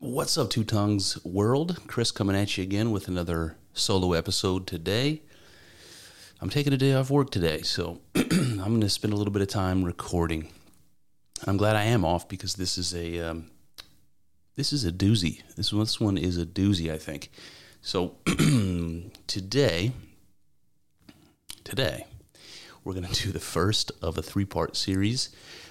What's 0.00 0.38
up, 0.38 0.48
Two 0.48 0.62
Tongues 0.62 1.18
world? 1.24 1.80
Chris 1.88 2.12
coming 2.12 2.36
at 2.36 2.56
you 2.56 2.62
again 2.62 2.92
with 2.92 3.08
another 3.08 3.56
solo 3.72 4.12
episode 4.12 4.64
today. 4.64 5.22
I'm 6.40 6.50
taking 6.50 6.72
a 6.72 6.76
day 6.76 6.92
off 6.92 7.10
work 7.10 7.30
today, 7.30 7.62
so 7.62 7.98
I'm 8.14 8.58
going 8.58 8.80
to 8.82 8.90
spend 8.90 9.12
a 9.12 9.16
little 9.16 9.32
bit 9.32 9.42
of 9.42 9.48
time 9.48 9.82
recording. 9.82 10.52
I'm 11.48 11.56
glad 11.56 11.74
I 11.74 11.82
am 11.82 12.04
off 12.04 12.28
because 12.28 12.54
this 12.54 12.78
is 12.78 12.94
a 12.94 13.18
um, 13.18 13.50
this 14.54 14.72
is 14.72 14.84
a 14.84 14.92
doozy. 14.92 15.42
This 15.56 15.72
one, 15.72 15.80
this 15.80 15.98
one 15.98 16.16
is 16.16 16.38
a 16.38 16.46
doozy, 16.46 16.92
I 16.92 16.98
think. 16.98 17.32
So 17.82 18.18
today, 19.26 19.90
today 21.64 22.06
we're 22.84 22.94
going 22.94 23.04
to 23.12 23.22
do 23.24 23.32
the 23.32 23.40
first 23.40 23.90
of 24.00 24.16
a 24.16 24.22
three 24.22 24.44
part 24.44 24.76
series 24.76 25.30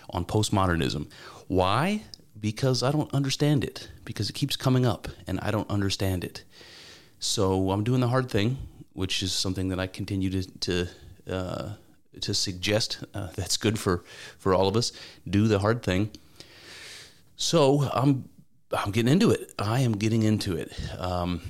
on 0.10 0.26
postmodernism. 0.26 1.10
Why? 1.48 2.02
Because 2.40 2.84
I 2.84 2.92
don't 2.92 3.12
understand 3.14 3.64
it, 3.64 3.90
because 4.06 4.30
it 4.30 4.34
keeps 4.34 4.56
coming 4.56 4.86
up 4.86 5.08
and 5.26 5.40
I 5.42 5.52
don't 5.52 5.70
understand 5.70 6.24
it. 6.24 6.44
So 7.20 7.72
I'm 7.72 7.84
doing 7.84 8.02
the 8.02 8.08
hard 8.08 8.30
thing, 8.30 8.58
which 8.94 9.24
is 9.24 9.32
something 9.34 9.70
that 9.70 9.80
I 9.80 9.88
continue 9.88 10.30
to, 10.30 10.60
to 10.60 10.88
uh, 11.30 11.70
to 12.22 12.34
suggest 12.34 13.04
uh, 13.14 13.30
that's 13.36 13.58
good 13.58 13.80
for 13.80 14.04
for 14.38 14.54
all 14.54 14.68
of 14.68 14.76
us. 14.76 14.92
Do 15.28 15.48
the 15.48 15.60
hard 15.60 15.84
thing. 15.84 16.12
So 17.36 17.90
I'm 17.94 18.30
I'm 18.72 18.92
getting 18.92 19.12
into 19.12 19.32
it. 19.32 19.54
I 19.58 19.82
am 19.82 19.94
getting 19.94 20.24
into 20.24 20.56
it. 20.56 20.72
Um, 20.98 21.42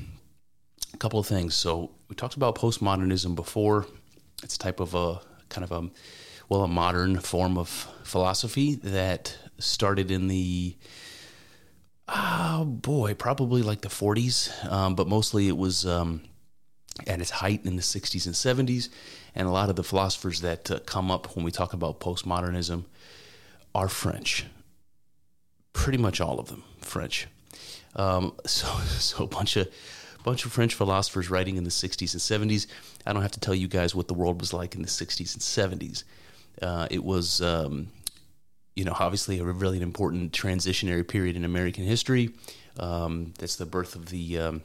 a 0.94 0.98
couple 0.98 1.20
of 1.20 1.28
things. 1.28 1.56
So 1.56 1.92
we 2.10 2.16
talked 2.16 2.36
about 2.36 2.56
postmodernism 2.56 3.36
before. 3.36 3.88
It's 4.44 4.56
a 4.56 4.60
type 4.60 4.80
of 4.80 4.94
a 4.94 5.20
kind 5.50 5.64
of 5.64 5.72
a 5.72 5.90
well 6.50 6.64
a 6.64 6.68
modern 6.68 7.20
form 7.20 7.58
of 7.58 7.70
philosophy 8.04 8.76
that 8.76 9.38
started 9.60 10.12
in 10.12 10.28
the 10.28 10.76
oh 12.08 12.64
boy 12.66 13.14
probably 13.14 13.62
like 13.62 13.82
the 13.82 13.90
40s 13.90 14.72
um, 14.72 14.96
but 14.96 15.08
mostly 15.08 15.48
it 15.48 15.58
was 15.58 15.86
um, 15.86 16.22
at 17.06 17.20
its 17.20 17.32
height 17.32 17.66
in 17.66 17.76
the 17.76 17.82
60s 17.82 18.26
and 18.26 18.36
70s 18.68 18.90
and 19.36 19.48
a 19.48 19.52
lot 19.52 19.70
of 19.70 19.76
the 19.76 19.84
philosophers 19.84 20.42
that 20.42 20.72
uh, 20.72 20.80
come 20.80 21.12
up 21.12 21.36
when 21.36 21.44
we 21.44 21.52
talk 21.52 21.74
about 21.74 22.00
postmodernism 22.00 22.86
are 23.76 23.90
french 23.90 24.46
pretty 25.74 25.98
much 25.98 26.22
all 26.22 26.40
of 26.40 26.48
them 26.48 26.64
french 26.80 27.28
um, 27.96 28.34
so 28.46 28.68
so 28.88 29.24
a 29.24 29.28
bunch 29.28 29.58
of 29.58 29.68
bunch 30.28 30.44
of 30.44 30.52
French 30.52 30.76
philosophers 30.76 31.30
writing 31.30 31.56
in 31.56 31.64
the 31.64 31.70
60s 31.70 32.12
and 32.14 32.52
70s. 32.52 32.68
I 33.06 33.14
don't 33.14 33.22
have 33.22 33.32
to 33.32 33.40
tell 33.40 33.56
you 33.56 33.70
guys 33.70 33.96
what 33.96 34.10
the 34.10 34.14
world 34.14 34.42
was 34.42 34.52
like 34.52 34.76
in 34.76 34.82
the 34.82 34.88
60s 34.90 35.34
and 35.34 35.80
70s. 35.80 36.04
Uh, 36.62 36.86
it 36.92 37.02
was, 37.02 37.40
um, 37.40 37.88
you 38.78 38.86
know, 38.86 38.96
obviously 39.00 39.40
a 39.40 39.44
really 39.44 39.82
important 39.82 40.32
transitionary 40.32 41.06
period 41.06 41.36
in 41.36 41.44
American 41.44 41.84
history. 41.84 42.30
Um, 42.80 43.34
that's 43.40 43.56
the 43.56 43.66
birth 43.66 43.96
of 43.96 44.10
the 44.10 44.38
um, 44.38 44.62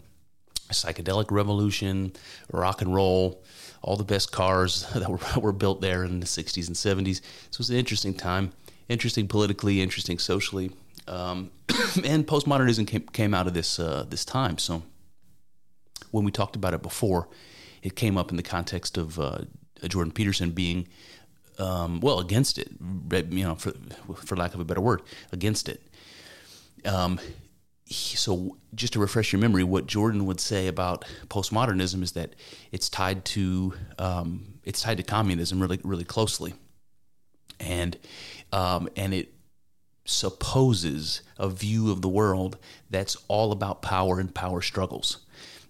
psychedelic 0.69 1.31
revolution, 1.31 2.13
rock 2.53 2.83
and 2.83 2.95
roll, 2.95 3.43
all 3.81 3.97
the 3.97 4.05
best 4.05 4.31
cars 4.31 4.87
that 4.95 5.09
were, 5.09 5.41
were 5.41 5.53
built 5.53 5.81
there 5.81 6.05
in 6.05 6.21
the 6.21 6.27
60s 6.27 6.67
and 6.67 6.77
70s. 6.77 7.23
So 7.51 7.57
it 7.57 7.59
was 7.59 7.71
an 7.71 7.77
interesting 7.77 8.13
time, 8.13 8.53
interesting 8.91 9.27
politically, 9.29 9.81
interesting 9.81 10.19
socially. 10.19 10.73
Um, 11.09 11.51
and 12.05 12.27
postmodernism 12.27 12.87
came, 12.87 13.07
came 13.15 13.33
out 13.33 13.47
of 13.47 13.55
this 13.55 13.81
uh, 13.81 14.05
this 14.07 14.27
time. 14.27 14.59
So 14.59 14.83
when 16.11 16.25
we 16.25 16.31
talked 16.31 16.55
about 16.55 16.75
it 16.75 16.83
before, 16.83 17.29
it 17.83 17.97
came 17.97 18.19
up 18.19 18.31
in 18.31 18.37
the 18.37 18.43
context 18.43 18.99
of 18.99 19.19
uh, 19.19 19.39
Jordan 19.89 20.13
Peterson 20.13 20.51
being, 20.51 20.87
um, 21.63 22.01
well, 22.01 22.19
against 22.19 22.59
it, 22.59 22.71
you 23.31 23.45
know, 23.45 23.55
for, 23.55 23.73
for 24.17 24.37
lack 24.37 24.55
of 24.55 24.61
a 24.61 24.65
better 24.65 24.81
word, 24.81 25.03
against 25.31 25.69
it. 25.69 25.81
Um, 26.85 27.21
he, 27.85 28.17
so, 28.17 28.57
just 28.75 28.95
to 28.95 28.99
refresh 28.99 29.33
your 29.33 29.41
memory, 29.41 29.63
what 29.63 29.87
Jordan 29.87 30.27
would 30.27 30.41
say 30.41 30.67
about 30.67 31.05
postmodernism 31.29 32.03
is 32.03 32.13
that 32.13 32.35
it's 32.73 32.89
tied 32.89 33.25
to 33.27 33.75
um, 33.99 34.59
it's 34.65 34.83
tied 34.83 34.97
to 34.97 35.03
communism 35.05 35.61
really, 35.61 35.79
really 35.85 36.05
closely, 36.05 36.55
and 37.61 37.97
um, 38.53 38.89
and 38.97 39.15
it 39.15 39.33
supposes 40.05 41.23
a 41.39 41.49
view 41.49 41.93
of 41.93 42.03
the 42.03 42.09
world 42.09 42.59
that's 42.91 43.17
all 43.29 43.53
about 43.53 43.83
power 43.83 44.19
and 44.19 44.35
power 44.35 44.61
struggles 44.61 45.19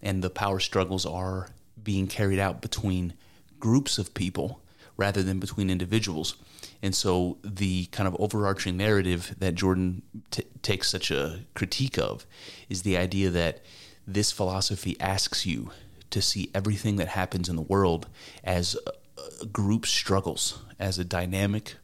and 0.03 0.25
the 0.25 0.31
power 0.31 0.59
struggles 0.59 1.05
are 1.05 1.51
being 1.83 2.07
carried 2.07 2.39
out 2.39 2.63
between 2.63 3.13
groups 3.61 3.99
of 3.99 4.15
people 4.15 4.62
rather 4.97 5.23
than 5.23 5.39
between 5.39 5.71
individuals. 5.71 6.37
And 6.83 6.95
so 6.95 7.39
the 7.45 7.87
kind 7.87 8.09
of 8.09 8.17
overarching 8.19 8.77
narrative 8.77 9.35
that 9.39 9.55
Jordan 9.55 10.03
t- 10.31 10.45
takes 10.63 10.91
such 10.91 11.11
a 11.11 11.41
critique 11.55 11.99
of 11.99 12.27
is 12.69 12.83
the 12.83 12.97
idea 12.97 13.31
that 13.31 13.63
this 14.07 14.33
philosophy 14.33 14.97
asks 15.01 15.47
you 15.47 15.71
to 16.11 16.21
see 16.21 16.51
everything 16.55 16.97
that 16.97 17.09
happens 17.09 17.49
in 17.49 17.57
the 17.57 17.63
world 17.63 18.09
as 18.45 18.77
a, 18.87 19.23
a 19.43 19.47
group 19.47 19.87
struggles, 19.87 20.59
as 20.79 20.99
a 20.99 21.05
dynamic 21.05 21.77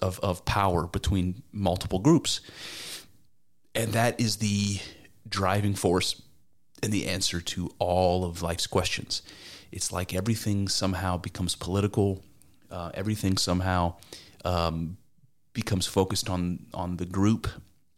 of, 0.00 0.18
of 0.20 0.44
power 0.44 0.86
between 0.86 1.42
multiple 1.52 1.98
groups. 1.98 2.40
And 3.74 3.92
that 3.92 4.18
is 4.20 4.36
the 4.36 4.78
driving 5.28 5.74
force 5.74 6.22
and 6.82 6.92
the 6.92 7.06
answer 7.06 7.40
to 7.40 7.70
all 7.78 8.24
of 8.24 8.42
life's 8.42 8.66
questions. 8.66 9.22
It's 9.72 9.92
like 9.92 10.14
everything 10.14 10.68
somehow 10.68 11.16
becomes 11.16 11.54
political. 11.54 12.22
Uh, 12.76 12.90
everything 12.92 13.38
somehow 13.38 13.94
um, 14.44 14.98
becomes 15.54 15.86
focused 15.86 16.28
on 16.28 16.66
on 16.74 16.98
the 16.98 17.06
group, 17.06 17.48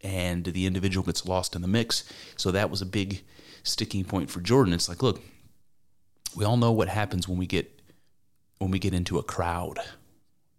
and 0.03 0.44
the 0.44 0.66
individual 0.66 1.05
gets 1.05 1.27
lost 1.27 1.56
in 1.56 1.62
the 1.62 1.69
mix. 1.69 2.05
So 2.37 2.53
that 2.53 2.71
was 2.71 2.81
a 2.81 2.87
big 2.87 3.22
sticking 3.65 4.05
point 4.05 4.31
for 4.31 4.41
Jordan. 4.41 4.72
It's 4.72 4.89
like, 4.89 5.03
look, 5.03 5.21
we 6.37 6.44
all 6.44 6.56
know 6.56 6.71
what 6.71 6.89
happens 6.89 7.27
when 7.27 7.39
we 7.39 7.47
get 7.47 7.83
when 8.59 8.71
we 8.71 8.78
get 8.78 8.94
into 8.94 9.19
a 9.19 9.22
crowd. 9.25 9.81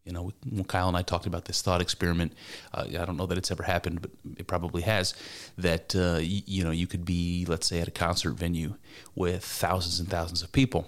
You 0.03 0.12
know, 0.12 0.34
Kyle 0.68 0.90
and 0.90 0.97
I 0.97 1.01
talked 1.01 1.25
about 1.25 1.46
this 1.46 1.62
thought 1.62 1.80
experiment. 1.80 2.34
Uh, 2.74 2.88
I 2.90 3.06
don't 3.06 3.16
know 3.16 3.28
that 3.28 3.38
it's 3.38 3.51
ever 3.51 3.63
happened, 3.63 4.01
but 4.01 4.12
it 4.38 4.47
probably 4.47 4.81
has. 4.81 5.13
That 5.57 5.95
uh, 5.95 6.19
you 6.21 6.66
know, 6.66 6.71
you 6.71 6.88
could 6.88 7.06
be, 7.06 7.45
let's 7.48 7.68
say, 7.68 7.80
at 7.80 7.88
a 7.88 7.92
concert 7.92 8.33
venue 8.33 8.75
with 9.16 9.45
thousands 9.45 9.98
and 10.01 10.10
thousands 10.10 10.42
of 10.42 10.51
people, 10.51 10.88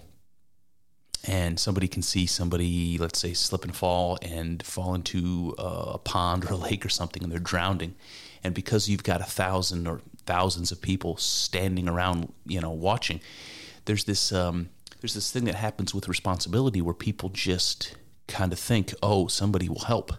and 1.24 1.60
somebody 1.60 1.88
can 1.88 2.02
see 2.02 2.26
somebody, 2.26 2.98
let's 2.98 3.20
say, 3.20 3.34
slip 3.34 3.64
and 3.64 3.76
fall 3.76 4.18
and 4.22 4.64
fall 4.64 4.96
into 4.96 5.54
a 5.58 5.98
pond 6.00 6.46
or 6.46 6.54
a 6.54 6.58
lake 6.70 6.86
or 6.86 6.90
something, 6.90 7.24
and 7.24 7.32
they're 7.32 7.40
drowning. 7.40 7.96
And 8.44 8.56
because 8.56 8.90
you've 8.90 9.04
got 9.04 9.22
a 9.22 9.26
thousand 9.26 9.88
or 9.88 10.02
thousands 10.26 10.72
of 10.72 10.82
people 10.82 11.18
standing 11.18 11.88
around, 11.88 12.34
you 12.46 12.60
know, 12.60 12.72
watching, 12.72 13.22
there's 13.86 14.06
this 14.06 14.32
um, 14.32 14.70
there's 15.00 15.14
this 15.14 15.32
thing 15.32 15.46
that 15.46 15.56
happens 15.56 15.94
with 15.94 16.08
responsibility 16.08 16.82
where 16.82 16.94
people 16.94 17.30
just 17.30 17.96
kind 18.28 18.54
of 18.54 18.60
think, 18.60 18.94
oh, 19.04 19.28
somebody 19.28 19.70
will 19.70 19.86
help. 19.86 20.14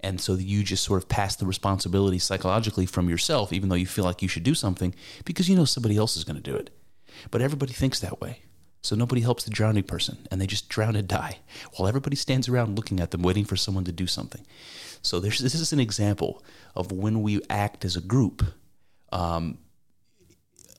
And 0.00 0.20
so 0.20 0.34
you 0.34 0.64
just 0.64 0.84
sort 0.84 1.02
of 1.02 1.08
pass 1.08 1.36
the 1.36 1.46
responsibility 1.46 2.18
psychologically 2.18 2.86
from 2.86 3.08
yourself, 3.08 3.52
even 3.52 3.68
though 3.68 3.76
you 3.76 3.86
feel 3.86 4.04
like 4.04 4.20
you 4.20 4.28
should 4.28 4.42
do 4.42 4.54
something, 4.54 4.94
because 5.24 5.48
you 5.48 5.54
know 5.54 5.64
somebody 5.64 5.96
else 5.96 6.16
is 6.16 6.24
going 6.24 6.36
to 6.36 6.42
do 6.42 6.56
it. 6.56 6.70
But 7.30 7.40
everybody 7.40 7.72
thinks 7.72 8.00
that 8.00 8.20
way. 8.20 8.42
So 8.82 8.96
nobody 8.96 9.20
helps 9.20 9.44
the 9.44 9.50
drowning 9.50 9.84
person, 9.84 10.26
and 10.30 10.40
they 10.40 10.46
just 10.46 10.68
drown 10.68 10.96
and 10.96 11.06
die, 11.06 11.38
while 11.76 11.88
everybody 11.88 12.16
stands 12.16 12.48
around 12.48 12.76
looking 12.76 12.98
at 12.98 13.12
them, 13.12 13.22
waiting 13.22 13.44
for 13.44 13.56
someone 13.56 13.84
to 13.84 13.92
do 13.92 14.08
something. 14.08 14.44
So 15.02 15.20
this 15.20 15.40
is 15.40 15.72
an 15.72 15.80
example 15.80 16.42
of 16.74 16.90
when 16.90 17.22
we 17.22 17.40
act 17.48 17.84
as 17.84 17.96
a 17.96 18.00
group. 18.00 18.44
Um, 19.12 19.58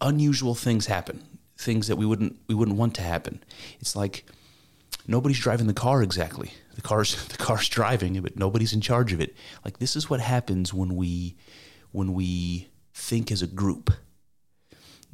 unusual 0.02 0.54
things 0.54 0.88
happen, 0.88 1.24
things 1.58 1.88
that 1.88 1.96
we 1.96 2.06
wouldn't 2.06 2.38
we 2.48 2.56
wouldn't 2.56 2.78
want 2.78 2.96
to 2.96 3.02
happen. 3.02 3.44
It's 3.80 3.96
like 3.96 4.26
nobody's 5.08 5.40
driving 5.40 5.68
the 5.68 5.74
car 5.74 6.04
exactly. 6.04 6.52
The 6.76 6.82
car's 6.82 7.26
the 7.28 7.38
car's 7.38 7.70
driving, 7.70 8.20
but 8.22 8.38
nobody's 8.38 8.74
in 8.74 8.82
charge 8.82 9.14
of 9.14 9.22
it. 9.22 9.36
Like 9.64 9.80
this 9.80 9.96
is 9.96 10.10
what 10.10 10.20
happens 10.20 10.74
when 10.74 10.96
we 10.96 11.36
when 11.92 12.14
we 12.14 12.70
think 12.94 13.32
as 13.32 13.42
a 13.42 13.48
group. 13.48 13.92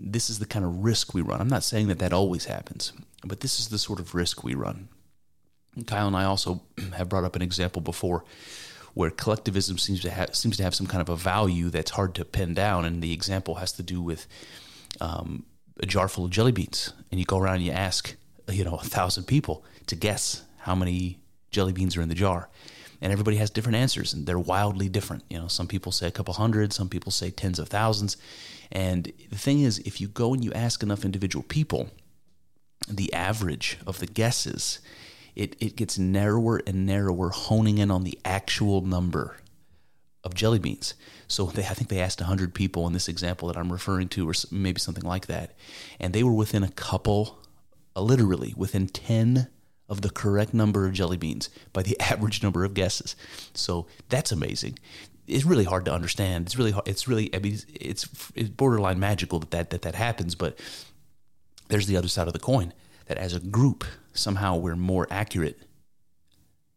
This 0.01 0.29
is 0.29 0.39
the 0.39 0.45
kind 0.45 0.65
of 0.65 0.83
risk 0.83 1.13
we 1.13 1.21
run. 1.21 1.41
I'm 1.41 1.49
not 1.49 1.63
saying 1.63 1.87
that 1.87 1.99
that 1.99 2.13
always 2.13 2.45
happens, 2.45 2.93
but 3.25 3.41
this 3.41 3.59
is 3.59 3.67
the 3.67 3.77
sort 3.77 3.99
of 3.99 4.15
risk 4.15 4.43
we 4.43 4.55
run. 4.55 4.87
Kyle 5.85 6.07
and 6.07 6.15
I 6.15 6.23
also 6.23 6.61
have 6.97 7.09
brought 7.09 7.23
up 7.23 7.35
an 7.35 7.41
example 7.41 7.81
before 7.81 8.23
where 8.93 9.09
collectivism 9.11 9.77
seems 9.77 10.01
to 10.01 10.09
have 10.09 10.35
seems 10.35 10.57
to 10.57 10.63
have 10.63 10.75
some 10.75 10.87
kind 10.87 11.01
of 11.01 11.09
a 11.09 11.15
value 11.15 11.69
that's 11.69 11.91
hard 11.91 12.15
to 12.15 12.25
pin 12.25 12.53
down, 12.53 12.85
and 12.85 13.01
the 13.01 13.13
example 13.13 13.55
has 13.55 13.71
to 13.73 13.83
do 13.83 14.01
with 14.01 14.27
um, 14.99 15.45
a 15.79 15.85
jar 15.85 16.07
full 16.07 16.25
of 16.25 16.31
jelly 16.31 16.51
beans, 16.51 16.93
and 17.11 17.19
you 17.19 17.25
go 17.25 17.37
around 17.37 17.55
and 17.55 17.65
you 17.65 17.71
ask, 17.71 18.15
you 18.49 18.63
know, 18.63 18.75
a 18.75 18.83
thousand 18.83 19.25
people 19.25 19.63
to 19.87 19.95
guess 19.95 20.43
how 20.59 20.75
many 20.75 21.19
jelly 21.51 21.71
beans 21.71 21.95
are 21.97 22.01
in 22.01 22.09
the 22.09 22.15
jar, 22.15 22.49
and 23.01 23.11
everybody 23.11 23.37
has 23.37 23.49
different 23.49 23.77
answers, 23.77 24.13
and 24.13 24.25
they're 24.25 24.39
wildly 24.39 24.89
different. 24.89 25.23
You 25.29 25.39
know, 25.39 25.47
some 25.47 25.67
people 25.67 25.91
say 25.91 26.07
a 26.07 26.11
couple 26.11 26.33
hundred, 26.33 26.73
some 26.73 26.89
people 26.89 27.11
say 27.11 27.31
tens 27.31 27.59
of 27.59 27.69
thousands, 27.69 28.17
and 28.71 29.11
the 29.29 29.37
thing 29.37 29.61
is, 29.61 29.79
if 29.79 29.99
you 29.99 30.07
go 30.07 30.33
and 30.33 30.43
you 30.43 30.51
ask 30.53 30.83
enough 30.83 31.05
individual 31.05 31.43
people, 31.43 31.89
the 32.87 33.11
average 33.13 33.77
of 33.85 33.99
the 33.99 34.07
guesses 34.07 34.79
it, 35.39 35.55
it 35.59 35.75
gets 35.77 35.97
narrower 35.97 36.61
and 36.67 36.85
narrower, 36.85 37.29
honing 37.29 37.77
in 37.77 37.91
on 37.91 38.03
the 38.03 38.19
actual 38.25 38.81
number 38.81 39.37
of 40.23 40.33
jelly 40.33 40.59
beans. 40.59 40.95
So 41.29 41.45
they, 41.45 41.63
I 41.63 41.73
think 41.73 41.89
they 41.89 42.01
asked 42.01 42.19
100 42.19 42.53
people 42.53 42.85
in 42.87 42.93
this 42.93 43.07
example 43.07 43.47
that 43.47 43.57
I'm 43.57 43.71
referring 43.71 44.09
to, 44.09 44.29
or 44.29 44.33
maybe 44.51 44.79
something 44.79 45.05
like 45.05 45.27
that. 45.27 45.55
And 45.97 46.13
they 46.13 46.23
were 46.23 46.33
within 46.33 46.61
a 46.61 46.69
couple, 46.69 47.39
uh, 47.95 48.01
literally 48.01 48.53
within 48.57 48.87
10 48.87 49.47
of 49.89 50.01
the 50.01 50.09
correct 50.09 50.53
number 50.53 50.85
of 50.85 50.93
jelly 50.93 51.17
beans 51.17 51.49
by 51.73 51.81
the 51.81 51.99
average 52.11 52.41
number 52.43 52.63
of 52.63 52.73
guesses. 52.73 53.15
So 53.53 53.87
that's 54.09 54.31
amazing. 54.31 54.79
It's 55.27 55.45
really 55.45 55.65
hard 55.65 55.85
to 55.85 55.93
understand. 55.93 56.47
It's 56.47 56.57
really 56.57 56.71
hard. 56.71 56.87
It's 56.87 57.07
really, 57.07 57.33
I 57.35 57.39
mean, 57.39 57.59
it's, 57.73 58.07
it's 58.35 58.49
borderline 58.49 58.99
magical 58.99 59.39
that 59.39 59.51
that, 59.51 59.69
that 59.71 59.81
that 59.83 59.95
happens. 59.95 60.35
But 60.35 60.59
there's 61.67 61.87
the 61.87 61.97
other 61.97 62.07
side 62.07 62.27
of 62.27 62.33
the 62.33 62.39
coin 62.39 62.73
that 63.05 63.17
as 63.17 63.33
a 63.33 63.39
group, 63.39 63.83
somehow 64.13 64.55
we're 64.55 64.75
more 64.75 65.07
accurate, 65.09 65.59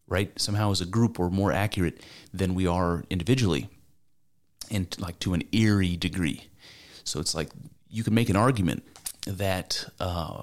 right? 0.07 0.39
Somehow 0.39 0.71
as 0.71 0.81
a 0.81 0.87
group, 0.87 1.19
we're 1.19 1.31
more 1.31 1.53
accurate 1.53 2.03
than 2.33 2.55
we 2.55 2.67
are 2.67 3.05
individually, 3.09 3.69
and 4.71 4.95
like 4.99 5.19
to 5.21 5.35
an 5.35 5.43
eerie 5.53 5.97
degree. 5.97 6.49
So 7.05 7.21
it's 7.21 7.35
like 7.35 7.51
you 7.89 8.05
can 8.05 8.15
make 8.15 8.29
an 8.29 8.37
argument 8.37 8.85
that 9.27 9.87
uh, 10.01 10.43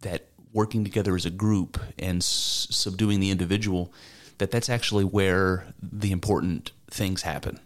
that 0.00 0.28
working 0.58 0.84
together 0.84 1.14
as 1.16 1.24
a 1.24 1.30
group 1.30 1.80
and 1.98 2.18
s- 2.18 2.66
subduing 2.70 3.20
the 3.20 3.30
individual, 3.30 3.92
that 4.38 4.50
that's 4.50 4.68
actually 4.68 5.04
where 5.04 5.66
the 5.80 6.12
important 6.12 6.72
things 6.90 7.22
happen 7.22 7.58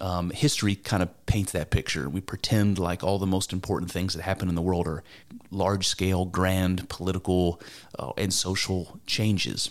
um, 0.00 0.30
history 0.30 0.74
kind 0.74 1.02
of 1.02 1.26
paints 1.26 1.52
that 1.52 1.70
picture. 1.70 2.08
We 2.08 2.20
pretend 2.20 2.78
like 2.78 3.02
all 3.02 3.18
the 3.18 3.26
most 3.26 3.52
important 3.52 3.90
things 3.90 4.14
that 4.14 4.22
happen 4.22 4.48
in 4.48 4.54
the 4.54 4.62
world 4.62 4.86
are 4.86 5.02
large 5.50 5.86
scale, 5.86 6.24
grand 6.24 6.88
political 6.88 7.60
uh, 7.98 8.12
and 8.16 8.32
social 8.32 9.00
changes. 9.06 9.70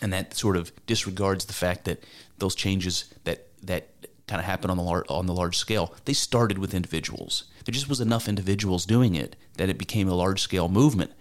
And 0.00 0.12
that 0.12 0.34
sort 0.34 0.56
of 0.56 0.72
disregards 0.86 1.46
the 1.46 1.52
fact 1.52 1.84
that 1.86 2.04
those 2.38 2.54
changes 2.54 3.12
that, 3.24 3.48
that 3.62 3.88
kind 4.28 4.40
of 4.40 4.46
happen 4.46 4.70
on 4.70 4.76
the, 4.76 4.82
lar- 4.82 5.06
on 5.08 5.26
the 5.26 5.34
large 5.34 5.56
scale, 5.56 5.94
they 6.04 6.12
started 6.12 6.58
with 6.58 6.74
individuals. 6.74 7.44
There 7.64 7.72
just 7.72 7.88
was 7.88 8.00
enough 8.00 8.28
individuals 8.28 8.86
doing 8.86 9.14
it 9.14 9.34
that 9.56 9.68
it 9.68 9.78
became 9.78 10.08
a 10.08 10.14
large 10.14 10.40
scale 10.40 10.68
movement. 10.68 11.12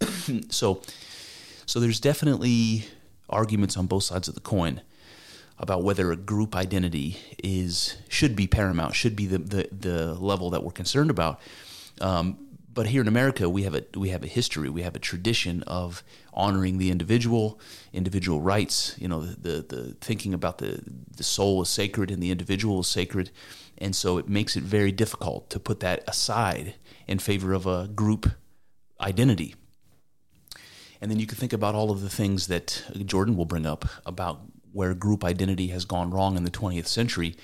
so, 0.50 0.82
so 1.66 1.80
there's 1.80 2.00
definitely 2.00 2.86
arguments 3.28 3.76
on 3.76 3.86
both 3.86 4.04
sides 4.04 4.28
of 4.28 4.34
the 4.34 4.40
coin 4.40 4.80
about 5.58 5.82
whether 5.82 6.10
a 6.10 6.16
group 6.16 6.56
identity 6.56 7.18
is 7.44 7.96
should 8.08 8.34
be 8.34 8.46
paramount, 8.46 8.94
should 8.94 9.14
be 9.14 9.26
the 9.26 9.38
the, 9.38 9.68
the 9.70 10.14
level 10.14 10.50
that 10.50 10.64
we're 10.64 10.72
concerned 10.72 11.10
about. 11.10 11.40
Um, 12.00 12.38
but 12.72 12.86
here 12.86 13.02
in 13.02 13.08
America, 13.08 13.48
we 13.48 13.64
have 13.64 13.74
a 13.74 13.84
we 13.94 14.10
have 14.10 14.22
a 14.22 14.26
history, 14.26 14.70
we 14.70 14.82
have 14.82 14.96
a 14.96 14.98
tradition 14.98 15.62
of 15.64 16.02
honoring 16.32 16.78
the 16.78 16.90
individual, 16.90 17.60
individual 17.92 18.40
rights. 18.40 18.94
You 18.98 19.08
know, 19.08 19.20
the 19.20 19.36
the, 19.36 19.76
the 19.76 19.94
thinking 20.00 20.32
about 20.32 20.58
the 20.58 20.80
the 21.16 21.24
soul 21.24 21.60
is 21.62 21.68
sacred 21.68 22.10
and 22.10 22.22
the 22.22 22.30
individual 22.30 22.80
is 22.80 22.86
sacred, 22.86 23.30
and 23.76 23.94
so 23.94 24.18
it 24.18 24.28
makes 24.28 24.56
it 24.56 24.62
very 24.62 24.92
difficult 24.92 25.50
to 25.50 25.60
put 25.60 25.80
that 25.80 26.02
aside 26.08 26.74
in 27.06 27.18
favor 27.18 27.52
of 27.52 27.66
a 27.66 27.88
group 27.88 28.30
identity. 29.00 29.54
And 31.00 31.10
then 31.10 31.18
you 31.18 31.26
can 31.26 31.36
think 31.36 31.52
about 31.52 31.74
all 31.74 31.90
of 31.90 32.02
the 32.02 32.10
things 32.10 32.46
that 32.48 32.84
Jordan 33.06 33.36
will 33.36 33.46
bring 33.46 33.66
up 33.66 33.86
about 34.04 34.40
where 34.72 34.94
group 34.94 35.24
identity 35.24 35.68
has 35.68 35.84
gone 35.84 36.10
wrong 36.10 36.36
in 36.36 36.44
the 36.44 36.50
20th 36.50 36.86
century 36.86 37.36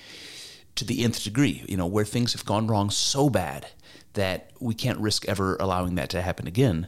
to 0.75 0.85
the 0.85 1.03
nth 1.03 1.23
degree, 1.23 1.65
you 1.67 1.75
know, 1.75 1.87
where 1.87 2.05
things 2.05 2.33
have 2.33 2.45
gone 2.45 2.67
wrong 2.67 2.89
so 2.89 3.29
bad 3.29 3.67
that 4.13 4.51
we 4.59 4.73
can't 4.73 4.99
risk 4.99 5.27
ever 5.27 5.57
allowing 5.59 5.95
that 5.95 6.09
to 6.11 6.21
happen 6.21 6.47
again. 6.47 6.87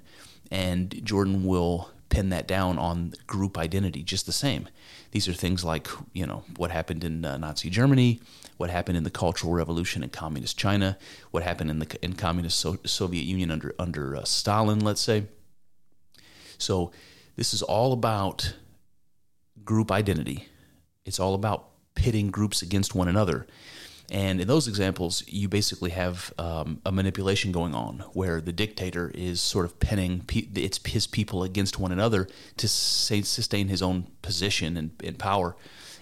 And 0.52 1.04
Jordan 1.04 1.44
will 1.44 1.90
pin 2.10 2.30
that 2.30 2.48
down 2.48 2.78
on 2.78 3.14
group 3.28 3.58
identity 3.58 4.04
just 4.04 4.26
the 4.26 4.32
same. 4.32 4.68
These 5.12 5.28
are 5.28 5.34
things 5.34 5.64
like, 5.64 5.88
you 6.14 6.26
know, 6.26 6.44
what 6.58 6.72
happened 6.72 7.04
in 7.04 7.26
uh, 7.26 7.38
Nazi 7.38 7.70
Germany, 7.70 8.20
what 8.58 8.70
happened 8.70 8.98
in 8.98 9.04
the 9.04 9.10
Cultural 9.10 9.54
Revolution 9.54 10.04
in 10.04 10.10
Communist 10.10 10.58
China, 10.58 10.98
what 11.32 11.44
happened 11.44 11.70
in 11.70 11.80
the 11.80 11.98
in 12.04 12.14
Communist 12.14 12.60
so- 12.60 12.80
Soviet 12.86 13.24
Union 13.24 13.52
under 13.52 13.74
under 13.80 14.16
uh, 14.16 14.24
Stalin, 14.24 14.80
let's 14.80 15.02
say. 15.02 15.26
So 16.60 16.92
this 17.36 17.54
is 17.54 17.62
all 17.62 17.94
about 17.94 18.54
group 19.64 19.92
identity. 19.92 20.48
It's 21.06 21.20
all 21.20 21.34
about 21.34 21.70
pitting 21.96 22.30
groups 22.30 22.62
against 22.62 22.94
one 22.94 23.08
another. 23.08 23.48
And 24.12 24.42
in 24.42 24.48
those 24.48 24.68
examples, 24.68 25.24
you 25.28 25.48
basically 25.48 25.92
have 25.92 26.34
um, 26.40 26.82
a 26.86 26.92
manipulation 26.92 27.52
going 27.52 27.76
on 27.76 28.00
where 28.14 28.42
the 28.42 28.52
dictator 28.52 29.12
is 29.14 29.40
sort 29.40 29.66
of 29.66 29.80
pinning 29.80 30.22
pe- 30.22 30.48
its 30.56 30.80
his 30.88 31.06
people 31.06 31.44
against 31.44 31.78
one 31.78 31.92
another 31.92 32.28
to 32.58 32.68
say, 32.68 33.22
sustain 33.22 33.68
his 33.68 33.82
own 33.82 34.08
position 34.22 34.78
and, 34.78 34.92
and, 35.04 35.20
power. 35.20 35.56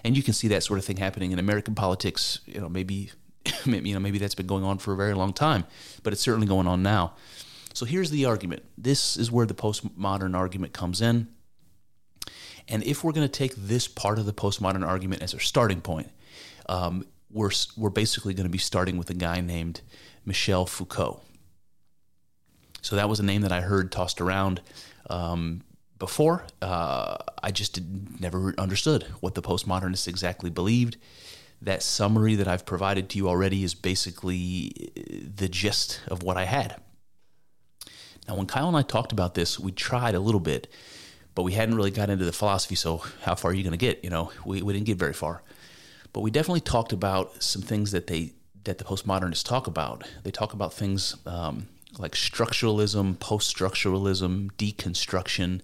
And 0.06 0.16
you 0.16 0.24
can 0.24 0.34
see 0.34 0.48
that 0.48 0.64
sort 0.64 0.80
of 0.80 0.86
thing 0.86 0.98
happening 0.98 1.32
in 1.32 1.40
American 1.40 1.76
politics. 1.76 2.40
You 2.46 2.62
know, 2.62 2.70
maybe 2.70 3.12
you 3.66 3.94
know 3.94 4.00
maybe 4.00 4.20
that's 4.20 4.36
been 4.36 4.48
going 4.48 4.64
on 4.64 4.78
for 4.78 4.94
a 4.94 4.98
very 4.98 5.14
long 5.14 5.34
time, 5.34 5.66
but 6.04 6.14
it's 6.14 6.22
certainly 6.22 6.48
going 6.48 6.68
on 6.68 6.82
now. 6.82 7.14
So 7.78 7.86
here's 7.86 8.10
the 8.10 8.26
argument. 8.26 8.64
This 8.76 9.18
is 9.18 9.32
where 9.32 9.46
the 9.46 9.54
postmodern 9.54 10.36
argument 10.36 10.74
comes 10.74 11.00
in. 11.00 11.28
And 12.68 12.82
if 12.82 13.04
we're 13.04 13.12
going 13.12 13.28
to 13.28 13.32
take 13.32 13.54
this 13.56 13.88
part 13.88 14.18
of 14.18 14.26
the 14.26 14.34
postmodern 14.34 14.84
argument 14.84 15.22
as 15.22 15.36
our 15.36 15.40
starting 15.40 15.82
point, 15.82 16.10
um, 16.68 17.06
we're, 17.30 17.52
we're 17.78 17.92
basically 17.92 18.34
going 18.34 18.48
to 18.48 18.52
be 18.52 18.58
starting 18.58 18.98
with 18.98 19.12
a 19.12 19.14
guy 19.14 19.42
named 19.42 19.82
Michel 20.26 20.66
Foucault. 20.66 21.22
So 22.82 22.96
that 22.96 23.08
was 23.08 23.20
a 23.20 23.24
name 23.24 23.44
that 23.44 23.52
I 23.52 23.62
heard 23.62 23.92
tossed 23.92 24.22
around 24.22 24.60
um, 25.12 25.62
before. 26.00 26.46
Uh, 26.64 27.18
I 27.44 27.52
just 27.52 27.74
did, 27.74 28.20
never 28.20 28.56
understood 28.58 29.04
what 29.20 29.36
the 29.36 29.44
postmodernists 29.44 30.08
exactly 30.08 30.50
believed. 30.50 30.98
That 31.62 31.84
summary 31.84 32.34
that 32.38 32.48
I've 32.48 32.66
provided 32.66 33.08
to 33.10 33.20
you 33.20 33.30
already 33.30 33.64
is 33.64 33.76
basically 33.76 34.90
the 35.36 35.48
gist 35.48 36.02
of 36.08 36.24
what 36.24 36.38
I 36.38 36.46
had. 36.46 36.82
Now, 38.28 38.36
when 38.36 38.48
Kyle 38.48 38.68
and 38.68 38.78
I 38.78 38.82
talked 38.82 39.12
about 39.12 39.36
this, 39.36 39.60
we 39.60 39.72
tried 39.72 40.16
a 40.16 40.20
little 40.20 40.42
bit 40.42 40.68
but 41.38 41.44
we 41.44 41.54
hadn't 41.54 41.76
really 41.76 41.92
got 41.92 42.10
into 42.10 42.26
the 42.26 42.32
philosophy. 42.32 42.74
So 42.74 43.04
how 43.22 43.36
far 43.36 43.52
are 43.52 43.54
you 43.54 43.62
going 43.62 43.70
to 43.70 43.78
get? 43.78 44.04
You 44.04 44.10
know, 44.10 44.32
we, 44.44 44.64
we 44.64 44.74
didn't 44.74 44.88
get 44.88 44.98
very 44.98 45.14
far, 45.14 45.44
but 46.12 46.22
we 46.22 46.32
definitely 46.32 46.62
talked 46.62 46.94
about 46.94 47.44
some 47.44 47.62
things 47.62 47.92
that 47.92 48.08
they 48.08 48.34
that 48.64 48.80
the 48.80 48.84
postmodernists 48.84 49.46
talk 49.46 49.68
about. 49.68 50.04
They 50.24 50.32
talk 50.32 50.54
about 50.54 50.74
things 50.74 51.16
um, 51.28 51.68
like 52.00 52.14
structuralism, 52.14 53.20
post-structuralism, 53.20 54.50
deconstruction. 54.54 55.62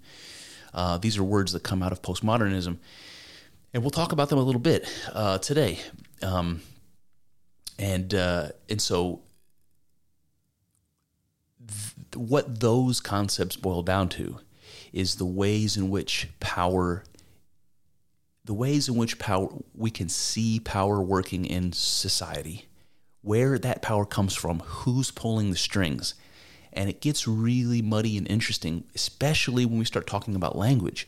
Uh, 0.76 1.00
these 1.00 1.18
are 1.18 1.24
words 1.24 1.54
that 1.54 1.64
come 1.64 1.82
out 1.82 1.92
of 1.92 2.04
postmodernism, 2.04 2.78
and 3.74 3.82
we'll 3.82 3.90
talk 3.90 4.12
about 4.12 4.30
them 4.30 4.38
a 4.38 4.44
little 4.44 4.62
bit 4.62 4.88
uh, 5.12 5.40
today. 5.40 5.80
Um, 6.22 6.62
and 7.80 8.14
uh, 8.14 8.50
and 8.70 8.80
so 8.80 9.22
what 12.16 12.60
those 12.60 13.00
concepts 13.00 13.56
boil 13.56 13.84
down 13.84 14.10
to 14.10 14.40
is 14.92 15.16
the 15.16 15.26
ways 15.26 15.78
in 15.78 15.90
which 15.90 16.30
power 16.40 17.04
the 18.46 18.54
ways 18.54 18.90
in 18.90 18.96
which 18.96 19.20
power 19.20 19.48
we 19.74 19.90
can 19.90 20.10
see 20.10 20.60
power 20.60 21.02
working 21.02 21.46
in 21.46 21.72
society 21.72 22.68
where 23.22 23.58
that 23.58 23.82
power 23.82 24.06
comes 24.06 24.36
from 24.36 24.60
who's 24.60 25.12
pulling 25.12 25.50
the 25.50 25.58
strings 25.58 26.14
and 26.74 26.90
it 26.90 27.02
gets 27.02 27.28
really 27.28 27.82
muddy 27.82 28.18
and 28.18 28.28
interesting 28.28 28.84
especially 28.96 29.66
when 29.66 29.80
we 29.80 29.86
start 29.86 30.08
talking 30.08 30.36
about 30.36 30.58
language 30.58 31.08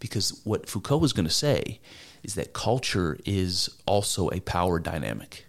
because 0.00 0.40
what 0.44 0.68
Foucault 0.68 0.98
was 0.98 1.12
going 1.12 1.26
to 1.26 1.32
say 1.34 1.80
is 2.22 2.34
that 2.34 2.52
culture 2.52 3.18
is 3.24 3.70
also 3.86 4.28
a 4.30 4.40
power 4.40 4.78
dynamic 4.78 5.46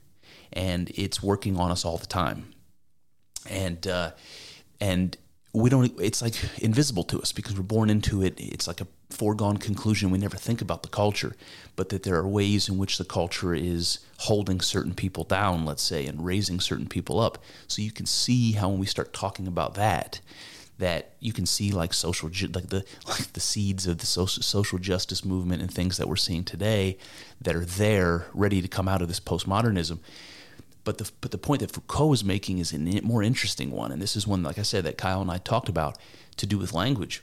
and 0.53 0.91
it's 0.96 1.22
working 1.22 1.58
on 1.58 1.72
us 1.72 1.86
all 1.86 1.98
the 1.98 2.08
time. 2.08 2.53
And 3.50 3.86
uh, 3.88 4.12
and 4.80 5.18
we 5.54 5.70
don't. 5.70 6.00
It's 6.00 6.22
like 6.22 6.36
invisible 6.60 7.04
to 7.06 7.20
us 7.20 7.32
because 7.32 7.56
we're 7.56 7.64
born 7.64 7.90
into 7.90 8.22
it. 8.22 8.40
It's 8.40 8.68
like 8.68 8.82
a 8.82 8.88
foregone 9.10 9.58
conclusion. 9.58 10.12
We 10.12 10.20
never 10.20 10.38
think 10.38 10.62
about 10.62 10.84
the 10.84 10.90
culture, 10.90 11.36
but 11.76 11.90
that 11.90 12.04
there 12.04 12.16
are 12.16 12.28
ways 12.28 12.70
in 12.70 12.78
which 12.78 12.98
the 12.98 13.06
culture 13.06 13.56
is 13.56 14.00
holding 14.20 14.62
certain 14.62 14.94
people 14.94 15.24
down, 15.24 15.66
let's 15.66 15.82
say, 15.82 16.06
and 16.06 16.24
raising 16.24 16.60
certain 16.60 16.88
people 16.88 17.20
up. 17.20 17.44
So 17.68 17.82
you 17.82 17.92
can 17.92 18.06
see 18.06 18.54
how 18.54 18.70
when 18.70 18.80
we 18.80 18.86
start 18.86 19.12
talking 19.12 19.48
about 19.48 19.74
that, 19.74 20.20
that 20.78 21.14
you 21.20 21.34
can 21.34 21.48
see 21.48 21.72
like 21.72 21.94
social 21.96 22.30
like 22.30 22.70
the 22.70 22.86
like 23.08 23.34
the 23.34 23.40
seeds 23.40 23.88
of 23.88 23.98
the 23.98 24.06
social 24.06 24.44
social 24.44 24.78
justice 24.78 25.26
movement 25.26 25.64
and 25.64 25.74
things 25.74 25.98
that 25.98 26.08
we're 26.08 26.16
seeing 26.16 26.44
today 26.44 26.98
that 27.42 27.56
are 27.56 27.66
there 27.66 28.28
ready 28.34 28.62
to 28.62 28.68
come 28.68 28.88
out 28.88 29.02
of 29.02 29.08
this 29.08 29.20
postmodernism 29.20 30.00
but 30.89 30.98
the 30.98 31.12
but 31.22 31.29
the 31.29 31.38
point 31.38 31.60
that 31.60 31.72
Foucault 31.72 32.13
is 32.13 32.24
making 32.24 32.58
is 32.58 32.74
a 32.74 32.79
more 33.03 33.22
interesting 33.22 33.69
one. 33.69 33.91
And 33.91 34.01
this 34.01 34.15
is 34.15 34.25
one 34.25 34.41
like 34.41 34.58
I 34.58 34.63
said 34.63 34.86
that 34.86 34.98
Kyle 34.98 35.22
and 35.22 35.29
I 35.29 35.38
talked 35.38 35.69
about 35.69 36.00
to 36.38 36.48
do 36.48 36.58
with 36.58 36.74
language. 36.74 37.22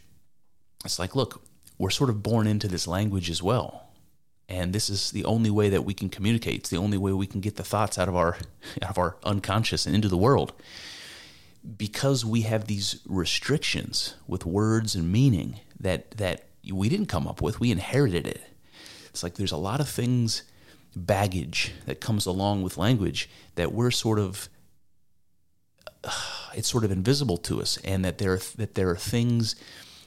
It's 0.85 1.01
like 1.01 1.17
look 1.17 1.43
we're 1.77 1.91
sort 1.91 2.09
of 2.09 2.23
born 2.23 2.47
into 2.47 2.69
this 2.69 2.87
language 2.87 3.29
as 3.29 3.43
well. 3.43 3.89
And 4.49 4.73
this 4.73 4.89
is 4.89 5.11
the 5.11 5.25
only 5.25 5.51
way 5.51 5.69
that 5.69 5.85
we 5.85 5.95
can 5.95 6.09
communicate. 6.09 6.61
It's 6.61 6.71
the 6.71 6.77
only 6.77 6.97
way 6.97 7.11
we 7.11 7.27
can 7.27 7.41
get 7.41 7.57
the 7.57 7.65
thoughts 7.65 7.99
out 7.99 8.09
of 8.09 8.15
our 8.15 8.37
out 8.83 8.91
of 8.91 8.99
our 8.99 9.17
unconscious 9.25 9.85
and 9.85 9.97
into 9.97 10.07
the 10.07 10.17
world. 10.17 10.53
Because 11.77 12.25
we 12.25 12.43
have 12.43 12.67
these 12.67 13.01
restrictions 13.05 14.15
with 14.29 14.47
words 14.47 14.95
and 14.95 15.11
meaning 15.11 15.59
that 15.81 16.13
that 16.13 16.45
we 16.73 16.89
didn't 16.89 17.07
come 17.07 17.27
up 17.27 17.43
with, 17.43 17.59
we 17.59 17.73
inherited 17.73 18.29
it. 18.29 18.43
It's 19.07 19.25
like 19.25 19.35
there's 19.35 19.51
a 19.51 19.57
lot 19.57 19.81
of 19.81 19.89
things 19.89 20.45
baggage 20.97 21.73
that 21.85 22.01
comes 22.01 22.27
along 22.27 22.63
with 22.63 22.79
language 22.79 23.29
that 23.55 23.73
we're 23.73 23.91
sort 23.91 24.19
of 24.19 24.49
it's 26.55 26.69
sort 26.69 26.85
of 26.85 26.91
invisible 26.91 27.37
to 27.37 27.61
us 27.61 27.79
and 27.85 28.05
that 28.05 28.19
there 28.19 28.39
that 28.57 28.75
there 28.75 28.89
are 28.89 28.97
things 28.97 29.55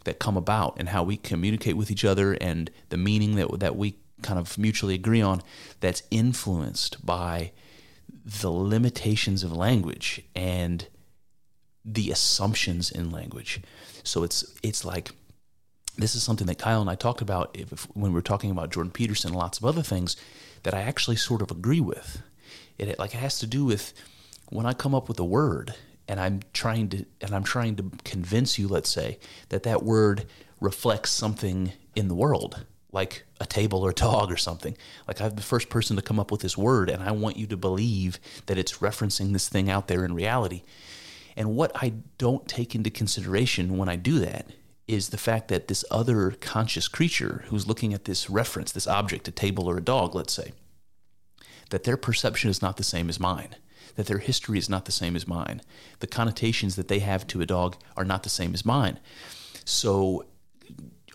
that 0.05 0.17
come 0.17 0.35
about 0.35 0.75
and 0.77 0.89
how 0.89 1.03
we 1.03 1.15
communicate 1.15 1.77
with 1.77 1.91
each 1.91 2.03
other 2.03 2.33
and 2.33 2.71
the 2.89 2.97
meaning 2.97 3.35
that 3.35 3.59
that 3.59 3.75
we 3.75 3.95
kind 4.21 4.39
of 4.39 4.57
mutually 4.57 4.95
agree 4.95 5.21
on 5.21 5.41
that's 5.79 6.03
influenced 6.11 7.05
by 7.05 7.51
the 8.25 8.49
limitations 8.49 9.43
of 9.43 9.55
language 9.55 10.21
and 10.35 10.87
the 11.85 12.11
assumptions 12.11 12.91
in 12.91 13.11
language. 13.11 13.61
So 14.03 14.23
it's 14.23 14.43
it's 14.63 14.83
like 14.83 15.11
this 15.97 16.15
is 16.15 16.23
something 16.23 16.47
that 16.47 16.57
Kyle 16.57 16.81
and 16.81 16.89
I 16.89 16.95
talked 16.95 17.21
about 17.21 17.51
if, 17.53 17.71
if, 17.73 17.83
when 17.93 18.11
we 18.11 18.15
were 18.15 18.21
talking 18.21 18.51
about 18.51 18.71
Jordan 18.71 18.91
Peterson 18.91 19.29
and 19.29 19.37
lots 19.37 19.57
of 19.57 19.65
other 19.65 19.81
things 19.81 20.15
that 20.63 20.73
I 20.73 20.81
actually 20.81 21.15
sort 21.15 21.41
of 21.41 21.51
agree 21.51 21.81
with. 21.81 22.21
It 22.77 22.97
like 22.97 23.13
it 23.13 23.19
has 23.19 23.39
to 23.39 23.47
do 23.47 23.65
with 23.65 23.93
when 24.49 24.65
I 24.65 24.73
come 24.73 24.95
up 24.95 25.07
with 25.07 25.19
a 25.19 25.25
word 25.25 25.75
and 26.07 26.19
I'm 26.19 26.41
trying 26.53 26.89
to 26.89 27.05
and 27.21 27.33
I'm 27.33 27.43
trying 27.43 27.75
to 27.77 27.91
convince 28.03 28.57
you, 28.57 28.67
let's 28.67 28.89
say, 28.89 29.19
that 29.49 29.63
that 29.63 29.83
word 29.83 30.25
reflects 30.59 31.11
something 31.11 31.73
in 31.95 32.07
the 32.07 32.15
world, 32.15 32.65
like 32.91 33.25
a 33.39 33.45
table 33.45 33.83
or 33.83 33.91
a 33.91 33.93
dog 33.93 34.31
or 34.31 34.37
something. 34.37 34.75
Like 35.07 35.21
I'm 35.21 35.35
the 35.35 35.41
first 35.41 35.69
person 35.69 35.95
to 35.95 36.01
come 36.01 36.19
up 36.19 36.31
with 36.31 36.41
this 36.41 36.57
word, 36.57 36.89
and 36.89 37.03
I 37.03 37.11
want 37.11 37.37
you 37.37 37.47
to 37.47 37.57
believe 37.57 38.19
that 38.47 38.57
it's 38.57 38.79
referencing 38.79 39.33
this 39.33 39.49
thing 39.49 39.69
out 39.69 39.87
there 39.87 40.03
in 40.03 40.13
reality. 40.13 40.63
And 41.37 41.55
what 41.55 41.71
I 41.75 41.93
don't 42.17 42.47
take 42.47 42.75
into 42.75 42.89
consideration 42.89 43.77
when 43.77 43.87
I 43.87 43.95
do 43.95 44.19
that 44.19 44.47
is 44.89 45.09
the 45.09 45.17
fact 45.17 45.47
that 45.49 45.67
this 45.67 45.85
other 45.91 46.31
conscious 46.31 46.87
creature 46.87 47.43
who's 47.47 47.67
looking 47.67 47.93
at 47.93 48.05
this 48.05 48.29
reference, 48.29 48.71
this 48.71 48.87
object, 48.87 49.27
a 49.27 49.31
table 49.31 49.69
or 49.69 49.77
a 49.77 49.83
dog, 49.83 50.15
let's 50.15 50.33
say, 50.33 50.51
that 51.69 51.83
their 51.83 51.95
perception 51.95 52.49
is 52.49 52.61
not 52.61 52.77
the 52.77 52.83
same 52.83 53.07
as 53.07 53.19
mine, 53.19 53.55
that 53.95 54.07
their 54.07 54.17
history 54.17 54.57
is 54.57 54.67
not 54.67 54.85
the 54.85 54.91
same 54.91 55.15
as 55.15 55.27
mine, 55.27 55.61
the 55.99 56.07
connotations 56.07 56.75
that 56.75 56.87
they 56.87 56.99
have 56.99 57.27
to 57.27 57.39
a 57.39 57.45
dog 57.45 57.75
are 57.95 58.03
not 58.03 58.23
the 58.23 58.29
same 58.29 58.53
as 58.55 58.65
mine. 58.65 58.99
So, 59.63 60.25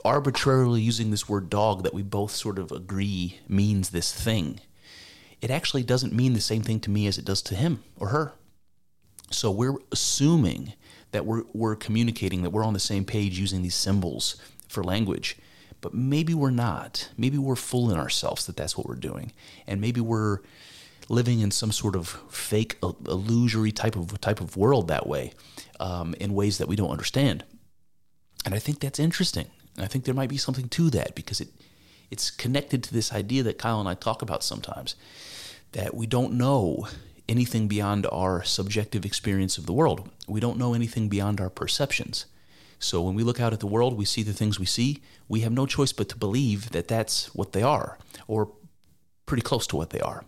arbitrarily 0.04 0.80
using 0.80 1.10
this 1.10 1.28
word 1.28 1.50
dog 1.50 1.82
that 1.82 1.94
we 1.94 2.02
both 2.02 2.30
sort 2.30 2.58
of 2.58 2.70
agree 2.70 3.40
means 3.48 3.90
this 3.90 4.12
thing, 4.12 4.60
it 5.40 5.50
actually 5.50 5.82
doesn't 5.82 6.12
mean 6.12 6.34
the 6.34 6.40
same 6.40 6.62
thing 6.62 6.78
to 6.80 6.90
me 6.90 7.06
as 7.06 7.18
it 7.18 7.24
does 7.24 7.42
to 7.42 7.56
him 7.56 7.82
or 7.98 8.08
her. 8.08 8.34
So 9.30 9.50
we're 9.50 9.76
assuming 9.90 10.74
that 11.14 11.24
we're, 11.24 11.44
we're 11.52 11.76
communicating, 11.76 12.42
that 12.42 12.50
we're 12.50 12.64
on 12.64 12.74
the 12.74 12.80
same 12.80 13.04
page 13.04 13.38
using 13.38 13.62
these 13.62 13.76
symbols 13.76 14.36
for 14.68 14.82
language. 14.82 15.36
But 15.80 15.94
maybe 15.94 16.34
we're 16.34 16.50
not. 16.50 17.08
Maybe 17.16 17.38
we're 17.38 17.56
fooling 17.56 17.96
ourselves 17.96 18.46
that 18.46 18.56
that's 18.56 18.76
what 18.76 18.88
we're 18.88 18.96
doing. 18.96 19.32
And 19.66 19.80
maybe 19.80 20.00
we're 20.00 20.40
living 21.08 21.40
in 21.40 21.50
some 21.50 21.70
sort 21.70 21.94
of 21.94 22.08
fake, 22.28 22.78
illusory 22.82 23.70
type 23.70 23.94
of 23.94 24.20
type 24.20 24.40
of 24.40 24.56
world 24.56 24.88
that 24.88 25.06
way, 25.06 25.32
um, 25.78 26.14
in 26.18 26.34
ways 26.34 26.58
that 26.58 26.68
we 26.68 26.76
don't 26.76 26.90
understand. 26.90 27.44
And 28.44 28.54
I 28.54 28.58
think 28.58 28.80
that's 28.80 28.98
interesting. 28.98 29.46
I 29.78 29.86
think 29.86 30.04
there 30.04 30.14
might 30.14 30.28
be 30.28 30.36
something 30.36 30.68
to 30.70 30.90
that 30.90 31.14
because 31.14 31.40
it 31.40 31.48
it's 32.10 32.30
connected 32.30 32.82
to 32.84 32.92
this 32.92 33.12
idea 33.12 33.42
that 33.44 33.58
Kyle 33.58 33.80
and 33.80 33.88
I 33.88 33.94
talk 33.94 34.20
about 34.20 34.42
sometimes 34.42 34.96
that 35.72 35.94
we 35.94 36.06
don't 36.06 36.34
know 36.34 36.88
anything 37.28 37.68
beyond 37.68 38.06
our 38.12 38.42
subjective 38.42 39.04
experience 39.04 39.58
of 39.58 39.66
the 39.66 39.72
world. 39.72 40.08
We 40.26 40.40
don't 40.40 40.58
know 40.58 40.74
anything 40.74 41.08
beyond 41.08 41.40
our 41.40 41.50
perceptions. 41.50 42.26
So 42.78 43.00
when 43.00 43.14
we 43.14 43.22
look 43.22 43.40
out 43.40 43.52
at 43.52 43.60
the 43.60 43.66
world, 43.66 43.96
we 43.96 44.04
see 44.04 44.22
the 44.22 44.32
things 44.32 44.60
we 44.60 44.66
see. 44.66 45.00
We 45.28 45.40
have 45.40 45.52
no 45.52 45.66
choice 45.66 45.92
but 45.92 46.08
to 46.10 46.16
believe 46.16 46.70
that 46.70 46.88
that's 46.88 47.34
what 47.34 47.52
they 47.52 47.62
are, 47.62 47.98
or 48.26 48.52
pretty 49.26 49.42
close 49.42 49.66
to 49.68 49.76
what 49.76 49.90
they 49.90 50.00
are. 50.00 50.24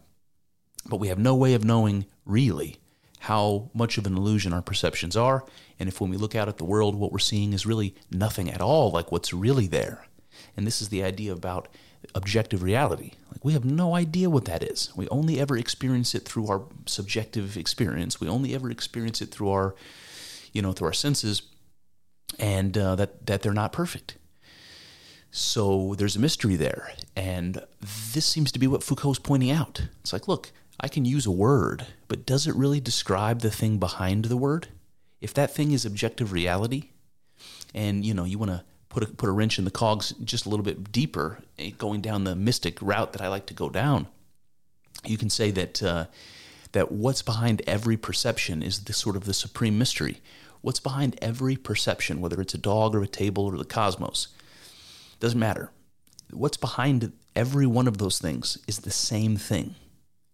But 0.89 1.01
we 1.01 1.09
have 1.09 1.19
no 1.19 1.35
way 1.35 1.55
of 1.55 1.65
knowing 1.65 2.07
really 2.25 2.79
how 3.21 3.71
much 3.75 3.99
of 3.99 4.07
an 4.07 4.17
illusion 4.17 4.53
our 4.53 4.63
perceptions 4.63 5.17
are, 5.17 5.45
and 5.79 5.89
if 5.89 6.01
when 6.01 6.11
we 6.11 6.17
look 6.17 6.35
out 6.35 6.49
at 6.49 6.59
the 6.59 6.65
world, 6.65 6.95
what 6.95 7.13
we're 7.13 7.19
seeing 7.19 7.53
is 7.53 7.67
really 7.67 7.95
nothing 8.11 8.51
at 8.51 8.61
all 8.61 8.91
like 8.91 9.11
what's 9.11 9.35
really 9.35 9.67
there. 9.67 10.07
And 10.57 10.67
this 10.67 10.81
is 10.81 10.89
the 10.89 11.03
idea 11.03 11.33
about 11.33 11.69
objective 12.15 12.63
reality. 12.63 13.13
Like 13.31 13.45
we 13.45 13.53
have 13.53 13.65
no 13.65 13.95
idea 13.95 14.31
what 14.31 14.45
that 14.47 14.63
is. 14.63 14.91
We 14.97 15.09
only 15.09 15.41
ever 15.41 15.57
experience 15.57 16.15
it 16.15 16.25
through 16.25 16.49
our 16.49 16.63
subjective 16.87 17.57
experience. 17.57 18.21
We 18.21 18.29
only 18.29 18.55
ever 18.55 18.71
experience 18.71 19.21
it 19.21 19.31
through 19.31 19.51
our, 19.51 19.75
you 20.53 20.63
know, 20.63 20.73
through 20.73 20.89
our 20.89 20.93
senses, 20.93 21.43
and 22.39 22.77
uh, 22.77 22.97
that 22.97 23.27
that 23.27 23.43
they're 23.43 23.53
not 23.53 23.73
perfect. 23.73 24.17
So 25.31 25.95
there's 25.99 26.17
a 26.17 26.21
mystery 26.21 26.57
there, 26.57 26.93
and 27.15 27.63
this 28.15 28.25
seems 28.25 28.51
to 28.53 28.59
be 28.59 28.67
what 28.67 28.83
Foucault's 28.83 29.19
pointing 29.19 29.51
out. 29.51 29.83
It's 30.01 30.13
like, 30.13 30.29
look, 30.29 30.51
I 30.81 30.89
can 30.89 31.05
use 31.05 31.27
a 31.27 31.31
word, 31.31 31.87
but 32.09 32.25
does 32.25 32.47
it 32.47 32.55
really 32.55 32.81
describe 32.81 33.41
the 33.41 33.51
thing 33.51 33.79
behind 33.79 34.27
the 34.27 34.37
word? 34.37 34.69
If 35.21 35.35
that 35.35 35.55
thing 35.55 35.73
is 35.73 35.85
objective 35.85 36.33
reality, 36.33 36.91
and 37.75 38.05
you 38.05 38.15
know, 38.15 38.25
you 38.25 38.39
want 38.39 38.51
to 38.53 38.65
put 38.97 39.11
a, 39.11 39.13
put 39.13 39.29
a 39.29 39.33
wrench 39.33 39.59
in 39.59 39.67
the 39.67 39.71
cogs 39.71 40.15
just 40.25 40.47
a 40.47 40.49
little 40.49 40.65
bit 40.65 40.91
deeper, 40.91 41.41
eh, 41.59 41.71
going 41.77 42.01
down 42.01 42.25
the 42.25 42.35
mystic 42.35 42.81
route 42.81 43.13
that 43.13 43.21
I 43.21 43.29
like 43.29 43.45
to 43.47 43.55
go 43.55 43.69
down, 43.69 44.07
you 45.05 45.19
can 45.19 45.29
say 45.29 45.51
that 45.51 45.83
uh, 45.83 46.07
that 46.73 46.91
what's 46.91 47.21
behind 47.21 47.61
every 47.67 47.99
perception 47.99 48.63
is 48.63 48.85
the 48.85 48.95
sort 48.95 49.15
of 49.15 49.25
the 49.25 49.35
supreme 49.35 49.77
mystery. 49.77 50.23
What's 50.63 50.81
behind 50.81 51.19
every 51.21 51.57
perception, 51.57 52.23
whether 52.23 52.41
it's 52.41 52.55
a 52.55 52.59
dog 52.59 52.95
or 52.95 53.03
a 53.03 53.07
table 53.07 53.45
or 53.45 53.59
the 53.59 53.67
cosmos, 53.67 54.29
doesn't 55.21 55.39
matter. 55.39 55.71
What's 56.31 56.57
behind 56.57 57.13
every 57.35 57.67
one 57.67 57.87
of 57.87 57.99
those 57.99 58.19
things 58.19 58.57
is 58.67 58.79
the 58.79 58.91
same 58.91 59.37
thing. 59.37 59.75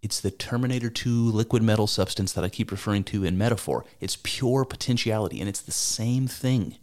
It's 0.03 0.21
the 0.21 0.31
Terminator 0.31 0.89
2 0.89 1.11
liquid 1.33 1.65
metal 1.65 1.89
substance 1.89 2.33
that 2.35 2.45
I 2.45 2.49
keep 2.49 2.71
referring 2.71 3.03
to 3.05 3.25
in 3.25 3.37
metaphor. 3.37 3.85
It's 4.01 4.19
pure 4.23 4.65
potentiality, 4.65 5.41
and 5.41 5.49
it's 5.49 5.61
the 5.63 5.73
same 5.73 6.29
thing. 6.29 6.77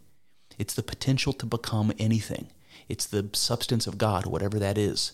It's 0.60 0.74
the 0.74 0.82
potential 0.82 1.32
to 1.32 1.46
become 1.46 1.90
anything. 1.98 2.48
It's 2.86 3.06
the 3.06 3.30
substance 3.32 3.86
of 3.86 3.96
God, 3.96 4.26
whatever 4.26 4.58
that 4.58 4.76
is. 4.76 5.12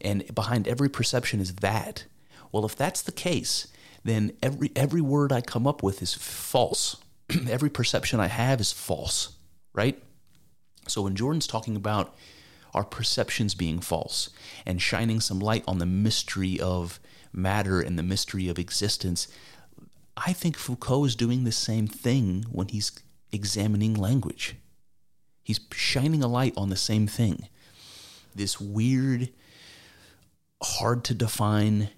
And 0.00 0.32
behind 0.32 0.68
every 0.68 0.88
perception 0.88 1.40
is 1.40 1.56
that. 1.56 2.04
Well, 2.52 2.64
if 2.64 2.76
that's 2.76 3.02
the 3.02 3.10
case, 3.10 3.66
then 4.04 4.34
every 4.40 4.70
every 4.76 5.00
word 5.00 5.32
I 5.32 5.40
come 5.40 5.66
up 5.66 5.82
with 5.82 6.00
is 6.00 6.14
false. 6.14 6.96
every 7.50 7.70
perception 7.70 8.20
I 8.20 8.28
have 8.28 8.60
is 8.60 8.70
false, 8.70 9.32
right? 9.72 10.00
So 10.86 11.02
when 11.02 11.16
Jordan's 11.16 11.48
talking 11.48 11.74
about 11.74 12.14
our 12.72 12.84
perceptions 12.84 13.56
being 13.56 13.80
false 13.80 14.30
and 14.64 14.80
shining 14.80 15.18
some 15.18 15.40
light 15.40 15.64
on 15.66 15.78
the 15.78 15.86
mystery 15.86 16.60
of 16.60 17.00
matter 17.32 17.80
and 17.80 17.98
the 17.98 18.04
mystery 18.04 18.48
of 18.48 18.60
existence, 18.60 19.26
I 20.16 20.32
think 20.32 20.56
Foucault 20.56 21.06
is 21.06 21.16
doing 21.16 21.42
the 21.42 21.50
same 21.50 21.88
thing 21.88 22.44
when 22.52 22.68
he's 22.68 22.92
examining 23.32 23.94
language. 23.94 24.54
He's 25.48 25.60
shining 25.72 26.22
a 26.22 26.28
light 26.28 26.52
on 26.58 26.68
the 26.68 26.76
same 26.76 27.06
thing. 27.06 27.48
This 28.34 28.60
weird, 28.60 29.30
hard 30.62 31.04
to 31.04 31.14
define, 31.14 31.88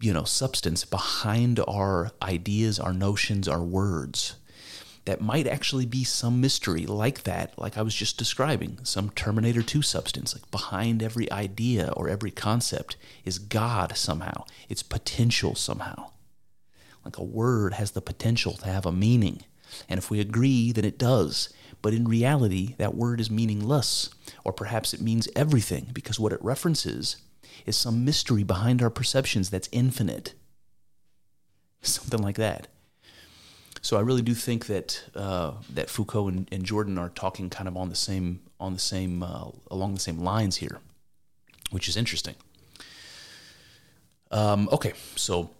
you 0.00 0.14
know, 0.14 0.24
substance 0.24 0.86
behind 0.86 1.60
our 1.68 2.12
ideas, 2.22 2.80
our 2.80 2.94
notions, 2.94 3.46
our 3.46 3.62
words. 3.62 4.36
that 5.06 5.20
might 5.20 5.46
actually 5.46 5.86
be 5.86 6.04
some 6.04 6.40
mystery 6.40 6.86
like 6.86 7.22
that, 7.22 7.58
like 7.58 7.78
I 7.78 7.82
was 7.82 7.94
just 7.94 8.18
describing, 8.18 8.78
some 8.82 9.10
Terminator 9.10 9.62
2 9.62 9.82
substance. 9.82 10.34
Like 10.34 10.50
behind 10.50 11.02
every 11.02 11.30
idea 11.32 11.92
or 11.96 12.08
every 12.08 12.30
concept 12.30 12.96
is 13.24 13.38
God 13.38 13.96
somehow, 13.96 14.44
it's 14.68 14.82
potential 14.82 15.54
somehow. 15.54 16.10
Like 17.04 17.16
a 17.16 17.24
word 17.24 17.74
has 17.74 17.92
the 17.92 18.02
potential 18.02 18.52
to 18.58 18.66
have 18.66 18.84
a 18.84 18.92
meaning. 18.92 19.42
And 19.88 19.98
if 19.98 20.10
we 20.10 20.20
agree, 20.20 20.70
then 20.70 20.84
it 20.84 20.98
does. 20.98 21.52
But 21.82 21.94
in 21.94 22.06
reality, 22.06 22.74
that 22.78 22.94
word 22.94 23.20
is 23.20 23.30
meaningless. 23.30 24.10
Or 24.44 24.52
perhaps 24.52 24.92
it 24.92 25.00
means 25.00 25.28
everything 25.34 25.88
because 25.92 26.20
what 26.20 26.32
it 26.32 26.42
references 26.42 27.16
is 27.66 27.76
some 27.76 28.04
mystery 28.04 28.42
behind 28.42 28.82
our 28.82 28.90
perceptions 28.90 29.50
that's 29.50 29.68
infinite. 29.72 30.34
Something 31.82 32.22
like 32.22 32.36
that. 32.36 32.68
So 33.82 33.96
I 33.96 34.00
really 34.00 34.22
do 34.22 34.34
think 34.34 34.66
that 34.66 35.04
uh, 35.14 35.52
that 35.72 35.88
Foucault 35.88 36.28
and, 36.28 36.48
and, 36.52 36.64
Jordan 36.64 36.98
are 36.98 37.08
talking 37.08 37.48
kind 37.48 37.66
of 37.66 37.78
on 37.78 37.88
the 37.88 37.94
same 37.94 38.40
on 38.58 38.74
the 38.74 38.78
same 38.78 39.22
uh, 39.22 39.48
along 39.70 39.94
the 39.94 40.00
same 40.00 40.18
lines 40.18 40.56
here, 40.56 40.80
which 41.70 41.88
is 41.88 41.96
interesting. 41.96 42.34
Um, 44.30 44.68
okay, 44.70 44.92
so 45.16 45.50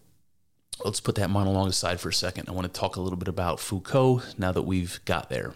let's 0.85 1.01
put 1.01 1.15
that 1.15 1.31
monologue 1.31 1.69
aside 1.69 1.99
for 1.99 2.11
a 2.11 2.15
second. 2.15 2.49
I 2.49 2.53
want 2.53 2.73
to 2.73 2.81
talk 2.81 2.97
a 2.97 3.01
little 3.01 3.19
bit 3.19 3.29
about 3.29 3.59
Foucault 3.59 4.23
now 4.37 4.53
that 4.53 4.63
we've 4.63 5.01
got 5.07 5.31
there. 5.31 5.55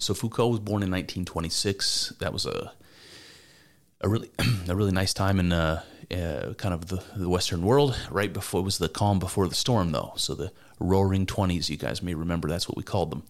So 0.00 0.14
Foucault 0.14 0.48
was 0.48 0.60
born 0.60 0.82
in 0.82 0.90
1926. 0.90 2.14
That 2.20 2.32
was 2.32 2.46
a 2.46 2.72
a 4.00 4.08
really 4.08 4.30
a 4.68 4.74
really 4.74 4.92
nice 4.92 5.12
time 5.12 5.38
in 5.38 5.52
uh, 5.52 5.82
uh, 6.10 6.54
kind 6.54 6.72
of 6.72 6.86
the, 6.86 7.04
the 7.14 7.28
Western 7.28 7.62
world. 7.62 7.96
Right 8.10 8.32
before 8.32 8.60
it 8.60 8.64
was 8.64 8.78
the 8.78 8.88
calm 8.88 9.18
before 9.18 9.46
the 9.46 9.54
storm, 9.54 9.92
though. 9.92 10.14
So 10.16 10.34
the 10.34 10.52
Roaring 10.78 11.26
Twenties, 11.26 11.68
you 11.68 11.76
guys 11.76 12.02
may 12.02 12.14
remember 12.14 12.48
that's 12.48 12.66
what 12.68 12.78
we 12.78 12.82
called 12.82 13.10
them. 13.10 13.24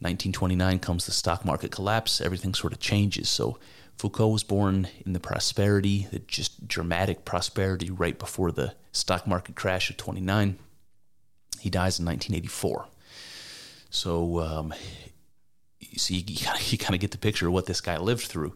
1929 0.00 0.80
comes 0.80 1.06
the 1.06 1.12
stock 1.12 1.44
market 1.44 1.70
collapse. 1.70 2.20
Everything 2.20 2.52
sort 2.54 2.72
of 2.72 2.80
changes. 2.80 3.28
So 3.28 3.58
Foucault 3.96 4.28
was 4.28 4.42
born 4.42 4.88
in 5.06 5.12
the 5.12 5.20
prosperity, 5.20 6.08
the 6.10 6.18
just 6.18 6.66
dramatic 6.66 7.24
prosperity 7.24 7.88
right 7.88 8.18
before 8.18 8.50
the 8.50 8.74
stock 8.90 9.28
market 9.28 9.54
crash 9.54 9.90
of 9.90 9.96
29. 9.96 10.58
He 11.60 11.70
dies 11.70 12.00
in 12.00 12.04
1984. 12.04 12.88
So 13.90 14.40
um, 14.40 14.74
see, 15.98 16.16
you, 16.26 16.48
you 16.66 16.78
kind 16.78 16.94
of 16.94 17.00
get 17.00 17.10
the 17.10 17.18
picture 17.18 17.46
of 17.46 17.52
what 17.52 17.66
this 17.66 17.80
guy 17.80 17.96
lived 17.98 18.26
through 18.26 18.54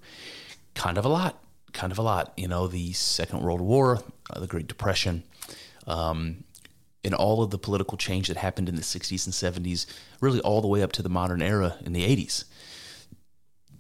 kind 0.75 0.97
of 0.97 1.05
a 1.05 1.09
lot, 1.09 1.43
kind 1.73 1.93
of 1.93 1.99
a 1.99 2.03
lot. 2.03 2.33
You 2.37 2.49
know, 2.49 2.69
the 2.69 2.93
Second 2.93 3.43
World 3.43 3.61
War, 3.61 4.01
uh, 4.31 4.41
the 4.41 4.47
Great 4.47 4.69
Depression, 4.69 5.25
um, 5.87 6.45
and 7.05 7.15
all 7.15 7.43
of 7.43 7.51
the 7.51 7.59
political 7.59 7.99
change 7.99 8.29
that 8.29 8.37
happened 8.37 8.69
in 8.69 8.77
the 8.77 8.83
60s 8.83 9.27
and 9.27 9.67
70s, 9.67 9.87
really 10.21 10.41
all 10.41 10.61
the 10.61 10.69
way 10.69 10.83
up 10.83 10.93
to 10.93 11.03
the 11.03 11.09
modern 11.09 11.43
era 11.43 11.77
in 11.85 11.93
the 11.93 12.05
80s. 12.05 12.45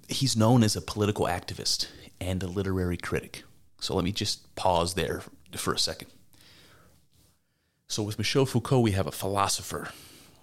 He's 0.08 0.36
known 0.36 0.62
as 0.62 0.74
a 0.74 0.80
political 0.80 1.26
activist 1.26 1.88
and 2.20 2.42
a 2.42 2.46
literary 2.46 2.96
critic. 2.96 3.44
So 3.80 3.94
let 3.94 4.04
me 4.04 4.12
just 4.12 4.54
pause 4.56 4.94
there 4.94 5.22
for 5.56 5.72
a 5.72 5.78
second. 5.78 6.08
So 7.88 8.02
with 8.02 8.18
Michel 8.18 8.46
Foucault, 8.46 8.80
we 8.80 8.92
have 8.92 9.06
a 9.06 9.12
philosopher. 9.12 9.90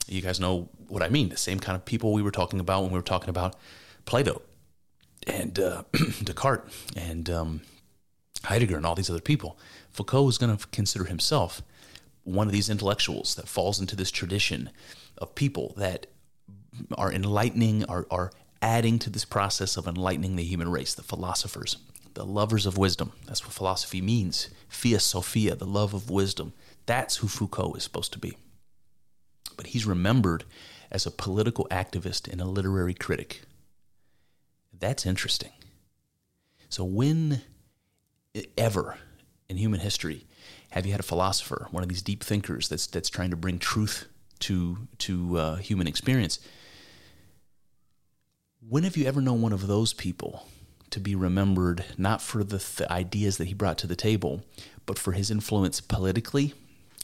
You 0.07 0.21
guys 0.21 0.39
know 0.39 0.69
what 0.87 1.01
I 1.01 1.09
mean, 1.09 1.29
the 1.29 1.37
same 1.37 1.59
kind 1.59 1.75
of 1.75 1.85
people 1.85 2.13
we 2.13 2.21
were 2.21 2.31
talking 2.31 2.59
about 2.59 2.83
when 2.83 2.91
we 2.91 2.97
were 2.97 3.03
talking 3.03 3.29
about 3.29 3.55
Plato 4.05 4.41
and 5.25 5.59
uh, 5.59 5.83
Descartes 6.23 6.69
and 6.95 7.29
um, 7.29 7.61
Heidegger 8.43 8.77
and 8.77 8.85
all 8.85 8.95
these 8.95 9.09
other 9.09 9.19
people. 9.19 9.57
Foucault 9.89 10.27
is 10.27 10.37
going 10.37 10.55
to 10.55 10.67
consider 10.67 11.05
himself 11.05 11.61
one 12.23 12.47
of 12.47 12.53
these 12.53 12.69
intellectuals 12.69 13.35
that 13.35 13.47
falls 13.47 13.79
into 13.79 13.95
this 13.95 14.11
tradition 14.11 14.69
of 15.17 15.35
people 15.35 15.73
that 15.77 16.07
are 16.97 17.11
enlightening, 17.11 17.85
are, 17.85 18.05
are 18.11 18.31
adding 18.61 18.99
to 18.99 19.09
this 19.09 19.25
process 19.25 19.77
of 19.77 19.87
enlightening 19.87 20.35
the 20.35 20.43
human 20.43 20.69
race, 20.69 20.93
the 20.93 21.03
philosophers, 21.03 21.77
the 22.13 22.25
lovers 22.25 22.65
of 22.65 22.77
wisdom. 22.77 23.11
That's 23.25 23.43
what 23.43 23.53
philosophy 23.53 24.01
means. 24.01 24.49
Philosophia, 24.67 25.55
the 25.55 25.65
love 25.65 25.93
of 25.93 26.09
wisdom. 26.09 26.53
That's 26.85 27.17
who 27.17 27.27
Foucault 27.27 27.75
is 27.75 27.83
supposed 27.83 28.13
to 28.13 28.19
be. 28.19 28.37
But 29.57 29.67
he's 29.67 29.85
remembered 29.85 30.43
as 30.91 31.05
a 31.05 31.11
political 31.11 31.67
activist 31.71 32.31
and 32.31 32.41
a 32.41 32.45
literary 32.45 32.93
critic. 32.93 33.41
That's 34.77 35.05
interesting. 35.05 35.51
So, 36.69 36.83
when 36.83 37.41
ever 38.57 38.97
in 39.47 39.57
human 39.57 39.79
history 39.79 40.25
have 40.71 40.85
you 40.85 40.91
had 40.91 40.99
a 40.99 41.03
philosopher, 41.03 41.67
one 41.71 41.83
of 41.83 41.89
these 41.89 42.01
deep 42.01 42.23
thinkers 42.23 42.67
that's 42.67 42.87
that's 42.87 43.09
trying 43.09 43.29
to 43.29 43.37
bring 43.37 43.59
truth 43.59 44.07
to 44.39 44.87
to 44.99 45.37
uh, 45.37 45.55
human 45.55 45.87
experience? 45.87 46.39
When 48.67 48.83
have 48.83 48.97
you 48.97 49.05
ever 49.05 49.21
known 49.21 49.41
one 49.41 49.53
of 49.53 49.67
those 49.67 49.93
people 49.93 50.47
to 50.89 50.99
be 50.99 51.13
remembered 51.13 51.85
not 51.97 52.21
for 52.21 52.43
the, 52.43 52.57
the 52.77 52.91
ideas 52.91 53.37
that 53.37 53.47
he 53.47 53.53
brought 53.53 53.77
to 53.79 53.87
the 53.87 53.95
table, 53.95 54.43
but 54.85 54.97
for 54.97 55.11
his 55.11 55.29
influence 55.29 55.81
politically, 55.81 56.53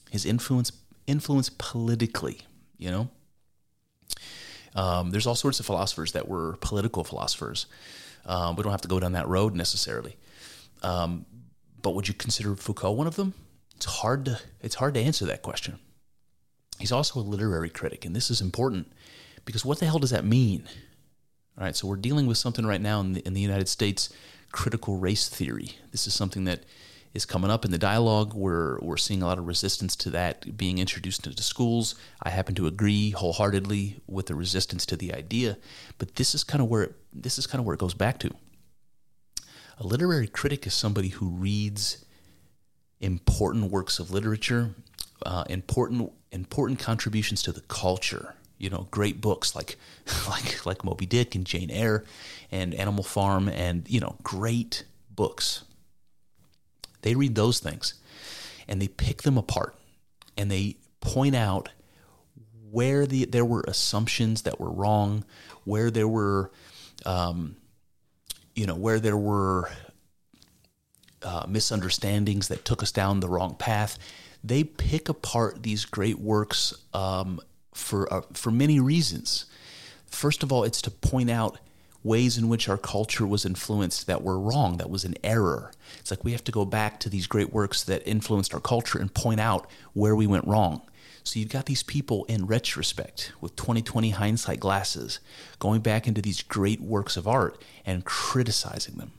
his 0.09 0.25
influence 0.25 0.71
influence 1.07 1.49
politically? 1.49 2.41
You 2.77 2.91
know, 2.91 3.09
um, 4.75 5.11
there's 5.11 5.27
all 5.27 5.35
sorts 5.35 5.59
of 5.59 5.65
philosophers 5.65 6.13
that 6.13 6.27
were 6.27 6.57
political 6.61 7.03
philosophers. 7.03 7.65
Um, 8.25 8.55
we 8.55 8.63
don't 8.63 8.71
have 8.71 8.81
to 8.81 8.87
go 8.87 8.99
down 8.99 9.13
that 9.13 9.27
road 9.27 9.55
necessarily. 9.55 10.15
Um, 10.83 11.25
but 11.81 11.91
would 11.91 12.07
you 12.07 12.13
consider 12.13 12.55
Foucault 12.55 12.91
one 12.91 13.07
of 13.07 13.15
them? 13.15 13.33
It's 13.75 13.85
hard 13.85 14.25
to 14.25 14.39
it's 14.61 14.75
hard 14.75 14.93
to 14.93 14.99
answer 14.99 15.25
that 15.25 15.41
question. 15.41 15.79
He's 16.79 16.91
also 16.91 17.19
a 17.19 17.21
literary 17.21 17.69
critic, 17.69 18.05
and 18.05 18.15
this 18.15 18.31
is 18.31 18.41
important 18.41 18.91
because 19.45 19.65
what 19.65 19.79
the 19.79 19.85
hell 19.85 19.99
does 19.99 20.11
that 20.11 20.25
mean? 20.25 20.63
All 21.57 21.63
right, 21.63 21.75
so 21.75 21.87
we're 21.87 21.95
dealing 21.95 22.27
with 22.27 22.37
something 22.37 22.65
right 22.65 22.81
now 22.81 23.01
in 23.01 23.13
the, 23.13 23.27
in 23.27 23.33
the 23.33 23.41
United 23.41 23.67
States, 23.67 24.09
critical 24.51 24.97
race 24.97 25.29
theory. 25.29 25.73
This 25.91 26.07
is 26.07 26.13
something 26.13 26.45
that 26.45 26.63
is 27.13 27.25
coming 27.25 27.51
up 27.51 27.65
in 27.65 27.71
the 27.71 27.77
dialogue. 27.77 28.33
We're, 28.33 28.79
we're 28.79 28.97
seeing 28.97 29.21
a 29.21 29.25
lot 29.25 29.37
of 29.37 29.47
resistance 29.47 29.95
to 29.97 30.09
that 30.11 30.57
being 30.57 30.77
introduced 30.77 31.27
into 31.27 31.43
schools. 31.43 31.95
I 32.21 32.29
happen 32.29 32.55
to 32.55 32.67
agree 32.67 33.11
wholeheartedly 33.11 34.01
with 34.07 34.27
the 34.27 34.35
resistance 34.35 34.85
to 34.87 34.95
the 34.95 35.13
idea, 35.13 35.57
but 35.97 36.15
this 36.15 36.33
is 36.33 36.43
kind 36.43 36.61
of 36.61 36.69
where 36.69 36.83
it, 36.83 36.95
this 37.11 37.37
is 37.37 37.47
kind 37.47 37.59
of 37.59 37.65
where 37.65 37.73
it 37.73 37.79
goes 37.79 37.93
back 37.93 38.19
to. 38.19 38.31
A 39.79 39.83
literary 39.83 40.27
critic 40.27 40.65
is 40.67 40.73
somebody 40.73 41.09
who 41.09 41.29
reads 41.29 42.05
important 42.99 43.71
works 43.71 43.99
of 43.99 44.11
literature, 44.11 44.75
uh, 45.25 45.43
important 45.49 46.11
important 46.31 46.79
contributions 46.79 47.41
to 47.43 47.51
the 47.51 47.61
culture. 47.61 48.35
You 48.57 48.69
know, 48.69 48.87
great 48.91 49.21
books 49.21 49.55
like 49.55 49.77
like 50.29 50.65
like 50.65 50.85
Moby 50.85 51.07
Dick 51.07 51.33
and 51.33 51.45
Jane 51.45 51.71
Eyre 51.71 52.05
and 52.51 52.75
Animal 52.75 53.03
Farm, 53.03 53.49
and 53.49 53.89
you 53.89 53.99
know, 53.99 54.17
great 54.21 54.85
books 55.09 55.63
they 57.01 57.15
read 57.15 57.35
those 57.35 57.59
things 57.59 57.95
and 58.67 58.81
they 58.81 58.87
pick 58.87 59.23
them 59.23 59.37
apart 59.37 59.75
and 60.37 60.49
they 60.49 60.77
point 60.99 61.35
out 61.35 61.69
where 62.69 63.05
the, 63.05 63.25
there 63.25 63.45
were 63.45 63.63
assumptions 63.67 64.43
that 64.43 64.59
were 64.59 64.71
wrong, 64.71 65.25
where 65.65 65.91
there 65.91 66.07
were, 66.07 66.51
um, 67.05 67.57
you 68.55 68.65
know, 68.65 68.75
where 68.75 68.99
there 68.99 69.17
were 69.17 69.69
uh, 71.23 71.45
misunderstandings 71.47 72.47
that 72.47 72.65
took 72.65 72.81
us 72.81 72.91
down 72.91 73.19
the 73.19 73.29
wrong 73.29 73.55
path. 73.55 73.99
They 74.43 74.63
pick 74.63 75.09
apart 75.09 75.63
these 75.63 75.85
great 75.85 76.19
works 76.19 76.73
um, 76.93 77.39
for 77.73 78.11
uh, 78.11 78.21
for 78.33 78.51
many 78.51 78.79
reasons. 78.79 79.45
First 80.07 80.41
of 80.43 80.51
all, 80.51 80.63
it's 80.63 80.81
to 80.83 80.91
point 80.91 81.29
out 81.29 81.59
ways 82.03 82.37
in 82.37 82.49
which 82.49 82.67
our 82.67 82.77
culture 82.77 83.27
was 83.27 83.45
influenced 83.45 84.07
that 84.07 84.23
were 84.23 84.39
wrong, 84.39 84.77
that 84.77 84.89
was 84.89 85.03
an 85.03 85.15
error. 85.23 85.71
It's 85.99 86.11
like 86.11 86.23
we 86.23 86.31
have 86.31 86.43
to 86.45 86.51
go 86.51 86.65
back 86.65 86.99
to 87.01 87.09
these 87.09 87.27
great 87.27 87.53
works 87.53 87.83
that 87.83 88.07
influenced 88.07 88.53
our 88.53 88.59
culture 88.59 88.99
and 88.99 89.13
point 89.13 89.39
out 89.39 89.69
where 89.93 90.15
we 90.15 90.27
went 90.27 90.47
wrong. 90.47 90.81
So 91.23 91.39
you've 91.39 91.49
got 91.49 91.67
these 91.67 91.83
people 91.83 92.25
in 92.25 92.47
retrospect 92.47 93.33
with 93.39 93.55
2020 93.55 94.11
hindsight 94.11 94.59
glasses 94.59 95.19
going 95.59 95.81
back 95.81 96.07
into 96.07 96.21
these 96.21 96.41
great 96.41 96.81
works 96.81 97.15
of 97.15 97.27
art 97.27 97.61
and 97.85 98.03
criticizing 98.03 98.95
them. 98.95 99.11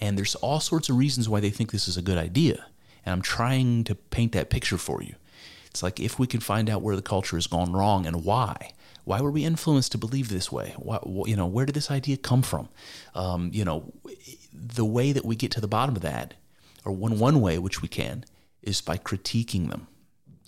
And 0.00 0.18
there's 0.18 0.34
all 0.34 0.58
sorts 0.58 0.88
of 0.88 0.96
reasons 0.96 1.28
why 1.28 1.40
they 1.40 1.50
think 1.50 1.70
this 1.70 1.86
is 1.86 1.96
a 1.96 2.02
good 2.02 2.18
idea. 2.18 2.66
And 3.06 3.12
I'm 3.12 3.22
trying 3.22 3.84
to 3.84 3.94
paint 3.94 4.32
that 4.32 4.50
picture 4.50 4.78
for 4.78 5.02
you. 5.02 5.14
It's 5.66 5.82
like 5.82 6.00
if 6.00 6.18
we 6.18 6.26
can 6.26 6.40
find 6.40 6.68
out 6.68 6.82
where 6.82 6.96
the 6.96 7.02
culture 7.02 7.36
has 7.36 7.46
gone 7.46 7.72
wrong 7.72 8.06
and 8.06 8.24
why, 8.24 8.72
why 9.04 9.20
were 9.20 9.30
we 9.30 9.44
influenced 9.44 9.92
to 9.92 9.98
believe 9.98 10.28
this 10.28 10.50
way? 10.50 10.74
Why, 10.76 10.98
you 11.26 11.36
know, 11.36 11.46
where 11.46 11.66
did 11.66 11.74
this 11.74 11.90
idea 11.90 12.16
come 12.16 12.42
from? 12.42 12.68
Um, 13.14 13.50
you 13.52 13.64
know, 13.64 13.92
the 14.52 14.84
way 14.84 15.12
that 15.12 15.24
we 15.24 15.36
get 15.36 15.50
to 15.52 15.60
the 15.60 15.68
bottom 15.68 15.96
of 15.96 16.02
that, 16.02 16.34
or 16.84 16.92
one 16.92 17.18
one 17.18 17.40
way 17.40 17.58
which 17.58 17.82
we 17.82 17.88
can, 17.88 18.24
is 18.62 18.80
by 18.80 18.96
critiquing 18.96 19.70
them. 19.70 19.86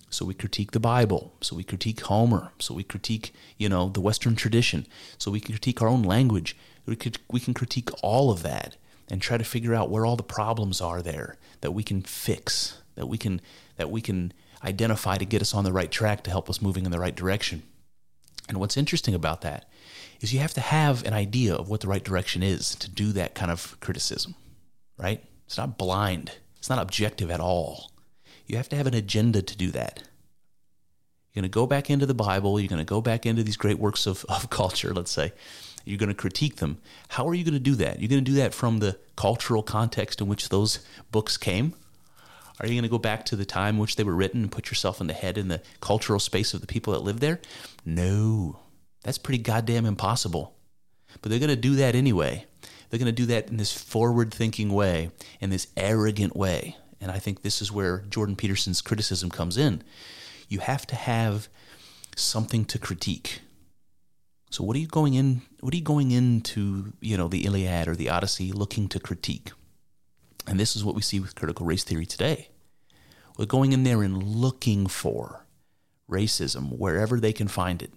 So 0.09 0.25
we 0.25 0.33
critique 0.33 0.71
the 0.71 0.79
Bible. 0.79 1.33
So 1.41 1.55
we 1.55 1.63
critique 1.63 2.01
Homer. 2.01 2.51
So 2.59 2.73
we 2.73 2.83
critique, 2.83 3.33
you 3.57 3.69
know, 3.69 3.89
the 3.89 4.01
Western 4.01 4.35
tradition. 4.35 4.87
So 5.17 5.31
we 5.31 5.39
can 5.39 5.53
critique 5.53 5.81
our 5.81 5.87
own 5.87 6.03
language. 6.03 6.55
We 6.85 6.95
could 6.95 7.19
we 7.29 7.39
can 7.39 7.53
critique 7.53 7.89
all 8.01 8.31
of 8.31 8.41
that 8.43 8.77
and 9.09 9.21
try 9.21 9.37
to 9.37 9.43
figure 9.43 9.75
out 9.75 9.89
where 9.89 10.05
all 10.05 10.15
the 10.15 10.23
problems 10.23 10.81
are 10.81 11.01
there 11.01 11.37
that 11.61 11.71
we 11.71 11.83
can 11.83 12.01
fix, 12.01 12.81
that 12.95 13.07
we 13.07 13.17
can 13.17 13.41
that 13.75 13.91
we 13.91 14.01
can 14.01 14.33
identify 14.63 15.17
to 15.17 15.25
get 15.25 15.41
us 15.41 15.53
on 15.53 15.63
the 15.63 15.73
right 15.73 15.91
track 15.91 16.23
to 16.23 16.31
help 16.31 16.49
us 16.49 16.61
moving 16.61 16.85
in 16.85 16.91
the 16.91 16.99
right 16.99 17.15
direction. 17.15 17.63
And 18.47 18.59
what's 18.59 18.77
interesting 18.77 19.13
about 19.13 19.41
that 19.41 19.69
is 20.21 20.33
you 20.33 20.39
have 20.39 20.53
to 20.53 20.61
have 20.61 21.05
an 21.05 21.13
idea 21.13 21.53
of 21.53 21.69
what 21.69 21.81
the 21.81 21.87
right 21.87 22.03
direction 22.03 22.41
is 22.43 22.75
to 22.75 22.89
do 22.89 23.11
that 23.13 23.35
kind 23.35 23.51
of 23.51 23.77
criticism, 23.79 24.35
right? 24.97 25.23
It's 25.45 25.57
not 25.57 25.77
blind, 25.77 26.31
it's 26.57 26.69
not 26.69 26.79
objective 26.79 27.29
at 27.29 27.39
all. 27.39 27.91
You 28.45 28.57
have 28.57 28.69
to 28.69 28.75
have 28.75 28.87
an 28.87 28.93
agenda 28.93 29.41
to 29.41 29.57
do 29.57 29.71
that. 29.71 30.03
You're 31.33 31.41
going 31.41 31.51
to 31.51 31.53
go 31.53 31.67
back 31.67 31.89
into 31.89 32.05
the 32.05 32.13
Bible, 32.13 32.59
you're 32.59 32.69
going 32.69 32.79
to 32.79 32.85
go 32.85 33.01
back 33.01 33.25
into 33.25 33.43
these 33.43 33.57
great 33.57 33.79
works 33.79 34.07
of, 34.07 34.25
of 34.29 34.49
culture, 34.49 34.93
let's 34.93 35.11
say. 35.11 35.33
You're 35.85 35.97
going 35.97 36.09
to 36.09 36.15
critique 36.15 36.57
them. 36.57 36.79
How 37.09 37.27
are 37.29 37.33
you 37.33 37.45
going 37.45 37.53
to 37.53 37.59
do 37.59 37.75
that? 37.75 38.01
You're 38.01 38.09
going 38.09 38.23
to 38.23 38.31
do 38.31 38.37
that 38.37 38.53
from 38.53 38.79
the 38.79 38.97
cultural 39.15 39.63
context 39.63 40.19
in 40.19 40.27
which 40.27 40.49
those 40.49 40.79
books 41.11 41.37
came? 41.37 41.73
Are 42.59 42.67
you 42.67 42.73
going 42.73 42.83
to 42.83 42.89
go 42.89 42.97
back 42.97 43.25
to 43.25 43.35
the 43.35 43.45
time 43.45 43.75
in 43.75 43.81
which 43.81 43.95
they 43.95 44.03
were 44.03 44.15
written 44.15 44.43
and 44.43 44.51
put 44.51 44.69
yourself 44.69 44.99
in 44.99 45.07
the 45.07 45.13
head 45.13 45.37
in 45.37 45.47
the 45.47 45.61
cultural 45.79 46.19
space 46.19 46.53
of 46.53 46.61
the 46.61 46.67
people 46.67 46.93
that 46.93 47.03
lived 47.03 47.19
there? 47.19 47.39
No. 47.85 48.59
That's 49.03 49.19
pretty 49.19 49.43
goddamn 49.43 49.85
impossible. 49.85 50.55
But 51.21 51.29
they're 51.29 51.39
going 51.39 51.49
to 51.49 51.55
do 51.55 51.75
that 51.75 51.95
anyway. 51.95 52.45
They're 52.89 52.99
going 52.99 53.05
to 53.07 53.11
do 53.11 53.27
that 53.27 53.49
in 53.49 53.57
this 53.57 53.71
forward 53.71 54.33
thinking 54.33 54.73
way, 54.73 55.11
in 55.39 55.49
this 55.49 55.67
arrogant 55.77 56.35
way. 56.35 56.77
And 56.99 57.11
I 57.11 57.19
think 57.19 57.41
this 57.41 57.61
is 57.61 57.71
where 57.71 58.03
Jordan 58.09 58.35
Peterson's 58.35 58.81
criticism 58.81 59.29
comes 59.29 59.57
in. 59.57 59.83
You 60.47 60.59
have 60.59 60.87
to 60.87 60.95
have 60.95 61.47
something 62.15 62.65
to 62.65 62.79
critique. 62.79 63.41
So 64.49 64.63
what 64.63 64.75
are 64.75 64.79
you 64.79 64.87
going 64.87 65.13
in 65.13 65.41
what 65.59 65.73
are 65.73 65.77
you 65.77 65.83
going 65.83 66.11
into, 66.11 66.93
you 67.01 67.17
know, 67.17 67.27
the 67.27 67.45
Iliad 67.45 67.87
or 67.87 67.95
the 67.95 68.09
Odyssey 68.09 68.51
looking 68.51 68.87
to 68.89 68.99
critique? 68.99 69.51
And 70.47 70.59
this 70.59 70.75
is 70.75 70.83
what 70.83 70.95
we 70.95 71.01
see 71.01 71.19
with 71.19 71.35
critical 71.35 71.65
race 71.65 71.83
theory 71.83 72.05
today. 72.05 72.49
We're 73.37 73.45
going 73.45 73.73
in 73.73 73.83
there 73.83 74.01
and 74.01 74.23
looking 74.23 74.87
for 74.87 75.45
racism 76.09 76.77
wherever 76.77 77.19
they 77.19 77.33
can 77.33 77.47
find 77.47 77.81
it, 77.81 77.91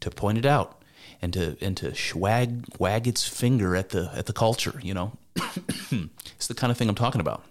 to 0.00 0.10
point 0.10 0.38
it 0.38 0.46
out 0.46 0.82
and 1.20 1.32
to 1.32 1.56
and 1.60 1.76
to 1.78 1.94
wag 2.14 2.64
wag 2.78 3.08
its 3.08 3.26
finger 3.26 3.74
at 3.74 3.90
the 3.90 4.10
at 4.14 4.26
the 4.26 4.32
culture, 4.32 4.78
you 4.82 4.94
know. 4.94 5.16
it's 5.36 6.46
the 6.46 6.54
kind 6.54 6.70
of 6.70 6.76
thing 6.76 6.88
I'm 6.88 6.94
talking 6.94 7.20
about. 7.20 7.44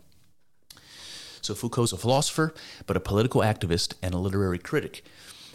So 1.41 1.53
Foucault's 1.53 1.91
a 1.91 1.97
philosopher, 1.97 2.53
but 2.85 2.95
a 2.95 3.01
political 3.01 3.41
activist 3.41 3.95
and 4.01 4.13
a 4.13 4.17
literary 4.17 4.59
critic. 4.59 5.03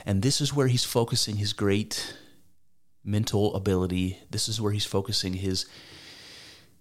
And 0.04 0.20
this 0.20 0.40
is 0.40 0.52
where 0.52 0.66
he's 0.66 0.84
focusing 0.84 1.36
his 1.36 1.52
great 1.52 2.14
mental 3.02 3.54
ability. 3.54 4.18
This 4.30 4.48
is 4.48 4.60
where 4.60 4.72
he's 4.72 4.84
focusing 4.84 5.34
his 5.34 5.64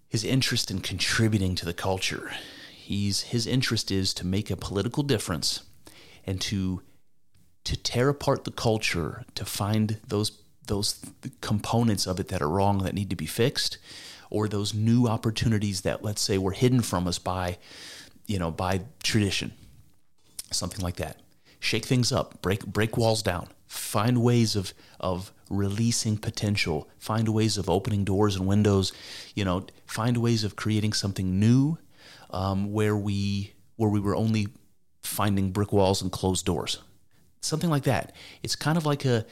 his 0.07 0.23
interest 0.23 0.71
in 0.71 0.79
contributing 0.79 1.55
to 1.55 1.65
the 1.65 1.73
culture. 1.73 2.31
He's 2.71 3.21
his 3.23 3.45
interest 3.45 3.91
is 3.91 4.13
to 4.15 4.25
make 4.25 4.49
a 4.49 4.55
political 4.55 5.03
difference 5.03 5.63
and 6.25 6.39
to 6.41 6.81
to 7.65 7.75
tear 7.75 8.09
apart 8.09 8.45
the 8.45 8.51
culture 8.51 9.25
to 9.35 9.45
find 9.45 9.99
those 10.07 10.31
those 10.67 10.99
components 11.41 12.05
of 12.05 12.19
it 12.19 12.27
that 12.29 12.41
are 12.41 12.49
wrong 12.49 12.79
that 12.79 12.93
need 12.93 13.09
to 13.09 13.15
be 13.15 13.25
fixed 13.25 13.77
or 14.29 14.47
those 14.47 14.73
new 14.73 15.07
opportunities 15.07 15.81
that 15.81 16.03
let's 16.03 16.21
say 16.21 16.37
were 16.37 16.51
hidden 16.51 16.81
from 16.81 17.07
us 17.07 17.19
by 17.19 17.57
you 18.25 18.39
know 18.39 18.51
by 18.51 18.81
tradition 19.03 19.51
something 20.51 20.81
like 20.81 20.95
that. 20.97 21.21
Shake 21.59 21.85
things 21.85 22.11
up. 22.11 22.41
Break 22.41 22.65
break 22.65 22.97
walls 22.97 23.21
down. 23.21 23.47
Find 23.67 24.21
ways 24.21 24.55
of 24.55 24.73
of 24.99 25.31
releasing 25.49 26.17
potential, 26.17 26.87
find 26.99 27.29
ways 27.29 27.57
of 27.57 27.69
opening 27.69 28.03
doors 28.03 28.35
and 28.35 28.47
windows, 28.47 28.93
you 29.35 29.45
know, 29.45 29.65
find 29.85 30.17
ways 30.17 30.43
of 30.43 30.55
creating 30.55 30.93
something 30.93 31.39
new 31.39 31.77
um, 32.31 32.71
where 32.71 32.95
we 32.95 33.53
where 33.75 33.89
we 33.89 33.99
were 33.99 34.15
only 34.15 34.47
finding 35.03 35.51
brick 35.51 35.71
walls 35.71 36.01
and 36.01 36.11
closed 36.11 36.45
doors, 36.45 36.79
something 37.41 37.69
like 37.69 37.83
that. 37.83 38.13
It's 38.43 38.55
kind 38.55 38.77
of 38.77 38.85
like 38.85 39.05
a 39.05 39.25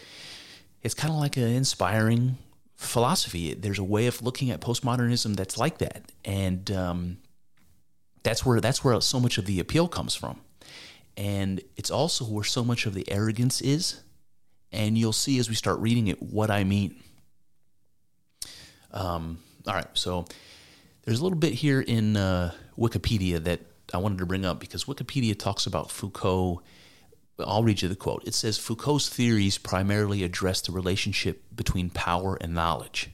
it's 0.82 0.94
kind 0.94 1.12
of 1.12 1.20
like 1.20 1.38
an 1.38 1.44
inspiring 1.44 2.38
philosophy. 2.76 3.54
There's 3.54 3.80
a 3.80 3.84
way 3.84 4.08
of 4.08 4.22
looking 4.22 4.52
at 4.52 4.62
postmodernism 4.62 5.36
that's 5.36 5.58
like 5.58 5.80
that, 5.80 6.12
and 6.24 6.70
um, 6.72 7.18
that's 8.24 8.46
where 8.46 8.62
that's 8.62 8.84
where 8.84 9.00
so 9.02 9.20
much 9.20 9.38
of 9.38 9.46
the 9.46 9.60
appeal 9.60 9.88
comes 9.88 10.16
from, 10.16 10.42
and 11.18 11.62
it's 11.76 11.92
also 11.92 12.26
where 12.26 12.44
so 12.44 12.64
much 12.64 12.86
of 12.86 12.94
the 12.94 13.10
arrogance 13.12 13.62
is 13.62 14.02
and 14.76 14.98
you'll 14.98 15.14
see 15.14 15.40
as 15.40 15.50
we 15.50 15.56
start 15.56 15.80
reading 15.80 16.08
it 16.08 16.22
what 16.22 16.52
I 16.52 16.64
mean. 16.64 17.02
Um, 18.92 19.40
all 19.66 19.74
right, 19.74 19.88
so 19.94 20.26
there's 21.04 21.20
a 21.20 21.24
little 21.24 21.40
bit 21.40 21.54
here 21.54 21.82
in 21.82 22.18
uh, 22.18 22.52
Wikipedia 22.78 23.44
that 23.44 23.62
I 23.94 23.98
wanted 23.98 24.20
to 24.20 24.26
bring 24.26 24.46
up 24.46 24.60
because 24.60 24.86
Wikipedia 24.86 25.38
talks 25.38 25.66
about 25.66 25.90
Foucault. 25.90 26.62
I'll 27.40 27.64
read 27.64 27.82
you 27.82 27.90
the 27.90 27.96
quote. 27.96 28.28
It 28.28 28.34
says 28.34 28.58
Foucault's 28.58 29.10
theories 29.10 29.58
primarily 29.58 30.24
address 30.24 30.62
the 30.62 30.72
relationship 30.72 31.44
between 31.56 31.90
power 31.90 32.38
and 32.40 32.54
knowledge 32.54 33.10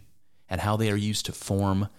and 0.50 0.62
how 0.62 0.78
they 0.78 0.92
are 0.92 0.98
used 0.98 1.26
to 1.28 1.32
form 1.32 1.90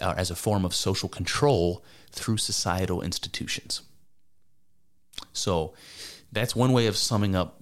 uh, 0.00 0.14
as 0.16 0.30
a 0.30 0.36
form 0.36 0.64
of 0.64 0.74
social 0.74 1.08
control 1.08 1.84
through 2.10 2.36
societal 2.36 3.02
institutions. 3.02 3.82
So 5.32 5.74
that's 6.30 6.56
one 6.56 6.72
way 6.72 6.86
of 6.86 6.96
summing 6.96 7.34
up 7.36 7.61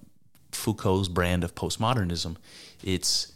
Foucault's 0.61 1.07
brand 1.07 1.43
of 1.43 1.55
postmodernism. 1.55 2.37
It's 2.83 3.33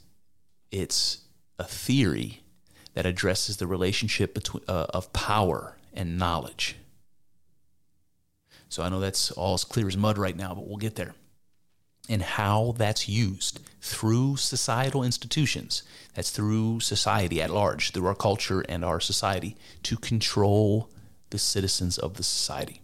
it's 0.72 1.20
a 1.58 1.64
theory 1.64 2.42
that 2.94 3.06
addresses 3.06 3.58
the 3.58 3.68
relationship 3.68 4.34
between 4.34 4.64
uh, 4.68 4.86
of 4.90 5.12
power 5.14 5.78
and 5.94 6.18
knowledge. 6.18 6.76
So 8.70 8.84
I 8.84 8.90
know 8.90 9.00
that's 9.00 9.32
all 9.32 9.54
as 9.54 9.64
clear 9.64 9.88
as 9.88 9.98
mud 9.98 10.18
right 10.18 10.36
now, 10.36 10.54
but 10.54 10.68
we'll 10.68 10.78
get 10.78 10.96
there. 10.96 11.16
And 12.08 12.22
how 12.22 12.76
that's 12.78 13.10
used 13.10 13.60
through 13.82 14.38
societal 14.38 15.04
institutions, 15.04 15.84
that's 16.14 16.30
through 16.30 16.82
society 16.82 17.42
at 17.42 17.50
large, 17.50 17.92
through 17.92 18.06
our 18.06 18.16
culture 18.16 18.62
and 18.70 18.86
our 18.86 19.00
society, 19.00 19.56
to 19.84 19.98
control 19.98 20.90
the 21.32 21.40
citizens 21.40 21.98
of 21.98 22.16
the 22.16 22.24
society. 22.24 22.82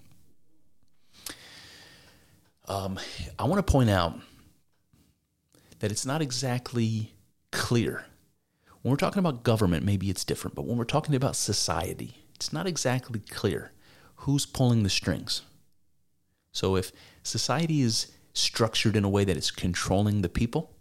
Um, 2.68 3.00
I 3.38 3.44
want 3.44 3.66
to 3.66 3.72
point 3.72 3.90
out 3.90 4.20
that 5.82 5.92
it's 5.92 6.06
not 6.06 6.22
exactly 6.22 7.12
clear. 7.52 8.06
When 8.82 8.92
we're 8.92 8.98
talking 8.98 9.20
about 9.20 9.44
government, 9.44 9.84
maybe 9.84 10.10
it's 10.10 10.24
different, 10.24 10.56
but 10.56 10.66
when 10.66 10.78
we're 10.78 10.84
talking 10.86 11.16
about 11.16 11.36
society, 11.36 12.24
it's 12.36 12.54
not 12.54 12.68
exactly 12.68 13.20
clear 13.20 13.72
who's 14.18 14.46
pulling 14.46 14.84
the 14.84 14.90
strings. 14.90 15.42
So 16.52 16.76
if 16.76 16.92
society 17.24 17.82
is 17.82 18.12
structured 18.34 18.96
in 18.96 19.04
a 19.04 19.10
way 19.10 19.24
that 19.26 19.36
it's 19.36 19.52
controlling 19.52 20.22
the 20.22 20.30
people, 20.30 20.72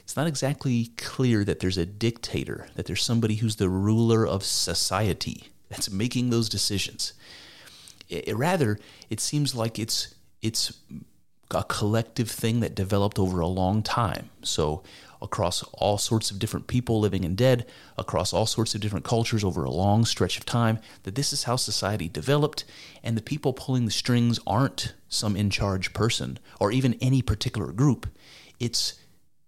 it's 0.00 0.16
not 0.16 0.26
exactly 0.26 0.90
clear 0.96 1.44
that 1.44 1.60
there's 1.60 1.78
a 1.78 1.86
dictator, 1.86 2.68
that 2.74 2.86
there's 2.86 3.04
somebody 3.04 3.36
who's 3.36 3.56
the 3.56 3.68
ruler 3.68 4.26
of 4.26 4.42
society 4.42 5.50
that's 5.68 5.90
making 5.90 6.30
those 6.30 6.48
decisions. 6.48 7.12
It, 8.08 8.36
rather, 8.36 8.78
it 9.10 9.20
seems 9.20 9.54
like 9.54 9.78
it's 9.78 10.14
it's 10.40 10.72
a 11.50 11.64
collective 11.64 12.30
thing 12.30 12.60
that 12.60 12.74
developed 12.74 13.18
over 13.18 13.40
a 13.40 13.46
long 13.46 13.82
time. 13.82 14.30
So, 14.42 14.82
across 15.20 15.64
all 15.74 15.98
sorts 15.98 16.30
of 16.30 16.38
different 16.38 16.68
people 16.68 17.00
living 17.00 17.24
and 17.24 17.36
dead, 17.36 17.66
across 17.96 18.32
all 18.32 18.46
sorts 18.46 18.74
of 18.74 18.80
different 18.80 19.04
cultures 19.04 19.42
over 19.42 19.64
a 19.64 19.70
long 19.70 20.04
stretch 20.04 20.38
of 20.38 20.44
time, 20.44 20.78
that 21.02 21.16
this 21.16 21.32
is 21.32 21.44
how 21.44 21.56
society 21.56 22.08
developed, 22.08 22.64
and 23.02 23.16
the 23.16 23.22
people 23.22 23.52
pulling 23.52 23.84
the 23.84 23.90
strings 23.90 24.38
aren't 24.46 24.94
some 25.08 25.36
in 25.36 25.50
charge 25.50 25.92
person 25.92 26.38
or 26.60 26.70
even 26.70 26.96
any 27.00 27.20
particular 27.20 27.72
group. 27.72 28.06
It's 28.60 28.94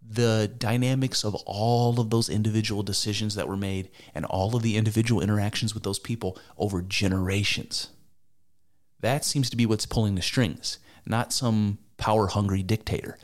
the 0.02 0.50
dynamics 0.58 1.24
of 1.24 1.36
all 1.46 2.00
of 2.00 2.10
those 2.10 2.28
individual 2.28 2.82
decisions 2.82 3.36
that 3.36 3.46
were 3.46 3.56
made 3.56 3.90
and 4.12 4.24
all 4.24 4.56
of 4.56 4.62
the 4.62 4.76
individual 4.76 5.20
interactions 5.20 5.72
with 5.72 5.84
those 5.84 6.00
people 6.00 6.36
over 6.58 6.82
generations. 6.82 7.90
That 8.98 9.24
seems 9.24 9.48
to 9.50 9.56
be 9.56 9.66
what's 9.66 9.86
pulling 9.86 10.16
the 10.16 10.22
strings, 10.22 10.78
not 11.06 11.32
some 11.32 11.78
power 12.00 12.26
hungry 12.26 12.64
dictator. 12.64 13.16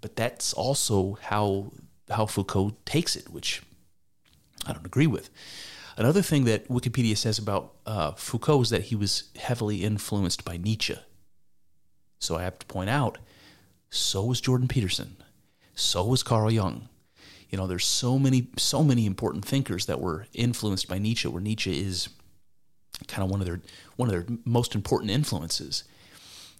But 0.00 0.16
that's 0.16 0.54
also 0.54 1.18
how 1.20 1.72
how 2.08 2.24
Foucault 2.26 2.72
takes 2.86 3.14
it, 3.16 3.28
which 3.28 3.62
I 4.66 4.72
don't 4.72 4.86
agree 4.86 5.06
with. 5.06 5.28
Another 5.96 6.22
thing 6.22 6.44
that 6.44 6.68
Wikipedia 6.68 7.16
says 7.16 7.38
about 7.38 7.74
uh, 7.84 8.12
Foucault 8.12 8.62
is 8.62 8.70
that 8.70 8.84
he 8.84 8.96
was 8.96 9.24
heavily 9.36 9.84
influenced 9.84 10.44
by 10.44 10.56
Nietzsche. 10.56 10.96
So 12.18 12.36
I 12.36 12.42
have 12.42 12.58
to 12.58 12.66
point 12.66 12.88
out, 12.88 13.18
so 13.90 14.24
was 14.24 14.40
Jordan 14.40 14.68
Peterson, 14.68 15.16
so 15.74 16.04
was 16.04 16.22
Carl 16.22 16.50
Jung. 16.50 16.88
You 17.50 17.58
know, 17.58 17.66
there's 17.66 17.84
so 17.84 18.18
many, 18.18 18.48
so 18.56 18.82
many 18.84 19.06
important 19.06 19.44
thinkers 19.44 19.86
that 19.86 20.00
were 20.00 20.26
influenced 20.32 20.88
by 20.88 20.98
Nietzsche, 20.98 21.28
where 21.28 21.42
Nietzsche 21.42 21.80
is 21.80 22.08
kind 23.08 23.24
of 23.24 23.30
one 23.30 23.40
of 23.40 23.46
their 23.46 23.60
one 23.96 24.08
of 24.08 24.14
their 24.14 24.26
most 24.44 24.74
important 24.74 25.10
influences. 25.10 25.84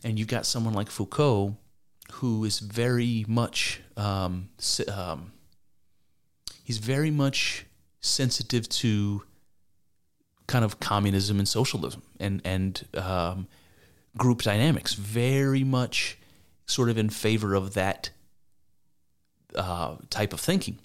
And 0.02 0.18
you've 0.18 0.28
got 0.28 0.46
someone 0.46 0.74
like 0.74 0.90
Foucault 0.90 1.56
who 2.12 2.44
is 2.44 2.58
very 2.58 3.24
much 3.28 3.80
um, 3.96 4.48
um, 4.92 5.32
he's 6.64 6.78
very 6.78 7.10
much 7.10 7.66
sensitive 8.00 8.68
to 8.68 9.22
kind 10.46 10.64
of 10.64 10.80
communism 10.80 11.38
and 11.38 11.48
socialism 11.48 12.02
and 12.18 12.40
and 12.44 12.86
um, 12.94 13.46
group 14.16 14.42
dynamics. 14.42 14.94
Very 14.94 15.64
much 15.64 16.18
sort 16.66 16.88
of 16.88 16.98
in 16.98 17.10
favor 17.10 17.54
of 17.54 17.74
that 17.74 18.10
uh, 19.54 19.96
type 20.08 20.32
of 20.32 20.40
thinking. 20.40 20.78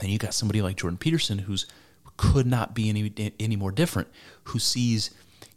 And 0.00 0.10
you 0.10 0.18
got 0.18 0.34
somebody 0.34 0.62
like 0.62 0.76
Jordan 0.76 0.98
Peterson 0.98 1.40
who's 1.40 1.66
could 2.16 2.46
not 2.46 2.74
be 2.74 2.88
any 2.88 3.32
any 3.40 3.56
more 3.56 3.72
different, 3.72 4.08
who 4.44 4.58
sees 4.58 5.10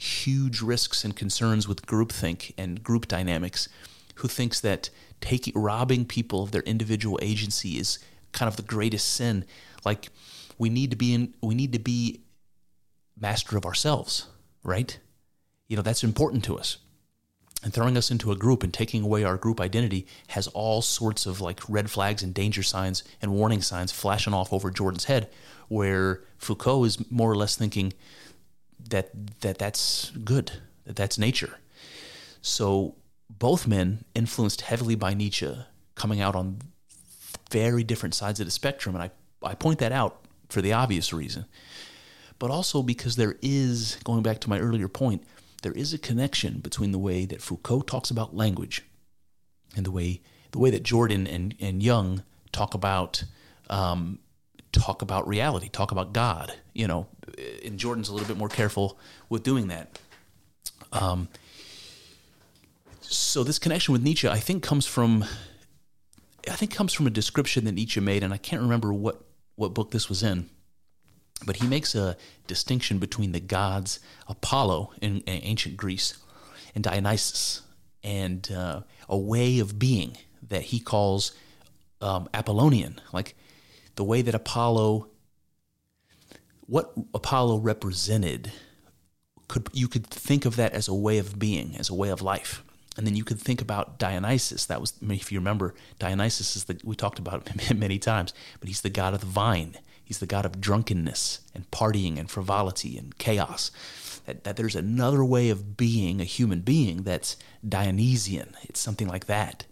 huge 0.03 0.61
risks 0.61 1.03
and 1.03 1.15
concerns 1.15 1.67
with 1.67 1.85
groupthink 1.85 2.53
and 2.57 2.83
group 2.83 3.07
dynamics, 3.07 3.69
who 4.15 4.27
thinks 4.27 4.59
that 4.59 4.89
taking 5.21 5.53
robbing 5.55 6.05
people 6.05 6.43
of 6.43 6.51
their 6.51 6.61
individual 6.63 7.17
agency 7.21 7.77
is 7.77 7.99
kind 8.31 8.47
of 8.47 8.57
the 8.57 8.63
greatest 8.63 9.13
sin. 9.13 9.45
Like 9.85 10.09
we 10.57 10.69
need 10.69 10.91
to 10.91 10.97
be 10.97 11.13
in 11.13 11.33
we 11.41 11.55
need 11.55 11.73
to 11.73 11.79
be 11.79 12.21
master 13.19 13.57
of 13.57 13.65
ourselves, 13.65 14.27
right? 14.63 14.99
You 15.67 15.77
know, 15.77 15.83
that's 15.83 16.03
important 16.03 16.43
to 16.45 16.57
us 16.57 16.77
and 17.63 17.73
throwing 17.73 17.95
us 17.95 18.11
into 18.11 18.31
a 18.31 18.35
group 18.35 18.61
and 18.61 18.73
taking 18.73 19.03
away 19.03 19.23
our 19.23 19.37
group 19.37 19.61
identity 19.61 20.05
has 20.27 20.47
all 20.47 20.81
sorts 20.81 21.25
of 21.25 21.39
like 21.39 21.61
red 21.69 21.89
flags 21.89 22.21
and 22.21 22.33
danger 22.33 22.61
signs 22.61 23.03
and 23.21 23.31
warning 23.31 23.61
signs 23.61 23.91
flashing 23.91 24.33
off 24.33 24.51
over 24.51 24.69
Jordan's 24.69 25.05
head 25.05 25.29
where 25.69 26.21
Foucault 26.37 26.83
is 26.83 27.11
more 27.11 27.31
or 27.31 27.37
less 27.37 27.55
thinking 27.55 27.93
that 28.89 29.09
that 29.41 29.57
that's 29.57 30.11
good 30.23 30.51
that 30.85 30.95
that's 30.95 31.17
nature 31.17 31.59
so 32.41 32.95
both 33.29 33.67
men 33.67 34.03
influenced 34.13 34.61
heavily 34.61 34.95
by 34.95 35.13
Nietzsche 35.13 35.55
coming 35.95 36.21
out 36.21 36.35
on 36.35 36.59
very 37.49 37.83
different 37.83 38.15
sides 38.15 38.39
of 38.39 38.45
the 38.45 38.51
spectrum 38.51 38.95
and 38.95 39.03
I 39.03 39.11
I 39.41 39.55
point 39.55 39.79
that 39.79 39.91
out 39.91 40.25
for 40.49 40.61
the 40.61 40.73
obvious 40.73 41.13
reason 41.13 41.45
but 42.39 42.51
also 42.51 42.83
because 42.83 43.15
there 43.15 43.35
is 43.41 43.97
going 44.03 44.23
back 44.23 44.39
to 44.39 44.49
my 44.49 44.59
earlier 44.59 44.87
point 44.87 45.23
there 45.61 45.71
is 45.71 45.93
a 45.93 45.97
connection 45.97 46.59
between 46.59 46.91
the 46.91 46.99
way 46.99 47.25
that 47.25 47.41
Foucault 47.41 47.83
talks 47.83 48.11
about 48.11 48.35
language 48.35 48.83
and 49.75 49.85
the 49.85 49.91
way 49.91 50.21
the 50.51 50.59
way 50.59 50.69
that 50.69 50.83
Jordan 50.83 51.27
and, 51.27 51.55
and 51.59 51.81
Jung 51.83 52.23
talk 52.51 52.73
about 52.73 53.23
um, 53.69 54.19
talk 54.71 55.01
about 55.01 55.27
reality, 55.27 55.67
talk 55.69 55.91
about 55.91 56.13
God. 56.13 56.53
You 56.73 56.87
know, 56.87 57.07
and 57.65 57.77
Jordan's 57.77 58.09
a 58.09 58.13
little 58.13 58.27
bit 58.27 58.37
more 58.37 58.49
careful 58.49 58.97
with 59.29 59.43
doing 59.43 59.67
that. 59.67 59.99
Um, 60.91 61.27
so 63.01 63.43
this 63.43 63.59
connection 63.59 63.93
with 63.93 64.03
Nietzsche, 64.03 64.27
I 64.27 64.39
think, 64.39 64.63
comes 64.63 64.85
from 64.85 65.25
I 66.49 66.55
think 66.55 66.73
comes 66.73 66.93
from 66.93 67.07
a 67.07 67.09
description 67.09 67.65
that 67.65 67.71
Nietzsche 67.71 67.99
made, 67.99 68.23
and 68.23 68.33
I 68.33 68.37
can't 68.37 68.61
remember 68.61 68.93
what 68.93 69.23
what 69.55 69.73
book 69.73 69.91
this 69.91 70.09
was 70.09 70.23
in. 70.23 70.49
But 71.45 71.57
he 71.57 71.67
makes 71.67 71.93
a 71.93 72.15
distinction 72.47 72.99
between 72.99 73.33
the 73.33 73.39
gods 73.39 73.99
Apollo 74.27 74.93
in, 75.01 75.17
in 75.21 75.43
ancient 75.43 75.77
Greece 75.77 76.17
and 76.73 76.83
Dionysus, 76.83 77.61
and 78.03 78.49
uh, 78.51 78.81
a 79.09 79.17
way 79.17 79.59
of 79.59 79.77
being 79.77 80.17
that 80.49 80.63
he 80.63 80.79
calls 80.79 81.33
um, 82.01 82.29
Apollonian, 82.33 82.99
like 83.11 83.35
the 83.95 84.03
way 84.03 84.21
that 84.21 84.35
Apollo, 84.35 85.07
what 86.67 86.93
Apollo 87.13 87.58
represented, 87.58 88.52
could 89.47 89.67
you 89.73 89.88
could 89.88 90.08
think 90.08 90.45
of 90.45 90.56
that 90.56 90.73
as 90.73 90.88
a 90.88 90.93
way 90.93 91.17
of 91.17 91.38
being, 91.38 91.76
as 91.78 91.89
a 91.89 91.93
way 91.93 92.10
of 92.10 92.21
life. 92.21 92.63
And 92.95 93.08
then 93.08 93.15
you 93.15 93.23
could 93.23 93.39
think 93.39 93.60
about 93.60 93.97
Dionysus. 93.97 94.67
That 94.67 94.80
was, 94.80 94.93
if 95.02 95.32
you 95.32 95.39
remember, 95.39 95.73
Dionysus 95.99 96.56
is 96.56 96.65
the 96.65 96.80
we 96.84 96.95
talked 96.95 97.19
about 97.19 97.49
it 97.49 97.78
many 97.78 97.97
times, 97.99 98.34
but 98.60 98.69
he's 98.69 98.82
the 98.82 98.89
god 98.89 99.13
of 99.13 99.21
the 99.21 99.26
vine. 99.26 99.78
He's 100.04 100.19
the 100.19 100.26
god 100.26 100.45
of 100.45 100.62
drunkenness 100.62 101.41
and 101.56 101.69
partying 101.71 102.19
and 102.19 102.30
frivolity 102.30 102.97
and 102.97 103.17
chaos. 103.17 103.71
That, 104.26 104.43
that 104.45 104.56
there's 104.56 104.76
another 104.76 105.26
way 105.26 105.49
of 105.49 105.76
being 105.76 106.21
a 106.21 106.26
human 106.26 106.62
being 106.62 107.04
that's 107.04 107.36
Dionysian. 107.67 108.56
It's 108.63 108.80
something 108.80 109.08
like 109.08 109.26
that. 109.26 109.65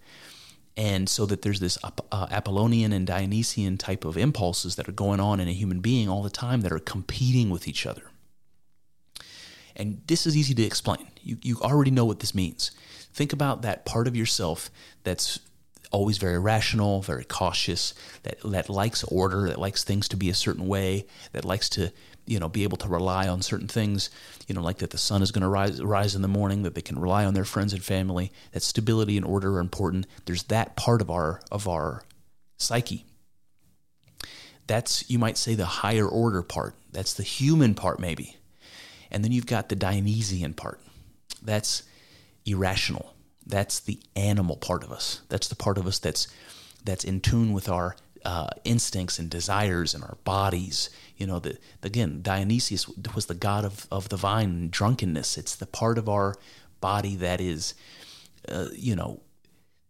And 0.82 1.08
so 1.08 1.28
that 1.28 1.44
there's 1.44 1.60
this 1.60 1.78
uh, 1.84 2.28
Apollonian 2.32 2.92
and 2.92 3.06
Dionysian 3.06 3.78
type 3.78 4.04
of 4.04 4.18
impulses 4.18 4.78
that 4.78 4.90
are 4.90 4.92
going 4.92 5.20
on 5.20 5.40
in 5.40 5.48
a 5.48 5.54
human 5.54 5.80
being 5.80 6.10
all 6.10 6.24
the 6.24 6.32
time 6.32 6.62
that 6.62 6.72
are 6.72 6.80
competing 6.80 7.52
with 7.52 7.68
each 7.68 7.86
other. 7.86 8.10
And 9.76 10.02
this 10.08 10.26
is 10.26 10.36
easy 10.36 10.56
to 10.56 10.64
explain. 10.64 11.08
You, 11.22 11.38
you 11.44 11.60
already 11.62 11.92
know 11.92 12.06
what 12.06 12.20
this 12.20 12.34
means. 12.34 12.72
Think 13.14 13.32
about 13.32 13.62
that 13.62 13.86
part 13.86 14.08
of 14.08 14.16
yourself 14.16 14.72
that's 15.04 15.40
always 15.92 16.18
very 16.18 16.40
rational, 16.40 17.04
very 17.04 17.26
cautious, 17.26 17.94
that 18.24 18.40
that 18.44 18.68
likes 18.68 19.04
order, 19.04 19.50
that 19.50 19.60
likes 19.60 19.84
things 19.84 20.08
to 20.08 20.18
be 20.18 20.32
a 20.32 20.34
certain 20.34 20.66
way, 20.66 21.06
that 21.32 21.46
likes 21.46 21.70
to 21.70 21.94
you 22.32 22.40
know 22.40 22.50
be 22.50 22.64
able 22.64 22.78
to 22.78 22.88
rely 22.88 23.28
on 23.28 23.42
certain 23.42 23.68
things, 23.68 24.10
you 24.48 24.56
know, 24.56 24.62
like 24.62 24.78
that 24.78 24.92
the 24.92 24.98
sun 24.98 25.22
is 25.22 25.32
going 25.32 25.42
to 25.42 25.48
rise 25.48 25.82
rise 25.82 26.16
in 26.16 26.22
the 26.22 26.28
morning, 26.28 26.64
that 26.64 26.76
they 26.76 26.82
can 26.82 27.00
rely 27.00 27.26
on 27.26 27.34
their 27.34 27.46
friends 27.46 27.74
and 27.74 27.84
family, 27.84 28.32
that 28.52 28.64
stability 28.64 29.18
and 29.18 29.26
order 29.26 29.56
are 29.56 29.60
important. 29.60 30.08
There's 30.26 30.44
that 30.44 30.76
part 30.76 31.02
of 31.02 31.10
our 31.10 31.42
of 31.52 31.68
our 31.68 32.04
psyche. 32.58 33.06
That's 34.68 35.10
you 35.10 35.20
might 35.20 35.38
say 35.38 35.56
the 35.56 35.66
higher 35.66 36.08
order 36.08 36.42
part. 36.42 36.76
That's 36.92 37.14
the 37.14 37.24
human 37.24 37.76
part 37.76 38.00
maybe. 38.00 38.38
And 39.12 39.24
then 39.24 39.32
you've 39.32 39.46
got 39.46 39.68
the 39.70 39.76
Dionysian 39.76 40.54
part. 40.54 40.80
That's 41.44 41.84
irrational 42.46 43.14
that's 43.46 43.80
the 43.80 44.00
animal 44.16 44.56
part 44.56 44.84
of 44.84 44.92
us. 44.92 45.22
That's 45.30 45.48
the 45.48 45.56
part 45.56 45.78
of 45.78 45.88
us 45.88 46.00
that's 46.00 46.28
that's 46.84 47.04
in 47.04 47.22
tune 47.22 47.54
with 47.54 47.70
our 47.70 47.96
uh, 48.26 48.48
instincts 48.64 49.20
and 49.20 49.30
desires 49.30 49.94
in 49.94 50.04
our 50.04 50.18
bodies. 50.24 50.90
You 51.18 51.28
know, 51.28 51.40
the, 51.40 51.58
again, 51.84 52.22
Dionysius 52.22 52.88
was 52.88 53.26
the 53.26 53.34
god 53.36 53.66
of, 53.66 53.88
of 53.92 54.10
the 54.10 54.18
vine 54.18 54.50
and 54.50 54.72
drunkenness. 54.72 55.38
It's 55.38 55.56
the 55.56 55.66
part 55.66 55.98
of 55.98 56.10
our 56.10 56.36
body 56.80 57.16
that 57.18 57.40
is, 57.42 57.74
uh, 58.48 58.68
you 58.74 58.96
know, 58.96 59.22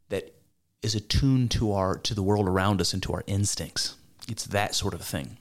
that 0.10 0.34
is 0.82 0.96
attuned 0.96 1.52
to 1.52 1.74
our 1.74 1.98
to 1.98 2.13
the 2.13 2.24
world 2.24 2.48
around 2.48 2.82
us 2.82 2.94
and 2.94 3.02
to 3.04 3.13
our 3.13 3.24
instincts. 3.28 3.96
It's 4.28 4.46
that 4.46 4.76
sort 4.76 4.94
of 4.94 5.02
thing. 5.02 5.38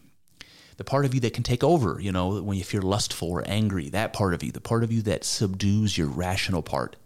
The 0.76 0.85
part 0.85 1.05
of 1.05 1.14
you 1.14 1.20
that 1.20 1.35
can 1.35 1.42
take 1.42 1.62
over, 1.62 2.00
you 2.00 2.11
know, 2.11 2.40
when 2.40 2.59
if 2.59 2.72
you're 2.72 2.83
lustful 2.83 3.29
or 3.29 3.44
angry, 3.46 3.90
that 3.90 4.14
part 4.14 4.33
of 4.33 4.42
you, 4.42 4.50
the 4.50 4.62
part 4.62 4.83
of 4.83 4.90
you 4.90 5.03
that 5.03 5.24
subdues 5.24 5.98
your 5.98 6.07
rational 6.07 6.62
part, 6.62 6.96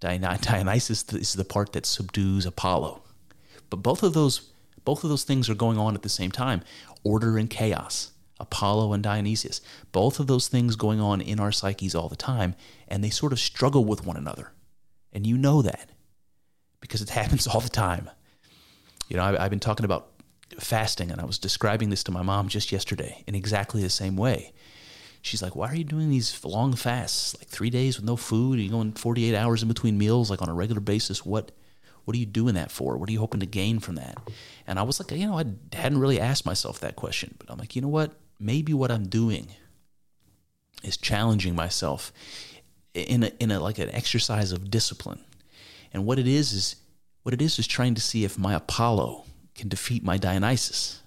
Dionysus 0.00 1.04
is 1.12 1.34
the 1.34 1.44
part 1.44 1.72
that 1.72 1.86
subdues 1.86 2.46
Apollo. 2.46 3.02
But 3.68 3.84
both 3.84 4.02
of 4.02 4.14
those 4.14 4.50
both 4.90 5.04
of 5.04 5.10
those 5.10 5.22
things 5.22 5.48
are 5.48 5.54
going 5.54 5.78
on 5.78 5.94
at 5.94 6.02
the 6.02 6.08
same 6.08 6.32
time. 6.32 6.62
Order 7.04 7.38
and 7.38 7.48
chaos. 7.48 8.10
Apollo 8.40 8.92
and 8.92 9.04
Dionysius. 9.04 9.60
Both 9.92 10.18
of 10.18 10.26
those 10.26 10.48
things 10.48 10.74
going 10.74 11.00
on 11.00 11.20
in 11.20 11.38
our 11.38 11.52
psyches 11.52 11.94
all 11.94 12.08
the 12.08 12.16
time, 12.16 12.56
and 12.88 13.04
they 13.04 13.10
sort 13.10 13.32
of 13.32 13.38
struggle 13.38 13.84
with 13.84 14.04
one 14.04 14.16
another. 14.16 14.50
And 15.12 15.24
you 15.24 15.38
know 15.38 15.62
that 15.62 15.90
because 16.80 17.02
it 17.02 17.10
happens 17.20 17.46
all 17.46 17.60
the 17.60 17.68
time. 17.68 18.10
You 19.08 19.16
know, 19.16 19.22
I, 19.22 19.42
have 19.42 19.50
been 19.50 19.60
talking 19.60 19.84
about 19.84 20.08
fasting, 20.58 21.12
and 21.12 21.20
I 21.20 21.24
was 21.24 21.38
describing 21.38 21.90
this 21.90 22.02
to 22.02 22.10
my 22.10 22.22
mom 22.22 22.48
just 22.48 22.72
yesterday 22.72 23.22
in 23.28 23.36
exactly 23.36 23.82
the 23.82 23.90
same 23.90 24.16
way 24.16 24.52
she's 25.22 25.40
like, 25.40 25.54
"Why 25.54 25.70
are 25.70 25.74
you 25.76 25.84
doing 25.84 26.10
these 26.10 26.44
long 26.44 26.74
fasts, 26.74 27.36
like 27.38 27.46
three 27.46 27.70
days 27.70 27.96
with 27.96 28.06
no 28.06 28.16
food? 28.16 28.58
Are 28.58 28.62
you 28.62 28.70
going 28.70 28.90
48 28.90 29.36
hours 29.36 29.62
in 29.62 29.68
between 29.68 29.98
meals, 29.98 30.30
like 30.30 30.42
on 30.42 30.48
a 30.48 30.54
regular 30.54 30.80
basis? 30.80 31.24
What, 31.24 31.52
what 32.04 32.16
are 32.16 32.18
you 32.18 32.26
doing 32.26 32.54
that 32.54 32.70
for? 32.70 32.96
What 32.96 33.08
are 33.08 33.12
you 33.12 33.20
hoping 33.20 33.40
to 33.40 33.46
gain 33.46 33.78
from 33.80 33.96
that?" 33.96 34.18
And 34.66 34.78
I 34.78 34.82
was 34.82 35.00
like, 35.00 35.10
you 35.12 35.26
know, 35.26 35.38
I 35.38 35.44
hadn't 35.74 35.98
really 35.98 36.20
asked 36.20 36.46
myself 36.46 36.80
that 36.80 36.96
question, 36.96 37.34
but 37.38 37.50
I'm 37.50 37.58
like, 37.58 37.74
you 37.74 37.82
know 37.82 37.88
what? 37.88 38.12
Maybe 38.38 38.72
what 38.72 38.90
I'm 38.90 39.08
doing 39.08 39.48
is 40.82 40.96
challenging 40.96 41.54
myself 41.54 42.12
in 42.94 43.24
a, 43.24 43.32
in 43.38 43.50
a 43.50 43.60
like 43.60 43.78
an 43.78 43.90
exercise 43.90 44.52
of 44.52 44.70
discipline. 44.70 45.24
And 45.92 46.06
what 46.06 46.18
it 46.18 46.28
is 46.28 46.52
is 46.52 46.76
what 47.22 47.34
it 47.34 47.42
is 47.42 47.58
is 47.58 47.66
trying 47.66 47.94
to 47.94 48.00
see 48.00 48.24
if 48.24 48.38
my 48.38 48.54
Apollo 48.54 49.24
can 49.54 49.68
defeat 49.68 50.04
my 50.04 50.16
Dionysus. 50.16 51.02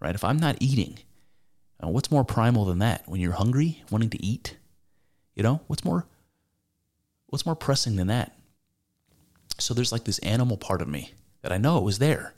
Right? 0.00 0.14
If 0.14 0.22
I'm 0.22 0.38
not 0.38 0.56
eating, 0.60 0.98
uh, 1.82 1.88
what's 1.88 2.10
more 2.10 2.24
primal 2.24 2.64
than 2.64 2.78
that? 2.78 3.02
When 3.06 3.20
you're 3.20 3.32
hungry, 3.32 3.82
wanting 3.90 4.10
to 4.10 4.24
eat, 4.24 4.56
you 5.34 5.42
know, 5.42 5.60
what's 5.66 5.84
more 5.84 6.06
what's 7.26 7.44
more 7.44 7.56
pressing 7.56 7.96
than 7.96 8.06
that? 8.06 8.37
So 9.58 9.74
there's 9.74 9.92
like 9.92 10.04
this 10.04 10.18
animal 10.20 10.56
part 10.56 10.80
of 10.80 10.88
me 10.88 11.12
that 11.42 11.52
I 11.52 11.58
know 11.58 11.88
is 11.88 11.98
there. 11.98 12.34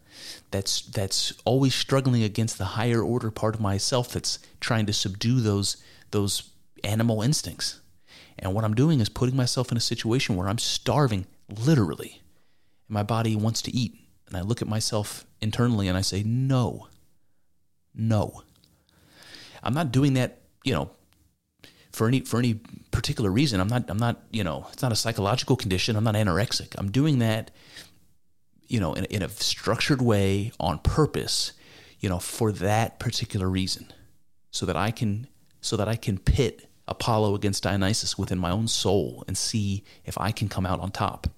That's 0.50 0.82
that's 0.82 1.32
always 1.44 1.74
struggling 1.74 2.22
against 2.22 2.58
the 2.58 2.64
higher 2.76 3.02
order 3.02 3.30
part 3.30 3.54
of 3.54 3.60
myself 3.60 4.12
that's 4.12 4.38
trying 4.60 4.86
to 4.86 4.92
subdue 4.92 5.40
those 5.40 5.76
those 6.10 6.50
animal 6.82 7.22
instincts. 7.22 7.80
And 8.38 8.54
what 8.54 8.64
I'm 8.64 8.74
doing 8.74 9.00
is 9.00 9.08
putting 9.08 9.36
myself 9.36 9.70
in 9.70 9.76
a 9.76 9.80
situation 9.80 10.36
where 10.36 10.48
I'm 10.48 10.58
starving 10.58 11.26
literally. 11.48 12.22
And 12.88 12.94
my 12.94 13.02
body 13.02 13.36
wants 13.36 13.62
to 13.62 13.76
eat. 13.76 13.98
And 14.26 14.36
I 14.36 14.40
look 14.40 14.62
at 14.62 14.68
myself 14.68 15.24
internally 15.40 15.88
and 15.88 15.96
I 15.96 16.00
say, 16.00 16.22
"No. 16.22 16.88
No. 17.94 18.42
I'm 19.62 19.74
not 19.74 19.92
doing 19.92 20.14
that, 20.14 20.40
you 20.64 20.72
know, 20.72 20.90
for 21.92 22.08
any 22.08 22.20
for 22.20 22.38
any 22.38 22.54
particular 22.90 23.30
reason. 23.30 23.60
I'm 23.60 23.68
not 23.68 23.88
I'm 23.88 23.98
not, 23.98 24.22
you 24.30 24.44
know, 24.44 24.66
it's 24.72 24.82
not 24.82 24.92
a 24.92 24.96
psychological 24.96 25.56
condition. 25.56 25.96
I'm 25.96 26.04
not 26.04 26.14
anorexic. 26.14 26.74
I'm 26.78 26.90
doing 26.90 27.18
that, 27.20 27.50
you 28.68 28.80
know, 28.80 28.94
in, 28.94 29.04
in 29.06 29.22
a 29.22 29.28
structured 29.28 30.02
way 30.02 30.52
on 30.60 30.78
purpose, 30.78 31.52
you 31.98 32.08
know, 32.08 32.18
for 32.18 32.52
that 32.52 32.98
particular 32.98 33.48
reason. 33.48 33.92
So 34.52 34.66
that 34.66 34.76
I 34.76 34.90
can 34.90 35.28
so 35.60 35.76
that 35.76 35.88
I 35.88 35.96
can 35.96 36.18
pit 36.18 36.68
Apollo 36.88 37.34
against 37.36 37.62
Dionysus 37.62 38.18
within 38.18 38.38
my 38.38 38.50
own 38.50 38.66
soul 38.66 39.22
and 39.28 39.38
see 39.38 39.84
if 40.04 40.18
I 40.18 40.32
can 40.32 40.48
come 40.48 40.66
out 40.66 40.80
on 40.80 40.90
top. 40.90 41.28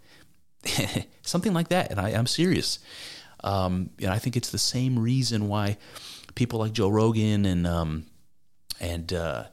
something 1.22 1.52
like 1.52 1.68
that. 1.68 1.90
And 1.90 2.00
I, 2.00 2.10
am 2.10 2.26
serious. 2.26 2.78
Um, 3.44 3.90
and 4.00 4.10
I 4.10 4.18
think 4.18 4.36
it's 4.36 4.50
the 4.50 4.58
same 4.58 4.98
reason 4.98 5.48
why 5.48 5.76
people 6.34 6.58
like 6.58 6.72
Joe 6.72 6.88
Rogan 6.88 7.44
and 7.44 7.66
um, 7.66 8.06
and 8.80 9.12
uh, 9.12 9.44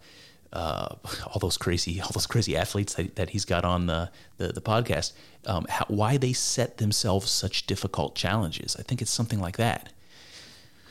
uh, 0.54 0.96
all 1.28 1.40
those 1.40 1.58
crazy 1.58 2.02
all 2.02 2.12
those 2.14 2.28
crazy 2.28 2.56
athletes 2.58 2.94
that, 2.96 3.16
that 3.16 3.30
he's 3.32 3.46
got 3.46 3.64
on 3.66 3.86
the 3.86 4.12
the, 4.38 4.50
the 4.50 4.62
podcast, 4.62 5.14
um, 5.46 5.66
how, 5.70 5.86
why 5.88 6.18
they 6.18 6.34
set 6.34 6.78
themselves 6.78 7.30
such 7.30 7.68
difficult 7.68 8.16
challenges. 8.16 8.76
I 8.78 8.84
think 8.84 9.02
it's 9.02 9.12
something 9.12 9.40
like 9.40 9.58
that. 9.58 9.94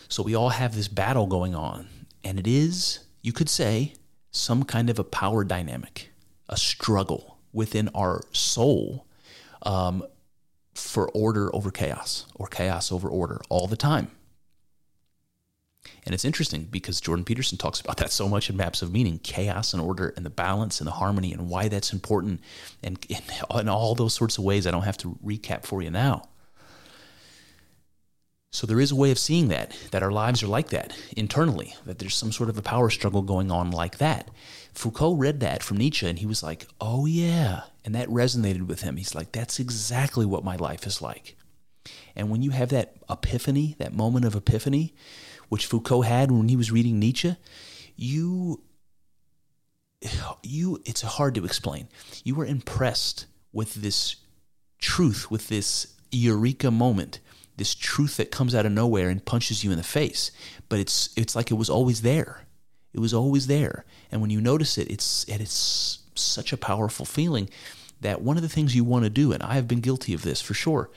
So 0.08 0.22
we 0.22 0.34
all 0.34 0.50
have 0.50 0.74
this 0.74 0.88
battle 0.88 1.26
going 1.26 1.54
on, 1.54 1.88
and 2.24 2.38
it 2.38 2.46
is 2.46 3.00
you 3.22 3.32
could 3.32 3.48
say 3.48 3.94
some 4.30 4.62
kind 4.62 4.90
of 4.90 4.98
a 4.98 5.04
power 5.04 5.44
dynamic, 5.44 6.10
a 6.48 6.56
struggle 6.56 7.38
within 7.52 7.88
our 7.94 8.22
soul 8.32 9.06
um, 9.62 10.04
for 10.74 11.08
order 11.10 11.54
over 11.54 11.70
chaos 11.70 12.26
or 12.34 12.46
chaos 12.46 12.92
over 12.92 13.08
order 13.08 13.40
all 13.48 13.66
the 13.66 13.76
time. 13.76 14.10
And 16.04 16.14
it's 16.14 16.24
interesting 16.24 16.68
because 16.70 17.00
Jordan 17.00 17.24
Peterson 17.24 17.58
talks 17.58 17.80
about 17.80 17.98
that 17.98 18.10
so 18.12 18.28
much 18.28 18.48
in 18.48 18.56
Maps 18.56 18.82
of 18.82 18.92
Meaning 18.92 19.18
chaos 19.18 19.72
and 19.72 19.82
order 19.82 20.14
and 20.16 20.24
the 20.24 20.30
balance 20.30 20.80
and 20.80 20.86
the 20.86 20.92
harmony 20.92 21.32
and 21.32 21.48
why 21.48 21.68
that's 21.68 21.92
important 21.92 22.40
and 22.82 23.04
in 23.50 23.68
all 23.68 23.94
those 23.94 24.14
sorts 24.14 24.38
of 24.38 24.44
ways. 24.44 24.66
I 24.66 24.70
don't 24.70 24.82
have 24.84 24.96
to 24.98 25.18
recap 25.24 25.64
for 25.64 25.82
you 25.82 25.90
now. 25.90 26.22
So 28.50 28.66
there 28.66 28.80
is 28.80 28.90
a 28.90 28.96
way 28.96 29.10
of 29.10 29.18
seeing 29.18 29.48
that, 29.48 29.76
that 29.90 30.02
our 30.02 30.10
lives 30.10 30.42
are 30.42 30.46
like 30.46 30.70
that 30.70 30.96
internally, 31.14 31.74
that 31.84 31.98
there's 31.98 32.14
some 32.14 32.32
sort 32.32 32.48
of 32.48 32.56
a 32.56 32.62
power 32.62 32.88
struggle 32.88 33.20
going 33.20 33.50
on 33.50 33.70
like 33.70 33.98
that. 33.98 34.30
Foucault 34.72 35.14
read 35.14 35.40
that 35.40 35.62
from 35.62 35.76
Nietzsche 35.76 36.08
and 36.08 36.18
he 36.18 36.26
was 36.26 36.42
like, 36.42 36.66
oh 36.80 37.04
yeah. 37.04 37.62
And 37.84 37.94
that 37.94 38.08
resonated 38.08 38.66
with 38.66 38.80
him. 38.80 38.96
He's 38.96 39.14
like, 39.14 39.32
that's 39.32 39.60
exactly 39.60 40.24
what 40.24 40.44
my 40.44 40.56
life 40.56 40.86
is 40.86 41.02
like. 41.02 41.36
And 42.16 42.30
when 42.30 42.42
you 42.42 42.50
have 42.50 42.70
that 42.70 42.96
epiphany, 43.10 43.76
that 43.78 43.92
moment 43.92 44.24
of 44.24 44.34
epiphany, 44.34 44.94
which 45.48 45.66
Foucault 45.66 46.02
had 46.02 46.30
when 46.30 46.48
he 46.48 46.56
was 46.56 46.72
reading 46.72 46.98
Nietzsche, 46.98 47.36
you 47.96 48.62
you 50.42 50.80
it's 50.84 51.02
hard 51.02 51.34
to 51.34 51.44
explain. 51.44 51.88
You 52.24 52.34
were 52.34 52.46
impressed 52.46 53.26
with 53.52 53.74
this 53.74 54.16
truth, 54.78 55.30
with 55.30 55.48
this 55.48 55.94
eureka 56.10 56.70
moment, 56.70 57.20
this 57.56 57.74
truth 57.74 58.16
that 58.16 58.30
comes 58.30 58.54
out 58.54 58.66
of 58.66 58.72
nowhere 58.72 59.08
and 59.08 59.24
punches 59.24 59.64
you 59.64 59.70
in 59.70 59.76
the 59.76 59.82
face. 59.82 60.30
But 60.68 60.78
it's 60.78 61.10
it's 61.16 61.34
like 61.34 61.50
it 61.50 61.54
was 61.54 61.70
always 61.70 62.02
there. 62.02 62.42
It 62.92 63.00
was 63.00 63.12
always 63.12 63.46
there. 63.46 63.84
And 64.10 64.20
when 64.20 64.30
you 64.30 64.40
notice 64.40 64.78
it, 64.78 64.90
it's 64.90 65.24
it's 65.28 66.00
such 66.14 66.52
a 66.52 66.56
powerful 66.56 67.04
feeling 67.04 67.48
that 68.00 68.22
one 68.22 68.36
of 68.36 68.42
the 68.42 68.48
things 68.48 68.76
you 68.76 68.84
want 68.84 69.04
to 69.04 69.10
do, 69.10 69.32
and 69.32 69.42
I 69.42 69.54
have 69.54 69.68
been 69.68 69.80
guilty 69.80 70.14
of 70.14 70.22
this 70.22 70.40
for 70.40 70.54
sure, 70.54 70.90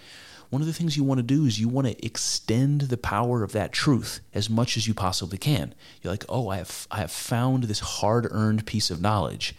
one 0.51 0.61
of 0.61 0.67
the 0.67 0.73
things 0.73 0.97
you 0.97 1.03
want 1.05 1.17
to 1.17 1.23
do 1.23 1.45
is 1.45 1.59
you 1.59 1.69
want 1.69 1.87
to 1.87 2.05
extend 2.05 2.81
the 2.81 2.97
power 2.97 3.41
of 3.41 3.53
that 3.53 3.71
truth 3.71 4.19
as 4.33 4.49
much 4.49 4.75
as 4.75 4.85
you 4.85 4.93
possibly 4.93 5.37
can. 5.37 5.73
You're 6.01 6.11
like, 6.11 6.25
oh, 6.27 6.49
I 6.49 6.57
have 6.57 6.87
I 6.91 6.97
have 6.97 7.11
found 7.11 7.63
this 7.63 7.79
hard-earned 7.79 8.67
piece 8.67 8.91
of 8.91 9.01
knowledge, 9.01 9.55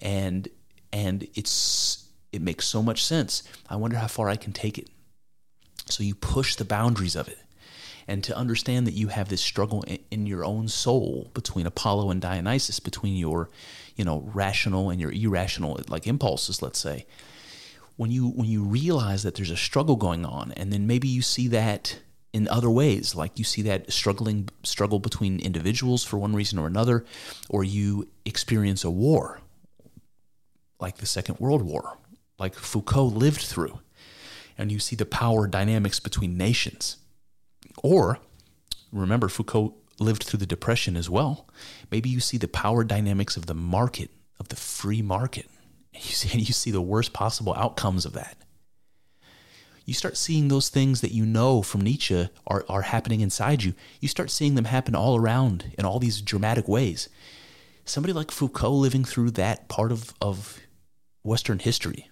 and 0.00 0.48
and 0.92 1.26
it's 1.34 2.08
it 2.32 2.40
makes 2.40 2.64
so 2.64 2.80
much 2.80 3.04
sense. 3.04 3.42
I 3.68 3.74
wonder 3.74 3.96
how 3.96 4.06
far 4.06 4.28
I 4.28 4.36
can 4.36 4.52
take 4.52 4.78
it. 4.78 4.88
So 5.86 6.04
you 6.04 6.14
push 6.14 6.54
the 6.54 6.64
boundaries 6.64 7.16
of 7.16 7.28
it. 7.28 7.38
And 8.08 8.22
to 8.22 8.36
understand 8.36 8.86
that 8.86 8.94
you 8.94 9.08
have 9.08 9.28
this 9.28 9.40
struggle 9.40 9.84
in 10.12 10.26
your 10.26 10.44
own 10.44 10.68
soul 10.68 11.32
between 11.34 11.66
Apollo 11.66 12.10
and 12.10 12.20
Dionysus, 12.20 12.78
between 12.78 13.16
your, 13.16 13.50
you 13.96 14.04
know, 14.04 14.22
rational 14.32 14.90
and 14.90 15.00
your 15.00 15.10
irrational 15.10 15.80
like 15.88 16.06
impulses, 16.06 16.62
let's 16.62 16.78
say, 16.78 17.04
when 17.96 18.10
you 18.10 18.28
when 18.28 18.48
you 18.48 18.62
realize 18.62 19.22
that 19.22 19.34
there's 19.34 19.50
a 19.50 19.56
struggle 19.56 19.96
going 19.96 20.24
on 20.24 20.52
and 20.52 20.72
then 20.72 20.86
maybe 20.86 21.08
you 21.08 21.22
see 21.22 21.48
that 21.48 21.98
in 22.32 22.46
other 22.48 22.70
ways 22.70 23.14
like 23.14 23.38
you 23.38 23.44
see 23.44 23.62
that 23.62 23.90
struggling 23.90 24.48
struggle 24.62 24.98
between 24.98 25.40
individuals 25.40 26.04
for 26.04 26.18
one 26.18 26.34
reason 26.34 26.58
or 26.58 26.66
another 26.66 27.04
or 27.48 27.64
you 27.64 28.08
experience 28.24 28.84
a 28.84 28.90
war 28.90 29.40
like 30.78 30.98
the 30.98 31.06
second 31.06 31.40
world 31.40 31.62
war 31.62 31.96
like 32.38 32.54
Foucault 32.54 33.06
lived 33.06 33.40
through 33.40 33.80
and 34.58 34.72
you 34.72 34.78
see 34.78 34.96
the 34.96 35.06
power 35.06 35.46
dynamics 35.46 36.00
between 36.00 36.36
nations. 36.36 36.96
Or 37.82 38.18
remember 38.92 39.28
Foucault 39.28 39.74
lived 39.98 40.24
through 40.24 40.38
the 40.38 40.46
depression 40.46 40.96
as 40.96 41.08
well. 41.08 41.48
Maybe 41.90 42.08
you 42.08 42.20
see 42.20 42.38
the 42.38 42.48
power 42.48 42.84
dynamics 42.84 43.36
of 43.36 43.46
the 43.46 43.54
market 43.54 44.10
of 44.38 44.48
the 44.48 44.56
free 44.56 45.02
market 45.02 45.48
you 45.96 46.12
see, 46.12 46.38
you 46.38 46.52
see 46.52 46.70
the 46.70 46.80
worst 46.80 47.12
possible 47.12 47.54
outcomes 47.54 48.04
of 48.04 48.12
that. 48.14 48.36
You 49.84 49.94
start 49.94 50.16
seeing 50.16 50.48
those 50.48 50.68
things 50.68 51.00
that 51.00 51.12
you 51.12 51.24
know 51.24 51.62
from 51.62 51.80
Nietzsche 51.80 52.28
are, 52.46 52.64
are 52.68 52.82
happening 52.82 53.20
inside 53.20 53.62
you. 53.62 53.72
You 54.00 54.08
start 54.08 54.30
seeing 54.30 54.56
them 54.56 54.64
happen 54.64 54.96
all 54.96 55.16
around 55.16 55.72
in 55.78 55.84
all 55.84 56.00
these 56.00 56.20
dramatic 56.20 56.66
ways. 56.66 57.08
Somebody 57.84 58.12
like 58.12 58.32
Foucault 58.32 58.72
living 58.72 59.04
through 59.04 59.30
that 59.32 59.68
part 59.68 59.92
of, 59.92 60.12
of 60.20 60.58
Western 61.22 61.60
history, 61.60 62.10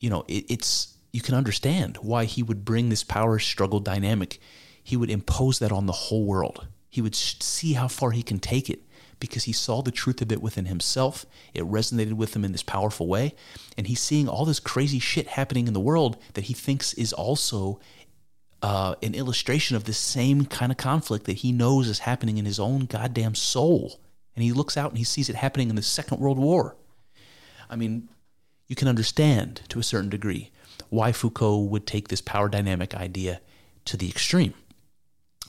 you 0.00 0.10
know, 0.10 0.24
it, 0.26 0.46
it's 0.48 0.96
you 1.12 1.20
can 1.20 1.36
understand 1.36 1.98
why 1.98 2.24
he 2.24 2.42
would 2.42 2.64
bring 2.64 2.88
this 2.88 3.04
power 3.04 3.38
struggle 3.38 3.80
dynamic. 3.80 4.40
He 4.82 4.96
would 4.96 5.10
impose 5.10 5.60
that 5.60 5.72
on 5.72 5.86
the 5.86 5.92
whole 5.92 6.24
world. 6.24 6.66
He 6.90 7.00
would 7.00 7.14
see 7.14 7.74
how 7.74 7.88
far 7.88 8.10
he 8.10 8.22
can 8.22 8.38
take 8.40 8.68
it 8.68 8.82
because 9.20 9.44
he 9.44 9.52
saw 9.52 9.82
the 9.82 9.90
truth 9.90 10.22
of 10.22 10.32
it 10.32 10.42
within 10.42 10.66
himself. 10.66 11.26
It 11.54 11.64
resonated 11.64 12.14
with 12.14 12.34
him 12.34 12.44
in 12.44 12.52
this 12.52 12.62
powerful 12.62 13.06
way. 13.06 13.34
And 13.76 13.86
he's 13.86 14.00
seeing 14.00 14.28
all 14.28 14.44
this 14.44 14.60
crazy 14.60 14.98
shit 14.98 15.26
happening 15.28 15.66
in 15.66 15.74
the 15.74 15.80
world 15.80 16.16
that 16.34 16.44
he 16.44 16.54
thinks 16.54 16.94
is 16.94 17.12
also 17.12 17.80
uh, 18.62 18.94
an 19.02 19.14
illustration 19.14 19.76
of 19.76 19.84
the 19.84 19.92
same 19.92 20.44
kind 20.44 20.72
of 20.72 20.78
conflict 20.78 21.26
that 21.26 21.38
he 21.38 21.52
knows 21.52 21.88
is 21.88 22.00
happening 22.00 22.38
in 22.38 22.44
his 22.44 22.58
own 22.58 22.86
goddamn 22.86 23.34
soul. 23.34 24.00
And 24.34 24.42
he 24.42 24.52
looks 24.52 24.76
out 24.76 24.90
and 24.90 24.98
he 24.98 25.04
sees 25.04 25.28
it 25.28 25.36
happening 25.36 25.70
in 25.70 25.76
the 25.76 25.82
Second 25.82 26.20
World 26.20 26.38
War. 26.38 26.76
I 27.70 27.76
mean, 27.76 28.08
you 28.66 28.76
can 28.76 28.88
understand 28.88 29.62
to 29.68 29.78
a 29.78 29.82
certain 29.84 30.10
degree 30.10 30.50
why 30.90 31.12
Foucault 31.12 31.58
would 31.58 31.86
take 31.86 32.08
this 32.08 32.20
power 32.20 32.48
dynamic 32.48 32.94
idea 32.94 33.40
to 33.86 33.96
the 33.96 34.08
extreme. 34.08 34.54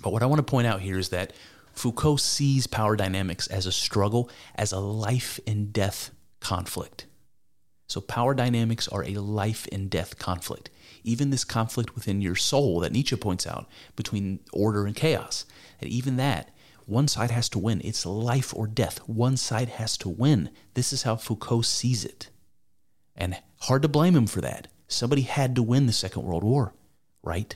But 0.02 0.14
what 0.14 0.24
I 0.24 0.26
want 0.26 0.40
to 0.40 0.50
point 0.50 0.68
out 0.68 0.82
here 0.82 0.98
is 0.98 1.10
that 1.10 1.34
Foucault 1.80 2.18
sees 2.18 2.68
power 2.68 2.98
dynamics 2.98 3.48
as 3.48 3.66
a 3.66 3.72
struggle, 3.72 4.30
as 4.54 4.74
a 4.74 4.80
life 4.80 5.40
and 5.48 5.72
death 5.72 6.12
conflict. 6.42 7.06
So, 7.88 8.02
power 8.02 8.34
dynamics 8.34 8.90
are 8.90 9.06
a 9.06 9.14
life 9.14 9.66
and 9.72 9.90
death 9.90 10.20
conflict. 10.20 10.70
Even 11.06 11.30
this 11.30 11.46
conflict 11.46 11.96
within 11.96 12.20
your 12.20 12.36
soul 12.36 12.82
that 12.82 12.92
Nietzsche 12.92 13.16
points 13.16 13.48
out 13.48 13.70
between 13.96 14.42
order 14.52 14.86
and 14.86 14.94
chaos, 14.94 15.46
and 15.80 15.90
even 15.90 16.18
that, 16.18 16.54
one 16.86 17.08
side 17.08 17.32
has 17.32 17.48
to 17.48 17.60
win. 17.60 17.80
It's 17.82 18.06
life 18.06 18.54
or 18.54 18.68
death. 18.68 18.98
One 19.08 19.38
side 19.38 19.70
has 19.70 19.96
to 20.00 20.10
win. 20.10 20.50
This 20.74 20.92
is 20.92 21.04
how 21.04 21.16
Foucault 21.16 21.62
sees 21.62 22.04
it. 22.04 22.30
And 23.16 23.38
hard 23.62 23.84
to 23.84 23.88
blame 23.88 24.18
him 24.18 24.28
for 24.28 24.42
that. 24.42 24.68
Somebody 24.90 25.22
had 25.22 25.56
to 25.56 25.64
win 25.64 25.86
the 25.86 25.94
Second 25.94 26.24
World 26.24 26.44
War, 26.44 26.74
right? 27.24 27.56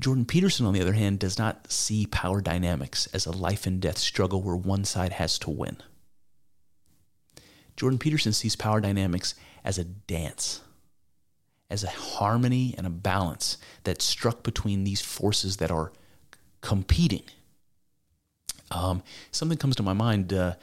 Jordan 0.00 0.24
Peterson, 0.24 0.66
on 0.66 0.74
the 0.74 0.80
other 0.80 0.92
hand, 0.92 1.18
does 1.18 1.38
not 1.38 1.70
see 1.70 2.06
power 2.06 2.40
dynamics 2.40 3.06
as 3.12 3.26
a 3.26 3.32
life 3.32 3.66
and 3.66 3.80
death 3.80 3.98
struggle 3.98 4.42
where 4.42 4.56
one 4.56 4.84
side 4.84 5.12
has 5.14 5.38
to 5.40 5.50
win. 5.50 5.76
Jordan 7.76 7.98
Peterson 7.98 8.32
sees 8.32 8.56
power 8.56 8.80
dynamics 8.80 9.34
as 9.64 9.78
a 9.78 9.84
dance, 9.84 10.60
as 11.70 11.84
a 11.84 11.90
harmony 11.90 12.74
and 12.76 12.86
a 12.86 12.90
balance 12.90 13.56
that's 13.84 14.04
struck 14.04 14.42
between 14.42 14.84
these 14.84 15.00
forces 15.00 15.58
that 15.58 15.70
are 15.70 15.92
competing. 16.60 17.22
Um, 18.70 19.02
something 19.30 19.58
comes 19.58 19.76
to 19.76 19.82
my 19.82 19.92
mind. 19.92 20.32
Uh, 20.32 20.54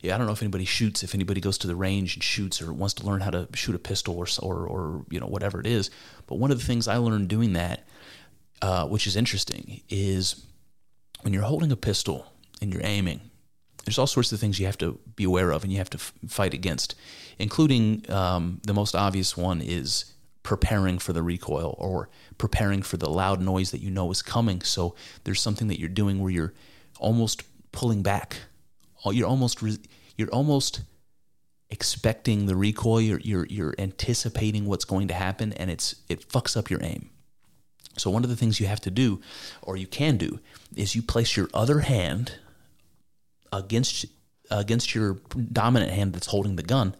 yeah, 0.00 0.14
I 0.14 0.18
don't 0.18 0.26
know 0.26 0.32
if 0.32 0.42
anybody 0.42 0.64
shoots, 0.64 1.04
if 1.04 1.14
anybody 1.14 1.40
goes 1.40 1.58
to 1.58 1.68
the 1.68 1.76
range 1.76 2.14
and 2.14 2.24
shoots 2.24 2.60
or 2.60 2.72
wants 2.72 2.94
to 2.94 3.06
learn 3.06 3.20
how 3.20 3.30
to 3.30 3.48
shoot 3.54 3.76
a 3.76 3.78
pistol 3.78 4.16
or, 4.18 4.26
or, 4.40 4.66
or 4.66 5.04
you 5.10 5.20
know 5.20 5.26
whatever 5.26 5.60
it 5.60 5.66
is. 5.66 5.90
But 6.26 6.36
one 6.36 6.50
of 6.50 6.58
the 6.58 6.64
things 6.64 6.88
I 6.88 6.96
learned 6.96 7.28
doing 7.28 7.52
that 7.52 7.86
uh, 8.62 8.86
which 8.86 9.06
is 9.06 9.16
interesting, 9.16 9.82
is 9.88 10.46
when 11.22 11.34
you're 11.34 11.42
holding 11.42 11.72
a 11.72 11.76
pistol 11.76 12.32
and 12.60 12.72
you're 12.72 12.84
aiming, 12.84 13.20
there's 13.84 13.98
all 13.98 14.06
sorts 14.06 14.30
of 14.32 14.38
things 14.38 14.60
you 14.60 14.66
have 14.66 14.78
to 14.78 14.98
be 15.16 15.24
aware 15.24 15.50
of 15.50 15.64
and 15.64 15.72
you 15.72 15.78
have 15.78 15.90
to 15.90 15.98
f- 15.98 16.12
fight 16.28 16.54
against, 16.54 16.94
including 17.38 18.08
um, 18.08 18.60
the 18.64 18.72
most 18.72 18.94
obvious 18.94 19.36
one 19.36 19.60
is 19.60 20.14
preparing 20.44 20.98
for 20.98 21.12
the 21.12 21.22
recoil 21.22 21.74
or 21.78 22.08
preparing 22.38 22.82
for 22.82 22.96
the 22.96 23.10
loud 23.10 23.40
noise 23.40 23.72
that 23.72 23.80
you 23.80 23.90
know 23.90 24.10
is 24.10 24.22
coming. 24.22 24.62
So 24.62 24.94
there's 25.24 25.40
something 25.40 25.68
that 25.68 25.80
you're 25.80 25.88
doing 25.88 26.20
where 26.20 26.30
you're 26.30 26.54
almost 26.98 27.42
pulling 27.72 28.02
back. 28.02 28.36
You're 29.04 29.28
almost 29.28 29.60
re- 29.62 29.78
you're 30.16 30.30
almost 30.30 30.82
expecting 31.70 32.46
the 32.46 32.54
recoil. 32.54 33.00
You're, 33.00 33.18
you're 33.20 33.46
you're 33.46 33.74
anticipating 33.78 34.66
what's 34.66 34.84
going 34.84 35.08
to 35.08 35.14
happen, 35.14 35.52
and 35.54 35.68
it's 35.70 35.96
it 36.08 36.28
fucks 36.28 36.56
up 36.56 36.70
your 36.70 36.80
aim. 36.84 37.10
So, 37.96 38.10
one 38.10 38.24
of 38.24 38.30
the 38.30 38.36
things 38.36 38.60
you 38.60 38.66
have 38.66 38.80
to 38.80 38.90
do, 38.90 39.20
or 39.60 39.76
you 39.76 39.86
can 39.86 40.16
do, 40.16 40.40
is 40.74 40.94
you 40.94 41.02
place 41.02 41.36
your 41.36 41.48
other 41.52 41.80
hand 41.80 42.38
against 43.52 44.06
against 44.50 44.94
your 44.94 45.18
dominant 45.52 45.92
hand 45.92 46.12
that's 46.12 46.26
holding 46.26 46.56
the 46.56 46.62
gun, 46.62 46.94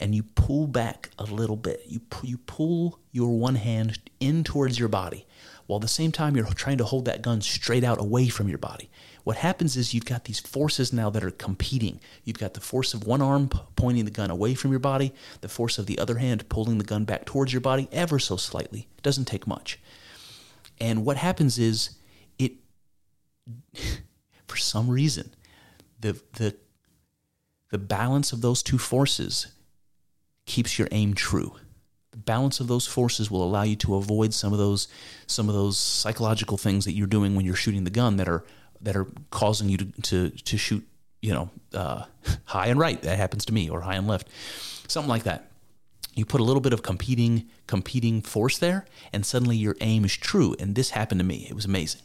and 0.00 0.14
you 0.14 0.22
pull 0.22 0.66
back 0.66 1.10
a 1.18 1.24
little 1.24 1.56
bit. 1.56 1.82
You, 1.86 2.00
you 2.22 2.38
pull 2.38 2.98
your 3.12 3.36
one 3.36 3.56
hand 3.56 3.98
in 4.20 4.44
towards 4.44 4.78
your 4.78 4.88
body 4.88 5.26
while 5.66 5.78
at 5.78 5.82
the 5.82 5.88
same 5.88 6.12
time 6.12 6.36
you're 6.36 6.46
trying 6.46 6.78
to 6.78 6.84
hold 6.84 7.04
that 7.06 7.22
gun 7.22 7.40
straight 7.40 7.84
out 7.84 8.00
away 8.00 8.28
from 8.28 8.48
your 8.48 8.58
body. 8.58 8.88
What 9.24 9.38
happens 9.38 9.76
is 9.76 9.92
you've 9.92 10.04
got 10.04 10.24
these 10.24 10.38
forces 10.38 10.92
now 10.92 11.10
that 11.10 11.24
are 11.24 11.32
competing. 11.32 12.00
You've 12.24 12.38
got 12.38 12.54
the 12.54 12.60
force 12.60 12.94
of 12.94 13.06
one 13.06 13.20
arm 13.20 13.48
pointing 13.74 14.04
the 14.04 14.10
gun 14.12 14.30
away 14.30 14.54
from 14.54 14.70
your 14.70 14.78
body, 14.78 15.12
the 15.40 15.48
force 15.48 15.78
of 15.78 15.86
the 15.86 15.98
other 15.98 16.18
hand 16.18 16.48
pulling 16.48 16.78
the 16.78 16.84
gun 16.84 17.04
back 17.04 17.24
towards 17.24 17.52
your 17.52 17.60
body 17.60 17.88
ever 17.90 18.20
so 18.20 18.36
slightly. 18.36 18.86
It 18.96 19.02
doesn't 19.02 19.24
take 19.24 19.46
much. 19.46 19.80
And 20.80 21.04
what 21.04 21.16
happens 21.16 21.58
is 21.58 21.90
it 22.38 22.52
for 24.46 24.56
some 24.56 24.88
reason 24.88 25.34
the 26.00 26.20
the 26.34 26.56
the 27.70 27.78
balance 27.78 28.32
of 28.32 28.40
those 28.40 28.62
two 28.62 28.78
forces 28.78 29.48
keeps 30.46 30.78
your 30.78 30.88
aim 30.92 31.14
true. 31.14 31.54
The 32.12 32.18
balance 32.18 32.60
of 32.60 32.68
those 32.68 32.86
forces 32.86 33.30
will 33.30 33.42
allow 33.42 33.62
you 33.62 33.76
to 33.76 33.96
avoid 33.96 34.32
some 34.32 34.52
of 34.52 34.58
those 34.58 34.88
some 35.26 35.48
of 35.48 35.54
those 35.54 35.76
psychological 35.76 36.56
things 36.56 36.84
that 36.84 36.92
you're 36.92 37.06
doing 37.06 37.34
when 37.34 37.44
you're 37.44 37.54
shooting 37.54 37.84
the 37.84 37.90
gun 37.90 38.16
that 38.16 38.28
are 38.28 38.44
that 38.80 38.96
are 38.96 39.06
causing 39.30 39.68
you 39.68 39.78
to 39.78 39.84
to, 40.02 40.30
to 40.30 40.56
shoot 40.56 40.86
you 41.20 41.32
know 41.32 41.50
uh, 41.74 42.04
high 42.44 42.68
and 42.68 42.78
right. 42.78 43.00
That 43.02 43.18
happens 43.18 43.44
to 43.46 43.52
me, 43.52 43.68
or 43.68 43.80
high 43.80 43.96
and 43.96 44.06
left, 44.06 44.28
something 44.88 45.08
like 45.08 45.24
that. 45.24 45.50
You 46.16 46.24
put 46.24 46.40
a 46.40 46.44
little 46.44 46.60
bit 46.60 46.72
of 46.72 46.82
competing 46.82 47.48
competing 47.68 48.22
force 48.22 48.58
there, 48.58 48.86
and 49.12 49.24
suddenly 49.24 49.56
your 49.56 49.76
aim 49.80 50.04
is 50.04 50.16
true. 50.16 50.56
And 50.58 50.74
this 50.74 50.90
happened 50.90 51.20
to 51.20 51.24
me. 51.24 51.46
It 51.48 51.54
was 51.54 51.64
amazing. 51.64 52.02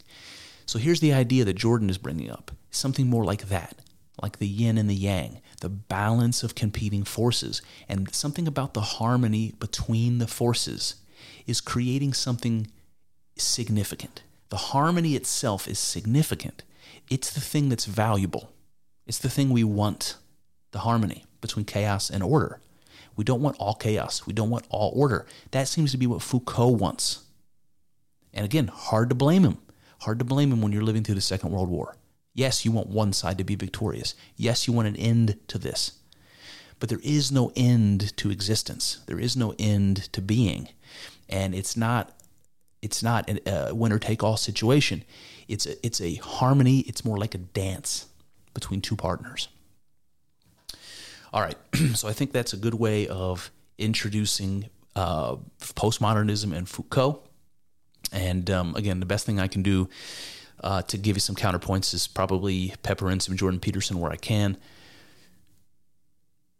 So 0.67 0.77
here's 0.77 0.99
the 0.99 1.13
idea 1.13 1.43
that 1.45 1.55
Jordan 1.55 1.89
is 1.89 1.97
bringing 1.97 2.29
up: 2.29 2.51
something 2.69 3.07
more 3.07 3.25
like 3.25 3.47
that 3.47 3.81
like 4.21 4.37
the 4.37 4.47
yin 4.47 4.77
and 4.77 4.89
the 4.89 4.95
yang, 4.95 5.41
the 5.61 5.69
balance 5.69 6.43
of 6.43 6.55
competing 6.55 7.03
forces, 7.03 7.61
and 7.89 8.13
something 8.13 8.47
about 8.47 8.73
the 8.73 8.81
harmony 8.81 9.53
between 9.59 10.19
the 10.19 10.27
forces 10.27 10.95
is 11.47 11.61
creating 11.61 12.13
something 12.13 12.67
significant. 13.37 14.21
The 14.49 14.57
harmony 14.57 15.15
itself 15.15 15.67
is 15.67 15.79
significant. 15.79 16.63
It's 17.09 17.31
the 17.31 17.41
thing 17.41 17.69
that's 17.69 17.85
valuable. 17.85 18.51
It's 19.07 19.17
the 19.17 19.29
thing 19.29 19.49
we 19.49 19.63
want 19.63 20.17
the 20.71 20.79
harmony 20.79 21.25
between 21.41 21.65
chaos 21.65 22.09
and 22.09 22.23
order. 22.23 22.61
We 23.21 23.25
don't 23.25 23.43
want 23.43 23.57
all 23.59 23.75
chaos. 23.75 24.25
We 24.25 24.33
don't 24.33 24.49
want 24.49 24.65
all 24.71 24.91
order. 24.95 25.27
That 25.51 25.67
seems 25.67 25.91
to 25.91 25.97
be 25.99 26.07
what 26.07 26.23
Foucault 26.23 26.71
wants. 26.71 27.19
And 28.33 28.43
again, 28.43 28.65
hard 28.65 29.09
to 29.09 29.15
blame 29.15 29.43
him. 29.43 29.59
Hard 29.99 30.17
to 30.17 30.25
blame 30.25 30.51
him 30.51 30.59
when 30.59 30.71
you're 30.71 30.81
living 30.81 31.03
through 31.03 31.13
the 31.13 31.21
Second 31.21 31.51
World 31.51 31.69
War. 31.69 31.95
Yes, 32.33 32.65
you 32.65 32.71
want 32.71 32.87
one 32.87 33.13
side 33.13 33.37
to 33.37 33.43
be 33.43 33.53
victorious. 33.53 34.15
Yes, 34.37 34.65
you 34.65 34.73
want 34.73 34.87
an 34.87 34.95
end 34.95 35.37
to 35.49 35.59
this. 35.59 35.99
But 36.79 36.89
there 36.89 36.99
is 37.03 37.31
no 37.31 37.51
end 37.55 38.17
to 38.17 38.31
existence. 38.31 39.01
There 39.05 39.19
is 39.19 39.37
no 39.37 39.53
end 39.59 40.11
to 40.13 40.21
being. 40.23 40.69
And 41.29 41.53
it's 41.53 41.77
not 41.77 42.17
it's 42.81 43.03
not 43.03 43.29
a 43.45 43.75
winner 43.75 43.99
take 43.99 44.23
all 44.23 44.35
situation. 44.35 45.03
It's 45.47 45.67
a, 45.67 45.85
it's 45.85 46.01
a 46.01 46.15
harmony. 46.15 46.79
It's 46.87 47.05
more 47.05 47.17
like 47.19 47.35
a 47.35 47.37
dance 47.37 48.07
between 48.55 48.81
two 48.81 48.95
partners. 48.95 49.47
All 51.33 51.41
right, 51.41 51.57
so 51.95 52.07
I 52.07 52.13
think 52.13 52.33
that's 52.33 52.53
a 52.53 52.57
good 52.57 52.73
way 52.73 53.07
of 53.07 53.51
introducing 53.77 54.69
uh, 54.95 55.37
postmodernism 55.59 56.55
and 56.55 56.67
Foucault. 56.67 57.21
And 58.11 58.49
um, 58.49 58.75
again, 58.75 58.99
the 58.99 59.05
best 59.05 59.25
thing 59.25 59.39
I 59.39 59.47
can 59.47 59.63
do 59.63 59.89
uh, 60.63 60.81
to 60.83 60.97
give 60.97 61.15
you 61.15 61.21
some 61.21 61.35
counterpoints 61.35 61.93
is 61.93 62.07
probably 62.07 62.73
pepper 62.83 63.09
in 63.09 63.19
some 63.19 63.37
Jordan 63.37 63.59
Peterson 63.59 63.99
where 63.99 64.11
I 64.11 64.17
can. 64.17 64.57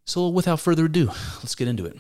So 0.06 0.30
without 0.30 0.60
further 0.60 0.86
ado, 0.86 1.08
let's 1.38 1.56
get 1.56 1.68
into 1.68 1.86
it. 1.86 1.98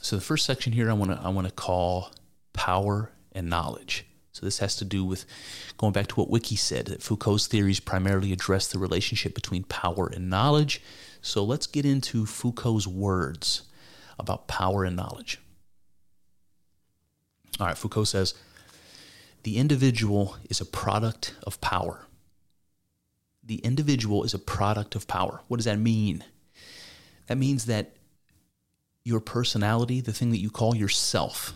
So 0.00 0.16
the 0.16 0.22
first 0.22 0.46
section 0.46 0.72
here 0.72 0.90
I 0.90 0.92
want 0.92 1.10
to 1.10 1.20
I 1.22 1.28
want 1.28 1.46
to 1.46 1.52
call 1.52 2.12
power 2.52 3.10
and 3.32 3.48
knowledge. 3.48 4.06
So 4.38 4.46
this 4.46 4.60
has 4.60 4.76
to 4.76 4.84
do 4.84 5.04
with 5.04 5.24
going 5.78 5.92
back 5.92 6.06
to 6.06 6.14
what 6.14 6.30
Wiki 6.30 6.54
said 6.54 6.86
that 6.86 7.02
Foucault's 7.02 7.48
theories 7.48 7.80
primarily 7.80 8.32
address 8.32 8.68
the 8.68 8.78
relationship 8.78 9.34
between 9.34 9.64
power 9.64 10.06
and 10.14 10.30
knowledge. 10.30 10.80
So 11.20 11.42
let's 11.42 11.66
get 11.66 11.84
into 11.84 12.24
Foucault's 12.24 12.86
words 12.86 13.62
about 14.16 14.46
power 14.46 14.84
and 14.84 14.94
knowledge. 14.94 15.40
All 17.58 17.66
right, 17.66 17.76
Foucault 17.76 18.04
says 18.04 18.34
the 19.42 19.56
individual 19.56 20.36
is 20.48 20.60
a 20.60 20.64
product 20.64 21.34
of 21.42 21.60
power. 21.60 22.06
The 23.42 23.56
individual 23.56 24.22
is 24.22 24.34
a 24.34 24.38
product 24.38 24.94
of 24.94 25.08
power. 25.08 25.40
What 25.48 25.56
does 25.56 25.66
that 25.66 25.80
mean? 25.80 26.22
That 27.26 27.38
means 27.38 27.64
that 27.64 27.96
your 29.02 29.18
personality, 29.18 30.00
the 30.00 30.12
thing 30.12 30.30
that 30.30 30.38
you 30.38 30.50
call 30.50 30.76
yourself, 30.76 31.54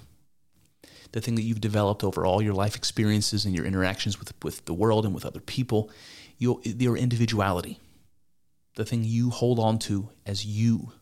the 1.13 1.21
thing 1.21 1.35
that 1.35 1.43
you've 1.43 1.61
developed 1.61 2.03
over 2.03 2.27
all 2.27 2.43
your 2.43 2.55
life 2.55 2.75
experiences 2.75 3.45
and 3.45 3.55
your 3.55 3.67
interactions 3.67 4.19
with, 4.19 4.33
with 4.43 4.65
the 4.65 4.75
world 4.75 5.05
and 5.05 5.15
with 5.15 5.27
other 5.27 5.41
people, 5.41 5.91
your, 6.39 6.61
your 6.65 6.97
individuality, 6.97 7.79
the 8.75 8.85
thing 8.85 9.05
you 9.05 9.31
hold 9.31 9.59
on 9.59 9.79
to 9.79 10.09
as 10.27 10.45
you, 10.45 10.93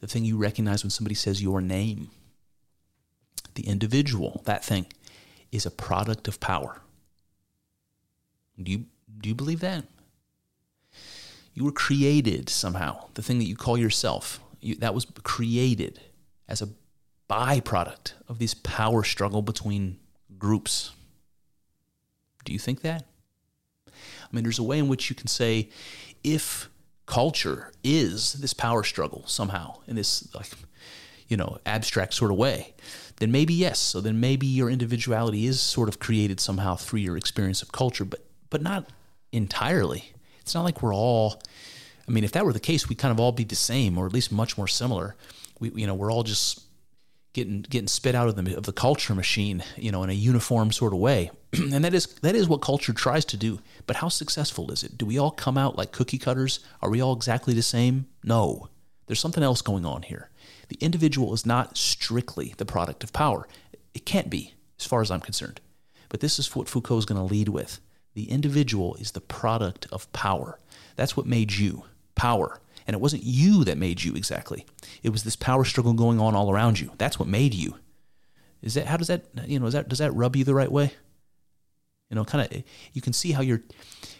the 0.00 0.06
thing 0.06 0.24
you 0.24 0.36
recognize 0.36 0.84
when 0.84 0.90
somebody 0.90 1.14
says 1.14 1.42
your 1.42 1.60
name, 1.60 2.10
the 3.54 3.66
individual, 3.66 4.42
that 4.44 4.64
thing 4.64 4.86
is 5.50 5.66
a 5.66 5.70
product 5.70 6.28
of 6.28 6.40
power. 6.40 6.80
Do 8.60 8.70
you, 8.70 8.84
do 9.20 9.28
you 9.28 9.34
believe 9.34 9.60
that? 9.60 9.84
You 11.52 11.64
were 11.64 11.72
created 11.72 12.48
somehow. 12.48 13.06
The 13.14 13.22
thing 13.22 13.38
that 13.38 13.44
you 13.44 13.56
call 13.56 13.76
yourself, 13.76 14.40
you, 14.60 14.76
that 14.76 14.94
was 14.94 15.06
created 15.22 16.00
as 16.48 16.62
a 16.62 16.68
byproduct 17.34 18.12
of 18.28 18.38
this 18.38 18.54
power 18.54 19.02
struggle 19.02 19.42
between 19.42 19.98
groups. 20.38 20.92
Do 22.44 22.52
you 22.52 22.58
think 22.58 22.82
that? 22.82 23.04
I 23.86 23.90
mean, 24.32 24.44
there's 24.44 24.58
a 24.58 24.64
way 24.64 24.78
in 24.78 24.88
which 24.88 25.08
you 25.10 25.16
can 25.16 25.26
say 25.26 25.70
if 26.22 26.68
culture 27.06 27.72
is 27.82 28.34
this 28.34 28.54
power 28.54 28.82
struggle 28.82 29.24
somehow 29.26 29.76
in 29.86 29.94
this 29.94 30.34
like 30.34 30.48
you 31.28 31.36
know 31.36 31.58
abstract 31.66 32.14
sort 32.14 32.30
of 32.30 32.38
way 32.38 32.72
then 33.16 33.30
maybe 33.30 33.54
yes. 33.54 33.78
So 33.78 34.00
then 34.00 34.20
maybe 34.20 34.46
your 34.46 34.70
individuality 34.70 35.46
is 35.46 35.60
sort 35.60 35.88
of 35.88 35.98
created 35.98 36.40
somehow 36.40 36.76
through 36.76 37.00
your 37.00 37.16
experience 37.16 37.62
of 37.62 37.72
culture, 37.72 38.04
but 38.04 38.24
but 38.50 38.62
not 38.62 38.88
entirely. 39.32 40.12
It's 40.40 40.54
not 40.54 40.62
like 40.62 40.82
we're 40.82 40.94
all. 40.94 41.40
I 42.06 42.12
mean, 42.12 42.24
if 42.24 42.32
that 42.32 42.44
were 42.44 42.52
the 42.52 42.60
case, 42.60 42.88
we'd 42.88 42.98
kind 42.98 43.12
of 43.12 43.18
all 43.18 43.32
be 43.32 43.44
the 43.44 43.56
same, 43.56 43.96
or 43.96 44.06
at 44.06 44.12
least 44.12 44.30
much 44.30 44.58
more 44.58 44.68
similar. 44.68 45.16
We, 45.58 45.70
you 45.70 45.86
know, 45.86 45.94
we're 45.94 46.12
all 46.12 46.22
just 46.22 46.60
getting 47.34 47.60
getting 47.62 47.88
spit 47.88 48.14
out 48.14 48.28
of 48.28 48.36
the 48.36 48.56
of 48.56 48.62
the 48.62 48.72
culture 48.72 49.14
machine, 49.14 49.62
you 49.76 49.92
know, 49.92 50.02
in 50.02 50.08
a 50.08 50.14
uniform 50.14 50.72
sort 50.72 50.94
of 50.94 50.98
way. 50.98 51.30
and 51.52 51.84
that 51.84 51.92
is 51.92 52.06
that 52.22 52.34
is 52.34 52.48
what 52.48 52.62
culture 52.62 52.94
tries 52.94 53.26
to 53.26 53.36
do. 53.36 53.60
But 53.86 53.96
how 53.96 54.08
successful 54.08 54.70
is 54.70 54.82
it? 54.82 54.96
Do 54.96 55.04
we 55.04 55.18
all 55.18 55.30
come 55.30 55.58
out 55.58 55.76
like 55.76 55.92
cookie 55.92 56.18
cutters? 56.18 56.60
Are 56.80 56.88
we 56.88 57.02
all 57.02 57.14
exactly 57.14 57.52
the 57.52 57.62
same? 57.62 58.06
No. 58.22 58.70
There's 59.06 59.20
something 59.20 59.42
else 59.42 59.60
going 59.60 59.84
on 59.84 60.02
here. 60.02 60.30
The 60.68 60.78
individual 60.80 61.34
is 61.34 61.44
not 61.44 61.76
strictly 61.76 62.54
the 62.56 62.64
product 62.64 63.04
of 63.04 63.12
power. 63.12 63.46
It 63.92 64.06
can't 64.06 64.30
be, 64.30 64.54
as 64.78 64.86
far 64.86 65.02
as 65.02 65.10
I'm 65.10 65.20
concerned. 65.20 65.60
But 66.08 66.20
this 66.20 66.38
is 66.38 66.54
what 66.56 66.68
Foucault 66.68 66.98
is 66.98 67.04
going 67.04 67.18
to 67.18 67.34
lead 67.34 67.50
with. 67.50 67.80
The 68.14 68.30
individual 68.30 68.94
is 68.94 69.10
the 69.10 69.20
product 69.20 69.86
of 69.92 70.10
power. 70.12 70.58
That's 70.96 71.16
what 71.16 71.26
made 71.26 71.52
you 71.52 71.84
power. 72.14 72.60
And 72.86 72.94
it 72.94 73.00
wasn't 73.00 73.22
you 73.22 73.64
that 73.64 73.78
made 73.78 74.02
you 74.02 74.14
exactly. 74.14 74.66
It 75.02 75.10
was 75.10 75.24
this 75.24 75.36
power 75.36 75.64
struggle 75.64 75.94
going 75.94 76.20
on 76.20 76.34
all 76.34 76.50
around 76.50 76.80
you. 76.80 76.92
That's 76.98 77.18
what 77.18 77.28
made 77.28 77.54
you. 77.54 77.76
Is 78.62 78.74
that 78.74 78.86
how 78.86 78.96
does 78.96 79.08
that 79.08 79.26
you 79.46 79.58
know, 79.58 79.66
is 79.66 79.74
that 79.74 79.88
does 79.88 79.98
that 79.98 80.14
rub 80.14 80.36
you 80.36 80.44
the 80.44 80.54
right 80.54 80.70
way? 80.70 80.92
You 82.10 82.16
know, 82.16 82.24
kind 82.24 82.46
of 82.50 82.62
you 82.92 83.00
can 83.00 83.12
see 83.12 83.32
how 83.32 83.42
you're 83.42 83.62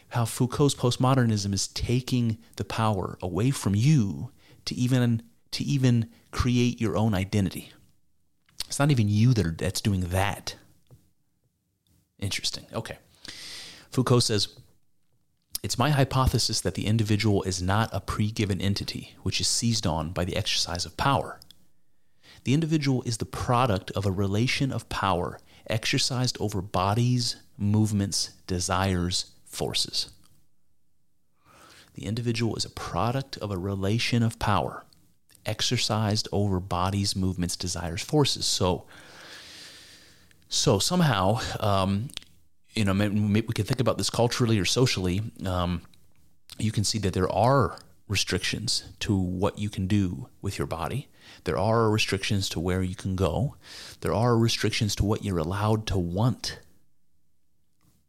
how 0.08 0.24
Foucault's 0.24 0.74
postmodernism 0.74 1.52
is 1.52 1.68
taking 1.68 2.38
the 2.56 2.64
power 2.64 3.18
away 3.20 3.50
from 3.50 3.74
you 3.74 4.30
to 4.64 4.74
even 4.74 5.22
to 5.52 5.64
even 5.64 6.10
create 6.30 6.80
your 6.80 6.96
own 6.96 7.14
identity. 7.14 7.72
It's 8.66 8.78
not 8.78 8.90
even 8.90 9.08
you 9.08 9.34
that 9.34 9.46
are, 9.46 9.52
that's 9.52 9.80
doing 9.80 10.00
that. 10.00 10.56
Interesting. 12.18 12.66
Okay. 12.72 12.98
Foucault 13.90 14.20
says, 14.20 14.48
it's 15.64 15.78
my 15.78 15.88
hypothesis 15.88 16.60
that 16.60 16.74
the 16.74 16.84
individual 16.84 17.42
is 17.44 17.62
not 17.62 17.88
a 17.90 17.98
pre 17.98 18.30
given 18.30 18.60
entity 18.60 19.16
which 19.22 19.40
is 19.40 19.48
seized 19.48 19.86
on 19.86 20.10
by 20.10 20.22
the 20.22 20.36
exercise 20.36 20.84
of 20.84 20.98
power. 20.98 21.40
The 22.44 22.52
individual 22.52 23.02
is 23.04 23.16
the 23.16 23.24
product 23.24 23.90
of 23.92 24.04
a 24.04 24.10
relation 24.10 24.70
of 24.70 24.90
power 24.90 25.40
exercised 25.66 26.36
over 26.38 26.60
bodies, 26.60 27.36
movements, 27.56 28.32
desires, 28.46 29.32
forces. 29.46 30.10
The 31.94 32.04
individual 32.04 32.56
is 32.56 32.66
a 32.66 32.70
product 32.70 33.38
of 33.38 33.50
a 33.50 33.56
relation 33.56 34.22
of 34.22 34.38
power 34.38 34.84
exercised 35.46 36.28
over 36.30 36.60
bodies, 36.60 37.16
movements, 37.16 37.56
desires, 37.56 38.02
forces. 38.02 38.44
So, 38.44 38.84
so 40.46 40.78
somehow, 40.78 41.40
um, 41.58 42.10
you 42.74 42.84
know, 42.84 42.92
we 42.92 43.42
can 43.42 43.64
think 43.64 43.80
about 43.80 43.98
this 43.98 44.10
culturally 44.10 44.58
or 44.58 44.64
socially. 44.64 45.22
Um, 45.44 45.82
you 46.58 46.72
can 46.72 46.84
see 46.84 46.98
that 46.98 47.12
there 47.12 47.30
are 47.30 47.78
restrictions 48.08 48.84
to 49.00 49.16
what 49.16 49.58
you 49.58 49.70
can 49.70 49.86
do 49.86 50.28
with 50.42 50.58
your 50.58 50.66
body. 50.66 51.08
There 51.44 51.58
are 51.58 51.90
restrictions 51.90 52.48
to 52.50 52.60
where 52.60 52.82
you 52.82 52.94
can 52.94 53.16
go. 53.16 53.56
There 54.00 54.14
are 54.14 54.36
restrictions 54.36 54.94
to 54.96 55.04
what 55.04 55.24
you're 55.24 55.38
allowed 55.38 55.86
to 55.88 55.98
want. 55.98 56.58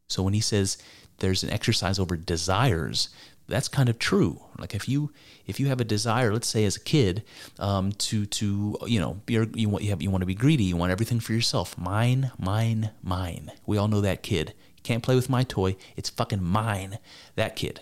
So 0.08 0.24
when 0.24 0.34
he 0.34 0.42
says 0.42 0.78
there's 1.20 1.44
an 1.44 1.50
exercise 1.50 1.98
over 1.98 2.18
desires, 2.18 3.10
that's 3.48 3.68
kind 3.68 3.90
of 3.90 4.00
true. 4.00 4.42
Like 4.58 4.74
if 4.74 4.90
you 4.90 5.12
if 5.46 5.60
you 5.60 5.68
have 5.68 5.80
a 5.80 5.84
desire, 5.84 6.34
let's 6.34 6.48
say 6.48 6.66
as 6.66 6.76
a 6.76 6.80
kid, 6.80 7.24
um, 7.60 7.92
to 7.94 8.26
to 8.26 8.78
you 8.86 9.00
know 9.00 9.22
you 9.28 9.50
you 9.54 9.70
want 9.70 9.84
you 9.84 9.92
have 9.92 10.02
you 10.02 10.10
want 10.10 10.22
to 10.22 10.26
be 10.26 10.36
greedy, 10.36 10.64
you 10.64 10.78
want 10.78 10.92
everything 10.92 11.20
for 11.20 11.34
yourself. 11.34 11.78
Mine, 11.78 12.32
mine, 12.38 12.92
mine. 13.04 13.52
We 13.66 13.78
all 13.78 13.88
know 13.88 14.02
that 14.02 14.24
kid. 14.24 14.54
You 14.78 14.84
can't 14.84 15.04
play 15.04 15.16
with 15.16 15.30
my 15.30 15.44
toy. 15.44 15.76
It's 15.96 16.10
fucking 16.10 16.44
mine. 16.44 17.00
That 17.36 17.56
kid. 17.56 17.82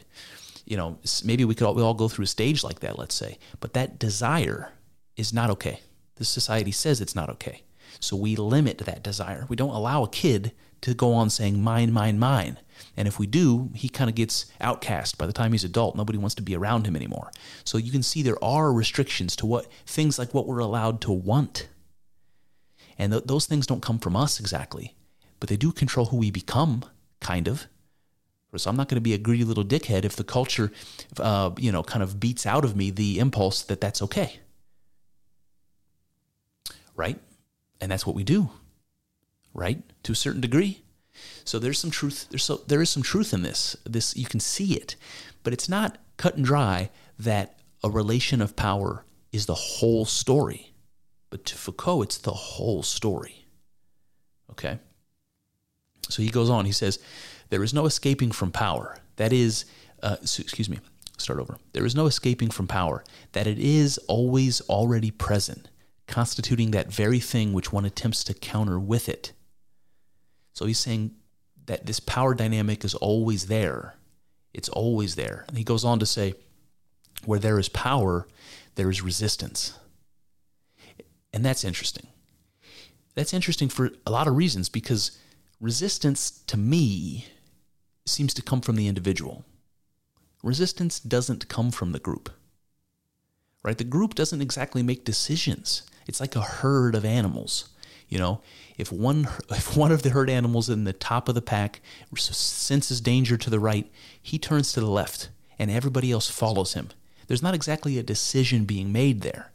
You 0.65 0.77
know, 0.77 0.99
maybe 1.25 1.43
we 1.43 1.55
could 1.55 1.67
all, 1.67 1.75
we 1.75 1.81
all 1.81 1.93
go 1.93 2.07
through 2.07 2.23
a 2.23 2.27
stage 2.27 2.63
like 2.63 2.79
that. 2.79 2.97
Let's 2.97 3.15
say, 3.15 3.37
but 3.59 3.73
that 3.73 3.99
desire 3.99 4.71
is 5.17 5.33
not 5.33 5.49
okay. 5.51 5.81
The 6.15 6.25
society 6.25 6.71
says 6.71 7.01
it's 7.01 7.15
not 7.15 7.29
okay. 7.29 7.63
So 7.99 8.15
we 8.15 8.35
limit 8.35 8.79
that 8.79 9.03
desire. 9.03 9.45
We 9.49 9.55
don't 9.55 9.73
allow 9.73 10.03
a 10.03 10.09
kid 10.09 10.51
to 10.83 10.93
go 10.93 11.13
on 11.13 11.29
saying 11.29 11.63
mine, 11.63 11.91
mine, 11.91 12.19
mine. 12.19 12.59
And 12.97 13.07
if 13.07 13.17
we 13.17 13.25
do, 13.25 13.71
he 13.73 13.87
kind 13.89 14.09
of 14.09 14.15
gets 14.15 14.45
outcast 14.59 15.17
by 15.17 15.25
the 15.25 15.33
time 15.33 15.53
he's 15.53 15.63
adult. 15.63 15.95
Nobody 15.95 16.17
wants 16.17 16.35
to 16.35 16.41
be 16.41 16.55
around 16.55 16.85
him 16.85 16.95
anymore. 16.95 17.31
So 17.63 17.77
you 17.77 17.91
can 17.91 18.03
see 18.03 18.21
there 18.21 18.43
are 18.43 18.71
restrictions 18.71 19.35
to 19.37 19.45
what 19.45 19.71
things 19.85 20.19
like 20.19 20.33
what 20.33 20.45
we're 20.45 20.59
allowed 20.59 21.01
to 21.01 21.11
want. 21.11 21.69
And 22.97 23.13
th- 23.13 23.23
those 23.25 23.45
things 23.45 23.65
don't 23.65 23.81
come 23.81 23.97
from 23.97 24.15
us 24.15 24.39
exactly, 24.39 24.95
but 25.39 25.49
they 25.49 25.57
do 25.57 25.71
control 25.71 26.07
who 26.07 26.17
we 26.17 26.31
become, 26.31 26.83
kind 27.19 27.47
of. 27.47 27.67
So 28.55 28.69
I'm 28.69 28.75
not 28.75 28.87
going 28.87 28.97
to 28.97 29.01
be 29.01 29.13
a 29.13 29.17
greedy 29.17 29.45
little 29.45 29.63
dickhead 29.63 30.05
if 30.05 30.15
the 30.15 30.23
culture, 30.23 30.71
uh, 31.17 31.51
you 31.57 31.71
know, 31.71 31.81
kind 31.81 32.03
of 32.03 32.19
beats 32.19 32.45
out 32.45 32.63
of 32.63 32.75
me 32.75 32.91
the 32.91 33.17
impulse 33.17 33.63
that 33.63 33.81
that's 33.81 34.01
okay. 34.03 34.39
Right? 36.95 37.19
And 37.81 37.91
that's 37.91 38.05
what 38.05 38.15
we 38.15 38.23
do. 38.23 38.51
Right? 39.53 39.83
To 40.03 40.11
a 40.11 40.15
certain 40.15 40.41
degree. 40.41 40.83
So 41.45 41.59
there's 41.59 41.79
some 41.79 41.91
truth. 41.91 42.27
There's 42.29 42.43
so 42.43 42.61
there 42.67 42.81
is 42.81 42.89
some 42.89 43.03
truth 43.03 43.33
in 43.33 43.43
this. 43.43 43.75
This 43.85 44.15
you 44.15 44.25
can 44.25 44.39
see 44.39 44.73
it, 44.73 44.95
but 45.43 45.53
it's 45.53 45.69
not 45.69 45.97
cut 46.17 46.35
and 46.35 46.45
dry 46.45 46.89
that 47.19 47.59
a 47.83 47.89
relation 47.89 48.41
of 48.41 48.55
power 48.55 49.05
is 49.31 49.45
the 49.45 49.53
whole 49.53 50.05
story. 50.05 50.73
But 51.29 51.45
to 51.45 51.55
Foucault, 51.55 52.03
it's 52.03 52.17
the 52.17 52.31
whole 52.31 52.83
story. 52.83 53.45
Okay. 54.51 54.79
So 56.09 56.21
he 56.21 56.29
goes 56.29 56.49
on. 56.49 56.65
He 56.65 56.71
says, 56.71 56.99
"There 57.49 57.63
is 57.63 57.73
no 57.73 57.85
escaping 57.85 58.31
from 58.31 58.51
power. 58.51 58.97
That 59.17 59.31
is, 59.33 59.65
uh, 60.01 60.17
excuse 60.21 60.69
me. 60.69 60.79
Start 61.17 61.39
over. 61.39 61.57
There 61.73 61.85
is 61.85 61.95
no 61.95 62.07
escaping 62.07 62.49
from 62.49 62.67
power. 62.67 63.03
That 63.33 63.47
it 63.47 63.59
is 63.59 63.99
always 64.07 64.61
already 64.61 65.11
present." 65.11 65.69
constituting 66.07 66.71
that 66.71 66.91
very 66.91 67.19
thing 67.19 67.53
which 67.53 67.71
one 67.71 67.85
attempts 67.85 68.23
to 68.25 68.33
counter 68.33 68.79
with 68.79 69.07
it. 69.07 69.31
So 70.53 70.65
he's 70.65 70.79
saying 70.79 71.11
that 71.65 71.85
this 71.85 71.99
power 71.99 72.33
dynamic 72.33 72.83
is 72.85 72.95
always 72.95 73.47
there. 73.47 73.95
It's 74.53 74.69
always 74.69 75.15
there. 75.15 75.45
And 75.47 75.57
he 75.57 75.63
goes 75.63 75.83
on 75.83 75.99
to 75.99 76.05
say, 76.05 76.35
where 77.25 77.39
there 77.39 77.59
is 77.59 77.69
power, 77.69 78.27
there 78.75 78.89
is 78.89 79.01
resistance. 79.01 79.77
And 81.33 81.43
that's 81.43 81.63
interesting. 81.63 82.07
That's 83.15 83.33
interesting 83.33 83.69
for 83.69 83.91
a 84.05 84.11
lot 84.11 84.27
of 84.27 84.35
reasons 84.35 84.69
because 84.69 85.17
resistance 85.59 86.43
to 86.47 86.57
me 86.57 87.25
seems 88.05 88.33
to 88.33 88.41
come 88.41 88.61
from 88.61 88.75
the 88.75 88.87
individual. 88.87 89.45
Resistance 90.43 90.99
doesn't 90.99 91.47
come 91.47 91.71
from 91.71 91.91
the 91.91 91.99
group. 91.99 92.29
Right? 93.63 93.77
The 93.77 93.85
group 93.85 94.13
doesn't 94.13 94.41
exactly 94.41 94.83
make 94.83 95.05
decisions. 95.05 95.83
It's 96.05 96.19
like 96.19 96.35
a 96.35 96.41
herd 96.41 96.95
of 96.95 97.05
animals. 97.05 97.69
You 98.09 98.19
know, 98.19 98.41
if 98.77 98.91
one 98.91 99.27
if 99.49 99.75
one 99.75 99.91
of 99.91 100.03
the 100.03 100.09
herd 100.09 100.29
animals 100.29 100.69
in 100.69 100.83
the 100.83 100.93
top 100.93 101.27
of 101.29 101.35
the 101.35 101.41
pack 101.41 101.81
senses 102.15 103.01
danger 103.01 103.37
to 103.37 103.49
the 103.49 103.59
right, 103.59 103.91
he 104.21 104.37
turns 104.37 104.71
to 104.73 104.79
the 104.79 104.89
left, 104.89 105.29
and 105.57 105.71
everybody 105.71 106.11
else 106.11 106.29
follows 106.29 106.73
him. 106.73 106.89
There's 107.27 107.43
not 107.43 107.55
exactly 107.55 107.97
a 107.97 108.03
decision 108.03 108.65
being 108.65 108.91
made 108.91 109.21
there. 109.21 109.51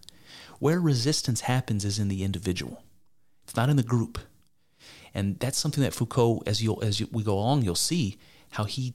Where 0.59 0.81
resistance 0.81 1.43
happens 1.43 1.85
is 1.85 1.99
in 1.99 2.09
the 2.09 2.25
individual. 2.25 2.83
It's 3.45 3.57
not 3.57 3.69
in 3.69 3.77
the 3.77 3.83
group. 3.83 4.19
And 5.15 5.39
that's 5.39 5.59
something 5.59 5.83
that 5.83 5.95
Foucault, 5.95 6.43
as 6.47 6.63
you 6.63 6.81
as 6.83 7.01
you, 7.01 7.09
we 7.13 7.23
go 7.23 7.35
along, 7.35 7.63
you'll 7.63 7.75
see 7.75 8.19
how 8.51 8.65
he 8.65 8.95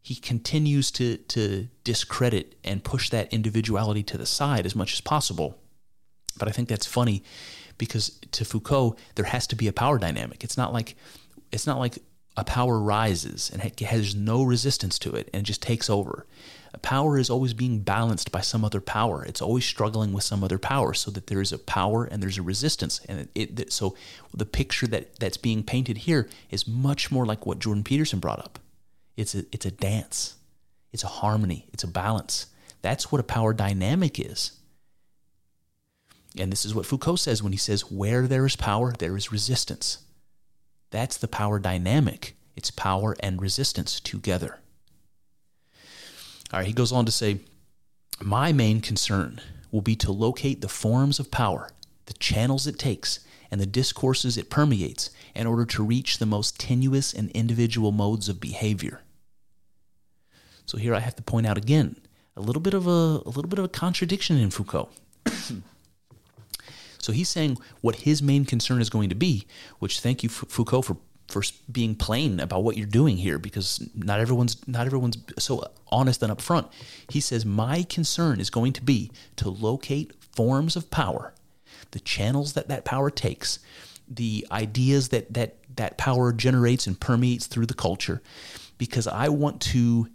he 0.00 0.14
continues 0.14 0.90
to 0.92 1.18
to 1.18 1.68
discredit 1.84 2.56
and 2.64 2.82
push 2.82 3.10
that 3.10 3.32
individuality 3.32 4.02
to 4.04 4.18
the 4.18 4.26
side 4.26 4.66
as 4.66 4.74
much 4.74 4.92
as 4.92 5.00
possible. 5.00 5.58
But 6.36 6.48
I 6.48 6.50
think 6.50 6.68
that's 6.68 6.86
funny 6.86 7.22
because 7.82 8.20
to 8.30 8.44
Foucault 8.44 8.94
there 9.16 9.24
has 9.24 9.48
to 9.48 9.56
be 9.56 9.66
a 9.66 9.72
power 9.72 9.98
dynamic. 9.98 10.44
It's 10.44 10.56
not 10.56 10.72
like 10.72 10.94
it's 11.50 11.66
not 11.66 11.80
like 11.80 11.98
a 12.36 12.44
power 12.44 12.78
rises 12.78 13.50
and 13.50 13.60
has 13.60 14.14
no 14.14 14.44
resistance 14.44 15.00
to 15.00 15.10
it 15.16 15.28
and 15.34 15.44
just 15.44 15.60
takes 15.60 15.90
over. 15.90 16.24
A 16.72 16.78
power 16.78 17.18
is 17.18 17.28
always 17.28 17.54
being 17.54 17.80
balanced 17.80 18.30
by 18.30 18.40
some 18.40 18.64
other 18.64 18.80
power. 18.80 19.24
It's 19.24 19.42
always 19.42 19.64
struggling 19.64 20.12
with 20.12 20.22
some 20.22 20.44
other 20.44 20.58
power, 20.58 20.94
so 20.94 21.10
that 21.10 21.26
there 21.26 21.40
is 21.40 21.50
a 21.50 21.58
power 21.58 22.04
and 22.04 22.22
there's 22.22 22.38
a 22.38 22.42
resistance. 22.42 23.00
And 23.08 23.28
it, 23.34 23.58
it, 23.58 23.72
so 23.72 23.96
the 24.32 24.46
picture 24.46 24.86
that 24.86 25.18
that's 25.18 25.36
being 25.36 25.64
painted 25.64 25.98
here 25.98 26.28
is 26.50 26.68
much 26.68 27.10
more 27.10 27.26
like 27.26 27.44
what 27.44 27.58
Jordan 27.58 27.82
Peterson 27.82 28.20
brought 28.20 28.38
up. 28.38 28.60
It's 29.16 29.34
a 29.34 29.44
it's 29.50 29.66
a 29.66 29.72
dance, 29.72 30.36
it's 30.92 31.02
a 31.02 31.14
harmony, 31.20 31.66
it's 31.72 31.82
a 31.82 31.88
balance. 31.88 32.46
That's 32.80 33.10
what 33.10 33.20
a 33.20 33.24
power 33.24 33.52
dynamic 33.52 34.20
is. 34.20 34.52
And 36.38 36.50
this 36.50 36.64
is 36.64 36.74
what 36.74 36.86
Foucault 36.86 37.16
says 37.16 37.42
when 37.42 37.52
he 37.52 37.58
says, 37.58 37.90
where 37.90 38.26
there 38.26 38.46
is 38.46 38.56
power, 38.56 38.92
there 38.92 39.16
is 39.16 39.32
resistance. 39.32 39.98
That's 40.90 41.16
the 41.16 41.28
power 41.28 41.58
dynamic. 41.58 42.36
It's 42.56 42.70
power 42.70 43.16
and 43.20 43.40
resistance 43.40 44.00
together. 44.00 44.58
All 46.52 46.60
right, 46.60 46.66
he 46.66 46.72
goes 46.72 46.92
on 46.92 47.06
to 47.06 47.12
say, 47.12 47.40
My 48.20 48.52
main 48.52 48.80
concern 48.80 49.40
will 49.70 49.80
be 49.80 49.96
to 49.96 50.12
locate 50.12 50.60
the 50.60 50.68
forms 50.68 51.18
of 51.18 51.30
power, 51.30 51.70
the 52.06 52.12
channels 52.14 52.66
it 52.66 52.78
takes, 52.78 53.20
and 53.50 53.60
the 53.60 53.66
discourses 53.66 54.36
it 54.36 54.50
permeates 54.50 55.10
in 55.34 55.46
order 55.46 55.64
to 55.64 55.84
reach 55.84 56.18
the 56.18 56.26
most 56.26 56.60
tenuous 56.60 57.12
and 57.12 57.30
individual 57.30 57.90
modes 57.90 58.28
of 58.28 58.40
behavior. 58.40 59.00
So 60.66 60.78
here 60.78 60.94
I 60.94 61.00
have 61.00 61.16
to 61.16 61.22
point 61.22 61.46
out 61.46 61.58
again 61.58 61.96
a 62.36 62.40
little 62.40 62.62
bit 62.62 62.74
of 62.74 62.86
a, 62.86 62.90
a 62.90 63.30
little 63.30 63.48
bit 63.48 63.58
of 63.58 63.64
a 63.64 63.68
contradiction 63.68 64.36
in 64.36 64.50
Foucault. 64.50 64.90
So 67.02 67.12
he's 67.12 67.28
saying 67.28 67.58
what 67.80 67.96
his 67.96 68.22
main 68.22 68.44
concern 68.44 68.80
is 68.80 68.88
going 68.88 69.08
to 69.10 69.14
be, 69.14 69.46
which 69.78 70.00
thank 70.00 70.22
you 70.22 70.28
Foucault 70.28 70.82
for 70.82 70.96
for 71.28 71.42
being 71.70 71.94
plain 71.94 72.40
about 72.40 72.62
what 72.62 72.76
you're 72.76 72.86
doing 72.86 73.16
here 73.16 73.38
because 73.38 73.88
not 73.94 74.20
everyone's 74.20 74.56
not 74.68 74.86
everyone's 74.86 75.16
so 75.38 75.64
honest 75.88 76.22
and 76.22 76.32
upfront. 76.32 76.70
He 77.08 77.20
says 77.20 77.44
my 77.44 77.84
concern 77.84 78.38
is 78.38 78.50
going 78.50 78.72
to 78.74 78.82
be 78.82 79.10
to 79.36 79.48
locate 79.48 80.12
forms 80.34 80.76
of 80.76 80.90
power, 80.90 81.34
the 81.92 82.00
channels 82.00 82.52
that 82.52 82.68
that 82.68 82.84
power 82.84 83.10
takes, 83.10 83.58
the 84.08 84.46
ideas 84.50 85.08
that 85.08 85.32
that 85.34 85.56
that 85.76 85.98
power 85.98 86.32
generates 86.32 86.86
and 86.86 87.00
permeates 87.00 87.46
through 87.46 87.66
the 87.66 87.74
culture 87.74 88.22
because 88.78 89.06
I 89.06 89.28
want 89.28 89.60
to 89.62 90.08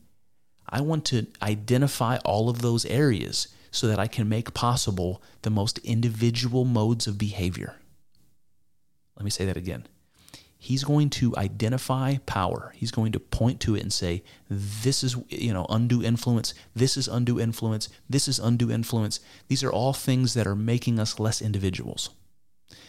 I 0.70 0.82
want 0.82 1.06
to 1.06 1.28
identify 1.42 2.18
all 2.26 2.50
of 2.50 2.62
those 2.62 2.86
areas 2.86 3.48
so 3.78 3.88
that 3.88 4.00
I 4.00 4.08
can 4.08 4.28
make 4.28 4.54
possible 4.54 5.22
the 5.44 5.50
most 5.50 5.78
individual 5.80 6.66
modes 6.66 7.08
of 7.08 7.18
behavior. 7.18 7.76
Let 9.16 9.24
me 9.24 9.30
say 9.30 9.46
that 9.46 9.58
again. 9.58 9.88
He's 10.60 10.84
going 10.84 11.12
to 11.12 11.36
identify 11.38 12.18
power. 12.26 12.74
He's 12.76 12.92
going 12.92 13.12
to 13.12 13.20
point 13.20 13.60
to 13.62 13.76
it 13.76 13.84
and 13.84 13.94
say, 13.94 14.24
this 14.50 15.04
is, 15.04 15.16
you 15.30 15.54
know, 15.54 15.68
undue 15.70 16.02
influence. 16.02 16.56
This 16.76 16.98
is 16.98 17.08
undue 17.08 17.40
influence. 17.40 17.90
This 18.10 18.28
is 18.28 18.40
undue 18.40 18.72
influence. 18.72 19.20
These 19.48 19.64
are 19.64 19.72
all 19.72 19.94
things 19.94 20.34
that 20.34 20.48
are 20.48 20.56
making 20.56 21.00
us 21.00 21.20
less 21.20 21.42
individuals. 21.42 22.10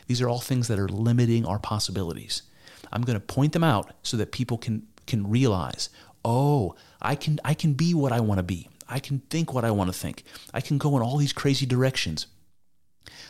These 0.07 0.22
are 0.22 0.28
all 0.28 0.41
things 0.41 0.68
that 0.68 0.78
are 0.78 0.89
limiting 0.89 1.45
our 1.45 1.59
possibilities. 1.59 2.43
I'm 2.91 3.03
going 3.03 3.20
to 3.20 3.24
point 3.24 3.53
them 3.53 3.64
out 3.64 3.93
so 4.03 4.16
that 4.16 4.32
people 4.32 4.57
can 4.57 4.86
can 5.07 5.28
realize, 5.28 5.91
oh, 6.24 6.74
I 7.01 7.14
can 7.14 7.39
I 7.45 7.53
can 7.55 7.74
be 7.74 7.95
what 7.95 8.12
I 8.12 8.20
want 8.20 8.39
to 8.39 8.43
be. 8.43 8.68
I 8.89 8.99
can 8.99 9.20
think 9.30 9.53
what 9.53 9.64
I 9.64 9.70
want 9.70 9.93
to 9.93 9.99
think. 9.99 10.24
I 10.55 10.61
can 10.61 10.78
go 10.78 10.97
in 10.97 11.03
all 11.03 11.16
these 11.16 11.32
crazy 11.32 11.66
directions. 11.66 12.26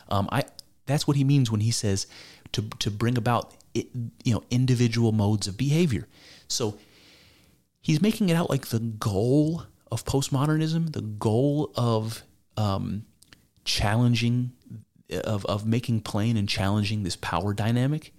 Um, 0.09 0.29
I 0.31 0.45
that's 0.87 1.07
what 1.07 1.17
he 1.17 1.25
means 1.25 1.51
when 1.51 1.61
he 1.61 1.71
says 1.71 2.07
to 2.53 2.63
to 2.79 2.91
bring 2.91 3.19
about 3.19 3.55
it, 3.75 3.89
you 4.25 4.35
know 4.35 4.43
individual 4.51 5.13
modes 5.13 5.47
of 5.47 5.57
behavior. 5.57 6.07
So 6.49 6.79
he's 7.81 8.01
making 8.01 8.29
it 8.29 8.35
out 8.35 8.51
like 8.51 8.69
the 8.69 8.79
goal 8.79 9.65
of 9.91 10.05
postmodernism, 10.05 10.93
the 10.93 11.03
goal 11.03 11.73
of 11.75 12.23
um, 12.57 13.05
challenging, 13.65 14.53
of 15.11 15.45
of 15.47 15.67
making 15.67 16.01
plain 16.01 16.37
and 16.37 16.49
challenging 16.49 17.03
this 17.03 17.17
power 17.17 17.53
dynamic. 17.53 18.15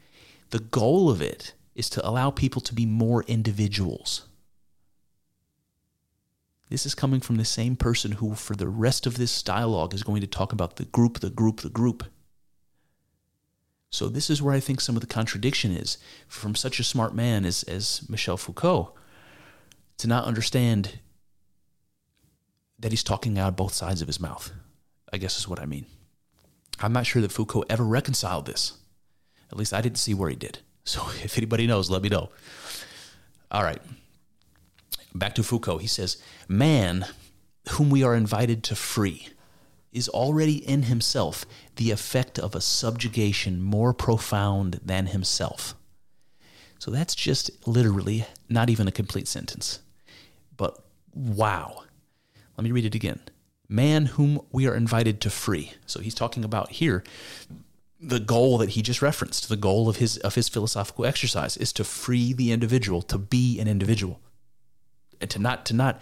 The 0.52 0.60
goal 0.60 1.10
of 1.10 1.22
it 1.22 1.54
is 1.76 1.90
to 1.92 2.08
allow 2.08 2.32
people 2.32 2.62
to 2.62 2.74
be 2.74 2.86
more 2.86 3.24
individuals 3.24 4.29
This 6.70 6.86
is 6.86 6.94
coming 6.94 7.20
from 7.20 7.38
the 7.38 7.46
same 7.46 7.76
person 7.76 8.14
who, 8.14 8.36
for 8.36 8.56
the 8.56 8.68
rest 8.68 9.08
of 9.08 9.18
this 9.18 9.42
dialogue, 9.42 9.94
is 9.94 10.04
going 10.04 10.22
to 10.22 10.28
talk 10.28 10.54
about 10.54 10.76
the 10.76 10.86
group, 10.86 11.20
the 11.20 11.32
group, 11.32 11.62
the 11.62 11.70
group. 11.70 12.04
So, 13.92 14.08
this 14.08 14.30
is 14.30 14.42
where 14.42 14.54
I 14.54 14.60
think 14.60 14.80
some 14.80 14.96
of 14.96 15.02
the 15.02 15.08
contradiction 15.08 15.72
is 15.72 15.98
from 16.28 16.54
such 16.54 16.80
a 16.80 16.84
smart 16.84 17.16
man 17.16 17.44
as, 17.44 17.64
as 17.64 18.08
Michel 18.08 18.38
Foucault 18.38 18.94
to 19.98 20.08
not 20.08 20.26
understand 20.26 21.00
that 22.78 22.92
he's 22.92 23.04
talking 23.04 23.38
out 23.40 23.58
both 23.58 23.74
sides 23.74 24.02
of 24.02 24.08
his 24.08 24.20
mouth, 24.20 24.52
I 25.12 25.18
guess 25.18 25.38
is 25.38 25.48
what 25.48 25.60
I 25.60 25.66
mean. 25.66 25.88
I'm 26.80 26.94
not 26.94 27.06
sure 27.06 27.22
that 27.22 27.32
Foucault 27.32 27.66
ever 27.70 27.84
reconciled 27.84 28.46
this. 28.46 28.78
At 29.52 29.58
least 29.58 29.74
I 29.74 29.82
didn't 29.82 29.98
see 29.98 30.14
where 30.14 30.30
he 30.30 30.36
did. 30.36 30.60
So 30.84 31.02
if 31.24 31.38
anybody 31.38 31.68
knows, 31.68 31.90
let 31.90 32.02
me 32.02 32.10
know. 32.10 32.30
All 33.52 33.64
right. 33.64 33.82
Back 35.14 35.36
to 35.36 35.44
Foucault. 35.44 35.80
He 35.80 35.88
says, 35.88 36.18
Man, 36.48 37.06
whom 37.72 37.90
we 37.90 38.04
are 38.04 38.16
invited 38.16 38.64
to 38.66 38.76
free, 38.76 39.30
is 39.92 40.10
already 40.10 40.58
in 40.68 40.84
himself 40.84 41.46
the 41.76 41.92
effect 41.92 42.38
of 42.38 42.54
a 42.54 42.62
subjugation 42.62 43.62
more 43.62 43.94
profound 43.94 44.80
than 44.84 45.08
himself. 45.08 45.74
So 46.78 46.92
that's 46.92 47.16
just 47.16 47.52
literally 47.68 48.26
not 48.48 48.70
even 48.70 48.88
a 48.88 48.92
complete 48.92 49.28
sentence. 49.28 49.80
But 50.56 50.80
wow. 51.14 51.84
Let 52.58 52.64
me 52.64 52.72
read 52.72 52.86
it 52.86 52.96
again. 52.96 53.20
Man 53.68 54.08
whom 54.08 54.42
we 54.52 54.68
are 54.68 54.76
invited 54.76 55.22
to 55.22 55.30
free. 55.30 55.74
So 55.86 56.00
he's 56.00 56.16
talking 56.16 56.44
about 56.44 56.72
here 56.72 57.04
the 58.02 58.20
goal 58.20 58.58
that 58.60 58.70
he 58.70 58.82
just 58.82 59.02
referenced, 59.02 59.50
the 59.50 59.58
goal 59.58 59.90
of 59.90 59.98
his 59.98 60.18
of 60.18 60.36
his 60.36 60.48
philosophical 60.48 61.06
exercise 61.06 61.58
is 61.58 61.74
to 61.74 61.84
free 61.84 62.32
the 62.34 62.52
individual, 62.52 63.02
to 63.04 63.18
be 63.18 63.60
an 63.60 63.68
individual. 63.68 64.22
To 65.28 65.40
not 65.40 65.66
to 65.66 65.74
not 65.74 66.02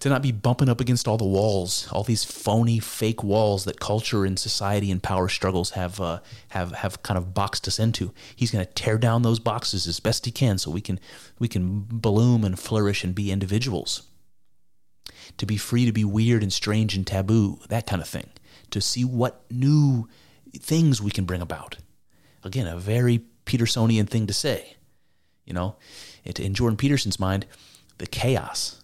to 0.00 0.08
not 0.08 0.22
be 0.22 0.32
bumping 0.32 0.68
up 0.68 0.80
against 0.80 1.06
all 1.06 1.18
the 1.18 1.24
walls, 1.24 1.86
all 1.92 2.02
these 2.02 2.24
phony, 2.24 2.78
fake 2.78 3.22
walls 3.22 3.64
that 3.64 3.80
culture 3.80 4.24
and 4.24 4.38
society 4.38 4.90
and 4.90 5.02
power 5.02 5.28
struggles 5.28 5.70
have 5.70 6.00
uh, 6.00 6.20
have 6.48 6.72
have 6.72 7.02
kind 7.02 7.18
of 7.18 7.34
boxed 7.34 7.68
us 7.68 7.78
into. 7.78 8.12
He's 8.34 8.50
going 8.50 8.64
to 8.64 8.72
tear 8.72 8.98
down 8.98 9.22
those 9.22 9.38
boxes 9.38 9.86
as 9.86 10.00
best 10.00 10.24
he 10.24 10.32
can, 10.32 10.58
so 10.58 10.70
we 10.70 10.80
can 10.80 10.98
we 11.38 11.48
can 11.48 11.80
bloom 11.80 12.44
and 12.44 12.58
flourish 12.58 13.04
and 13.04 13.14
be 13.14 13.30
individuals 13.30 14.02
to 15.38 15.46
be 15.46 15.56
free 15.56 15.86
to 15.86 15.92
be 15.92 16.04
weird 16.04 16.42
and 16.42 16.52
strange 16.52 16.94
and 16.94 17.06
taboo, 17.06 17.58
that 17.68 17.86
kind 17.86 18.02
of 18.02 18.08
thing, 18.08 18.28
to 18.70 18.80
see 18.80 19.04
what 19.04 19.42
new 19.50 20.08
things 20.58 21.00
we 21.00 21.10
can 21.10 21.24
bring 21.24 21.40
about. 21.40 21.78
Again, 22.44 22.66
a 22.66 22.76
very 22.76 23.22
Petersonian 23.46 24.08
thing 24.08 24.26
to 24.26 24.32
say. 24.32 24.76
You 25.44 25.54
know, 25.54 25.76
in 26.24 26.54
Jordan 26.54 26.76
Peterson's 26.76 27.18
mind, 27.18 27.46
the 28.00 28.06
chaos 28.06 28.82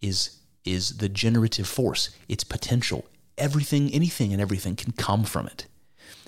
is 0.00 0.38
is 0.64 0.96
the 0.96 1.08
generative 1.08 1.68
force, 1.68 2.10
its 2.28 2.42
potential. 2.42 3.04
Everything, 3.38 3.92
anything 3.92 4.32
and 4.32 4.40
everything 4.42 4.74
can 4.74 4.92
come 4.92 5.24
from 5.24 5.46
it. 5.46 5.66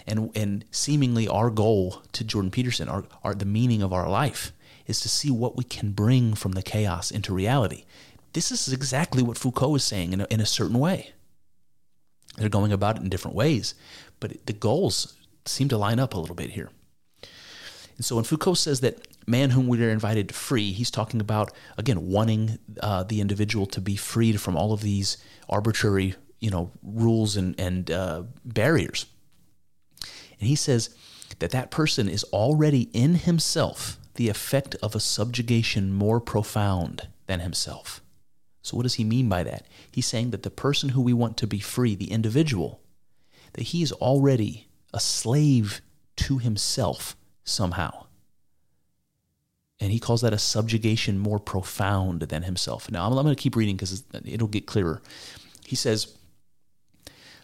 And 0.07 0.31
and 0.37 0.65
seemingly 0.71 1.27
our 1.27 1.49
goal 1.51 2.03
to 2.13 2.25
Jordan 2.25 2.51
Peterson, 2.51 2.89
our, 2.89 3.05
our 3.25 3.35
the 3.35 3.47
meaning 3.47 3.83
of 3.83 3.95
our 3.95 4.09
life, 4.11 4.53
is 4.87 5.01
to 5.01 5.09
see 5.09 5.31
what 5.31 5.57
we 5.57 5.65
can 5.65 5.93
bring 5.93 6.35
from 6.35 6.53
the 6.53 6.63
chaos 6.63 7.11
into 7.11 7.33
reality. 7.35 7.85
This 8.35 8.53
is 8.53 8.73
exactly 8.73 9.23
what 9.23 9.39
Foucault 9.39 9.77
is 9.77 9.85
saying 9.85 10.13
in 10.13 10.21
a, 10.21 10.27
in 10.31 10.41
a 10.41 10.47
certain 10.47 10.79
way. 10.79 11.13
They're 12.37 12.51
going 12.51 12.73
about 12.73 12.97
it 12.97 13.03
in 13.03 13.09
different 13.09 13.37
ways, 13.37 13.75
but 14.21 14.47
the 14.47 14.53
goals 14.53 15.15
seem 15.47 15.69
to 15.71 15.79
line 15.79 15.99
up 15.99 16.13
a 16.13 16.21
little 16.21 16.37
bit 16.37 16.51
here. 16.51 16.69
And 17.97 18.05
so 18.05 18.17
when 18.17 18.25
Foucault 18.25 18.55
says 18.55 18.81
that 18.81 19.08
man 19.29 19.51
whom 19.51 19.69
we 19.69 19.85
are 19.85 19.91
invited 19.91 20.29
to 20.29 20.35
free, 20.35 20.73
he's 20.73 20.91
talking 20.91 21.21
about, 21.21 21.53
again, 21.77 22.09
wanting 22.09 22.59
uh, 22.81 23.03
the 23.05 23.21
individual 23.21 23.67
to 23.67 23.81
be 23.81 23.97
freed 23.97 24.41
from 24.41 24.57
all 24.57 24.73
of 24.73 24.81
these 24.81 25.19
arbitrary, 25.49 26.15
you 26.41 26.51
know, 26.51 26.71
rules 26.83 27.37
and, 27.37 27.59
and 27.61 27.91
uh, 27.91 28.23
barriers. 28.45 29.07
And 30.41 30.49
he 30.49 30.55
says 30.55 30.91
that 31.39 31.51
that 31.51 31.71
person 31.71 32.09
is 32.09 32.25
already 32.25 32.91
in 32.93 33.17
himself 33.17 33.99
the 34.15 34.29
effect 34.29 34.75
of 34.83 34.95
a 34.95 35.01
subjugation 35.01 35.93
more 35.93 36.21
profound 36.21 37.09
than 37.27 37.41
himself. 37.41 38.03
So, 38.63 38.77
what 38.77 38.83
does 38.83 38.95
he 38.95 39.05
mean 39.05 39.29
by 39.29 39.45
that? 39.45 39.67
He's 39.91 40.07
saying 40.07 40.31
that 40.31 40.43
the 40.43 40.51
person 40.51 40.91
who 40.91 41.01
we 41.01 41.13
want 41.13 41.37
to 41.39 41.47
be 41.47 41.61
free, 41.61 41.95
the 41.95 42.11
individual, 42.11 42.81
that 43.53 43.69
he 43.69 43.83
is 43.83 43.93
already 43.93 44.69
a 44.93 45.01
slave 45.01 45.81
to 46.17 46.39
himself 46.39 47.17
somehow. 47.45 48.08
And 49.81 49.93
he 49.93 50.01
calls 50.01 50.23
that 50.23 50.33
a 50.33 50.39
subjugation 50.39 51.19
more 51.19 51.39
profound 51.39 52.23
than 52.23 52.43
himself. 52.43 52.91
Now, 52.91 53.07
I'm, 53.07 53.13
I'm 53.13 53.25
going 53.25 53.37
to 53.37 53.41
keep 53.41 53.57
reading 53.57 53.77
because 53.77 54.03
it'll 54.25 54.49
get 54.49 54.67
clearer. 54.67 55.01
He 55.65 55.77
says, 55.77 56.17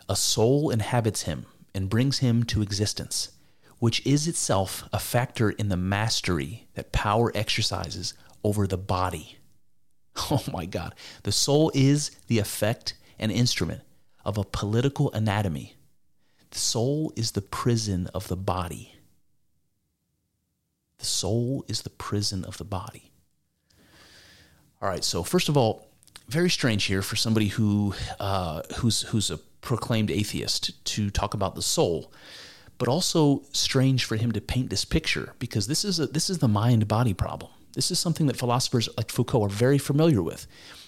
A 0.09 0.16
soul 0.16 0.70
inhabits 0.70 1.22
him 1.22 1.47
and 1.74 1.89
brings 1.89 2.18
him 2.18 2.43
to 2.45 2.62
existence, 2.62 3.30
which 3.78 4.05
is 4.07 4.26
itself 4.26 4.89
a 4.93 4.99
factor 4.99 5.51
in 5.51 5.68
the 5.68 5.76
mastery 5.76 6.66
that 6.74 6.93
power 6.93 7.30
exercises 7.35 8.14
over 8.43 8.66
the 8.66 8.78
body 8.78 9.39
Oh 10.30 10.43
my 10.53 10.66
God. 10.66 10.95
The 11.22 11.32
soul 11.32 11.70
is 11.74 12.11
the 12.28 12.39
effect 12.39 12.95
and 13.18 13.30
instrument 13.32 13.82
of 14.24 14.39
a 14.39 14.45
political 14.45 15.12
anatomy. 15.12 15.76
The 16.51 16.59
soul 16.59 17.12
is 17.16 17.32
the 17.32 17.43
prison 17.43 18.09
of 18.14 18.28
the 18.28 18.37
body. 18.37 18.93
The 20.99 21.05
soul 21.05 21.64
is 21.68 21.82
the 21.82 21.90
prison 21.90 22.45
of 22.45 22.59
the 22.59 22.64
body. 22.64 23.11
All 24.80 24.88
right, 24.88 25.05
so 25.05 25.22
first 25.22 25.49
of 25.49 25.57
all, 25.57 25.88
very 26.28 26.51
strange 26.51 26.84
here 26.84 27.03
for 27.03 27.16
somebody 27.16 27.49
who 27.49 27.95
uh, 28.18 28.62
who's 28.76 29.03
who's 29.03 29.30
a 29.30 29.38
proclaimed 29.61 30.11
atheist 30.11 30.84
to 30.84 31.11
talk 31.11 31.34
about 31.34 31.55
the 31.55 31.62
soul, 31.62 32.12
but 32.78 32.88
also 32.88 33.42
strange 33.53 34.05
for 34.05 34.16
him 34.16 34.32
to 34.32 34.40
paint 34.40 34.70
this 34.70 34.84
picture 34.84 35.34
because 35.38 35.66
this 35.66 35.84
is 35.84 36.01
a 36.01 36.07
this 36.07 36.30
is 36.30 36.38
the 36.38 36.49
mind 36.49 36.86
body 36.88 37.14
problem. 37.14 37.51
This 37.74 37.90
is 37.90 37.99
something 37.99 38.26
that 38.26 38.36
philosophers 38.36 38.88
like 38.97 39.11
Foucault 39.11 39.42
are 39.45 39.49
very 39.49 39.78
familiar 39.78 40.22
with. 40.22 40.47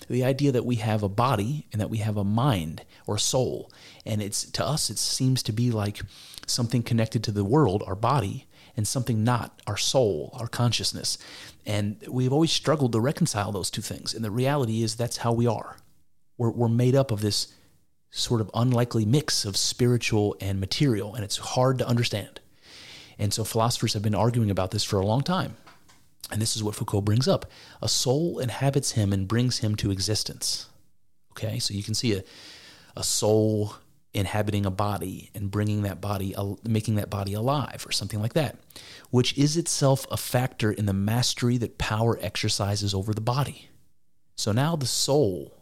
The 0.09 0.25
idea 0.25 0.53
that 0.53 0.65
we 0.65 0.77
have 0.77 1.03
a 1.03 1.09
body 1.09 1.67
and 1.73 1.81
that 1.81 1.91
we 1.91 1.99
have 1.99 2.17
a 2.17 2.23
mind 2.23 2.83
or 3.09 3.19
soul. 3.19 3.73
And 4.05 4.23
it's 4.23 4.49
to 4.53 4.65
us 4.65 4.89
it 4.89 4.99
seems 4.99 5.43
to 5.45 5.53
be 5.53 5.73
like 5.73 6.01
something 6.47 6.85
connected 6.85 7.25
to 7.25 7.33
the 7.33 7.45
world, 7.45 7.83
our 7.87 7.97
body, 7.97 8.47
and 8.77 8.87
something 8.87 9.25
not, 9.25 9.61
our 9.67 9.77
soul, 9.77 10.31
our 10.39 10.49
consciousness. 10.49 11.19
And 11.65 12.03
we've 12.09 12.33
always 12.33 12.53
struggled 12.53 12.93
to 12.93 13.01
reconcile 13.01 13.53
those 13.53 13.71
two 13.71 13.83
things. 13.83 14.15
And 14.15 14.25
the 14.25 14.31
reality 14.31 14.83
is 14.83 14.97
that's 14.97 15.19
how 15.19 15.33
we 15.33 15.47
are. 15.47 15.77
We're, 16.39 16.51
we're 16.51 16.69
made 16.69 16.95
up 16.95 17.11
of 17.11 17.21
this 17.21 17.53
sort 18.11 18.41
of 18.41 18.51
unlikely 18.55 19.05
mix 19.05 19.45
of 19.45 19.57
spiritual 19.57 20.37
and 20.41 20.61
material, 20.61 21.15
and 21.15 21.25
it's 21.25 21.37
hard 21.37 21.79
to 21.79 21.89
understand. 21.89 22.41
And 23.19 23.33
so 23.33 23.45
philosophers 23.45 23.95
have 23.95 24.03
been 24.03 24.15
arguing 24.15 24.51
about 24.51 24.71
this 24.71 24.85
for 24.85 25.01
a 25.01 25.07
long 25.07 25.23
time. 25.23 25.57
And 26.31 26.43
this 26.43 26.57
is 26.57 26.63
what 26.63 26.75
Foucault 26.75 27.03
brings 27.03 27.29
up 27.29 27.51
a 27.81 27.89
soul 27.89 28.39
inhabits 28.39 28.93
him 28.93 29.13
and 29.13 29.29
brings 29.29 29.59
him 29.59 29.77
to 29.77 29.91
existence. 29.91 30.67
Okay, 31.33 31.59
so 31.59 31.75
you 31.75 31.83
can 31.83 31.95
see 31.95 32.15
a, 32.15 32.25
a 32.97 33.05
soul 33.05 33.75
inhabiting 34.17 34.67
a 34.67 34.71
body 34.71 35.31
and 35.35 35.51
bringing 35.51 35.83
that 35.83 36.01
body, 36.01 36.35
making 36.65 36.97
that 36.97 37.11
body 37.11 37.35
alive, 37.35 37.85
or 37.87 37.93
something 37.93 38.21
like 38.21 38.33
that, 38.35 38.57
which 39.11 39.37
is 39.37 39.57
itself 39.57 40.07
a 40.11 40.17
factor 40.17 40.73
in 40.73 40.87
the 40.87 40.93
mastery 40.93 41.59
that 41.59 41.79
power 41.79 42.19
exercises 42.21 42.95
over 42.95 43.13
the 43.13 43.21
body. 43.21 43.69
So 44.35 44.53
now 44.53 44.77
the 44.77 44.87
soul 44.87 45.55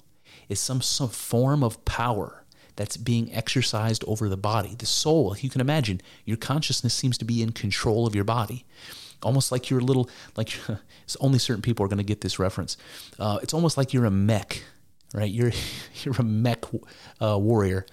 is 0.49 0.61
some, 0.61 0.81
some 0.81 1.09
form 1.09 1.63
of 1.63 1.85
power 1.85 2.45
that's 2.77 2.97
being 2.97 3.33
exercised 3.33 4.05
over 4.07 4.29
the 4.29 4.37
body. 4.37 4.75
The 4.77 4.87
soul, 4.87 5.37
you 5.39 5.49
can 5.49 5.61
imagine, 5.61 6.01
your 6.25 6.37
consciousness 6.37 6.93
seems 6.93 7.17
to 7.19 7.25
be 7.25 7.43
in 7.43 7.53
control 7.53 8.07
of 8.07 8.15
your 8.15 8.25
body 8.25 8.65
almost 9.25 9.51
like 9.51 9.71
you're 9.71 9.81
a 9.81 9.85
little 9.85 10.09
like 10.37 10.53
only 11.21 11.39
certain 11.39 11.63
people 11.63 11.85
are 11.85 11.89
going 11.89 11.99
to 11.99 12.05
get 12.05 12.21
this 12.21 12.39
reference. 12.39 12.77
Uh, 13.19 13.39
it's 13.43 13.55
almost 13.55 13.77
like 13.77 13.93
you're 13.93 14.05
a 14.05 14.11
mech, 14.11 14.63
right? 15.15 15.31
You're 15.31 15.53
you're 16.03 16.15
a 16.19 16.23
mech 16.23 16.65
uh, 17.23 17.39
warrior, 17.39 17.87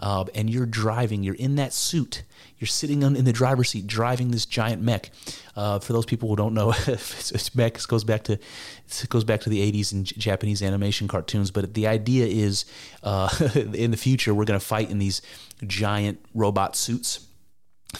uh, 0.00 0.24
and 0.34 0.48
you're 0.48 0.64
driving. 0.64 1.22
You're 1.22 1.34
in 1.34 1.56
that 1.56 1.74
suit. 1.74 2.22
You're 2.58 2.66
sitting 2.66 3.02
in 3.02 3.24
the 3.24 3.32
driver's 3.32 3.70
seat 3.70 3.86
driving 3.86 4.30
this 4.30 4.46
giant 4.46 4.82
mech. 4.82 5.10
Uh, 5.54 5.78
for 5.78 5.92
those 5.92 6.06
people 6.06 6.28
who 6.28 6.36
don't 6.36 6.54
know, 6.54 6.72
it's, 6.86 7.30
it's 7.30 7.54
mech 7.54 7.76
it 7.76 7.86
goes 7.86 8.04
back 8.04 8.24
to 8.24 8.32
it 8.32 9.06
goes 9.10 9.24
back 9.24 9.40
to 9.42 9.50
the 9.50 9.70
80s 9.70 9.92
in 9.92 10.04
Japanese 10.04 10.62
animation 10.62 11.08
cartoons. 11.08 11.50
But 11.50 11.74
the 11.74 11.86
idea 11.86 12.26
is, 12.26 12.64
uh, 13.02 13.28
in 13.54 13.90
the 13.90 13.96
future, 13.96 14.34
we're 14.34 14.44
going 14.44 14.58
to 14.58 14.64
fight 14.64 14.90
in 14.90 14.98
these 14.98 15.20
giant 15.66 16.24
robot 16.34 16.76
suits 16.76 17.27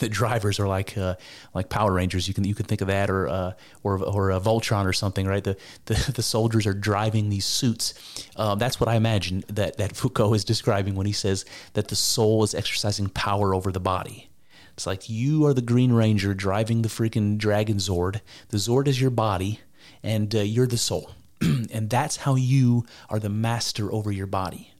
the 0.00 0.08
drivers 0.08 0.60
are 0.60 0.68
like 0.68 0.98
uh, 0.98 1.14
like 1.54 1.70
Power 1.70 1.92
Rangers. 1.92 2.28
You 2.28 2.34
can 2.34 2.44
you 2.44 2.54
can 2.54 2.66
think 2.66 2.80
of 2.80 2.88
that, 2.88 3.08
or 3.08 3.26
uh, 3.28 3.52
or 3.82 4.02
or 4.04 4.30
a 4.30 4.40
Voltron 4.40 4.84
or 4.84 4.92
something, 4.92 5.26
right? 5.26 5.42
The 5.42 5.56
the, 5.86 6.12
the 6.16 6.22
soldiers 6.22 6.66
are 6.66 6.74
driving 6.74 7.30
these 7.30 7.46
suits. 7.46 7.94
Um, 8.36 8.58
that's 8.58 8.78
what 8.78 8.88
I 8.88 8.96
imagine 8.96 9.44
that 9.48 9.78
that 9.78 9.96
Foucault 9.96 10.34
is 10.34 10.44
describing 10.44 10.94
when 10.94 11.06
he 11.06 11.12
says 11.12 11.44
that 11.72 11.88
the 11.88 11.96
soul 11.96 12.44
is 12.44 12.54
exercising 12.54 13.08
power 13.08 13.54
over 13.54 13.72
the 13.72 13.80
body. 13.80 14.28
It's 14.74 14.86
like 14.86 15.08
you 15.08 15.46
are 15.46 15.54
the 15.54 15.62
Green 15.62 15.92
Ranger 15.92 16.34
driving 16.34 16.82
the 16.82 16.88
freaking 16.88 17.38
Dragon 17.38 17.78
Zord. 17.78 18.20
The 18.50 18.58
Zord 18.58 18.86
is 18.86 19.00
your 19.00 19.10
body, 19.10 19.60
and 20.02 20.32
uh, 20.34 20.40
you're 20.40 20.68
the 20.68 20.76
soul. 20.76 21.10
and 21.40 21.88
that's 21.88 22.18
how 22.18 22.34
you 22.34 22.84
are 23.08 23.18
the 23.18 23.28
master 23.28 23.92
over 23.92 24.12
your 24.12 24.26
body. 24.26 24.72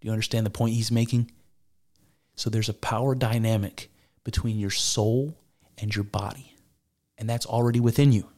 Do 0.00 0.06
you 0.06 0.12
understand 0.12 0.44
the 0.44 0.50
point 0.50 0.74
he's 0.74 0.90
making? 0.90 1.30
So 2.34 2.50
there's 2.50 2.68
a 2.68 2.74
power 2.74 3.14
dynamic 3.14 3.91
between 4.24 4.58
your 4.58 4.70
soul 4.70 5.36
and 5.78 5.94
your 5.94 6.04
body, 6.04 6.54
and 7.18 7.28
that's 7.28 7.46
already 7.46 7.80
within 7.80 8.12
you. 8.12 8.28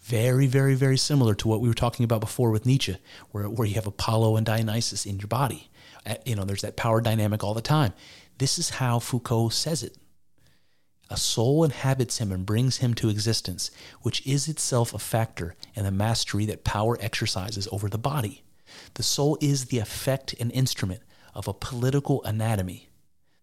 Very, 0.00 0.46
very, 0.46 0.74
very 0.74 0.96
similar 0.96 1.34
to 1.34 1.48
what 1.48 1.60
we 1.60 1.68
were 1.68 1.74
talking 1.74 2.04
about 2.04 2.20
before 2.20 2.50
with 2.50 2.66
Nietzsche, 2.66 2.96
where, 3.30 3.48
where 3.48 3.68
you 3.68 3.74
have 3.74 3.86
Apollo 3.86 4.36
and 4.36 4.46
Dionysus 4.46 5.06
in 5.06 5.18
your 5.18 5.28
body. 5.28 5.70
Uh, 6.06 6.14
you 6.24 6.34
know, 6.34 6.44
there's 6.44 6.62
that 6.62 6.76
power 6.76 7.00
dynamic 7.00 7.44
all 7.44 7.54
the 7.54 7.60
time. 7.60 7.92
This 8.38 8.58
is 8.58 8.70
how 8.70 8.98
Foucault 8.98 9.50
says 9.50 9.82
it. 9.82 9.98
A 11.10 11.16
soul 11.16 11.64
inhabits 11.64 12.18
him 12.18 12.30
and 12.30 12.46
brings 12.46 12.78
him 12.78 12.94
to 12.94 13.08
existence, 13.08 13.70
which 14.02 14.24
is 14.26 14.48
itself 14.48 14.94
a 14.94 14.98
factor 14.98 15.56
in 15.74 15.84
the 15.84 15.90
mastery 15.90 16.46
that 16.46 16.64
power 16.64 16.96
exercises 17.00 17.68
over 17.72 17.88
the 17.88 17.98
body. 17.98 18.44
The 18.94 19.02
soul 19.02 19.36
is 19.40 19.66
the 19.66 19.80
effect 19.80 20.34
and 20.38 20.52
instrument 20.52 21.02
of 21.34 21.48
a 21.48 21.52
political 21.52 22.22
anatomy. 22.22 22.89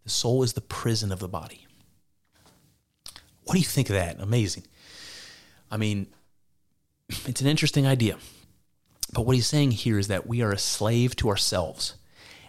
The 0.08 0.12
soul 0.12 0.41
is 0.41 0.53
the 0.53 0.62
prison 0.62 1.12
of 1.12 1.20
the 1.20 1.28
body. 1.28 1.68
What 3.43 3.55
do 3.55 3.60
you 3.60 3.66
think 3.66 3.89
of 3.89 3.95
that? 3.95 4.22
Amazing. 4.22 4.64
I 5.70 5.76
mean, 5.76 6.08
it's 7.10 7.41
an 7.41 7.47
interesting 7.47 7.86
idea. 7.86 8.18
But 9.12 9.26
what 9.26 9.36
he's 9.36 9.47
saying 9.47 9.72
here 9.72 9.99
is 9.99 10.08
that 10.08 10.26
we 10.26 10.41
are 10.41 10.53
a 10.53 10.58
slave 10.58 11.18
to 11.18 11.28
ourselves 11.28 11.95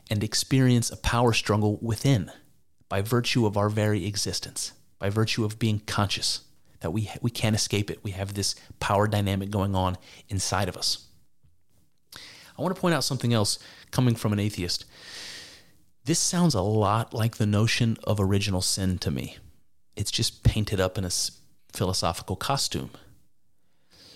and 0.09 0.22
experience 0.22 0.88
a 0.88 0.96
power 0.96 1.32
struggle 1.32 1.80
within 1.82 2.30
by 2.88 3.02
virtue 3.02 3.44
of 3.44 3.56
our 3.56 3.68
very 3.68 4.06
existence 4.06 4.70
by 5.00 5.11
virtue 5.11 5.44
of 5.44 5.59
being 5.59 5.80
conscious 5.80 6.42
that 6.78 6.92
we 6.92 7.11
we 7.20 7.30
can't 7.32 7.56
escape 7.56 7.90
it. 7.90 8.04
We 8.04 8.12
have 8.12 8.34
this 8.34 8.54
power 8.78 9.09
dynamic 9.09 9.50
going 9.50 9.74
on 9.74 9.98
inside 10.28 10.68
of 10.68 10.76
us. 10.76 11.09
I 12.14 12.62
want 12.62 12.72
to 12.72 12.80
point 12.80 12.94
out 12.94 13.02
something 13.02 13.34
else 13.34 13.59
coming 13.90 14.14
from 14.14 14.32
an 14.32 14.38
atheist. 14.38 14.84
This 16.09 16.18
sounds 16.18 16.54
a 16.54 16.62
lot 16.62 17.12
like 17.12 17.36
the 17.36 17.44
notion 17.44 17.98
of 18.02 18.18
original 18.18 18.62
sin 18.62 18.96
to 19.00 19.11
me. 19.11 19.36
It's 19.94 20.11
just 20.11 20.42
painted 20.42 20.80
up 20.80 20.96
in 20.96 21.04
a 21.04 21.11
philosophical 21.70 22.34
costume. 22.34 22.92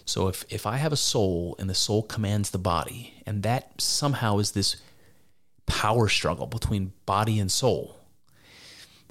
So 0.07 0.29
if 0.29 0.43
if 0.49 0.65
I 0.65 0.79
have 0.79 0.95
a 0.95 0.97
soul 0.97 1.55
and 1.59 1.69
the 1.69 1.75
soul 1.75 2.03
commands 2.03 2.49
the 2.49 2.57
body 2.57 3.13
and 3.27 3.43
that 3.43 3.79
somehow 3.79 4.39
is 4.39 4.53
this 4.53 4.77
power 5.67 6.09
struggle 6.09 6.47
between 6.47 6.95
body 7.05 7.39
and 7.39 7.53
soul, 7.53 8.01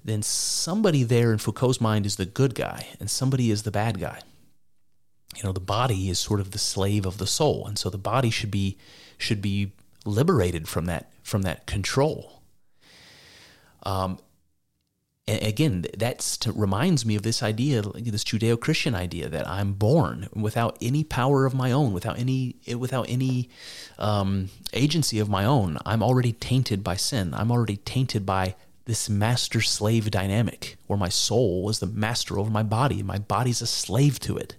then 0.03 0.23
somebody 0.23 1.03
there 1.03 1.31
in 1.31 1.37
Foucault's 1.37 1.79
mind 1.79 2.07
is 2.07 2.15
the 2.15 2.25
good 2.25 2.55
guy 2.55 2.87
and 2.99 3.11
somebody 3.11 3.51
is 3.51 3.61
the 3.61 3.69
bad 3.69 3.99
guy. 3.99 4.21
You 5.35 5.43
know, 5.43 5.51
the 5.51 5.59
body 5.59 6.09
is 6.09 6.17
sort 6.17 6.39
of 6.39 6.49
the 6.49 6.57
slave 6.57 7.05
of 7.05 7.19
the 7.19 7.27
soul, 7.27 7.67
and 7.67 7.77
so 7.77 7.91
the 7.91 7.99
body 7.99 8.31
should 8.31 8.49
be 8.49 8.79
should 9.19 9.39
be 9.39 9.73
liberated 10.03 10.67
from 10.67 10.85
that 10.85 11.11
from 11.21 11.43
that 11.43 11.67
control. 11.67 12.40
Um, 13.83 14.19
again, 15.27 15.85
that 15.97 16.47
reminds 16.55 17.05
me 17.05 17.15
of 17.15 17.23
this 17.23 17.41
idea, 17.43 17.81
this 17.81 18.23
Judeo-Christian 18.23 18.95
idea 18.95 19.29
that 19.29 19.47
I'm 19.47 19.73
born 19.73 20.27
without 20.33 20.77
any 20.81 21.03
power 21.03 21.45
of 21.45 21.53
my 21.53 21.71
own, 21.71 21.93
without 21.93 22.19
any 22.19 22.55
without 22.75 23.09
any 23.09 23.49
um, 23.97 24.49
agency 24.73 25.19
of 25.19 25.29
my 25.29 25.45
own. 25.45 25.77
I'm 25.85 26.03
already 26.03 26.33
tainted 26.33 26.83
by 26.83 26.95
sin. 26.95 27.33
I'm 27.33 27.51
already 27.51 27.77
tainted 27.77 28.25
by 28.25 28.55
this 28.85 29.09
master 29.09 29.61
slave 29.61 30.09
dynamic 30.11 30.77
where 30.87 30.97
my 30.97 31.09
soul 31.09 31.69
is 31.69 31.79
the 31.79 31.85
master 31.85 32.39
over 32.39 32.49
my 32.49 32.63
body 32.63 32.99
and 32.99 33.07
my 33.07 33.19
body's 33.19 33.61
a 33.61 33.67
slave 33.67 34.19
to 34.21 34.37
it. 34.37 34.55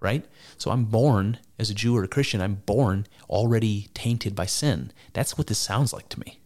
Right? 0.00 0.24
So 0.58 0.72
I'm 0.72 0.86
born 0.86 1.38
as 1.58 1.70
a 1.70 1.74
Jew 1.74 1.96
or 1.96 2.02
a 2.02 2.08
Christian, 2.08 2.40
I'm 2.40 2.56
born 2.66 3.06
already 3.30 3.88
tainted 3.94 4.34
by 4.34 4.46
sin. 4.46 4.92
That's 5.12 5.38
what 5.38 5.46
this 5.46 5.58
sounds 5.58 5.92
like 5.92 6.08
to 6.08 6.18
me. 6.18 6.41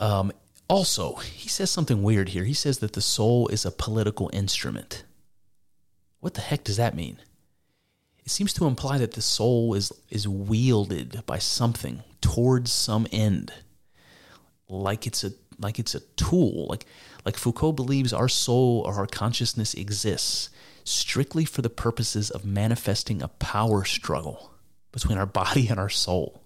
Um, 0.00 0.32
also, 0.68 1.16
he 1.16 1.48
says 1.48 1.70
something 1.70 2.02
weird 2.02 2.30
here. 2.30 2.44
He 2.44 2.54
says 2.54 2.78
that 2.78 2.94
the 2.94 3.00
soul 3.00 3.48
is 3.48 3.64
a 3.64 3.70
political 3.70 4.30
instrument. 4.32 5.04
What 6.20 6.34
the 6.34 6.40
heck 6.40 6.64
does 6.64 6.78
that 6.78 6.96
mean? 6.96 7.18
It 8.24 8.30
seems 8.30 8.54
to 8.54 8.66
imply 8.66 8.98
that 8.98 9.12
the 9.12 9.22
soul 9.22 9.74
is, 9.74 9.92
is 10.08 10.26
wielded 10.26 11.22
by 11.26 11.38
something 11.38 12.02
towards 12.22 12.72
some 12.72 13.06
end, 13.12 13.52
like 14.68 15.06
it's 15.06 15.22
a 15.22 15.32
like 15.58 15.78
it's 15.78 15.94
a 15.94 16.00
tool. 16.16 16.66
Like 16.68 16.86
like 17.24 17.36
Foucault 17.36 17.72
believes 17.72 18.12
our 18.12 18.28
soul 18.28 18.82
or 18.86 18.94
our 18.94 19.06
consciousness 19.06 19.74
exists 19.74 20.48
strictly 20.84 21.44
for 21.44 21.62
the 21.62 21.70
purposes 21.70 22.30
of 22.30 22.44
manifesting 22.44 23.22
a 23.22 23.28
power 23.28 23.84
struggle 23.84 24.52
between 24.92 25.18
our 25.18 25.26
body 25.42 25.68
and 25.68 25.78
our 25.78 25.90
soul. 25.90 26.43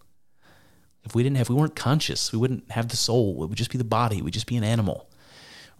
If 1.09 1.14
we 1.14 1.22
didn't 1.22 1.36
have, 1.36 1.46
if 1.46 1.50
we 1.50 1.56
weren't 1.56 1.74
conscious, 1.74 2.32
we 2.32 2.38
wouldn't 2.38 2.70
have 2.70 2.88
the 2.88 2.96
soul. 2.96 3.42
It 3.42 3.48
would 3.48 3.59
just 3.59 3.70
be 3.70 3.78
the 3.78 3.84
body. 3.84 4.20
We'd 4.20 4.34
just 4.34 4.46
be 4.46 4.56
an 4.56 4.64
animal 4.64 5.09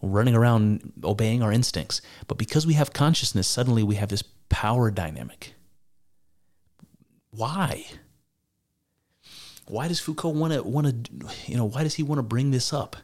running 0.01 0.35
around 0.35 0.93
obeying 1.05 1.43
our 1.43 1.53
instincts. 1.53 2.01
But 2.27 2.39
because 2.39 2.67
we 2.67 2.75
have 2.75 2.93
consciousness, 2.93 3.49
suddenly 3.49 3.83
we 3.83 3.97
have 3.97 4.09
this 4.09 4.23
power 4.49 4.91
dynamic. 4.91 5.55
Why? 7.31 7.87
Why 9.67 9.87
does 9.89 10.01
Foucault 10.01 10.31
want 10.31 10.55
to 10.55 10.63
want 10.63 10.87
to 11.05 11.29
you 11.47 11.57
know 11.57 11.67
why 11.67 11.83
does 11.83 11.95
he 11.95 12.03
want 12.03 12.19
to 12.19 12.23
bring 12.23 12.51
this 12.53 12.73
up? 12.73 12.97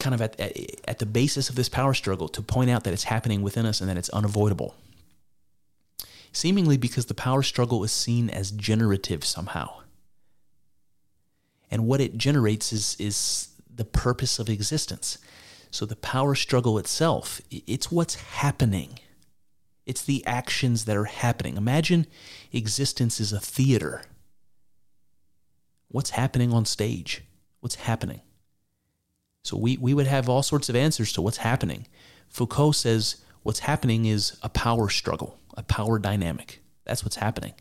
Kind 0.00 0.14
of 0.14 0.20
at, 0.20 0.38
at 0.40 0.56
at 0.88 0.98
the 0.98 1.06
basis 1.06 1.48
of 1.48 1.54
this 1.54 1.68
power 1.68 1.94
struggle 1.94 2.26
to 2.28 2.42
point 2.42 2.70
out 2.70 2.82
that 2.84 2.92
it's 2.92 3.04
happening 3.04 3.42
within 3.42 3.64
us 3.64 3.80
and 3.80 3.88
that 3.88 3.96
it's 3.96 4.08
unavoidable. 4.08 4.74
Seemingly 6.32 6.76
because 6.76 7.06
the 7.06 7.14
power 7.14 7.44
struggle 7.44 7.84
is 7.84 7.92
seen 7.92 8.28
as 8.28 8.50
generative 8.50 9.24
somehow. 9.24 9.83
And 11.74 11.88
what 11.88 12.00
it 12.00 12.16
generates 12.16 12.72
is 12.72 12.96
is 13.00 13.48
the 13.68 13.84
purpose 13.84 14.38
of 14.38 14.48
existence. 14.48 15.18
So 15.72 15.84
the 15.84 15.96
power 15.96 16.36
struggle 16.36 16.78
itself, 16.78 17.40
it's 17.50 17.90
what's 17.90 18.14
happening. 18.14 19.00
It's 19.84 20.02
the 20.02 20.24
actions 20.24 20.84
that 20.84 20.96
are 20.96 21.06
happening. 21.06 21.56
Imagine 21.56 22.06
existence 22.52 23.18
is 23.18 23.32
a 23.32 23.40
theater. 23.40 24.02
What's 25.88 26.10
happening 26.10 26.52
on 26.52 26.64
stage? 26.64 27.24
What's 27.58 27.74
happening? 27.74 28.20
So 29.42 29.56
we, 29.56 29.76
we 29.76 29.94
would 29.94 30.06
have 30.06 30.28
all 30.28 30.44
sorts 30.44 30.68
of 30.68 30.76
answers 30.76 31.12
to 31.14 31.22
what's 31.22 31.38
happening. 31.38 31.88
Foucault 32.28 32.72
says 32.72 33.16
what's 33.42 33.58
happening 33.58 34.04
is 34.04 34.38
a 34.44 34.48
power 34.48 34.88
struggle, 34.88 35.40
a 35.56 35.64
power 35.64 35.98
dynamic. 35.98 36.62
That's 36.84 37.02
what's 37.02 37.16
happening. 37.16 37.54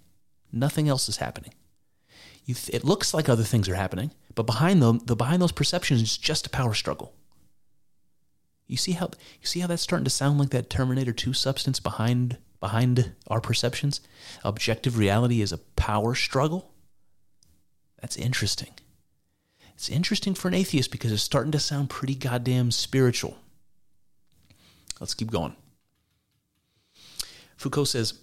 Nothing 0.52 0.88
else 0.88 1.10
is 1.10 1.18
happening. 1.18 1.56
Th- 2.46 2.70
it 2.70 2.84
looks 2.84 3.14
like 3.14 3.30
other 3.30 3.44
things 3.44 3.70
are 3.70 3.76
happening, 3.76 4.12
but 4.36 4.46
behind 4.46 4.82
them, 4.82 5.00
the 5.06 5.16
behind 5.16 5.42
those 5.42 5.52
perceptions 5.52 6.02
is 6.02 6.18
just 6.18 6.48
a 6.48 6.50
power 6.50 6.74
struggle. 6.74 7.14
You 8.68 8.78
see 8.78 8.94
how 8.94 9.12
you 9.42 9.48
see 9.48 9.60
how 9.60 9.68
that's 9.68 9.82
starting 9.82 10.06
to 10.06 10.10
sound 10.10 10.40
like 10.40 10.50
that 10.50 10.70
Terminator 10.70 11.14
2 11.14 11.34
substance 11.34 11.80
behind 11.80 12.38
behind 12.60 13.14
our 13.28 13.42
perceptions? 13.42 14.02
Objective 14.44 14.98
reality 14.98 15.42
is 15.42 15.52
a 15.52 15.58
power 15.58 16.16
struggle. 16.16 16.72
That's 18.02 18.18
interesting. 18.18 18.74
It's 19.76 19.90
interesting 19.90 20.34
for 20.34 20.48
an 20.48 20.54
atheist 20.54 20.92
because 20.92 21.12
it's 21.12 21.24
starting 21.24 21.52
to 21.52 21.60
sound 21.60 21.90
pretty 21.90 22.16
goddamn 22.16 22.72
spiritual. 22.72 23.38
Let's 25.00 25.14
keep 25.14 25.32
going. 25.32 25.56
Foucault 27.58 27.86
says, 27.86 28.14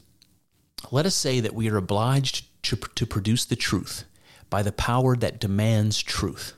Let 0.91 1.07
us 1.07 1.15
say 1.15 1.41
that 1.41 1.55
we 1.55 1.69
are 1.71 1.77
obliged 1.77 2.47
to, 2.65 2.77
to 2.77 3.07
produce 3.07 3.45
the 3.45 3.57
truth 3.57 4.05
by 4.51 4.63
the 4.63 4.73
power 4.73 5.17
that 5.17 5.41
demands 5.41 6.03
truth 6.03 6.55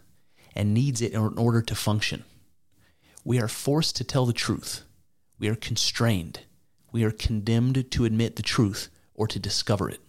and 0.56 0.74
needs 0.74 1.00
it 1.00 1.12
in 1.12 1.38
order 1.38 1.62
to 1.62 1.74
function. 1.74 2.24
We 3.24 3.40
are 3.40 3.48
forced 3.48 3.96
to 3.96 4.04
tell 4.04 4.26
the 4.26 4.32
truth. 4.32 4.82
We 5.38 5.48
are 5.48 5.54
constrained. 5.54 6.40
We 6.90 7.04
are 7.04 7.10
condemned 7.10 7.90
to 7.90 8.04
admit 8.04 8.36
the 8.36 8.42
truth 8.42 8.88
or 9.14 9.26
to 9.28 9.38
discover 9.38 9.88
it. 9.88 10.00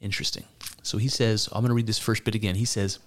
Interesting. 0.00 0.44
So 0.82 0.98
he 0.98 1.08
says, 1.08 1.48
I'm 1.52 1.62
going 1.62 1.70
to 1.70 1.74
read 1.74 1.86
this 1.86 1.98
first 1.98 2.24
bit 2.24 2.34
again. 2.34 2.54
He 2.54 2.64
says, 2.64 2.98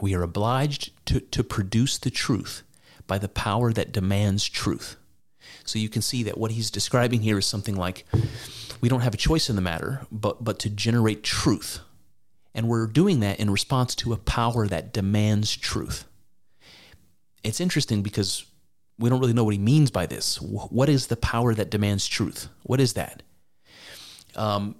We 0.00 0.14
are 0.14 0.22
obliged 0.22 0.92
to, 1.06 1.20
to 1.20 1.44
produce 1.44 1.98
the 1.98 2.10
truth 2.10 2.62
by 3.06 3.18
the 3.18 3.28
power 3.28 3.72
that 3.72 3.92
demands 3.92 4.48
truth. 4.48 4.96
So 5.64 5.78
you 5.78 5.88
can 5.88 6.02
see 6.02 6.22
that 6.22 6.38
what 6.38 6.52
he's 6.52 6.70
describing 6.70 7.22
here 7.22 7.38
is 7.38 7.46
something 7.46 7.76
like 7.76 8.06
we 8.80 8.88
don't 8.88 9.00
have 9.00 9.14
a 9.14 9.18
choice 9.18 9.48
in 9.48 9.56
the 9.56 9.62
matter, 9.62 10.06
but, 10.10 10.42
but 10.42 10.58
to 10.60 10.70
generate 10.70 11.22
truth. 11.22 11.80
And 12.54 12.68
we're 12.68 12.86
doing 12.86 13.20
that 13.20 13.38
in 13.38 13.50
response 13.50 13.94
to 13.96 14.12
a 14.12 14.16
power 14.16 14.66
that 14.66 14.92
demands 14.92 15.56
truth 15.56 16.04
it's 17.44 17.60
interesting 17.60 18.02
because 18.02 18.44
we 18.98 19.08
don't 19.08 19.20
really 19.20 19.32
know 19.32 19.44
what 19.44 19.54
he 19.54 19.58
means 19.58 19.90
by 19.90 20.06
this. 20.06 20.40
What 20.40 20.88
is 20.88 21.06
the 21.06 21.16
power 21.16 21.54
that 21.54 21.70
demands 21.70 22.06
truth? 22.06 22.48
What 22.62 22.80
is 22.80 22.94
that? 22.94 23.22
Um, 24.34 24.76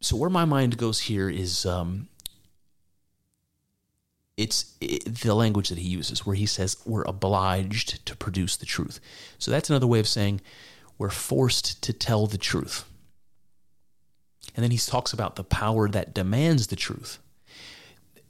so 0.00 0.16
where 0.16 0.30
my 0.30 0.44
mind 0.44 0.76
goes 0.78 1.00
here 1.00 1.28
is 1.28 1.66
um, 1.66 2.08
it's 4.36 4.74
it, 4.80 5.04
the 5.04 5.34
language 5.34 5.68
that 5.68 5.78
he 5.78 5.88
uses 5.88 6.26
where 6.26 6.36
he 6.36 6.46
says 6.46 6.76
we're 6.84 7.04
obliged 7.04 8.04
to 8.06 8.16
produce 8.16 8.56
the 8.56 8.66
truth. 8.66 9.00
So 9.38 9.50
that's 9.50 9.70
another 9.70 9.86
way 9.86 10.00
of 10.00 10.08
saying 10.08 10.40
we're 11.04 11.10
forced 11.10 11.82
to 11.82 11.92
tell 11.92 12.26
the 12.26 12.38
truth. 12.38 12.86
And 14.56 14.64
then 14.64 14.70
he 14.70 14.78
talks 14.78 15.12
about 15.12 15.36
the 15.36 15.44
power 15.44 15.86
that 15.86 16.14
demands 16.14 16.68
the 16.68 16.76
truth. 16.76 17.18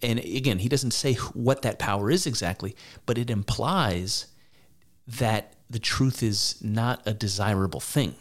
And 0.03 0.19
again, 0.19 0.59
he 0.59 0.69
doesn't 0.69 0.91
say 0.91 1.15
what 1.35 1.63
that 1.63 1.79
power 1.79 2.11
is 2.11 2.27
exactly, 2.27 2.75
but 3.07 3.17
it 3.17 3.31
implies 3.31 4.27
that 5.07 5.55
the 5.71 5.79
truth 5.79 6.21
is 6.21 6.57
not 6.65 7.01
a 7.07 7.15
desirable 7.15 7.79
thing. 7.79 8.17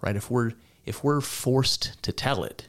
Right? 0.00 0.14
If 0.14 0.30
we're 0.30 0.52
if 0.86 1.02
we're 1.02 1.20
forced 1.20 2.00
to 2.04 2.12
tell 2.12 2.44
it, 2.44 2.68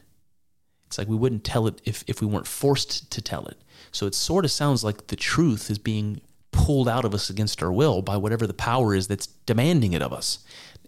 it's 0.88 0.98
like 0.98 1.06
we 1.06 1.14
wouldn't 1.14 1.44
tell 1.44 1.68
it 1.68 1.80
if, 1.84 2.02
if 2.08 2.20
we 2.20 2.26
weren't 2.26 2.48
forced 2.48 3.08
to 3.12 3.22
tell 3.22 3.46
it. 3.46 3.56
So 3.92 4.04
it 4.06 4.16
sort 4.16 4.44
of 4.44 4.50
sounds 4.50 4.82
like 4.82 5.06
the 5.06 5.16
truth 5.16 5.70
is 5.70 5.78
being 5.78 6.20
pulled 6.52 6.88
out 6.88 7.04
of 7.04 7.14
us 7.14 7.30
against 7.30 7.62
our 7.62 7.72
will 7.72 8.02
by 8.02 8.16
whatever 8.16 8.46
the 8.46 8.54
power 8.54 8.94
is 8.94 9.06
that's 9.08 9.26
demanding 9.26 9.92
it 9.92 10.02
of 10.02 10.12
us. 10.12 10.40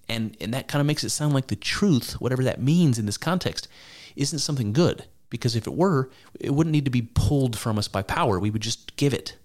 And, 0.08 0.36
and 0.40 0.52
that 0.52 0.68
kind 0.68 0.80
of 0.80 0.86
makes 0.86 1.04
it 1.04 1.10
sound 1.10 1.34
like 1.34 1.46
the 1.46 1.56
truth, 1.56 2.14
whatever 2.20 2.42
that 2.44 2.60
means 2.60 2.98
in 2.98 3.06
this 3.06 3.16
context, 3.16 3.68
isn't 4.16 4.40
something 4.40 4.72
good. 4.72 5.04
Because 5.30 5.56
if 5.56 5.66
it 5.66 5.74
were, 5.74 6.10
it 6.38 6.50
wouldn't 6.50 6.72
need 6.72 6.84
to 6.84 6.90
be 6.90 7.02
pulled 7.02 7.58
from 7.58 7.78
us 7.78 7.88
by 7.88 8.02
power. 8.02 8.38
We 8.38 8.50
would 8.50 8.62
just 8.62 8.96
give 8.96 9.14
it. 9.14 9.36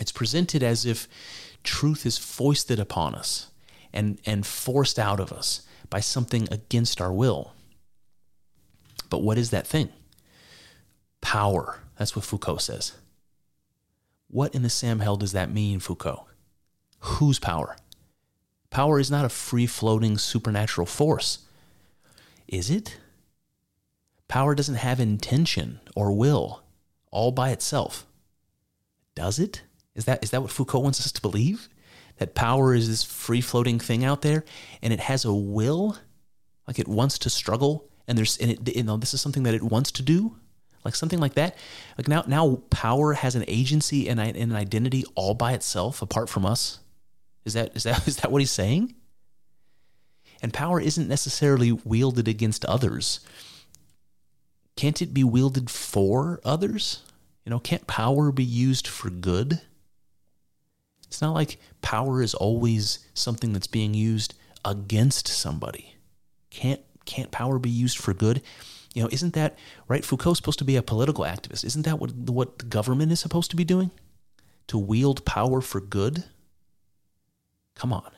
It's 0.00 0.12
presented 0.12 0.62
as 0.62 0.84
if 0.84 1.06
truth 1.62 2.04
is 2.04 2.18
foisted 2.18 2.80
upon 2.80 3.14
us 3.14 3.50
and, 3.92 4.18
and 4.26 4.44
forced 4.44 4.98
out 4.98 5.20
of 5.20 5.32
us 5.32 5.62
by 5.88 6.00
something 6.00 6.48
against 6.50 7.00
our 7.00 7.12
will. 7.12 7.52
But 9.08 9.22
what 9.22 9.38
is 9.38 9.50
that 9.50 9.66
thing? 9.66 9.90
Power. 11.20 11.80
That's 11.98 12.16
what 12.16 12.24
Foucault 12.24 12.58
says. 12.58 12.92
What 14.28 14.54
in 14.54 14.62
the 14.62 14.70
Sam 14.70 15.00
hell 15.00 15.16
does 15.16 15.32
that 15.32 15.50
mean, 15.50 15.80
Foucault? 15.80 16.26
Whose 17.00 17.38
power? 17.38 17.76
Power 18.70 18.98
is 18.98 19.10
not 19.10 19.24
a 19.24 19.30
free 19.30 19.66
floating 19.66 20.18
supernatural 20.18 20.86
force. 20.86 21.46
Is 22.48 22.70
it? 22.70 22.98
Power 24.28 24.54
doesn't 24.54 24.74
have 24.76 25.00
intention 25.00 25.80
or 25.94 26.12
will 26.12 26.62
all 27.10 27.32
by 27.32 27.50
itself. 27.50 28.06
Does 29.14 29.38
it? 29.38 29.62
Is 29.94 30.04
that, 30.04 30.22
is 30.22 30.30
that 30.30 30.42
what 30.42 30.50
Foucault 30.50 30.80
wants 30.80 31.00
us 31.00 31.12
to 31.12 31.22
believe? 31.22 31.68
That 32.18 32.34
power 32.34 32.74
is 32.74 32.88
this 32.88 33.02
free 33.02 33.40
floating 33.40 33.78
thing 33.78 34.04
out 34.04 34.22
there 34.22 34.44
and 34.82 34.92
it 34.92 35.00
has 35.00 35.24
a 35.24 35.32
will? 35.32 35.96
Like 36.66 36.78
it 36.78 36.88
wants 36.88 37.18
to 37.20 37.30
struggle 37.30 37.88
and 38.08 38.18
there's, 38.18 38.36
and 38.38 38.50
it, 38.50 38.76
you 38.76 38.82
know, 38.82 38.96
this 38.96 39.14
is 39.14 39.20
something 39.20 39.44
that 39.44 39.54
it 39.54 39.62
wants 39.62 39.92
to 39.92 40.02
do? 40.02 40.36
Like 40.86 40.94
something 40.94 41.18
like 41.18 41.34
that? 41.34 41.56
Like 41.98 42.06
now, 42.06 42.22
now 42.28 42.62
power 42.70 43.12
has 43.12 43.34
an 43.34 43.44
agency 43.48 44.08
and 44.08 44.20
an 44.20 44.52
identity 44.52 45.04
all 45.16 45.34
by 45.34 45.52
itself 45.52 46.00
apart 46.00 46.28
from 46.28 46.46
us? 46.46 46.78
Is 47.44 47.54
that 47.54 47.74
is 47.74 47.82
that 47.82 48.06
is 48.08 48.18
that 48.18 48.30
what 48.30 48.40
he's 48.40 48.52
saying? 48.52 48.94
And 50.40 50.54
power 50.54 50.80
isn't 50.80 51.08
necessarily 51.08 51.72
wielded 51.72 52.28
against 52.28 52.64
others. 52.66 53.18
Can't 54.76 55.02
it 55.02 55.12
be 55.12 55.24
wielded 55.24 55.70
for 55.70 56.40
others? 56.44 57.02
You 57.44 57.50
know, 57.50 57.58
can't 57.58 57.86
power 57.88 58.30
be 58.30 58.44
used 58.44 58.86
for 58.86 59.10
good? 59.10 59.60
It's 61.08 61.20
not 61.20 61.34
like 61.34 61.58
power 61.82 62.22
is 62.22 62.34
always 62.34 63.00
something 63.12 63.52
that's 63.52 63.66
being 63.66 63.92
used 63.92 64.34
against 64.64 65.26
somebody. 65.26 65.96
Can't 66.50 66.80
can't 67.06 67.32
power 67.32 67.58
be 67.58 67.70
used 67.70 67.98
for 67.98 68.14
good? 68.14 68.40
You 68.96 69.02
know, 69.02 69.10
isn't 69.12 69.34
that 69.34 69.58
right? 69.88 70.02
Foucault's 70.02 70.38
supposed 70.38 70.58
to 70.60 70.64
be 70.64 70.76
a 70.76 70.82
political 70.82 71.24
activist. 71.24 71.66
Isn't 71.66 71.82
that 71.82 72.00
what 72.00 72.12
what 72.14 72.60
the 72.60 72.64
government 72.64 73.12
is 73.12 73.20
supposed 73.20 73.50
to 73.50 73.56
be 73.56 73.62
doing? 73.62 73.90
To 74.68 74.78
wield 74.78 75.26
power 75.26 75.60
for 75.60 75.82
good? 75.82 76.24
Come 77.74 77.92
on. 77.92 78.10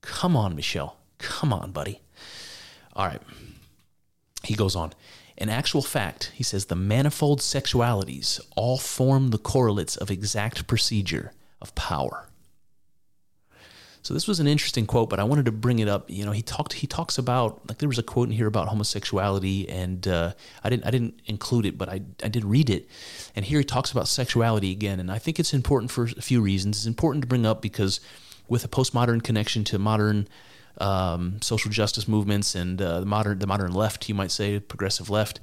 Come 0.00 0.36
on, 0.36 0.56
Michel. 0.56 0.96
Come 1.18 1.52
on, 1.52 1.70
buddy. 1.70 2.00
All 2.96 3.06
right. 3.06 3.22
He 4.42 4.56
goes 4.56 4.74
on. 4.74 4.92
In 5.36 5.48
actual 5.48 5.82
fact, 5.82 6.32
he 6.34 6.42
says 6.42 6.64
the 6.64 6.74
manifold 6.74 7.38
sexualities 7.38 8.40
all 8.56 8.76
form 8.76 9.28
the 9.28 9.38
correlates 9.38 9.96
of 9.96 10.10
exact 10.10 10.66
procedure 10.66 11.30
of 11.62 11.76
power. 11.76 12.28
So 14.02 14.14
this 14.14 14.26
was 14.26 14.40
an 14.40 14.46
interesting 14.46 14.86
quote, 14.86 15.10
but 15.10 15.20
I 15.20 15.24
wanted 15.24 15.44
to 15.44 15.52
bring 15.52 15.78
it 15.78 15.88
up. 15.88 16.10
You 16.10 16.24
know, 16.24 16.32
he 16.32 16.42
talked. 16.42 16.72
He 16.72 16.86
talks 16.86 17.18
about 17.18 17.60
like 17.68 17.78
there 17.78 17.88
was 17.88 17.98
a 17.98 18.02
quote 18.02 18.28
in 18.28 18.34
here 18.34 18.46
about 18.46 18.68
homosexuality, 18.68 19.68
and 19.68 20.06
uh, 20.08 20.32
I 20.64 20.70
didn't. 20.70 20.86
I 20.86 20.90
didn't 20.90 21.20
include 21.26 21.66
it, 21.66 21.76
but 21.76 21.88
I 21.88 22.00
I 22.22 22.28
did 22.28 22.44
read 22.44 22.70
it, 22.70 22.88
and 23.36 23.44
here 23.44 23.58
he 23.58 23.64
talks 23.64 23.92
about 23.92 24.08
sexuality 24.08 24.72
again, 24.72 25.00
and 25.00 25.10
I 25.10 25.18
think 25.18 25.38
it's 25.38 25.52
important 25.52 25.90
for 25.90 26.04
a 26.04 26.22
few 26.22 26.40
reasons. 26.40 26.78
It's 26.78 26.86
important 26.86 27.22
to 27.22 27.28
bring 27.28 27.44
up 27.44 27.60
because 27.60 28.00
with 28.48 28.64
a 28.64 28.68
postmodern 28.68 29.22
connection 29.22 29.64
to 29.64 29.78
modern 29.78 30.28
um, 30.78 31.40
social 31.42 31.70
justice 31.70 32.08
movements 32.08 32.54
and 32.54 32.80
uh, 32.80 33.00
the 33.00 33.06
modern 33.06 33.38
the 33.38 33.46
modern 33.46 33.72
left, 33.72 34.08
you 34.08 34.14
might 34.14 34.30
say, 34.30 34.58
progressive 34.60 35.10
left. 35.10 35.40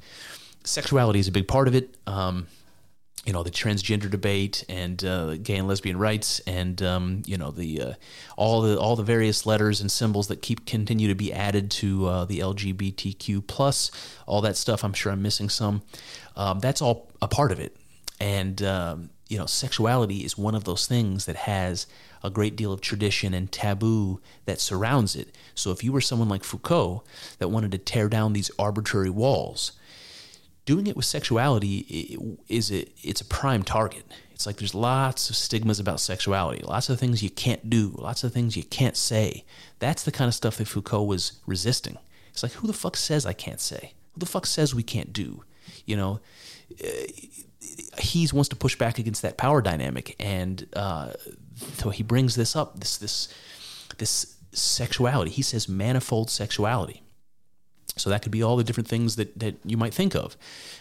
Sexuality 0.64 1.20
is 1.20 1.28
a 1.28 1.32
big 1.32 1.48
part 1.48 1.68
of 1.68 1.76
it. 1.76 1.96
Um, 2.08 2.48
you 3.28 3.34
know 3.34 3.44
the 3.44 3.52
transgender 3.52 4.10
debate 4.10 4.64
and 4.70 5.04
uh, 5.04 5.36
gay 5.36 5.58
and 5.58 5.68
lesbian 5.68 5.98
rights 5.98 6.40
and 6.48 6.82
um, 6.82 7.24
you 7.26 7.38
know 7.38 7.52
the 7.52 7.82
uh, 7.82 7.94
all 8.38 8.62
the 8.62 8.80
all 8.80 8.96
the 8.96 9.04
various 9.04 9.46
letters 9.46 9.82
and 9.82 9.92
symbols 9.92 10.30
that 10.30 10.42
keep 10.42 10.66
continue 10.66 11.10
to 11.10 11.16
be 11.16 11.34
added 11.34 11.70
to 11.70 12.08
uh, 12.08 12.26
the 12.26 12.40
LGBTQ 12.40 13.46
plus 13.46 13.92
all 14.26 14.40
that 14.42 14.56
stuff. 14.56 14.82
I'm 14.82 14.94
sure 14.94 15.12
I'm 15.12 15.22
missing 15.22 15.50
some. 15.50 15.82
Um, 16.38 16.60
that's 16.60 16.82
all 16.82 17.12
a 17.22 17.28
part 17.28 17.52
of 17.52 17.60
it, 17.60 17.76
and 18.22 18.64
um, 18.64 19.10
you 19.28 19.38
know 19.38 19.46
sexuality 19.46 20.24
is 20.24 20.38
one 20.38 20.56
of 20.56 20.64
those 20.64 20.88
things 20.88 21.26
that 21.26 21.36
has 21.36 21.86
a 22.24 22.30
great 22.30 22.56
deal 22.56 22.72
of 22.72 22.80
tradition 22.80 23.34
and 23.34 23.52
taboo 23.52 24.22
that 24.46 24.62
surrounds 24.62 25.18
it. 25.18 25.36
So 25.54 25.72
if 25.72 25.84
you 25.84 25.92
were 25.92 26.02
someone 26.02 26.30
like 26.30 26.46
Foucault 26.46 27.04
that 27.40 27.50
wanted 27.50 27.74
to 27.74 27.78
tear 27.78 28.08
down 28.08 28.32
these 28.32 28.50
arbitrary 28.58 29.10
walls, 29.10 29.74
doing 30.68 30.86
it 30.86 30.96
with 30.96 31.06
sexuality 31.06 32.20
is 32.48 32.72
a, 32.72 32.86
it's 33.02 33.22
a 33.22 33.26
prime 33.26 33.64
target. 33.64 34.04
It's 34.34 34.46
like 34.46 34.58
there's 34.58 34.76
lots 34.76 35.32
of 35.32 35.36
stigmas 35.36 35.80
about 35.80 36.00
sexuality, 36.00 36.62
lots 36.62 36.90
of 36.90 37.00
things 37.00 37.24
you 37.24 37.32
can't 37.32 37.72
do, 37.72 37.96
lots 37.98 38.24
of 38.24 38.34
things 38.34 38.56
you 38.56 38.64
can't 38.64 38.96
say. 38.96 39.46
That's 39.80 40.04
the 40.04 40.12
kind 40.12 40.28
of 40.28 40.36
stuff 40.36 40.58
that 40.58 40.68
Foucault 40.68 41.06
was 41.06 41.40
resisting. 41.48 41.98
It's 42.30 42.44
like 42.44 42.52
who 42.52 42.68
the 42.68 42.74
fuck 42.74 42.96
says 42.98 43.26
I 43.26 43.34
can't 43.34 43.60
say? 43.60 43.94
Who 44.14 44.20
the 44.20 44.28
fuck 44.28 44.46
says 44.46 44.76
we 44.76 44.84
can't 44.84 45.12
do? 45.12 45.44
You 45.86 45.98
know, 45.98 46.20
he 47.98 48.28
wants 48.32 48.50
to 48.50 48.56
push 48.56 48.76
back 48.76 49.00
against 49.00 49.24
that 49.24 49.38
power 49.38 49.62
dynamic, 49.62 50.16
and 50.20 50.68
uh, 50.76 51.14
so 51.78 51.90
he 51.90 52.04
brings 52.04 52.36
this 52.36 52.56
up 52.56 52.80
this 52.80 52.98
this 52.98 53.34
this 53.98 54.36
sexuality. 54.52 55.32
He 55.32 55.42
says 55.42 55.68
manifold 55.68 56.30
sexuality. 56.30 57.02
So 58.00 58.10
that 58.10 58.22
could 58.22 58.32
be 58.32 58.44
all 58.44 58.58
the 58.58 58.64
different 58.64 58.88
things 58.88 59.16
that, 59.16 59.38
that 59.40 59.56
you 59.66 59.78
might 59.78 59.94
think 59.94 60.16
of, 60.16 60.38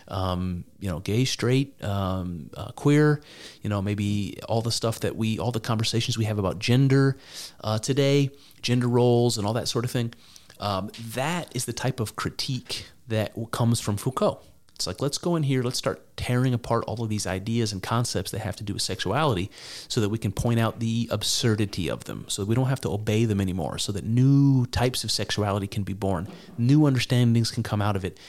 um, 0.09 0.64
you 0.81 0.89
know, 0.89 1.01
gay, 1.01 1.25
straight, 1.25 1.83
um, 1.83 2.51
uh, 2.57 2.73
queer, 2.73 3.21
you 3.62 3.71
know, 3.71 3.83
maybe 3.83 4.39
all 4.49 4.62
the 4.62 4.73
stuff 4.73 5.01
that 5.01 5.17
we, 5.17 5.39
all 5.39 5.53
the 5.53 5.61
conversations 5.61 6.17
we 6.19 6.25
have 6.25 6.39
about 6.39 6.59
gender 6.59 7.17
uh, 7.62 7.79
today, 7.79 8.31
gender 8.62 8.89
roles, 8.89 9.39
and 9.39 9.47
all 9.47 9.53
that 9.53 9.69
sort 9.69 9.85
of 9.85 9.91
thing. 9.91 10.12
Um, 10.59 10.91
that 11.14 11.55
is 11.55 11.67
the 11.67 11.73
type 11.73 12.01
of 12.01 12.17
critique 12.17 12.87
that 13.09 13.33
comes 13.51 13.81
from 13.81 13.97
Foucault. 13.97 14.41
It's 14.77 14.87
like, 14.87 15.01
let's 15.01 15.16
go 15.16 15.37
in 15.37 15.43
here, 15.43 15.62
let's 15.62 15.79
start 15.79 16.05
tearing 16.18 16.53
apart 16.53 16.85
all 16.87 17.03
of 17.03 17.09
these 17.09 17.27
ideas 17.27 17.72
and 17.72 17.83
concepts 17.83 18.31
that 18.31 18.41
have 18.41 18.57
to 18.57 18.62
do 18.62 18.74
with 18.74 18.83
sexuality 18.83 19.51
so 19.89 20.03
that 20.03 20.11
we 20.11 20.18
can 20.18 20.33
point 20.33 20.61
out 20.61 20.81
the 20.81 21.09
absurdity 21.11 21.89
of 21.89 22.05
them, 22.05 22.27
so 22.29 22.43
that 22.43 22.49
we 22.49 22.55
don't 22.55 22.68
have 22.68 22.83
to 22.83 22.91
obey 22.91 23.24
them 23.24 23.41
anymore, 23.41 23.79
so 23.79 23.91
that 23.93 24.05
new 24.05 24.66
types 24.66 25.03
of 25.03 25.11
sexuality 25.11 25.66
can 25.66 25.83
be 25.83 25.95
born, 25.95 26.29
new 26.59 26.85
understandings 26.85 27.51
can 27.51 27.62
come 27.62 27.81
out 27.81 27.97
of 27.97 28.05
it. 28.05 28.20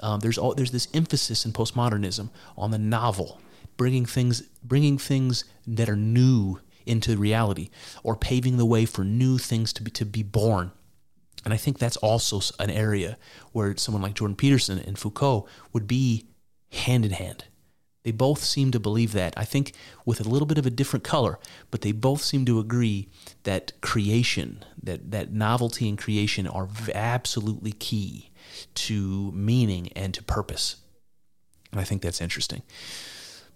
Um, 0.00 0.20
there's, 0.20 0.38
all, 0.38 0.54
there's 0.54 0.70
this 0.70 0.86
emphasis 0.94 1.44
in 1.44 1.52
postmodernism 1.52 2.30
on 2.56 2.70
the 2.70 2.78
novel, 2.78 3.40
bringing 3.76 4.06
things, 4.06 4.42
bringing 4.62 4.98
things 4.98 5.44
that 5.66 5.88
are 5.88 5.96
new 5.96 6.60
into 6.86 7.16
reality 7.16 7.68
or 8.04 8.14
paving 8.14 8.58
the 8.58 8.64
way 8.64 8.84
for 8.86 9.04
new 9.04 9.38
things 9.38 9.72
to 9.72 9.82
be, 9.82 9.90
to 9.90 10.04
be 10.04 10.22
born 10.22 10.70
and 11.44 11.54
I 11.54 11.56
think 11.56 11.78
that's 11.78 11.96
also 11.98 12.40
an 12.58 12.70
area 12.70 13.18
where 13.52 13.76
someone 13.76 14.02
like 14.02 14.14
Jordan 14.14 14.36
Peterson 14.36 14.78
and 14.78 14.98
Foucault 14.98 15.46
would 15.72 15.86
be 15.86 16.26
hand 16.72 17.04
in 17.04 17.12
hand. 17.12 17.44
They 18.04 18.12
both 18.12 18.44
seem 18.44 18.70
to 18.70 18.78
believe 18.78 19.12
that. 19.12 19.34
I 19.36 19.44
think 19.44 19.72
with 20.04 20.20
a 20.20 20.28
little 20.28 20.46
bit 20.46 20.58
of 20.58 20.66
a 20.66 20.70
different 20.70 21.04
color, 21.04 21.40
but 21.72 21.80
they 21.80 21.90
both 21.90 22.22
seem 22.22 22.44
to 22.44 22.60
agree 22.60 23.08
that 23.42 23.80
creation, 23.80 24.64
that, 24.80 25.10
that 25.10 25.32
novelty 25.32 25.88
and 25.88 25.98
creation 25.98 26.46
are 26.46 26.68
absolutely 26.94 27.72
key 27.72 28.30
to 28.74 29.32
meaning 29.32 29.88
and 29.96 30.14
to 30.14 30.22
purpose. 30.22 30.76
And 31.72 31.80
I 31.80 31.84
think 31.84 32.00
that's 32.00 32.20
interesting. 32.20 32.62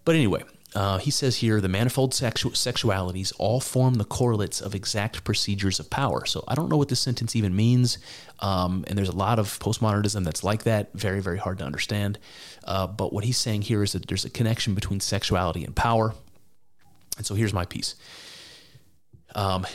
But 0.03 0.15
anyway, 0.15 0.43
uh, 0.73 0.99
he 0.99 1.11
says 1.11 1.37
here 1.37 1.59
the 1.59 1.67
manifold 1.67 2.13
sexu- 2.13 2.51
sexualities 2.51 3.33
all 3.37 3.59
form 3.59 3.95
the 3.95 4.05
correlates 4.05 4.61
of 4.61 4.73
exact 4.73 5.23
procedures 5.23 5.79
of 5.79 5.89
power. 5.89 6.25
So 6.25 6.43
I 6.47 6.55
don't 6.55 6.69
know 6.69 6.77
what 6.77 6.87
this 6.87 7.01
sentence 7.01 7.35
even 7.35 7.55
means. 7.55 7.97
Um, 8.39 8.85
and 8.87 8.97
there's 8.97 9.09
a 9.09 9.15
lot 9.15 9.37
of 9.37 9.59
postmodernism 9.59 10.23
that's 10.23 10.43
like 10.43 10.63
that, 10.63 10.93
very, 10.93 11.21
very 11.21 11.37
hard 11.37 11.57
to 11.59 11.65
understand. 11.65 12.19
Uh, 12.63 12.87
but 12.87 13.11
what 13.11 13.25
he's 13.25 13.37
saying 13.37 13.63
here 13.63 13.83
is 13.83 13.91
that 13.91 14.07
there's 14.07 14.23
a 14.23 14.29
connection 14.29 14.73
between 14.73 15.01
sexuality 15.01 15.65
and 15.65 15.75
power. 15.75 16.13
And 17.17 17.25
so 17.25 17.35
here's 17.35 17.53
my 17.53 17.65
piece 17.65 17.95
um, 19.35 19.67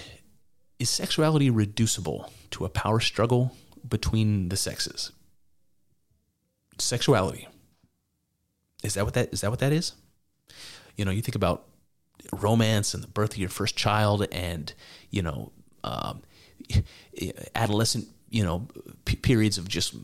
Is 0.78 0.88
sexuality 0.88 1.50
reducible 1.50 2.32
to 2.52 2.64
a 2.64 2.70
power 2.70 3.00
struggle 3.00 3.54
between 3.86 4.48
the 4.48 4.56
sexes? 4.56 5.12
Sexuality. 6.78 7.48
Is 8.82 8.94
that 8.94 9.04
what 9.04 9.14
that 9.14 9.32
is 9.32 9.42
that 9.42 9.50
what 9.50 9.60
that 9.60 9.72
is? 9.72 9.92
You 10.96 11.04
know, 11.04 11.10
you 11.10 11.22
think 11.22 11.34
about 11.34 11.64
romance 12.32 12.94
and 12.94 13.02
the 13.02 13.08
birth 13.08 13.32
of 13.32 13.38
your 13.38 13.48
first 13.48 13.76
child 13.76 14.26
and, 14.32 14.72
you 15.10 15.22
know, 15.22 15.52
um, 15.84 16.22
adolescent, 17.54 18.06
you 18.30 18.44
know, 18.44 18.66
p- 19.04 19.16
periods 19.16 19.58
of 19.58 19.68
just 19.68 19.94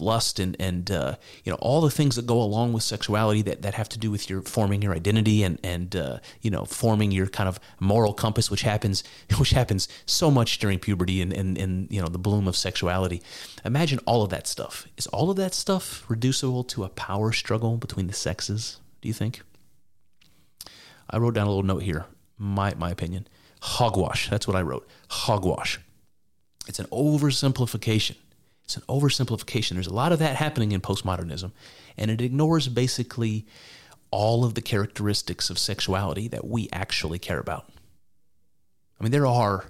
lust 0.00 0.38
and 0.38 0.56
and 0.58 0.90
uh, 0.90 1.16
you 1.44 1.52
know 1.52 1.58
all 1.60 1.80
the 1.80 1.90
things 1.90 2.16
that 2.16 2.26
go 2.26 2.40
along 2.40 2.72
with 2.72 2.82
sexuality 2.82 3.42
that, 3.42 3.62
that 3.62 3.74
have 3.74 3.88
to 3.88 3.98
do 3.98 4.10
with 4.10 4.28
your 4.28 4.42
forming 4.42 4.82
your 4.82 4.92
identity 4.92 5.42
and 5.42 5.58
and 5.62 5.96
uh, 5.96 6.18
you 6.40 6.50
know 6.50 6.64
forming 6.64 7.10
your 7.12 7.26
kind 7.26 7.48
of 7.48 7.60
moral 7.80 8.12
compass 8.12 8.50
which 8.50 8.62
happens 8.62 9.04
which 9.38 9.50
happens 9.50 9.88
so 10.06 10.30
much 10.30 10.58
during 10.58 10.78
puberty 10.78 11.20
and, 11.22 11.32
and 11.32 11.56
and 11.58 11.90
you 11.90 12.00
know 12.00 12.08
the 12.08 12.18
bloom 12.18 12.48
of 12.48 12.56
sexuality. 12.56 13.22
Imagine 13.64 13.98
all 14.06 14.22
of 14.22 14.30
that 14.30 14.46
stuff. 14.46 14.86
Is 14.96 15.06
all 15.08 15.30
of 15.30 15.36
that 15.36 15.54
stuff 15.54 16.04
reducible 16.08 16.64
to 16.64 16.84
a 16.84 16.88
power 16.88 17.32
struggle 17.32 17.76
between 17.76 18.06
the 18.06 18.12
sexes 18.12 18.80
do 19.00 19.08
you 19.08 19.14
think 19.14 19.42
I 21.10 21.18
wrote 21.18 21.34
down 21.34 21.46
a 21.46 21.50
little 21.50 21.62
note 21.62 21.82
here. 21.82 22.06
My 22.38 22.74
my 22.74 22.90
opinion. 22.90 23.26
Hogwash. 23.60 24.28
That's 24.28 24.46
what 24.46 24.56
I 24.56 24.62
wrote. 24.62 24.86
Hogwash. 25.08 25.80
It's 26.66 26.78
an 26.78 26.86
oversimplification. 26.86 28.16
It's 28.64 28.76
an 28.76 28.82
oversimplification. 28.88 29.70
There's 29.70 29.86
a 29.86 29.94
lot 29.94 30.12
of 30.12 30.18
that 30.18 30.36
happening 30.36 30.72
in 30.72 30.80
postmodernism, 30.80 31.52
and 31.98 32.10
it 32.10 32.20
ignores 32.20 32.68
basically 32.68 33.46
all 34.10 34.44
of 34.44 34.54
the 34.54 34.62
characteristics 34.62 35.50
of 35.50 35.58
sexuality 35.58 36.28
that 36.28 36.46
we 36.46 36.68
actually 36.72 37.18
care 37.18 37.40
about. 37.40 37.68
I 38.98 39.02
mean, 39.04 39.12
there 39.12 39.26
are 39.26 39.66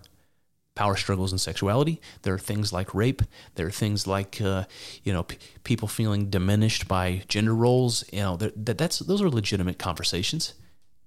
power 0.75 0.97
struggles 0.97 1.33
in 1.33 1.39
sexuality. 1.39 2.01
There 2.23 2.35
are 2.35 2.39
things 2.39 2.73
like 2.73 2.95
rape. 2.95 3.23
There 3.55 3.67
are 3.67 3.73
things 3.73 4.07
like 4.07 4.41
uh, 4.41 4.65
you 5.03 5.13
know 5.13 5.25
p- 5.25 5.39
people 5.65 5.89
feeling 5.89 6.31
diminished 6.31 6.87
by 6.89 7.23
gender 7.29 7.55
roles. 7.55 8.05
You 8.13 8.21
know, 8.21 8.37
that 8.37 8.79
that's 8.79 8.99
those 9.01 9.23
are 9.23 9.31
legitimate 9.31 9.79
conversations 9.79 10.55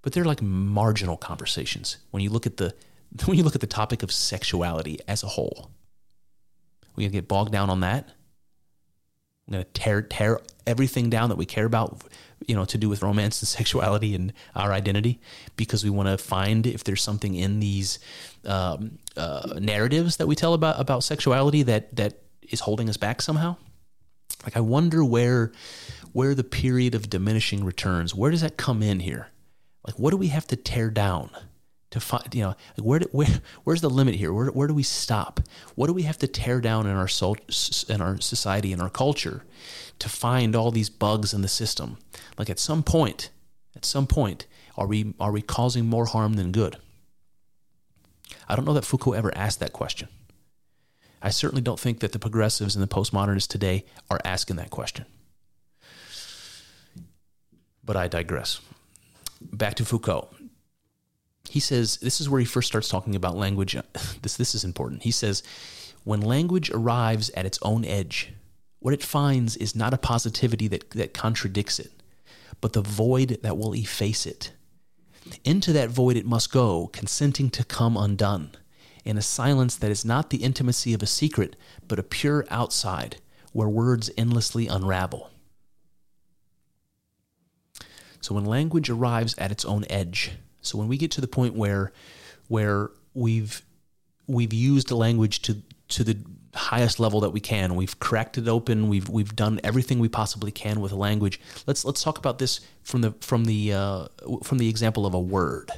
but 0.07 0.13
they're 0.13 0.23
like 0.23 0.41
marginal 0.41 1.17
conversations 1.17 1.97
when 2.11 2.23
you 2.23 2.29
look 2.29 2.45
at 2.45 2.55
the 2.55 2.73
when 3.25 3.37
you 3.37 3.43
look 3.43 3.55
at 3.55 3.59
the 3.59 3.67
topic 3.67 4.03
of 4.03 4.09
sexuality 4.09 4.97
as 5.05 5.21
a 5.21 5.27
whole. 5.27 5.69
We're 6.95 7.09
gonna 7.09 7.11
get 7.11 7.27
bogged 7.27 7.51
down 7.51 7.69
on 7.69 7.81
that. 7.81 8.07
I'm 9.45 9.51
gonna 9.51 9.65
tear 9.65 10.01
tear 10.03 10.39
everything 10.65 11.09
down 11.09 11.27
that 11.27 11.35
we 11.35 11.45
care 11.45 11.65
about, 11.65 12.03
you 12.47 12.55
know, 12.55 12.63
to 12.63 12.77
do 12.77 12.87
with 12.87 13.01
romance 13.01 13.41
and 13.41 13.49
sexuality 13.59 14.15
and 14.15 14.31
our 14.55 14.71
identity, 14.71 15.19
because 15.57 15.83
we 15.83 15.89
want 15.89 16.07
to 16.07 16.17
find 16.17 16.65
if 16.65 16.85
there's 16.85 17.03
something 17.03 17.35
in 17.35 17.59
these 17.59 17.99
um, 18.45 18.99
uh, 19.17 19.55
narratives 19.59 20.15
that 20.15 20.27
we 20.27 20.35
tell 20.35 20.53
about 20.53 20.79
about 20.79 21.03
sexuality 21.03 21.63
that 21.63 21.93
that 21.97 22.21
is 22.43 22.61
holding 22.61 22.87
us 22.87 22.95
back 22.95 23.21
somehow. 23.21 23.57
Like 24.45 24.55
I 24.55 24.61
wonder 24.61 25.03
where 25.03 25.51
where 26.13 26.33
the 26.33 26.45
period 26.45 26.95
of 26.95 27.09
diminishing 27.09 27.65
returns, 27.65 28.15
where 28.15 28.31
does 28.31 28.39
that 28.39 28.55
come 28.55 28.81
in 28.81 29.01
here? 29.01 29.31
Like, 29.87 29.97
what 29.97 30.11
do 30.11 30.17
we 30.17 30.27
have 30.27 30.45
to 30.47 30.57
tear 30.57 30.89
down 30.89 31.29
to 31.91 32.01
find? 32.01 32.35
You 32.35 32.41
know, 32.41 32.55
like 32.77 32.85
where, 32.85 32.99
do, 32.99 33.07
where 33.11 33.41
where's 33.63 33.81
the 33.81 33.89
limit 33.89 34.15
here? 34.15 34.33
Where, 34.33 34.47
where 34.47 34.67
do 34.67 34.73
we 34.73 34.83
stop? 34.83 35.39
What 35.75 35.87
do 35.87 35.93
we 35.93 36.03
have 36.03 36.17
to 36.19 36.27
tear 36.27 36.59
down 36.59 36.85
in 36.85 36.95
our 36.95 37.07
soul, 37.07 37.37
in 37.87 38.01
our 38.01 38.19
society, 38.19 38.73
in 38.73 38.81
our 38.81 38.89
culture, 38.89 39.45
to 39.99 40.09
find 40.09 40.55
all 40.55 40.71
these 40.71 40.89
bugs 40.89 41.33
in 41.33 41.41
the 41.41 41.47
system? 41.47 41.97
Like, 42.37 42.49
at 42.49 42.59
some 42.59 42.83
point, 42.83 43.29
at 43.75 43.85
some 43.85 44.07
point, 44.07 44.45
are 44.75 44.87
we 44.87 45.15
are 45.21 45.31
we 45.31 45.41
causing 45.41 45.85
more 45.85 46.05
harm 46.05 46.33
than 46.33 46.51
good? 46.51 46.77
I 48.49 48.57
don't 48.57 48.65
know 48.65 48.73
that 48.73 48.85
Foucault 48.85 49.13
ever 49.13 49.35
asked 49.37 49.61
that 49.61 49.73
question. 49.73 50.09
I 51.21 51.29
certainly 51.29 51.61
don't 51.61 51.79
think 51.79 52.01
that 52.01 52.11
the 52.11 52.19
progressives 52.19 52.75
and 52.75 52.83
the 52.83 52.93
postmodernists 52.93 53.47
today 53.47 53.85
are 54.09 54.19
asking 54.23 54.57
that 54.57 54.69
question. 54.69 55.05
But 57.83 57.95
I 57.95 58.07
digress 58.07 58.59
back 59.41 59.75
to 59.75 59.85
Foucault. 59.85 60.29
He 61.49 61.59
says 61.59 61.97
this 61.97 62.19
is 62.19 62.29
where 62.29 62.39
he 62.39 62.45
first 62.45 62.67
starts 62.67 62.89
talking 62.89 63.15
about 63.15 63.37
language. 63.37 63.75
This 64.21 64.37
this 64.37 64.55
is 64.55 64.63
important. 64.63 65.03
He 65.03 65.11
says 65.11 65.43
when 66.03 66.21
language 66.21 66.69
arrives 66.69 67.29
at 67.31 67.45
its 67.45 67.59
own 67.61 67.83
edge, 67.83 68.31
what 68.79 68.93
it 68.93 69.03
finds 69.03 69.57
is 69.57 69.75
not 69.75 69.93
a 69.93 69.97
positivity 69.97 70.67
that, 70.69 70.89
that 70.91 71.13
contradicts 71.13 71.79
it, 71.79 71.91
but 72.61 72.71
the 72.71 72.81
void 72.81 73.39
that 73.43 73.57
will 73.57 73.73
efface 73.75 74.25
it. 74.25 74.53
Into 75.43 75.73
that 75.73 75.89
void 75.89 76.15
it 76.15 76.25
must 76.25 76.51
go, 76.51 76.87
consenting 76.93 77.49
to 77.49 77.65
come 77.65 77.97
undone, 77.97 78.51
in 79.03 79.17
a 79.17 79.21
silence 79.21 79.75
that 79.75 79.91
is 79.91 80.05
not 80.05 80.29
the 80.29 80.43
intimacy 80.43 80.93
of 80.93 81.03
a 81.03 81.07
secret, 81.07 81.57
but 81.87 81.99
a 81.99 82.03
pure 82.03 82.45
outside, 82.49 83.17
where 83.51 83.67
words 83.67 84.09
endlessly 84.17 84.67
unravel. 84.67 85.29
So 88.21 88.35
when 88.35 88.45
language 88.45 88.89
arrives 88.89 89.35
at 89.37 89.51
its 89.51 89.65
own 89.65 89.85
edge, 89.89 90.31
so 90.61 90.77
when 90.77 90.87
we 90.87 90.97
get 90.97 91.11
to 91.11 91.21
the 91.21 91.27
point 91.27 91.55
where 91.55 91.91
where 92.47 92.91
we've 93.13 93.61
we've 94.27 94.53
used 94.53 94.91
language 94.91 95.41
to 95.43 95.61
to 95.89 96.03
the 96.03 96.17
highest 96.53 96.99
level 96.99 97.19
that 97.21 97.29
we 97.29 97.39
can, 97.39 97.75
we've 97.75 97.99
cracked 97.99 98.37
it 98.37 98.47
open, 98.47 98.89
we've 98.89 99.09
we've 99.09 99.35
done 99.35 99.59
everything 99.63 99.99
we 99.99 100.09
possibly 100.09 100.51
can 100.51 100.81
with 100.81 100.91
language. 100.91 101.39
Let's 101.65 101.85
let's 101.85 102.03
talk 102.03 102.17
about 102.17 102.39
this 102.39 102.59
from 102.83 103.01
the 103.01 103.11
from 103.21 103.45
the 103.45 103.73
uh, 103.73 104.07
from 104.43 104.57
the 104.57 104.69
example 104.69 105.05
of 105.05 105.13
a 105.13 105.19
word 105.19 105.71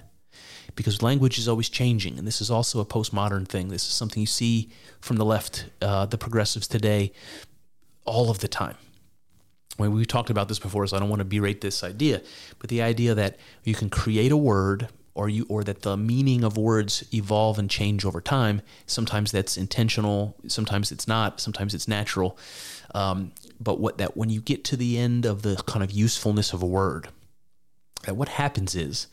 because 0.75 1.01
language 1.01 1.37
is 1.37 1.47
always 1.47 1.67
changing, 1.69 2.17
and 2.17 2.25
this 2.25 2.41
is 2.41 2.49
also 2.49 2.79
a 2.79 2.85
postmodern 2.85 3.47
thing. 3.47 3.67
This 3.67 3.83
is 3.83 3.93
something 3.93 4.21
you 4.21 4.27
see 4.27 4.69
from 5.01 5.17
the 5.17 5.25
left, 5.25 5.65
uh, 5.81 6.05
the 6.05 6.17
progressives 6.17 6.67
today, 6.67 7.11
all 8.05 8.29
of 8.29 8.39
the 8.39 8.47
time 8.47 8.77
mean, 9.77 9.93
we've 9.93 10.07
talked 10.07 10.29
about 10.29 10.47
this 10.47 10.59
before, 10.59 10.85
so 10.87 10.97
I 10.97 10.99
don't 10.99 11.09
want 11.09 11.19
to 11.19 11.25
berate 11.25 11.61
this 11.61 11.83
idea, 11.83 12.21
but 12.59 12.69
the 12.69 12.81
idea 12.81 13.15
that 13.15 13.37
you 13.63 13.75
can 13.75 13.89
create 13.89 14.31
a 14.31 14.37
word 14.37 14.89
or 15.15 15.27
you 15.27 15.45
or 15.49 15.63
that 15.63 15.81
the 15.81 15.97
meaning 15.97 16.43
of 16.43 16.57
words 16.57 17.03
evolve 17.13 17.59
and 17.59 17.69
change 17.69 18.05
over 18.05 18.21
time. 18.21 18.61
Sometimes 18.85 19.31
that's 19.31 19.57
intentional, 19.57 20.35
sometimes 20.47 20.91
it's 20.91 21.07
not, 21.07 21.41
sometimes 21.41 21.73
it's 21.73 21.87
natural. 21.87 22.37
Um, 22.95 23.33
but 23.59 23.79
what 23.79 23.97
that 23.97 24.15
when 24.15 24.29
you 24.29 24.41
get 24.41 24.63
to 24.65 24.77
the 24.77 24.97
end 24.97 25.25
of 25.25 25.41
the 25.41 25.57
kind 25.67 25.83
of 25.83 25.91
usefulness 25.91 26.53
of 26.53 26.63
a 26.63 26.65
word, 26.65 27.09
that 28.05 28.15
what 28.15 28.29
happens 28.29 28.75
is 28.75 29.07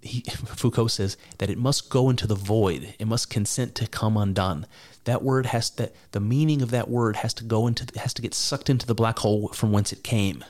he, 0.00 0.20
Foucault 0.30 0.88
says 0.88 1.16
that 1.38 1.50
it 1.50 1.58
must 1.58 1.90
go 1.90 2.08
into 2.08 2.26
the 2.26 2.34
void. 2.34 2.94
It 2.98 3.06
must 3.06 3.30
consent 3.30 3.74
to 3.76 3.86
come 3.86 4.16
undone. 4.16 4.66
That 5.04 5.22
word 5.22 5.46
has 5.46 5.70
to, 5.70 5.90
the 6.12 6.20
meaning 6.20 6.62
of 6.62 6.70
that 6.70 6.88
word 6.88 7.16
has 7.16 7.34
to 7.34 7.44
go 7.44 7.66
into, 7.66 7.86
has 7.98 8.14
to 8.14 8.22
get 8.22 8.34
sucked 8.34 8.70
into 8.70 8.86
the 8.86 8.94
black 8.94 9.18
hole 9.18 9.48
from 9.48 9.72
whence 9.72 9.92
it 9.92 10.04
came. 10.04 10.44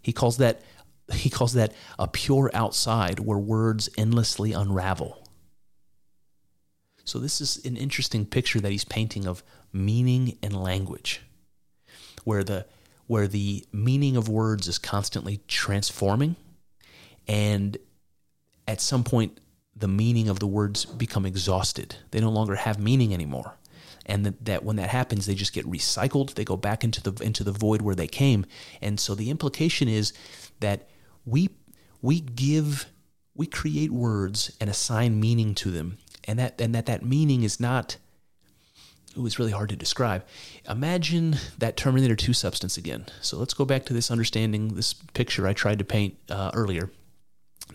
He 0.00 0.12
calls 0.12 0.36
that, 0.36 0.62
he 1.12 1.30
calls 1.30 1.54
that 1.54 1.74
a 1.98 2.06
pure 2.06 2.50
outside 2.54 3.20
where 3.20 3.38
words 3.38 3.88
endlessly 3.96 4.52
unravel. 4.52 5.24
So 7.04 7.18
this 7.18 7.40
is 7.40 7.64
an 7.64 7.76
interesting 7.76 8.26
picture 8.26 8.60
that 8.60 8.70
he's 8.70 8.84
painting 8.84 9.26
of 9.26 9.42
meaning 9.72 10.38
and 10.42 10.54
language, 10.62 11.22
where 12.24 12.44
the 12.44 12.66
where 13.06 13.26
the 13.26 13.64
meaning 13.72 14.18
of 14.18 14.28
words 14.28 14.68
is 14.68 14.78
constantly 14.78 15.40
transforming, 15.48 16.36
and 17.26 17.78
at 18.66 18.82
some 18.82 19.02
point 19.02 19.40
the 19.74 19.88
meaning 19.88 20.28
of 20.28 20.38
the 20.38 20.46
words 20.46 20.84
become 20.84 21.24
exhausted. 21.24 21.96
They 22.10 22.20
no 22.20 22.30
longer 22.30 22.56
have 22.56 22.78
meaning 22.78 23.14
anymore 23.14 23.57
and 24.08 24.24
that, 24.24 24.44
that 24.44 24.64
when 24.64 24.76
that 24.76 24.88
happens 24.88 25.26
they 25.26 25.34
just 25.34 25.52
get 25.52 25.66
recycled 25.66 26.34
they 26.34 26.44
go 26.44 26.56
back 26.56 26.82
into 26.82 27.02
the 27.02 27.22
into 27.22 27.44
the 27.44 27.52
void 27.52 27.82
where 27.82 27.94
they 27.94 28.06
came 28.06 28.44
and 28.80 28.98
so 28.98 29.14
the 29.14 29.30
implication 29.30 29.88
is 29.88 30.12
that 30.60 30.88
we 31.24 31.50
we 32.02 32.20
give 32.20 32.86
we 33.34 33.46
create 33.46 33.90
words 33.90 34.56
and 34.60 34.68
assign 34.68 35.20
meaning 35.20 35.54
to 35.54 35.70
them 35.70 35.98
and 36.24 36.38
that 36.38 36.60
and 36.60 36.74
that 36.74 36.86
that 36.86 37.04
meaning 37.04 37.42
is 37.42 37.60
not 37.60 37.96
Ooh, 39.16 39.26
it's 39.26 39.38
really 39.38 39.50
hard 39.52 39.70
to 39.70 39.74
describe. 39.74 40.24
Imagine 40.68 41.36
that 41.58 41.76
Terminator 41.76 42.14
2 42.14 42.32
substance 42.32 42.76
again. 42.76 43.06
So 43.20 43.36
let's 43.36 43.54
go 43.54 43.64
back 43.64 43.84
to 43.86 43.92
this 43.92 44.12
understanding, 44.12 44.74
this 44.74 44.92
picture 44.92 45.46
I 45.46 45.54
tried 45.54 45.78
to 45.80 45.84
paint 45.84 46.16
uh, 46.30 46.52
earlier 46.54 46.90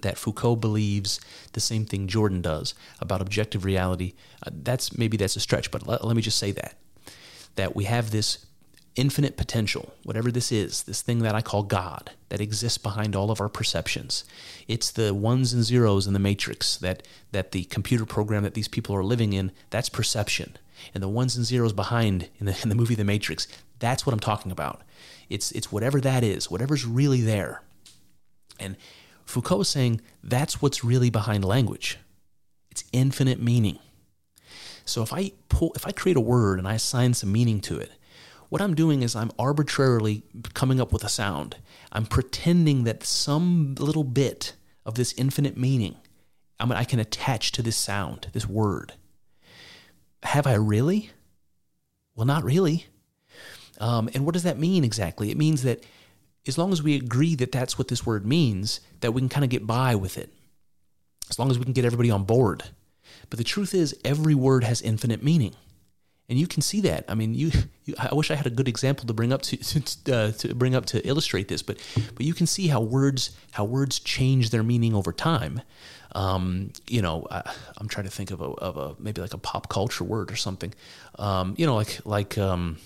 that 0.01 0.17
Foucault 0.17 0.57
believes 0.57 1.19
the 1.53 1.59
same 1.59 1.85
thing 1.85 2.07
Jordan 2.07 2.41
does 2.41 2.73
about 2.99 3.21
objective 3.21 3.65
reality. 3.65 4.13
Uh, 4.45 4.51
that's 4.51 4.97
maybe 4.97 5.17
that's 5.17 5.35
a 5.35 5.39
stretch, 5.39 5.71
but 5.71 5.87
let, 5.87 6.03
let 6.05 6.15
me 6.15 6.21
just 6.21 6.37
say 6.37 6.51
that 6.51 6.75
that 7.55 7.75
we 7.75 7.83
have 7.85 8.11
this 8.11 8.45
infinite 8.95 9.37
potential, 9.37 9.93
whatever 10.03 10.31
this 10.31 10.51
is, 10.51 10.83
this 10.83 11.01
thing 11.01 11.19
that 11.19 11.33
I 11.33 11.41
call 11.41 11.63
God, 11.63 12.11
that 12.29 12.41
exists 12.41 12.77
behind 12.77 13.15
all 13.15 13.31
of 13.31 13.41
our 13.41 13.49
perceptions. 13.49 14.23
It's 14.67 14.91
the 14.91 15.13
ones 15.13 15.53
and 15.53 15.63
zeros 15.63 16.05
in 16.05 16.13
the 16.13 16.19
matrix 16.19 16.77
that, 16.77 17.07
that 17.31 17.51
the 17.51 17.63
computer 17.65 18.05
program 18.05 18.43
that 18.43 18.53
these 18.53 18.67
people 18.67 18.95
are 18.95 19.03
living 19.03 19.33
in, 19.33 19.51
that's 19.71 19.89
perception. 19.89 20.57
And 20.93 21.01
the 21.01 21.09
ones 21.09 21.35
and 21.35 21.45
zeros 21.45 21.73
behind 21.73 22.29
in 22.39 22.45
the, 22.45 22.59
in 22.63 22.69
the 22.69 22.75
movie 22.75 22.95
The 22.95 23.03
Matrix, 23.03 23.47
that's 23.79 24.05
what 24.05 24.13
I'm 24.13 24.19
talking 24.19 24.51
about. 24.51 24.81
It's, 25.29 25.51
it's 25.51 25.71
whatever 25.71 25.99
that 26.01 26.23
is, 26.23 26.51
whatever's 26.51 26.85
really 26.85 27.21
there. 27.21 27.63
And 28.59 28.77
Foucault 29.25 29.61
is 29.61 29.69
saying 29.69 30.01
that's 30.23 30.61
what's 30.61 30.83
really 30.83 31.09
behind 31.09 31.45
language. 31.45 31.97
It's 32.71 32.83
infinite 32.91 33.41
meaning. 33.41 33.79
So 34.85 35.01
if 35.01 35.13
I 35.13 35.31
pull, 35.49 35.71
if 35.75 35.87
I 35.87 35.91
create 35.91 36.17
a 36.17 36.21
word 36.21 36.59
and 36.59 36.67
I 36.67 36.73
assign 36.73 37.13
some 37.13 37.31
meaning 37.31 37.61
to 37.61 37.77
it, 37.77 37.91
what 38.49 38.61
I'm 38.61 38.75
doing 38.75 39.01
is 39.01 39.15
I'm 39.15 39.31
arbitrarily 39.39 40.23
coming 40.53 40.79
up 40.79 40.91
with 40.91 41.03
a 41.03 41.09
sound. 41.09 41.57
I'm 41.91 42.05
pretending 42.05 42.83
that 42.83 43.03
some 43.03 43.75
little 43.79 44.03
bit 44.03 44.53
of 44.85 44.95
this 44.95 45.13
infinite 45.13 45.57
meaning 45.57 45.95
I, 46.63 46.65
mean, 46.65 46.77
I 46.77 46.85
can 46.85 46.99
attach 46.99 47.51
to 47.53 47.61
this 47.61 47.75
sound, 47.75 48.27
this 48.31 48.47
word. 48.47 48.93
Have 50.23 50.47
I 50.47 50.53
really? 50.53 51.11
Well, 52.15 52.25
not 52.25 52.43
really. 52.43 52.85
Um, 53.79 54.09
and 54.13 54.25
what 54.25 54.33
does 54.33 54.43
that 54.43 54.57
mean 54.57 54.85
exactly? 54.85 55.29
It 55.29 55.37
means 55.37 55.63
that 55.63 55.83
as 56.47 56.57
long 56.57 56.71
as 56.71 56.83
we 56.83 56.95
agree 56.95 57.35
that 57.35 57.51
that's 57.51 57.77
what 57.77 57.87
this 57.87 58.05
word 58.05 58.25
means, 58.25 58.81
that 59.01 59.11
we 59.11 59.21
can 59.21 59.29
kind 59.29 59.43
of 59.43 59.49
get 59.49 59.65
by 59.65 59.95
with 59.95 60.17
it. 60.17 60.33
As 61.29 61.39
long 61.39 61.49
as 61.49 61.57
we 61.57 61.63
can 61.63 61.73
get 61.73 61.85
everybody 61.85 62.11
on 62.11 62.25
board. 62.25 62.63
But 63.29 63.37
the 63.37 63.45
truth 63.45 63.73
is, 63.73 63.95
every 64.03 64.35
word 64.35 64.63
has 64.63 64.81
infinite 64.81 65.23
meaning. 65.23 65.55
And 66.29 66.39
you 66.39 66.47
can 66.47 66.61
see 66.61 66.81
that. 66.81 67.05
I 67.07 67.15
mean, 67.15 67.33
you, 67.33 67.51
you 67.85 67.95
I 67.99 68.13
wish 68.15 68.31
I 68.31 68.35
had 68.35 68.47
a 68.47 68.49
good 68.49 68.67
example 68.67 69.05
to 69.05 69.13
bring 69.13 69.33
up 69.33 69.41
to 69.43 69.57
uh, 70.13 70.31
to 70.31 70.55
bring 70.55 70.73
up 70.73 70.85
to 70.87 71.05
illustrate 71.07 71.47
this, 71.47 71.61
but 71.61 71.77
but 72.15 72.25
you 72.25 72.33
can 72.33 72.47
see 72.47 72.67
how 72.67 72.81
words 72.81 73.31
how 73.51 73.65
words 73.65 73.99
change 73.99 74.49
their 74.49 74.63
meaning 74.63 74.95
over 74.95 75.11
time. 75.11 75.61
Um, 76.15 76.71
you 76.87 77.01
know, 77.01 77.27
I, 77.29 77.51
am 77.79 77.87
trying 77.87 78.05
to 78.05 78.11
think 78.11 78.31
of 78.31 78.39
a, 78.39 78.45
of 78.45 78.77
a 78.77 78.95
maybe 78.99 79.19
like 79.19 79.33
a 79.33 79.37
pop 79.37 79.67
culture 79.67 80.03
word 80.03 80.31
or 80.31 80.35
something. 80.35 80.73
Um, 81.19 81.55
you 81.57 81.65
know, 81.65 81.75
like 81.75 81.99
like 82.05 82.37
um, 82.37 82.77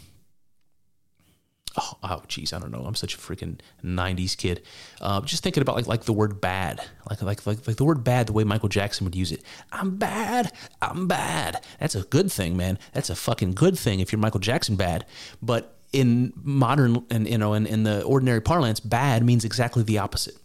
oh, 1.77 1.97
oh 2.03 2.23
geez, 2.27 2.53
I 2.53 2.59
don't 2.59 2.71
know. 2.71 2.83
I'm 2.85 2.95
such 2.95 3.15
a 3.15 3.17
freaking 3.17 3.59
'90s 3.83 4.35
kid. 4.35 4.63
Uh, 4.99 5.21
just 5.21 5.43
thinking 5.43 5.61
about 5.61 5.75
like 5.75 5.87
like 5.87 6.03
the 6.03 6.13
word 6.13 6.41
bad, 6.41 6.81
like 7.09 7.21
like 7.21 7.45
like 7.45 7.67
like 7.67 7.77
the 7.77 7.85
word 7.85 8.03
bad, 8.03 8.27
the 8.27 8.33
way 8.33 8.43
Michael 8.43 8.69
Jackson 8.69 9.05
would 9.05 9.15
use 9.15 9.31
it. 9.31 9.43
I'm 9.71 9.97
bad. 9.97 10.51
I'm 10.81 11.07
bad. 11.07 11.63
That's 11.79 11.95
a 11.95 12.03
good 12.03 12.31
thing, 12.31 12.57
man. 12.57 12.79
That's 12.93 13.09
a 13.09 13.15
fucking 13.15 13.53
good 13.53 13.77
thing 13.77 13.99
if 13.99 14.11
you're 14.11 14.19
Michael 14.19 14.39
Jackson 14.39 14.75
bad. 14.75 15.05
But 15.41 15.75
in 15.93 16.33
modern 16.35 17.05
and 17.09 17.27
you 17.27 17.37
know 17.37 17.53
in, 17.53 17.65
in 17.65 17.83
the 17.83 18.03
ordinary 18.03 18.41
parlance, 18.41 18.79
bad 18.79 19.23
means 19.23 19.45
exactly 19.45 19.83
the 19.83 19.99
opposite. 19.99 20.35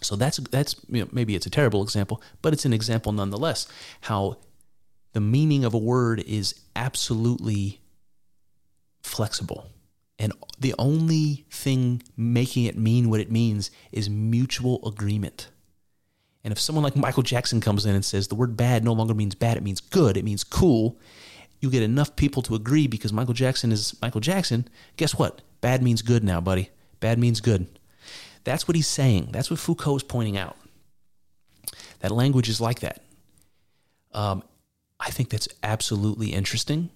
So 0.00 0.16
that's 0.16 0.38
that's 0.38 0.76
you 0.88 1.02
know, 1.02 1.08
maybe 1.12 1.34
it's 1.34 1.46
a 1.46 1.50
terrible 1.50 1.82
example, 1.82 2.22
but 2.42 2.52
it's 2.52 2.64
an 2.64 2.72
example 2.72 3.12
nonetheless. 3.12 3.66
How 4.02 4.38
the 5.12 5.20
meaning 5.20 5.64
of 5.64 5.74
a 5.74 5.78
word 5.78 6.20
is 6.20 6.54
absolutely 6.76 7.80
flexible 9.02 9.70
and 10.18 10.32
the 10.58 10.74
only 10.78 11.46
thing 11.50 12.02
making 12.16 12.64
it 12.64 12.76
mean 12.76 13.08
what 13.08 13.20
it 13.20 13.30
means 13.30 13.70
is 13.92 14.10
mutual 14.10 14.86
agreement. 14.86 15.48
And 16.42 16.52
if 16.52 16.58
someone 16.58 16.82
like 16.82 16.96
Michael 16.96 17.22
Jackson 17.22 17.60
comes 17.60 17.86
in 17.86 17.94
and 17.94 18.04
says 18.04 18.28
the 18.28 18.34
word 18.34 18.56
bad 18.56 18.84
no 18.84 18.92
longer 18.92 19.14
means 19.14 19.34
bad, 19.34 19.56
it 19.56 19.62
means 19.62 19.80
good, 19.80 20.16
it 20.16 20.24
means 20.24 20.44
cool, 20.44 20.98
you 21.60 21.70
get 21.70 21.82
enough 21.82 22.16
people 22.16 22.42
to 22.42 22.54
agree 22.54 22.86
because 22.86 23.12
Michael 23.12 23.34
Jackson 23.34 23.72
is 23.72 24.00
Michael 24.00 24.20
Jackson. 24.20 24.68
Guess 24.96 25.16
what? 25.16 25.42
Bad 25.60 25.82
means 25.82 26.02
good 26.02 26.24
now, 26.24 26.40
buddy. 26.40 26.70
Bad 27.00 27.18
means 27.18 27.40
good. 27.40 27.66
That's 28.44 28.66
what 28.66 28.76
he's 28.76 28.86
saying. 28.86 29.28
That's 29.32 29.50
what 29.50 29.58
Foucault 29.58 29.96
is 29.96 30.02
pointing 30.02 30.36
out. 30.36 30.56
That 32.00 32.12
language 32.12 32.48
is 32.48 32.60
like 32.60 32.80
that. 32.80 33.02
Um, 34.12 34.42
I 35.00 35.10
think 35.10 35.30
that's 35.30 35.48
absolutely 35.62 36.28
interesting. 36.32 36.90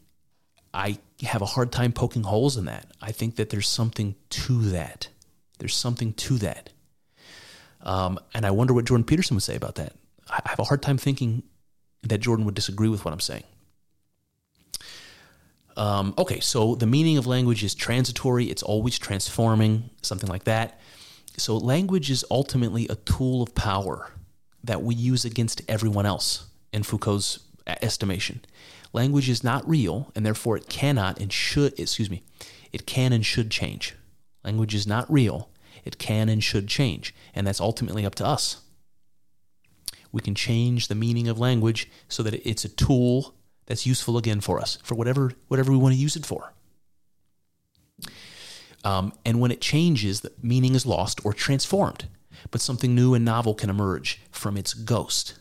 I 0.72 0.98
have 1.28 1.42
a 1.42 1.46
hard 1.46 1.72
time 1.72 1.92
poking 1.92 2.24
holes 2.24 2.56
in 2.56 2.64
that. 2.66 2.86
I 3.00 3.12
think 3.12 3.36
that 3.36 3.50
there's 3.50 3.68
something 3.68 4.14
to 4.30 4.60
that. 4.70 5.08
There's 5.58 5.76
something 5.76 6.12
to 6.14 6.38
that. 6.38 6.70
Um, 7.82 8.18
and 8.34 8.46
I 8.46 8.50
wonder 8.50 8.74
what 8.74 8.84
Jordan 8.84 9.04
Peterson 9.04 9.36
would 9.36 9.42
say 9.42 9.56
about 9.56 9.76
that. 9.76 9.94
I 10.28 10.40
have 10.46 10.58
a 10.58 10.64
hard 10.64 10.82
time 10.82 10.98
thinking 10.98 11.42
that 12.02 12.18
Jordan 12.18 12.44
would 12.44 12.54
disagree 12.54 12.88
with 12.88 13.04
what 13.04 13.12
I'm 13.12 13.20
saying. 13.20 13.44
Um, 15.76 16.14
okay, 16.18 16.40
so 16.40 16.74
the 16.74 16.86
meaning 16.86 17.16
of 17.16 17.26
language 17.26 17.64
is 17.64 17.74
transitory, 17.74 18.50
it's 18.50 18.62
always 18.62 18.98
transforming, 18.98 19.90
something 20.02 20.28
like 20.28 20.44
that. 20.44 20.78
So 21.38 21.56
language 21.56 22.10
is 22.10 22.24
ultimately 22.30 22.86
a 22.88 22.96
tool 22.96 23.42
of 23.42 23.54
power 23.54 24.10
that 24.64 24.82
we 24.82 24.94
use 24.94 25.24
against 25.24 25.62
everyone 25.68 26.04
else 26.06 26.46
in 26.72 26.82
Foucault's 26.82 27.40
estimation. 27.66 28.40
Language 28.92 29.28
is 29.28 29.42
not 29.42 29.68
real, 29.68 30.12
and 30.14 30.24
therefore 30.24 30.56
it 30.56 30.68
cannot 30.68 31.20
and 31.20 31.32
should, 31.32 31.78
excuse 31.78 32.10
me, 32.10 32.22
it 32.72 32.86
can 32.86 33.12
and 33.12 33.24
should 33.24 33.50
change. 33.50 33.94
Language 34.44 34.74
is 34.74 34.86
not 34.86 35.10
real, 35.10 35.48
it 35.84 35.98
can 35.98 36.28
and 36.28 36.42
should 36.42 36.68
change, 36.68 37.14
and 37.34 37.46
that's 37.46 37.60
ultimately 37.60 38.04
up 38.04 38.14
to 38.16 38.26
us. 38.26 38.62
We 40.10 40.20
can 40.20 40.34
change 40.34 40.88
the 40.88 40.94
meaning 40.94 41.26
of 41.26 41.38
language 41.38 41.90
so 42.08 42.22
that 42.22 42.34
it's 42.46 42.64
a 42.64 42.68
tool 42.68 43.34
that's 43.66 43.86
useful 43.86 44.18
again 44.18 44.40
for 44.40 44.60
us, 44.60 44.78
for 44.82 44.94
whatever, 44.94 45.32
whatever 45.48 45.72
we 45.72 45.78
want 45.78 45.94
to 45.94 46.00
use 46.00 46.16
it 46.16 46.26
for. 46.26 46.52
Um, 48.84 49.12
and 49.24 49.40
when 49.40 49.52
it 49.52 49.60
changes, 49.60 50.20
the 50.20 50.32
meaning 50.42 50.74
is 50.74 50.84
lost 50.84 51.24
or 51.24 51.32
transformed, 51.32 52.08
but 52.50 52.60
something 52.60 52.94
new 52.94 53.14
and 53.14 53.24
novel 53.24 53.54
can 53.54 53.70
emerge 53.70 54.20
from 54.30 54.56
its 54.56 54.74
ghost. 54.74 55.38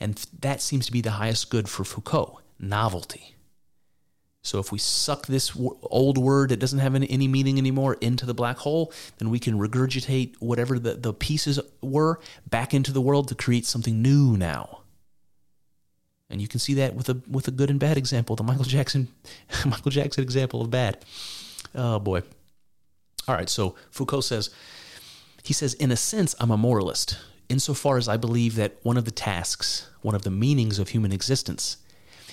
And 0.00 0.14
that 0.40 0.60
seems 0.60 0.86
to 0.86 0.92
be 0.92 1.00
the 1.00 1.12
highest 1.12 1.50
good 1.50 1.68
for 1.68 1.84
Foucault 1.84 2.40
novelty. 2.58 3.34
So 4.42 4.58
if 4.58 4.72
we 4.72 4.78
suck 4.78 5.26
this 5.26 5.52
old 5.82 6.16
word 6.16 6.50
that 6.50 6.58
doesn't 6.58 6.78
have 6.78 6.94
any, 6.94 7.28
meaning 7.28 7.58
anymore 7.58 7.98
into 8.00 8.24
the 8.24 8.34
black 8.34 8.58
hole, 8.58 8.92
then 9.18 9.30
we 9.30 9.38
can 9.38 9.58
regurgitate 9.58 10.36
whatever 10.38 10.78
the, 10.78 10.94
the 10.94 11.12
pieces 11.12 11.60
were 11.82 12.20
back 12.48 12.72
into 12.72 12.92
the 12.92 13.00
world 13.00 13.28
to 13.28 13.34
create 13.34 13.66
something 13.66 14.00
new 14.00 14.36
now. 14.36 14.80
And 16.30 16.40
you 16.40 16.48
can 16.48 16.60
see 16.60 16.74
that 16.74 16.94
with 16.94 17.08
a 17.08 17.20
with 17.28 17.48
a 17.48 17.50
good 17.50 17.70
and 17.70 17.80
bad 17.80 17.96
example, 17.96 18.36
the 18.36 18.42
Michael 18.42 18.64
Jackson 18.64 19.08
Michael 19.66 19.90
Jackson 19.90 20.22
example 20.22 20.60
of 20.60 20.70
bad. 20.70 21.04
Oh 21.74 21.98
boy. 21.98 22.22
All 23.26 23.34
right, 23.34 23.48
so 23.48 23.76
Foucault 23.90 24.22
says 24.22 24.50
he 25.42 25.52
says 25.52 25.74
in 25.74 25.90
a 25.90 25.96
sense 25.96 26.34
I'm 26.38 26.50
a 26.50 26.56
moralist 26.56 27.18
insofar 27.48 27.96
as 27.96 28.08
I 28.08 28.16
believe 28.16 28.54
that 28.56 28.76
one 28.82 28.96
of 28.96 29.04
the 29.04 29.10
tasks, 29.10 29.88
one 30.02 30.14
of 30.14 30.22
the 30.22 30.30
meanings 30.30 30.78
of 30.78 30.90
human 30.90 31.12
existence, 31.12 31.78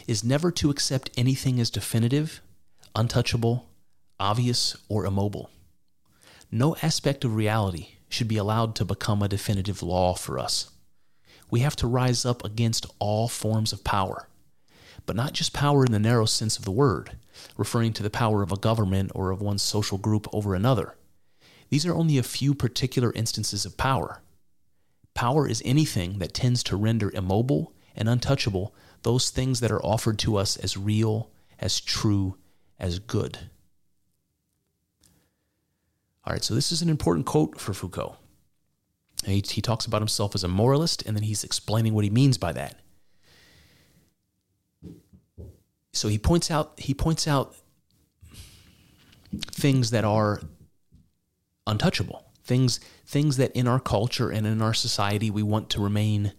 is 0.08 0.24
never 0.24 0.52
to 0.52 0.70
accept 0.70 1.10
anything 1.18 1.60
as 1.60 1.70
definitive, 1.70 2.42
untouchable, 2.96 3.70
obvious, 4.20 4.78
or 4.88 5.06
immobile. 5.06 5.50
No 6.52 6.76
aspect 6.82 7.26
of 7.26 7.36
reality 7.36 7.90
should 8.10 8.28
be 8.28 8.38
allowed 8.38 8.76
to 8.76 8.86
become 8.86 9.22
a 9.22 9.28
definitive 9.28 9.82
law 9.82 10.14
for 10.14 10.38
us. 10.38 10.70
We 11.50 11.62
have 11.62 11.76
to 11.78 11.88
rise 11.88 12.26
up 12.26 12.44
against 12.44 12.86
all 13.00 13.28
forms 13.28 13.74
of 13.74 13.84
power, 13.84 14.28
but 15.06 15.16
not 15.16 15.34
just 15.34 15.54
power 15.54 15.86
in 15.86 15.92
the 15.92 16.00
narrow 16.00 16.26
sense 16.26 16.58
of 16.58 16.66
the 16.66 16.72
word, 16.72 17.18
referring 17.58 17.94
to 17.94 18.04
the 18.04 18.10
power 18.10 18.42
of 18.42 18.52
a 18.52 18.58
government 18.58 19.12
or 19.14 19.32
of 19.32 19.42
one 19.42 19.58
social 19.58 19.98
group 19.98 20.28
over 20.34 20.56
another. 20.56 20.96
These 21.70 21.86
are 21.86 21.96
only 21.96 22.18
a 22.18 22.24
few 22.24 22.54
particular 22.54 23.12
instances 23.14 23.66
of 23.66 23.78
power. 23.78 24.22
Power 25.16 25.48
is 25.48 25.64
anything 25.66 26.20
that 26.20 26.34
tends 26.34 26.62
to 26.64 26.76
render 26.76 27.10
immobile 27.10 27.74
and 27.96 28.08
untouchable 28.08 28.76
those 29.02 29.30
things 29.30 29.62
that 29.62 29.72
are 29.72 29.84
offered 29.84 30.20
to 30.20 30.36
us 30.36 30.58
as 30.58 30.76
real, 30.76 31.32
as 31.58 31.80
true, 31.80 32.38
as 32.78 33.00
good. 33.00 33.40
All 36.26 36.34
right, 36.34 36.44
so 36.44 36.54
this 36.54 36.72
is 36.72 36.82
an 36.82 36.90
important 36.90 37.26
quote 37.26 37.60
for 37.60 37.74
Foucault. 37.74 38.18
He, 39.24 39.44
he 39.48 39.62
talks 39.62 39.86
about 39.86 40.02
himself 40.02 40.36
as 40.36 40.44
a 40.44 40.48
moralist, 40.48 41.04
and 41.06 41.16
then 41.16 41.24
he's 41.24 41.44
explaining 41.44 41.94
what 41.94 42.04
he 42.04 42.10
means 42.10 42.38
by 42.38 42.52
that. 42.52 42.80
So 45.94 46.10
he 46.10 46.18
points 46.18 46.52
out 46.52 46.74
he 46.78 46.94
points 46.94 47.26
out 47.26 47.56
things 49.52 49.92
that 49.92 50.04
are 50.04 50.42
untouchable 51.66 52.25
things 52.46 52.80
things 53.06 53.38
that 53.38 53.52
in 53.54 53.68
our 53.68 53.80
culture 53.80 54.30
and 54.30 54.48
in 54.48 54.62
our 54.62 54.74
society 54.74 55.30
we 55.30 55.44
want 55.44 55.70
to 55.72 55.82
remain 55.82 56.32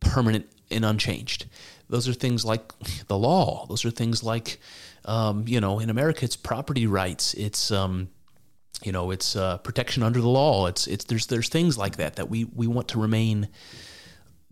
permanent 0.00 0.46
and 0.70 0.84
unchanged. 0.84 1.46
Those 1.88 2.08
are 2.08 2.14
things 2.14 2.44
like 2.44 2.72
the 3.08 3.18
law. 3.18 3.66
Those 3.68 3.84
are 3.84 3.90
things 3.90 4.22
like, 4.22 4.60
um, 5.04 5.44
you 5.46 5.60
know, 5.60 5.80
in 5.80 5.90
America, 5.90 6.24
it's 6.24 6.36
property 6.36 6.86
rights. 6.86 7.34
It's, 7.34 7.70
um, 7.70 8.08
you 8.82 8.92
know, 8.92 9.10
it's 9.10 9.36
uh, 9.36 9.58
protection 9.58 10.02
under 10.02 10.20
the 10.20 10.28
law. 10.28 10.66
It's, 10.66 10.86
it's 10.86 11.04
there's 11.04 11.26
there's 11.26 11.48
things 11.48 11.76
like 11.76 11.96
that 11.96 12.16
that 12.16 12.30
we 12.30 12.44
we 12.44 12.66
want 12.66 12.88
to 12.88 13.00
remain 13.00 13.48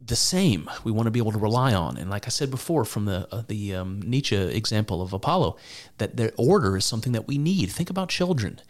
the 0.04 0.16
same. 0.16 0.68
We 0.84 0.92
want 0.92 1.06
to 1.06 1.10
be 1.10 1.20
able 1.20 1.32
to 1.32 1.38
rely 1.38 1.72
on. 1.72 1.96
And 1.96 2.10
like 2.10 2.26
I 2.26 2.30
said 2.30 2.50
before, 2.50 2.84
from 2.84 3.04
the 3.04 3.28
uh, 3.32 3.42
the 3.46 3.76
um, 3.76 4.02
Nietzsche 4.02 4.36
example 4.36 5.00
of 5.00 5.12
Apollo, 5.12 5.56
that 5.98 6.16
their 6.16 6.32
order 6.36 6.76
is 6.76 6.84
something 6.84 7.12
that 7.12 7.28
we 7.28 7.38
need. 7.38 7.70
Think 7.70 7.88
about 7.88 8.08
children. 8.08 8.60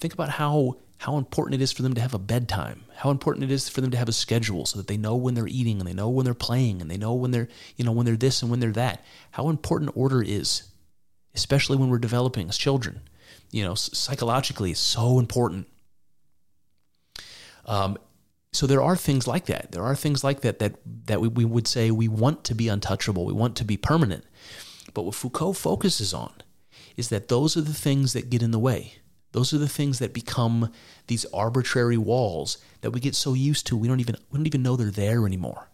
Think 0.00 0.14
about 0.14 0.30
how 0.30 0.78
how 0.98 1.18
important 1.18 1.60
it 1.60 1.62
is 1.62 1.72
for 1.72 1.82
them 1.82 1.94
to 1.94 2.00
have 2.00 2.14
a 2.14 2.18
bedtime. 2.18 2.84
How 2.96 3.10
important 3.10 3.44
it 3.44 3.52
is 3.52 3.68
for 3.68 3.80
them 3.80 3.90
to 3.90 3.96
have 3.96 4.08
a 4.08 4.12
schedule 4.12 4.64
so 4.64 4.78
that 4.78 4.86
they 4.86 4.96
know 4.96 5.16
when 5.16 5.34
they're 5.34 5.46
eating 5.46 5.78
and 5.78 5.86
they 5.86 5.92
know 5.92 6.08
when 6.08 6.24
they're 6.24 6.34
playing 6.34 6.80
and 6.80 6.90
they 6.90 6.96
know 6.96 7.12
when 7.12 7.30
they're 7.30 7.48
you 7.76 7.84
know 7.84 7.92
when 7.92 8.06
they're 8.06 8.16
this 8.16 8.42
and 8.42 8.50
when 8.50 8.60
they're 8.60 8.72
that. 8.72 9.04
How 9.32 9.48
important 9.48 9.96
order 9.96 10.22
is, 10.22 10.64
especially 11.34 11.76
when 11.76 11.90
we're 11.90 11.98
developing 11.98 12.48
as 12.48 12.56
children. 12.56 13.00
You 13.50 13.64
know, 13.64 13.74
psychologically, 13.74 14.70
it's 14.70 14.80
so 14.80 15.18
important. 15.18 15.68
Um, 17.66 17.98
so 18.52 18.66
there 18.66 18.82
are 18.82 18.96
things 18.96 19.26
like 19.26 19.46
that. 19.46 19.72
There 19.72 19.82
are 19.82 19.96
things 19.96 20.22
like 20.22 20.40
that 20.40 20.58
that 20.60 20.76
that 21.06 21.20
we, 21.20 21.28
we 21.28 21.44
would 21.44 21.66
say 21.66 21.90
we 21.90 22.08
want 22.08 22.44
to 22.44 22.54
be 22.54 22.68
untouchable. 22.68 23.26
We 23.26 23.32
want 23.32 23.56
to 23.56 23.64
be 23.64 23.76
permanent. 23.76 24.24
But 24.94 25.02
what 25.02 25.16
Foucault 25.16 25.54
focuses 25.54 26.14
on 26.14 26.32
is 26.96 27.08
that 27.08 27.28
those 27.28 27.56
are 27.56 27.62
the 27.62 27.74
things 27.74 28.12
that 28.12 28.30
get 28.30 28.42
in 28.42 28.52
the 28.52 28.58
way. 28.58 28.94
Those 29.34 29.52
are 29.52 29.58
the 29.58 29.68
things 29.68 29.98
that 29.98 30.12
become 30.12 30.70
these 31.08 31.26
arbitrary 31.34 31.98
walls 31.98 32.56
that 32.82 32.92
we 32.92 33.00
get 33.00 33.16
so 33.16 33.34
used 33.34 33.66
to 33.66 33.76
we 33.76 33.88
don't 33.88 33.98
even 33.98 34.16
we 34.30 34.38
don't 34.38 34.46
even 34.46 34.62
know 34.62 34.76
they're 34.76 34.92
there 34.92 35.26
anymore. 35.26 35.68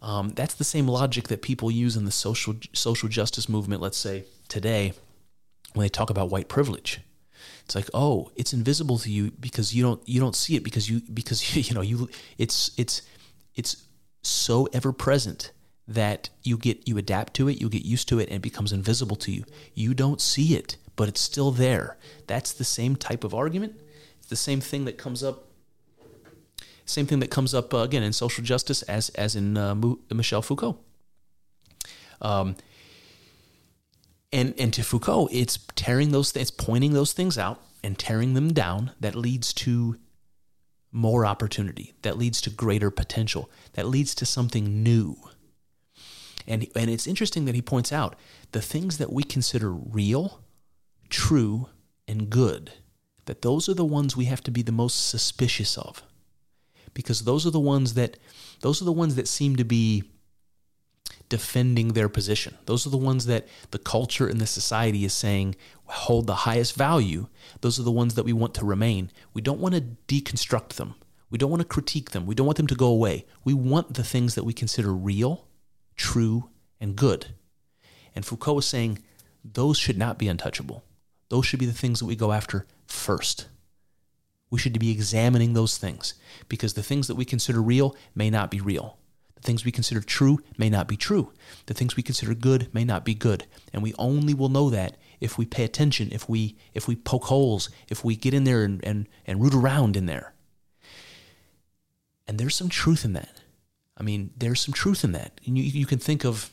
Um, 0.00 0.28
that's 0.30 0.54
the 0.54 0.62
same 0.62 0.86
logic 0.86 1.26
that 1.28 1.42
people 1.42 1.68
use 1.68 1.96
in 1.96 2.04
the 2.04 2.12
social 2.12 2.54
social 2.72 3.08
justice 3.08 3.48
movement. 3.48 3.82
Let's 3.82 3.98
say 3.98 4.26
today, 4.46 4.92
when 5.72 5.84
they 5.84 5.88
talk 5.88 6.10
about 6.10 6.30
white 6.30 6.48
privilege, 6.48 7.00
it's 7.64 7.74
like, 7.74 7.90
oh, 7.92 8.30
it's 8.36 8.52
invisible 8.52 8.98
to 8.98 9.10
you 9.10 9.32
because 9.32 9.74
you 9.74 9.82
don't 9.82 10.00
you 10.08 10.20
don't 10.20 10.36
see 10.36 10.54
it 10.54 10.62
because 10.62 10.88
you 10.88 11.02
because 11.12 11.56
you 11.68 11.74
know 11.74 11.80
you 11.80 12.08
it's 12.38 12.70
it's 12.78 13.02
it's 13.56 13.82
so 14.22 14.68
ever 14.72 14.92
present 14.92 15.50
that 15.88 16.30
you 16.44 16.56
get 16.56 16.86
you 16.86 16.98
adapt 16.98 17.34
to 17.34 17.48
it, 17.48 17.60
you 17.60 17.68
get 17.68 17.84
used 17.84 18.08
to 18.10 18.20
it, 18.20 18.28
and 18.28 18.36
it 18.36 18.42
becomes 18.42 18.72
invisible 18.72 19.16
to 19.16 19.32
you. 19.32 19.44
You 19.74 19.92
don't 19.92 20.20
see 20.20 20.54
it, 20.54 20.76
but 20.96 21.08
it's 21.08 21.20
still 21.20 21.50
there. 21.50 21.96
That's 22.26 22.52
the 22.52 22.64
same 22.64 22.96
type 22.96 23.24
of 23.24 23.34
argument. 23.34 23.80
It's 24.18 24.28
the 24.28 24.36
same 24.36 24.60
thing 24.60 24.84
that 24.84 24.98
comes 24.98 25.22
up. 25.22 25.48
Same 26.86 27.06
thing 27.06 27.20
that 27.20 27.30
comes 27.30 27.54
up 27.54 27.72
uh, 27.72 27.78
again 27.78 28.02
in 28.02 28.12
social 28.12 28.44
justice 28.44 28.82
as 28.82 29.08
as 29.10 29.36
in 29.36 29.56
uh, 29.56 29.74
Michel 30.12 30.42
Foucault. 30.42 30.78
Um, 32.20 32.56
and 34.32 34.54
and 34.58 34.72
to 34.74 34.82
Foucault, 34.82 35.28
it's 35.32 35.58
tearing 35.76 36.10
those 36.10 36.34
it's 36.36 36.50
pointing 36.50 36.92
those 36.92 37.12
things 37.12 37.38
out 37.38 37.60
and 37.82 37.98
tearing 37.98 38.34
them 38.34 38.52
down 38.52 38.92
that 39.00 39.14
leads 39.14 39.52
to 39.52 39.96
more 40.90 41.26
opportunity, 41.26 41.92
that 42.02 42.16
leads 42.16 42.40
to 42.40 42.50
greater 42.50 42.90
potential, 42.90 43.50
that 43.72 43.86
leads 43.86 44.14
to 44.14 44.24
something 44.26 44.82
new. 44.82 45.16
And 46.46 46.66
and 46.76 46.90
it's 46.90 47.06
interesting 47.06 47.46
that 47.46 47.54
he 47.54 47.62
points 47.62 47.92
out 47.92 48.16
the 48.52 48.62
things 48.62 48.98
that 48.98 49.12
we 49.12 49.22
consider 49.22 49.72
real, 49.72 50.43
true, 51.08 51.68
and 52.06 52.30
good, 52.30 52.72
that 53.24 53.42
those 53.42 53.68
are 53.68 53.74
the 53.74 53.84
ones 53.84 54.16
we 54.16 54.26
have 54.26 54.42
to 54.42 54.50
be 54.50 54.62
the 54.62 54.72
most 54.72 55.08
suspicious 55.08 55.78
of. 55.78 56.02
Because 56.92 57.24
those 57.24 57.46
are 57.46 57.50
the 57.50 57.60
ones 57.60 57.94
that 57.94 58.18
those 58.60 58.80
are 58.80 58.84
the 58.84 58.92
ones 58.92 59.16
that 59.16 59.28
seem 59.28 59.56
to 59.56 59.64
be 59.64 60.04
defending 61.28 61.88
their 61.88 62.08
position. 62.08 62.56
Those 62.66 62.86
are 62.86 62.90
the 62.90 62.96
ones 62.96 63.26
that 63.26 63.48
the 63.72 63.78
culture 63.78 64.28
and 64.28 64.40
the 64.40 64.46
society 64.46 65.04
is 65.04 65.12
saying 65.12 65.56
hold 65.86 66.26
the 66.26 66.34
highest 66.34 66.76
value. 66.76 67.26
Those 67.60 67.80
are 67.80 67.82
the 67.82 67.90
ones 67.90 68.14
that 68.14 68.24
we 68.24 68.32
want 68.32 68.54
to 68.54 68.64
remain. 68.64 69.10
We 69.32 69.42
don't 69.42 69.60
want 69.60 69.74
to 69.74 69.80
deconstruct 69.80 70.74
them. 70.74 70.94
We 71.30 71.38
don't 71.38 71.50
want 71.50 71.62
to 71.62 71.68
critique 71.68 72.10
them. 72.10 72.26
We 72.26 72.34
don't 72.34 72.46
want 72.46 72.58
them 72.58 72.68
to 72.68 72.74
go 72.76 72.86
away. 72.86 73.26
We 73.42 73.54
want 73.54 73.94
the 73.94 74.04
things 74.04 74.34
that 74.34 74.44
we 74.44 74.52
consider 74.52 74.92
real, 74.92 75.48
true, 75.96 76.50
and 76.80 76.94
good. 76.94 77.34
And 78.14 78.24
Foucault 78.24 78.58
is 78.58 78.66
saying 78.66 79.00
those 79.42 79.78
should 79.78 79.98
not 79.98 80.18
be 80.18 80.28
untouchable. 80.28 80.84
Those 81.28 81.46
should 81.46 81.60
be 81.60 81.66
the 81.66 81.72
things 81.72 81.98
that 82.00 82.06
we 82.06 82.16
go 82.16 82.32
after 82.32 82.66
first. 82.86 83.48
We 84.50 84.58
should 84.58 84.78
be 84.78 84.90
examining 84.90 85.54
those 85.54 85.78
things 85.78 86.14
because 86.48 86.74
the 86.74 86.82
things 86.82 87.08
that 87.08 87.16
we 87.16 87.24
consider 87.24 87.60
real 87.60 87.96
may 88.14 88.30
not 88.30 88.50
be 88.50 88.60
real 88.60 88.98
The 89.34 89.42
things 89.42 89.64
we 89.64 89.72
consider 89.72 90.00
true 90.00 90.38
may 90.56 90.70
not 90.70 90.86
be 90.86 90.96
true. 90.96 91.32
The 91.66 91.74
things 91.74 91.96
we 91.96 92.02
consider 92.02 92.34
good 92.34 92.72
may 92.72 92.84
not 92.84 93.04
be 93.04 93.14
good. 93.14 93.46
And 93.72 93.82
we 93.82 93.94
only 93.98 94.32
will 94.32 94.48
know 94.48 94.70
that 94.70 94.96
if 95.20 95.38
we 95.38 95.44
pay 95.44 95.64
attention, 95.64 96.10
if 96.12 96.28
we 96.28 96.56
if 96.72 96.86
we 96.86 96.96
poke 96.96 97.24
holes, 97.24 97.68
if 97.88 98.04
we 98.04 98.14
get 98.16 98.34
in 98.34 98.44
there 98.44 98.62
and, 98.62 98.84
and, 98.84 99.08
and 99.26 99.42
root 99.42 99.54
around 99.54 99.96
in 99.96 100.06
there. 100.06 100.34
And 102.26 102.38
there's 102.38 102.54
some 102.54 102.68
truth 102.68 103.04
in 103.04 103.12
that. 103.14 103.40
I 103.96 104.02
mean, 104.02 104.30
there's 104.36 104.60
some 104.60 104.74
truth 104.74 105.04
in 105.04 105.12
that. 105.12 105.40
And 105.46 105.58
you, 105.58 105.64
you 105.64 105.86
can 105.86 105.98
think 105.98 106.24
of 106.24 106.50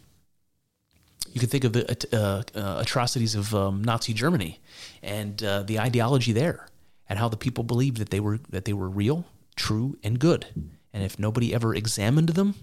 you 1.30 1.40
can 1.40 1.50
think 1.50 1.64
of 1.64 1.74
the 1.74 2.08
uh, 2.14 2.44
uh, 2.58 2.82
atrocities 2.82 3.36
of 3.36 3.54
um, 3.56 3.84
Nazi 3.84 4.14
Germany 4.14 4.60
and 5.02 5.42
uh, 5.44 5.64
the 5.64 5.80
ideology 5.80 6.32
there, 6.34 6.68
and 7.08 7.20
how 7.20 7.30
the 7.30 7.38
people 7.38 7.64
believed 7.64 7.98
that 7.98 8.10
they 8.10 8.20
were 8.20 8.40
that 8.50 8.66
they 8.66 8.74
were 8.74 8.90
real, 8.90 9.26
true, 9.56 9.98
and 10.04 10.20
good. 10.20 10.46
And 10.94 11.04
if 11.04 11.18
nobody 11.18 11.54
ever 11.54 11.74
examined 11.74 12.30
them, 12.30 12.56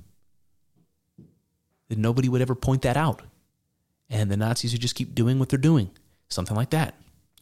that 1.89 1.99
nobody 1.99 2.29
would 2.29 2.43
ever 2.43 2.55
point 2.55 2.83
that 2.83 2.97
out. 2.97 3.23
And 4.11 4.31
the 4.31 4.37
Nazis 4.37 4.73
would 4.73 4.83
just 4.83 4.95
keep 4.95 5.15
doing 5.15 5.39
what 5.39 5.49
they're 5.49 5.59
doing, 5.59 5.91
something 6.29 6.57
like 6.57 6.71
that. 6.71 6.95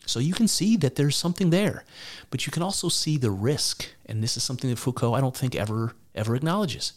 So 0.05 0.21
you 0.21 0.35
can 0.35 0.47
see 0.47 0.77
that 0.77 0.95
there's 0.95 1.17
something 1.17 1.51
there, 1.51 1.85
but 2.31 2.47
you 2.47 2.53
can 2.53 2.63
also 2.63 2.89
see 2.89 3.19
the 3.19 3.31
risk. 3.31 3.89
And 4.07 4.23
this 4.23 4.37
is 4.37 4.45
something 4.45 4.71
that 4.71 4.79
Foucault, 4.79 5.15
I 5.15 5.21
don't 5.21 5.37
think, 5.37 5.57
ever 5.57 5.95
ever 6.15 6.37
acknowledges. 6.37 6.93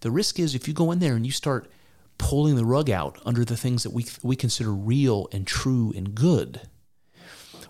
The 0.00 0.10
risk 0.10 0.38
is 0.38 0.54
if 0.54 0.68
you 0.68 0.74
go 0.74 0.92
in 0.92 0.98
there 0.98 1.16
and 1.16 1.24
you 1.24 1.32
start 1.32 1.70
pulling 2.22 2.54
the 2.54 2.64
rug 2.64 2.88
out 2.88 3.18
under 3.26 3.44
the 3.44 3.56
things 3.56 3.82
that 3.82 3.92
we 3.92 4.06
we 4.22 4.36
consider 4.36 4.70
real 4.70 5.26
and 5.32 5.44
true 5.44 5.92
and 5.96 6.14
good. 6.14 6.60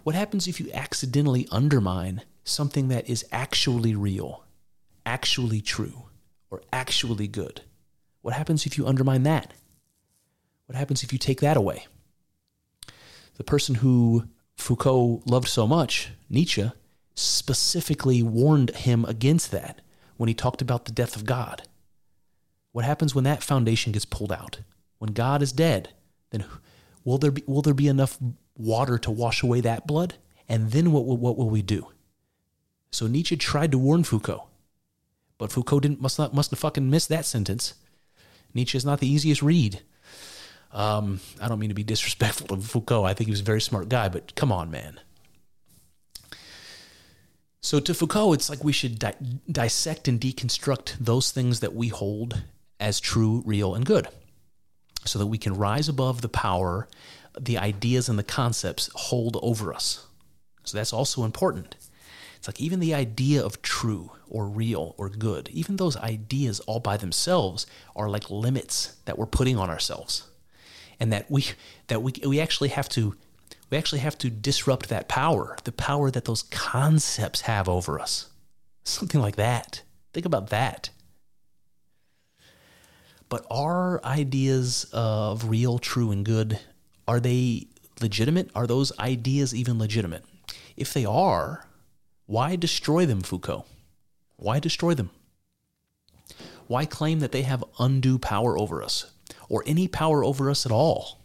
What 0.03 0.15
happens 0.15 0.47
if 0.47 0.61
you 0.61 0.71
accidentally 0.75 1.49
undermine 1.51 2.21
something 2.45 2.89
that 2.89 3.09
is 3.09 3.25
actually 3.33 3.95
real, 3.95 4.45
actually 5.07 5.63
true, 5.63 6.03
or 6.51 6.61
actually 6.71 7.29
good? 7.29 7.63
What 8.21 8.35
happens 8.35 8.67
if 8.67 8.77
you 8.77 8.87
undermine 8.87 9.23
that? 9.23 9.55
What 10.67 10.77
happens 10.77 11.03
if 11.03 11.15
you 11.15 11.19
take 11.19 11.41
that 11.41 11.57
away? 11.57 11.87
The 13.37 13.45
person 13.45 13.77
who 13.77 14.29
Foucault 14.57 15.23
loved 15.25 15.49
so 15.49 15.67
much, 15.67 16.11
Nietzsche, 16.29 16.71
specifically 17.15 18.23
warned 18.23 18.77
him 18.77 19.07
against 19.07 19.51
that 19.53 19.81
when 20.19 20.29
he 20.29 20.35
talked 20.35 20.61
about 20.61 20.85
the 20.85 20.93
death 20.93 21.17
of 21.17 21.25
God. 21.25 21.63
What 22.73 22.85
happens 22.85 23.15
when 23.15 23.25
that 23.25 23.43
foundation 23.43 23.93
gets 23.93 24.05
pulled 24.05 24.33
out? 24.33 24.61
When 24.99 25.13
God 25.13 25.43
is 25.43 25.53
dead, 25.53 25.91
then 26.31 26.45
will 27.05 27.19
there 27.19 27.31
be, 27.31 27.43
will 27.47 27.63
there 27.63 27.75
be 27.75 27.89
enough 27.89 28.19
water 28.57 28.99
to 28.99 29.11
wash 29.11 29.43
away 29.43 29.61
that 29.61 29.87
blood? 29.87 30.15
And 30.49 30.71
then 30.71 30.93
what, 30.93 31.05
what 31.05 31.37
will 31.37 31.51
we 31.51 31.63
do? 31.63 31.89
So 32.91 33.07
Nietzsche 33.07 33.37
tried 33.37 33.73
to 33.73 33.79
warn 33.79 34.05
Foucault, 34.05 34.49
but 35.39 35.51
Foucault 35.51 35.81
didn't 35.81 36.01
must 36.01 36.19
not 36.19 36.35
must 36.35 36.51
have 36.51 36.59
fucking 36.59 36.91
missed 36.91 37.09
that 37.09 37.25
sentence. 37.25 37.75
Nietzsche 38.53 38.77
is 38.77 38.85
not 38.85 39.01
the 39.01 39.09
easiest 39.09 39.43
read. 39.43 39.81
Um, 40.73 41.21
I 41.41 41.49
don't 41.49 41.59
mean 41.59 41.71
to 41.71 41.75
be 41.75 41.85
disrespectful 41.85 42.49
to 42.49 42.63
Foucault. 42.63 43.05
I 43.05 43.15
think 43.15 43.29
he 43.29 43.33
was 43.33 43.41
a 43.41 43.45
very 43.45 43.61
smart 43.61 43.89
guy, 43.89 44.09
but 44.09 44.35
come 44.35 44.53
on, 44.53 44.71
man. 44.71 45.01
So 47.61 47.79
to 47.81 47.95
Foucault, 47.95 48.33
it's 48.35 48.51
like 48.51 48.65
we 48.65 48.73
should 48.73 48.99
di- 48.99 49.15
dissect 49.51 50.09
and 50.09 50.21
deconstruct 50.21 50.97
those 50.99 51.31
things 51.31 51.61
that 51.61 51.75
we 51.75 51.89
hold 51.89 52.43
as 52.83 53.01
true, 53.01 53.43
real, 53.47 53.75
and 53.75 53.87
good, 53.87 54.09
so 55.07 55.19
that 55.19 55.27
we 55.29 55.39
can 55.39 55.55
rise 55.55 55.89
above 55.89 56.21
the 56.21 56.29
power 56.29 56.89
the 57.39 57.59
ideas 57.59 58.09
and 58.09 58.19
the 58.19 58.23
concepts 58.25 58.91
hold 58.95 59.39
over 59.43 59.73
us. 59.73 60.07
So 60.65 60.77
that's 60.77 60.93
also 60.93 61.25
important. 61.25 61.77
It's 62.37 62.49
like 62.49 62.61
even 62.61 62.81
the 62.81 62.95
idea 62.95 63.45
of 63.45 63.63
true 63.63 64.13
or 64.29 64.47
real 64.47 64.95
or 64.99 65.09
good, 65.09 65.49
even 65.51 65.77
those 65.77 65.97
ideas 65.97 66.61
all 66.61 66.81
by 66.81 66.97
themselves 66.97 67.67
are 67.95 68.09
like 68.09 68.31
limits 68.31 68.97
that 69.05 69.19
we're 69.19 69.27
putting 69.27 69.57
on 69.57 69.71
ourselves. 69.71 70.29
And 70.99 71.13
that 71.13 71.31
we 71.31 71.47
that 71.89 72.03
we 72.03 72.13
we 72.25 72.41
actually 72.41 72.69
have 72.71 72.89
to 72.91 73.17
we 73.71 73.79
actually 73.79 74.01
have 74.01 74.19
to 74.19 74.31
disrupt 74.31 74.89
that 74.89 75.09
power, 75.09 75.57
the 75.65 75.73
power 75.73 76.11
that 76.11 76.27
those 76.27 76.45
concepts 76.45 77.43
have 77.43 77.69
over 77.69 77.99
us. 77.99 78.29
Something 78.85 79.21
like 79.21 79.37
that. 79.37 79.83
Think 80.13 80.27
about 80.27 80.51
that. 80.51 80.91
But 83.33 83.47
are 83.51 84.05
ideas 84.05 84.85
of 84.93 85.49
real, 85.49 85.79
true, 85.79 86.11
and 86.11 86.23
good, 86.23 86.61
are 87.09 87.19
they 87.19 87.67
legitimate? 87.99 88.51
Are 88.55 88.67
those 88.67 88.93
ideas 88.99 89.55
even 89.55 89.79
legitimate? 89.79 90.27
If 90.77 90.93
they 90.93 91.07
are, 91.07 91.67
why 92.27 92.57
destroy 92.57 93.07
them, 93.07 93.23
Foucault? 93.23 93.65
Why 94.37 94.59
destroy 94.59 94.93
them? 94.93 95.09
Why 96.67 96.85
claim 96.85 97.21
that 97.21 97.33
they 97.33 97.41
have 97.41 97.65
undue 97.79 98.19
power 98.19 98.59
over 98.59 98.83
us, 98.83 99.11
or 99.49 99.65
any 99.67 99.89
power 99.89 100.23
over 100.23 100.51
us 100.51 100.67
at 100.67 100.73
all? 100.73 101.23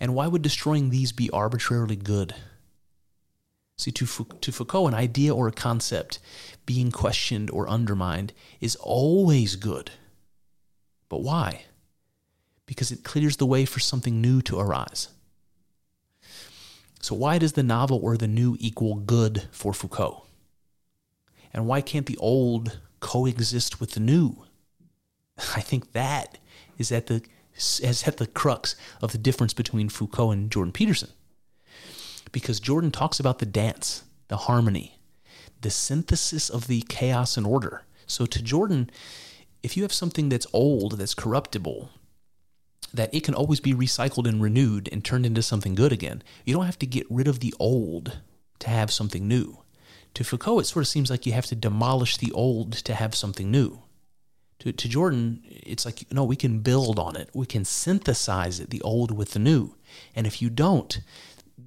And 0.00 0.16
why 0.16 0.26
would 0.26 0.42
destroying 0.42 0.90
these 0.90 1.12
be 1.12 1.30
arbitrarily 1.30 1.94
good? 1.94 2.34
See, 3.78 3.92
to, 3.92 4.04
to 4.40 4.50
Foucault, 4.50 4.88
an 4.88 4.94
idea 4.94 5.32
or 5.32 5.46
a 5.46 5.52
concept 5.52 6.18
being 6.64 6.90
questioned 6.90 7.52
or 7.52 7.68
undermined 7.68 8.32
is 8.60 8.74
always 8.74 9.54
good. 9.54 9.92
But 11.16 11.22
why? 11.22 11.64
Because 12.66 12.92
it 12.92 13.02
clears 13.02 13.38
the 13.38 13.46
way 13.46 13.64
for 13.64 13.80
something 13.80 14.20
new 14.20 14.42
to 14.42 14.60
arise. 14.60 15.08
So, 17.00 17.14
why 17.14 17.38
does 17.38 17.54
the 17.54 17.62
novel 17.62 17.98
or 18.02 18.18
the 18.18 18.28
new 18.28 18.54
equal 18.60 18.96
good 18.96 19.48
for 19.50 19.72
Foucault? 19.72 20.26
And 21.54 21.66
why 21.66 21.80
can't 21.80 22.04
the 22.04 22.18
old 22.18 22.80
coexist 23.00 23.80
with 23.80 23.92
the 23.92 24.00
new? 24.00 24.44
I 25.56 25.62
think 25.62 25.92
that 25.92 26.36
is 26.76 26.92
at 26.92 27.06
the 27.06 27.22
is 27.54 28.06
at 28.06 28.18
the 28.18 28.26
crux 28.26 28.76
of 29.00 29.12
the 29.12 29.18
difference 29.18 29.54
between 29.54 29.88
Foucault 29.88 30.32
and 30.32 30.50
Jordan 30.50 30.72
Peterson. 30.72 31.08
Because 32.30 32.60
Jordan 32.60 32.90
talks 32.90 33.18
about 33.18 33.38
the 33.38 33.46
dance, 33.46 34.04
the 34.28 34.36
harmony, 34.36 34.98
the 35.62 35.70
synthesis 35.70 36.50
of 36.50 36.66
the 36.66 36.82
chaos 36.90 37.38
and 37.38 37.46
order. 37.46 37.84
So 38.06 38.26
to 38.26 38.42
Jordan, 38.42 38.90
if 39.66 39.76
you 39.76 39.82
have 39.82 39.92
something 39.92 40.28
that's 40.28 40.46
old, 40.52 40.96
that's 40.96 41.12
corruptible, 41.12 41.90
that 42.94 43.12
it 43.12 43.24
can 43.24 43.34
always 43.34 43.58
be 43.58 43.74
recycled 43.74 44.28
and 44.28 44.40
renewed 44.40 44.88
and 44.92 45.04
turned 45.04 45.26
into 45.26 45.42
something 45.42 45.74
good 45.74 45.90
again. 45.90 46.22
You 46.44 46.54
don't 46.54 46.66
have 46.66 46.78
to 46.78 46.86
get 46.86 47.04
rid 47.10 47.26
of 47.26 47.40
the 47.40 47.52
old 47.58 48.20
to 48.60 48.70
have 48.70 48.92
something 48.92 49.26
new. 49.26 49.58
To 50.14 50.22
Foucault, 50.22 50.60
it 50.60 50.66
sort 50.66 50.84
of 50.84 50.88
seems 50.88 51.10
like 51.10 51.26
you 51.26 51.32
have 51.32 51.46
to 51.46 51.56
demolish 51.56 52.16
the 52.16 52.30
old 52.30 52.74
to 52.74 52.94
have 52.94 53.16
something 53.16 53.50
new. 53.50 53.82
To, 54.60 54.70
to 54.70 54.88
Jordan, 54.88 55.42
it's 55.44 55.84
like, 55.84 56.06
no, 56.12 56.22
we 56.22 56.36
can 56.36 56.60
build 56.60 57.00
on 57.00 57.16
it. 57.16 57.28
We 57.34 57.44
can 57.44 57.64
synthesize 57.64 58.60
it, 58.60 58.70
the 58.70 58.82
old 58.82 59.10
with 59.10 59.32
the 59.32 59.40
new. 59.40 59.74
And 60.14 60.28
if 60.28 60.40
you 60.40 60.48
don't, 60.48 61.00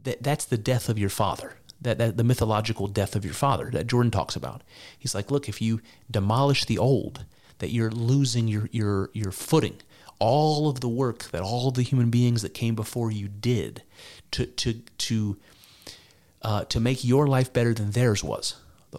that, 0.04 0.24
that's 0.24 0.46
the 0.46 0.58
death 0.58 0.88
of 0.88 0.98
your 0.98 1.10
father. 1.10 1.58
That, 1.82 1.98
that 1.98 2.16
the 2.16 2.24
mythological 2.24 2.88
death 2.88 3.14
of 3.18 3.26
your 3.26 3.34
father 3.34 3.70
that 3.72 3.88
Jordan 3.88 4.12
talks 4.12 4.38
about. 4.38 4.64
He's 4.98 5.14
like, 5.14 5.32
look, 5.32 5.50
if 5.50 5.62
you 5.62 5.82
demolish 6.10 6.64
the 6.64 6.78
old, 6.78 7.26
that 7.60 7.72
you're 7.72 7.92
losing 7.92 8.48
your 8.48 8.68
your 8.72 9.10
your 9.14 9.32
footing. 9.32 9.78
All 10.18 10.68
of 10.68 10.82
the 10.82 10.90
work 10.90 11.24
that 11.32 11.42
all 11.42 11.70
of 11.70 11.76
the 11.76 11.82
human 11.82 12.10
beings 12.10 12.42
that 12.42 12.54
came 12.54 12.76
before 12.76 13.12
you 13.12 13.28
did 13.28 13.84
to 14.32 14.46
to 14.46 14.74
to 14.74 15.38
uh, 16.42 16.66
to 16.66 16.80
make 16.80 17.04
your 17.04 17.28
life 17.28 17.54
better 17.54 17.74
than 17.74 17.92
theirs 17.92 18.24
was. 18.24 18.56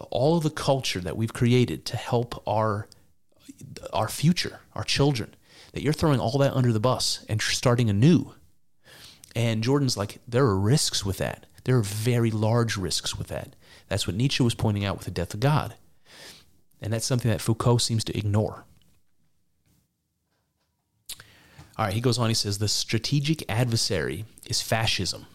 All 0.09 0.37
of 0.37 0.43
the 0.43 0.49
culture 0.49 1.01
that 1.01 1.17
we've 1.17 1.33
created 1.33 1.85
to 1.85 1.97
help 1.97 2.41
our 2.47 2.87
our 3.93 4.07
future, 4.07 4.61
our 4.73 4.83
children, 4.83 5.35
that 5.73 5.83
you're 5.83 5.93
throwing 5.93 6.19
all 6.19 6.37
that 6.39 6.53
under 6.53 6.71
the 6.71 6.79
bus 6.79 7.25
and 7.29 7.41
starting 7.41 7.89
anew. 7.89 8.33
And 9.35 9.63
Jordan's 9.63 9.97
like, 9.97 10.19
there 10.27 10.45
are 10.45 10.57
risks 10.57 11.05
with 11.05 11.17
that. 11.17 11.45
There 11.63 11.77
are 11.77 11.83
very 11.83 12.31
large 12.31 12.75
risks 12.75 13.15
with 13.17 13.27
that. 13.27 13.55
That's 13.87 14.07
what 14.07 14.15
Nietzsche 14.15 14.43
was 14.43 14.55
pointing 14.55 14.83
out 14.83 14.97
with 14.97 15.05
the 15.05 15.11
death 15.11 15.33
of 15.33 15.39
God. 15.39 15.75
And 16.81 16.91
that's 16.91 17.05
something 17.05 17.29
that 17.29 17.41
Foucault 17.41 17.79
seems 17.79 18.03
to 18.05 18.17
ignore. 18.17 18.65
All 21.77 21.85
right, 21.85 21.93
he 21.93 22.01
goes 22.01 22.17
on, 22.17 22.29
he 22.29 22.33
says, 22.35 22.57
the 22.57 22.67
strategic 22.67 23.49
adversary 23.49 24.25
is 24.45 24.61
fascism. 24.61 25.27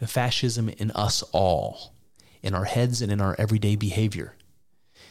The 0.00 0.06
fascism 0.06 0.68
in 0.68 0.90
us 0.90 1.22
all, 1.32 1.94
in 2.42 2.54
our 2.54 2.64
heads 2.64 3.00
and 3.00 3.12
in 3.12 3.20
our 3.20 3.36
everyday 3.38 3.76
behavior. 3.76 4.34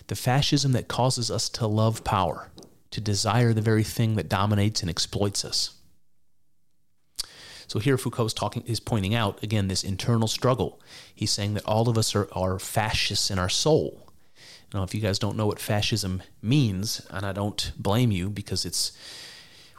The 0.07 0.15
fascism 0.15 0.73
that 0.73 0.87
causes 0.87 1.31
us 1.31 1.49
to 1.49 1.67
love 1.67 2.03
power, 2.03 2.51
to 2.91 3.01
desire 3.01 3.53
the 3.53 3.61
very 3.61 3.83
thing 3.83 4.15
that 4.15 4.29
dominates 4.29 4.81
and 4.81 4.89
exploits 4.89 5.43
us. 5.43 5.71
So 7.67 7.79
here 7.79 7.97
Foucault 7.97 8.25
is 8.25 8.33
talking 8.33 8.63
is 8.67 8.79
pointing 8.79 9.15
out 9.15 9.41
again 9.41 9.67
this 9.67 9.83
internal 9.83 10.27
struggle. 10.27 10.79
He's 11.13 11.31
saying 11.31 11.55
that 11.55 11.65
all 11.65 11.89
of 11.89 11.97
us 11.97 12.15
are, 12.15 12.27
are 12.31 12.59
fascists 12.59 13.31
in 13.31 13.39
our 13.39 13.49
soul. 13.49 14.04
Now, 14.75 14.83
if 14.83 14.93
you 14.93 14.99
guys 14.99 15.17
don't 15.17 15.37
know 15.37 15.47
what 15.47 15.57
fascism 15.57 16.21
means, 16.41 16.99
and 17.09 17.25
I 17.25 17.31
don't 17.31 17.71
blame 17.77 18.11
you 18.11 18.29
because 18.29 18.65
it's 18.65 18.91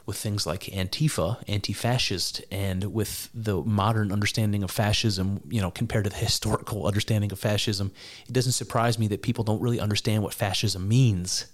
with 0.07 0.17
things 0.17 0.47
like 0.47 0.63
Antifa, 0.63 1.45
anti-fascist, 1.47 2.43
and 2.51 2.95
with 2.95 3.29
the 3.35 3.61
modern 3.61 4.11
understanding 4.11 4.63
of 4.63 4.71
fascism, 4.71 5.43
you 5.51 5.61
know, 5.61 5.71
compared 5.71 6.05
to 6.05 6.11
the 6.11 6.17
historical 6.17 6.87
understanding 6.87 7.31
of 7.31 7.39
fascism, 7.39 7.93
it 8.27 8.33
doesn't 8.33 8.53
surprise 8.53 8.99
me 8.99 9.07
that 9.09 9.21
people 9.21 9.45
don't 9.45 9.61
really 9.61 9.79
understand 9.79 10.23
what 10.23 10.33
fascism 10.33 10.89
means. 10.89 11.45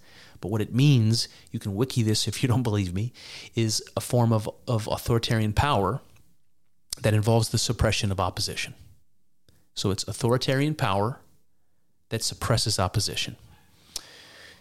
But 0.40 0.52
what 0.52 0.60
it 0.60 0.73
means, 0.73 1.27
you 1.51 1.59
can 1.59 1.74
wiki 1.74 2.05
this 2.05 2.28
if 2.28 2.44
you 2.44 2.48
don't 2.48 2.62
believe 2.62 2.94
me, 2.94 3.12
is 3.56 3.82
a 3.97 4.01
form 4.01 4.32
of, 4.32 4.48
of 4.69 4.86
authoritarian 4.86 5.52
power 5.52 6.01
that 7.01 7.12
involves 7.12 7.48
the 7.48 7.59
suppression 7.59 8.12
of 8.12 8.20
opposition. 8.20 8.74
So 9.74 9.90
it's 9.90 10.06
authoritarian 10.06 10.77
power 10.77 11.19
that 12.12 12.22
suppresses 12.22 12.78
opposition. 12.78 13.36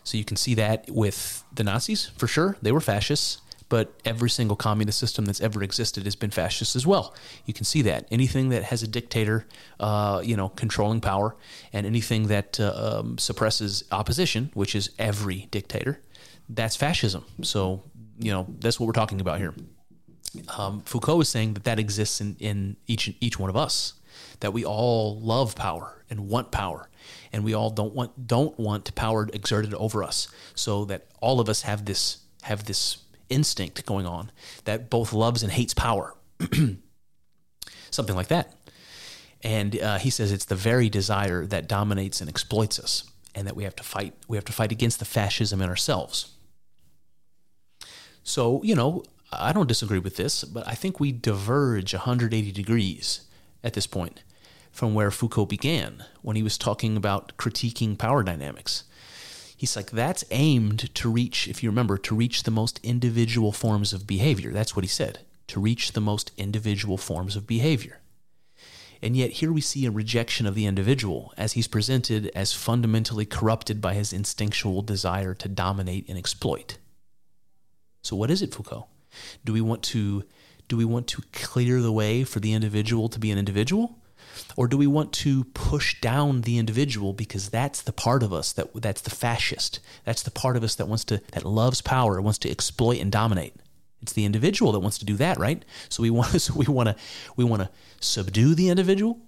So 0.03 0.17
you 0.17 0.23
can 0.23 0.37
see 0.37 0.55
that 0.55 0.89
with 0.89 1.43
the 1.53 1.63
Nazis, 1.63 2.11
for 2.17 2.25
sure. 2.25 2.55
They 2.61 2.71
were 2.71 2.79
fascists, 2.79 3.41
but 3.67 3.93
every 4.05 4.29
single 4.29 4.55
communist 4.55 4.97
system 4.97 5.25
that's 5.25 5.41
ever 5.41 5.61
existed 5.61 6.05
has 6.05 6.15
been 6.15 6.31
fascist 6.31 6.75
as 6.77 6.87
well. 6.87 7.13
You 7.45 7.53
can 7.53 7.65
see 7.65 7.81
that. 7.83 8.07
Anything 8.09 8.49
that 8.49 8.63
has 8.63 8.83
a 8.83 8.87
dictator, 8.87 9.45
uh, 9.81 10.21
you 10.23 10.37
know, 10.37 10.47
controlling 10.49 11.01
power, 11.01 11.35
and 11.73 11.85
anything 11.85 12.27
that 12.27 12.57
uh, 12.57 12.99
um, 12.99 13.17
suppresses 13.17 13.83
opposition, 13.91 14.49
which 14.53 14.73
is 14.73 14.91
every 14.97 15.49
dictator, 15.51 15.99
that's 16.47 16.77
fascism. 16.77 17.25
So, 17.43 17.83
you 18.17 18.31
know, 18.31 18.47
that's 18.59 18.79
what 18.79 18.87
we're 18.87 18.93
talking 18.93 19.19
about 19.19 19.39
here. 19.39 19.53
Um, 20.57 20.83
Foucault 20.85 21.21
is 21.21 21.29
saying 21.29 21.53
that 21.55 21.65
that 21.65 21.79
exists 21.79 22.21
in, 22.21 22.37
in 22.39 22.77
each 22.87 23.13
each 23.19 23.37
one 23.37 23.49
of 23.49 23.57
us, 23.57 23.93
that 24.41 24.51
we 24.53 24.65
all 24.65 25.19
love 25.19 25.55
power 25.55 26.03
and 26.09 26.27
want 26.27 26.51
power, 26.51 26.89
and 27.31 27.43
we 27.43 27.53
all 27.53 27.69
don't 27.69 27.95
want 27.95 28.27
don't 28.27 28.59
want 28.59 28.93
power 28.93 29.27
exerted 29.34 29.73
over 29.73 30.03
us. 30.03 30.27
So 30.53 30.85
that 30.85 31.07
all 31.22 31.39
of 31.39 31.47
us 31.47 31.61
have 31.61 31.85
this 31.85 32.19
have 32.43 32.65
this 32.65 32.97
instinct 33.30 33.85
going 33.85 34.05
on 34.05 34.30
that 34.65 34.89
both 34.89 35.13
loves 35.13 35.41
and 35.41 35.51
hates 35.51 35.73
power, 35.73 36.15
something 37.89 38.15
like 38.15 38.27
that. 38.27 38.53
And 39.43 39.80
uh, 39.80 39.97
he 39.97 40.09
says 40.09 40.31
it's 40.31 40.45
the 40.45 40.55
very 40.55 40.89
desire 40.89 41.45
that 41.47 41.68
dominates 41.68 42.19
and 42.19 42.30
exploits 42.30 42.80
us, 42.80 43.09
and 43.34 43.47
that 43.47 43.55
we 43.55 43.63
have 43.63 43.76
to 43.77 43.84
fight. 43.84 44.13
We 44.27 44.38
have 44.38 44.45
to 44.45 44.53
fight 44.53 44.72
against 44.72 44.99
the 44.99 45.05
fascism 45.05 45.61
in 45.61 45.69
ourselves. 45.69 46.34
So 48.23 48.61
you 48.63 48.76
know, 48.76 49.03
I 49.31 49.53
don't 49.53 49.68
disagree 49.68 49.99
with 49.99 50.18
this, 50.18 50.43
but 50.43 50.68
I 50.68 50.73
think 50.73 50.99
we 50.99 51.11
diverge 51.11 51.93
180 51.93 52.51
degrees 52.51 53.22
at 53.63 53.73
this 53.73 53.88
point 53.88 54.23
from 54.72 54.93
where 54.93 55.11
Foucault 55.11 55.48
began 55.48 56.06
when 56.22 56.35
he 56.35 56.43
was 56.43 56.57
talking 56.57 56.95
about 56.95 57.35
critiquing 57.38 57.98
power 57.98 58.23
dynamics. 58.23 58.84
He's 59.56 59.76
like, 59.76 59.91
that's 59.91 60.23
aimed 60.31 60.93
to 60.95 61.10
reach, 61.10 61.48
if 61.48 61.61
you 61.61 61.69
remember, 61.69 61.98
to 61.99 62.15
reach 62.15 62.43
the 62.43 62.52
most 62.52 62.80
individual 62.81 63.52
forms 63.52 63.93
of 63.93 64.07
behavior. 64.07 64.52
That's 64.52 64.76
what 64.76 64.84
he 64.84 64.89
said, 64.89 65.19
to 65.48 65.60
reach 65.60 65.91
the 65.91 66.02
most 66.02 66.31
individual 66.38 66.98
forms 66.98 67.35
of 67.35 67.45
behavior. 67.45 67.99
And 69.03 69.18
yet, 69.18 69.31
here 69.31 69.52
we 69.52 69.61
see 69.61 69.85
a 69.85 69.91
rejection 69.91 70.45
of 70.45 70.56
the 70.56 70.65
individual 70.65 71.34
as 71.38 71.53
he's 71.53 71.68
presented 71.68 72.31
as 72.35 72.53
fundamentally 72.53 73.26
corrupted 73.26 73.81
by 73.81 73.95
his 73.95 74.14
instinctual 74.14 74.81
desire 74.84 75.34
to 75.35 75.48
dominate 75.49 76.07
and 76.07 76.18
exploit. 76.18 76.77
So, 78.03 78.15
what 78.15 78.31
is 78.31 78.41
it, 78.41 78.53
Foucault? 78.53 78.88
Do 79.43 79.53
we 79.53 79.61
want 79.61 79.84
to 79.84 80.23
do 80.68 80.77
we 80.77 80.85
want 80.85 81.06
to 81.07 81.22
clear 81.34 81.81
the 81.81 81.91
way 81.91 82.23
for 82.23 82.39
the 82.39 82.53
individual 82.53 83.10
to 83.10 83.19
be 83.19 83.30
an 83.30 83.38
individual? 83.38 83.99
Or 84.55 84.67
do 84.67 84.77
we 84.77 84.87
want 84.87 85.13
to 85.13 85.45
push 85.45 85.99
down 86.01 86.41
the 86.41 86.57
individual 86.57 87.13
because 87.13 87.49
that's 87.49 87.81
the 87.81 87.93
part 87.93 88.23
of 88.23 88.33
us 88.33 88.53
that 88.53 88.69
that's 88.75 89.01
the 89.01 89.09
fascist. 89.09 89.79
That's 90.05 90.23
the 90.23 90.31
part 90.31 90.57
of 90.57 90.63
us 90.63 90.75
that 90.75 90.87
wants 90.87 91.03
to 91.05 91.21
that 91.31 91.45
loves 91.45 91.81
power, 91.81 92.21
wants 92.21 92.39
to 92.39 92.49
exploit 92.49 92.99
and 92.99 93.11
dominate. 93.11 93.55
It's 94.01 94.13
the 94.13 94.25
individual 94.25 94.71
that 94.71 94.79
wants 94.79 94.97
to 94.99 95.05
do 95.05 95.15
that, 95.17 95.37
right? 95.37 95.63
So 95.89 96.03
we 96.03 96.09
want 96.17 96.41
so 96.41 96.53
we 96.55 96.65
want 96.65 96.89
to 96.89 96.95
we 97.35 97.43
want 97.43 97.63
to 97.63 97.69
subdue 97.99 98.55
the 98.55 98.69
individual 98.69 99.19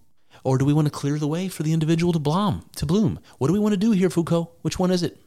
or 0.43 0.57
do 0.57 0.65
we 0.65 0.73
want 0.73 0.87
to 0.87 0.91
clear 0.91 1.17
the 1.17 1.27
way 1.27 1.47
for 1.47 1.63
the 1.63 1.73
individual 1.73 2.11
to 2.13 2.19
bloom, 2.19 2.65
to 2.75 2.85
bloom? 2.85 3.19
What 3.37 3.47
do 3.47 3.53
we 3.53 3.59
want 3.59 3.73
to 3.73 3.77
do 3.77 3.91
here, 3.91 4.09
Foucault? 4.09 4.51
Which 4.61 4.77
one 4.79 4.91
is 4.91 5.03
it? 5.03 5.17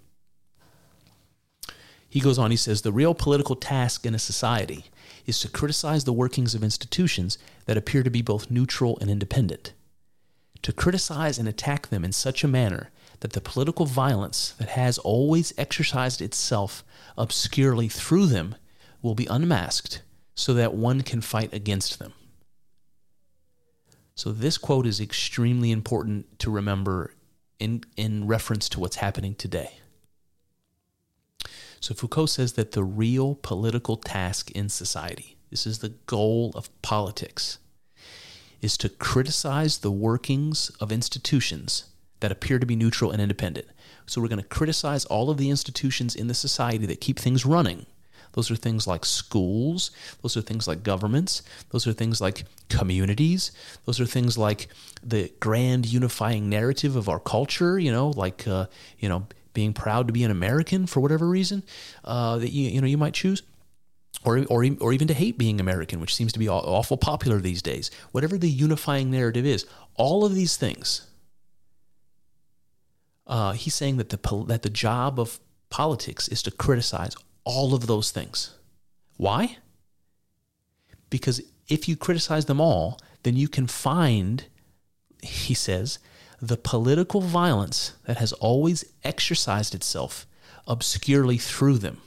He 2.08 2.20
goes 2.20 2.38
on, 2.38 2.50
he 2.50 2.56
says, 2.56 2.82
the 2.82 2.92
real 2.92 3.14
political 3.14 3.56
task 3.56 4.06
in 4.06 4.14
a 4.14 4.18
society 4.18 4.86
is 5.26 5.40
to 5.40 5.48
criticize 5.48 6.04
the 6.04 6.12
workings 6.12 6.54
of 6.54 6.62
institutions 6.62 7.36
that 7.66 7.76
appear 7.76 8.02
to 8.02 8.10
be 8.10 8.22
both 8.22 8.50
neutral 8.50 8.96
and 9.00 9.10
independent. 9.10 9.72
To 10.62 10.72
criticize 10.72 11.38
and 11.38 11.48
attack 11.48 11.88
them 11.88 12.04
in 12.04 12.12
such 12.12 12.42
a 12.42 12.48
manner 12.48 12.90
that 13.20 13.32
the 13.32 13.40
political 13.40 13.86
violence 13.86 14.54
that 14.58 14.70
has 14.70 14.98
always 14.98 15.52
exercised 15.58 16.20
itself 16.22 16.84
obscurely 17.18 17.88
through 17.88 18.26
them 18.26 18.54
will 19.02 19.14
be 19.14 19.26
unmasked 19.26 20.02
so 20.34 20.54
that 20.54 20.74
one 20.74 21.02
can 21.02 21.20
fight 21.20 21.52
against 21.52 21.98
them. 21.98 22.12
So, 24.14 24.32
this 24.32 24.56
quote 24.56 24.86
is 24.86 25.00
extremely 25.00 25.70
important 25.70 26.38
to 26.38 26.50
remember 26.50 27.14
in, 27.58 27.84
in 27.96 28.26
reference 28.26 28.68
to 28.70 28.80
what's 28.80 28.96
happening 28.96 29.34
today. 29.34 29.78
So 31.80 31.94
Foucault 31.94 32.26
says 32.26 32.54
that 32.54 32.72
the 32.72 32.84
real 32.84 33.34
political 33.36 33.96
task 33.96 34.50
in 34.52 34.68
society, 34.68 35.36
this 35.50 35.66
is 35.66 35.78
the 35.78 35.94
goal 36.06 36.52
of 36.54 36.70
politics, 36.82 37.58
is 38.62 38.76
to 38.78 38.88
criticize 38.88 39.78
the 39.78 39.90
workings 39.90 40.70
of 40.80 40.90
institutions 40.90 41.84
that 42.20 42.32
appear 42.32 42.58
to 42.58 42.66
be 42.66 42.76
neutral 42.76 43.10
and 43.10 43.20
independent. 43.20 43.66
So 44.06 44.20
we're 44.20 44.28
going 44.28 44.42
to 44.42 44.48
criticize 44.48 45.04
all 45.04 45.30
of 45.30 45.36
the 45.36 45.50
institutions 45.50 46.14
in 46.14 46.28
the 46.28 46.34
society 46.34 46.86
that 46.86 47.00
keep 47.00 47.18
things 47.18 47.44
running. 47.44 47.86
Those 48.32 48.50
are 48.50 48.56
things 48.56 48.86
like 48.86 49.04
schools, 49.04 49.90
those 50.22 50.36
are 50.36 50.42
things 50.42 50.68
like 50.68 50.82
governments, 50.82 51.42
those 51.70 51.86
are 51.86 51.92
things 51.92 52.20
like 52.20 52.44
communities, 52.68 53.50
those 53.86 53.98
are 53.98 54.04
things 54.04 54.36
like 54.36 54.68
the 55.02 55.32
grand 55.40 55.86
unifying 55.86 56.50
narrative 56.50 56.96
of 56.96 57.08
our 57.08 57.18
culture, 57.18 57.78
you 57.78 57.90
know, 57.90 58.10
like, 58.10 58.46
uh, 58.46 58.66
you 58.98 59.08
know, 59.08 59.26
being 59.56 59.72
proud 59.72 60.06
to 60.06 60.12
be 60.12 60.22
an 60.22 60.30
American 60.30 60.86
for 60.86 61.00
whatever 61.00 61.26
reason 61.26 61.62
uh, 62.04 62.36
that 62.36 62.52
you, 62.52 62.68
you 62.68 62.80
know 62.80 62.86
you 62.86 62.98
might 62.98 63.14
choose 63.14 63.42
or, 64.24 64.44
or, 64.50 64.66
or 64.80 64.92
even 64.92 65.08
to 65.08 65.14
hate 65.14 65.38
being 65.38 65.60
American, 65.60 66.00
which 66.00 66.14
seems 66.14 66.32
to 66.32 66.38
be 66.38 66.48
awful 66.48 66.96
popular 66.96 67.40
these 67.40 67.62
days. 67.62 67.90
Whatever 68.12 68.36
the 68.36 68.50
unifying 68.50 69.10
narrative 69.10 69.46
is, 69.46 69.66
all 69.94 70.24
of 70.24 70.34
these 70.34 70.56
things, 70.56 71.06
uh, 73.26 73.52
he's 73.52 73.74
saying 73.74 73.96
that 73.96 74.10
the, 74.10 74.44
that 74.46 74.62
the 74.62 74.70
job 74.70 75.18
of 75.18 75.40
politics 75.70 76.28
is 76.28 76.42
to 76.42 76.50
criticize 76.50 77.14
all 77.44 77.74
of 77.74 77.86
those 77.86 78.10
things. 78.10 78.54
Why? 79.16 79.58
Because 81.08 81.40
if 81.68 81.88
you 81.88 81.96
criticize 81.96 82.44
them 82.44 82.60
all, 82.60 83.00
then 83.22 83.36
you 83.36 83.48
can 83.48 83.66
find, 83.66 84.44
he 85.22 85.54
says, 85.54 85.98
the 86.40 86.56
political 86.56 87.20
violence 87.20 87.94
that 88.04 88.18
has 88.18 88.32
always 88.34 88.84
exercised 89.04 89.74
itself 89.74 90.26
obscurely 90.66 91.38
through 91.38 91.78
them, 91.78 92.00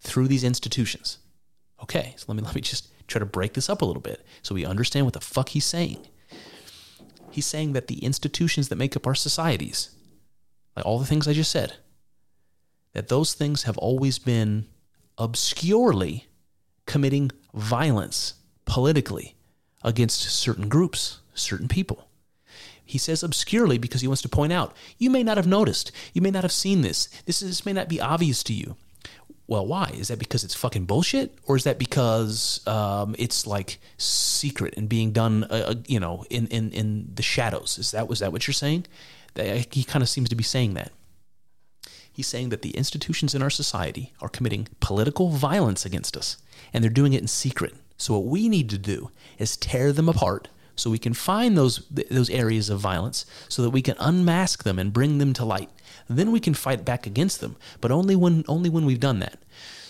through 0.00 0.28
these 0.28 0.44
institutions. 0.44 1.18
Okay, 1.82 2.14
so 2.16 2.26
let 2.28 2.36
me 2.36 2.42
let 2.42 2.54
me 2.54 2.60
just 2.60 2.88
try 3.06 3.18
to 3.18 3.26
break 3.26 3.52
this 3.52 3.68
up 3.68 3.82
a 3.82 3.84
little 3.84 4.02
bit 4.02 4.24
so 4.42 4.54
we 4.54 4.64
understand 4.64 5.06
what 5.06 5.14
the 5.14 5.20
fuck 5.20 5.50
he's 5.50 5.64
saying. 5.64 6.06
He's 7.30 7.46
saying 7.46 7.72
that 7.72 7.88
the 7.88 7.98
institutions 7.98 8.68
that 8.68 8.76
make 8.76 8.96
up 8.96 9.06
our 9.06 9.14
societies, 9.14 9.90
like 10.76 10.86
all 10.86 10.98
the 10.98 11.06
things 11.06 11.26
I 11.26 11.32
just 11.32 11.50
said, 11.50 11.74
that 12.92 13.08
those 13.08 13.34
things 13.34 13.64
have 13.64 13.76
always 13.78 14.18
been 14.18 14.66
obscurely 15.18 16.26
committing 16.86 17.30
violence 17.52 18.34
politically 18.64 19.34
against 19.82 20.22
certain 20.22 20.68
groups, 20.68 21.20
certain 21.34 21.68
people. 21.68 22.08
He 22.84 22.98
says 22.98 23.22
obscurely 23.22 23.78
because 23.78 24.00
he 24.00 24.08
wants 24.08 24.22
to 24.22 24.28
point 24.28 24.52
out 24.52 24.74
you 24.98 25.10
may 25.10 25.22
not 25.22 25.36
have 25.36 25.46
noticed, 25.46 25.90
you 26.12 26.20
may 26.20 26.30
not 26.30 26.42
have 26.42 26.52
seen 26.52 26.82
this. 26.82 27.08
This, 27.24 27.42
is, 27.42 27.48
this 27.48 27.66
may 27.66 27.72
not 27.72 27.88
be 27.88 28.00
obvious 28.00 28.42
to 28.44 28.52
you. 28.52 28.76
Well, 29.46 29.66
why? 29.66 29.92
Is 29.94 30.08
that 30.08 30.18
because 30.18 30.42
it's 30.42 30.54
fucking 30.54 30.86
bullshit, 30.86 31.36
or 31.46 31.56
is 31.56 31.64
that 31.64 31.78
because 31.78 32.66
um, 32.66 33.14
it's 33.18 33.46
like 33.46 33.78
secret 33.98 34.74
and 34.76 34.88
being 34.88 35.12
done, 35.12 35.44
uh, 35.44 35.64
uh 35.68 35.74
you 35.86 36.00
know, 36.00 36.24
in, 36.30 36.46
in 36.46 36.72
in 36.72 37.10
the 37.14 37.22
shadows? 37.22 37.76
Is 37.76 37.90
that 37.90 38.08
was 38.08 38.20
that 38.20 38.32
what 38.32 38.46
you're 38.46 38.54
saying? 38.54 38.86
He 39.36 39.84
kind 39.84 40.02
of 40.02 40.08
seems 40.08 40.30
to 40.30 40.36
be 40.36 40.44
saying 40.44 40.74
that. 40.74 40.92
He's 42.10 42.26
saying 42.26 42.50
that 42.50 42.62
the 42.62 42.70
institutions 42.70 43.34
in 43.34 43.42
our 43.42 43.50
society 43.50 44.14
are 44.20 44.28
committing 44.28 44.68
political 44.80 45.30
violence 45.30 45.84
against 45.84 46.16
us, 46.16 46.38
and 46.72 46.82
they're 46.82 46.90
doing 46.90 47.12
it 47.12 47.20
in 47.20 47.28
secret. 47.28 47.74
So 47.98 48.14
what 48.14 48.24
we 48.24 48.48
need 48.48 48.70
to 48.70 48.78
do 48.78 49.10
is 49.38 49.56
tear 49.56 49.92
them 49.92 50.08
apart 50.08 50.48
so 50.76 50.90
we 50.90 50.98
can 50.98 51.14
find 51.14 51.56
those 51.56 51.86
those 51.88 52.30
areas 52.30 52.68
of 52.70 52.80
violence 52.80 53.26
so 53.48 53.62
that 53.62 53.70
we 53.70 53.82
can 53.82 53.96
unmask 53.98 54.64
them 54.64 54.78
and 54.78 54.92
bring 54.92 55.18
them 55.18 55.32
to 55.32 55.44
light 55.44 55.70
then 56.08 56.32
we 56.32 56.40
can 56.40 56.54
fight 56.54 56.84
back 56.84 57.06
against 57.06 57.40
them, 57.40 57.56
but 57.80 57.90
only 57.90 58.16
when 58.16 58.44
only 58.48 58.68
when 58.68 58.84
we've 58.84 59.00
done 59.00 59.20
that. 59.20 59.42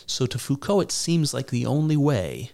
So 0.06 0.26
to 0.26 0.38
Foucault, 0.38 0.80
it 0.80 0.92
seems 0.92 1.34
like 1.34 1.48
the 1.48 1.66
only 1.66 1.96
way 1.96 2.50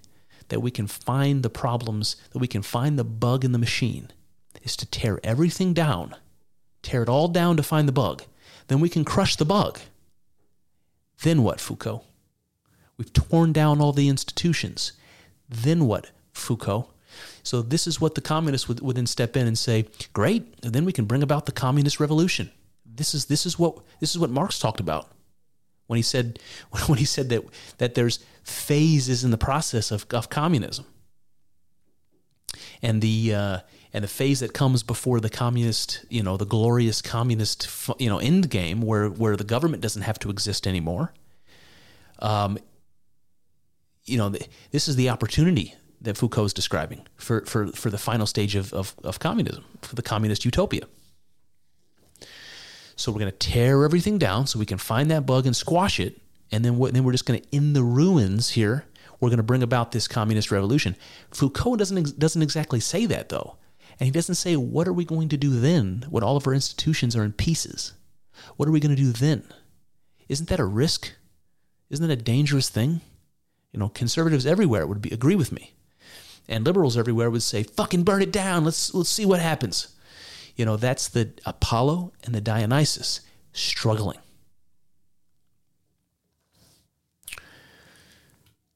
that 0.48 0.60
we 0.60 0.70
can 0.70 0.86
find 0.86 1.42
the 1.42 1.50
problems, 1.50 2.16
that 2.32 2.38
we 2.38 2.46
can 2.46 2.62
find 2.62 2.98
the 2.98 3.04
bug 3.04 3.44
in 3.44 3.52
the 3.52 3.58
machine, 3.58 4.10
is 4.62 4.76
to 4.76 4.86
tear 4.86 5.20
everything 5.22 5.74
down, 5.74 6.16
tear 6.82 7.02
it 7.02 7.08
all 7.08 7.28
down 7.28 7.56
to 7.56 7.62
find 7.62 7.86
the 7.86 7.92
bug. 7.92 8.22
Then 8.68 8.80
we 8.80 8.88
can 8.88 9.04
crush 9.04 9.36
the 9.36 9.44
bug. 9.44 9.80
Then 11.22 11.42
what, 11.42 11.60
Foucault? 11.60 12.04
We've 12.96 13.12
torn 13.12 13.52
down 13.52 13.80
all 13.80 13.92
the 13.92 14.08
institutions. 14.08 14.92
Then 15.48 15.86
what, 15.86 16.10
Foucault? 16.32 16.88
So 17.50 17.62
this 17.62 17.88
is 17.88 18.00
what 18.00 18.14
the 18.14 18.20
communists 18.20 18.68
would, 18.68 18.78
would 18.78 18.94
then 18.94 19.08
step 19.08 19.36
in 19.36 19.48
and 19.48 19.58
say, 19.58 19.86
great, 20.12 20.62
then 20.62 20.84
we 20.84 20.92
can 20.92 21.04
bring 21.04 21.20
about 21.20 21.46
the 21.46 21.52
communist 21.52 21.98
revolution. 21.98 22.48
This 22.86 23.12
is 23.12 23.24
this 23.24 23.44
is 23.44 23.58
what 23.58 23.76
this 23.98 24.12
is 24.12 24.20
what 24.20 24.30
Marx 24.30 24.60
talked 24.60 24.78
about 24.78 25.10
when 25.88 25.96
he 25.96 26.02
said 26.04 26.38
when 26.86 26.98
he 26.98 27.04
said 27.04 27.28
that 27.30 27.42
that 27.78 27.94
there's 27.94 28.20
phases 28.44 29.24
in 29.24 29.32
the 29.32 29.36
process 29.36 29.90
of, 29.90 30.06
of 30.12 30.30
communism. 30.30 30.86
And 32.82 33.02
the 33.02 33.34
uh, 33.34 33.58
and 33.92 34.04
the 34.04 34.08
phase 34.08 34.38
that 34.38 34.54
comes 34.54 34.84
before 34.84 35.18
the 35.18 35.28
communist 35.28 36.04
you 36.08 36.22
know 36.22 36.36
the 36.36 36.46
glorious 36.46 37.02
communist 37.02 37.68
you 37.98 38.08
know 38.08 38.18
end 38.18 38.48
game 38.48 38.80
where 38.80 39.08
where 39.08 39.36
the 39.36 39.42
government 39.42 39.82
doesn't 39.82 40.02
have 40.02 40.20
to 40.20 40.30
exist 40.30 40.68
anymore 40.68 41.12
um, 42.20 42.58
you 44.04 44.18
know 44.18 44.32
this 44.70 44.86
is 44.86 44.94
the 44.94 45.08
opportunity 45.08 45.74
that 46.00 46.16
Foucault 46.16 46.46
is 46.46 46.52
describing 46.54 47.06
for, 47.16 47.44
for, 47.44 47.68
for 47.68 47.90
the 47.90 47.98
final 47.98 48.26
stage 48.26 48.54
of, 48.54 48.72
of, 48.72 48.94
of 49.04 49.18
communism, 49.18 49.64
for 49.82 49.94
the 49.94 50.02
communist 50.02 50.44
utopia. 50.44 50.82
So 52.96 53.12
we're 53.12 53.20
going 53.20 53.32
to 53.32 53.38
tear 53.38 53.84
everything 53.84 54.18
down 54.18 54.46
so 54.46 54.58
we 54.58 54.66
can 54.66 54.78
find 54.78 55.10
that 55.10 55.26
bug 55.26 55.46
and 55.46 55.56
squash 55.56 55.98
it. 55.98 56.20
And 56.52 56.64
then, 56.64 56.78
then 56.92 57.04
we're 57.04 57.12
just 57.12 57.26
going 57.26 57.40
to, 57.40 57.46
in 57.50 57.72
the 57.72 57.82
ruins 57.82 58.50
here, 58.50 58.84
we're 59.20 59.28
going 59.28 59.38
to 59.38 59.42
bring 59.42 59.62
about 59.62 59.92
this 59.92 60.08
communist 60.08 60.50
revolution. 60.50 60.96
Foucault 61.30 61.76
doesn't, 61.76 62.18
doesn't 62.18 62.42
exactly 62.42 62.80
say 62.80 63.06
that, 63.06 63.28
though. 63.28 63.56
And 63.98 64.06
he 64.06 64.10
doesn't 64.10 64.34
say, 64.34 64.56
what 64.56 64.88
are 64.88 64.92
we 64.92 65.04
going 65.04 65.28
to 65.28 65.36
do 65.36 65.60
then 65.60 66.06
when 66.08 66.22
all 66.22 66.36
of 66.36 66.46
our 66.46 66.54
institutions 66.54 67.14
are 67.14 67.24
in 67.24 67.32
pieces? 67.32 67.92
What 68.56 68.68
are 68.68 68.72
we 68.72 68.80
going 68.80 68.96
to 68.96 69.02
do 69.02 69.12
then? 69.12 69.44
Isn't 70.28 70.48
that 70.48 70.60
a 70.60 70.64
risk? 70.64 71.12
Isn't 71.90 72.06
that 72.06 72.12
a 72.12 72.22
dangerous 72.22 72.68
thing? 72.68 73.02
You 73.72 73.80
know, 73.80 73.88
conservatives 73.88 74.46
everywhere 74.46 74.86
would 74.86 75.02
be, 75.02 75.10
agree 75.10 75.36
with 75.36 75.52
me. 75.52 75.74
And 76.50 76.66
liberals 76.66 76.98
everywhere 76.98 77.30
would 77.30 77.44
say, 77.44 77.62
fucking 77.62 78.02
burn 78.02 78.20
it 78.20 78.32
down. 78.32 78.64
Let's, 78.64 78.92
let's 78.92 79.08
see 79.08 79.24
what 79.24 79.40
happens. 79.40 79.94
You 80.56 80.64
know, 80.66 80.76
that's 80.76 81.08
the 81.08 81.30
Apollo 81.46 82.12
and 82.24 82.34
the 82.34 82.40
Dionysus 82.40 83.20
struggling. 83.52 84.18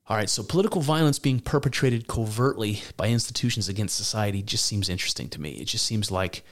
All 0.07 0.17
right, 0.17 0.31
so 0.31 0.43
political 0.43 0.83
violence 0.83 1.19
being 1.19 1.41
perpetrated 1.41 2.07
covertly 2.07 2.83
by 2.97 3.09
institutions 3.09 3.69
against 3.69 3.97
society 3.97 4.43
just 4.43 4.67
seems 4.67 4.89
interesting 4.89 5.29
to 5.31 5.41
me. 5.41 5.53
It 5.53 5.65
just 5.65 5.85
seems 5.85 6.11
like 6.11 6.45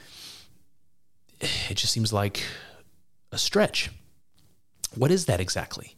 it 1.39 1.75
just 1.75 1.93
seems 1.93 2.11
like 2.11 2.41
a 3.31 3.37
stretch. 3.37 3.91
What 4.95 5.11
is 5.11 5.25
that 5.27 5.39
exactly? 5.39 5.95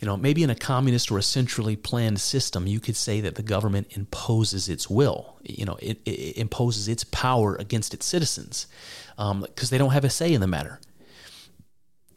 You 0.00 0.06
know, 0.06 0.16
maybe 0.16 0.42
in 0.42 0.50
a 0.50 0.54
communist 0.54 1.10
or 1.10 1.18
a 1.18 1.22
centrally 1.22 1.74
planned 1.74 2.20
system, 2.20 2.66
you 2.66 2.80
could 2.80 2.96
say 2.96 3.20
that 3.22 3.34
the 3.34 3.42
government 3.42 3.86
imposes 3.90 4.68
its 4.68 4.90
will. 4.90 5.38
You 5.42 5.64
know, 5.64 5.78
it, 5.80 6.00
it 6.04 6.36
imposes 6.36 6.86
its 6.86 7.04
power 7.04 7.56
against 7.56 7.94
its 7.94 8.04
citizens 8.04 8.66
because 9.16 9.30
um, 9.30 9.46
they 9.70 9.78
don't 9.78 9.92
have 9.92 10.04
a 10.04 10.10
say 10.10 10.32
in 10.32 10.40
the 10.40 10.46
matter. 10.46 10.80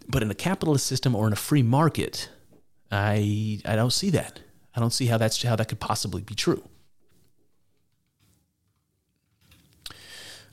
But 0.07 0.23
in 0.23 0.31
a 0.31 0.35
capitalist 0.35 0.87
system 0.87 1.15
or 1.15 1.27
in 1.27 1.33
a 1.33 1.37
free 1.37 1.63
market, 1.63 2.29
I 2.91 3.61
I 3.63 3.75
don't 3.75 3.93
see 3.93 4.09
that. 4.09 4.39
I 4.75 4.79
don't 4.79 4.91
see 4.91 5.05
how 5.05 5.17
that's 5.17 5.41
how 5.41 5.55
that 5.55 5.69
could 5.69 5.79
possibly 5.79 6.21
be 6.21 6.35
true. 6.35 6.63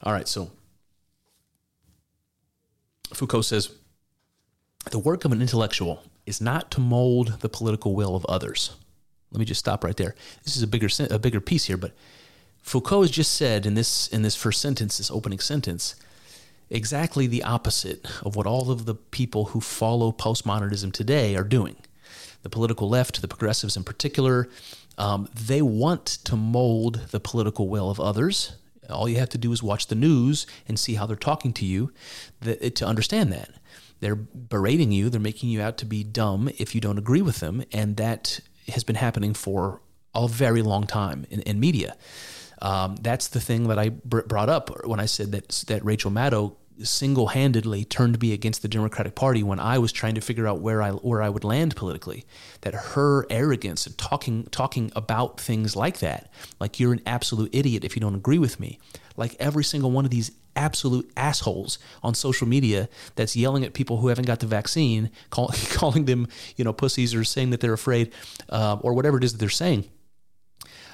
All 0.03 0.12
right, 0.12 0.28
so 0.28 0.53
Foucault 3.12 3.43
says 3.43 3.70
the 4.90 4.98
work 4.98 5.24
of 5.24 5.32
an 5.32 5.40
intellectual 5.40 6.03
is 6.27 6.40
not 6.40 6.70
to 6.73 6.81
mold 6.81 7.40
the 7.40 7.48
political 7.48 7.94
will 7.94 8.15
of 8.15 8.27
others. 8.27 8.77
Let 9.31 9.39
me 9.39 9.44
just 9.44 9.61
stop 9.61 9.85
right 9.85 9.97
there. 9.97 10.15
This 10.44 10.57
is 10.57 10.62
a 10.62 10.66
bigger 10.66 10.89
a 11.11 11.19
bigger 11.19 11.40
piece 11.40 11.65
here, 11.65 11.77
but 11.77 11.93
Foucault 12.62 13.03
has 13.03 13.11
just 13.11 13.35
said 13.35 13.65
in 13.65 13.74
this 13.74 14.09
in 14.09 14.23
this 14.23 14.36
first 14.36 14.61
sentence, 14.61 14.98
this 14.98 15.11
opening 15.11 15.39
sentence, 15.39 15.94
exactly 16.70 17.27
the 17.27 17.43
opposite 17.43 18.07
of 18.23 18.36
what 18.36 18.47
all 18.47 18.70
of 18.70 18.86
the 18.86 18.94
people 18.94 19.47
who 19.47 19.61
follow 19.61 20.12
postmodernism 20.12 20.93
today 20.93 21.36
are 21.36 21.44
doing. 21.44 21.77
The 22.43 22.51
political 22.51 22.89
left, 22.89 23.20
the 23.23 23.28
progressives 23.28 23.77
in 23.77 23.85
particular, 23.85 24.48
um, 24.98 25.28
they 25.35 25.62
want 25.62 26.07
to 26.07 26.36
mold 26.36 27.09
the 27.11 27.20
political 27.20 27.69
will 27.69 27.90
of 27.90 28.01
others. 28.01 28.57
All 28.89 29.09
you 29.09 29.19
have 29.19 29.31
to 29.31 29.39
do 29.39 29.53
is 29.53 29.62
watch 29.62 29.89
the 29.89 29.94
news 29.94 30.47
and 30.69 30.78
see 30.78 30.94
how 30.94 31.07
they're 31.07 31.16
talking 31.16 31.53
to 31.55 31.65
you 31.65 31.93
that, 32.40 32.77
to 32.77 32.86
understand 32.86 33.32
that. 33.32 33.51
They're 34.01 34.16
berating 34.16 34.93
you, 34.93 35.09
they're 35.09 35.20
making 35.20 35.48
you 35.48 35.62
out 35.62 35.78
to 35.78 35.86
be 35.86 36.05
dumb 36.05 36.51
if 36.59 36.74
you 36.74 36.81
don't 36.81 36.98
agree 36.98 37.23
with 37.23 37.40
them, 37.40 37.64
and 37.73 37.97
that 37.97 38.40
has 38.68 38.85
been 38.85 38.97
happening 38.97 39.35
for 39.35 39.81
a 40.14 40.28
very 40.28 40.62
long 40.62 40.86
time 40.86 41.27
in, 41.31 41.40
in 41.43 41.60
media. 41.60 41.97
Um, 42.60 42.97
that's 42.97 43.28
the 43.28 43.40
thing 43.40 43.68
that 43.68 43.78
I 43.78 43.90
br- 43.90 44.23
brought 44.23 44.48
up 44.48 44.86
when 44.86 45.01
I 45.01 45.06
said 45.06 45.32
that 45.32 45.48
that 45.68 45.85
Rachel 45.85 46.10
Maddow 46.10 46.56
single 46.82 47.28
handedly 47.28 47.85
turned 47.85 48.20
me 48.20 48.32
against 48.32 48.62
the 48.62 48.68
Democratic 48.68 49.14
Party 49.14 49.43
when 49.43 49.59
I 49.59 49.78
was 49.78 49.93
trying 49.93 50.14
to 50.16 50.20
figure 50.20 50.47
out 50.47 50.60
where 50.60 50.82
I 50.82 50.90
where 50.90 51.23
I 51.23 51.28
would 51.28 51.44
land 51.44 51.77
politically. 51.77 52.24
That 52.62 52.74
her 52.74 53.27
arrogance 53.31 53.86
and 53.86 53.97
talking 53.97 54.44
talking 54.51 54.93
about 54.97 55.40
things 55.40 55.77
like 55.77 55.98
that, 56.01 56.31
like 56.60 56.81
you're 56.81 56.93
an 56.93 57.02
absolute 57.06 57.55
idiot 57.55 57.85
if 57.85 57.97
you 57.97 58.01
don't 58.01 58.14
agree 58.14 58.39
with 58.39 58.59
me, 58.60 58.78
like 59.16 59.36
every 59.39 59.64
single 59.64 59.90
one 59.90 60.05
of 60.05 60.10
these 60.10 60.31
absolute 60.57 61.11
assholes 61.16 61.78
on 62.03 62.15
social 62.15 62.49
media 62.49 62.89
that's 63.15 63.37
yelling 63.37 63.65
at 63.65 63.74
people 63.74 63.99
who 63.99 64.09
haven't 64.09 64.27
got 64.27 64.41
the 64.41 64.47
vaccine, 64.47 65.11
call, 65.31 65.53
calling 65.70 66.07
them 66.07 66.28
you 66.57 66.65
know 66.65 66.73
pussies 66.73 67.15
or 67.15 67.24
saying 67.24 67.51
that 67.51 67.61
they're 67.61 67.73
afraid 67.73 68.12
uh, 68.49 68.78
or 68.81 68.95
whatever 68.95 69.19
it 69.19 69.24
is 69.24 69.33
that 69.33 69.39
they're 69.39 69.49
saying. 69.49 69.89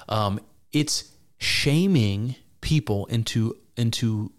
Um, 0.09 0.39
it's 0.71 1.11
shaming 1.37 2.35
people 2.61 3.05
into 3.07 3.57
into 3.77 4.31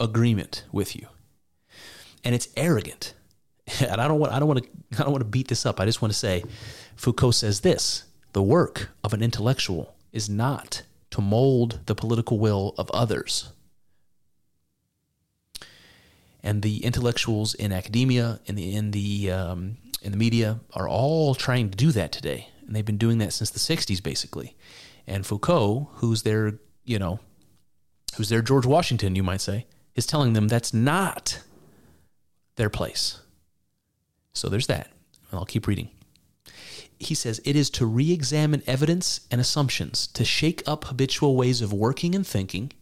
agreement 0.00 0.64
with 0.72 0.96
you. 0.96 1.06
And 2.24 2.34
it's 2.34 2.48
arrogant. 2.56 3.14
And 3.80 4.00
I 4.00 4.08
don't 4.08 4.18
want 4.18 4.32
I 4.32 4.40
don't 4.40 4.48
want 4.48 4.64
to 4.64 4.68
I 5.00 5.04
don't 5.04 5.12
want 5.12 5.22
to 5.22 5.30
beat 5.30 5.48
this 5.48 5.64
up. 5.64 5.78
I 5.78 5.84
just 5.84 6.02
want 6.02 6.12
to 6.12 6.18
say 6.18 6.42
Foucault 6.96 7.32
says 7.32 7.60
this, 7.60 8.04
the 8.32 8.42
work 8.42 8.90
of 9.04 9.14
an 9.14 9.22
intellectual 9.22 9.94
is 10.12 10.28
not 10.28 10.82
to 11.10 11.20
mold 11.20 11.80
the 11.86 11.94
political 11.94 12.38
will 12.38 12.74
of 12.76 12.90
others. 12.90 13.52
And 16.42 16.62
the 16.62 16.84
intellectuals 16.84 17.54
in 17.54 17.72
academia, 17.72 18.40
in 18.46 18.54
the 18.54 18.74
in 18.74 18.90
the 18.92 19.30
um, 19.30 19.76
in 20.02 20.12
the 20.12 20.18
media, 20.18 20.60
are 20.72 20.88
all 20.88 21.34
trying 21.34 21.70
to 21.70 21.76
do 21.76 21.92
that 21.92 22.12
today, 22.12 22.48
and 22.66 22.74
they've 22.74 22.84
been 22.84 22.96
doing 22.96 23.18
that 23.18 23.32
since 23.32 23.50
the 23.50 23.58
'60s, 23.58 24.02
basically. 24.02 24.56
And 25.06 25.26
Foucault, 25.26 25.90
who's 25.96 26.22
their 26.22 26.58
you 26.84 26.98
know, 26.98 27.20
who's 28.16 28.28
their 28.30 28.42
George 28.42 28.66
Washington, 28.66 29.16
you 29.16 29.22
might 29.22 29.40
say, 29.40 29.66
is 29.94 30.06
telling 30.06 30.32
them 30.32 30.48
that's 30.48 30.72
not 30.72 31.42
their 32.56 32.70
place. 32.70 33.20
So 34.32 34.48
there's 34.48 34.66
that. 34.68 34.90
and 35.30 35.38
I'll 35.38 35.44
keep 35.44 35.66
reading. 35.66 35.90
He 36.98 37.14
says 37.14 37.40
it 37.44 37.56
is 37.56 37.70
to 37.70 37.86
re 37.86 38.12
examine 38.12 38.62
evidence 38.66 39.20
and 39.30 39.40
assumptions, 39.40 40.06
to 40.08 40.24
shake 40.24 40.62
up 40.66 40.84
habitual 40.84 41.36
ways 41.36 41.62
of 41.62 41.72
working 41.72 42.14
and 42.14 42.26
thinking, 42.26 42.72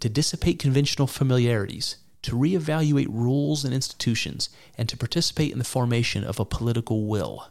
to 0.00 0.08
dissipate 0.08 0.58
conventional 0.58 1.06
familiarities, 1.06 1.96
to 2.26 2.36
reevaluate 2.36 3.06
rules 3.08 3.64
and 3.64 3.72
institutions, 3.72 4.50
and 4.76 4.88
to 4.88 4.96
participate 4.96 5.52
in 5.52 5.58
the 5.58 5.64
formation 5.64 6.24
of 6.24 6.40
a 6.40 6.44
political 6.44 7.06
will. 7.06 7.50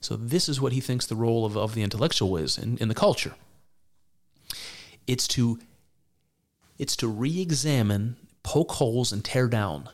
So, 0.00 0.14
this 0.14 0.48
is 0.48 0.60
what 0.60 0.72
he 0.72 0.80
thinks 0.80 1.06
the 1.06 1.16
role 1.16 1.44
of, 1.44 1.56
of 1.56 1.74
the 1.74 1.82
intellectual 1.82 2.36
is 2.36 2.56
in, 2.56 2.78
in 2.78 2.86
the 2.86 2.94
culture. 2.94 3.34
It's 5.08 5.26
to 5.28 5.58
it's 6.78 6.94
to 6.96 7.08
re-examine, 7.08 8.16
poke 8.44 8.72
holes, 8.72 9.12
and 9.12 9.24
tear 9.24 9.48
down 9.48 9.88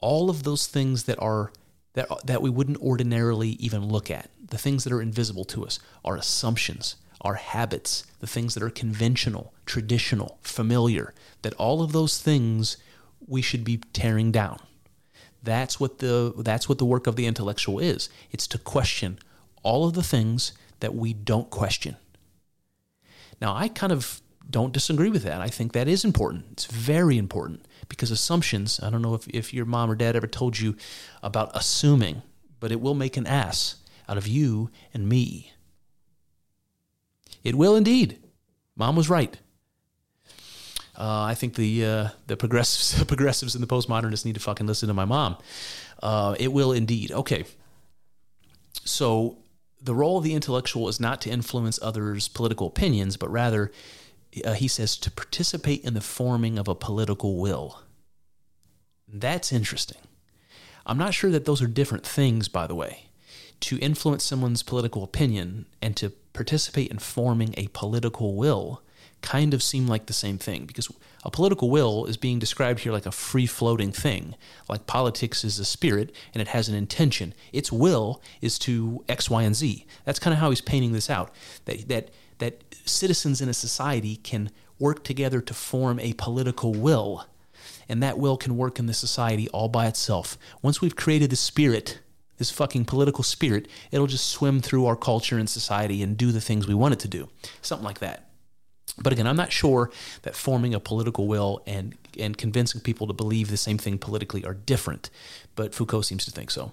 all 0.00 0.28
of 0.28 0.42
those 0.42 0.66
things 0.66 1.04
that 1.04 1.22
are 1.22 1.52
that 1.92 2.08
that 2.26 2.42
we 2.42 2.50
wouldn't 2.50 2.78
ordinarily 2.78 3.50
even 3.50 3.86
look 3.86 4.10
at. 4.10 4.28
The 4.44 4.58
things 4.58 4.82
that 4.82 4.92
are 4.92 5.00
invisible 5.00 5.44
to 5.44 5.64
us, 5.64 5.78
our 6.04 6.16
assumptions, 6.16 6.96
our 7.26 7.34
habits, 7.34 8.04
the 8.20 8.26
things 8.26 8.54
that 8.54 8.62
are 8.62 8.70
conventional, 8.70 9.52
traditional, 9.66 10.38
familiar. 10.42 11.12
That 11.42 11.54
all 11.54 11.82
of 11.82 11.92
those 11.92 12.22
things 12.22 12.76
we 13.26 13.42
should 13.42 13.64
be 13.64 13.78
tearing 13.92 14.30
down. 14.30 14.60
That's 15.42 15.80
what 15.80 15.98
the 15.98 16.32
that's 16.38 16.68
what 16.68 16.78
the 16.78 16.84
work 16.84 17.06
of 17.06 17.16
the 17.16 17.26
intellectual 17.26 17.80
is. 17.80 18.08
It's 18.30 18.46
to 18.48 18.58
question 18.58 19.18
all 19.62 19.86
of 19.86 19.94
the 19.94 20.02
things 20.02 20.52
that 20.80 20.94
we 20.94 21.12
don't 21.12 21.50
question. 21.50 21.96
Now, 23.40 23.54
I 23.54 23.68
kind 23.68 23.92
of 23.92 24.20
don't 24.48 24.72
disagree 24.72 25.10
with 25.10 25.24
that. 25.24 25.40
I 25.40 25.48
think 25.48 25.72
that 25.72 25.88
is 25.88 26.04
important. 26.04 26.44
It's 26.52 26.66
very 26.66 27.18
important 27.18 27.66
because 27.88 28.12
assumptions, 28.12 28.78
I 28.80 28.90
don't 28.90 29.02
know 29.02 29.14
if, 29.14 29.26
if 29.28 29.52
your 29.52 29.66
mom 29.66 29.90
or 29.90 29.96
dad 29.96 30.14
ever 30.14 30.28
told 30.28 30.58
you 30.60 30.76
about 31.22 31.50
assuming, 31.54 32.22
but 32.60 32.70
it 32.70 32.80
will 32.80 32.94
make 32.94 33.16
an 33.16 33.26
ass 33.26 33.76
out 34.08 34.16
of 34.16 34.28
you 34.28 34.70
and 34.94 35.08
me. 35.08 35.52
It 37.46 37.54
will 37.54 37.76
indeed. 37.76 38.18
Mom 38.74 38.96
was 38.96 39.08
right. 39.08 39.38
Uh, 40.98 41.22
I 41.22 41.34
think 41.34 41.54
the 41.54 41.84
uh, 41.84 42.08
the 42.26 42.36
progressives, 42.36 43.04
progressives 43.14 43.54
and 43.54 43.62
the 43.62 43.68
postmodernists 43.68 44.24
need 44.24 44.34
to 44.34 44.40
fucking 44.40 44.66
listen 44.66 44.88
to 44.88 44.94
my 44.94 45.04
mom. 45.04 45.36
Uh, 46.02 46.34
it 46.40 46.52
will 46.52 46.72
indeed. 46.72 47.12
Okay. 47.12 47.44
So 48.84 49.38
the 49.80 49.94
role 49.94 50.18
of 50.18 50.24
the 50.24 50.34
intellectual 50.34 50.88
is 50.88 50.98
not 50.98 51.20
to 51.20 51.30
influence 51.30 51.78
others' 51.80 52.26
political 52.26 52.66
opinions, 52.66 53.16
but 53.16 53.30
rather 53.30 53.70
uh, 54.44 54.54
he 54.54 54.66
says 54.66 54.96
to 54.96 55.10
participate 55.12 55.84
in 55.84 55.94
the 55.94 56.00
forming 56.00 56.58
of 56.58 56.66
a 56.66 56.74
political 56.74 57.36
will. 57.36 57.80
That's 59.06 59.52
interesting. 59.52 60.02
I'm 60.84 60.98
not 60.98 61.14
sure 61.14 61.30
that 61.30 61.44
those 61.44 61.62
are 61.62 61.68
different 61.68 62.04
things, 62.04 62.48
by 62.48 62.66
the 62.66 62.74
way. 62.74 63.06
To 63.60 63.78
influence 63.78 64.24
someone's 64.24 64.62
political 64.62 65.02
opinion 65.02 65.66
and 65.82 65.96
to 65.96 66.10
participate 66.32 66.90
in 66.90 66.98
forming 66.98 67.54
a 67.56 67.68
political 67.68 68.34
will 68.34 68.82
kind 69.22 69.54
of 69.54 69.62
seem 69.62 69.86
like 69.86 70.06
the 70.06 70.12
same 70.12 70.38
thing 70.38 70.66
because 70.66 70.88
a 71.24 71.30
political 71.30 71.70
will 71.70 72.04
is 72.04 72.16
being 72.16 72.38
described 72.38 72.80
here 72.80 72.92
like 72.92 73.06
a 73.06 73.10
free 73.10 73.46
floating 73.46 73.90
thing. 73.90 74.34
Like 74.68 74.86
politics 74.86 75.42
is 75.42 75.58
a 75.58 75.64
spirit 75.64 76.14
and 76.32 76.40
it 76.40 76.48
has 76.48 76.68
an 76.68 76.74
intention. 76.74 77.34
Its 77.52 77.72
will 77.72 78.22
is 78.40 78.58
to 78.60 79.04
X, 79.08 79.28
Y, 79.28 79.42
and 79.42 79.56
Z. 79.56 79.86
That's 80.04 80.18
kind 80.18 80.34
of 80.34 80.38
how 80.38 80.50
he's 80.50 80.60
painting 80.60 80.92
this 80.92 81.10
out. 81.10 81.34
That, 81.64 81.88
that 81.88 82.10
that 82.38 82.62
citizens 82.84 83.40
in 83.40 83.48
a 83.48 83.54
society 83.54 84.16
can 84.16 84.50
work 84.78 85.04
together 85.04 85.40
to 85.40 85.54
form 85.54 85.98
a 86.00 86.12
political 86.14 86.72
will. 86.72 87.24
And 87.88 88.02
that 88.02 88.18
will 88.18 88.36
can 88.36 88.56
work 88.56 88.78
in 88.78 88.86
the 88.86 88.94
society 88.94 89.48
all 89.48 89.68
by 89.68 89.86
itself. 89.86 90.36
Once 90.60 90.80
we've 90.80 90.96
created 90.96 91.30
the 91.30 91.36
spirit, 91.36 92.00
this 92.38 92.50
fucking 92.50 92.84
political 92.84 93.24
spirit, 93.24 93.68
it'll 93.90 94.06
just 94.06 94.28
swim 94.28 94.60
through 94.60 94.86
our 94.86 94.96
culture 94.96 95.38
and 95.38 95.48
society 95.48 96.02
and 96.02 96.16
do 96.16 96.32
the 96.32 96.40
things 96.40 96.66
we 96.66 96.74
want 96.74 96.94
it 96.94 97.00
to 97.00 97.08
do. 97.08 97.28
Something 97.62 97.84
like 97.84 98.00
that. 98.00 98.28
But 98.98 99.12
again, 99.12 99.26
I'm 99.26 99.36
not 99.36 99.52
sure 99.52 99.90
that 100.22 100.34
forming 100.34 100.74
a 100.74 100.80
political 100.80 101.26
will 101.26 101.62
and, 101.66 101.94
and 102.18 102.36
convincing 102.36 102.80
people 102.80 103.06
to 103.06 103.12
believe 103.12 103.50
the 103.50 103.56
same 103.56 103.78
thing 103.78 103.98
politically 103.98 104.44
are 104.44 104.54
different, 104.54 105.10
but 105.54 105.74
Foucault 105.74 106.02
seems 106.02 106.24
to 106.24 106.30
think 106.30 106.50
so. 106.50 106.72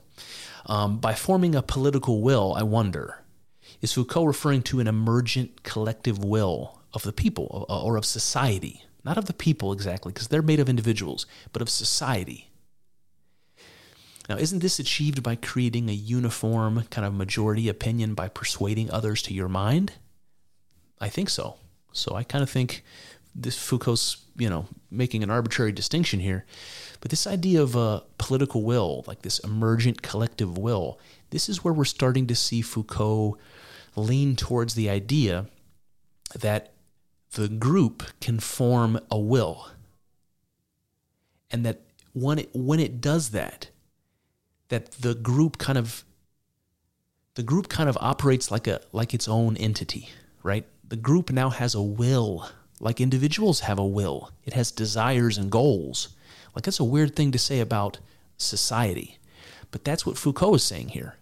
Um, 0.66 1.00
by 1.00 1.14
forming 1.14 1.56
a 1.56 1.62
political 1.62 2.22
will, 2.22 2.54
I 2.56 2.64
wonder 2.64 3.20
is 3.82 3.94
Foucault 3.94 4.26
referring 4.26 4.62
to 4.64 4.80
an 4.80 4.88
emergent 4.88 5.64
collective 5.64 6.24
will 6.24 6.80
of 6.94 7.04
the 7.04 7.12
people 7.12 7.66
or 7.68 7.98
of 7.98 8.06
society? 8.06 8.86
Not 9.04 9.18
of 9.18 9.26
the 9.26 9.34
people 9.34 9.74
exactly, 9.74 10.14
because 10.14 10.30
they're 10.30 10.42
made 10.42 10.62
of 10.62 10.70
individuals, 10.70 11.26
but 11.52 11.62
of 11.62 11.70
society. 11.70 12.50
Now, 14.30 14.38
isn't 14.38 14.60
this 14.60 14.80
achieved 14.80 15.22
by 15.22 15.36
creating 15.36 15.90
a 15.90 15.94
uniform 15.94 16.86
kind 16.90 17.06
of 17.06 17.14
majority 17.14 17.68
opinion 17.68 18.14
by 18.14 18.30
persuading 18.30 18.90
others 18.90 19.22
to 19.24 19.34
your 19.34 19.50
mind? 19.50 19.94
I 21.02 21.10
think 21.10 21.30
so. 21.30 21.58
So 21.92 22.16
I 22.16 22.24
kind 22.24 22.42
of 22.42 22.50
think 22.50 22.84
this 23.36 23.58
Foucault's, 23.58 24.18
you 24.38 24.50
know, 24.50 24.68
making 24.90 25.24
an 25.24 25.30
arbitrary 25.30 25.72
distinction 25.72 26.20
here. 26.20 26.46
But 27.02 27.12
this 27.12 27.28
idea 27.28 27.62
of 27.62 27.76
a 27.76 28.04
political 28.18 28.64
will, 28.64 29.04
like 29.08 29.24
this 29.24 29.40
emergent 29.40 30.02
collective 30.02 30.58
will, 30.58 31.00
this 31.32 31.50
is 31.50 31.64
where 31.64 31.74
we're 31.74 31.84
starting 31.84 32.28
to 32.28 32.36
see 32.36 32.62
Foucault 32.62 33.38
lean 33.96 34.36
towards 34.36 34.76
the 34.76 34.90
idea 34.90 35.48
that 36.34 36.72
the 37.34 37.50
group 37.50 38.04
can 38.22 38.40
form 38.40 39.00
a 39.12 39.20
will. 39.20 39.68
And 41.52 41.66
that 41.66 41.82
when 42.14 42.40
it, 42.40 42.50
when 42.54 42.80
it 42.80 43.02
does 43.02 43.32
that, 43.32 43.70
that 44.74 44.92
the 44.94 45.14
group 45.14 45.60
kind 45.60 45.78
of 45.78 46.04
the 47.36 47.44
group 47.44 47.70
kind 47.70 47.88
of 47.88 47.98
operates 48.02 48.50
like 48.50 48.66
a 48.66 48.82
like 48.92 49.14
its 49.14 49.28
own 49.28 49.56
entity, 49.58 50.10
right? 50.42 50.66
The 50.88 50.96
group 50.96 51.30
now 51.30 51.52
has 51.52 51.76
a 51.76 51.82
will, 51.82 52.50
like 52.80 53.00
individuals 53.00 53.60
have 53.62 53.78
a 53.78 53.86
will. 53.86 54.32
It 54.46 54.54
has 54.54 54.72
desires 54.72 55.38
and 55.38 55.52
goals. 55.52 56.10
Like 56.56 56.66
that's 56.66 56.80
a 56.80 56.84
weird 56.96 57.16
thing 57.16 57.32
to 57.34 57.38
say 57.38 57.60
about 57.60 58.00
society. 58.38 59.20
But 59.70 59.84
that's 59.84 60.08
what 60.08 60.18
Foucault 60.18 60.56
is 60.56 60.64
saying 60.64 60.90
here. 60.90 61.18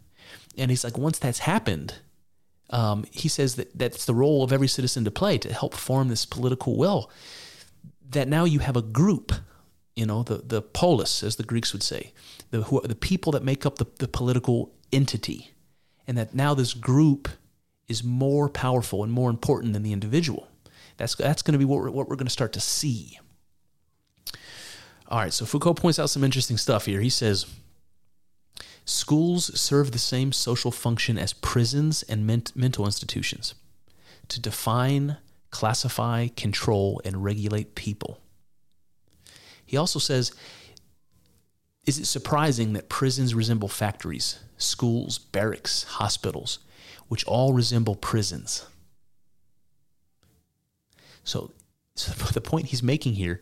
And 0.57 0.71
he's 0.71 0.85
like, 0.85 0.97
once 0.97 1.19
that's 1.19 1.39
happened, 1.39 1.95
um, 2.69 3.03
he 3.11 3.27
says 3.27 3.55
that 3.55 3.77
that's 3.77 4.05
the 4.05 4.13
role 4.13 4.43
of 4.45 4.53
every 4.53 4.69
citizen 4.69 5.03
to 5.03 5.11
play 5.11 5.37
to 5.39 5.53
help 5.53 5.73
form 5.73 6.07
this 6.07 6.25
political 6.25 6.77
will. 6.77 7.11
That 8.11 8.29
now 8.29 8.45
you 8.45 8.59
have 8.59 8.77
a 8.77 8.81
group, 8.81 9.33
you 10.01 10.07
know, 10.07 10.23
the, 10.23 10.37
the 10.37 10.63
polis, 10.63 11.21
as 11.21 11.35
the 11.35 11.43
Greeks 11.43 11.73
would 11.73 11.83
say, 11.83 12.11
the, 12.49 12.63
who, 12.63 12.81
the 12.81 12.95
people 12.95 13.31
that 13.33 13.43
make 13.43 13.67
up 13.67 13.77
the, 13.77 13.85
the 13.99 14.07
political 14.07 14.71
entity. 14.91 15.51
And 16.07 16.17
that 16.17 16.33
now 16.33 16.55
this 16.55 16.73
group 16.73 17.29
is 17.87 18.03
more 18.03 18.49
powerful 18.49 19.03
and 19.03 19.13
more 19.13 19.29
important 19.29 19.73
than 19.73 19.83
the 19.83 19.93
individual. 19.93 20.47
That's, 20.97 21.13
that's 21.13 21.43
going 21.43 21.53
to 21.53 21.59
be 21.59 21.65
what 21.65 21.81
we're, 21.81 21.91
what 21.91 22.09
we're 22.09 22.15
going 22.15 22.25
to 22.25 22.31
start 22.31 22.51
to 22.53 22.59
see. 22.59 23.19
All 25.07 25.19
right, 25.19 25.31
so 25.31 25.45
Foucault 25.45 25.75
points 25.75 25.99
out 25.99 26.09
some 26.09 26.23
interesting 26.23 26.57
stuff 26.57 26.85
here. 26.87 26.99
He 26.99 27.11
says, 27.11 27.45
Schools 28.83 29.59
serve 29.59 29.91
the 29.91 29.99
same 29.99 30.31
social 30.31 30.71
function 30.71 31.19
as 31.19 31.33
prisons 31.33 32.01
and 32.01 32.25
ment- 32.25 32.55
mental 32.55 32.85
institutions 32.85 33.53
to 34.29 34.41
define, 34.41 35.17
classify, 35.51 36.27
control, 36.29 36.99
and 37.05 37.23
regulate 37.23 37.75
people. 37.75 38.19
He 39.71 39.77
also 39.77 39.99
says, 39.99 40.33
Is 41.85 41.97
it 41.97 42.03
surprising 42.03 42.73
that 42.73 42.89
prisons 42.89 43.33
resemble 43.33 43.69
factories, 43.69 44.37
schools, 44.57 45.17
barracks, 45.17 45.83
hospitals, 45.83 46.59
which 47.07 47.23
all 47.23 47.53
resemble 47.53 47.95
prisons? 47.95 48.65
So, 51.23 51.53
so 51.95 52.11
the 52.33 52.41
point 52.41 52.65
he's 52.65 52.83
making 52.83 53.13
here 53.13 53.39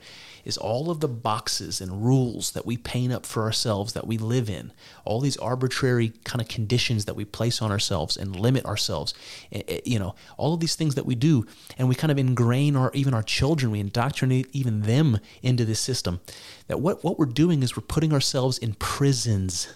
is 0.50 0.58
all 0.58 0.90
of 0.90 1.00
the 1.00 1.08
boxes 1.08 1.80
and 1.80 2.04
rules 2.04 2.52
that 2.52 2.66
we 2.66 2.76
paint 2.76 3.14
up 3.14 3.26
for 3.26 3.44
ourselves 3.44 3.94
that 3.94 4.08
we 4.08 4.18
live 4.18 4.50
in, 4.50 4.74
all 5.06 5.22
these 5.22 5.38
arbitrary 5.38 6.12
kind 6.26 6.42
of 6.42 6.48
conditions 6.48 7.06
that 7.06 7.16
we 7.16 7.24
place 7.24 7.62
on 7.62 7.72
ourselves 7.72 8.18
and 8.18 8.36
limit 8.36 8.66
ourselves, 8.66 9.14
eh, 9.52 9.62
eh, 9.68 9.80
you 9.86 10.00
know, 10.00 10.16
all 10.38 10.56
of 10.56 10.60
these 10.60 10.76
things 10.76 10.96
that 10.96 11.06
we 11.06 11.16
do, 11.16 11.46
and 11.78 11.88
we 11.88 11.96
kind 11.96 12.12
of 12.12 12.18
ingrain 12.18 12.76
our 12.76 12.92
even 12.94 13.14
our 13.14 13.24
children, 13.24 13.72
we 13.72 13.80
indoctrinate 13.80 14.50
even 14.52 14.82
them 14.82 15.20
into 15.44 15.64
this 15.64 15.80
system. 15.80 16.20
That 16.68 16.82
what 16.82 17.04
what 17.04 17.20
we're 17.20 17.28
doing 17.28 17.64
is 17.64 17.78
we're 17.78 17.84
putting 17.84 18.12
ourselves 18.12 18.58
in 18.58 18.74
prisons 18.74 19.74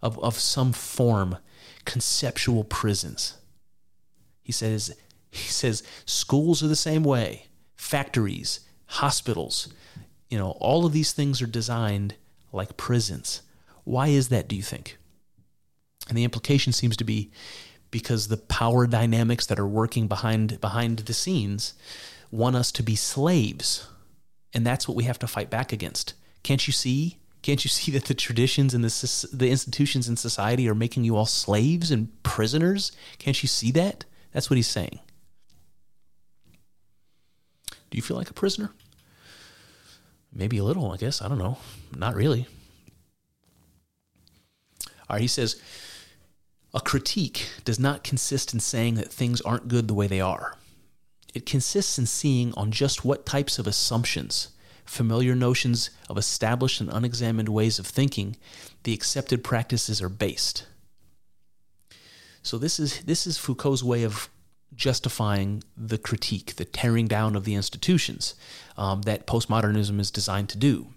of 0.00 0.18
of 0.20 0.38
some 0.38 0.72
form, 0.72 1.36
conceptual 1.84 2.62
prisons. 2.62 3.36
He 4.42 4.52
says 4.52 4.96
he 5.30 5.48
says 5.50 5.82
schools 6.04 6.62
are 6.62 6.68
the 6.68 6.76
same 6.76 7.02
way, 7.02 7.46
factories, 7.74 8.60
hospitals, 8.86 9.68
you 10.28 10.38
know, 10.38 10.50
all 10.52 10.86
of 10.86 10.92
these 10.92 11.12
things 11.12 11.40
are 11.40 11.46
designed 11.46 12.14
like 12.52 12.76
prisons. 12.76 13.42
Why 13.84 14.08
is 14.08 14.28
that, 14.28 14.48
do 14.48 14.56
you 14.56 14.62
think? 14.62 14.98
And 16.08 16.16
the 16.16 16.24
implication 16.24 16.72
seems 16.72 16.96
to 16.96 17.04
be 17.04 17.30
because 17.90 18.28
the 18.28 18.36
power 18.36 18.86
dynamics 18.86 19.46
that 19.46 19.58
are 19.58 19.66
working 19.66 20.08
behind 20.08 20.60
behind 20.60 21.00
the 21.00 21.14
scenes 21.14 21.74
want 22.30 22.56
us 22.56 22.72
to 22.72 22.82
be 22.82 22.96
slaves. 22.96 23.88
And 24.52 24.66
that's 24.66 24.88
what 24.88 24.96
we 24.96 25.04
have 25.04 25.18
to 25.20 25.26
fight 25.26 25.50
back 25.50 25.72
against. 25.72 26.14
Can't 26.42 26.66
you 26.66 26.72
see? 26.72 27.18
Can't 27.42 27.64
you 27.64 27.68
see 27.78 27.92
that 27.92 28.04
the 28.04 28.14
traditions 28.14 28.74
and 28.74 28.82
the, 28.82 29.28
the 29.32 29.50
institutions 29.50 30.08
in 30.08 30.16
society 30.16 30.68
are 30.68 30.74
making 30.74 31.04
you 31.04 31.16
all 31.16 31.26
slaves 31.26 31.90
and 31.90 32.10
prisoners? 32.22 32.92
Can't 33.18 33.42
you 33.42 33.48
see 33.48 33.70
that? 33.72 34.04
That's 34.32 34.50
what 34.50 34.56
he's 34.56 34.68
saying. 34.68 35.00
Do 37.90 37.96
you 37.96 38.02
feel 38.02 38.16
like 38.16 38.30
a 38.30 38.34
prisoner? 38.34 38.72
Maybe 40.36 40.58
a 40.58 40.64
little, 40.64 40.92
I 40.92 40.98
guess. 40.98 41.22
I 41.22 41.28
don't 41.28 41.38
know. 41.38 41.56
Not 41.96 42.14
really. 42.14 42.46
All 45.08 45.14
right, 45.14 45.22
he 45.22 45.28
says 45.28 45.60
a 46.74 46.80
critique 46.80 47.48
does 47.64 47.78
not 47.78 48.04
consist 48.04 48.52
in 48.52 48.60
saying 48.60 48.96
that 48.96 49.12
things 49.12 49.40
aren't 49.40 49.68
good 49.68 49.88
the 49.88 49.94
way 49.94 50.06
they 50.06 50.20
are. 50.20 50.58
It 51.34 51.46
consists 51.46 51.98
in 51.98 52.06
seeing 52.06 52.52
on 52.54 52.70
just 52.70 53.04
what 53.04 53.24
types 53.24 53.58
of 53.58 53.66
assumptions, 53.66 54.48
familiar 54.84 55.34
notions 55.34 55.90
of 56.10 56.18
established 56.18 56.80
and 56.80 56.90
unexamined 56.90 57.48
ways 57.48 57.78
of 57.78 57.86
thinking, 57.86 58.36
the 58.82 58.92
accepted 58.92 59.42
practices 59.42 60.02
are 60.02 60.08
based. 60.08 60.66
So 62.42 62.58
this 62.58 62.78
is 62.78 63.00
this 63.00 63.26
is 63.26 63.38
Foucault's 63.38 63.82
way 63.82 64.04
of 64.04 64.28
justifying 64.76 65.62
the 65.76 65.98
critique, 65.98 66.56
the 66.56 66.64
tearing 66.64 67.06
down 67.06 67.34
of 67.34 67.44
the 67.44 67.54
institutions 67.54 68.34
um, 68.76 69.02
that 69.02 69.26
postmodernism 69.26 69.98
is 69.98 70.10
designed 70.10 70.48
to 70.50 70.58
do. 70.58 70.88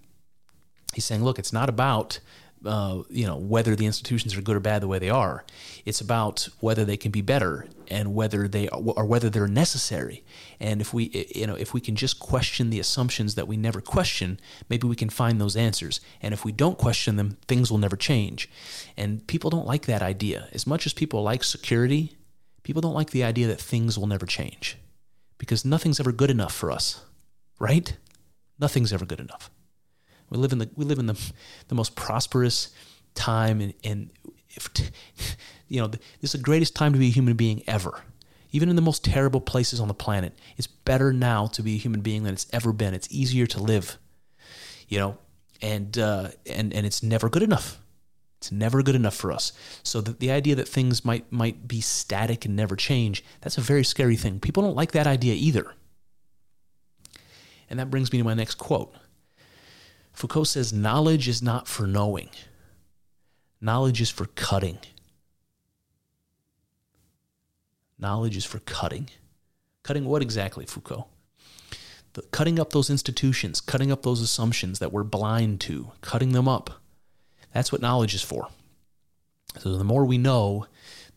He's 0.94 1.04
saying, 1.04 1.24
look, 1.24 1.38
it's 1.38 1.52
not 1.52 1.68
about 1.68 2.20
uh, 2.64 3.02
you 3.08 3.26
know 3.26 3.36
whether 3.36 3.74
the 3.74 3.86
institutions 3.86 4.36
are 4.36 4.42
good 4.42 4.56
or 4.56 4.60
bad 4.60 4.82
the 4.82 4.88
way 4.88 4.98
they 4.98 5.08
are. 5.08 5.44
It's 5.86 6.00
about 6.00 6.48
whether 6.60 6.84
they 6.84 6.96
can 6.96 7.10
be 7.10 7.22
better 7.22 7.66
and 7.88 8.14
whether 8.14 8.46
they 8.46 8.68
are, 8.68 8.78
or 8.78 9.06
whether 9.06 9.30
they're 9.30 9.48
necessary. 9.48 10.24
And 10.58 10.80
if 10.80 10.92
we 10.92 11.26
you 11.34 11.46
know 11.46 11.54
if 11.54 11.72
we 11.72 11.80
can 11.80 11.96
just 11.96 12.20
question 12.20 12.68
the 12.70 12.80
assumptions 12.80 13.34
that 13.34 13.48
we 13.48 13.56
never 13.56 13.80
question, 13.80 14.38
maybe 14.68 14.86
we 14.86 14.96
can 14.96 15.08
find 15.08 15.40
those 15.40 15.56
answers. 15.56 16.00
And 16.20 16.34
if 16.34 16.44
we 16.44 16.52
don't 16.52 16.76
question 16.76 17.16
them, 17.16 17.38
things 17.48 17.70
will 17.70 17.78
never 17.78 17.96
change. 17.96 18.50
And 18.96 19.26
people 19.26 19.48
don't 19.48 19.66
like 19.66 19.86
that 19.86 20.02
idea 20.02 20.48
as 20.52 20.66
much 20.66 20.84
as 20.84 20.92
people 20.92 21.22
like 21.22 21.42
security 21.42 22.16
People 22.70 22.82
don't 22.82 22.94
like 22.94 23.10
the 23.10 23.24
idea 23.24 23.48
that 23.48 23.60
things 23.60 23.98
will 23.98 24.06
never 24.06 24.26
change 24.26 24.78
because 25.38 25.64
nothing's 25.64 25.98
ever 25.98 26.12
good 26.12 26.30
enough 26.30 26.54
for 26.54 26.70
us, 26.70 27.02
right? 27.58 27.96
Nothing's 28.60 28.92
ever 28.92 29.04
good 29.04 29.18
enough. 29.18 29.50
We 30.28 30.38
live 30.38 30.52
in 30.52 30.58
the 30.58 30.70
we 30.76 30.84
live 30.84 31.00
in 31.00 31.06
the 31.06 31.18
the 31.66 31.74
most 31.74 31.96
prosperous 31.96 32.72
time 33.16 33.60
and, 33.60 33.74
and 33.82 34.10
if, 34.50 34.70
you 35.66 35.80
know 35.80 35.88
this 35.88 36.00
is 36.22 36.30
the 36.30 36.38
greatest 36.38 36.76
time 36.76 36.92
to 36.92 36.98
be 37.00 37.08
a 37.08 37.10
human 37.10 37.34
being 37.34 37.64
ever. 37.66 38.02
Even 38.52 38.68
in 38.68 38.76
the 38.76 38.82
most 38.82 39.04
terrible 39.04 39.40
places 39.40 39.80
on 39.80 39.88
the 39.88 39.92
planet, 39.92 40.38
it's 40.56 40.68
better 40.68 41.12
now 41.12 41.48
to 41.48 41.64
be 41.64 41.74
a 41.74 41.78
human 41.78 42.02
being 42.02 42.22
than 42.22 42.34
it's 42.34 42.46
ever 42.52 42.72
been. 42.72 42.94
It's 42.94 43.08
easier 43.10 43.48
to 43.48 43.60
live, 43.60 43.98
you 44.86 45.00
know, 45.00 45.18
and 45.60 45.98
uh, 45.98 46.28
and 46.46 46.72
and 46.72 46.86
it's 46.86 47.02
never 47.02 47.28
good 47.28 47.42
enough. 47.42 47.80
It's 48.40 48.50
never 48.50 48.82
good 48.82 48.94
enough 48.94 49.14
for 49.14 49.32
us. 49.32 49.52
So 49.82 50.00
the, 50.00 50.12
the 50.12 50.30
idea 50.30 50.54
that 50.54 50.66
things 50.66 51.04
might 51.04 51.30
might 51.30 51.68
be 51.68 51.82
static 51.82 52.46
and 52.46 52.56
never 52.56 52.74
change, 52.74 53.22
that's 53.42 53.58
a 53.58 53.60
very 53.60 53.84
scary 53.84 54.16
thing. 54.16 54.40
People 54.40 54.62
don't 54.62 54.74
like 54.74 54.92
that 54.92 55.06
idea 55.06 55.34
either. 55.34 55.74
And 57.68 57.78
that 57.78 57.90
brings 57.90 58.10
me 58.10 58.18
to 58.18 58.24
my 58.24 58.32
next 58.32 58.54
quote. 58.54 58.94
Foucault 60.14 60.44
says, 60.44 60.72
Knowledge 60.72 61.28
is 61.28 61.42
not 61.42 61.68
for 61.68 61.86
knowing, 61.86 62.30
knowledge 63.60 64.00
is 64.00 64.08
for 64.08 64.24
cutting. 64.24 64.78
Knowledge 67.98 68.38
is 68.38 68.46
for 68.46 68.60
cutting. 68.60 69.10
Cutting 69.82 70.06
what 70.06 70.22
exactly, 70.22 70.64
Foucault? 70.64 71.06
The, 72.14 72.22
cutting 72.22 72.58
up 72.58 72.72
those 72.72 72.88
institutions, 72.88 73.60
cutting 73.60 73.92
up 73.92 74.00
those 74.00 74.22
assumptions 74.22 74.78
that 74.78 74.90
we're 74.90 75.04
blind 75.04 75.60
to, 75.60 75.92
cutting 76.00 76.32
them 76.32 76.48
up. 76.48 76.80
That's 77.52 77.72
what 77.72 77.80
knowledge 77.80 78.14
is 78.14 78.22
for. 78.22 78.48
So 79.58 79.76
the 79.76 79.84
more 79.84 80.04
we 80.04 80.18
know, 80.18 80.66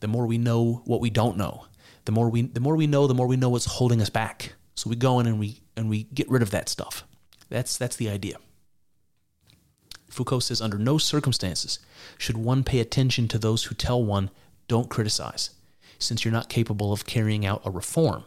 the 0.00 0.08
more 0.08 0.26
we 0.26 0.38
know 0.38 0.82
what 0.84 1.00
we 1.00 1.10
don't 1.10 1.36
know. 1.36 1.66
The 2.04 2.12
more 2.12 2.28
we 2.28 2.42
the 2.42 2.60
more 2.60 2.76
we 2.76 2.86
know, 2.86 3.06
the 3.06 3.14
more 3.14 3.26
we 3.26 3.36
know 3.36 3.48
what's 3.48 3.64
holding 3.64 4.02
us 4.02 4.10
back. 4.10 4.54
So 4.74 4.90
we 4.90 4.96
go 4.96 5.20
in 5.20 5.26
and 5.26 5.38
we 5.38 5.62
and 5.76 5.88
we 5.88 6.04
get 6.04 6.28
rid 6.30 6.42
of 6.42 6.50
that 6.50 6.68
stuff. 6.68 7.04
That's 7.48 7.76
that's 7.76 7.96
the 7.96 8.10
idea. 8.10 8.36
Foucault 10.10 10.40
says 10.40 10.60
under 10.60 10.78
no 10.78 10.98
circumstances 10.98 11.78
should 12.18 12.36
one 12.36 12.62
pay 12.62 12.80
attention 12.80 13.26
to 13.28 13.38
those 13.38 13.64
who 13.64 13.74
tell 13.74 14.02
one 14.02 14.30
don't 14.68 14.90
criticize, 14.90 15.50
since 15.98 16.24
you're 16.24 16.32
not 16.32 16.48
capable 16.48 16.92
of 16.92 17.06
carrying 17.06 17.44
out 17.44 17.62
a 17.64 17.70
reform. 17.70 18.24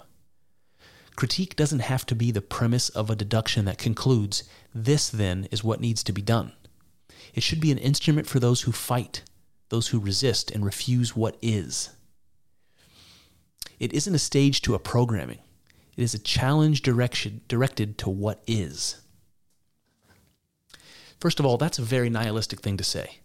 Critique 1.15 1.55
doesn't 1.55 1.79
have 1.79 2.05
to 2.05 2.15
be 2.15 2.29
the 2.29 2.41
premise 2.41 2.89
of 2.89 3.09
a 3.09 3.15
deduction 3.15 3.65
that 3.65 3.77
concludes 3.77 4.43
this 4.75 5.09
then 5.09 5.47
is 5.49 5.63
what 5.63 5.81
needs 5.81 6.03
to 6.03 6.11
be 6.11 6.21
done. 6.21 6.53
It 7.33 7.43
should 7.43 7.59
be 7.59 7.71
an 7.71 7.77
instrument 7.77 8.27
for 8.27 8.39
those 8.39 8.61
who 8.61 8.71
fight, 8.71 9.23
those 9.69 9.89
who 9.89 9.99
resist 9.99 10.51
and 10.51 10.65
refuse 10.65 11.15
what 11.15 11.37
is. 11.41 11.89
It 13.79 13.93
isn't 13.93 14.15
a 14.15 14.19
stage 14.19 14.61
to 14.63 14.75
a 14.75 14.79
programming. 14.79 15.39
It 15.95 16.03
is 16.03 16.13
a 16.13 16.19
challenge 16.19 16.81
direction, 16.81 17.41
directed 17.47 17.97
to 17.99 18.09
what 18.09 18.43
is. 18.47 19.01
First 21.19 21.39
of 21.39 21.45
all, 21.45 21.57
that's 21.57 21.79
a 21.79 21.83
very 21.83 22.09
nihilistic 22.09 22.61
thing 22.61 22.77
to 22.77 22.83
say. 22.83 23.19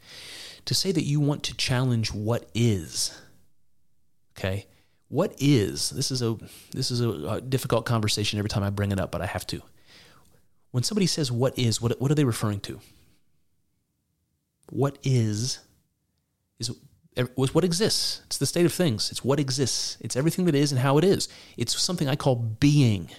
To 0.67 0.75
say 0.75 0.93
that 0.93 1.05
you 1.05 1.21
want 1.21 1.43
to 1.45 1.57
challenge 1.57 2.13
what 2.13 2.49
is. 2.55 3.19
Okay? 4.39 4.67
What 5.09 5.35
is? 5.39 5.91
This 5.91 6.11
is 6.11 6.23
a 6.23 6.39
this 6.71 6.91
is 6.91 7.03
a, 7.03 7.11
a 7.11 7.41
difficult 7.41 7.85
conversation 7.85 8.39
every 8.39 8.49
time 8.49 8.63
I 8.63 8.71
bring 8.71 8.93
it 8.93 9.01
up, 9.01 9.13
but 9.13 9.21
I 9.21 9.27
have 9.27 9.47
to. 9.49 9.61
When 10.71 10.83
somebody 10.83 11.07
says 11.07 11.31
what 11.31 11.59
is, 11.59 11.83
what 11.83 12.01
what 12.01 12.11
are 12.11 12.15
they 12.15 12.25
referring 12.25 12.61
to? 12.61 12.81
What 14.73 14.99
is 15.03 15.59
is 16.59 16.73
was 17.37 17.55
what 17.55 17.63
exists. 17.63 18.23
It's 18.27 18.39
the 18.39 18.47
state 18.47 18.65
of 18.65 18.73
things. 18.73 19.11
It's 19.11 19.23
what 19.23 19.39
exists. 19.39 19.99
It's 20.01 20.17
everything 20.17 20.47
that 20.47 20.55
is 20.55 20.73
and 20.73 20.81
how 20.81 20.97
it 20.97 21.05
is. 21.05 21.29
It's 21.59 21.79
something 21.79 22.09
I 22.09 22.17
call 22.17 22.37
being. 22.37 23.11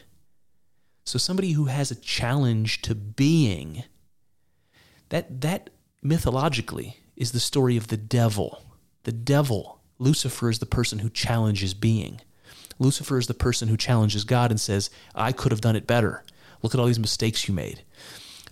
So 1.06 1.20
somebody 1.20 1.52
who 1.52 1.66
has 1.66 1.92
a 1.92 1.96
challenge 1.96 2.82
to 2.84 2.96
being, 2.96 3.84
that 5.10 5.42
that 5.42 5.70
mythologically 6.02 6.98
is 7.16 7.34
the 7.34 7.40
story 7.40 7.78
of 7.78 7.90
the 7.90 7.98
devil. 7.98 8.66
The 9.04 9.12
devil, 9.12 9.82
Lucifer 10.00 10.50
is 10.50 10.58
the 10.58 10.66
person 10.66 11.00
who 11.00 11.10
challenges 11.10 11.76
being. 11.76 12.20
Lucifer 12.80 13.20
is 13.20 13.28
the 13.28 13.36
person 13.36 13.68
who 13.68 13.78
challenges 13.78 14.24
God 14.24 14.50
and 14.50 14.60
says, 14.60 14.90
I 15.14 15.34
could 15.34 15.52
have 15.52 15.62
done 15.62 15.76
it 15.76 15.86
better. 15.86 16.24
Look 16.64 16.74
at 16.74 16.80
all 16.80 16.88
these 16.88 16.98
mistakes 16.98 17.48
you 17.48 17.54
made. 17.54 17.84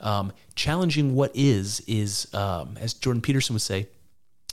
Um, 0.01 0.33
challenging 0.55 1.15
what 1.15 1.31
is 1.33 1.81
is, 1.87 2.27
um, 2.33 2.77
as 2.79 2.93
Jordan 2.93 3.21
Peterson 3.21 3.53
would 3.53 3.61
say, 3.61 3.87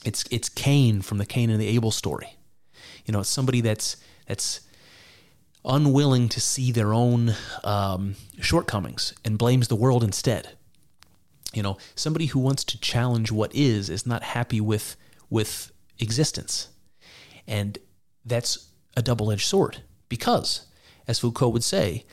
it's 0.04 0.24
it's 0.30 0.48
Cain 0.48 1.00
from 1.02 1.18
the 1.18 1.26
Cain 1.26 1.50
and 1.50 1.60
the 1.60 1.66
Abel 1.68 1.90
story. 1.90 2.36
You 3.06 3.12
know, 3.12 3.20
it's 3.20 3.30
somebody 3.30 3.62
that's 3.62 3.96
that's 4.26 4.60
unwilling 5.64 6.28
to 6.28 6.40
see 6.40 6.70
their 6.70 6.94
own 6.94 7.34
um, 7.64 8.14
shortcomings 8.40 9.14
and 9.24 9.38
blames 9.38 9.68
the 9.68 9.74
world 9.74 10.04
instead. 10.04 10.50
You 11.54 11.62
know, 11.62 11.78
somebody 11.94 12.26
who 12.26 12.38
wants 12.38 12.62
to 12.64 12.80
challenge 12.80 13.32
what 13.32 13.54
is 13.54 13.88
is 13.88 14.06
not 14.06 14.22
happy 14.22 14.60
with 14.60 14.96
with 15.30 15.72
existence, 15.98 16.68
and 17.46 17.78
that's 18.24 18.68
a 18.96 19.02
double 19.02 19.32
edged 19.32 19.46
sword 19.46 19.82
because, 20.10 20.66
as 21.06 21.18
Foucault 21.18 21.48
would 21.48 21.64
say, 21.64 22.04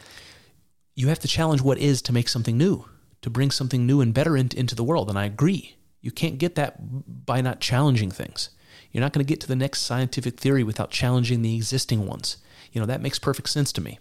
you 0.96 1.10
have 1.10 1.20
to 1.20 1.28
challenge 1.28 1.62
what 1.62 1.78
is 1.78 2.02
to 2.04 2.14
make 2.14 2.30
something 2.30 2.58
new 2.58 2.86
to 3.26 3.30
bring 3.32 3.50
something 3.50 3.88
new 3.88 4.02
and 4.02 4.14
better 4.14 4.38
in, 4.38 4.52
into 4.56 4.76
the 4.76 4.84
world. 4.84 5.10
And 5.10 5.18
I 5.18 5.26
agree. 5.26 5.78
You 6.00 6.12
can't 6.12 6.38
get 6.38 6.54
that 6.54 7.26
by 7.26 7.42
not 7.42 7.60
challenging 7.60 8.12
things. 8.12 8.52
You're 8.92 9.02
not 9.02 9.14
going 9.14 9.26
to 9.26 9.28
get 9.28 9.42
to 9.42 9.48
the 9.48 9.56
next 9.56 9.82
scientific 9.82 10.40
theory 10.40 10.64
without 10.64 10.92
challenging 10.92 11.42
the 11.42 11.56
existing 11.56 12.06
ones. 12.06 12.38
You 12.72 12.80
know, 12.80 12.86
that 12.86 13.02
makes 13.02 13.18
perfect 13.18 13.50
sense 13.50 13.74
to 13.74 13.82
me. 13.82 13.98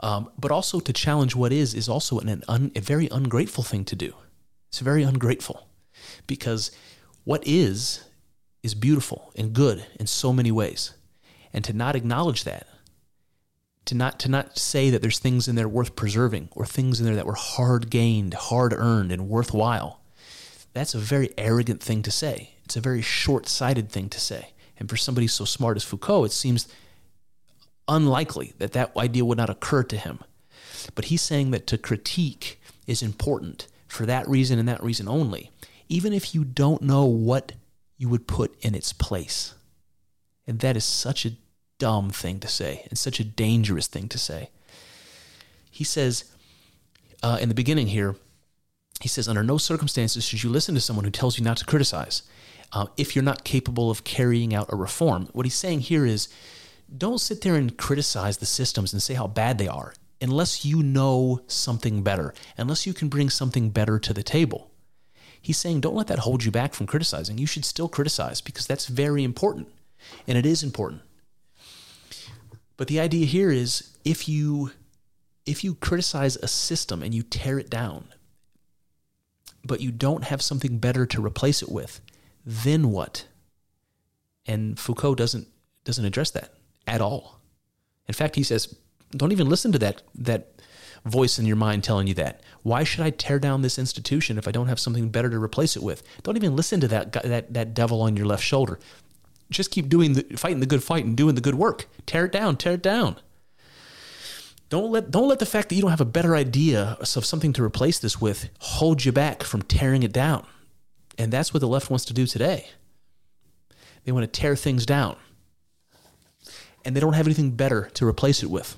Um, 0.00 0.30
but 0.36 0.50
also 0.50 0.80
to 0.80 0.92
challenge 0.92 1.36
what 1.36 1.52
is 1.52 1.74
is 1.74 1.88
also 1.88 2.18
an, 2.18 2.28
an 2.28 2.42
un, 2.48 2.72
a 2.74 2.80
very 2.80 3.08
ungrateful 3.12 3.62
thing 3.62 3.84
to 3.84 3.94
do. 3.94 4.14
It's 4.68 4.80
very 4.80 5.04
ungrateful 5.04 5.68
because 6.26 6.72
what 7.22 7.46
is 7.46 8.02
is 8.64 8.74
beautiful 8.74 9.32
and 9.36 9.52
good 9.52 9.86
in 10.00 10.08
so 10.08 10.32
many 10.32 10.50
ways, 10.50 10.94
and 11.52 11.64
to 11.64 11.72
not 11.72 11.94
acknowledge 11.94 12.42
that, 12.44 12.66
to 13.88 13.94
not 13.94 14.18
to 14.20 14.28
not 14.28 14.58
say 14.58 14.90
that 14.90 15.00
there's 15.00 15.18
things 15.18 15.48
in 15.48 15.56
there 15.56 15.68
worth 15.68 15.96
preserving 15.96 16.50
or 16.52 16.66
things 16.66 17.00
in 17.00 17.06
there 17.06 17.16
that 17.16 17.24
were 17.24 17.32
hard 17.32 17.88
gained, 17.88 18.34
hard 18.34 18.74
earned, 18.74 19.10
and 19.10 19.30
worthwhile, 19.30 20.02
that's 20.74 20.94
a 20.94 20.98
very 20.98 21.30
arrogant 21.38 21.82
thing 21.82 22.02
to 22.02 22.10
say. 22.10 22.50
It's 22.66 22.76
a 22.76 22.82
very 22.82 23.00
short 23.00 23.48
sighted 23.48 23.90
thing 23.90 24.10
to 24.10 24.20
say. 24.20 24.52
And 24.78 24.90
for 24.90 24.98
somebody 24.98 25.26
so 25.26 25.46
smart 25.46 25.78
as 25.78 25.84
Foucault, 25.84 26.24
it 26.24 26.32
seems 26.32 26.68
unlikely 27.88 28.52
that 28.58 28.72
that 28.72 28.94
idea 28.94 29.24
would 29.24 29.38
not 29.38 29.48
occur 29.48 29.82
to 29.84 29.96
him. 29.96 30.18
But 30.94 31.06
he's 31.06 31.22
saying 31.22 31.50
that 31.52 31.66
to 31.68 31.78
critique 31.78 32.60
is 32.86 33.02
important 33.02 33.68
for 33.86 34.04
that 34.04 34.28
reason 34.28 34.58
and 34.58 34.68
that 34.68 34.82
reason 34.82 35.08
only, 35.08 35.50
even 35.88 36.12
if 36.12 36.34
you 36.34 36.44
don't 36.44 36.82
know 36.82 37.06
what 37.06 37.52
you 37.96 38.10
would 38.10 38.28
put 38.28 38.54
in 38.60 38.74
its 38.74 38.92
place. 38.92 39.54
And 40.46 40.58
that 40.60 40.76
is 40.76 40.84
such 40.84 41.24
a 41.24 41.32
dumb 41.78 42.10
thing 42.10 42.40
to 42.40 42.48
say 42.48 42.84
and 42.88 42.98
such 42.98 43.20
a 43.20 43.24
dangerous 43.24 43.86
thing 43.86 44.08
to 44.08 44.18
say. 44.18 44.50
He 45.70 45.84
says 45.84 46.24
uh, 47.22 47.38
in 47.40 47.48
the 47.48 47.54
beginning 47.54 47.88
here, 47.88 48.16
he 49.00 49.08
says, 49.08 49.28
under 49.28 49.44
no 49.44 49.58
circumstances 49.58 50.24
should 50.24 50.42
you 50.42 50.50
listen 50.50 50.74
to 50.74 50.80
someone 50.80 51.04
who 51.04 51.10
tells 51.10 51.38
you 51.38 51.44
not 51.44 51.56
to 51.58 51.64
criticize 51.64 52.22
uh, 52.72 52.86
if 52.96 53.14
you're 53.14 53.24
not 53.24 53.44
capable 53.44 53.90
of 53.90 54.04
carrying 54.04 54.54
out 54.54 54.72
a 54.72 54.76
reform. 54.76 55.28
What 55.32 55.46
he's 55.46 55.54
saying 55.54 55.80
here 55.80 56.04
is 56.04 56.28
don't 56.96 57.20
sit 57.20 57.42
there 57.42 57.54
and 57.54 57.76
criticize 57.76 58.38
the 58.38 58.46
systems 58.46 58.92
and 58.92 59.02
say 59.02 59.14
how 59.14 59.26
bad 59.26 59.58
they 59.58 59.68
are 59.68 59.94
unless 60.20 60.64
you 60.64 60.82
know 60.82 61.40
something 61.46 62.02
better, 62.02 62.34
unless 62.56 62.86
you 62.86 62.92
can 62.92 63.08
bring 63.08 63.30
something 63.30 63.70
better 63.70 63.98
to 64.00 64.12
the 64.12 64.22
table. 64.22 64.70
He's 65.40 65.58
saying 65.58 65.80
don't 65.80 65.94
let 65.94 66.08
that 66.08 66.20
hold 66.20 66.44
you 66.44 66.50
back 66.50 66.74
from 66.74 66.86
criticizing. 66.86 67.38
You 67.38 67.46
should 67.46 67.64
still 67.64 67.88
criticize 67.88 68.40
because 68.40 68.66
that's 68.66 68.86
very 68.86 69.22
important. 69.22 69.68
And 70.26 70.36
it 70.36 70.44
is 70.44 70.62
important. 70.62 71.02
But 72.78 72.86
the 72.86 73.00
idea 73.00 73.26
here 73.26 73.50
is 73.50 73.98
if 74.04 74.26
you 74.26 74.70
if 75.44 75.64
you 75.64 75.74
criticize 75.74 76.36
a 76.36 76.48
system 76.48 77.02
and 77.02 77.14
you 77.14 77.22
tear 77.22 77.58
it 77.58 77.68
down, 77.68 78.08
but 79.64 79.80
you 79.80 79.90
don't 79.90 80.24
have 80.24 80.40
something 80.40 80.78
better 80.78 81.04
to 81.06 81.24
replace 81.24 81.60
it 81.60 81.70
with, 81.70 82.00
then 82.46 82.90
what? 82.90 83.26
And 84.46 84.78
Foucault 84.78 85.16
doesn't 85.16 85.48
doesn't 85.84 86.04
address 86.04 86.30
that 86.30 86.54
at 86.86 87.00
all. 87.00 87.40
In 88.06 88.14
fact, 88.14 88.36
he 88.36 88.42
says, 88.42 88.74
don't 89.10 89.32
even 89.32 89.48
listen 89.48 89.72
to 89.72 89.78
that 89.80 90.02
that 90.14 90.52
voice 91.04 91.38
in 91.38 91.46
your 91.46 91.56
mind 91.56 91.82
telling 91.82 92.06
you 92.06 92.14
that. 92.14 92.42
Why 92.62 92.84
should 92.84 93.00
I 93.00 93.10
tear 93.10 93.40
down 93.40 93.62
this 93.62 93.78
institution 93.78 94.38
if 94.38 94.46
I 94.46 94.52
don't 94.52 94.68
have 94.68 94.80
something 94.80 95.08
better 95.08 95.30
to 95.30 95.42
replace 95.42 95.74
it 95.74 95.82
with? 95.82 96.04
Don't 96.22 96.36
even 96.36 96.54
listen 96.54 96.80
to 96.80 96.88
that 96.88 97.12
that 97.12 97.52
that 97.52 97.74
devil 97.74 98.02
on 98.02 98.16
your 98.16 98.26
left 98.26 98.44
shoulder. 98.44 98.78
Just 99.50 99.70
keep 99.70 99.88
doing 99.88 100.12
the 100.12 100.22
fighting 100.36 100.60
the 100.60 100.66
good 100.66 100.82
fight 100.82 101.04
and 101.04 101.16
doing 101.16 101.34
the 101.34 101.40
good 101.40 101.54
work. 101.54 101.86
Tear 102.06 102.26
it 102.26 102.32
down, 102.32 102.56
tear 102.56 102.74
it 102.74 102.82
down. 102.82 103.16
Don't 104.68 104.92
let 104.92 105.10
don't 105.10 105.28
let 105.28 105.38
the 105.38 105.46
fact 105.46 105.70
that 105.70 105.74
you 105.74 105.82
don't 105.82 105.90
have 105.90 106.00
a 106.00 106.04
better 106.04 106.36
idea 106.36 106.98
of 107.00 107.24
something 107.24 107.52
to 107.54 107.64
replace 107.64 107.98
this 107.98 108.20
with 108.20 108.50
hold 108.58 109.04
you 109.04 109.12
back 109.12 109.42
from 109.42 109.62
tearing 109.62 110.02
it 110.02 110.12
down. 110.12 110.46
And 111.16 111.32
that's 111.32 111.54
what 111.54 111.60
the 111.60 111.68
left 111.68 111.90
wants 111.90 112.04
to 112.06 112.12
do 112.12 112.26
today. 112.26 112.68
They 114.04 114.12
want 114.12 114.24
to 114.24 114.40
tear 114.40 114.54
things 114.54 114.86
down. 114.86 115.16
And 116.84 116.94
they 116.94 117.00
don't 117.00 117.14
have 117.14 117.26
anything 117.26 117.52
better 117.52 117.90
to 117.94 118.06
replace 118.06 118.42
it 118.42 118.50
with. 118.50 118.76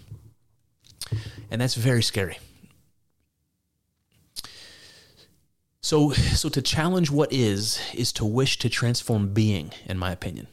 And 1.50 1.60
that's 1.60 1.74
very 1.74 2.02
scary. 2.02 2.38
So 5.82 6.10
so 6.12 6.48
to 6.48 6.62
challenge 6.62 7.10
what 7.10 7.32
is 7.32 7.80
is 7.94 8.12
to 8.12 8.24
wish 8.24 8.58
to 8.58 8.68
transform 8.68 9.34
being 9.34 9.72
in 9.86 9.98
my 9.98 10.12
opinion. 10.12 10.46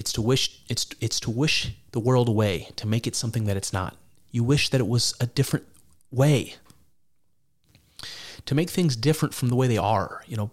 It's 0.00 0.14
to 0.14 0.22
wish 0.22 0.62
it's 0.70 0.86
it's 0.98 1.20
to 1.20 1.30
wish 1.30 1.74
the 1.92 2.00
world 2.00 2.26
away, 2.26 2.70
to 2.76 2.86
make 2.86 3.06
it 3.06 3.14
something 3.14 3.44
that 3.44 3.58
it's 3.58 3.70
not. 3.70 3.98
You 4.30 4.42
wish 4.42 4.70
that 4.70 4.80
it 4.80 4.88
was 4.88 5.12
a 5.20 5.26
different 5.26 5.66
way. 6.10 6.54
To 8.46 8.54
make 8.54 8.70
things 8.70 8.96
different 8.96 9.34
from 9.34 9.50
the 9.50 9.54
way 9.56 9.66
they 9.66 9.76
are, 9.76 10.22
you 10.26 10.38
know, 10.38 10.52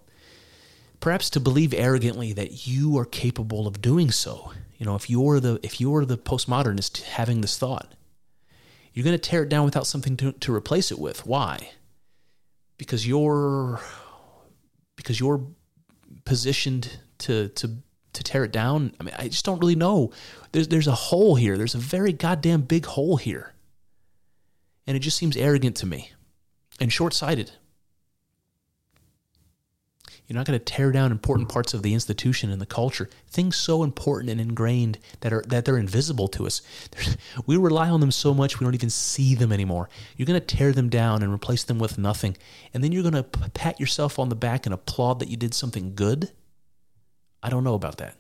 perhaps 0.99 1.29
to 1.29 1.39
believe 1.39 1.73
arrogantly 1.73 2.33
that 2.33 2.67
you 2.67 2.97
are 2.97 3.05
capable 3.05 3.67
of 3.67 3.81
doing 3.81 4.11
so. 4.11 4.51
You 4.77 4.85
know, 4.85 4.95
if 4.95 5.09
you're 5.09 5.39
the 5.39 5.61
if 5.63 5.79
you're 5.79 6.03
the 6.03 6.17
postmodernist 6.17 7.03
having 7.03 7.39
this 7.39 7.57
thought, 7.57 7.93
you're 8.91 9.05
going 9.05 9.17
to 9.17 9.29
tear 9.29 9.43
it 9.43 9.49
down 9.49 9.63
without 9.63 9.87
something 9.87 10.17
to, 10.17 10.33
to 10.33 10.53
replace 10.53 10.91
it 10.91 10.99
with. 10.99 11.25
Why? 11.25 11.69
Because 12.77 13.07
you're 13.07 13.79
because 14.97 15.21
you're 15.21 15.47
positioned 16.25 16.99
to 17.19 17.47
to 17.47 17.77
to 18.17 18.23
tear 18.23 18.43
it 18.43 18.51
down. 18.51 18.93
I 18.99 19.03
mean, 19.03 19.15
I 19.17 19.27
just 19.27 19.45
don't 19.45 19.59
really 19.59 19.75
know. 19.75 20.11
There's 20.51 20.67
there's 20.67 20.87
a 20.87 20.91
hole 20.91 21.35
here. 21.35 21.57
There's 21.57 21.75
a 21.75 21.79
very 21.79 22.11
goddamn 22.11 22.61
big 22.61 22.85
hole 22.85 23.17
here. 23.17 23.53
And 24.85 24.95
it 24.95 25.01
just 25.01 25.17
seems 25.17 25.35
arrogant 25.35 25.75
to 25.77 25.85
me 25.85 26.11
and 26.79 26.91
short 26.91 27.13
sighted. 27.13 27.51
You're 30.27 30.35
not 30.35 30.45
going 30.45 30.59
to 30.59 30.65
tear 30.65 30.91
down 30.91 31.11
important 31.11 31.47
parts 31.47 31.73
of 31.73 31.83
the 31.83 31.93
institution 31.93 32.51
and 32.51 32.59
the 32.59 32.65
culture, 32.65 33.09
things 33.29 33.55
so 33.55 33.81
important 33.81 34.29
and 34.29 34.41
ingrained 34.41 34.99
that 35.21 35.31
are 35.31 35.41
that 35.47 35.63
they're 35.63 35.77
invisible 35.77 36.27
to 36.29 36.45
us. 36.45 36.61
we 37.45 37.55
rely 37.55 37.89
on 37.89 38.01
them 38.01 38.11
so 38.11 38.33
much 38.33 38.59
we 38.59 38.65
don't 38.65 38.75
even 38.75 38.89
see 38.89 39.35
them 39.35 39.53
anymore. 39.53 39.89
You're 40.17 40.25
going 40.25 40.39
to 40.39 40.45
tear 40.45 40.73
them 40.73 40.89
down 40.89 41.23
and 41.23 41.33
replace 41.33 41.63
them 41.63 41.79
with 41.79 41.97
nothing, 41.97 42.35
and 42.73 42.83
then 42.83 42.91
you're 42.91 43.09
going 43.09 43.13
to 43.13 43.23
pat 43.23 43.79
yourself 43.79 44.19
on 44.19 44.27
the 44.27 44.35
back 44.35 44.65
and 44.65 44.73
applaud 44.73 45.19
that 45.19 45.29
you 45.29 45.37
did 45.37 45.53
something 45.53 45.95
good. 45.95 46.31
I 47.41 47.49
don't 47.49 47.63
know 47.63 47.75
about 47.75 47.97
that. 47.97 48.15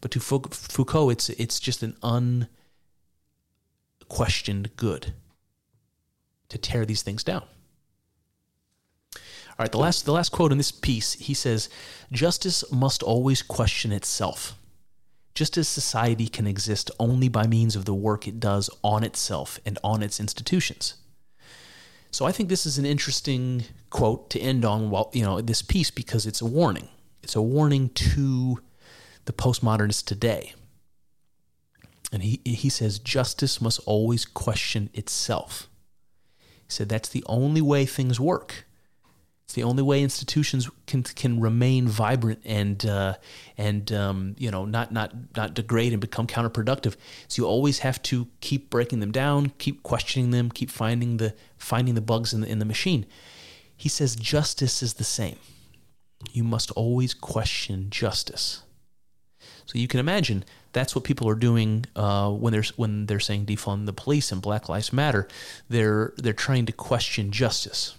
But 0.00 0.10
to 0.12 0.20
Foucault, 0.20 1.10
it's 1.10 1.28
it's 1.30 1.58
just 1.60 1.82
an 1.82 1.96
unquestioned 4.02 4.76
good 4.76 5.14
to 6.48 6.58
tear 6.58 6.84
these 6.84 7.02
things 7.02 7.24
down. 7.24 7.42
All 9.14 9.64
right, 9.64 9.72
the 9.72 9.78
last 9.78 10.04
the 10.04 10.12
last 10.12 10.30
quote 10.30 10.52
in 10.52 10.58
this 10.58 10.70
piece, 10.70 11.14
he 11.14 11.34
says, 11.34 11.68
"Justice 12.12 12.64
must 12.70 13.02
always 13.02 13.42
question 13.42 13.90
itself." 13.92 14.54
Just 15.34 15.56
as 15.56 15.68
society 15.68 16.28
can 16.28 16.46
exist 16.46 16.90
only 16.98 17.28
by 17.28 17.46
means 17.46 17.76
of 17.76 17.84
the 17.84 17.94
work 17.94 18.26
it 18.26 18.40
does 18.40 18.70
on 18.82 19.04
itself 19.04 19.60
and 19.64 19.78
on 19.84 20.02
its 20.02 20.18
institutions. 20.18 20.94
So 22.10 22.24
I 22.24 22.32
think 22.32 22.48
this 22.48 22.66
is 22.66 22.78
an 22.78 22.86
interesting 22.86 23.64
quote 23.90 24.30
to 24.30 24.40
end 24.40 24.64
on 24.64 24.90
while 24.90 25.10
you 25.12 25.22
know 25.22 25.40
this 25.40 25.62
piece 25.62 25.90
because 25.90 26.26
it's 26.26 26.40
a 26.40 26.46
warning. 26.46 26.88
It's 27.28 27.36
a 27.36 27.42
warning 27.42 27.90
to 27.90 28.58
the 29.26 29.34
postmodernists 29.34 30.02
today. 30.02 30.54
And 32.10 32.22
he 32.22 32.40
he 32.42 32.70
says 32.70 32.98
justice 32.98 33.60
must 33.60 33.80
always 33.84 34.24
question 34.24 34.88
itself. 34.94 35.68
He 36.38 36.70
said 36.70 36.88
that's 36.88 37.10
the 37.10 37.22
only 37.26 37.60
way 37.60 37.84
things 37.84 38.18
work. 38.18 38.64
It's 39.44 39.52
the 39.52 39.62
only 39.62 39.82
way 39.82 40.02
institutions 40.02 40.70
can 40.86 41.02
can 41.02 41.38
remain 41.38 41.86
vibrant 41.86 42.40
and 42.46 42.86
uh, 42.86 43.16
and 43.58 43.92
um, 43.92 44.34
you 44.38 44.50
know 44.50 44.64
not 44.64 44.90
not 44.90 45.12
not 45.36 45.52
degrade 45.52 45.92
and 45.92 46.00
become 46.00 46.26
counterproductive. 46.26 46.96
So 47.28 47.42
you 47.42 47.46
always 47.46 47.80
have 47.80 48.02
to 48.04 48.28
keep 48.40 48.70
breaking 48.70 49.00
them 49.00 49.12
down, 49.12 49.52
keep 49.58 49.82
questioning 49.82 50.30
them, 50.30 50.48
keep 50.50 50.70
finding 50.70 51.18
the 51.18 51.34
finding 51.58 51.94
the 51.94 52.00
bugs 52.00 52.32
in 52.32 52.40
the 52.40 52.48
in 52.48 52.58
the 52.58 52.64
machine. 52.64 53.04
He 53.76 53.90
says 53.90 54.16
justice 54.16 54.82
is 54.82 54.94
the 54.94 55.04
same. 55.04 55.36
You 56.32 56.44
must 56.44 56.70
always 56.72 57.14
question 57.14 57.90
justice. 57.90 58.62
So 59.66 59.78
you 59.78 59.88
can 59.88 60.00
imagine 60.00 60.44
that's 60.72 60.94
what 60.94 61.04
people 61.04 61.28
are 61.28 61.34
doing 61.34 61.84
uh, 61.94 62.30
when 62.30 62.52
they're 62.52 62.64
when 62.76 63.06
they're 63.06 63.20
saying 63.20 63.46
defund 63.46 63.86
the 63.86 63.92
police 63.92 64.32
and 64.32 64.42
Black 64.42 64.68
Lives 64.68 64.92
Matter. 64.92 65.28
They're 65.68 66.14
they're 66.16 66.32
trying 66.32 66.66
to 66.66 66.72
question 66.72 67.30
justice 67.30 67.94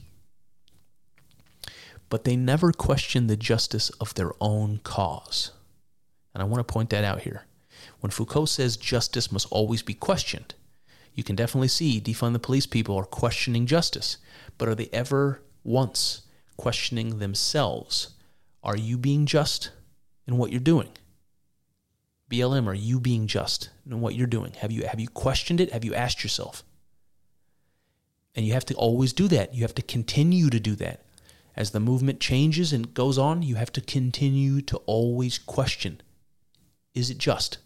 but 2.09 2.23
they 2.23 2.35
never 2.35 2.71
question 2.71 3.27
the 3.27 3.37
justice 3.37 3.89
of 4.01 4.13
their 4.15 4.31
own 4.41 4.79
cause. 4.83 5.51
And 6.33 6.41
I 6.41 6.45
want 6.45 6.65
to 6.65 6.73
point 6.73 6.89
that 6.89 7.03
out 7.03 7.21
here. 7.21 7.45
When 7.99 8.11
Foucault 8.11 8.45
says 8.45 8.77
justice 8.77 9.31
must 9.31 9.47
always 9.51 9.81
be 9.81 9.93
questioned, 9.93 10.55
you 11.13 11.23
can 11.23 11.35
definitely 11.35 11.67
see 11.67 12.01
defund 12.01 12.33
the 12.33 12.39
police 12.39 12.65
people 12.65 12.97
are 12.97 13.05
questioning 13.05 13.65
justice, 13.65 14.17
but 14.57 14.67
are 14.67 14.75
they 14.75 14.89
ever 14.91 15.41
once 15.63 16.21
questioning 16.59 17.19
themselves? 17.19 18.09
Are 18.61 18.75
you 18.75 18.97
being 18.97 19.25
just 19.25 19.71
in 20.27 20.37
what 20.37 20.51
you're 20.51 20.59
doing? 20.59 20.89
BLM, 22.29 22.67
are 22.67 22.73
you 22.73 22.99
being 22.99 23.27
just 23.27 23.69
in 23.89 24.01
what 24.01 24.13
you're 24.13 24.27
doing? 24.27 24.51
Have 24.59 24.69
you 24.69 24.85
have 24.85 24.99
you 24.99 25.07
questioned 25.07 25.61
it? 25.61 25.71
Have 25.71 25.85
you 25.85 25.95
asked 25.95 26.21
yourself? 26.21 26.65
And 28.35 28.45
you 28.45 28.51
have 28.51 28.65
to 28.65 28.73
always 28.73 29.13
do 29.13 29.29
that. 29.29 29.55
You 29.55 29.61
have 29.61 29.73
to 29.75 29.81
continue 29.81 30.49
to 30.49 30.59
do 30.59 30.75
that. 30.75 31.05
As 31.55 31.71
the 31.71 31.79
movement 31.79 32.19
changes 32.19 32.73
and 32.73 32.93
goes 32.93 33.17
on, 33.17 33.41
you 33.41 33.55
have 33.55 33.71
to 33.71 33.81
continue 33.81 34.61
to 34.63 34.77
always 34.85 35.39
question 35.39 36.01
is 36.93 37.09
it 37.09 37.19
just? 37.19 37.59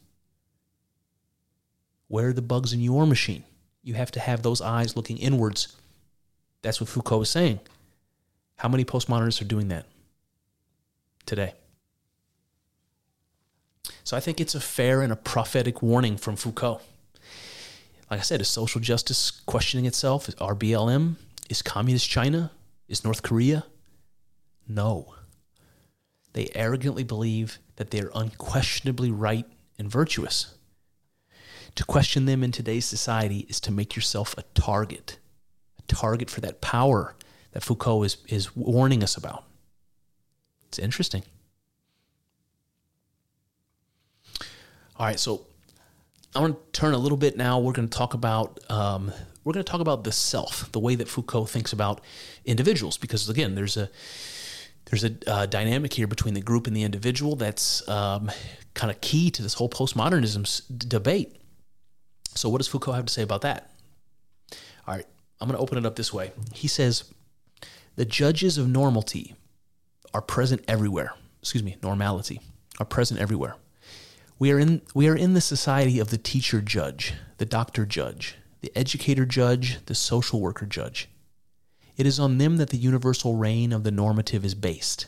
Where 2.10 2.28
are 2.28 2.34
the 2.34 2.44
bugs 2.44 2.74
in 2.74 2.82
your 2.82 3.07
machine? 3.07 3.44
You 3.82 3.95
have 3.95 4.11
to 4.11 4.20
have 4.20 4.44
those 4.44 4.61
eyes 4.61 4.95
looking 4.95 5.18
inwards. 5.18 5.76
That's 6.61 6.80
what 6.80 6.90
Foucault 6.90 7.24
is 7.24 7.30
saying. 7.30 7.60
How 8.64 8.69
many 8.69 8.85
postmodernists 8.85 9.41
are 9.41 9.45
doing 9.45 9.68
that 9.68 9.85
today? 11.26 11.53
So 14.06 14.15
I 14.15 14.22
think 14.22 14.40
it's 14.40 14.56
a 14.56 14.61
fair 14.61 15.02
and 15.02 15.11
a 15.11 15.18
prophetic 15.18 15.81
warning 15.81 16.15
from 16.15 16.38
Foucault. 16.38 16.80
Like 18.10 18.22
I 18.22 18.23
said, 18.23 18.40
is 18.40 18.48
social 18.48 18.80
justice 18.80 19.31
questioning 19.31 19.85
itself? 19.85 20.30
Is 20.30 20.35
RBLM? 20.35 21.15
Is 21.49 21.61
communist 21.61 22.10
China? 22.10 22.52
Is 22.88 23.03
North 23.03 23.22
Korea? 23.22 23.65
No. 24.65 25.14
They 26.31 26.48
arrogantly 26.56 27.03
believe 27.03 27.60
that 27.76 27.91
they 27.91 27.99
are 27.99 28.11
unquestionably 28.15 29.11
right 29.11 29.45
and 29.77 29.91
virtuous. 29.91 30.56
To 31.76 31.84
question 31.84 32.27
them 32.27 32.45
in 32.45 32.53
today's 32.53 32.85
society 32.85 33.45
is 33.49 33.60
to 33.60 33.73
make 33.73 33.98
yourself 33.98 34.34
a 34.38 34.44
target, 34.53 35.19
a 35.77 35.81
target 35.94 36.30
for 36.30 36.40
that 36.40 36.61
power 36.61 37.14
that 37.53 37.63
Foucault 37.63 38.03
is, 38.03 38.17
is 38.27 38.55
warning 38.55 39.03
us 39.03 39.15
about. 39.15 39.45
It's 40.67 40.80
interesting. 40.80 41.23
All 44.97 45.07
right, 45.07 45.19
so 45.19 45.45
I 46.35 46.39
want 46.39 46.55
to 46.73 46.80
turn 46.80 46.93
a 46.93 46.97
little 46.97 47.17
bit 47.17 47.38
now. 47.38 47.59
We're 47.59 47.73
going 47.73 47.88
to 47.88 47.97
talk 47.97 48.13
about 48.13 48.59
um, 48.69 49.11
we're 49.43 49.53
going 49.53 49.63
to 49.65 49.71
talk 49.71 49.81
about 49.81 50.03
the 50.03 50.11
self, 50.11 50.71
the 50.71 50.80
way 50.80 50.95
that 50.95 51.07
Foucault 51.07 51.45
thinks 51.45 51.73
about 51.73 52.01
individuals, 52.45 52.97
because 52.97 53.27
again, 53.30 53.55
there's 53.55 53.77
a 53.77 53.89
there's 54.85 55.03
a 55.03 55.13
uh, 55.27 55.45
dynamic 55.45 55.93
here 55.93 56.07
between 56.07 56.34
the 56.34 56.41
group 56.41 56.67
and 56.67 56.75
the 56.75 56.84
individual 56.84 57.35
that's 57.35 57.88
um, 57.88 58.30
kind 58.73 58.91
of 58.91 59.01
key 59.01 59.31
to 59.31 59.41
this 59.41 59.55
whole 59.55 59.69
postmodernism 59.69 60.61
d- 60.77 60.88
debate. 60.88 61.35
So, 62.35 62.49
what 62.49 62.59
does 62.59 62.67
Foucault 62.67 62.93
have 62.93 63.05
to 63.05 63.13
say 63.13 63.21
about 63.21 63.41
that? 63.41 63.71
All 64.88 64.95
right, 64.95 65.05
I'm 65.39 65.47
going 65.47 65.57
to 65.57 65.61
open 65.61 65.77
it 65.77 65.85
up 65.85 65.95
this 65.95 66.13
way. 66.13 66.31
He 66.53 66.67
says, 66.67 67.05
The 67.95 68.06
judges 68.06 68.57
of 68.57 68.68
normality 68.68 69.36
are 70.14 70.22
present 70.22 70.64
everywhere. 70.68 71.14
Excuse 71.41 71.64
me, 71.64 71.78
normality 71.84 72.41
are 72.80 72.86
present 72.86 73.20
everywhere. 73.20 73.56
We 74.40 74.52
are 74.52 74.60
in 74.60 74.82
we 74.94 75.07
are 75.07 75.15
in 75.15 75.34
the 75.34 75.41
society 75.41 75.99
of 75.99 76.10
the 76.10 76.18
teacher 76.18 76.61
judge, 76.61 77.14
the 77.38 77.45
doctor 77.45 77.86
judge, 77.86 78.36
the 78.61 78.72
educator 78.76 79.26
judge, 79.26 79.86
the 79.86 79.95
social 79.95 80.41
worker 80.41 80.65
judge. 80.65 81.07
It 81.95 82.07
is 82.07 82.20
on 82.20 82.40
them 82.40 82.57
that 82.57 82.70
the 82.70 82.78
universal 82.78 83.36
reign 83.36 83.72
of 83.72 83.84
the 83.84 83.91
normative 83.91 84.44
is 84.44 84.56
based. 84.56 85.06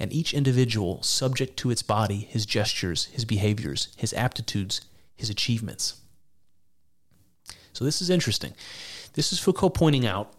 And 0.00 0.12
each 0.12 0.32
individual, 0.32 1.02
subject 1.02 1.56
to 1.58 1.70
its 1.70 1.82
body, 1.82 2.20
his 2.30 2.46
gestures, 2.46 3.06
his 3.06 3.24
behaviors, 3.24 3.88
his 3.96 4.14
aptitudes, 4.14 4.80
his 5.14 5.28
achievements. 5.28 6.00
So 7.72 7.84
this 7.84 8.00
is 8.00 8.08
interesting. 8.08 8.54
This 9.12 9.32
is 9.32 9.38
Foucault 9.38 9.70
pointing 9.70 10.06
out 10.06 10.32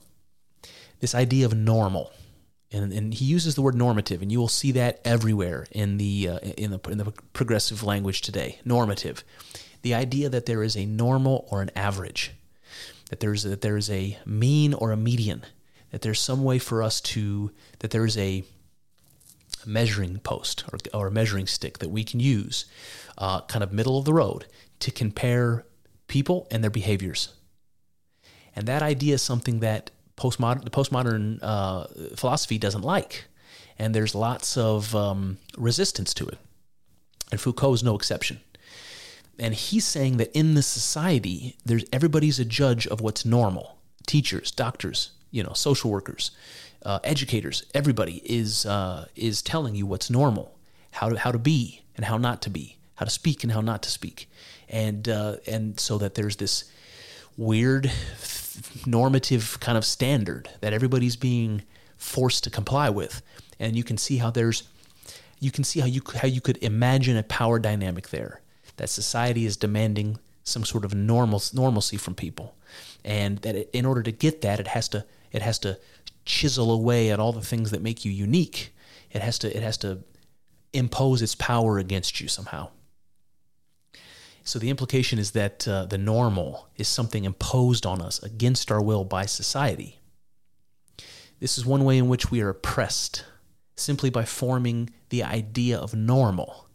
this 0.99 1.15
idea 1.15 1.45
of 1.45 1.53
normal. 1.53 2.11
And, 2.71 2.93
and 2.93 3.13
he 3.13 3.25
uses 3.25 3.55
the 3.55 3.61
word 3.61 3.75
normative, 3.75 4.21
and 4.21 4.31
you 4.31 4.39
will 4.39 4.47
see 4.47 4.71
that 4.73 5.01
everywhere 5.03 5.65
in 5.71 5.97
the, 5.97 6.29
uh, 6.29 6.37
in, 6.39 6.71
the, 6.71 6.79
in 6.89 6.97
the 6.99 7.11
progressive 7.33 7.83
language 7.83 8.21
today. 8.21 8.59
Normative. 8.63 9.23
The 9.81 9.95
idea 9.95 10.29
that 10.29 10.45
there 10.45 10.61
is 10.61 10.75
a 10.75 10.85
normal 10.85 11.47
or 11.49 11.61
an 11.61 11.71
average, 11.75 12.31
that 13.09 13.21
there 13.21 13.33
is 13.33 13.45
a, 13.45 13.49
that 13.49 13.61
there 13.61 13.77
is 13.77 13.89
a 13.89 14.19
mean 14.25 14.73
or 14.73 14.91
a 14.91 14.97
median, 14.97 15.43
that 15.91 16.01
there's 16.01 16.19
some 16.19 16.43
way 16.43 16.59
for 16.59 16.83
us 16.83 17.01
to, 17.01 17.51
that 17.79 17.89
there 17.89 18.05
is 18.05 18.17
a 18.17 18.43
measuring 19.65 20.19
post 20.19 20.63
or, 20.71 20.77
or 20.93 21.07
a 21.07 21.11
measuring 21.11 21.47
stick 21.47 21.79
that 21.79 21.89
we 21.89 22.03
can 22.03 22.19
use, 22.19 22.65
uh, 23.17 23.41
kind 23.41 23.63
of 23.63 23.73
middle 23.73 23.97
of 23.97 24.05
the 24.05 24.13
road, 24.13 24.45
to 24.79 24.91
compare 24.91 25.65
people 26.07 26.47
and 26.51 26.63
their 26.63 26.69
behaviors. 26.69 27.33
And 28.55 28.67
that 28.67 28.83
idea 28.83 29.15
is 29.15 29.21
something 29.21 29.59
that 29.61 29.89
postmodern, 30.19 30.63
the 30.63 30.69
postmodern 30.69 31.39
uh, 31.41 31.87
philosophy 32.15 32.57
doesn't 32.57 32.81
like. 32.81 33.25
And 33.77 33.95
there's 33.95 34.13
lots 34.13 34.57
of 34.57 34.93
um, 34.93 35.37
resistance 35.57 36.13
to 36.15 36.27
it. 36.27 36.37
And 37.31 37.39
Foucault 37.39 37.73
is 37.75 37.83
no 37.83 37.95
exception. 37.95 38.41
And 39.39 39.53
he's 39.53 39.85
saying 39.85 40.17
that 40.17 40.35
in 40.37 40.53
this 40.53 40.67
society, 40.67 41.55
there's 41.65 41.85
everybody's 41.93 42.39
a 42.39 42.45
judge 42.45 42.85
of 42.87 42.99
what's 42.99 43.23
normal. 43.23 43.77
Teachers, 44.05 44.51
doctors, 44.51 45.11
you 45.31 45.43
know, 45.43 45.53
social 45.53 45.89
workers, 45.91 46.31
uh, 46.83 46.99
educators, 47.03 47.63
everybody 47.73 48.21
is 48.25 48.65
uh, 48.65 49.05
is 49.15 49.41
telling 49.41 49.75
you 49.75 49.85
what's 49.85 50.09
normal, 50.09 50.57
how 50.91 51.09
to 51.09 51.17
how 51.17 51.31
to 51.31 51.39
be 51.39 51.81
and 51.95 52.05
how 52.05 52.17
not 52.17 52.41
to 52.41 52.49
be, 52.49 52.77
how 52.95 53.05
to 53.05 53.11
speak 53.11 53.43
and 53.43 53.51
how 53.53 53.61
not 53.61 53.81
to 53.83 53.89
speak, 53.89 54.29
and 54.67 55.07
uh, 55.07 55.37
and 55.47 55.79
so 55.79 55.97
that 55.97 56.15
there's 56.15 56.35
this 56.35 56.69
weird 57.39 57.89
normative 58.85 59.57
kind 59.61 59.77
of 59.77 59.85
standard 59.85 60.49
that 60.59 60.73
everybody's 60.73 61.15
being 61.15 61.63
forced 61.97 62.43
to 62.43 62.49
comply 62.49 62.89
with, 62.89 63.21
and 63.59 63.75
you 63.75 63.83
can 63.83 63.97
see 63.97 64.17
how 64.17 64.29
there's 64.29 64.63
you 65.39 65.51
can 65.51 65.63
see 65.63 65.79
how 65.79 65.85
you 65.85 66.01
how 66.15 66.27
you 66.27 66.41
could 66.41 66.57
imagine 66.61 67.15
a 67.15 67.23
power 67.23 67.57
dynamic 67.59 68.09
there 68.09 68.41
that 68.75 68.89
society 68.89 69.45
is 69.45 69.55
demanding 69.57 70.19
some 70.43 70.65
sort 70.65 70.83
of 70.83 70.93
normal 70.93 71.41
normalcy 71.53 71.97
from 71.97 72.13
people, 72.13 72.55
and 73.05 73.39
that 73.39 73.55
it, 73.55 73.69
in 73.71 73.85
order 73.85 74.03
to 74.03 74.11
get 74.11 74.41
that, 74.41 74.59
it 74.59 74.67
has 74.67 74.89
to 74.89 75.05
it 75.31 75.41
has 75.41 75.59
to 75.59 75.79
chisel 76.25 76.71
away 76.71 77.09
at 77.09 77.19
all 77.19 77.31
the 77.31 77.41
things 77.41 77.71
that 77.71 77.81
make 77.81 78.03
you 78.03 78.11
unique. 78.11 78.73
It 79.11 79.21
has 79.21 79.39
to 79.39 79.55
it 79.55 79.63
has 79.63 79.77
to 79.77 79.99
impose 80.73 81.21
its 81.21 81.35
power 81.35 81.79
against 81.79 82.19
you 82.19 82.27
somehow. 82.27 82.69
So 84.49 84.57
the 84.57 84.71
implication 84.71 85.19
is 85.19 85.31
that 85.31 85.67
uh, 85.67 85.85
the 85.85 85.99
normal 85.99 86.69
is 86.75 86.87
something 86.87 87.23
imposed 87.23 87.85
on 87.85 88.01
us 88.01 88.17
against 88.23 88.71
our 88.71 88.81
will 88.81 89.03
by 89.03 89.27
society. 89.27 89.99
This 91.39 91.59
is 91.59 91.67
one 91.67 91.83
way 91.83 91.99
in 91.99 92.09
which 92.09 92.31
we 92.31 92.41
are 92.41 92.49
oppressed 92.49 93.25
simply 93.75 94.09
by 94.09 94.25
forming 94.25 94.89
the 95.09 95.21
idea 95.21 95.77
of 95.77 95.93
normal. 95.93 96.67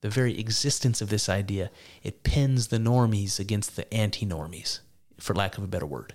The 0.00 0.08
very 0.08 0.38
existence 0.38 1.02
of 1.02 1.10
this 1.10 1.28
idea, 1.28 1.70
it 2.02 2.22
pins 2.22 2.68
the 2.68 2.78
normies 2.78 3.38
against 3.38 3.76
the 3.76 3.92
anti-normies, 3.92 4.80
for 5.20 5.34
lack 5.34 5.58
of 5.58 5.64
a 5.64 5.68
better 5.68 5.84
word 5.84 6.14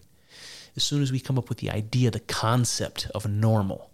as 0.76 0.84
soon 0.84 1.04
as 1.04 1.12
we 1.12 1.20
come 1.20 1.38
up 1.38 1.50
with 1.50 1.60
the 1.60 1.70
idea, 1.70 2.10
the 2.10 2.22
concept 2.22 3.08
of 3.14 3.28
normal, 3.28 3.92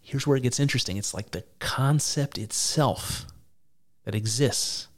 here's 0.00 0.26
where 0.26 0.36
it 0.36 0.42
gets 0.42 0.58
interesting. 0.60 0.96
It's 0.96 1.14
like 1.14 1.30
the 1.30 1.44
concept 1.60 2.36
itself 2.36 3.24
that 4.04 4.14
exists 4.14 4.88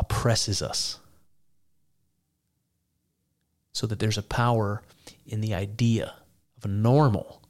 oppresses 0.00 0.62
us. 0.62 0.98
So 3.72 3.86
that 3.86 4.00
there's 4.00 4.18
a 4.18 4.22
power 4.22 4.82
in 5.24 5.40
the 5.40 5.54
idea 5.54 6.14
of 6.58 6.64
a 6.64 6.68
normal 6.68 7.42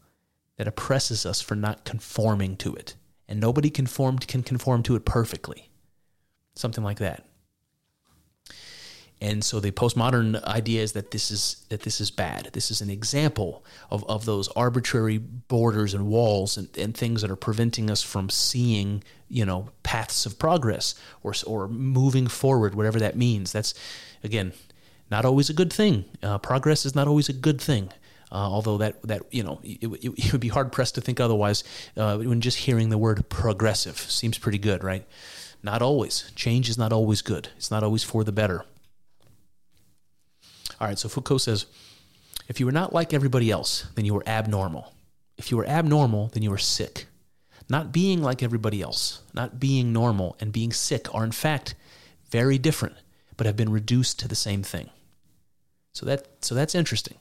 that 0.56 0.68
oppresses 0.68 1.24
us 1.24 1.40
for 1.40 1.54
not 1.54 1.86
conforming 1.86 2.56
to 2.58 2.74
it. 2.74 2.94
And 3.26 3.40
nobody 3.40 3.70
conformed 3.70 4.28
can 4.28 4.42
conform 4.42 4.82
to 4.82 4.96
it 4.96 5.06
perfectly. 5.06 5.70
Something 6.54 6.84
like 6.84 6.98
that 6.98 7.24
and 9.22 9.44
so 9.44 9.60
the 9.60 9.70
postmodern 9.70 10.42
idea 10.44 10.82
is 10.82 10.92
that 10.92 11.10
this 11.10 11.30
is 11.30 11.66
that 11.68 11.82
this 11.82 12.00
is 12.00 12.10
bad. 12.10 12.50
This 12.52 12.70
is 12.70 12.80
an 12.80 12.88
example 12.88 13.62
of, 13.90 14.02
of 14.08 14.24
those 14.24 14.48
arbitrary 14.48 15.18
borders 15.18 15.92
and 15.92 16.06
walls 16.06 16.56
and, 16.56 16.68
and 16.78 16.96
things 16.96 17.20
that 17.20 17.30
are 17.30 17.36
preventing 17.36 17.90
us 17.90 18.02
from 18.02 18.30
seeing, 18.30 19.04
you 19.28 19.44
know, 19.44 19.68
paths 19.82 20.24
of 20.24 20.38
progress 20.38 20.94
or 21.22 21.34
or 21.46 21.68
moving 21.68 22.28
forward, 22.28 22.74
whatever 22.74 22.98
that 22.98 23.14
means. 23.14 23.52
That's 23.52 23.74
again 24.24 24.54
not 25.10 25.26
always 25.26 25.50
a 25.50 25.54
good 25.54 25.72
thing. 25.72 26.06
Uh, 26.22 26.38
progress 26.38 26.86
is 26.86 26.94
not 26.94 27.06
always 27.06 27.28
a 27.28 27.34
good 27.34 27.60
thing. 27.60 27.90
Uh, 28.32 28.36
although 28.36 28.78
that 28.78 29.02
that 29.02 29.22
you 29.30 29.42
know 29.42 29.60
it, 29.62 29.82
it, 29.82 30.14
it, 30.16 30.32
would 30.32 30.40
be 30.40 30.48
hard 30.48 30.72
pressed 30.72 30.94
to 30.94 31.00
think 31.02 31.20
otherwise 31.20 31.62
uh, 31.96 32.16
when 32.16 32.40
just 32.40 32.58
hearing 32.58 32.88
the 32.88 32.96
word 32.96 33.28
progressive 33.28 33.98
seems 33.98 34.38
pretty 34.38 34.58
good, 34.58 34.82
right? 34.82 35.04
Not 35.62 35.82
always. 35.82 36.32
Change 36.36 36.70
is 36.70 36.78
not 36.78 36.90
always 36.90 37.20
good. 37.20 37.48
It's 37.58 37.70
not 37.70 37.82
always 37.82 38.02
for 38.02 38.24
the 38.24 38.32
better. 38.32 38.64
All 40.80 40.88
right, 40.88 40.98
so 40.98 41.08
Foucault 41.08 41.38
says 41.38 41.66
if 42.48 42.58
you 42.58 42.66
were 42.66 42.72
not 42.72 42.92
like 42.92 43.12
everybody 43.12 43.50
else, 43.50 43.86
then 43.94 44.04
you 44.04 44.14
were 44.14 44.26
abnormal. 44.26 44.92
If 45.36 45.50
you 45.50 45.56
were 45.56 45.66
abnormal, 45.66 46.28
then 46.28 46.42
you 46.42 46.50
were 46.50 46.58
sick. 46.58 47.06
Not 47.68 47.92
being 47.92 48.22
like 48.22 48.42
everybody 48.42 48.82
else, 48.82 49.22
not 49.32 49.60
being 49.60 49.92
normal, 49.92 50.36
and 50.40 50.52
being 50.52 50.72
sick 50.72 51.14
are 51.14 51.22
in 51.22 51.32
fact 51.32 51.74
very 52.30 52.58
different, 52.58 52.96
but 53.36 53.46
have 53.46 53.56
been 53.56 53.70
reduced 53.70 54.18
to 54.20 54.28
the 54.28 54.34
same 54.34 54.62
thing. 54.62 54.90
So 55.92 56.06
that 56.06 56.26
so 56.40 56.54
that's 56.54 56.74
interesting. 56.74 57.16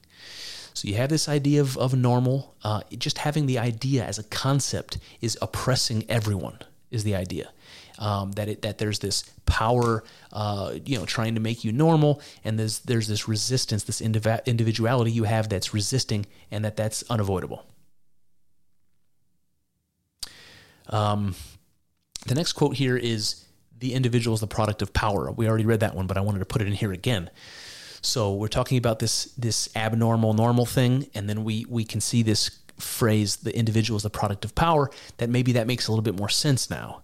So 0.73 0.87
you 0.87 0.95
have 0.95 1.09
this 1.09 1.27
idea 1.27 1.61
of, 1.61 1.77
of 1.77 1.93
normal. 1.93 2.55
Uh, 2.63 2.81
just 2.97 3.19
having 3.19 3.45
the 3.45 3.59
idea 3.59 4.05
as 4.05 4.17
a 4.17 4.23
concept 4.23 4.97
is 5.19 5.37
oppressing 5.41 6.05
everyone, 6.09 6.59
is 6.89 7.03
the 7.03 7.15
idea. 7.15 7.51
Um, 7.99 8.31
that 8.31 8.49
it, 8.49 8.61
that 8.63 8.77
there's 8.77 8.99
this 8.99 9.23
power, 9.45 10.03
uh, 10.33 10.73
you 10.85 10.97
know, 10.97 11.05
trying 11.05 11.35
to 11.35 11.41
make 11.41 11.63
you 11.63 11.71
normal, 11.71 12.21
and 12.43 12.57
there's 12.57 12.79
there's 12.79 13.07
this 13.07 13.27
resistance, 13.27 13.83
this 13.83 14.01
indiv- 14.01 14.45
individuality 14.45 15.11
you 15.11 15.25
have 15.25 15.49
that's 15.49 15.73
resisting, 15.73 16.25
and 16.49 16.65
that 16.65 16.75
that's 16.75 17.03
unavoidable. 17.09 17.65
Um, 20.87 21.35
the 22.25 22.35
next 22.35 22.53
quote 22.53 22.75
here 22.77 22.97
is 22.97 23.45
the 23.77 23.93
individual 23.93 24.33
is 24.33 24.41
the 24.41 24.47
product 24.47 24.81
of 24.81 24.91
power. 24.93 25.31
We 25.31 25.47
already 25.47 25.65
read 25.65 25.81
that 25.81 25.95
one, 25.95 26.07
but 26.07 26.17
I 26.17 26.21
wanted 26.21 26.39
to 26.39 26.45
put 26.45 26.61
it 26.61 26.67
in 26.67 26.73
here 26.73 26.91
again. 26.91 27.29
So 28.01 28.33
we're 28.33 28.47
talking 28.47 28.77
about 28.77 28.99
this 28.99 29.25
this 29.37 29.69
abnormal 29.75 30.33
normal 30.33 30.65
thing, 30.65 31.09
and 31.13 31.29
then 31.29 31.43
we 31.43 31.65
we 31.69 31.83
can 31.83 31.99
see 31.99 32.23
this 32.23 32.59
phrase 32.77 33.35
the 33.35 33.53
individual 33.53 33.97
is 33.97 34.03
the 34.03 34.09
product 34.09 34.45
of 34.45 34.55
power. 34.55 34.89
That 35.17 35.29
maybe 35.29 35.51
that 35.53 35.67
makes 35.67 35.87
a 35.87 35.91
little 35.91 36.03
bit 36.03 36.15
more 36.15 36.29
sense 36.29 36.69
now. 36.69 37.03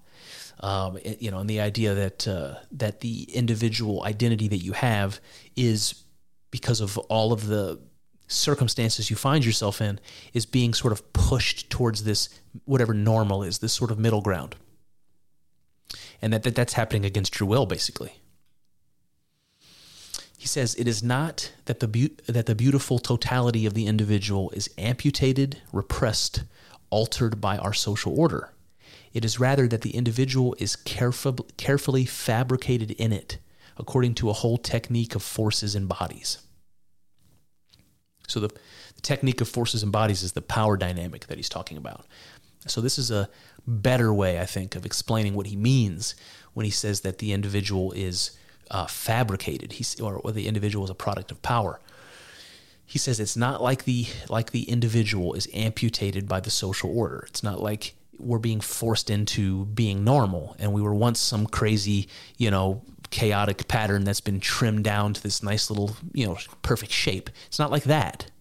Um, 0.61 0.98
you 1.19 1.32
know, 1.32 1.40
and 1.40 1.49
the 1.49 1.60
idea 1.60 1.94
that 1.94 2.27
uh, 2.27 2.56
that 2.72 3.02
the 3.02 3.23
individual 3.34 4.03
identity 4.03 4.48
that 4.48 4.64
you 4.64 4.73
have 4.73 5.19
is 5.56 6.03
because 6.52 6.82
of 6.82 6.98
all 6.98 7.34
of 7.34 7.48
the 7.48 7.80
circumstances 8.27 9.10
you 9.10 9.15
find 9.15 9.45
yourself 9.45 9.82
in 9.82 9.99
is 10.34 10.45
being 10.45 10.73
sort 10.73 10.91
of 10.91 11.14
pushed 11.14 11.69
towards 11.69 12.06
this 12.06 12.30
whatever 12.64 12.94
normal 12.94 13.44
is, 13.44 13.60
this 13.60 13.73
sort 13.73 13.91
of 13.91 13.99
middle 13.99 14.22
ground 14.22 14.56
and 16.22 16.34
that, 16.34 16.44
that 16.44 16.56
that's 16.56 16.73
happening 16.73 17.06
against 17.06 17.40
your 17.40 17.48
will, 17.48 17.65
basically. 17.65 18.14
He 20.38 20.48
says 20.48 20.76
it 20.76 20.88
is 20.88 21.02
not 21.03 21.52
that 21.65 21.80
the 21.80 21.88
be- 21.88 22.15
that 22.27 22.45
the 22.45 22.56
beautiful 22.56 22.99
totality 22.99 23.65
of 23.65 23.73
the 23.73 23.88
individual 23.88 24.52
is 24.52 24.69
amputated, 24.77 25.61
repressed, 25.72 26.44
altered 26.90 27.41
by 27.41 27.57
our 27.57 27.73
social 27.73 28.19
order. 28.19 28.52
It 29.16 29.24
is 29.24 29.40
rather 29.40 29.66
that 29.70 29.82
the 29.82 29.96
individual 29.96 30.58
is 30.60 30.76
careful, 30.76 31.48
carefully 31.56 32.04
fabricated 32.04 32.92
in 32.92 33.14
it, 33.14 33.38
according 33.78 34.14
to 34.16 34.30
a 34.30 34.34
whole 34.34 34.58
technique 34.58 35.16
of 35.16 35.24
forces 35.24 35.74
and 35.74 35.88
bodies. 35.88 36.40
So 38.28 38.42
the, 38.42 38.50
the 38.50 39.02
technique 39.02 39.40
of 39.40 39.48
forces 39.48 39.84
and 39.84 39.92
bodies 39.92 40.22
is 40.22 40.34
the 40.34 40.42
power 40.42 40.76
dynamic 40.76 41.28
that 41.28 41.38
he's 41.38 41.48
talking 41.48 41.78
about. 41.78 42.06
So 42.68 42.82
this 42.82 43.00
is 43.00 43.10
a 43.10 43.30
better 43.66 44.14
way, 44.14 44.38
I 44.42 44.46
think, 44.46 44.76
of 44.76 44.86
explaining 44.86 45.34
what 45.34 45.48
he 45.48 45.56
means 45.56 46.16
when 46.54 46.66
he 46.66 46.72
says 46.72 47.00
that 47.02 47.20
the 47.20 47.32
individual 47.32 47.94
is 47.94 48.38
uh, 48.70 48.86
fabricated, 48.86 49.74
He's, 49.74 49.98
or, 50.02 50.16
or 50.16 50.34
the 50.34 50.46
individual 50.46 50.84
is 50.84 50.92
a 50.92 50.96
product 50.96 51.32
of 51.32 51.42
power. 51.42 51.80
He 52.86 53.00
says 53.00 53.22
it's 53.22 53.38
not 53.38 53.64
like 53.64 53.86
the 53.86 54.08
like 54.30 54.52
the 54.52 54.64
individual 54.64 55.34
is 55.34 55.48
amputated 55.54 56.28
by 56.28 56.42
the 56.42 56.52
social 56.52 56.96
order. 56.96 57.24
It's 57.28 57.42
not 57.44 57.62
like 57.62 57.96
we're 58.20 58.40
being 58.40 58.62
forced 58.62 59.10
into 59.10 59.66
being 59.66 60.04
normal 60.04 60.56
and 60.60 60.74
we 60.74 60.82
were 60.82 60.94
once 60.94 61.20
some 61.20 61.48
crazy, 61.48 62.08
you 62.38 62.52
know, 62.52 62.84
chaotic 63.10 63.68
pattern 63.68 64.04
that's 64.04 64.22
been 64.22 64.40
trimmed 64.40 64.84
down 64.84 65.14
to 65.14 65.24
this 65.24 65.44
nice 65.44 65.70
little, 65.70 65.96
you 66.14 66.26
know, 66.26 66.38
perfect 66.62 66.92
shape. 66.92 67.30
It's 67.48 67.60
not 67.60 67.72
like 67.72 67.84
that. 67.84 68.32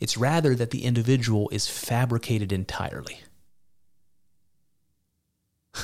It's 0.00 0.16
rather 0.16 0.54
that 0.54 0.70
the 0.70 0.84
individual 0.84 1.48
is 1.50 1.68
fabricated 1.68 2.52
entirely. 2.52 3.20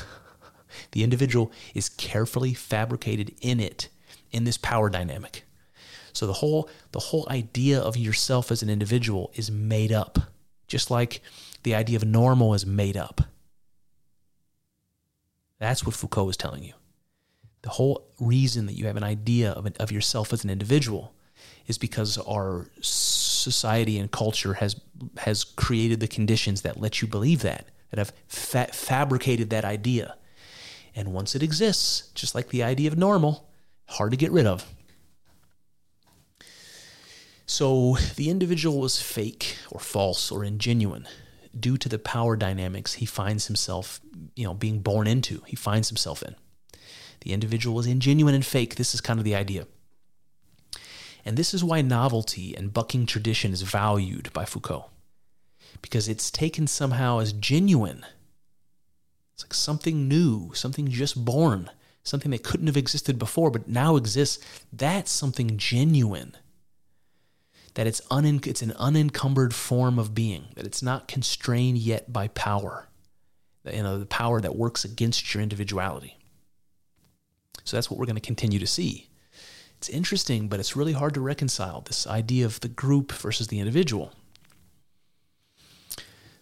the 0.92 1.04
individual 1.04 1.52
is 1.74 1.88
carefully 1.88 2.54
fabricated 2.54 3.34
in 3.40 3.60
it, 3.60 3.88
in 4.30 4.44
this 4.44 4.56
power 4.56 4.90
dynamic. 4.90 5.44
So 6.12 6.26
the 6.26 6.34
whole 6.34 6.68
the 6.92 6.98
whole 6.98 7.26
idea 7.30 7.78
of 7.80 7.96
yourself 7.96 8.50
as 8.50 8.62
an 8.62 8.70
individual 8.70 9.30
is 9.34 9.50
made 9.50 9.92
up, 9.92 10.18
just 10.66 10.90
like 10.90 11.22
the 11.62 11.74
idea 11.74 11.96
of 11.96 12.04
normal 12.04 12.54
is 12.54 12.64
made 12.66 12.96
up. 12.96 13.22
That's 15.58 15.84
what 15.84 15.94
Foucault 15.94 16.30
is 16.30 16.36
telling 16.36 16.64
you. 16.64 16.72
The 17.62 17.70
whole 17.70 18.08
reason 18.18 18.66
that 18.66 18.72
you 18.72 18.86
have 18.86 18.96
an 18.96 19.04
idea 19.04 19.52
of, 19.52 19.70
of 19.78 19.92
yourself 19.92 20.32
as 20.32 20.44
an 20.44 20.50
individual 20.50 21.14
is 21.66 21.78
because 21.78 22.18
our 22.18 22.66
society 22.80 23.98
and 23.98 24.10
culture 24.10 24.54
has 24.54 24.80
has 25.18 25.44
created 25.44 26.00
the 26.00 26.08
conditions 26.08 26.62
that 26.62 26.80
let 26.80 27.00
you 27.00 27.08
believe 27.08 27.42
that 27.42 27.66
that 27.90 27.98
have 27.98 28.12
fa- 28.28 28.68
fabricated 28.72 29.50
that 29.50 29.64
idea 29.64 30.16
and 30.94 31.12
once 31.12 31.34
it 31.34 31.42
exists 31.42 32.10
just 32.14 32.34
like 32.34 32.48
the 32.48 32.62
idea 32.62 32.88
of 32.88 32.98
normal 32.98 33.48
hard 33.86 34.10
to 34.10 34.16
get 34.16 34.30
rid 34.30 34.46
of 34.46 34.66
so 37.46 37.96
the 38.16 38.28
individual 38.28 38.78
was 38.78 39.00
fake 39.00 39.56
or 39.70 39.80
false 39.80 40.30
or 40.30 40.40
ingenuine 40.40 41.06
due 41.58 41.76
to 41.76 41.88
the 41.88 41.98
power 41.98 42.36
dynamics 42.36 42.94
he 42.94 43.06
finds 43.06 43.46
himself 43.46 44.00
you 44.36 44.44
know 44.44 44.54
being 44.54 44.80
born 44.80 45.06
into 45.06 45.42
he 45.46 45.56
finds 45.56 45.88
himself 45.88 46.22
in 46.22 46.34
the 47.22 47.32
individual 47.32 47.80
is 47.80 47.86
ingenuine 47.86 48.34
and 48.34 48.46
fake 48.46 48.76
this 48.76 48.94
is 48.94 49.00
kind 49.00 49.18
of 49.18 49.24
the 49.24 49.34
idea 49.34 49.66
and 51.24 51.36
this 51.36 51.52
is 51.52 51.64
why 51.64 51.82
novelty 51.82 52.54
and 52.56 52.72
bucking 52.72 53.06
tradition 53.06 53.52
is 53.52 53.62
valued 53.62 54.32
by 54.32 54.44
Foucault, 54.44 54.86
because 55.82 56.08
it's 56.08 56.30
taken 56.30 56.66
somehow 56.66 57.18
as 57.18 57.32
genuine. 57.32 58.06
It's 59.34 59.44
like 59.44 59.54
something 59.54 60.08
new, 60.08 60.52
something 60.54 60.88
just 60.88 61.24
born, 61.24 61.70
something 62.02 62.30
that 62.30 62.42
couldn't 62.44 62.66
have 62.66 62.76
existed 62.76 63.18
before 63.18 63.50
but 63.50 63.68
now 63.68 63.96
exists. 63.96 64.44
That's 64.72 65.10
something 65.10 65.56
genuine. 65.56 66.36
That 67.74 67.86
it's, 67.86 68.00
unen- 68.10 68.46
it's 68.46 68.62
an 68.62 68.72
unencumbered 68.72 69.54
form 69.54 69.98
of 69.98 70.14
being, 70.14 70.46
that 70.56 70.66
it's 70.66 70.82
not 70.82 71.08
constrained 71.08 71.78
yet 71.78 72.12
by 72.12 72.28
power, 72.28 72.88
you 73.64 73.82
know, 73.82 73.98
the 73.98 74.06
power 74.06 74.40
that 74.40 74.56
works 74.56 74.84
against 74.84 75.32
your 75.32 75.42
individuality. 75.42 76.16
So 77.64 77.76
that's 77.76 77.90
what 77.90 77.98
we're 77.98 78.06
going 78.06 78.16
to 78.16 78.20
continue 78.20 78.58
to 78.58 78.66
see 78.66 79.10
it's 79.80 79.88
interesting, 79.88 80.48
but 80.48 80.60
it's 80.60 80.76
really 80.76 80.92
hard 80.92 81.14
to 81.14 81.22
reconcile 81.22 81.80
this 81.80 82.06
idea 82.06 82.44
of 82.44 82.60
the 82.60 82.68
group 82.68 83.12
versus 83.12 83.46
the 83.46 83.60
individual. 83.60 84.12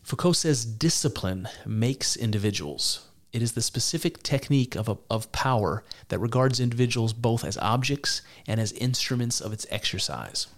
Foucault 0.03 0.33
says 0.33 0.65
discipline 0.65 1.49
makes 1.65 2.17
individuals. 2.17 3.07
It 3.33 3.41
is 3.41 3.53
the 3.53 3.63
specific 3.63 4.25
technique 4.25 4.75
of, 4.75 4.89
a, 4.89 4.99
of 5.09 5.31
power 5.31 5.85
that 6.09 6.19
regards 6.19 6.59
individuals 6.59 7.13
both 7.13 7.45
as 7.45 7.57
objects 7.59 8.23
and 8.49 8.59
as 8.59 8.73
instruments 8.73 9.41
of 9.41 9.53
its 9.53 9.69
exercise. 9.71 10.49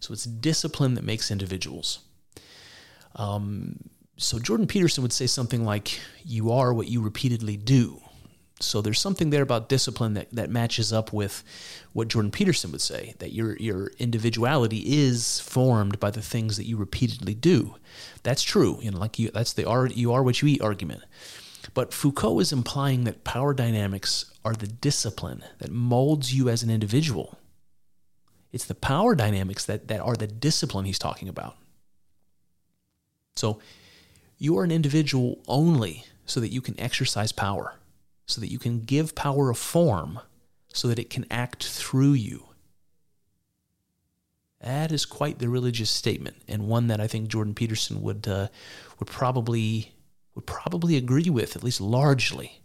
So 0.00 0.12
it's 0.12 0.24
discipline 0.24 0.94
that 0.94 1.04
makes 1.04 1.30
individuals. 1.30 2.00
Um, 3.16 3.90
so 4.16 4.38
Jordan 4.38 4.66
Peterson 4.66 5.02
would 5.02 5.12
say 5.12 5.26
something 5.26 5.64
like, 5.64 6.00
You 6.24 6.52
are 6.52 6.74
what 6.74 6.88
you 6.88 7.00
repeatedly 7.00 7.56
do. 7.56 8.00
So 8.60 8.82
there's 8.82 9.00
something 9.00 9.30
there 9.30 9.42
about 9.42 9.70
discipline 9.70 10.14
that, 10.14 10.28
that 10.32 10.50
matches 10.50 10.92
up 10.92 11.12
with 11.12 11.42
what 11.94 12.08
Jordan 12.08 12.30
Peterson 12.30 12.70
would 12.72 12.82
say 12.82 13.14
that 13.18 13.32
your 13.32 13.56
your 13.56 13.90
individuality 13.98 14.82
is 14.86 15.40
formed 15.40 15.98
by 15.98 16.10
the 16.10 16.20
things 16.20 16.58
that 16.58 16.66
you 16.66 16.76
repeatedly 16.76 17.34
do. 17.34 17.76
That's 18.22 18.42
true. 18.42 18.78
You 18.82 18.90
know, 18.90 18.98
like 18.98 19.18
you 19.18 19.30
that's 19.30 19.54
the 19.54 19.66
are 19.66 19.86
you 19.86 20.12
are 20.12 20.22
what 20.22 20.42
you 20.42 20.48
eat 20.48 20.60
argument. 20.60 21.02
But 21.72 21.94
Foucault 21.94 22.40
is 22.40 22.52
implying 22.52 23.04
that 23.04 23.24
power 23.24 23.54
dynamics 23.54 24.26
are 24.44 24.54
the 24.54 24.66
discipline 24.66 25.42
that 25.58 25.70
molds 25.70 26.34
you 26.34 26.48
as 26.48 26.62
an 26.62 26.70
individual. 26.70 27.38
It's 28.52 28.64
the 28.64 28.74
power 28.74 29.14
dynamics 29.14 29.64
that, 29.66 29.88
that 29.88 30.00
are 30.00 30.16
the 30.16 30.26
discipline 30.26 30.84
he's 30.84 30.98
talking 30.98 31.28
about. 31.28 31.56
So 33.36 33.60
you 34.38 34.58
are 34.58 34.64
an 34.64 34.72
individual 34.72 35.40
only 35.46 36.04
so 36.26 36.40
that 36.40 36.52
you 36.52 36.60
can 36.60 36.78
exercise 36.80 37.32
power 37.32 37.74
so 38.30 38.40
that 38.40 38.50
you 38.50 38.58
can 38.58 38.80
give 38.80 39.14
power 39.14 39.50
a 39.50 39.54
form 39.54 40.20
so 40.72 40.88
that 40.88 40.98
it 40.98 41.10
can 41.10 41.26
act 41.30 41.66
through 41.66 42.12
you. 42.12 42.46
That 44.60 44.92
is 44.92 45.04
quite 45.04 45.38
the 45.38 45.48
religious 45.48 45.90
statement, 45.90 46.36
and 46.46 46.68
one 46.68 46.88
that 46.88 47.00
I 47.00 47.06
think 47.06 47.28
Jordan 47.28 47.54
Peterson 47.54 48.02
would 48.02 48.28
uh, 48.28 48.48
would 48.98 49.08
probably 49.08 49.94
would 50.34 50.46
probably 50.46 50.96
agree 50.96 51.30
with, 51.30 51.56
at 51.56 51.64
least 51.64 51.80
largely. 51.80 52.60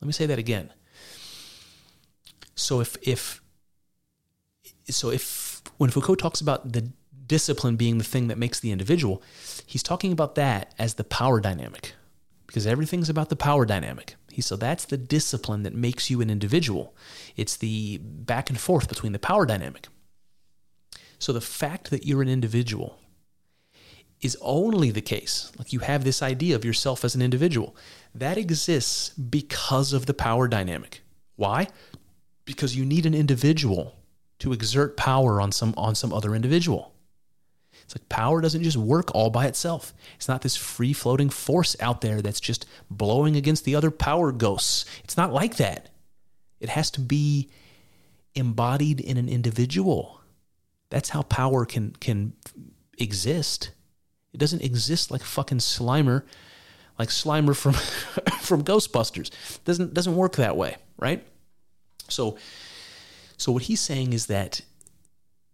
Let 0.00 0.06
me 0.06 0.12
say 0.12 0.26
that 0.26 0.38
again. 0.38 0.70
So 2.54 2.80
if 2.80 2.96
if 3.02 3.41
so 4.88 5.10
if 5.10 5.62
when 5.78 5.90
Foucault 5.90 6.16
talks 6.16 6.40
about 6.40 6.72
the 6.72 6.90
discipline 7.26 7.76
being 7.76 7.98
the 7.98 8.04
thing 8.04 8.28
that 8.28 8.38
makes 8.38 8.60
the 8.60 8.72
individual, 8.72 9.22
he's 9.66 9.82
talking 9.82 10.12
about 10.12 10.34
that 10.34 10.74
as 10.78 10.94
the 10.94 11.04
power 11.04 11.40
dynamic 11.40 11.94
because 12.46 12.66
everything's 12.66 13.08
about 13.08 13.30
the 13.30 13.36
power 13.36 13.64
dynamic. 13.64 14.16
He 14.30 14.42
so 14.42 14.56
that's 14.56 14.84
the 14.84 14.98
discipline 14.98 15.62
that 15.62 15.74
makes 15.74 16.10
you 16.10 16.20
an 16.20 16.30
individual. 16.30 16.94
It's 17.36 17.56
the 17.56 17.98
back 17.98 18.50
and 18.50 18.60
forth 18.60 18.88
between 18.88 19.12
the 19.12 19.18
power 19.18 19.46
dynamic. 19.46 19.88
So 21.18 21.32
the 21.32 21.40
fact 21.40 21.90
that 21.90 22.04
you're 22.04 22.20
an 22.20 22.28
individual 22.28 22.98
is 24.20 24.36
only 24.40 24.90
the 24.90 25.00
case. 25.00 25.50
Like 25.58 25.72
you 25.72 25.80
have 25.80 26.04
this 26.04 26.22
idea 26.22 26.54
of 26.54 26.64
yourself 26.64 27.04
as 27.04 27.14
an 27.14 27.22
individual. 27.22 27.74
That 28.14 28.36
exists 28.36 29.10
because 29.10 29.92
of 29.92 30.06
the 30.06 30.14
power 30.14 30.48
dynamic. 30.48 31.00
Why? 31.36 31.68
Because 32.44 32.76
you 32.76 32.84
need 32.84 33.06
an 33.06 33.14
individual 33.14 33.96
to 34.42 34.52
exert 34.52 34.96
power 34.96 35.40
on 35.40 35.52
some 35.52 35.72
on 35.76 35.94
some 35.94 36.12
other 36.12 36.34
individual. 36.34 36.92
It's 37.84 37.94
like 37.94 38.08
power 38.08 38.40
doesn't 38.40 38.64
just 38.64 38.76
work 38.76 39.14
all 39.14 39.30
by 39.30 39.46
itself. 39.46 39.94
It's 40.16 40.26
not 40.26 40.42
this 40.42 40.56
free 40.56 40.92
floating 40.92 41.30
force 41.30 41.76
out 41.78 42.00
there 42.00 42.20
that's 42.20 42.40
just 42.40 42.66
blowing 42.90 43.36
against 43.36 43.64
the 43.64 43.76
other 43.76 43.92
power 43.92 44.32
ghosts. 44.32 44.84
It's 45.04 45.16
not 45.16 45.32
like 45.32 45.56
that. 45.58 45.90
It 46.58 46.70
has 46.70 46.90
to 46.92 47.00
be 47.00 47.50
embodied 48.34 49.00
in 49.00 49.16
an 49.16 49.28
individual. 49.28 50.20
That's 50.90 51.10
how 51.10 51.22
power 51.22 51.64
can 51.64 51.92
can 52.00 52.32
exist. 52.98 53.70
It 54.32 54.38
doesn't 54.38 54.62
exist 54.62 55.12
like 55.12 55.22
fucking 55.22 55.58
Slimer, 55.58 56.24
like 56.98 57.10
Slimer 57.10 57.56
from 57.56 57.74
from 58.40 58.64
Ghostbusters. 58.64 59.30
Doesn't 59.64 59.94
doesn't 59.94 60.16
work 60.16 60.34
that 60.36 60.56
way, 60.56 60.78
right? 60.98 61.24
So 62.08 62.38
so 63.42 63.50
what 63.50 63.64
he's 63.64 63.80
saying 63.80 64.12
is 64.12 64.26
that 64.26 64.60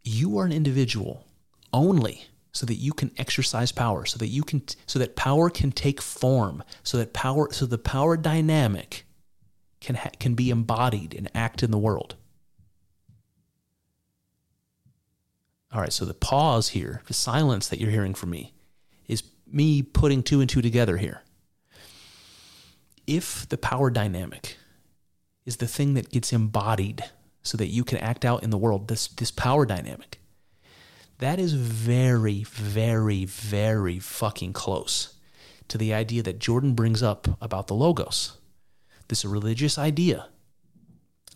you 0.05 0.36
are 0.36 0.44
an 0.44 0.52
individual 0.52 1.24
only 1.73 2.27
so 2.52 2.66
that 2.66 2.74
you 2.74 2.93
can 2.93 3.10
exercise 3.16 3.73
power, 3.73 4.05
so 4.05 4.19
that 4.19 4.27
you 4.27 4.43
can 4.43 4.60
so 4.86 4.98
that 4.98 5.16
power 5.16 5.48
can 5.48 5.73
take 5.73 6.02
form, 6.02 6.62
so 6.82 6.98
that 6.98 7.15
power 7.15 7.51
so 7.51 7.65
the 7.65 7.78
power 7.78 8.19
dynamic 8.19 9.06
can 9.81 9.94
ha- 9.94 10.10
can 10.20 10.35
be 10.35 10.51
embodied 10.51 11.15
and 11.15 11.31
act 11.35 11.62
in 11.62 11.70
the 11.70 11.78
world. 11.78 12.16
All 15.73 15.81
right, 15.81 15.93
so 15.93 16.05
the 16.05 16.12
pause 16.12 16.69
here, 16.69 17.01
the 17.06 17.15
silence 17.15 17.69
that 17.69 17.81
you're 17.81 17.90
hearing 17.90 18.12
from 18.12 18.28
me 18.28 18.52
is 19.06 19.23
me 19.51 19.81
putting 19.81 20.23
two 20.23 20.43
and 20.43 20.51
two 20.51 20.60
together 20.60 20.98
here. 20.98 21.23
If 23.06 23.48
the 23.48 23.56
power 23.56 23.89
dynamic 23.89 24.59
is 25.47 25.56
the 25.56 25.66
thing 25.66 25.94
that 25.94 26.10
gets 26.10 26.35
embodied 26.35 27.02
so 27.49 27.57
that 27.57 27.69
you 27.69 27.83
can 27.83 27.99
act 27.99 28.27
out 28.27 28.43
in 28.43 28.51
the 28.51 28.59
world, 28.59 28.89
this 28.89 29.09
this 29.09 29.31
power 29.31 29.65
dynamic 29.65 30.19
that 31.19 31.41
is 31.41 31.53
very, 31.53 32.45
very, 32.45 33.25
very 33.25 33.99
fucking 33.99 34.53
close 34.53 35.15
to 35.66 35.77
the 35.77 35.93
idea 35.93 36.23
that 36.23 36.39
Jordan 36.39 36.75
brings 36.75 37.03
up 37.03 37.29
about 37.41 37.66
the 37.66 37.75
Logos. 37.75 38.39
This 39.09 39.25
religious 39.25 39.79
idea 39.79 40.29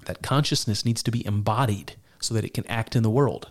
that 0.05 0.23
consciousness 0.23 0.85
needs 0.85 1.03
to 1.03 1.11
be 1.11 1.27
embodied 1.27 1.97
so 2.21 2.35
that 2.35 2.45
it 2.45 2.55
can 2.55 2.67
act 2.67 2.95
in 2.95 3.03
the 3.03 3.11
world. 3.11 3.51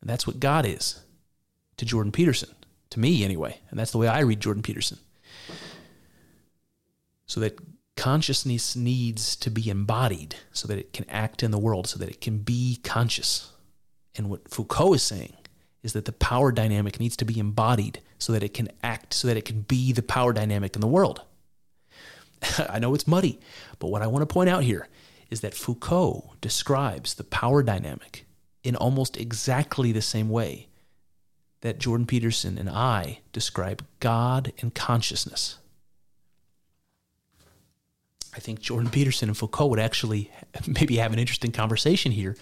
And 0.00 0.10
that's 0.10 0.26
what 0.26 0.40
God 0.40 0.66
is 0.66 1.00
to 1.76 1.84
Jordan 1.84 2.12
Peterson, 2.12 2.50
to 2.90 3.00
me 3.00 3.24
anyway. 3.24 3.60
And 3.70 3.78
that's 3.78 3.92
the 3.92 3.98
way 3.98 4.08
I 4.08 4.20
read 4.20 4.40
Jordan 4.40 4.62
Peterson. 4.62 4.98
So 7.26 7.40
that 7.40 7.58
consciousness 7.96 8.74
needs 8.74 9.36
to 9.36 9.50
be 9.50 9.68
embodied 9.68 10.36
so 10.52 10.66
that 10.68 10.78
it 10.78 10.92
can 10.92 11.08
act 11.08 11.42
in 11.42 11.50
the 11.50 11.58
world, 11.58 11.86
so 11.86 11.98
that 11.98 12.08
it 12.08 12.20
can 12.20 12.38
be 12.38 12.78
conscious. 12.82 13.52
And 14.14 14.28
what 14.28 14.48
Foucault 14.48 14.94
is 14.94 15.02
saying 15.02 15.34
is 15.82 15.92
that 15.92 16.04
the 16.04 16.12
power 16.12 16.52
dynamic 16.52 17.00
needs 17.00 17.16
to 17.16 17.24
be 17.24 17.38
embodied 17.38 18.00
so 18.18 18.32
that 18.32 18.42
it 18.42 18.54
can 18.54 18.68
act, 18.82 19.14
so 19.14 19.28
that 19.28 19.36
it 19.36 19.44
can 19.44 19.62
be 19.62 19.92
the 19.92 20.02
power 20.02 20.32
dynamic 20.32 20.74
in 20.74 20.80
the 20.80 20.86
world. 20.86 21.22
I 22.68 22.78
know 22.78 22.94
it's 22.94 23.06
muddy, 23.06 23.40
but 23.78 23.88
what 23.88 24.02
I 24.02 24.06
want 24.06 24.22
to 24.22 24.32
point 24.32 24.50
out 24.50 24.62
here 24.62 24.88
is 25.30 25.40
that 25.40 25.54
Foucault 25.54 26.34
describes 26.40 27.14
the 27.14 27.24
power 27.24 27.62
dynamic 27.62 28.26
in 28.62 28.76
almost 28.76 29.16
exactly 29.16 29.90
the 29.90 30.02
same 30.02 30.28
way 30.28 30.68
that 31.62 31.78
Jordan 31.78 32.06
Peterson 32.06 32.58
and 32.58 32.68
I 32.68 33.20
describe 33.32 33.84
God 34.00 34.52
and 34.60 34.74
consciousness. 34.74 35.58
I 38.34 38.40
think 38.40 38.60
Jordan 38.60 38.90
Peterson 38.90 39.28
and 39.28 39.36
Foucault 39.36 39.66
would 39.66 39.78
actually 39.78 40.30
maybe 40.66 40.96
have 40.96 41.12
an 41.12 41.18
interesting 41.18 41.52
conversation 41.52 42.12
here 42.12 42.36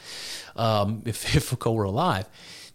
um, 0.56 1.02
if, 1.04 1.34
if 1.36 1.44
Foucault 1.44 1.72
were 1.72 1.84
alive. 1.84 2.26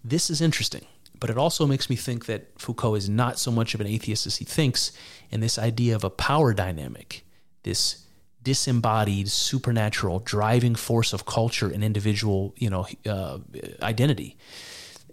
This 0.04 0.30
is 0.30 0.42
interesting, 0.42 0.86
but 1.20 1.30
it 1.30 1.38
also 1.38 1.66
makes 1.66 1.90
me 1.90 1.96
think 1.96 2.26
that 2.26 2.60
Foucault 2.60 2.96
is 2.96 3.10
not 3.10 3.40
so 3.40 3.52
much 3.52 3.74
of 3.74 3.82
an 3.82 3.88
atheist 3.88 4.28
as 4.28 4.38
he 4.38 4.46
thinks, 4.46 4.92
and 5.32 5.42
this 5.42 5.58
idea 5.58 5.96
of 5.96 6.04
a 6.04 6.10
power 6.10 6.54
dynamic, 6.54 7.26
this 7.64 8.06
disembodied, 8.44 9.28
supernatural 9.28 10.20
driving 10.20 10.76
force 10.76 11.14
of 11.14 11.26
culture 11.26 11.68
and 11.68 11.84
individual, 11.84 12.54
you 12.58 12.70
know, 12.70 12.86
uh, 13.08 13.40
identity 13.82 14.38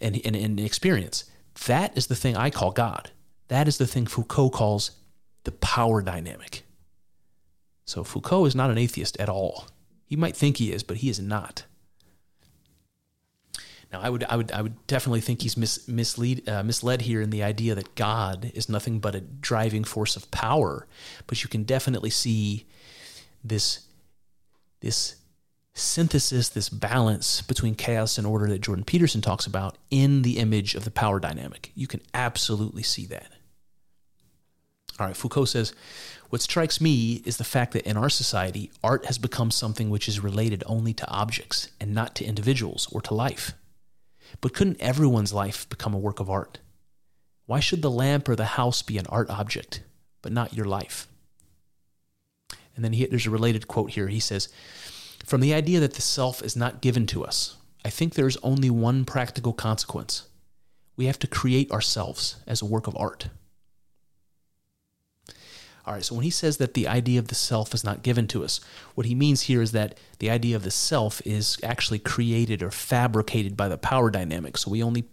and, 0.03 0.21
and, 0.25 0.37
and 0.37 0.61
experience. 0.61 1.25
That 1.67 1.97
is 1.97 2.09
the 2.09 2.15
thing 2.15 2.37
I 2.37 2.51
call 2.51 2.73
God. 2.73 3.11
That 3.49 3.69
is 3.69 3.79
the 3.79 3.87
thing 3.87 4.07
Foucault 4.07 4.51
calls 4.51 4.91
the 5.45 5.53
power 5.53 6.03
dynamic. 6.03 6.63
So 7.93 8.05
Foucault 8.05 8.47
is 8.47 8.55
not 8.55 8.71
an 8.71 8.79
atheist 8.79 9.21
at 9.21 9.29
all. 9.29 9.69
He 10.07 10.17
might 10.17 10.35
think 10.35 10.57
he 10.57 10.73
is, 10.73 10.83
but 10.83 10.97
he 10.97 11.11
is 11.11 11.21
not. 11.21 11.67
Now, 13.93 14.01
I 14.01 14.09
would, 14.09 14.25
I 14.25 14.37
would, 14.37 14.51
I 14.51 14.63
would 14.63 14.87
definitely 14.87 15.21
think 15.21 15.43
he's 15.43 15.59
mis, 15.59 15.87
mislead, 15.87 16.49
uh, 16.49 16.63
misled 16.63 17.03
here 17.03 17.21
in 17.21 17.29
the 17.29 17.43
idea 17.43 17.75
that 17.75 17.95
God 17.95 18.51
is 18.55 18.71
nothing 18.71 18.99
but 18.99 19.15
a 19.15 19.21
driving 19.21 19.85
force 19.85 20.17
of 20.17 20.31
power. 20.31 20.87
But 21.27 21.43
you 21.43 21.51
can 21.51 21.65
definitely 21.65 22.09
see 22.09 22.67
this, 23.45 23.87
this 24.81 25.17
synthesis, 25.75 26.49
this 26.49 26.71
balance 26.71 27.43
between 27.43 27.75
chaos 27.75 28.17
and 28.17 28.27
order 28.27 28.49
that 28.49 28.63
Jordan 28.63 28.87
Peterson 28.87 29.21
talks 29.21 29.45
about 29.45 29.77
in 29.91 30.23
the 30.23 30.39
image 30.39 30.75
of 30.75 30.85
the 30.87 30.91
power 30.91 31.21
dynamic. 31.21 31.73
You 31.75 31.89
can 31.89 32.01
absolutely 32.15 32.85
see 32.85 33.05
that. 33.09 33.33
All 35.03 35.09
right, 35.09 35.17
Foucault 35.17 35.47
says, 35.47 35.75
What 36.31 36.43
strikes 36.43 36.81
me 36.81 37.23
is 37.25 37.37
the 37.37 37.43
fact 37.43 37.73
that 37.73 37.89
in 37.89 37.97
our 37.97 38.09
society, 38.09 38.71
art 38.85 39.07
has 39.07 39.19
become 39.19 39.51
something 39.51 39.91
which 39.91 40.07
is 40.07 40.21
related 40.21 40.63
only 40.65 40.95
to 40.95 41.11
objects 41.11 41.71
and 41.81 41.93
not 41.93 42.15
to 42.15 42.25
individuals 42.25 42.87
or 42.93 43.01
to 43.01 43.15
life. 43.15 43.55
But 44.41 44.55
couldn't 44.55 44.81
everyone's 44.81 45.33
life 45.33 45.69
become 45.69 45.93
a 45.93 45.99
work 45.99 46.21
of 46.21 46.31
art? 46.31 46.61
Why 47.47 47.59
should 47.59 47.83
the 47.83 47.91
lamp 47.91 48.29
or 48.29 48.37
the 48.37 48.45
house 48.45 48.81
be 48.81 48.97
an 48.97 49.07
art 49.09 49.29
object, 49.29 49.83
but 50.23 50.31
not 50.31 50.55
your 50.55 50.67
life? 50.67 51.09
And 52.77 52.85
then 52.85 52.93
he, 52.93 53.05
there's 53.07 53.27
a 53.27 53.31
related 53.31 53.67
quote 53.67 53.91
here. 53.91 54.07
He 54.07 54.21
says, 54.21 54.51
From 55.27 55.41
the 55.41 55.53
idea 55.53 55.81
that 55.81 55.95
the 55.95 56.01
self 56.01 56.45
is 56.45 56.55
not 56.55 56.81
given 56.81 57.09
to 57.09 57.25
us, 57.25 57.57
I 57.85 57.91
think 57.91 58.15
there 58.15 58.29
is 58.29 58.39
only 58.45 58.71
one 58.71 59.05
practical 59.05 59.53
consequence. 59.53 60.29
We 60.97 61.07
have 61.07 61.19
to 61.19 61.27
create 61.27 61.73
ourselves 61.73 62.37
as 62.47 62.63
a 62.63 62.67
work 62.67 62.87
of 62.87 62.97
art. 62.97 63.31
All 65.85 65.95
right, 65.95 66.05
so 66.05 66.15
when 66.15 66.23
he 66.23 66.31
says 66.31 66.59
that 66.59 66.75
the 66.75 66.87
idea 66.87 67.19
of 67.19 67.29
the 67.29 67.35
self 67.35 67.75
is 67.75 67.83
not 67.83 68.03
given 68.03 68.29
to 68.29 68.45
us, 68.45 68.61
what 68.95 69.07
he 69.07 69.17
means 69.17 69.43
here 69.43 69.61
is 69.61 69.73
that 69.73 69.99
the 70.21 70.31
idea 70.31 70.55
of 70.55 70.63
the 70.63 70.71
self 70.71 71.21
is 71.27 71.59
actually 71.63 71.99
created 71.99 72.63
or 72.63 72.71
fabricated 72.71 73.57
by 73.57 73.69
the 73.69 73.79
power 73.79 74.09
dynamic. 74.11 74.57
So 74.57 74.71
we 74.71 74.83
only 74.83 75.05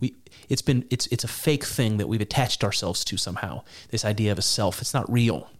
we 0.00 0.14
it's 0.48 0.62
been 0.62 0.86
it's 0.90 1.06
it's 1.08 1.24
a 1.24 1.28
fake 1.28 1.64
thing 1.64 1.98
that 1.98 2.08
we've 2.08 2.22
attached 2.22 2.64
ourselves 2.64 3.04
to 3.04 3.18
somehow. 3.18 3.64
This 3.90 4.04
idea 4.04 4.32
of 4.32 4.38
a 4.38 4.42
self, 4.42 4.80
it's 4.80 4.94
not 4.94 5.10
real. 5.12 5.50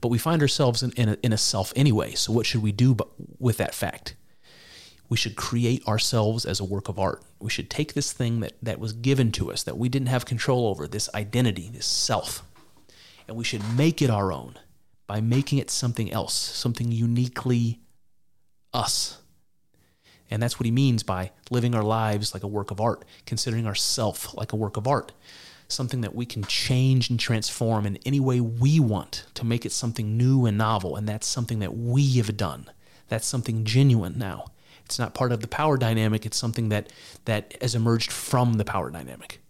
But 0.00 0.08
we 0.08 0.18
find 0.18 0.42
ourselves 0.42 0.82
in, 0.82 0.92
in, 0.92 1.08
a, 1.08 1.16
in 1.22 1.32
a 1.32 1.38
self 1.38 1.72
anyway. 1.74 2.14
So 2.14 2.32
what 2.32 2.46
should 2.46 2.62
we 2.62 2.72
do 2.72 2.94
but 2.94 3.08
with 3.38 3.56
that 3.58 3.74
fact? 3.74 4.14
We 5.08 5.16
should 5.16 5.36
create 5.36 5.86
ourselves 5.86 6.44
as 6.44 6.58
a 6.58 6.64
work 6.64 6.88
of 6.88 6.98
art. 6.98 7.22
We 7.38 7.50
should 7.50 7.70
take 7.70 7.94
this 7.94 8.12
thing 8.12 8.40
that, 8.40 8.54
that 8.62 8.80
was 8.80 8.92
given 8.92 9.30
to 9.32 9.52
us, 9.52 9.62
that 9.62 9.78
we 9.78 9.88
didn't 9.88 10.08
have 10.08 10.26
control 10.26 10.66
over, 10.66 10.88
this 10.88 11.08
identity, 11.14 11.70
this 11.72 11.86
self, 11.86 12.42
and 13.26 13.36
we 13.36 13.44
should 13.44 13.62
make 13.76 14.00
it 14.02 14.10
our 14.10 14.32
own 14.32 14.58
by 15.06 15.20
making 15.20 15.58
it 15.58 15.70
something 15.70 16.12
else, 16.12 16.34
something 16.34 16.90
uniquely 16.90 17.80
us. 18.72 19.18
And 20.30 20.42
that's 20.42 20.58
what 20.58 20.66
he 20.66 20.72
means 20.72 21.02
by 21.02 21.30
living 21.50 21.74
our 21.74 21.84
lives 21.84 22.34
like 22.34 22.42
a 22.42 22.48
work 22.48 22.70
of 22.70 22.80
art, 22.80 23.04
considering 23.24 23.66
ourself 23.66 24.34
like 24.34 24.52
a 24.52 24.56
work 24.56 24.76
of 24.76 24.88
art, 24.88 25.12
something 25.68 26.00
that 26.00 26.14
we 26.14 26.26
can 26.26 26.42
change 26.44 27.08
and 27.08 27.18
transform 27.18 27.86
in 27.86 27.98
any 28.04 28.18
way 28.18 28.40
we 28.40 28.80
want 28.80 29.26
to 29.34 29.46
make 29.46 29.64
it 29.64 29.72
something 29.72 30.16
new 30.16 30.46
and 30.46 30.58
novel. 30.58 30.96
And 30.96 31.08
that's 31.08 31.26
something 31.26 31.60
that 31.60 31.76
we 31.76 32.16
have 32.16 32.36
done. 32.36 32.70
That's 33.08 33.26
something 33.26 33.64
genuine 33.64 34.18
now. 34.18 34.46
It's 34.84 34.98
not 34.98 35.14
part 35.14 35.32
of 35.32 35.40
the 35.40 35.48
power 35.48 35.76
dynamic, 35.76 36.26
it's 36.26 36.36
something 36.36 36.68
that, 36.68 36.92
that 37.24 37.56
has 37.60 37.74
emerged 37.74 38.12
from 38.12 38.54
the 38.54 38.64
power 38.64 38.90
dynamic. 38.90 39.40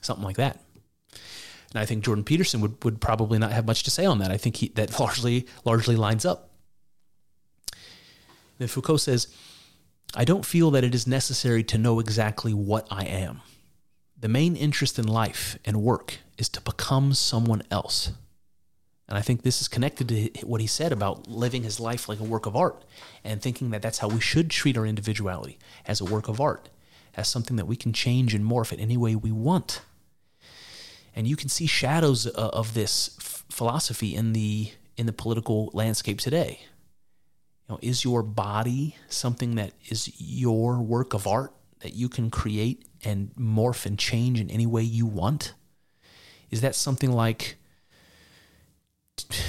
Something 0.00 0.24
like 0.24 0.36
that. 0.36 0.60
And 1.72 1.80
I 1.80 1.86
think 1.86 2.04
Jordan 2.04 2.24
Peterson 2.24 2.60
would, 2.60 2.82
would 2.84 3.00
probably 3.00 3.38
not 3.38 3.52
have 3.52 3.66
much 3.66 3.82
to 3.84 3.90
say 3.90 4.04
on 4.04 4.18
that. 4.18 4.30
I 4.30 4.36
think 4.36 4.56
he, 4.56 4.68
that 4.70 4.98
largely 4.98 5.46
largely 5.64 5.96
lines 5.96 6.24
up. 6.24 6.50
Then 8.58 8.68
Foucault 8.68 8.98
says, 8.98 9.28
I 10.14 10.24
don't 10.24 10.46
feel 10.46 10.70
that 10.70 10.84
it 10.84 10.94
is 10.94 11.06
necessary 11.06 11.62
to 11.64 11.78
know 11.78 12.00
exactly 12.00 12.54
what 12.54 12.86
I 12.90 13.04
am. 13.04 13.42
The 14.18 14.28
main 14.28 14.56
interest 14.56 14.98
in 14.98 15.06
life 15.06 15.58
and 15.64 15.82
work 15.82 16.18
is 16.38 16.48
to 16.50 16.60
become 16.60 17.12
someone 17.12 17.62
else. 17.70 18.12
And 19.08 19.18
I 19.18 19.20
think 19.20 19.42
this 19.42 19.60
is 19.60 19.68
connected 19.68 20.08
to 20.08 20.46
what 20.46 20.60
he 20.60 20.66
said 20.66 20.90
about 20.90 21.28
living 21.28 21.62
his 21.62 21.78
life 21.78 22.08
like 22.08 22.18
a 22.18 22.24
work 22.24 22.46
of 22.46 22.56
art 22.56 22.84
and 23.22 23.42
thinking 23.42 23.70
that 23.70 23.82
that's 23.82 23.98
how 23.98 24.08
we 24.08 24.20
should 24.20 24.50
treat 24.50 24.76
our 24.76 24.86
individuality 24.86 25.58
as 25.84 26.00
a 26.00 26.04
work 26.04 26.28
of 26.28 26.40
art, 26.40 26.70
as 27.14 27.28
something 27.28 27.56
that 27.56 27.66
we 27.66 27.76
can 27.76 27.92
change 27.92 28.34
and 28.34 28.44
morph 28.44 28.72
it 28.72 28.80
any 28.80 28.96
way 28.96 29.14
we 29.14 29.30
want 29.30 29.82
and 31.16 31.26
you 31.26 31.34
can 31.34 31.48
see 31.48 31.66
shadows 31.66 32.26
uh, 32.26 32.30
of 32.52 32.74
this 32.74 33.18
philosophy 33.50 34.14
in 34.14 34.34
the 34.34 34.70
in 34.96 35.06
the 35.06 35.12
political 35.12 35.70
landscape 35.72 36.20
today. 36.20 36.60
You 37.68 37.74
know, 37.74 37.78
is 37.82 38.04
your 38.04 38.22
body 38.22 38.96
something 39.08 39.56
that 39.56 39.72
is 39.88 40.12
your 40.18 40.80
work 40.80 41.14
of 41.14 41.26
art 41.26 41.52
that 41.80 41.94
you 41.94 42.08
can 42.08 42.30
create 42.30 42.86
and 43.02 43.30
morph 43.36 43.86
and 43.86 43.98
change 43.98 44.40
in 44.40 44.50
any 44.50 44.66
way 44.66 44.82
you 44.82 45.06
want? 45.06 45.54
Is 46.50 46.60
that 46.60 46.74
something 46.74 47.10
like 47.10 47.56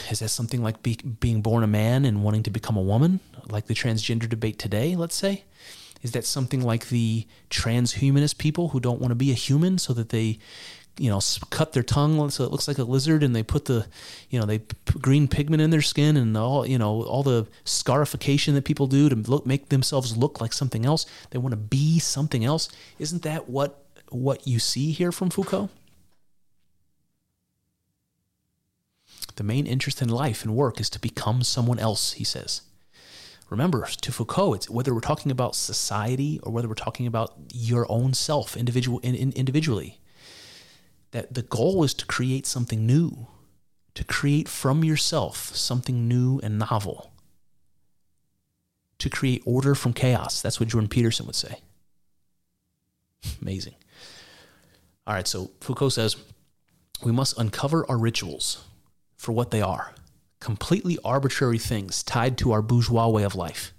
is 0.10 0.20
that 0.20 0.30
something 0.30 0.64
like 0.64 0.82
be, 0.82 0.96
being 0.96 1.42
born 1.42 1.64
a 1.64 1.68
man 1.68 2.06
and 2.06 2.24
wanting 2.24 2.44
to 2.44 2.50
become 2.50 2.78
a 2.78 2.82
woman, 2.82 3.20
like 3.50 3.68
the 3.68 3.74
transgender 3.74 4.28
debate 4.28 4.58
today, 4.58 4.96
let's 4.96 5.16
say? 5.16 5.44
Is 6.02 6.12
that 6.12 6.26
something 6.26 6.62
like 6.62 6.90
the 6.90 7.28
transhumanist 7.50 8.38
people 8.38 8.70
who 8.70 8.80
don't 8.80 9.02
want 9.02 9.12
to 9.12 9.16
be 9.16 9.32
a 9.32 9.36
human 9.36 9.78
so 9.78 9.94
that 9.94 10.10
they, 10.10 10.40
you 10.98 11.10
know, 11.10 11.20
cut 11.50 11.74
their 11.74 11.84
tongue 11.84 12.30
so 12.30 12.44
it 12.44 12.52
looks 12.52 12.68
like 12.68 12.78
a 12.78 12.84
lizard 12.84 13.24
and 13.24 13.36
they 13.36 13.44
put 13.44 13.66
the, 13.66 13.88
you 14.30 14.40
know, 14.40 14.46
they 14.46 14.60
put 14.60 15.02
green 15.02 15.28
pigment 15.28 15.62
in 15.62 15.70
their 15.70 15.82
skin 15.82 16.18
and 16.18 16.36
all, 16.36 16.66
you 16.66 16.78
know, 16.78 17.04
all 17.04 17.24
the 17.24 17.48
scarification 17.66 18.56
that 18.56 18.66
people 18.66 18.88
do 18.88 19.10
to 19.10 19.16
look, 19.16 19.46
make 19.46 19.70
themselves 19.70 20.18
look 20.18 20.42
like 20.42 20.54
something 20.54 20.86
else. 20.86 21.06
They 21.32 21.38
want 21.38 21.54
to 21.54 21.58
be 21.58 22.00
something 22.00 22.44
else. 22.44 22.70
Isn't 23.00 23.24
that 23.24 23.50
what 23.50 23.84
what 24.10 24.48
you 24.48 24.58
see 24.60 24.92
here 24.92 25.12
from 25.12 25.30
Foucault? 25.30 25.70
The 29.36 29.44
main 29.44 29.68
interest 29.68 30.02
in 30.02 30.10
life 30.10 30.44
and 30.44 30.56
work 30.56 30.80
is 30.80 30.90
to 30.92 31.00
become 31.00 31.44
someone 31.44 31.78
else, 31.78 32.14
he 32.14 32.24
says. 32.24 32.62
Remember, 33.50 33.86
to 33.86 34.12
Foucault, 34.12 34.54
it's 34.56 34.70
whether 34.70 34.94
we're 34.94 35.00
talking 35.00 35.32
about 35.32 35.56
society 35.56 36.40
or 36.44 36.52
whether 36.52 36.68
we're 36.68 36.74
talking 36.74 37.08
about 37.08 37.34
your 37.54 37.90
own 37.90 38.14
self 38.14 38.58
individual 38.58 39.00
in, 39.00 39.16
in, 39.16 39.32
individually, 39.34 40.00
that 41.12 41.34
the 41.34 41.42
goal 41.42 41.84
is 41.84 41.94
to 41.96 42.06
create 42.06 42.46
something 42.46 42.86
new, 42.86 43.28
to 43.94 44.04
create 44.04 44.48
from 44.48 44.84
yourself 44.84 45.56
something 45.56 46.08
new 46.08 46.40
and 46.44 46.60
novel, 46.60 47.12
to 49.00 49.10
create 49.10 49.42
order 49.46 49.76
from 49.76 49.94
chaos. 49.94 50.42
That's 50.42 50.60
what 50.60 50.70
Jordan 50.70 50.90
Peterson 50.90 51.26
would 51.26 51.36
say. 51.36 51.60
Amazing. 53.42 53.76
All 55.06 55.14
right, 55.14 55.28
so 55.28 55.52
Foucault 55.62 55.90
says 55.90 56.18
we 57.04 57.12
must 57.12 57.38
uncover 57.38 57.90
our 57.90 57.98
rituals 57.98 58.66
for 59.16 59.32
what 59.32 59.52
they 59.52 59.62
are 59.62 59.94
completely 60.40 60.98
arbitrary 61.04 61.58
things 61.58 62.04
tied 62.04 62.38
to 62.38 62.52
our 62.52 62.62
bourgeois 62.62 63.08
way 63.08 63.24
of 63.24 63.36
life. 63.36 63.74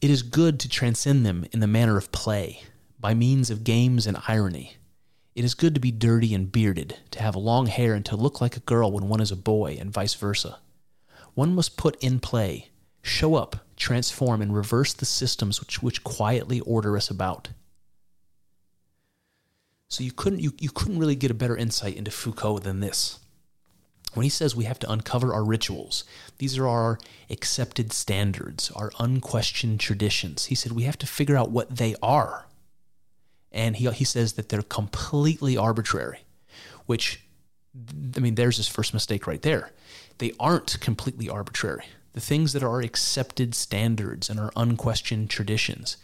It 0.00 0.10
is 0.10 0.22
good 0.22 0.58
to 0.60 0.68
transcend 0.68 1.24
them 1.24 1.44
in 1.52 1.60
the 1.60 1.66
manner 1.66 1.96
of 1.96 2.12
play, 2.12 2.62
by 2.98 3.14
means 3.14 3.50
of 3.50 3.64
games 3.64 4.06
and 4.06 4.16
irony. 4.28 4.76
It 5.34 5.44
is 5.44 5.54
good 5.54 5.74
to 5.74 5.80
be 5.80 5.90
dirty 5.90 6.34
and 6.34 6.52
bearded, 6.52 6.98
to 7.12 7.22
have 7.22 7.36
long 7.36 7.66
hair 7.66 7.94
and 7.94 8.04
to 8.06 8.16
look 8.16 8.40
like 8.40 8.56
a 8.56 8.60
girl 8.60 8.92
when 8.92 9.08
one 9.08 9.20
is 9.20 9.32
a 9.32 9.36
boy, 9.36 9.76
and 9.80 9.90
vice 9.90 10.14
versa. 10.14 10.58
One 11.34 11.54
must 11.54 11.78
put 11.78 11.96
in 12.02 12.20
play, 12.20 12.68
show 13.00 13.34
up, 13.34 13.56
transform, 13.76 14.42
and 14.42 14.54
reverse 14.54 14.92
the 14.92 15.06
systems 15.06 15.60
which, 15.60 15.82
which 15.82 16.04
quietly 16.04 16.60
order 16.60 16.96
us 16.96 17.08
about. 17.08 17.48
So 19.88 20.04
you 20.04 20.12
couldn't 20.12 20.40
you, 20.40 20.54
you 20.58 20.70
couldn't 20.70 20.98
really 20.98 21.16
get 21.16 21.30
a 21.30 21.34
better 21.34 21.56
insight 21.56 21.96
into 21.96 22.10
Foucault 22.10 22.60
than 22.60 22.80
this. 22.80 23.18
When 24.14 24.24
he 24.24 24.30
says 24.30 24.54
we 24.54 24.64
have 24.64 24.78
to 24.80 24.90
uncover 24.90 25.32
our 25.32 25.44
rituals, 25.44 26.04
these 26.38 26.58
are 26.58 26.68
our 26.68 26.98
accepted 27.30 27.92
standards, 27.92 28.70
our 28.70 28.92
unquestioned 28.98 29.80
traditions. 29.80 30.46
He 30.46 30.54
said 30.54 30.72
we 30.72 30.84
have 30.84 30.98
to 30.98 31.06
figure 31.06 31.36
out 31.36 31.50
what 31.50 31.76
they 31.76 31.94
are. 32.02 32.46
And 33.52 33.76
he, 33.76 33.90
he 33.90 34.04
says 34.04 34.34
that 34.34 34.48
they're 34.48 34.62
completely 34.62 35.56
arbitrary, 35.56 36.20
which, 36.86 37.20
I 38.16 38.20
mean, 38.20 38.34
there's 38.34 38.56
his 38.56 38.68
first 38.68 38.94
mistake 38.94 39.26
right 39.26 39.42
there. 39.42 39.70
They 40.18 40.32
aren't 40.40 40.80
completely 40.80 41.28
arbitrary. 41.28 41.84
The 42.14 42.20
things 42.20 42.52
that 42.52 42.62
are 42.62 42.80
accepted 42.80 43.54
standards 43.54 44.28
and 44.28 44.38
are 44.40 44.52
unquestioned 44.56 45.30
traditions 45.30 45.96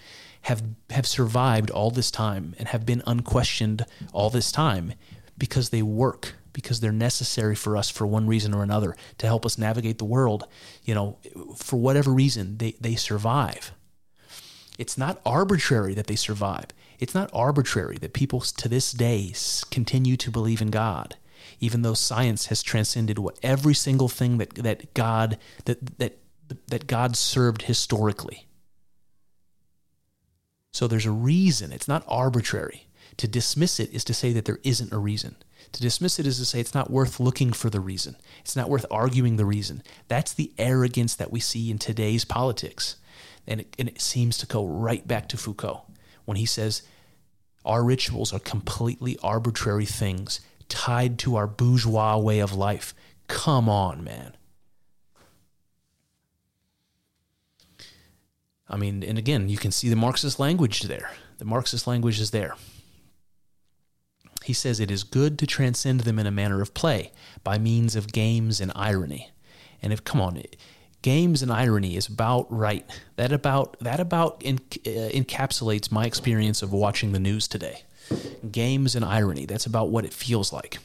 have, 0.42 0.62
have 0.90 1.06
survived 1.06 1.70
all 1.70 1.90
this 1.90 2.10
time 2.10 2.54
and 2.58 2.68
have 2.68 2.86
been 2.86 3.02
unquestioned 3.06 3.84
all 4.12 4.30
this 4.30 4.52
time 4.52 4.94
because 5.36 5.70
they 5.70 5.82
work 5.82 6.34
because 6.52 6.80
they're 6.80 6.90
necessary 6.90 7.54
for 7.54 7.76
us 7.76 7.88
for 7.88 8.04
one 8.04 8.26
reason 8.26 8.52
or 8.52 8.64
another 8.64 8.96
to 9.16 9.26
help 9.26 9.46
us 9.46 9.58
navigate 9.58 9.98
the 9.98 10.04
world. 10.04 10.44
You 10.82 10.92
know, 10.92 11.18
for 11.56 11.76
whatever 11.76 12.12
reason, 12.12 12.58
they, 12.58 12.72
they 12.80 12.96
survive. 12.96 13.70
It's 14.76 14.98
not 14.98 15.20
arbitrary 15.24 15.94
that 15.94 16.08
they 16.08 16.16
survive. 16.16 16.66
It's 16.98 17.14
not 17.14 17.30
arbitrary 17.32 17.96
that 17.98 18.12
people 18.12 18.40
to 18.40 18.68
this 18.68 18.92
day 18.92 19.32
continue 19.70 20.16
to 20.16 20.30
believe 20.30 20.60
in 20.60 20.70
God, 20.70 21.16
even 21.60 21.82
though 21.82 21.94
science 21.94 22.46
has 22.46 22.62
transcended 22.62 23.18
what 23.18 23.38
every 23.42 23.74
single 23.74 24.08
thing 24.08 24.38
that, 24.38 24.54
that 24.56 24.94
God 24.94 25.38
that 25.66 25.98
that 25.98 26.18
that 26.68 26.86
God 26.86 27.16
served 27.16 27.62
historically. 27.62 28.46
So 30.72 30.86
there's 30.86 31.06
a 31.06 31.12
reason. 31.12 31.72
It's 31.72 31.88
not 31.88 32.04
arbitrary. 32.08 32.88
To 33.18 33.26
dismiss 33.28 33.80
it 33.80 33.92
is 33.92 34.04
to 34.04 34.14
say 34.14 34.32
that 34.32 34.44
there 34.44 34.60
isn't 34.62 34.92
a 34.92 34.98
reason. 34.98 35.36
To 35.72 35.80
dismiss 35.82 36.18
it 36.18 36.26
is 36.26 36.38
to 36.38 36.44
say 36.44 36.60
it's 36.60 36.74
not 36.74 36.90
worth 36.90 37.18
looking 37.18 37.52
for 37.52 37.68
the 37.68 37.80
reason. 37.80 38.16
It's 38.40 38.54
not 38.54 38.70
worth 38.70 38.86
arguing 38.90 39.36
the 39.36 39.44
reason. 39.44 39.82
That's 40.06 40.32
the 40.32 40.52
arrogance 40.56 41.14
that 41.16 41.32
we 41.32 41.40
see 41.40 41.70
in 41.70 41.78
today's 41.78 42.24
politics. 42.24 42.96
And 43.46 43.60
it, 43.60 43.74
and 43.78 43.88
it 43.88 44.00
seems 44.00 44.38
to 44.38 44.46
go 44.46 44.66
right 44.66 45.06
back 45.06 45.28
to 45.30 45.36
Foucault 45.36 45.84
when 46.28 46.36
he 46.36 46.44
says 46.44 46.82
our 47.64 47.82
rituals 47.82 48.34
are 48.34 48.38
completely 48.38 49.16
arbitrary 49.22 49.86
things 49.86 50.40
tied 50.68 51.18
to 51.18 51.36
our 51.36 51.46
bourgeois 51.46 52.18
way 52.18 52.40
of 52.40 52.52
life. 52.52 52.94
Come 53.28 53.66
on, 53.66 54.04
man. 54.04 54.36
I 58.68 58.76
mean, 58.76 59.02
and 59.02 59.16
again, 59.16 59.48
you 59.48 59.56
can 59.56 59.72
see 59.72 59.88
the 59.88 59.96
Marxist 59.96 60.38
language 60.38 60.82
there. 60.82 61.12
The 61.38 61.46
Marxist 61.46 61.86
language 61.86 62.20
is 62.20 62.30
there. 62.30 62.56
He 64.44 64.52
says 64.52 64.80
it 64.80 64.90
is 64.90 65.02
good 65.02 65.38
to 65.38 65.46
transcend 65.46 66.00
them 66.00 66.18
in 66.18 66.26
a 66.26 66.30
manner 66.30 66.60
of 66.60 66.74
play 66.74 67.10
by 67.42 67.56
means 67.56 67.96
of 67.96 68.12
games 68.12 68.60
and 68.60 68.70
irony. 68.74 69.30
And 69.80 69.94
if 69.94 70.04
come 70.04 70.20
on, 70.20 70.42
games 71.02 71.42
and 71.42 71.52
irony 71.52 71.96
is 71.96 72.08
about 72.08 72.50
right. 72.52 72.84
That 73.16 73.32
about 73.32 73.78
that 73.80 74.00
about 74.00 74.42
in, 74.42 74.56
uh, 74.86 75.10
encapsulates 75.10 75.90
my 75.90 76.06
experience 76.06 76.62
of 76.62 76.72
watching 76.72 77.12
the 77.12 77.20
news 77.20 77.48
today. 77.48 77.82
Games 78.50 78.94
and 78.94 79.04
irony. 79.04 79.46
That's 79.46 79.66
about 79.66 79.90
what 79.90 80.04
it 80.04 80.12
feels 80.12 80.52
like. 80.52 80.78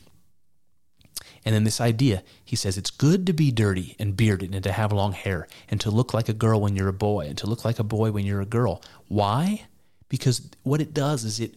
And 1.45 1.53
then 1.53 1.65
this 1.65 1.81
idea, 1.81 2.23
he 2.43 2.55
says 2.55 2.77
it's 2.77 2.89
good 2.89 3.25
to 3.27 3.33
be 3.33 3.51
dirty 3.51 3.95
and 3.99 4.15
bearded 4.15 4.53
and 4.53 4.63
to 4.63 4.71
have 4.71 4.93
long 4.93 5.11
hair 5.11 5.47
and 5.69 5.79
to 5.81 5.91
look 5.91 6.13
like 6.13 6.29
a 6.29 6.33
girl 6.33 6.61
when 6.61 6.75
you're 6.75 6.87
a 6.87 6.93
boy 6.93 7.25
and 7.27 7.37
to 7.39 7.47
look 7.47 7.65
like 7.65 7.79
a 7.79 7.83
boy 7.83 8.11
when 8.11 8.25
you're 8.25 8.41
a 8.41 8.45
girl. 8.45 8.81
Why? 9.07 9.65
Because 10.07 10.49
what 10.63 10.79
it 10.79 10.93
does 10.93 11.23
is 11.25 11.39
it 11.39 11.55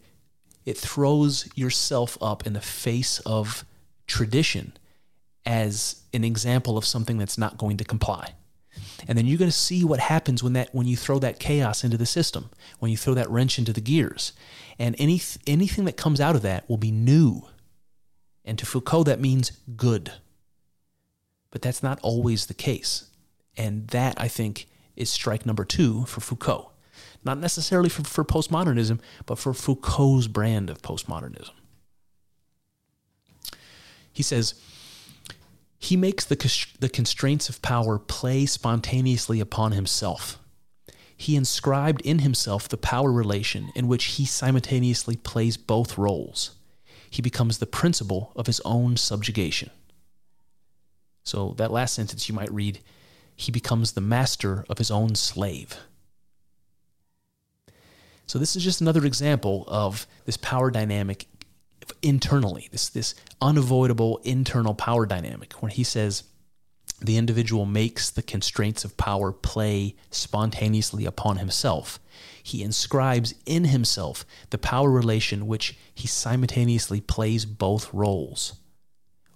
it 0.64 0.76
throws 0.76 1.48
yourself 1.54 2.18
up 2.20 2.44
in 2.44 2.52
the 2.52 2.60
face 2.60 3.20
of 3.20 3.64
tradition 4.08 4.72
as 5.44 6.02
an 6.12 6.24
example 6.24 6.76
of 6.76 6.84
something 6.84 7.18
that's 7.18 7.38
not 7.38 7.56
going 7.56 7.76
to 7.76 7.84
comply. 7.84 8.34
And 9.06 9.16
then 9.16 9.26
you're 9.26 9.38
going 9.38 9.50
to 9.50 9.56
see 9.56 9.84
what 9.84 10.00
happens 10.00 10.42
when 10.42 10.52
that 10.54 10.74
when 10.74 10.86
you 10.86 10.96
throw 10.96 11.18
that 11.18 11.38
chaos 11.38 11.84
into 11.84 11.96
the 11.96 12.06
system, 12.06 12.50
when 12.78 12.90
you 12.90 12.96
throw 12.96 13.14
that 13.14 13.30
wrench 13.30 13.58
into 13.58 13.72
the 13.72 13.80
gears. 13.80 14.32
And 14.78 14.94
any 14.98 15.20
anything 15.46 15.84
that 15.84 15.96
comes 15.96 16.20
out 16.20 16.36
of 16.36 16.42
that 16.42 16.68
will 16.68 16.76
be 16.76 16.90
new. 16.90 17.42
And 18.44 18.58
to 18.58 18.66
Foucault 18.66 19.04
that 19.04 19.20
means 19.20 19.52
good. 19.76 20.12
But 21.50 21.62
that's 21.62 21.82
not 21.82 21.98
always 22.02 22.46
the 22.46 22.54
case. 22.54 23.10
And 23.56 23.88
that 23.88 24.20
I 24.20 24.28
think 24.28 24.66
is 24.94 25.10
strike 25.10 25.46
number 25.46 25.64
2 25.64 26.04
for 26.06 26.20
Foucault 26.20 26.72
not 27.26 27.38
necessarily 27.38 27.88
for, 27.88 28.04
for 28.04 28.24
postmodernism, 28.24 29.00
but 29.26 29.38
for 29.38 29.52
Foucault's 29.52 30.28
brand 30.28 30.70
of 30.70 30.80
postmodernism. 30.80 31.50
He 34.12 34.22
says, 34.22 34.54
he 35.78 35.96
makes 35.96 36.24
the, 36.24 36.36
the 36.80 36.88
constraints 36.88 37.48
of 37.48 37.62
power 37.62 37.98
play 37.98 38.46
spontaneously 38.46 39.40
upon 39.40 39.72
himself. 39.72 40.38
He 41.16 41.36
inscribed 41.36 42.02
in 42.02 42.20
himself 42.20 42.68
the 42.68 42.76
power 42.76 43.10
relation 43.10 43.70
in 43.74 43.88
which 43.88 44.04
he 44.04 44.26
simultaneously 44.26 45.16
plays 45.16 45.56
both 45.56 45.96
roles. 45.96 46.52
He 47.08 47.22
becomes 47.22 47.58
the 47.58 47.66
principle 47.66 48.32
of 48.36 48.46
his 48.46 48.60
own 48.64 48.96
subjugation. 48.96 49.70
So, 51.24 51.54
that 51.56 51.72
last 51.72 51.94
sentence 51.94 52.28
you 52.28 52.34
might 52.34 52.52
read, 52.52 52.80
he 53.34 53.50
becomes 53.50 53.92
the 53.92 54.00
master 54.00 54.64
of 54.68 54.78
his 54.78 54.90
own 54.90 55.14
slave. 55.14 55.76
So 58.26 58.38
this 58.38 58.56
is 58.56 58.64
just 58.64 58.80
another 58.80 59.04
example 59.04 59.64
of 59.68 60.06
this 60.24 60.36
power 60.36 60.70
dynamic 60.70 61.26
internally, 62.02 62.68
this 62.72 62.88
this 62.88 63.14
unavoidable 63.40 64.18
internal 64.24 64.74
power 64.74 65.06
dynamic 65.06 65.52
when 65.54 65.70
he 65.70 65.84
says 65.84 66.24
the 67.00 67.16
individual 67.16 67.66
makes 67.66 68.10
the 68.10 68.22
constraints 68.22 68.84
of 68.84 68.96
power 68.96 69.32
play 69.32 69.94
spontaneously 70.10 71.04
upon 71.04 71.36
himself. 71.36 72.00
He 72.42 72.62
inscribes 72.62 73.34
in 73.44 73.64
himself 73.64 74.24
the 74.50 74.58
power 74.58 74.90
relation 74.90 75.46
which 75.46 75.76
he 75.94 76.06
simultaneously 76.06 77.00
plays 77.00 77.44
both 77.44 77.92
roles. 77.92 78.54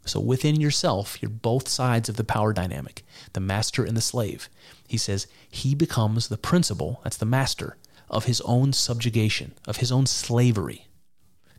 So 0.07 0.19
within 0.21 0.61
yourself, 0.61 1.21
you're 1.21 1.29
both 1.29 1.69
sides 1.69 2.09
of 2.09 2.17
the 2.17 2.25
power 2.25 2.53
dynamic, 2.55 3.05
the 3.35 3.41
master 3.41 3.85
and 3.85 3.97
the 3.97 4.01
slave. 4.01 4.49
He 4.89 4.97
says 4.97 5.27
he 5.51 5.75
becomes 5.75 6.29
the 6.29 6.39
principle, 6.39 7.01
that's 7.05 7.19
the 7.19 7.27
master, 7.27 7.77
of 8.09 8.25
his 8.25 8.41
own 8.43 8.73
subjugation, 8.73 9.53
of 9.67 9.77
his 9.77 9.93
own 9.93 10.07
slavery. 10.07 10.87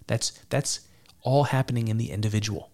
That's, 0.08 0.32
that's 0.50 0.82
all 1.22 1.46
happening 1.46 1.88
in 1.88 1.98
the 1.98 2.12
individual. 2.12 2.72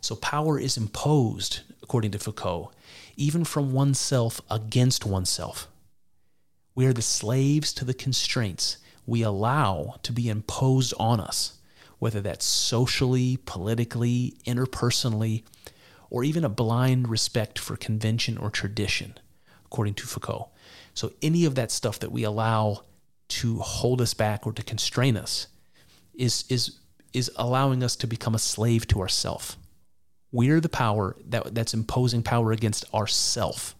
So 0.00 0.16
power 0.16 0.58
is 0.58 0.76
imposed, 0.76 1.60
according 1.82 2.12
to 2.12 2.18
Foucault, 2.18 2.70
even 3.16 3.44
from 3.44 3.72
oneself 3.72 4.40
against 4.50 5.04
oneself. 5.04 5.68
We 6.74 6.86
are 6.86 6.92
the 6.92 7.02
slaves 7.02 7.72
to 7.74 7.84
the 7.84 7.94
constraints 7.94 8.76
we 9.04 9.22
allow 9.22 9.96
to 10.02 10.12
be 10.12 10.28
imposed 10.28 10.94
on 10.98 11.18
us, 11.18 11.58
whether 11.98 12.20
that's 12.20 12.44
socially, 12.44 13.38
politically, 13.44 14.36
interpersonally, 14.46 15.42
or 16.10 16.24
even 16.24 16.44
a 16.44 16.48
blind 16.48 17.08
respect 17.08 17.58
for 17.58 17.76
convention 17.76 18.38
or 18.38 18.50
tradition, 18.50 19.14
according 19.64 19.94
to 19.94 20.06
Foucault. 20.06 20.50
So, 20.94 21.12
any 21.22 21.44
of 21.44 21.54
that 21.54 21.70
stuff 21.70 21.98
that 22.00 22.12
we 22.12 22.22
allow 22.22 22.82
to 23.28 23.58
hold 23.58 24.00
us 24.00 24.14
back 24.14 24.46
or 24.46 24.52
to 24.52 24.62
constrain 24.62 25.16
us 25.16 25.46
is, 26.14 26.44
is, 26.48 26.78
is 27.12 27.30
allowing 27.36 27.82
us 27.82 27.96
to 27.96 28.06
become 28.06 28.34
a 28.34 28.38
slave 28.38 28.86
to 28.88 29.00
ourself. 29.00 29.56
We're 30.32 30.60
the 30.60 30.68
power 30.68 31.16
that, 31.26 31.54
that's 31.54 31.74
imposing 31.74 32.22
power 32.22 32.52
against 32.52 32.92
ourself. 32.94 33.74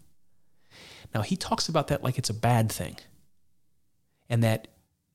Now, 1.15 1.23
he 1.23 1.37
talks 1.37 1.69
about 1.69 1.89
that 1.89 2.03
like 2.03 2.19
it's 2.19 2.31
a 2.31 2.35
bad 2.35 2.71
thing 2.71 2.97
and 4.29 4.43
that 4.43 4.69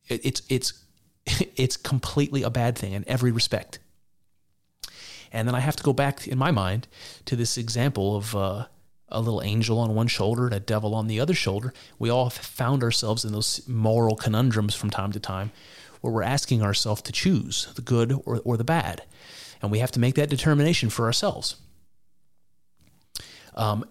it's, 0.08 0.42
it's, 0.50 0.74
it's 1.56 1.78
completely 1.78 2.44
a 2.44 2.50
bad 2.50 2.78
thing 2.78 2.94
in 2.94 3.04
every 3.08 3.32
respect. 3.32 3.80
And 5.32 5.48
then 5.48 5.56
I 5.56 5.60
have 5.60 5.76
to 5.78 5.84
go 5.84 5.94
back 5.94 6.28
in 6.28 6.38
my 6.38 6.52
mind 6.52 6.88
to 7.26 7.36
this 7.36 7.58
example 7.58 8.16
of 8.16 8.36
uh, 8.36 8.66
a 9.14 9.22
little 9.22 9.42
angel 9.42 9.80
on 9.80 9.96
one 9.96 10.08
shoulder 10.08 10.46
and 10.46 10.54
a 10.54 10.60
devil 10.60 10.94
on 10.96 11.08
the 11.08 11.20
other 11.20 11.34
shoulder. 11.34 11.74
We 12.00 12.10
all 12.10 12.26
have 12.26 12.34
found 12.34 12.84
ourselves 12.84 13.24
in 13.24 13.32
those 13.32 13.68
moral 13.68 14.16
conundrums 14.16 14.76
from 14.76 14.90
time 14.90 15.12
to 15.14 15.20
time 15.20 15.52
where 16.02 16.12
we're 16.12 16.24
asking 16.24 16.62
ourselves 16.62 17.02
to 17.04 17.12
choose 17.12 17.72
the 17.76 17.82
good 17.82 18.12
or, 18.26 18.42
or 18.44 18.58
the 18.58 18.64
bad. 18.64 19.04
And 19.62 19.72
we 19.72 19.80
have 19.80 19.92
to 19.92 20.00
make 20.00 20.16
that 20.16 20.30
determination 20.30 20.90
for 20.90 21.06
ourselves. 21.06 21.56
Um, 23.56 23.86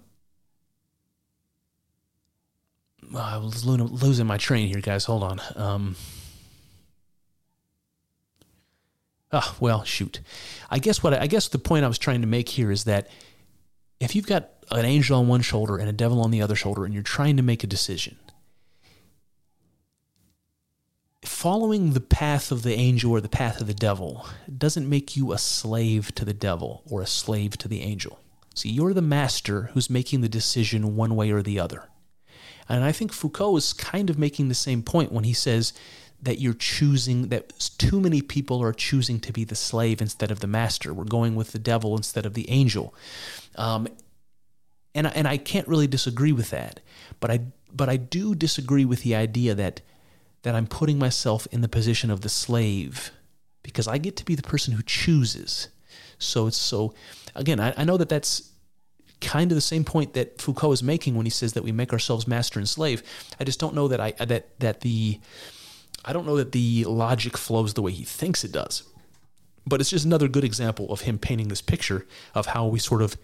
I 3.17 3.39
was 3.39 3.65
losing 3.65 4.27
my 4.27 4.37
train 4.37 4.69
here, 4.69 4.81
guys. 4.81 5.05
Hold 5.05 5.23
on. 5.23 5.41
Um, 5.57 5.97
Oh, 9.33 9.57
well, 9.61 9.83
shoot. 9.85 10.21
I 10.71 10.79
guess 10.79 11.03
what 11.03 11.15
I, 11.15 11.23
I 11.23 11.27
guess 11.27 11.49
the 11.49 11.59
point 11.59 11.85
I 11.85 11.89
was 11.89 11.99
trying 11.99 12.21
to 12.21 12.27
make 12.27 12.51
here 12.51 12.71
is 12.71 12.85
that 12.85 13.09
if 13.99 14.15
you've 14.15 14.27
got 14.27 14.51
an 14.79 14.85
angel 14.85 15.19
on 15.19 15.29
one 15.29 15.43
shoulder 15.43 15.77
and 15.77 15.89
a 15.89 15.93
devil 15.93 16.21
on 16.21 16.31
the 16.31 16.43
other 16.43 16.55
shoulder 16.55 16.85
and 16.85 16.95
you're 16.95 17.03
trying 17.03 17.37
to 17.37 17.43
make 17.43 17.63
a 17.63 17.67
decision, 17.67 18.17
following 21.25 21.93
the 21.93 22.01
path 22.01 22.51
of 22.51 22.63
the 22.63 22.75
angel 22.75 23.13
or 23.13 23.21
the 23.21 23.29
path 23.29 23.61
of 23.61 23.67
the 23.67 23.75
devil 23.75 24.27
doesn't 24.59 24.89
make 24.89 25.17
you 25.17 25.33
a 25.33 25.39
slave 25.39 26.15
to 26.15 26.25
the 26.25 26.35
devil 26.35 26.83
or 26.91 27.01
a 27.01 27.07
slave 27.07 27.57
to 27.59 27.69
the 27.69 27.81
angel. 27.81 28.19
See, 28.55 28.69
you're 28.69 28.93
the 28.93 29.03
master 29.03 29.71
who's 29.73 29.89
making 29.89 30.21
the 30.21 30.29
decision 30.29 30.97
one 30.97 31.17
way 31.17 31.31
or 31.31 31.43
the 31.43 31.59
other. 31.59 31.89
And 32.69 32.85
I 32.85 32.93
think 32.93 33.13
Foucault 33.13 33.57
is 33.57 33.73
kind 33.73 34.11
of 34.11 34.19
making 34.19 34.49
the 34.49 34.55
same 34.55 34.83
point 34.83 35.13
when 35.13 35.25
he 35.25 35.33
says 35.33 35.73
that 36.23 36.39
you're 36.39 36.55
choosing 36.55 37.29
that 37.29 37.53
too 37.79 38.01
many 38.01 38.23
people 38.23 38.63
are 38.63 38.73
choosing 38.73 39.19
to 39.21 39.33
be 39.33 39.45
the 39.45 39.57
slave 39.57 40.01
instead 40.01 40.31
of 40.31 40.41
the 40.41 40.47
master. 40.47 40.95
We're 40.95 41.05
going 41.05 41.35
with 41.35 41.53
the 41.53 41.59
devil 41.59 41.97
instead 41.97 42.25
of 42.25 42.35
the 42.35 42.49
angel, 42.49 42.95
um, 43.57 43.89
and 44.95 45.07
and 45.07 45.27
I 45.27 45.37
can't 45.37 45.69
really 45.69 45.87
disagree 45.87 46.33
with 46.33 46.51
that. 46.51 46.81
But 47.21 47.31
I 47.31 47.41
but 47.73 47.89
I 47.89 47.97
do 47.97 48.35
disagree 48.35 48.85
with 48.85 49.03
the 49.03 49.15
idea 49.15 49.55
that 49.55 49.81
that 50.43 50.55
I'm 50.55 50.67
putting 50.67 50.99
myself 50.99 51.47
in 51.51 51.61
the 51.61 51.69
position 51.69 52.11
of 52.11 52.21
the 52.21 52.29
slave 52.29 53.13
because 53.63 53.87
I 53.87 53.99
get 53.99 54.17
to 54.17 54.25
be 54.25 54.35
the 54.35 54.43
person 54.43 54.75
who 54.75 54.83
chooses. 54.83 55.69
So 56.19 56.47
it's 56.47 56.57
so 56.57 56.95
again 57.35 57.61
I, 57.61 57.75
I 57.77 57.85
know 57.85 57.97
that 57.97 58.09
that's 58.09 58.51
kind 59.21 59.53
of 59.53 59.55
the 59.55 59.63
same 59.63 59.85
point 59.85 60.15
that 60.15 60.41
Foucault 60.41 60.73
is 60.73 60.83
making 60.83 61.15
when 61.15 61.27
he 61.27 61.31
says 61.31 61.53
that 61.53 61.63
we 61.63 61.73
make 61.73 61.93
ourselves 61.93 62.27
master 62.27 62.59
and 62.59 62.69
slave. 62.69 63.03
I 63.39 63.45
just 63.45 63.61
don't 63.61 63.75
know 63.75 63.89
that 63.89 64.01
I 64.01 64.13
that 64.25 64.59
that 64.61 64.81
the 64.81 65.21
I 66.05 66.13
don't 66.13 66.27
know 66.27 66.37
that 66.37 66.53
the 66.53 66.85
logic 66.85 67.37
flows 67.37 67.75
the 67.75 67.83
way 67.83 67.93
he 67.93 68.05
thinks 68.05 68.45
it 68.45 68.53
does. 68.53 68.83
But 69.65 69.81
it's 69.81 69.91
just 69.91 70.05
another 70.05 70.27
good 70.27 70.43
example 70.43 70.91
of 70.93 71.03
him 71.03 71.19
painting 71.19 71.47
this 71.47 71.63
picture 71.63 72.05
of 72.35 72.47
how 72.47 72.67
we 72.67 72.81
sort 72.81 73.01
of 73.01 73.17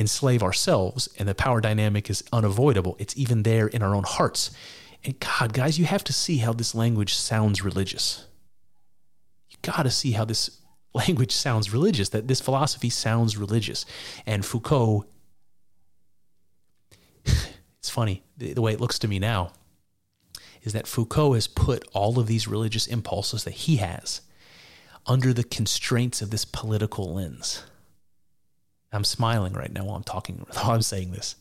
enslave 0.00 0.42
ourselves 0.42 1.08
and 1.18 1.28
the 1.28 1.34
power 1.34 1.60
dynamic 1.60 2.10
is 2.10 2.24
unavoidable. 2.32 2.96
It's 2.98 3.16
even 3.16 3.42
there 3.42 3.68
in 3.68 3.82
our 3.82 3.94
own 3.94 4.04
hearts. 4.04 4.50
And 5.04 5.18
God, 5.20 5.52
guys, 5.52 5.78
you 5.78 5.84
have 5.84 6.04
to 6.04 6.12
see 6.12 6.38
how 6.38 6.52
this 6.52 6.74
language 6.74 7.14
sounds 7.14 7.62
religious. 7.62 8.26
You 9.50 9.58
got 9.62 9.82
to 9.82 9.90
see 9.90 10.12
how 10.12 10.24
this 10.24 10.58
language 10.94 11.32
sounds 11.32 11.72
religious, 11.72 12.08
that 12.10 12.28
this 12.28 12.40
philosophy 12.40 12.90
sounds 12.90 13.36
religious. 13.36 13.86
And 14.26 14.44
Foucault, 14.44 15.04
it's 17.24 17.90
funny 17.90 18.22
the, 18.36 18.54
the 18.54 18.62
way 18.62 18.72
it 18.72 18.80
looks 18.80 18.98
to 19.00 19.08
me 19.08 19.18
now 19.18 19.52
is 20.62 20.72
that 20.72 20.86
Foucault 20.86 21.34
has 21.34 21.46
put 21.46 21.86
all 21.92 22.18
of 22.18 22.26
these 22.26 22.46
religious 22.46 22.86
impulses 22.86 23.44
that 23.44 23.52
he 23.52 23.76
has 23.76 24.20
under 25.06 25.32
the 25.32 25.44
constraints 25.44 26.20
of 26.20 26.30
this 26.30 26.44
political 26.44 27.14
lens. 27.14 27.62
I'm 28.92 29.04
smiling 29.04 29.52
right 29.52 29.72
now 29.72 29.84
while 29.84 29.96
I'm 29.96 30.04
talking, 30.04 30.46
while 30.52 30.72
I'm 30.72 30.82
saying 30.82 31.12
this. 31.12 31.36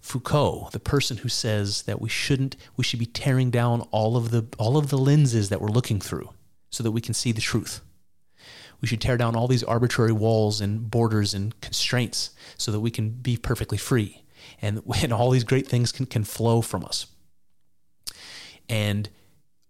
Foucault, 0.00 0.70
the 0.72 0.80
person 0.80 1.18
who 1.18 1.28
says 1.28 1.82
that 1.82 2.00
we 2.00 2.08
shouldn't, 2.08 2.56
we 2.76 2.84
should 2.84 3.00
be 3.00 3.06
tearing 3.06 3.50
down 3.50 3.82
all 3.90 4.16
of 4.16 4.30
the 4.30 4.46
all 4.58 4.76
of 4.76 4.90
the 4.90 4.98
lenses 4.98 5.48
that 5.48 5.60
we're 5.60 5.68
looking 5.68 6.00
through, 6.00 6.30
so 6.70 6.82
that 6.82 6.92
we 6.92 7.00
can 7.00 7.14
see 7.14 7.32
the 7.32 7.40
truth. 7.40 7.80
We 8.80 8.86
should 8.86 9.00
tear 9.00 9.16
down 9.16 9.34
all 9.34 9.48
these 9.48 9.64
arbitrary 9.64 10.12
walls 10.12 10.60
and 10.60 10.88
borders 10.88 11.34
and 11.34 11.60
constraints, 11.60 12.30
so 12.56 12.70
that 12.70 12.80
we 12.80 12.92
can 12.92 13.10
be 13.10 13.36
perfectly 13.36 13.76
free, 13.76 14.22
and, 14.62 14.82
and 15.02 15.12
all 15.12 15.30
these 15.30 15.44
great 15.44 15.66
things 15.66 15.92
can, 15.92 16.06
can 16.06 16.24
flow 16.24 16.62
from 16.62 16.84
us. 16.84 17.06
And 18.68 19.08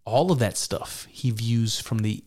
all 0.04 0.32
of 0.32 0.38
that 0.38 0.56
stuff 0.56 1.06
he 1.10 1.30
views 1.30 1.80
from 1.80 1.98
the 1.98 2.22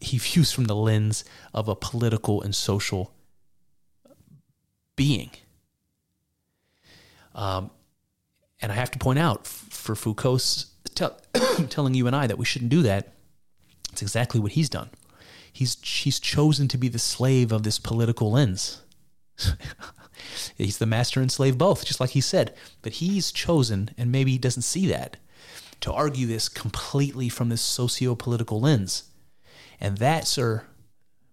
he 0.00 0.18
views 0.18 0.52
from 0.52 0.64
the 0.64 0.76
lens 0.76 1.24
of 1.52 1.68
a 1.68 1.74
political 1.74 2.40
and 2.42 2.54
social 2.54 3.12
being. 4.98 5.30
Um, 7.34 7.70
and 8.60 8.70
I 8.72 8.74
have 8.74 8.90
to 8.90 8.98
point 8.98 9.20
out 9.20 9.46
for 9.46 9.94
Foucault's 9.94 10.66
tell, 10.94 11.16
telling 11.70 11.94
you 11.94 12.06
and 12.06 12.14
I 12.14 12.26
that 12.26 12.36
we 12.36 12.44
shouldn't 12.44 12.70
do 12.70 12.82
that. 12.82 13.14
It's 13.92 14.02
exactly 14.02 14.40
what 14.40 14.52
he's 14.52 14.68
done. 14.68 14.90
He's 15.50 15.76
he's 15.82 16.20
chosen 16.20 16.68
to 16.68 16.76
be 16.76 16.88
the 16.88 16.98
slave 16.98 17.52
of 17.52 17.62
this 17.62 17.78
political 17.78 18.32
lens. 18.32 18.82
he's 20.56 20.78
the 20.78 20.86
master 20.86 21.20
and 21.20 21.32
slave 21.32 21.56
both, 21.56 21.84
just 21.84 22.00
like 22.00 22.10
he 22.10 22.20
said. 22.20 22.54
But 22.82 22.94
he's 22.94 23.32
chosen, 23.32 23.90
and 23.96 24.12
maybe 24.12 24.32
he 24.32 24.38
doesn't 24.38 24.62
see 24.62 24.86
that 24.88 25.16
to 25.80 25.92
argue 25.92 26.26
this 26.26 26.48
completely 26.48 27.28
from 27.28 27.48
this 27.48 27.62
socio 27.62 28.14
political 28.16 28.60
lens. 28.60 29.04
And 29.80 29.98
that, 29.98 30.26
sir, 30.26 30.64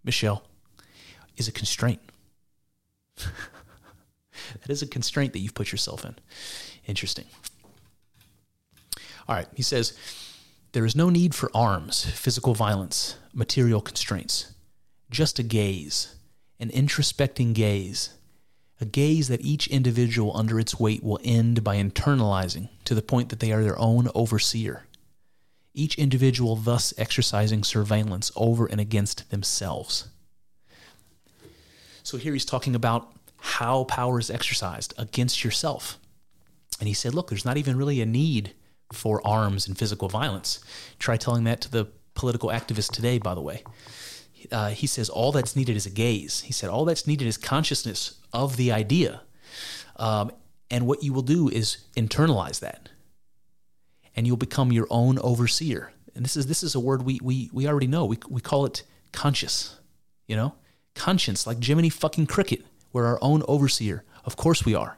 Michel, 0.03 0.43
is 1.35 1.47
a 1.47 1.51
constraint. 1.51 1.99
that 4.61 4.69
is 4.69 4.81
a 4.81 4.87
constraint 4.87 5.33
that 5.33 5.39
you've 5.39 5.53
put 5.53 5.71
yourself 5.71 6.05
in. 6.05 6.15
Interesting. 6.87 7.25
All 9.27 9.35
right, 9.35 9.47
he 9.55 9.63
says 9.63 9.97
there 10.71 10.85
is 10.85 10.95
no 10.95 11.09
need 11.09 11.33
for 11.33 11.49
arms, 11.53 12.05
physical 12.05 12.53
violence, 12.53 13.17
material 13.33 13.81
constraints, 13.81 14.53
just 15.09 15.39
a 15.39 15.43
gaze, 15.43 16.15
an 16.59 16.69
introspecting 16.69 17.53
gaze 17.53 18.15
a 18.81 18.85
gaze 18.85 19.29
that 19.29 19.41
each 19.41 19.67
individual 19.67 20.35
under 20.35 20.59
its 20.59 20.79
weight 20.79 21.03
will 21.03 21.19
end 21.23 21.63
by 21.63 21.77
internalizing 21.77 22.69
to 22.83 22.93
the 22.93 23.01
point 23.01 23.29
that 23.29 23.39
they 23.39 23.51
are 23.51 23.63
their 23.63 23.79
own 23.79 24.09
overseer. 24.13 24.85
Each 25.73 25.97
individual 25.97 26.55
thus 26.55 26.93
exercising 26.97 27.63
surveillance 27.63 28.31
over 28.35 28.65
and 28.65 28.81
against 28.81 29.29
themselves. 29.29 30.09
So 32.03 32.17
here 32.17 32.33
he's 32.33 32.45
talking 32.45 32.75
about 32.75 33.11
how 33.45 33.83
power 33.85 34.19
is 34.19 34.29
exercised 34.29 34.93
against 34.97 35.43
yourself. 35.43 35.99
And 36.79 36.87
he 36.87 36.93
said, 36.93 37.13
look, 37.13 37.29
there's 37.29 37.45
not 37.45 37.57
even 37.57 37.77
really 37.77 38.01
a 38.01 38.05
need 38.05 38.53
for 38.91 39.25
arms 39.25 39.67
and 39.67 39.77
physical 39.77 40.09
violence. 40.09 40.59
Try 40.99 41.17
telling 41.17 41.45
that 41.45 41.61
to 41.61 41.71
the 41.71 41.87
political 42.15 42.49
activist 42.49 42.91
today, 42.91 43.17
by 43.17 43.33
the 43.33 43.41
way 43.41 43.63
uh, 44.51 44.69
he 44.69 44.87
says 44.87 45.09
all 45.09 45.31
that's 45.31 45.55
needed 45.55 45.75
is 45.75 45.85
a 45.85 45.89
gaze. 45.89 46.41
He 46.41 46.53
said 46.53 46.69
all 46.69 46.85
that's 46.85 47.07
needed 47.07 47.27
is 47.27 47.37
consciousness 47.37 48.19
of 48.33 48.57
the 48.57 48.71
idea. 48.71 49.21
Um, 49.97 50.31
and 50.69 50.87
what 50.87 51.03
you 51.03 51.13
will 51.13 51.21
do 51.21 51.49
is 51.49 51.77
internalize 51.95 52.59
that. 52.59 52.89
And 54.15 54.25
you'll 54.25 54.37
become 54.37 54.71
your 54.71 54.87
own 54.89 55.19
overseer. 55.19 55.91
And 56.15 56.23
this 56.23 56.37
is 56.37 56.47
this 56.47 56.63
is 56.63 56.75
a 56.75 56.79
word 56.79 57.03
we 57.03 57.19
we 57.21 57.49
we 57.51 57.67
already 57.67 57.87
know. 57.87 58.05
We 58.05 58.17
we 58.29 58.41
call 58.41 58.65
it 58.65 58.83
conscious. 59.11 59.79
You 60.27 60.35
know? 60.35 60.55
Conscience, 60.95 61.45
like 61.45 61.61
Jiminy 61.61 61.89
fucking 61.89 62.27
Cricket. 62.27 62.65
We're 62.95 63.07
our 63.07 63.19
own 63.21 63.43
overseer. 63.49 64.05
Of 64.23 64.37
course 64.37 64.63
we 64.63 64.73
are. 64.73 64.97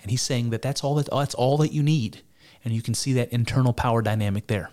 And 0.00 0.12
he's 0.12 0.22
saying 0.22 0.50
that 0.50 0.62
that's 0.62 0.84
all 0.84 0.94
that 0.94 1.08
that's 1.10 1.34
all 1.34 1.56
that 1.56 1.72
you 1.72 1.82
need. 1.82 2.22
And 2.64 2.72
you 2.72 2.82
can 2.82 2.94
see 2.94 3.12
that 3.14 3.32
internal 3.32 3.72
power 3.72 4.00
dynamic 4.00 4.46
there. 4.46 4.70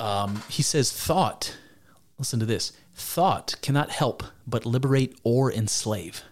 Um, 0.00 0.42
he 0.48 0.64
says, 0.64 0.90
thought, 0.90 1.56
listen 2.18 2.40
to 2.40 2.46
this 2.46 2.72
thought 2.96 3.54
cannot 3.62 3.90
help 3.90 4.24
but 4.44 4.66
liberate 4.66 5.16
or 5.22 5.52
enslave. 5.52 6.24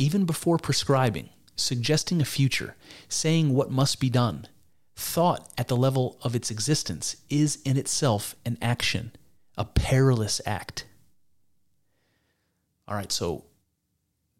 Even 0.00 0.24
before 0.24 0.58
prescribing, 0.58 1.28
suggesting 1.54 2.20
a 2.20 2.24
future, 2.24 2.74
saying 3.08 3.54
what 3.54 3.70
must 3.70 4.00
be 4.00 4.10
done, 4.10 4.48
thought 4.96 5.48
at 5.56 5.68
the 5.68 5.76
level 5.76 6.18
of 6.22 6.34
its 6.34 6.50
existence 6.50 7.14
is 7.30 7.60
in 7.64 7.76
itself 7.76 8.34
an 8.44 8.58
action, 8.60 9.12
a 9.56 9.64
perilous 9.64 10.40
act. 10.44 10.86
All 12.92 12.98
right, 12.98 13.10
so 13.10 13.46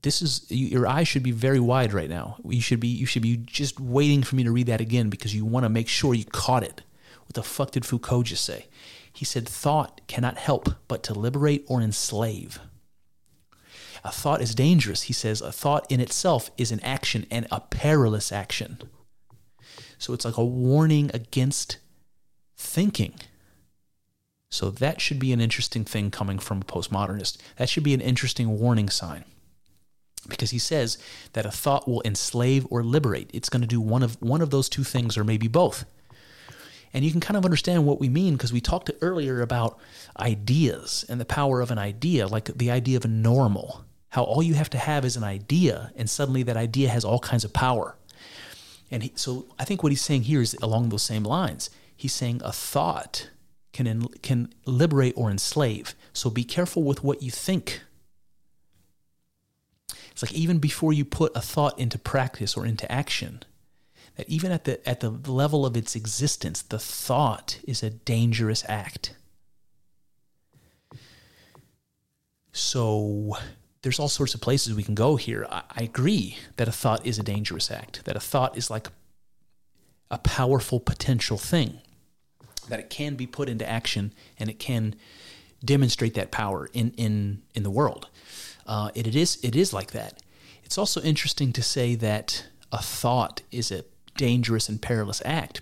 this 0.02 0.20
is 0.20 0.44
your 0.50 0.86
eyes 0.86 1.08
should 1.08 1.22
be 1.22 1.30
very 1.30 1.58
wide 1.58 1.94
right 1.94 2.10
now. 2.10 2.36
You 2.46 2.60
should 2.60 2.80
be 2.80 2.88
you 2.88 3.06
should 3.06 3.22
be 3.22 3.38
just 3.38 3.80
waiting 3.80 4.22
for 4.22 4.36
me 4.36 4.44
to 4.44 4.50
read 4.50 4.66
that 4.66 4.82
again 4.82 5.08
because 5.08 5.34
you 5.34 5.46
want 5.46 5.64
to 5.64 5.70
make 5.70 5.88
sure 5.88 6.12
you 6.12 6.26
caught 6.26 6.62
it. 6.62 6.82
What 7.22 7.32
the 7.32 7.42
fuck 7.42 7.70
did 7.70 7.86
Foucault 7.86 8.24
just 8.24 8.44
say? 8.44 8.66
He 9.10 9.24
said 9.24 9.48
thought 9.48 10.02
cannot 10.06 10.36
help 10.36 10.68
but 10.86 11.02
to 11.04 11.14
liberate 11.14 11.64
or 11.66 11.80
enslave. 11.80 12.60
A 14.04 14.12
thought 14.12 14.42
is 14.42 14.54
dangerous. 14.54 15.04
He 15.04 15.14
says 15.14 15.40
a 15.40 15.50
thought 15.50 15.90
in 15.90 15.98
itself 15.98 16.50
is 16.58 16.70
an 16.70 16.80
action 16.80 17.24
and 17.30 17.46
a 17.50 17.60
perilous 17.60 18.30
action. 18.30 18.82
So 19.96 20.12
it's 20.12 20.26
like 20.26 20.36
a 20.36 20.44
warning 20.44 21.10
against 21.14 21.78
thinking. 22.58 23.14
So 24.52 24.68
that 24.70 25.00
should 25.00 25.18
be 25.18 25.32
an 25.32 25.40
interesting 25.40 25.82
thing 25.82 26.10
coming 26.10 26.38
from 26.38 26.58
a 26.58 26.64
postmodernist. 26.64 27.38
That 27.56 27.70
should 27.70 27.82
be 27.82 27.94
an 27.94 28.02
interesting 28.02 28.58
warning 28.60 28.90
sign. 28.90 29.24
Because 30.28 30.50
he 30.50 30.58
says 30.58 30.98
that 31.32 31.46
a 31.46 31.50
thought 31.50 31.88
will 31.88 32.02
enslave 32.04 32.66
or 32.68 32.84
liberate. 32.84 33.30
It's 33.32 33.48
going 33.48 33.62
to 33.62 33.66
do 33.66 33.80
one 33.80 34.02
of 34.02 34.20
one 34.20 34.42
of 34.42 34.50
those 34.50 34.68
two 34.68 34.84
things 34.84 35.16
or 35.16 35.24
maybe 35.24 35.48
both. 35.48 35.86
And 36.92 37.02
you 37.02 37.10
can 37.10 37.20
kind 37.20 37.38
of 37.38 37.46
understand 37.46 37.86
what 37.86 37.98
we 37.98 38.10
mean 38.10 38.34
because 38.34 38.52
we 38.52 38.60
talked 38.60 38.90
earlier 39.00 39.40
about 39.40 39.78
ideas 40.20 41.06
and 41.08 41.18
the 41.18 41.24
power 41.24 41.62
of 41.62 41.70
an 41.70 41.78
idea, 41.78 42.26
like 42.26 42.44
the 42.54 42.70
idea 42.70 42.98
of 42.98 43.06
a 43.06 43.08
normal. 43.08 43.86
How 44.10 44.22
all 44.22 44.42
you 44.42 44.52
have 44.52 44.70
to 44.70 44.78
have 44.78 45.06
is 45.06 45.16
an 45.16 45.24
idea, 45.24 45.92
and 45.96 46.10
suddenly 46.10 46.42
that 46.42 46.58
idea 46.58 46.90
has 46.90 47.06
all 47.06 47.20
kinds 47.20 47.44
of 47.44 47.54
power. 47.54 47.96
And 48.90 49.04
he, 49.04 49.12
so 49.14 49.46
I 49.58 49.64
think 49.64 49.82
what 49.82 49.92
he's 49.92 50.02
saying 50.02 50.24
here 50.24 50.42
is 50.42 50.54
along 50.60 50.90
those 50.90 51.02
same 51.02 51.24
lines. 51.24 51.70
He's 51.96 52.12
saying 52.12 52.42
a 52.44 52.52
thought 52.52 53.30
can 53.72 54.06
can 54.22 54.52
liberate 54.66 55.14
or 55.16 55.30
enslave. 55.30 55.94
So 56.12 56.30
be 56.30 56.44
careful 56.44 56.82
with 56.82 57.02
what 57.02 57.22
you 57.22 57.30
think. 57.30 57.82
It's 60.10 60.22
like 60.22 60.32
even 60.32 60.58
before 60.58 60.92
you 60.92 61.04
put 61.04 61.32
a 61.34 61.40
thought 61.40 61.78
into 61.78 61.98
practice 61.98 62.56
or 62.56 62.66
into 62.66 62.90
action, 62.92 63.42
that 64.16 64.28
even 64.28 64.52
at 64.52 64.64
the 64.64 64.86
at 64.88 65.00
the 65.00 65.10
level 65.10 65.64
of 65.64 65.76
its 65.76 65.96
existence, 65.96 66.60
the 66.62 66.78
thought 66.78 67.60
is 67.66 67.82
a 67.82 67.90
dangerous 67.90 68.64
act. 68.68 69.14
So 72.52 73.36
there's 73.80 73.98
all 73.98 74.08
sorts 74.08 74.34
of 74.34 74.42
places 74.42 74.74
we 74.74 74.82
can 74.82 74.94
go 74.94 75.16
here. 75.16 75.46
I, 75.50 75.62
I 75.70 75.82
agree 75.82 76.36
that 76.56 76.68
a 76.68 76.72
thought 76.72 77.06
is 77.06 77.18
a 77.18 77.22
dangerous 77.22 77.70
act, 77.70 78.04
that 78.04 78.16
a 78.16 78.20
thought 78.20 78.58
is 78.58 78.70
like 78.70 78.88
a 80.10 80.18
powerful 80.18 80.78
potential 80.78 81.38
thing 81.38 81.80
that 82.72 82.80
it 82.80 82.88
can 82.88 83.16
be 83.16 83.26
put 83.26 83.50
into 83.50 83.68
action 83.68 84.14
and 84.38 84.48
it 84.48 84.58
can 84.58 84.94
demonstrate 85.62 86.14
that 86.14 86.30
power 86.30 86.70
in 86.72 86.90
in 86.96 87.42
in 87.54 87.64
the 87.64 87.70
world. 87.70 88.08
Uh, 88.66 88.90
it, 88.94 89.06
it 89.06 89.14
is 89.14 89.38
it 89.42 89.54
is 89.54 89.74
like 89.74 89.90
that. 89.90 90.22
It's 90.64 90.78
also 90.78 91.02
interesting 91.02 91.52
to 91.52 91.62
say 91.62 91.94
that 91.96 92.46
a 92.72 92.80
thought 92.80 93.42
is 93.50 93.70
a 93.70 93.84
dangerous 94.16 94.70
and 94.70 94.80
perilous 94.80 95.20
act 95.26 95.60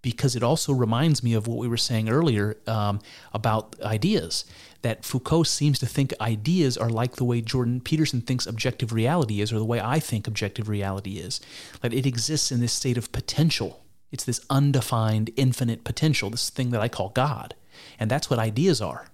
because 0.00 0.36
it 0.36 0.44
also 0.44 0.72
reminds 0.72 1.24
me 1.24 1.34
of 1.34 1.48
what 1.48 1.58
we 1.58 1.66
were 1.66 1.76
saying 1.76 2.08
earlier 2.08 2.56
um, 2.68 3.00
about 3.32 3.74
ideas. 3.80 4.44
That 4.82 5.04
Foucault 5.04 5.44
seems 5.44 5.80
to 5.80 5.86
think 5.86 6.12
ideas 6.20 6.76
are 6.76 6.90
like 6.90 7.16
the 7.16 7.24
way 7.24 7.40
Jordan 7.40 7.80
Peterson 7.80 8.20
thinks 8.20 8.46
objective 8.46 8.92
reality 8.92 9.40
is, 9.40 9.52
or 9.52 9.58
the 9.58 9.64
way 9.64 9.80
I 9.80 9.98
think 9.98 10.28
objective 10.28 10.68
reality 10.68 11.14
is. 11.14 11.40
That 11.80 11.92
it 11.92 12.06
exists 12.06 12.52
in 12.52 12.60
this 12.60 12.74
state 12.74 12.96
of 12.96 13.10
potential 13.10 13.83
it's 14.14 14.22
this 14.22 14.40
undefined, 14.48 15.32
infinite 15.34 15.82
potential, 15.82 16.30
this 16.30 16.48
thing 16.48 16.70
that 16.70 16.80
I 16.80 16.86
call 16.86 17.08
God. 17.08 17.56
And 17.98 18.08
that's 18.08 18.30
what 18.30 18.38
ideas 18.38 18.80
are. 18.80 19.08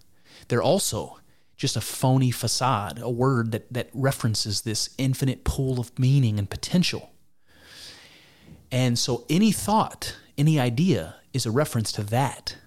They're 0.49 0.63
also 0.63 1.19
just 1.57 1.75
a 1.75 1.81
phony 1.81 2.31
facade, 2.31 3.01
a 3.01 3.09
word 3.09 3.51
that, 3.53 3.73
that 3.73 3.89
references 3.95 4.61
this 4.61 4.91
infinite 4.99 5.43
pool 5.43 5.81
of 5.81 5.99
meaning 5.99 6.39
and 6.39 6.51
potential. 6.51 7.13
And 8.71 8.99
so 8.99 9.25
any 9.31 9.53
thought, 9.53 10.17
any 10.37 10.61
idea 10.61 11.15
is 11.33 11.47
a 11.47 11.51
reference 11.51 11.93
to 11.93 12.03
that. 12.05 12.59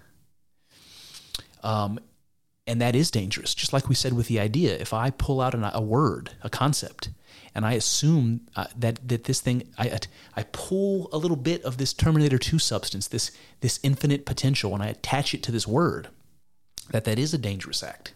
Um, 1.62 2.00
and 2.66 2.80
that 2.80 2.96
is 2.96 3.12
dangerous. 3.12 3.54
Just 3.54 3.72
like 3.72 3.88
we 3.88 3.94
said 3.94 4.12
with 4.12 4.26
the 4.26 4.40
idea, 4.40 4.76
if 4.76 4.92
I 4.92 5.10
pull 5.10 5.40
out 5.40 5.54
an, 5.54 5.62
a 5.72 5.80
word, 5.80 6.32
a 6.42 6.50
concept, 6.50 7.10
and 7.54 7.64
I 7.64 7.74
assume 7.74 8.40
uh, 8.56 8.66
that 8.76 9.06
that 9.08 9.24
this 9.24 9.40
thing 9.40 9.68
I 9.78 9.98
I 10.34 10.42
pull 10.44 11.08
a 11.12 11.18
little 11.18 11.36
bit 11.36 11.62
of 11.62 11.76
this 11.76 11.92
Terminator 11.92 12.38
2 12.38 12.58
substance, 12.58 13.06
this 13.06 13.30
this 13.60 13.78
infinite 13.82 14.26
potential, 14.26 14.74
and 14.74 14.82
I 14.82 14.88
attach 14.88 15.34
it 15.34 15.42
to 15.44 15.52
this 15.52 15.66
word. 15.66 16.08
That 16.90 17.04
that 17.04 17.18
is 17.18 17.32
a 17.32 17.38
dangerous 17.38 17.82
act, 17.82 18.14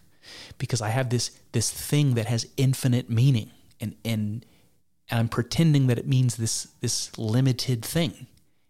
because 0.59 0.83
I 0.83 0.89
have 0.89 1.11
this 1.11 1.31
this 1.53 1.71
thing 1.71 2.15
that 2.15 2.27
has 2.27 2.47
infinite 2.57 3.09
meaning, 3.09 3.51
and 3.81 3.95
and, 4.05 4.45
and 5.09 5.21
I'm 5.21 5.29
pretending 5.29 5.87
that 5.87 5.99
it 5.99 6.07
means 6.07 6.37
this 6.37 6.69
this 6.81 7.17
limited 7.17 7.85
thing. 7.85 8.27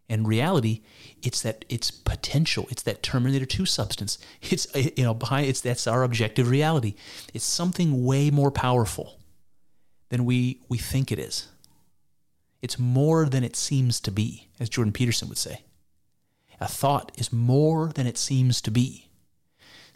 In 0.08 0.26
reality, 0.26 0.80
it's 1.22 1.42
that 1.42 1.66
it's 1.68 1.90
potential. 1.90 2.66
It's 2.70 2.82
that 2.84 3.02
Terminator 3.02 3.44
2 3.44 3.66
substance. 3.66 4.18
It's 4.42 4.66
you 4.74 5.04
know 5.04 5.14
behind 5.14 5.46
it's 5.46 5.62
that's 5.62 5.86
our 5.86 6.02
objective 6.02 6.50
reality. 6.50 6.94
It's 7.32 7.44
something 7.44 8.04
way 8.04 8.30
more 8.30 8.50
powerful 8.50 9.18
than 10.08 10.24
we, 10.24 10.60
we 10.68 10.78
think 10.78 11.12
it 11.12 11.18
is. 11.18 11.48
It's 12.62 12.78
more 12.78 13.26
than 13.26 13.44
it 13.44 13.56
seems 13.56 14.00
to 14.00 14.10
be, 14.10 14.48
as 14.58 14.68
Jordan 14.68 14.92
Peterson 14.92 15.28
would 15.28 15.38
say. 15.38 15.62
A 16.60 16.66
thought 16.66 17.12
is 17.16 17.32
more 17.32 17.88
than 17.88 18.06
it 18.06 18.18
seems 18.18 18.60
to 18.62 18.70
be. 18.70 19.08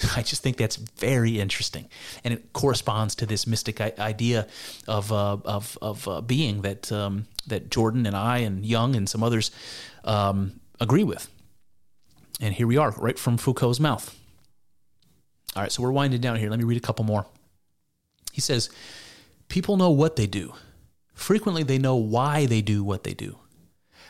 I 0.17 0.23
just 0.23 0.43
think 0.43 0.57
that's 0.57 0.77
very 0.77 1.41
interesting, 1.41 1.89
and 2.25 2.33
it 2.33 2.53
corresponds 2.53 3.15
to 3.17 3.27
this 3.27 3.47
mystic 3.47 3.81
idea 3.81 4.47
of 4.87 5.13
uh, 5.13 5.39
of 5.45 5.77
of 5.83 6.09
uh, 6.09 6.21
being 6.21 6.63
that 6.63 6.91
um, 6.93 7.27
that 7.47 7.71
Jordan 7.71 8.07
and 8.07 8.17
I 8.17 8.39
and 8.39 8.65
Jung 8.65 8.97
and 8.97 9.09
some 9.09 9.23
others 9.23 9.51
um, 10.05 10.61
agree 10.81 11.05
with. 11.05 11.29
And 12.41 12.55
here 12.55 12.67
we 12.67 12.77
are, 12.77 12.91
right 12.93 13.19
from 13.19 13.37
Foucault's 13.37 13.79
mouth. 13.79 14.19
All 15.55 15.63
right, 15.63 15.71
so 15.71 15.83
we're 15.83 15.93
winding 15.93 16.21
down 16.21 16.37
here. 16.37 16.51
Let 16.51 16.59
me 16.59 16.65
read 16.65 16.79
a 16.79 16.81
couple 16.81 17.05
more. 17.05 17.27
He 18.33 18.41
says, 18.41 18.71
People 19.53 19.77
know 19.77 19.91
what 19.91 20.17
they 20.17 20.27
do. 20.27 20.55
Frequently, 21.13 21.63
they 21.63 21.77
know 21.77 21.95
why 21.95 22.47
they 22.47 22.63
do 22.63 22.83
what 22.83 23.05
they 23.05 23.13
do. 23.13 23.39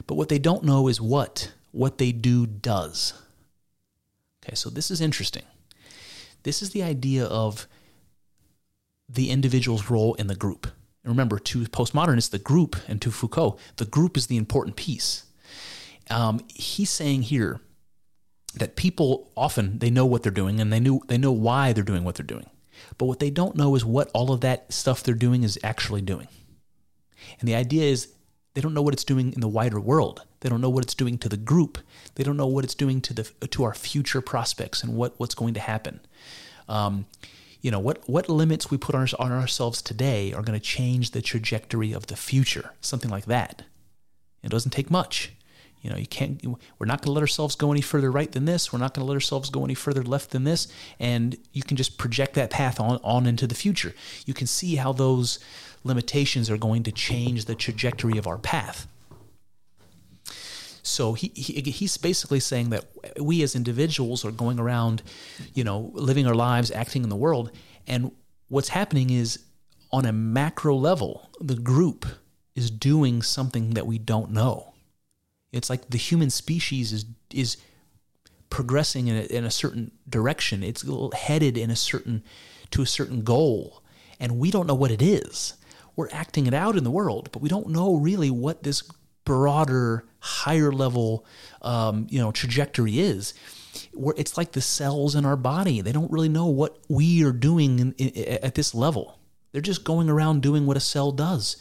But 0.06 0.14
what 0.14 0.28
they 0.28 0.39
don't 0.39 0.62
know 0.62 0.86
is 0.86 1.01
what 1.01 1.52
what 1.73 1.98
they 1.98 2.12
do 2.12 2.47
does. 2.47 3.12
Okay, 4.39 4.55
so 4.55 4.70
this 4.70 4.89
is 4.89 5.01
interesting. 5.01 5.43
This 6.44 6.62
is 6.62 6.70
the 6.70 6.85
idea 6.85 7.24
of 7.24 7.66
the 9.09 9.31
individual's 9.31 9.90
role 9.90 10.14
in 10.14 10.28
the 10.28 10.36
group. 10.36 10.69
And 11.02 11.10
remember, 11.10 11.40
to 11.40 11.62
postmodernists, 11.62 12.31
the 12.31 12.39
group, 12.39 12.77
and 12.86 13.02
to 13.02 13.10
Foucault, 13.10 13.59
the 13.78 13.85
group 13.85 14.16
is 14.16 14.28
the 14.28 14.36
important 14.36 14.77
piece. 14.77 15.24
Um, 16.09 16.39
he's 16.55 16.90
saying 16.90 17.23
here 17.23 17.60
that 18.55 18.77
people 18.77 19.32
often 19.36 19.81
they 19.81 19.90
know 19.90 20.06
what 20.06 20.23
they're 20.23 20.31
doing 20.31 20.60
and 20.60 20.73
they 20.73 20.78
knew 20.78 21.01
they 21.09 21.19
know 21.19 21.32
why 21.32 21.73
they're 21.73 21.82
doing 21.82 22.05
what 22.05 22.14
they're 22.14 22.24
doing. 22.24 22.47
But 22.99 23.07
what 23.07 23.19
they 23.19 23.31
don't 23.31 23.57
know 23.57 23.75
is 23.75 23.85
what 23.85 24.11
all 24.15 24.33
of 24.33 24.41
that 24.43 24.73
stuff 24.73 25.03
they're 25.03 25.15
doing 25.15 25.43
is 25.43 25.59
actually 25.63 26.03
doing. 26.03 26.29
And 27.41 27.49
the 27.49 27.55
idea 27.55 27.85
is 27.85 28.09
they 28.55 28.61
don't 28.61 28.75
know 28.75 28.83
what 28.83 28.95
it's 28.95 29.05
doing 29.05 29.33
in 29.33 29.41
the 29.41 29.49
wider 29.49 29.81
world. 29.81 30.23
They 30.41 30.49
don't 30.49 30.61
know 30.61 30.71
what 30.71 30.85
it's 30.85 30.95
doing 30.95 31.19
to 31.19 31.29
the 31.29 31.37
group. 31.37 31.79
They 32.17 32.25
don't 32.25 32.37
know 32.37 32.47
what 32.47 32.65
it's 32.65 32.75
doing 32.75 33.01
to 33.03 33.15
the 33.15 33.23
to 33.49 33.65
our 33.65 33.75
future 33.75 34.21
prospects 34.21 34.83
and 34.83 34.95
what, 34.95 35.19
what's 35.19 35.35
going 35.35 35.55
to 35.55 35.61
happen. 35.61 36.01
Um, 36.69 37.07
you 37.61 37.71
know 37.71 37.79
what 37.79 38.09
what 38.09 38.29
limits 38.29 38.71
we 38.71 38.77
put 38.77 38.95
on, 38.95 39.07
on 39.19 39.33
ourselves 39.33 39.81
today 39.81 40.33
are 40.33 40.43
going 40.43 40.59
to 40.59 40.65
change 40.65 41.13
the 41.13 41.23
trajectory 41.23 41.93
of 41.93 42.09
the 42.09 42.17
future. 42.17 42.73
Something 42.81 43.11
like 43.11 43.27
that. 43.27 43.63
It 44.43 44.51
doesn't 44.51 44.73
take 44.73 44.91
much. 44.91 45.33
You 45.83 45.91
know, 45.91 45.97
you 45.97 46.07
can't. 46.07 46.43
We're 46.79 46.87
not 46.87 47.01
going 47.01 47.07
to 47.07 47.13
let 47.13 47.21
ourselves 47.21 47.57
go 47.57 47.73
any 47.73 47.81
further 47.81 48.11
right 48.11 48.31
than 48.31 48.45
this. 48.45 48.73
We're 48.73 48.79
not 48.79 48.95
going 48.95 49.05
to 49.05 49.09
let 49.09 49.15
ourselves 49.15 49.51
go 49.51 49.65
any 49.65 49.75
further 49.75 50.03
left 50.03 50.31
than 50.31 50.45
this. 50.45 50.73
And 51.01 51.37
you 51.53 51.63
can 51.63 51.77
just 51.77 51.99
project 51.99 52.35
that 52.35 52.51
path 52.51 52.79
on 52.81 53.01
on 53.03 53.27
into 53.27 53.49
the 53.49 53.57
future. 53.57 53.93
You 54.25 54.33
can 54.33 54.47
see 54.47 54.77
how 54.77 54.93
those 54.93 55.41
limitations 55.83 56.49
are 56.49 56.57
going 56.57 56.85
to 56.85 56.93
change 56.93 57.47
the 57.47 57.57
trajectory 57.57 58.17
of 58.17 58.29
our 58.29 58.39
path. 58.39 58.87
So 60.85 61.15
he, 61.15 61.33
he 61.35 61.61
he's 61.71 61.97
basically 61.97 62.41
saying 62.41 62.71
that 62.71 62.85
we 63.21 63.43
as 63.43 63.57
individuals 63.57 64.25
are 64.25 64.31
going 64.31 64.61
around, 64.61 65.03
you 65.53 65.65
know, 65.65 65.91
living 65.95 66.29
our 66.29 66.35
lives, 66.35 66.71
acting 66.71 67.03
in 67.03 67.09
the 67.09 67.17
world, 67.17 67.51
and 67.89 68.13
what's 68.49 68.69
happening 68.69 69.11
is 69.11 69.41
on 69.91 70.07
a 70.07 70.13
macro 70.13 70.77
level, 70.77 71.29
the 71.41 71.57
group 71.57 72.07
is 72.55 72.71
doing 72.71 73.21
something 73.23 73.71
that 73.71 73.87
we 73.87 73.99
don't 73.99 74.31
know 74.31 74.72
It's 75.53 75.70
like 75.70 75.91
the 75.91 75.99
human 75.99 76.31
species 76.31 76.93
is 76.93 77.05
is 77.33 77.57
progressing 78.51 79.07
in 79.07 79.16
a, 79.16 79.23
in 79.23 79.45
a 79.45 79.51
certain 79.51 79.93
direction. 80.09 80.62
It's 80.62 80.85
headed 81.15 81.57
in 81.57 81.70
a 81.70 81.77
certain 81.77 82.23
to 82.70 82.83
a 82.83 82.87
certain 82.87 83.23
goal, 83.23 83.83
and 84.19 84.39
we 84.39 84.51
don't 84.51 84.66
know 84.66 84.74
what 84.74 84.91
it 84.91 85.03
is. 85.03 85.55
We're 85.95 86.11
acting 86.11 86.47
it 86.47 86.55
out 86.55 86.77
in 86.77 86.85
the 86.85 86.91
world, 86.91 87.29
but 87.33 87.43
we 87.43 87.49
don't 87.51 87.69
know 87.69 87.97
really 87.97 88.31
what 88.31 88.62
this 88.62 88.83
broader, 89.24 90.05
higher 90.20 90.73
level, 90.73 91.27
um, 91.61 92.07
you 92.11 92.19
know, 92.19 92.33
trajectory 92.33 92.99
is. 92.99 93.35
Where 93.93 94.15
it's 94.19 94.37
like 94.37 94.53
the 94.53 94.61
cells 94.61 95.15
in 95.15 95.24
our 95.24 95.37
body; 95.37 95.81
they 95.81 95.93
don't 95.93 96.11
really 96.11 96.29
know 96.29 96.47
what 96.47 96.79
we 96.89 97.24
are 97.24 97.33
doing 97.33 97.79
in, 97.79 97.93
in, 97.93 98.39
at 98.43 98.55
this 98.55 98.74
level. 98.74 99.19
They're 99.53 99.61
just 99.61 99.85
going 99.85 100.09
around 100.09 100.43
doing 100.43 100.66
what 100.66 100.77
a 100.77 100.81
cell 100.81 101.12
does, 101.12 101.57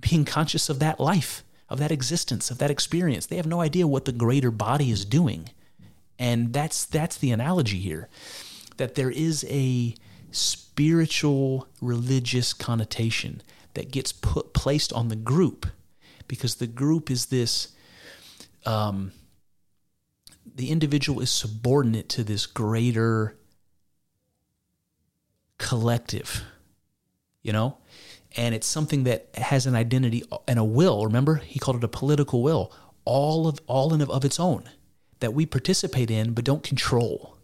being 0.00 0.24
conscious 0.24 0.68
of 0.68 0.78
that 0.78 1.00
life, 1.00 1.44
of 1.68 1.78
that 1.78 1.92
existence, 1.92 2.50
of 2.50 2.58
that 2.58 2.70
experience. 2.70 3.26
They 3.26 3.36
have 3.36 3.46
no 3.46 3.60
idea 3.60 3.86
what 3.86 4.04
the 4.04 4.12
greater 4.12 4.50
body 4.50 4.90
is 4.90 5.04
doing. 5.04 5.50
And 6.18 6.52
that's 6.52 6.84
that's 6.84 7.18
the 7.18 7.30
analogy 7.30 7.78
here. 7.78 8.08
That 8.76 8.94
there 8.94 9.10
is 9.10 9.44
a 9.48 9.94
spiritual 10.30 11.68
religious 11.80 12.52
connotation 12.52 13.42
that 13.74 13.90
gets 13.90 14.12
put 14.12 14.52
placed 14.52 14.92
on 14.92 15.08
the 15.08 15.16
group 15.16 15.66
because 16.28 16.56
the 16.56 16.66
group 16.66 17.10
is 17.10 17.26
this 17.26 17.68
um, 18.64 19.12
the 20.44 20.70
individual 20.70 21.20
is 21.20 21.30
subordinate 21.30 22.08
to 22.08 22.24
this 22.24 22.46
greater 22.46 23.36
collective 25.58 26.42
you 27.42 27.52
know 27.52 27.78
and 28.36 28.54
it's 28.54 28.66
something 28.66 29.04
that 29.04 29.28
has 29.34 29.66
an 29.66 29.74
identity 29.74 30.22
and 30.46 30.58
a 30.58 30.64
will. 30.64 31.04
Remember 31.04 31.36
he 31.36 31.58
called 31.58 31.78
it 31.78 31.84
a 31.84 31.88
political 31.88 32.42
will 32.42 32.72
all 33.04 33.48
of 33.48 33.60
all 33.66 33.94
in 33.94 34.02
of, 34.02 34.24
its 34.24 34.38
own 34.38 34.68
that 35.20 35.32
we 35.32 35.46
participate 35.46 36.10
in 36.10 36.32
but 36.32 36.44
don't 36.44 36.62
control. 36.62 37.36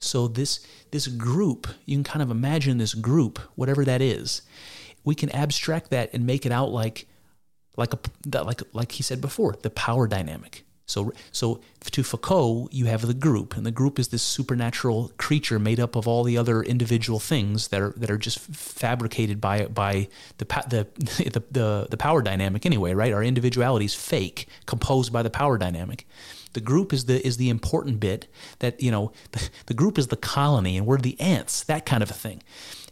So 0.00 0.28
this 0.28 0.66
this 0.90 1.06
group 1.06 1.68
you 1.84 1.96
can 1.96 2.04
kind 2.04 2.22
of 2.22 2.30
imagine 2.30 2.78
this 2.78 2.94
group 2.94 3.38
whatever 3.54 3.84
that 3.84 4.02
is. 4.02 4.42
We 5.04 5.14
can 5.14 5.30
abstract 5.30 5.90
that 5.90 6.10
and 6.12 6.26
make 6.26 6.44
it 6.44 6.52
out 6.52 6.70
like 6.70 7.06
like 7.76 7.92
a 7.94 7.98
like 8.42 8.62
like 8.72 8.92
he 8.92 9.02
said 9.02 9.20
before 9.20 9.56
the 9.62 9.70
power 9.70 10.06
dynamic 10.08 10.64
so, 10.90 11.12
so 11.30 11.60
to 11.92 12.02
Foucault, 12.02 12.68
you 12.72 12.86
have 12.86 13.06
the 13.06 13.14
group, 13.14 13.56
and 13.56 13.64
the 13.64 13.70
group 13.70 13.98
is 13.98 14.08
this 14.08 14.22
supernatural 14.22 15.12
creature 15.18 15.58
made 15.58 15.78
up 15.78 15.94
of 15.94 16.08
all 16.08 16.24
the 16.24 16.36
other 16.36 16.62
individual 16.62 17.20
things 17.20 17.68
that 17.68 17.80
are 17.80 17.94
that 17.96 18.10
are 18.10 18.18
just 18.18 18.40
fabricated 18.40 19.40
by 19.40 19.66
by 19.66 20.08
the 20.38 20.44
the 20.68 20.86
the 21.30 21.42
the, 21.50 21.86
the 21.90 21.96
power 21.96 22.22
dynamic 22.22 22.66
anyway, 22.66 22.92
right? 22.92 23.12
Our 23.12 23.22
individuality 23.22 23.86
is 23.86 23.94
fake, 23.94 24.48
composed 24.66 25.12
by 25.12 25.22
the 25.22 25.30
power 25.30 25.56
dynamic. 25.56 26.06
The 26.52 26.60
group 26.60 26.92
is 26.92 27.04
the 27.04 27.24
is 27.24 27.36
the 27.36 27.48
important 27.48 28.00
bit 28.00 28.26
that 28.58 28.82
you 28.82 28.90
know. 28.90 29.12
The, 29.30 29.48
the 29.66 29.74
group 29.74 29.96
is 29.96 30.08
the 30.08 30.16
colony, 30.16 30.76
and 30.76 30.86
we're 30.86 30.98
the 30.98 31.20
ants, 31.20 31.62
that 31.64 31.86
kind 31.86 32.02
of 32.02 32.10
a 32.10 32.14
thing. 32.14 32.42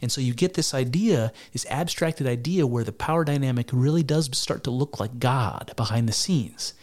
And 0.01 0.09
so 0.09 0.21
you 0.21 0.33
get 0.33 0.53
this 0.53 0.73
idea, 0.73 1.33
this 1.51 1.65
abstracted 1.69 2.25
idea, 2.25 2.65
where 2.65 2.85
the 2.85 2.93
power 2.93 3.25
dynamic 3.25 3.69
really 3.73 4.03
does 4.03 4.29
start 4.37 4.63
to 4.63 4.71
look 4.71 4.97
like 5.01 5.19
God 5.19 5.73
behind 5.75 6.07
the 6.07 6.13
scenes 6.13 6.73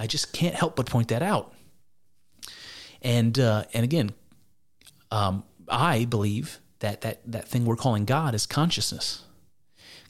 I 0.00 0.06
just 0.06 0.32
can't 0.32 0.54
help 0.54 0.76
but 0.76 0.86
point 0.86 1.08
that 1.08 1.22
out. 1.22 1.52
And 3.02 3.38
uh, 3.38 3.64
and 3.74 3.84
again, 3.84 4.12
um, 5.10 5.44
I 5.68 6.06
believe 6.06 6.58
that 6.78 7.02
that 7.02 7.20
that 7.30 7.46
thing 7.46 7.66
we're 7.66 7.76
calling 7.76 8.06
God 8.06 8.34
is 8.34 8.46
consciousness. 8.46 9.24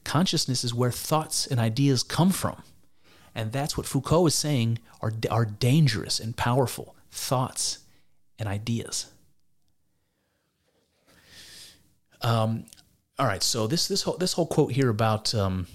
Consciousness 0.04 0.62
is 0.62 0.72
where 0.72 0.92
thoughts 0.92 1.46
and 1.46 1.58
ideas 1.58 2.04
come 2.04 2.30
from, 2.30 2.62
and 3.34 3.50
that's 3.50 3.76
what 3.76 3.84
Foucault 3.84 4.26
is 4.26 4.34
saying 4.34 4.78
are 5.00 5.12
are 5.28 5.44
dangerous 5.44 6.20
and 6.20 6.36
powerful 6.36 6.94
thoughts 7.10 7.80
and 8.38 8.48
ideas. 8.48 9.12
Um, 12.22 12.66
all 13.18 13.26
right, 13.26 13.42
so 13.42 13.66
this 13.66 13.88
this 13.88 14.02
whole 14.02 14.16
this 14.16 14.34
whole 14.34 14.46
quote 14.46 14.72
here 14.72 14.88
about 14.88 15.34
um, 15.34 15.66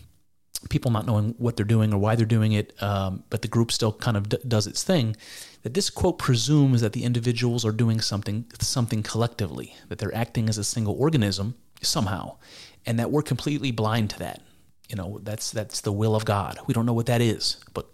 people 0.70 0.92
not 0.92 1.06
knowing 1.06 1.36
what 1.38 1.56
they're 1.56 1.66
doing 1.66 1.94
or 1.94 1.98
why 1.98 2.16
they're 2.16 2.26
doing 2.26 2.54
it, 2.54 2.74
um, 2.82 3.24
but 3.30 3.42
the 3.42 3.48
group 3.48 3.72
still 3.72 3.94
kind 3.94 4.18
of 4.18 4.30
d- 4.30 4.38
does 4.48 4.68
its 4.68 4.84
thing. 4.84 5.16
That 5.64 5.74
this 5.74 5.90
quote 5.90 6.20
presumes 6.20 6.82
that 6.82 6.94
the 6.94 7.04
individuals 7.04 7.66
are 7.66 7.72
doing 7.72 8.02
something 8.02 8.46
something 8.60 9.04
collectively, 9.04 9.76
that 9.90 10.00
they're 10.00 10.16
acting 10.16 10.50
as 10.50 10.58
a 10.58 10.64
single 10.64 10.96
organism 11.00 11.56
somehow, 11.82 12.38
and 12.86 13.00
that 13.00 13.12
we're 13.12 13.22
completely 13.22 13.72
blind 13.72 14.10
to 14.12 14.20
that. 14.20 14.42
You 14.90 14.96
know, 14.96 15.20
that's 15.24 15.52
that's 15.52 15.82
the 15.82 15.92
will 15.92 16.16
of 16.16 16.26
God. 16.26 16.60
We 16.68 16.74
don't 16.74 16.86
know 16.86 16.94
what 16.94 17.08
that 17.08 17.22
is, 17.22 17.58
but 17.74 17.88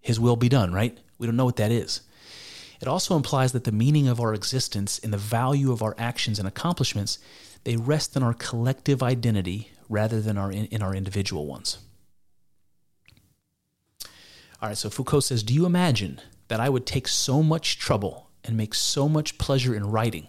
His 0.00 0.20
will 0.20 0.36
be 0.36 0.48
done, 0.48 0.72
right? 0.72 0.96
We 1.18 1.26
don't 1.26 1.36
know 1.36 1.44
what 1.44 1.56
that 1.56 1.72
is. 1.72 2.02
It 2.80 2.88
also 2.88 3.16
implies 3.16 3.52
that 3.52 3.64
the 3.64 3.72
meaning 3.72 4.06
of 4.06 4.20
our 4.20 4.34
existence 4.34 4.98
and 4.98 5.12
the 5.12 5.18
value 5.18 5.72
of 5.72 5.82
our 5.82 5.94
actions 5.98 6.38
and 6.38 6.46
accomplishments 6.46 7.18
they 7.64 7.76
rest 7.76 8.14
in 8.14 8.22
our 8.22 8.32
collective 8.32 9.02
identity 9.02 9.72
rather 9.88 10.20
than 10.20 10.38
our 10.38 10.52
in, 10.52 10.66
in 10.66 10.82
our 10.82 10.94
individual 10.94 11.46
ones. 11.46 11.78
All 14.66 14.70
right, 14.70 14.76
so 14.76 14.90
Foucault 14.90 15.20
says, 15.20 15.44
Do 15.44 15.54
you 15.54 15.64
imagine 15.64 16.20
that 16.48 16.58
I 16.58 16.68
would 16.68 16.86
take 16.86 17.06
so 17.06 17.40
much 17.40 17.78
trouble 17.78 18.30
and 18.42 18.56
make 18.56 18.74
so 18.74 19.08
much 19.08 19.38
pleasure 19.38 19.76
in 19.76 19.92
writing 19.92 20.26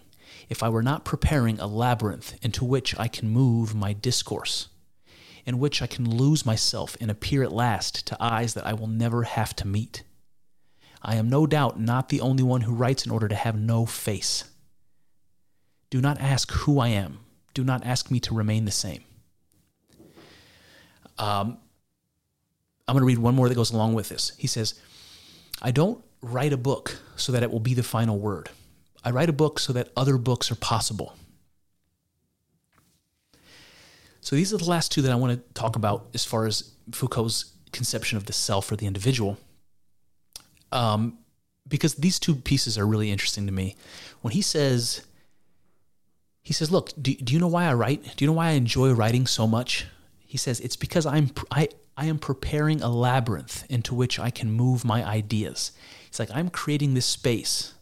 if 0.47 0.61
I 0.61 0.69
were 0.69 0.83
not 0.83 1.03
preparing 1.03 1.59
a 1.59 1.65
labyrinth 1.65 2.35
into 2.43 2.63
which 2.63 2.93
I 2.99 3.07
can 3.07 3.31
move 3.31 3.73
my 3.73 3.93
discourse, 3.93 4.67
in 5.47 5.57
which 5.57 5.81
I 5.81 5.87
can 5.87 6.07
lose 6.07 6.45
myself 6.45 6.95
and 7.01 7.09
appear 7.09 7.41
at 7.41 7.51
last 7.51 8.05
to 8.05 8.17
eyes 8.19 8.53
that 8.53 8.67
I 8.67 8.73
will 8.73 8.85
never 8.85 9.23
have 9.23 9.55
to 9.55 9.67
meet? 9.67 10.03
I 11.01 11.15
am 11.15 11.29
no 11.29 11.47
doubt 11.47 11.79
not 11.79 12.09
the 12.09 12.21
only 12.21 12.43
one 12.43 12.61
who 12.61 12.75
writes 12.75 13.07
in 13.07 13.11
order 13.11 13.27
to 13.27 13.33
have 13.33 13.57
no 13.57 13.87
face. 13.87 14.43
Do 15.89 15.99
not 15.99 16.21
ask 16.21 16.51
who 16.51 16.77
I 16.77 16.89
am. 16.89 17.21
Do 17.55 17.63
not 17.63 17.83
ask 17.83 18.11
me 18.11 18.19
to 18.19 18.35
remain 18.35 18.65
the 18.65 18.71
same. 18.71 19.03
Um, 21.17 21.57
I'm 22.87 22.93
going 22.93 23.01
to 23.01 23.07
read 23.07 23.17
one 23.17 23.35
more 23.35 23.49
that 23.49 23.55
goes 23.55 23.71
along 23.71 23.93
with 23.95 24.09
this. 24.09 24.31
He 24.37 24.47
says, 24.47 24.75
I 25.61 25.71
don't 25.71 26.03
write 26.21 26.53
a 26.53 26.57
book 26.57 26.99
so 27.15 27.31
that 27.31 27.43
it 27.43 27.51
will 27.51 27.59
be 27.59 27.73
the 27.73 27.83
final 27.83 28.17
word. 28.17 28.49
I 29.03 29.11
write 29.11 29.29
a 29.29 29.33
book 29.33 29.59
so 29.59 29.73
that 29.73 29.89
other 29.95 30.17
books 30.17 30.51
are 30.51 30.55
possible. 30.55 31.15
So 34.21 34.35
these 34.35 34.53
are 34.53 34.57
the 34.57 34.65
last 34.65 34.91
two 34.91 35.01
that 35.03 35.11
I 35.11 35.15
want 35.15 35.33
to 35.33 35.53
talk 35.53 35.75
about 35.75 36.07
as 36.13 36.25
far 36.25 36.45
as 36.45 36.71
Foucault's 36.91 37.53
conception 37.71 38.17
of 38.17 38.25
the 38.25 38.33
self 38.33 38.71
or 38.71 38.75
the 38.75 38.85
individual. 38.85 39.37
Um, 40.71 41.19
because 41.67 41.95
these 41.95 42.19
two 42.19 42.35
pieces 42.35 42.77
are 42.77 42.85
really 42.85 43.11
interesting 43.11 43.45
to 43.45 43.51
me. 43.51 43.75
When 44.21 44.33
he 44.33 44.41
says, 44.41 45.05
he 46.41 46.53
says, 46.53 46.71
look, 46.71 46.91
do, 47.01 47.13
do 47.13 47.33
you 47.33 47.39
know 47.39 47.47
why 47.47 47.65
I 47.65 47.73
write? 47.73 48.03
Do 48.15 48.23
you 48.23 48.27
know 48.27 48.35
why 48.35 48.47
I 48.47 48.51
enjoy 48.51 48.91
writing 48.93 49.27
so 49.27 49.47
much? 49.47 49.85
He 50.25 50.37
says, 50.37 50.59
it's 50.59 50.75
because 50.75 51.05
I'm, 51.05 51.31
I, 51.51 51.69
I 51.97 52.05
am 52.05 52.19
preparing 52.19 52.81
a 52.81 52.89
labyrinth 52.89 53.65
into 53.69 53.95
which 53.95 54.19
I 54.19 54.29
can 54.29 54.51
move 54.51 54.85
my 54.85 55.03
ideas. 55.03 55.71
It's 56.07 56.19
like 56.19 56.29
I'm 56.31 56.49
creating 56.49 56.93
this 56.93 57.07
space, 57.07 57.73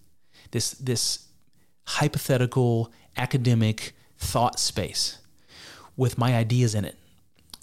this 0.52 0.72
this 0.72 1.28
hypothetical 1.88 2.92
academic 3.18 3.94
thought 4.18 4.58
space 4.58 5.20
with 5.98 6.18
my 6.18 6.36
ideas 6.36 6.74
in 6.74 6.86
it. 6.86 6.98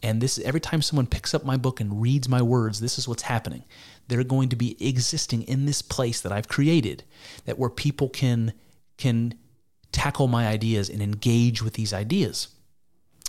And 0.02 0.20
this 0.20 0.38
every 0.40 0.60
time 0.60 0.82
someone 0.82 1.06
picks 1.06 1.32
up 1.32 1.44
my 1.44 1.56
book 1.56 1.80
and 1.80 2.02
reads 2.02 2.28
my 2.28 2.42
words, 2.42 2.80
this 2.80 2.98
is 2.98 3.08
what's 3.08 3.22
happening. 3.22 3.64
They're 4.08 4.22
going 4.22 4.50
to 4.50 4.56
be 4.56 4.76
existing 4.86 5.42
in 5.42 5.64
this 5.64 5.80
place 5.80 6.20
that 6.20 6.32
I've 6.32 6.48
created, 6.48 7.04
that 7.46 7.58
where 7.58 7.70
people 7.70 8.10
can 8.10 8.52
can 8.98 9.34
tackle 9.90 10.28
my 10.28 10.46
ideas 10.46 10.90
and 10.90 11.00
engage 11.00 11.62
with 11.62 11.74
these 11.74 11.94
ideas. 11.94 12.48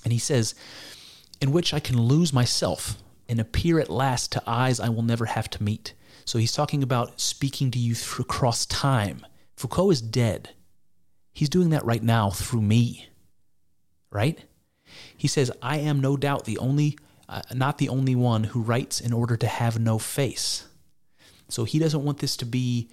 And 0.04 0.12
he 0.12 0.20
says, 0.20 0.56
in 1.40 1.52
which 1.52 1.74
I 1.74 1.80
can 1.80 2.02
lose 2.02 2.34
myself 2.34 2.98
and 3.28 3.40
appear 3.40 3.80
at 3.80 3.90
last 3.90 4.32
to 4.34 4.44
eyes 4.46 4.80
I 4.80 4.90
will 4.90 5.04
never 5.04 5.26
have 5.26 5.50
to 5.52 5.64
meet. 5.64 5.94
So 6.26 6.38
he's 6.38 6.54
talking 6.54 6.84
about 6.84 7.20
speaking 7.20 7.72
to 7.72 7.80
you 7.80 7.96
through 7.96 8.24
across 8.24 8.66
time. 8.66 9.26
Foucault 9.56 9.92
is 9.92 10.02
dead. 10.02 10.50
He's 11.34 11.50
doing 11.50 11.70
that 11.72 11.86
right 11.86 12.04
now 12.04 12.30
through 12.30 12.62
me. 12.62 13.10
Right? 14.12 14.44
He 15.18 15.28
says, 15.28 15.52
I 15.62 15.78
am 15.78 16.00
no 16.00 16.16
doubt 16.16 16.46
the 16.46 16.58
only, 16.60 16.98
uh, 17.28 17.42
not 17.54 17.78
the 17.78 17.90
only 17.90 18.16
one 18.16 18.46
who 18.46 18.62
writes 18.62 19.02
in 19.02 19.12
order 19.12 19.36
to 19.38 19.48
have 19.48 19.80
no 19.80 19.98
face. 19.98 20.68
So 21.50 21.64
he 21.64 21.80
doesn't 21.80 22.04
want 22.04 22.20
this 22.20 22.38
to 22.38 22.46
be 22.46 22.90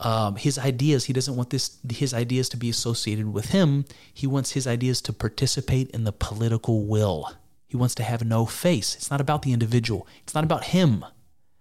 um, 0.00 0.36
his 0.36 0.58
ideas. 0.58 1.04
He 1.04 1.12
doesn't 1.12 1.36
want 1.36 1.50
this 1.50 1.78
his 1.88 2.14
ideas 2.14 2.48
to 2.50 2.56
be 2.56 2.68
associated 2.68 3.32
with 3.32 3.46
him. 3.46 3.84
He 4.12 4.26
wants 4.26 4.52
his 4.52 4.66
ideas 4.66 5.00
to 5.02 5.12
participate 5.12 5.90
in 5.90 6.04
the 6.04 6.12
political 6.12 6.86
will. 6.86 7.32
He 7.74 7.76
wants 7.76 7.96
to 7.96 8.04
have 8.04 8.24
no 8.24 8.46
face. 8.46 8.94
It's 8.94 9.10
not 9.10 9.20
about 9.20 9.42
the 9.42 9.52
individual, 9.52 10.06
it's 10.22 10.32
not 10.32 10.44
about 10.44 10.66
him. 10.66 11.04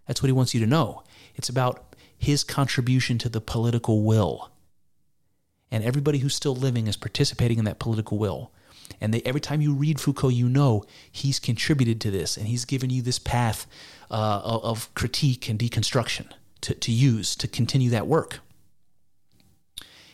That's 0.05 0.21
what 0.21 0.27
he 0.27 0.31
wants 0.31 0.53
you 0.53 0.59
to 0.59 0.67
know. 0.67 1.01
It's 1.33 1.49
about 1.49 1.95
his 2.15 2.43
contribution 2.43 3.17
to 3.17 3.29
the 3.29 3.41
political 3.41 4.03
will. 4.03 4.51
And 5.71 5.83
everybody 5.83 6.19
who's 6.19 6.35
still 6.35 6.55
living 6.55 6.85
is 6.85 6.95
participating 6.95 7.57
in 7.57 7.65
that 7.65 7.79
political 7.79 8.19
will. 8.19 8.51
And 9.01 9.11
they, 9.11 9.23
every 9.23 9.41
time 9.41 9.59
you 9.59 9.73
read 9.73 9.99
Foucault, 9.99 10.29
you 10.29 10.47
know 10.47 10.83
he's 11.11 11.39
contributed 11.39 11.99
to 12.01 12.11
this 12.11 12.37
and 12.37 12.45
he's 12.45 12.63
given 12.63 12.91
you 12.91 13.01
this 13.01 13.17
path 13.17 13.65
uh, 14.11 14.39
of 14.43 14.93
critique 14.93 15.49
and 15.49 15.57
deconstruction 15.57 16.27
to, 16.61 16.75
to 16.75 16.91
use 16.91 17.35
to 17.37 17.47
continue 17.47 17.89
that 17.89 18.05
work. 18.05 18.37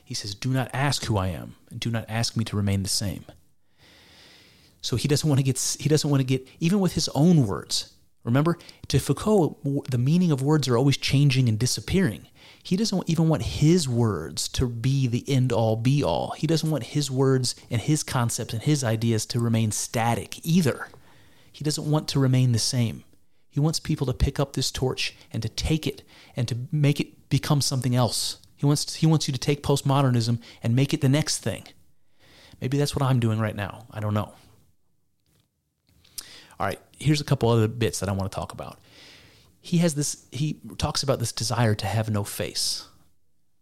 He 0.01 0.13
says, 0.13 0.34
Do 0.34 0.51
not 0.51 0.69
ask 0.71 1.03
who 1.03 1.17
I 1.17 1.27
am, 1.27 1.55
and 1.69 1.77
do 1.77 1.91
not 1.91 2.05
ask 2.07 2.38
me 2.38 2.45
to 2.45 2.55
remain 2.55 2.84
the 2.84 2.88
same. 2.89 3.26
So 4.81 4.95
he 4.95 5.07
doesn't 5.07 5.27
want 5.27 5.39
to 5.39 5.43
get, 5.43 5.77
he 5.80 5.89
doesn't 5.89 6.10
want 6.10 6.22
to 6.22 6.26
get, 6.26 6.47
even 6.60 6.80
with 6.80 6.93
his 6.93 7.10
own 7.10 7.45
words. 7.45 7.93
Remember, 8.23 8.57
to 8.89 8.99
Foucault, 8.99 9.57
the 9.89 9.97
meaning 9.97 10.31
of 10.31 10.41
words 10.41 10.68
are 10.68 10.77
always 10.77 10.97
changing 10.97 11.49
and 11.49 11.57
disappearing. 11.57 12.27
He 12.61 12.76
doesn't 12.76 13.10
even 13.10 13.30
want 13.30 13.43
his 13.43 13.88
words 13.88 14.47
to 14.49 14.68
be 14.68 15.07
the 15.07 15.23
end 15.27 15.51
all 15.51 15.76
be 15.76 16.03
all. 16.03 16.31
He 16.31 16.45
doesn't 16.45 16.69
want 16.69 16.84
his 16.84 17.10
words 17.10 17.56
and 17.72 17.81
his 17.81 18.03
concepts 18.03 18.53
and 18.53 18.61
his 18.61 18.84
ideas 18.84 19.26
to 19.27 19.39
remain 19.39 19.72
static 19.72 20.45
either. 20.45 20.88
He 21.51 21.64
doesn't 21.64 21.89
want 21.89 22.07
to 22.10 22.19
remain 22.19 22.51
the 22.51 22.60
same. 22.60 23.03
He 23.49 23.60
wants 23.60 23.80
people 23.80 24.06
to 24.07 24.14
pick 24.14 24.39
up 24.39 24.53
this 24.53 24.72
torch 24.72 25.15
and 25.31 25.41
to 25.41 25.49
take 25.49 25.88
it 25.88 26.03
and 26.35 26.47
to 26.47 26.57
make 26.72 26.99
it 26.99 27.30
become 27.30 27.61
something 27.61 27.95
else. 27.95 28.38
He 28.56 28.65
wants 28.65 28.95
he 28.95 29.07
wants 29.07 29.27
you 29.27 29.31
to 29.31 29.39
take 29.39 29.64
postmodernism 29.64 30.39
and 30.61 30.76
make 30.76 30.93
it 30.93 31.01
the 31.01 31.10
next 31.10 31.39
thing. 31.39 31.64
Maybe 32.61 32.77
that's 32.77 32.95
what 32.95 33.03
I'm 33.03 33.19
doing 33.19 33.39
right 33.39 33.56
now. 33.56 33.88
I 33.89 34.01
don't 34.01 34.14
know. 34.14 34.34
All 36.60 36.68
right, 36.68 36.80
here's 36.98 37.22
a 37.22 37.26
couple 37.26 37.49
other 37.49 37.68
bits 37.68 37.99
that 38.02 38.10
I 38.10 38.11
want 38.11 38.31
to 38.31 38.36
talk 38.36 38.52
about. 38.52 38.80
He 39.61 39.77
has 39.80 39.95
this. 39.95 40.26
He 40.31 40.57
talks 40.77 41.03
about 41.03 41.19
this 41.19 41.31
desire 41.31 41.76
to 41.76 41.86
have 41.86 42.10
no 42.10 42.23
face. 42.23 42.86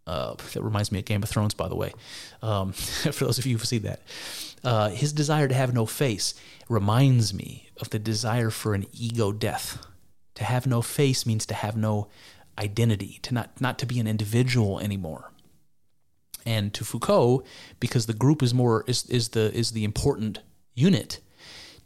Uh, 0.07 0.35
that 0.53 0.61
reminds 0.61 0.89
me 0.89 0.99
of 0.99 1.05
Game 1.05 1.21
of 1.21 1.27
Thrones, 1.27 1.53
by 1.53 1.67
the 1.67 1.75
way. 1.75 1.91
Um, 2.41 2.71
for 2.73 3.25
those 3.25 3.37
of 3.37 3.45
you 3.45 3.57
who 3.57 3.65
see 3.65 3.79
that, 3.79 4.01
uh, 4.63 4.89
his 4.89 5.11
desire 5.11 5.49
to 5.49 5.53
have 5.53 5.73
no 5.73 5.85
face 5.85 6.33
reminds 6.69 7.33
me 7.33 7.69
of 7.81 7.89
the 7.89 7.99
desire 7.99 8.49
for 8.49 8.73
an 8.73 8.85
ego 8.93 9.31
death. 9.31 9.85
To 10.35 10.43
have 10.43 10.65
no 10.65 10.81
face 10.81 11.25
means 11.25 11.45
to 11.47 11.53
have 11.53 11.75
no 11.75 12.07
identity, 12.57 13.19
to 13.23 13.33
not 13.33 13.59
not 13.59 13.77
to 13.79 13.85
be 13.85 13.99
an 13.99 14.07
individual 14.07 14.79
anymore. 14.79 15.31
And 16.45 16.73
to 16.75 16.85
Foucault, 16.85 17.43
because 17.79 18.05
the 18.05 18.13
group 18.13 18.41
is 18.41 18.53
more 18.53 18.85
is 18.87 19.05
is 19.07 19.29
the 19.29 19.53
is 19.53 19.71
the 19.71 19.83
important 19.83 20.39
unit, 20.73 21.19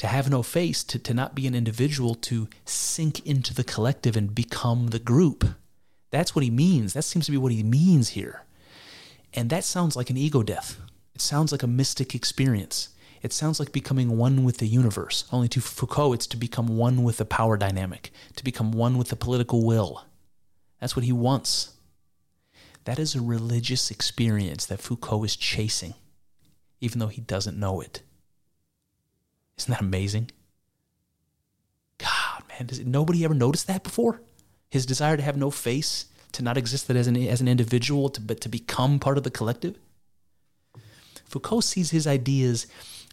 to 0.02 0.08
have 0.08 0.32
no 0.32 0.42
face, 0.42 0.84
to, 0.84 0.98
to 0.98 1.14
not 1.14 1.36
be 1.36 1.46
an 1.46 1.54
individual, 1.54 2.16
to 2.16 2.48
sink 2.66 3.24
into 3.24 3.54
the 3.54 3.64
collective 3.64 4.18
and 4.18 4.34
become 4.34 4.88
the 4.88 4.98
group. 4.98 5.46
That's 6.10 6.36
what 6.36 6.44
he 6.44 6.50
means. 6.50 6.94
That 6.94 7.04
seems 7.04 7.28
to 7.28 7.32
be 7.32 7.38
what 7.38 7.52
he 7.52 7.62
means 7.62 8.10
here. 8.10 8.42
And 9.32 9.52
that 9.52 9.64
sounds 9.64 9.96
like 9.96 10.10
an 10.10 10.18
ego 10.18 10.42
death. 10.42 10.80
It 11.14 11.22
sounds 11.22 11.52
like 11.52 11.62
a 11.62 11.68
mystic 11.68 12.16
experience. 12.16 12.90
It 13.22 13.32
sounds 13.32 13.60
like 13.60 13.72
becoming 13.72 14.18
one 14.18 14.44
with 14.44 14.58
the 14.58 14.66
universe. 14.66 15.26
Only 15.32 15.48
to 15.50 15.62
Foucault, 15.62 16.14
it's 16.14 16.26
to 16.28 16.38
become 16.38 16.66
one 16.66 17.04
with 17.04 17.18
the 17.18 17.24
power 17.24 17.56
dynamic, 17.56 18.12
to 18.38 18.44
become 18.44 18.72
one 18.72 18.98
with 18.98 19.10
the 19.10 19.16
political 19.16 19.64
will. 19.64 20.06
That's 20.80 20.96
what 20.96 21.06
he 21.06 21.12
wants. 21.12 21.76
That 22.86 22.98
is 22.98 23.14
a 23.14 23.22
religious 23.22 23.92
experience 23.92 24.66
that 24.66 24.82
Foucault 24.82 25.26
is 25.26 25.36
chasing, 25.36 25.94
even 26.80 26.98
though 26.98 27.06
he 27.06 27.22
doesn't 27.22 27.60
know 27.60 27.82
it. 27.82 28.02
Isn't 29.62 29.74
that 29.74 29.82
amazing? 29.82 30.32
God, 32.00 32.44
man, 32.50 32.66
does 32.66 32.84
nobody 32.84 33.24
ever 33.24 33.36
noticed 33.36 33.68
that 33.68 33.84
before? 33.84 34.22
His 34.72 34.88
desire 34.88 35.18
to 35.18 35.24
have 35.24 35.38
no 35.38 35.52
face, 35.52 36.08
to 36.32 36.42
not 36.42 36.58
exist 36.58 36.90
as 36.90 37.06
an, 37.06 37.16
as 37.16 37.42
an 37.42 37.48
individual, 37.48 38.10
to, 38.10 38.22
but 38.22 38.42
to 38.42 38.50
become 38.50 38.98
part 38.98 39.20
of 39.20 39.24
the 39.24 39.30
collective? 39.30 39.78
Foucault 41.26 41.62
sees 41.62 41.92
his 41.92 42.08
ideas 42.08 42.66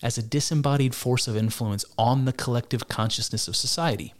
as 0.03 0.17
a 0.17 0.23
disembodied 0.23 0.95
force 0.95 1.29
of 1.29 1.37
influence 1.37 1.85
on 1.99 2.25
the 2.25 2.33
collective 2.33 2.89
consciousness 2.89 3.47
of 3.47 3.55
society. 3.55 4.15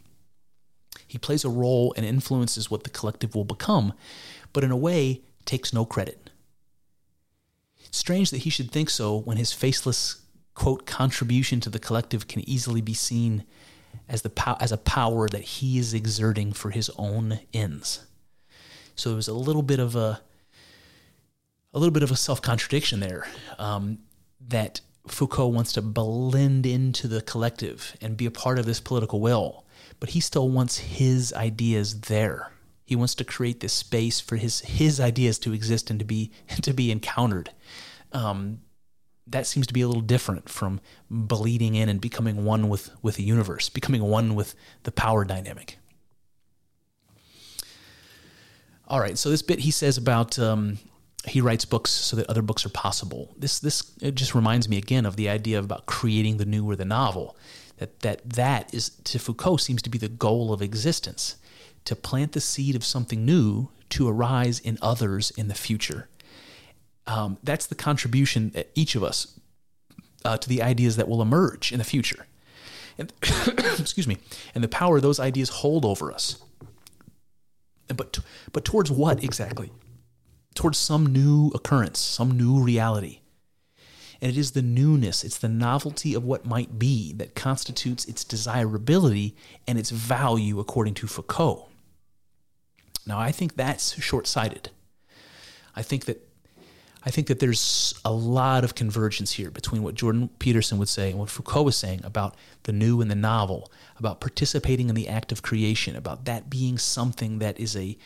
He 1.07 1.17
plays 1.17 1.43
a 1.43 1.49
role 1.49 1.95
and 1.97 2.05
influences 2.05 2.69
what 2.69 2.83
the 2.83 2.91
collective 2.91 3.33
will 3.33 3.43
become, 3.43 3.93
but 4.53 4.63
in 4.63 4.69
a 4.69 4.77
way 4.77 5.21
takes 5.45 5.73
no 5.73 5.83
credit. 5.83 6.29
Strange 7.89 8.29
that 8.29 8.43
he 8.43 8.51
should 8.51 8.69
think 8.69 8.91
so 8.91 9.17
when 9.17 9.37
his 9.37 9.51
faceless 9.51 10.21
quote 10.59 10.85
contribution 10.85 11.61
to 11.61 11.69
the 11.69 11.79
collective 11.79 12.27
can 12.27 12.47
easily 12.47 12.81
be 12.81 12.93
seen 12.93 13.45
as 14.09 14.23
the 14.23 14.29
pow- 14.29 14.57
as 14.59 14.73
a 14.73 14.77
power 14.77 15.29
that 15.29 15.41
he 15.41 15.77
is 15.77 15.93
exerting 15.93 16.51
for 16.51 16.71
his 16.71 16.91
own 16.97 17.39
ends. 17.53 18.05
So 18.93 19.13
there's 19.13 19.29
a 19.29 19.33
little 19.33 19.61
bit 19.61 19.79
of 19.79 19.95
a 19.95 20.19
a 21.73 21.79
little 21.79 21.93
bit 21.93 22.03
of 22.03 22.11
a 22.11 22.17
self 22.17 22.41
contradiction 22.41 22.99
there 22.99 23.25
um, 23.57 23.99
that 24.49 24.81
Foucault 25.07 25.47
wants 25.47 25.71
to 25.73 25.81
blend 25.81 26.65
into 26.65 27.07
the 27.07 27.21
collective 27.21 27.95
and 28.01 28.17
be 28.17 28.25
a 28.25 28.31
part 28.31 28.59
of 28.59 28.65
this 28.65 28.81
political 28.81 29.21
will, 29.21 29.63
but 30.01 30.09
he 30.09 30.19
still 30.19 30.49
wants 30.49 30.77
his 30.77 31.31
ideas 31.31 32.01
there. 32.01 32.51
He 32.85 32.97
wants 32.97 33.15
to 33.15 33.23
create 33.23 33.61
this 33.61 33.71
space 33.71 34.19
for 34.19 34.35
his 34.35 34.59
his 34.59 34.99
ideas 34.99 35.39
to 35.39 35.53
exist 35.53 35.89
and 35.89 35.99
to 35.99 36.05
be 36.05 36.31
to 36.63 36.73
be 36.73 36.91
encountered. 36.91 37.51
Um, 38.11 38.59
that 39.31 39.47
seems 39.47 39.67
to 39.67 39.73
be 39.73 39.81
a 39.81 39.87
little 39.87 40.01
different 40.01 40.49
from 40.49 40.79
bleeding 41.09 41.75
in 41.75 41.89
and 41.89 42.01
becoming 42.01 42.45
one 42.45 42.69
with 42.69 42.91
with 43.01 43.15
the 43.15 43.23
universe, 43.23 43.69
becoming 43.69 44.03
one 44.03 44.35
with 44.35 44.55
the 44.83 44.91
power 44.91 45.25
dynamic. 45.25 45.77
All 48.87 48.99
right, 48.99 49.17
so 49.17 49.29
this 49.29 49.41
bit 49.41 49.59
he 49.59 49.71
says 49.71 49.97
about 49.97 50.39
um, 50.39 50.79
he 51.25 51.41
writes 51.41 51.65
books 51.65 51.91
so 51.91 52.15
that 52.15 52.29
other 52.29 52.41
books 52.41 52.65
are 52.65 52.69
possible. 52.69 53.35
This 53.37 53.59
this 53.59 53.81
just 54.13 54.33
reminds 54.33 54.67
me 54.67 54.77
again 54.77 55.05
of 55.05 55.15
the 55.15 55.29
idea 55.29 55.59
about 55.59 55.85
creating 55.85 56.37
the 56.37 56.45
new 56.45 56.69
or 56.69 56.75
the 56.75 56.85
novel. 56.85 57.37
That 57.77 57.99
that 58.01 58.29
that 58.31 58.73
is 58.73 58.89
to 58.89 59.19
Foucault 59.19 59.57
seems 59.57 59.81
to 59.83 59.89
be 59.89 59.97
the 59.97 60.09
goal 60.09 60.51
of 60.51 60.61
existence 60.61 61.35
to 61.85 61.95
plant 61.95 62.33
the 62.33 62.41
seed 62.41 62.75
of 62.75 62.83
something 62.83 63.25
new 63.25 63.69
to 63.89 64.07
arise 64.07 64.59
in 64.59 64.77
others 64.81 65.31
in 65.31 65.47
the 65.47 65.55
future. 65.55 66.07
Um, 67.09 67.39
that's 67.43 67.65
the 67.65 67.75
contribution 67.75 68.51
that 68.51 68.69
each 68.75 68.93
of 68.93 69.03
us 69.03 69.39
uh, 70.23 70.37
to 70.37 70.47
the 70.47 70.61
ideas 70.61 70.95
that 70.97 71.07
will 71.07 71.23
emerge 71.23 71.71
in 71.71 71.79
the 71.79 71.83
future. 71.83 72.27
And, 72.99 73.11
excuse 73.79 74.07
me, 74.07 74.17
and 74.53 74.63
the 74.63 74.67
power 74.67 75.01
those 75.01 75.19
ideas 75.19 75.49
hold 75.49 75.85
over 75.85 76.11
us. 76.11 76.41
But 77.87 78.19
but 78.53 78.63
towards 78.63 78.91
what 78.91 79.23
exactly? 79.23 79.71
Towards 80.53 80.77
some 80.77 81.07
new 81.07 81.47
occurrence, 81.55 81.99
some 81.99 82.37
new 82.37 82.61
reality. 82.61 83.21
And 84.21 84.29
it 84.29 84.37
is 84.37 84.51
the 84.51 84.61
newness, 84.61 85.23
it's 85.23 85.37
the 85.37 85.49
novelty 85.49 86.13
of 86.13 86.23
what 86.23 86.45
might 86.45 86.77
be 86.77 87.13
that 87.13 87.33
constitutes 87.33 88.05
its 88.05 88.23
desirability 88.23 89.35
and 89.65 89.79
its 89.79 89.89
value 89.89 90.59
according 90.59 90.93
to 90.95 91.07
Foucault. 91.07 91.69
Now, 93.07 93.17
I 93.17 93.31
think 93.31 93.55
that's 93.55 93.99
short 93.99 94.27
sighted. 94.27 94.69
I 95.75 95.81
think 95.81 96.05
that 96.05 96.28
I 97.03 97.11
think 97.11 97.27
that 97.27 97.39
there's 97.39 97.99
a 98.03 98.11
lot 98.11 98.63
of 98.63 98.75
convergence 98.75 99.31
here 99.31 99.49
between 99.49 99.83
what 99.83 99.95
Jordan 99.95 100.29
Peterson 100.39 100.77
would 100.79 100.89
say 100.89 101.11
and 101.11 101.19
what 101.19 101.29
Foucault 101.29 101.63
was 101.63 101.77
saying 101.77 102.01
about 102.03 102.35
the 102.63 102.73
new 102.73 102.99
and 102.99 103.09
the 103.09 103.15
novel, 103.15 103.71
about 103.97 104.19
participating 104.19 104.89
in 104.89 104.95
the 104.95 105.07
act 105.07 105.31
of 105.31 105.41
creation, 105.41 105.95
about 105.95 106.25
that 106.25 106.49
being 106.49 106.77
something 106.77 107.39
that 107.39 107.59
is 107.59 107.75
a 107.75 107.97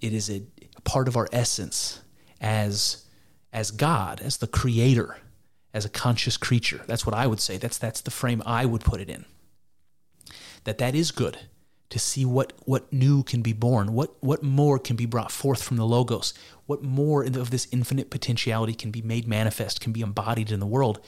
it 0.00 0.12
is 0.12 0.28
a 0.28 0.42
part 0.82 1.06
of 1.06 1.16
our 1.16 1.28
essence 1.32 2.00
as 2.40 3.06
as 3.52 3.70
God, 3.70 4.20
as 4.20 4.38
the 4.38 4.48
creator, 4.48 5.18
as 5.72 5.84
a 5.84 5.90
conscious 5.90 6.36
creature. 6.36 6.80
That's 6.86 7.06
what 7.06 7.14
I 7.14 7.28
would 7.28 7.40
say. 7.40 7.58
That's 7.58 7.78
that's 7.78 8.00
the 8.00 8.10
frame 8.10 8.42
I 8.44 8.66
would 8.66 8.82
put 8.82 9.00
it 9.00 9.08
in. 9.08 9.24
That 10.64 10.78
that 10.78 10.96
is 10.96 11.12
good 11.12 11.38
to 11.92 11.98
see 11.98 12.24
what 12.24 12.54
what 12.64 12.90
new 12.90 13.22
can 13.22 13.42
be 13.42 13.52
born, 13.52 13.92
what 13.92 14.16
what 14.20 14.42
more 14.42 14.78
can 14.78 14.96
be 14.96 15.04
brought 15.04 15.30
forth 15.30 15.62
from 15.62 15.76
the 15.76 15.84
logos, 15.84 16.32
what 16.64 16.82
more 16.82 17.22
of 17.22 17.50
this 17.50 17.68
infinite 17.70 18.08
potentiality 18.08 18.72
can 18.72 18.90
be 18.90 19.02
made 19.02 19.28
manifest, 19.28 19.82
can 19.82 19.92
be 19.92 20.00
embodied 20.00 20.50
in 20.50 20.58
the 20.58 20.66
world. 20.66 21.00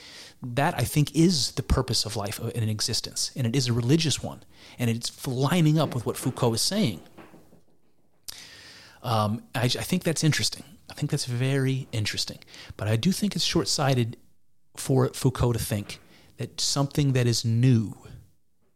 That 0.42 0.74
I 0.76 0.84
think 0.84 1.16
is 1.16 1.52
the 1.52 1.62
purpose 1.62 2.04
of 2.04 2.16
life 2.16 2.38
in 2.38 2.68
existence, 2.68 3.32
and 3.34 3.46
it 3.46 3.56
is 3.56 3.66
a 3.66 3.72
religious 3.72 4.22
one, 4.22 4.42
and 4.78 4.90
it's 4.90 5.26
lining 5.26 5.78
up 5.78 5.94
with 5.94 6.04
what 6.04 6.18
Foucault 6.18 6.52
is 6.52 6.60
saying. 6.60 7.00
Um, 9.02 9.42
I, 9.54 9.64
I 9.64 9.84
think 9.90 10.02
that's 10.02 10.22
interesting. 10.22 10.64
I 10.90 10.94
think 10.94 11.10
that's 11.10 11.24
very 11.24 11.88
interesting, 11.92 12.40
but 12.76 12.88
I 12.88 12.96
do 12.96 13.10
think 13.10 13.34
it's 13.34 13.44
short-sighted 13.44 14.18
for 14.76 15.08
Foucault 15.14 15.54
to 15.54 15.58
think 15.58 15.98
that 16.36 16.60
something 16.60 17.14
that 17.14 17.26
is 17.26 17.42
new 17.42 17.94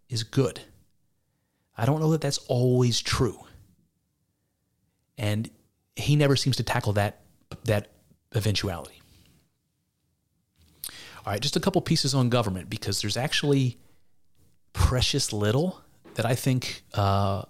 is 0.08 0.22
good 0.22 0.62
I 1.78 1.86
don't 1.86 2.00
know 2.00 2.10
that 2.10 2.20
that's 2.20 2.38
always 2.48 3.00
true. 3.00 3.38
And 5.16 5.48
he 5.94 6.16
never 6.16 6.36
seems 6.36 6.56
to 6.56 6.62
tackle 6.62 6.92
that 6.94 7.20
that 7.64 7.92
eventuality. 8.34 9.00
All 11.24 11.32
right, 11.32 11.40
just 11.40 11.56
a 11.56 11.60
couple 11.60 11.80
pieces 11.82 12.14
on 12.14 12.28
government 12.28 12.68
because 12.68 13.00
there's 13.00 13.16
actually 13.16 13.78
precious 14.72 15.32
little 15.32 15.82
that 16.14 16.26
I 16.26 16.34
think 16.34 16.82
uh, 16.94 17.42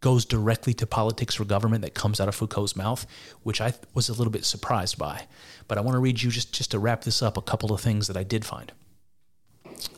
goes 0.00 0.24
directly 0.24 0.72
to 0.74 0.86
politics 0.86 1.38
or 1.38 1.44
government 1.44 1.82
that 1.82 1.94
comes 1.94 2.20
out 2.20 2.28
of 2.28 2.34
Foucault's 2.34 2.76
mouth, 2.76 3.06
which 3.42 3.60
I 3.60 3.74
was 3.94 4.08
a 4.08 4.12
little 4.12 4.30
bit 4.30 4.44
surprised 4.44 4.96
by. 4.98 5.26
But 5.68 5.78
I 5.78 5.82
want 5.82 5.94
to 5.94 6.00
read 6.00 6.22
you 6.22 6.30
just 6.30 6.52
just 6.52 6.70
to 6.70 6.78
wrap 6.78 7.02
this 7.04 7.22
up 7.22 7.36
a 7.36 7.42
couple 7.42 7.72
of 7.72 7.80
things 7.80 8.06
that 8.08 8.16
I 8.16 8.22
did 8.22 8.44
find. 8.44 8.72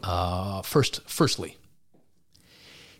Uh, 0.02 0.62
first, 0.62 1.00
firstly, 1.08 1.56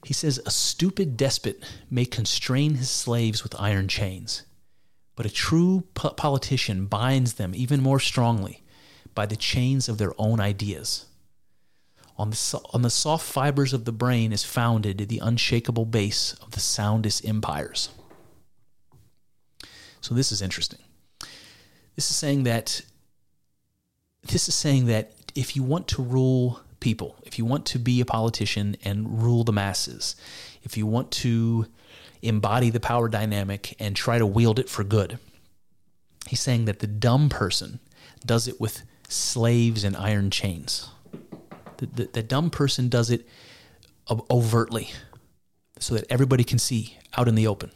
he 0.05 0.13
says 0.13 0.41
a 0.45 0.51
stupid 0.51 1.17
despot 1.17 1.63
may 1.91 2.05
constrain 2.05 2.75
his 2.75 2.91
slaves 2.91 3.43
with 3.43 3.61
iron 3.61 3.89
chains, 3.89 4.43
but 5.15 5.27
a 5.27 5.31
true 5.31 5.85
po- 5.95 6.11
politician 6.11 6.87
binds 6.87 7.35
them 7.35 7.55
even 7.55 7.81
more 7.81 8.01
strongly 8.01 8.63
by 9.15 9.27
the 9.27 9.37
chains 9.37 9.89
of 9.89 9.99
their 9.99 10.13
own 10.19 10.41
ideas. 10.41 11.07
On 12.19 12.31
the, 12.31 12.37
so- 12.37 12.65
on 12.73 12.83
the 12.83 12.91
soft 12.91 13.25
fibers 13.25 13.73
of 13.73 13.85
the 13.85 13.93
brain 13.93 14.33
is 14.33 14.45
founded 14.45 14.99
the 14.99 15.21
unshakable 15.21 15.87
base 15.87 16.35
of 16.43 16.53
the 16.53 16.61
soundest 16.61 17.25
empires. 17.27 17.91
So 20.01 20.15
this 20.15 20.33
is 20.33 20.43
interesting. 20.43 20.81
This 21.95 22.11
is 22.11 22.17
saying 22.17 22.43
that 22.45 22.83
this 24.25 24.49
is 24.49 24.55
saying 24.55 24.87
that 24.87 25.13
if 25.35 25.57
you 25.57 25.63
want 25.63 25.89
to 25.89 26.03
rule 26.03 26.61
people, 26.83 27.17
if 27.23 27.39
you 27.39 27.47
want 27.47 27.65
to 27.67 27.79
be 27.79 28.01
a 28.03 28.05
politician 28.05 28.77
and 28.85 29.23
rule 29.23 29.45
the 29.45 29.53
masses, 29.53 30.15
if 30.63 30.77
you 30.77 30.87
want 30.87 31.11
to 31.11 31.67
embody 32.21 32.69
the 32.69 32.81
power 32.81 33.09
dynamic 33.09 33.75
and 33.79 33.97
try 33.97 34.19
to 34.19 34.27
wield 34.27 34.59
it 34.59 34.69
for 34.69 34.85
good, 34.85 35.19
he's 36.27 36.41
saying 36.41 36.67
that 36.67 36.81
the 36.81 36.87
dumb 36.87 37.31
person 37.31 37.81
does 38.27 38.47
it 38.47 38.61
with 38.61 38.83
slaves 39.09 39.85
and 39.85 39.97
iron 39.97 40.31
chains. 40.31 40.91
The, 41.79 41.87
the, 41.87 42.05
the 42.13 42.23
dumb 42.23 42.51
person 42.51 42.89
does 42.89 43.11
it 43.11 43.27
overtly 44.31 44.91
so 45.79 45.95
that 45.95 46.05
everybody 46.11 46.45
can 46.45 46.59
see 46.59 46.99
out 47.17 47.29
in 47.29 47.35
the 47.35 47.47
open. 47.47 47.71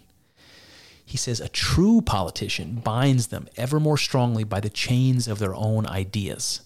He 1.04 1.16
says 1.16 1.40
a 1.40 1.48
true 1.48 2.00
politician 2.00 2.80
binds 2.82 3.28
them 3.28 3.48
ever 3.56 3.78
more 3.78 3.96
strongly 3.96 4.42
by 4.42 4.60
the 4.60 4.68
chains 4.68 5.28
of 5.28 5.38
their 5.38 5.54
own 5.54 5.86
ideas. 5.86 6.62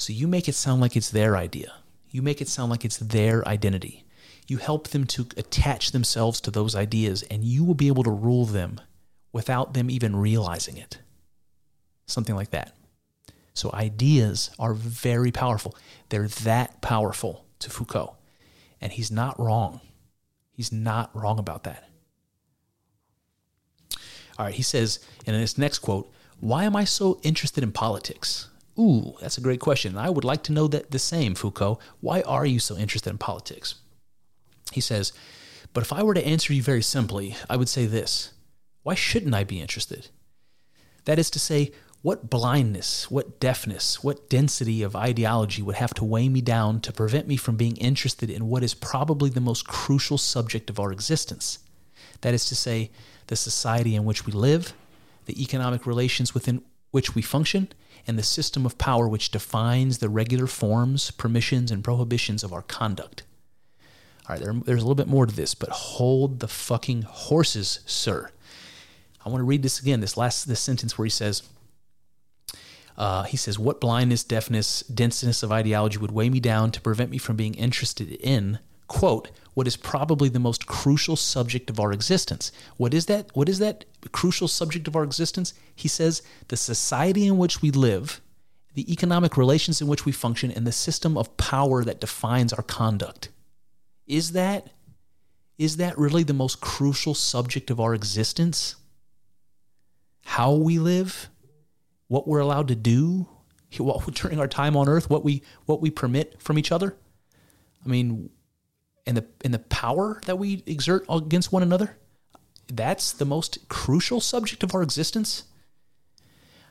So 0.00 0.14
you 0.14 0.26
make 0.26 0.48
it 0.48 0.54
sound 0.54 0.80
like 0.80 0.96
it's 0.96 1.10
their 1.10 1.36
idea. 1.36 1.74
You 2.10 2.22
make 2.22 2.40
it 2.40 2.48
sound 2.48 2.70
like 2.70 2.86
it's 2.86 2.96
their 2.96 3.46
identity. 3.46 4.06
You 4.46 4.56
help 4.56 4.88
them 4.88 5.04
to 5.08 5.26
attach 5.36 5.92
themselves 5.92 6.40
to 6.40 6.50
those 6.50 6.74
ideas, 6.74 7.22
and 7.24 7.44
you 7.44 7.64
will 7.64 7.74
be 7.74 7.88
able 7.88 8.04
to 8.04 8.10
rule 8.10 8.46
them 8.46 8.80
without 9.30 9.74
them 9.74 9.90
even 9.90 10.16
realizing 10.16 10.78
it. 10.78 11.00
Something 12.06 12.34
like 12.34 12.50
that. 12.50 12.74
So 13.52 13.70
ideas 13.74 14.48
are 14.58 14.72
very 14.72 15.32
powerful. 15.32 15.76
They're 16.08 16.28
that 16.28 16.80
powerful 16.80 17.44
to 17.58 17.68
Foucault. 17.68 18.16
And 18.80 18.92
he's 18.92 19.10
not 19.10 19.38
wrong. 19.38 19.82
He's 20.50 20.72
not 20.72 21.14
wrong 21.14 21.38
about 21.38 21.64
that. 21.64 21.90
All 24.38 24.46
right, 24.46 24.54
he 24.54 24.62
says 24.62 24.98
in 25.26 25.34
this 25.34 25.58
next 25.58 25.80
quote, 25.80 26.10
Why 26.38 26.64
am 26.64 26.74
I 26.74 26.84
so 26.84 27.20
interested 27.22 27.62
in 27.62 27.70
politics? 27.70 28.48
Ooh, 28.78 29.14
that's 29.20 29.38
a 29.38 29.42
great 29.42 29.60
question. 29.60 29.96
I 29.96 30.10
would 30.10 30.24
like 30.24 30.42
to 30.44 30.52
know 30.52 30.66
that 30.68 30.90
the 30.90 30.98
same, 30.98 31.34
Foucault. 31.34 31.78
Why 32.00 32.22
are 32.22 32.46
you 32.46 32.58
so 32.58 32.76
interested 32.76 33.10
in 33.10 33.18
politics? 33.18 33.74
He 34.72 34.80
says, 34.80 35.12
But 35.72 35.82
if 35.82 35.92
I 35.92 36.02
were 36.02 36.14
to 36.14 36.26
answer 36.26 36.52
you 36.52 36.62
very 36.62 36.82
simply, 36.82 37.36
I 37.48 37.56
would 37.56 37.68
say 37.68 37.86
this 37.86 38.32
Why 38.82 38.94
shouldn't 38.94 39.34
I 39.34 39.44
be 39.44 39.60
interested? 39.60 40.08
That 41.04 41.18
is 41.18 41.30
to 41.30 41.38
say, 41.38 41.72
what 42.02 42.30
blindness, 42.30 43.10
what 43.10 43.38
deafness, 43.40 44.02
what 44.02 44.30
density 44.30 44.82
of 44.82 44.96
ideology 44.96 45.60
would 45.60 45.76
have 45.76 45.92
to 45.94 46.04
weigh 46.04 46.30
me 46.30 46.40
down 46.40 46.80
to 46.80 46.92
prevent 46.92 47.28
me 47.28 47.36
from 47.36 47.56
being 47.56 47.76
interested 47.76 48.30
in 48.30 48.48
what 48.48 48.62
is 48.62 48.72
probably 48.72 49.28
the 49.28 49.40
most 49.40 49.66
crucial 49.66 50.16
subject 50.16 50.70
of 50.70 50.80
our 50.80 50.92
existence? 50.92 51.58
That 52.22 52.32
is 52.32 52.46
to 52.46 52.56
say, 52.56 52.90
the 53.26 53.36
society 53.36 53.94
in 53.94 54.06
which 54.06 54.24
we 54.24 54.32
live, 54.32 54.72
the 55.26 55.40
economic 55.42 55.86
relations 55.86 56.32
within 56.32 56.62
which 56.90 57.14
we 57.14 57.20
function, 57.20 57.68
and 58.06 58.18
the 58.18 58.22
system 58.22 58.66
of 58.66 58.78
power 58.78 59.08
which 59.08 59.30
defines 59.30 59.98
the 59.98 60.08
regular 60.08 60.46
forms, 60.46 61.10
permissions, 61.10 61.70
and 61.70 61.84
prohibitions 61.84 62.42
of 62.42 62.52
our 62.52 62.62
conduct. 62.62 63.22
All 64.28 64.34
right, 64.34 64.42
there, 64.42 64.54
there's 64.64 64.82
a 64.82 64.84
little 64.84 64.94
bit 64.94 65.08
more 65.08 65.26
to 65.26 65.34
this, 65.34 65.54
but 65.54 65.70
hold 65.70 66.40
the 66.40 66.48
fucking 66.48 67.02
horses, 67.02 67.80
sir. 67.86 68.30
I 69.24 69.28
want 69.28 69.40
to 69.40 69.46
read 69.46 69.62
this 69.62 69.80
again. 69.80 70.00
This 70.00 70.16
last 70.16 70.44
this 70.44 70.60
sentence 70.60 70.96
where 70.96 71.06
he 71.06 71.10
says, 71.10 71.42
uh, 72.96 73.24
he 73.24 73.36
says, 73.36 73.58
"What 73.58 73.80
blindness, 73.80 74.24
deafness, 74.24 74.82
denseness 74.82 75.42
of 75.42 75.52
ideology 75.52 75.98
would 75.98 76.10
weigh 76.10 76.30
me 76.30 76.40
down 76.40 76.70
to 76.72 76.80
prevent 76.80 77.10
me 77.10 77.18
from 77.18 77.36
being 77.36 77.54
interested 77.54 78.12
in 78.12 78.60
quote 78.90 79.30
what 79.54 79.68
is 79.68 79.76
probably 79.76 80.28
the 80.28 80.40
most 80.40 80.66
crucial 80.66 81.14
subject 81.14 81.70
of 81.70 81.78
our 81.78 81.92
existence. 81.92 82.50
What 82.76 82.92
is 82.92 83.06
that? 83.06 83.30
What 83.34 83.48
is 83.48 83.60
that 83.60 83.84
crucial 84.10 84.48
subject 84.48 84.88
of 84.88 84.96
our 84.96 85.04
existence? 85.04 85.54
He 85.76 85.86
says 85.86 86.22
the 86.48 86.56
society 86.56 87.24
in 87.26 87.38
which 87.38 87.62
we 87.62 87.70
live, 87.70 88.20
the 88.74 88.92
economic 88.92 89.36
relations 89.36 89.80
in 89.80 89.86
which 89.86 90.04
we 90.04 90.12
function, 90.12 90.50
and 90.50 90.66
the 90.66 90.72
system 90.72 91.16
of 91.16 91.36
power 91.36 91.84
that 91.84 92.00
defines 92.00 92.52
our 92.52 92.64
conduct. 92.64 93.28
Is 94.08 94.32
that 94.32 94.70
is 95.56 95.76
that 95.76 95.96
really 95.96 96.24
the 96.24 96.32
most 96.32 96.60
crucial 96.60 97.14
subject 97.14 97.70
of 97.70 97.78
our 97.78 97.94
existence? 97.94 98.74
How 100.24 100.52
we 100.52 100.80
live, 100.80 101.28
what 102.08 102.26
we're 102.26 102.40
allowed 102.40 102.66
to 102.68 102.74
do 102.74 103.28
during 103.70 104.40
our 104.40 104.48
time 104.48 104.76
on 104.76 104.88
earth, 104.88 105.08
what 105.08 105.22
we 105.22 105.44
what 105.66 105.80
we 105.80 105.90
permit 105.90 106.42
from 106.42 106.58
each 106.58 106.72
other? 106.72 106.96
I 107.84 107.88
mean, 107.88 108.30
and 109.06 109.16
the 109.16 109.26
and 109.44 109.54
the 109.54 109.58
power 109.58 110.20
that 110.26 110.36
we 110.36 110.62
exert 110.66 111.04
against 111.08 111.52
one 111.52 111.62
another 111.62 111.96
that's 112.72 113.12
the 113.12 113.24
most 113.24 113.68
crucial 113.68 114.20
subject 114.20 114.62
of 114.62 114.74
our 114.74 114.82
existence. 114.82 115.44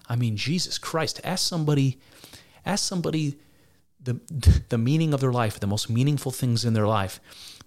I 0.08 0.16
mean 0.16 0.38
jesus 0.38 0.78
christ 0.78 1.20
ask 1.24 1.48
somebody 1.48 2.00
ask 2.66 2.88
somebody 2.88 3.38
the 4.02 4.20
the 4.70 4.78
meaning 4.78 5.14
of 5.14 5.20
their 5.20 5.32
life 5.32 5.60
the 5.60 5.68
most 5.68 5.90
meaningful 5.90 6.32
things 6.32 6.66
in 6.66 6.74
their 6.74 6.88
life 6.88 7.20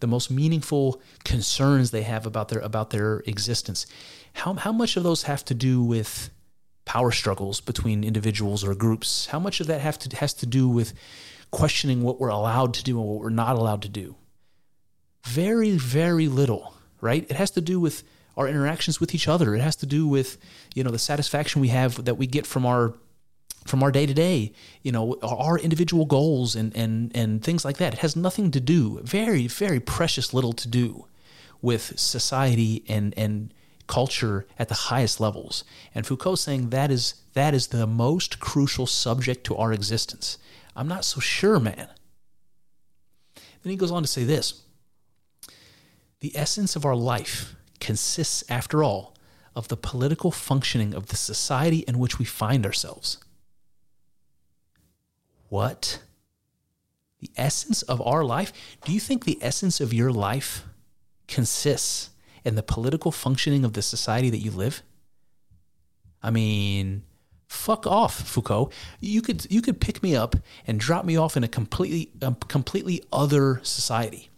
the 0.03 0.07
most 0.07 0.31
meaningful 0.31 1.01
concerns 1.25 1.91
they 1.91 2.03
have 2.03 2.27
about 2.27 2.49
their 2.49 2.59
about 2.59 2.91
their 2.91 3.21
existence. 3.21 3.87
How 4.35 4.53
how 4.55 4.73
much 4.73 4.99
of 4.99 5.05
those 5.05 5.23
have 5.23 5.45
to 5.47 5.55
do 5.55 5.83
with 5.83 6.29
power 6.85 7.13
struggles 7.13 7.61
between 7.61 8.05
individuals 8.05 8.65
or 8.65 8.75
groups? 8.75 9.27
How 9.27 9.39
much 9.39 9.61
of 9.61 9.69
that 9.69 9.81
have 9.81 9.99
to 10.01 10.17
has 10.17 10.35
to 10.35 10.47
do 10.47 10.69
with 10.69 10.93
questioning 11.53 12.03
what 12.03 12.21
we're 12.21 12.29
allowed 12.29 12.75
to 12.75 12.85
do 12.85 12.99
and 12.99 13.09
what 13.09 13.21
we're 13.21 13.31
not 13.31 13.57
allowed 13.57 13.83
to 13.83 13.89
do 13.89 14.17
very, 15.25 15.73
very 15.73 16.29
little, 16.29 16.75
right? 17.01 17.25
It 17.29 17.37
has 17.37 17.51
to 17.53 17.61
do 17.61 17.81
with 17.81 18.03
our 18.37 18.49
interactions 18.49 19.01
with 19.01 19.15
each 19.15 19.29
other. 19.29 19.55
It 19.55 19.61
has 19.61 19.77
to 19.77 19.87
do 19.87 20.07
with, 20.07 20.39
you 20.75 20.83
know, 20.83 20.91
the 20.91 20.99
satisfaction 20.99 21.61
we 21.61 21.69
have 21.69 22.05
that 22.05 22.17
we 22.17 22.27
get 22.27 22.47
from 22.47 22.67
our 22.67 22.95
from 23.65 23.81
our 23.81 23.93
day 23.93 24.07
to 24.07 24.15
day, 24.15 24.53
you 24.83 24.91
know, 24.91 25.17
our 25.23 25.59
individual 25.59 26.05
goals 26.05 26.57
and 26.57 26.75
and 26.77 27.15
and 27.15 27.45
things 27.45 27.65
like 27.65 27.77
that. 27.79 27.95
It 27.95 28.01
has 28.01 28.17
nothing 28.17 28.51
to 28.53 28.61
do, 28.61 29.01
very, 29.03 29.47
very 29.47 29.81
precious 29.81 30.35
little 30.35 30.53
to 30.55 30.69
do 30.69 31.07
with 31.61 31.99
society 31.99 32.85
and 32.89 33.15
and 33.17 33.53
culture 33.87 34.47
at 34.59 34.69
the 34.69 34.75
highest 34.75 35.21
levels. 35.21 35.65
And 35.95 36.07
Foucault's 36.07 36.43
saying 36.43 36.71
that 36.71 36.91
is 36.91 37.15
that 37.35 37.55
is 37.55 37.69
the 37.69 37.87
most 37.87 38.41
crucial 38.41 38.87
subject 38.87 39.45
to 39.45 39.57
our 39.57 39.73
existence. 39.73 40.39
I'm 40.75 40.89
not 40.89 41.05
so 41.05 41.21
sure, 41.21 41.61
man. 41.61 41.89
Then 43.35 43.71
he 43.71 43.77
goes 43.77 43.91
on 43.91 44.03
to 44.03 44.09
say 44.09 44.25
this. 44.25 44.63
The 46.23 46.37
essence 46.37 46.77
of 46.77 46.85
our 46.85 46.95
life 46.95 47.57
consists, 47.81 48.45
after 48.49 48.85
all, 48.85 49.17
of 49.57 49.67
the 49.67 49.77
political 49.77 50.31
functioning 50.31 50.95
of 50.95 51.09
the 51.09 51.17
society 51.17 51.79
in 51.89 51.99
which 51.99 52.21
we 52.21 52.25
find 52.25 52.65
ourselves. 52.65 53.19
What? 55.49 56.01
The 57.19 57.31
essence 57.37 57.83
of 57.83 58.01
our 58.01 58.23
life? 58.23 58.53
Do 58.85 58.93
you 58.93 59.01
think 59.01 59.25
the 59.25 59.37
essence 59.43 59.81
of 59.81 59.93
your 59.93 60.13
life 60.13 60.65
consists 61.27 62.11
in 62.45 62.55
the 62.55 62.63
political 62.63 63.11
functioning 63.11 63.65
of 63.65 63.73
the 63.73 63.83
society 63.83 64.31
that 64.31 64.39
you 64.39 64.53
live? 64.53 64.85
I 66.23 66.31
mean, 66.31 67.03
fuck 67.49 67.85
off, 67.85 68.15
Foucault. 68.29 68.71
You 69.01 69.23
could 69.23 69.51
you 69.51 69.61
could 69.61 69.81
pick 69.81 70.05
me 70.05 70.15
up 70.15 70.37
and 70.69 70.79
drop 70.79 71.05
me 71.05 71.17
off 71.17 71.37
in 71.37 71.43
a 71.43 71.49
completely 71.49 72.13
a 72.23 72.33
completely 72.47 73.03
other 73.13 73.59
society. 73.65 74.31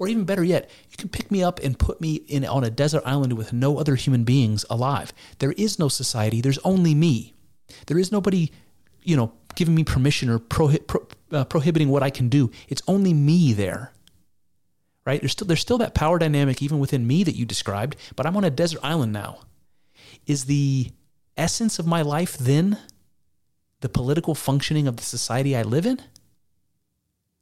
Or 0.00 0.08
even 0.08 0.24
better 0.24 0.42
yet, 0.42 0.70
you 0.90 0.96
can 0.96 1.10
pick 1.10 1.30
me 1.30 1.42
up 1.42 1.60
and 1.60 1.78
put 1.78 2.00
me 2.00 2.14
in 2.26 2.46
on 2.46 2.64
a 2.64 2.70
desert 2.70 3.02
island 3.04 3.34
with 3.34 3.52
no 3.52 3.78
other 3.78 3.96
human 3.96 4.24
beings 4.24 4.64
alive. 4.70 5.12
There 5.40 5.52
is 5.52 5.78
no 5.78 5.88
society. 5.88 6.40
There's 6.40 6.58
only 6.64 6.94
me. 6.94 7.34
There 7.86 7.98
is 7.98 8.10
nobody, 8.10 8.50
you 9.02 9.14
know, 9.14 9.34
giving 9.56 9.74
me 9.74 9.84
permission 9.84 10.30
or 10.30 10.38
prohi- 10.38 10.86
pro, 10.86 11.06
uh, 11.32 11.44
prohibiting 11.44 11.90
what 11.90 12.02
I 12.02 12.08
can 12.08 12.30
do. 12.30 12.50
It's 12.66 12.80
only 12.88 13.12
me 13.12 13.52
there. 13.52 13.92
Right? 15.04 15.20
There's 15.20 15.32
still 15.32 15.46
there's 15.46 15.60
still 15.60 15.78
that 15.78 15.94
power 15.94 16.18
dynamic 16.18 16.62
even 16.62 16.78
within 16.78 17.06
me 17.06 17.22
that 17.24 17.36
you 17.36 17.44
described, 17.44 17.96
but 18.16 18.24
I'm 18.24 18.38
on 18.38 18.44
a 18.44 18.50
desert 18.50 18.80
island 18.82 19.12
now. 19.12 19.40
Is 20.26 20.46
the 20.46 20.92
essence 21.36 21.78
of 21.78 21.86
my 21.86 22.00
life 22.00 22.38
then 22.38 22.78
the 23.80 23.90
political 23.90 24.34
functioning 24.34 24.88
of 24.88 24.96
the 24.96 25.02
society 25.02 25.54
I 25.54 25.62
live 25.62 25.84
in? 25.84 26.00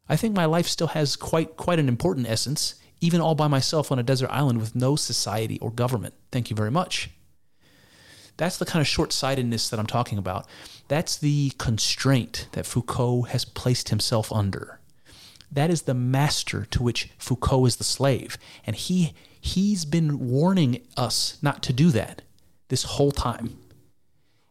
I 0.09 0.17
think 0.17 0.35
my 0.35 0.47
life 0.47 0.67
still 0.67 0.89
has 0.89 1.17
quite 1.17 1.57
quite 1.57 1.79
an 1.79 1.89
important 1.89 2.29
essence, 2.29 2.75
even 3.01 3.21
all 3.21 3.35
by 3.35 3.49
myself 3.49 3.93
on 3.93 3.99
a 3.99 4.03
desert 4.03 4.31
island 4.31 4.59
with 4.61 4.75
no 4.75 4.97
society 4.97 5.59
or 5.61 5.71
government. 5.71 6.15
Thank 6.33 6.51
you 6.51 6.57
very 6.57 6.71
much. 6.71 7.11
That's 8.37 8.57
the 8.57 8.65
kind 8.67 8.81
of 8.81 8.87
short 8.87 9.13
sightedness 9.13 9.69
that 9.69 9.81
I'm 9.81 9.87
talking 9.87 10.17
about. 10.17 10.47
That's 10.87 11.17
the 11.17 11.51
constraint 11.59 12.49
that 12.53 12.67
Foucault 12.67 13.23
has 13.23 13.45
placed 13.45 13.89
himself 13.91 14.33
under. 14.33 14.79
that 15.51 15.71
is 15.71 15.83
the 15.83 15.95
master 15.95 16.67
to 16.67 16.83
which 16.83 17.11
Foucault 17.19 17.67
is 17.67 17.77
the 17.77 17.85
slave. 17.85 18.37
And 18.67 18.77
he 18.77 19.15
he's 19.41 19.85
been 19.85 20.29
warning 20.29 20.83
us 20.97 21.39
not 21.43 21.63
to 21.65 21.73
do 21.73 21.91
that 21.91 22.23
this 22.69 22.83
whole 22.85 23.13
time. 23.13 23.59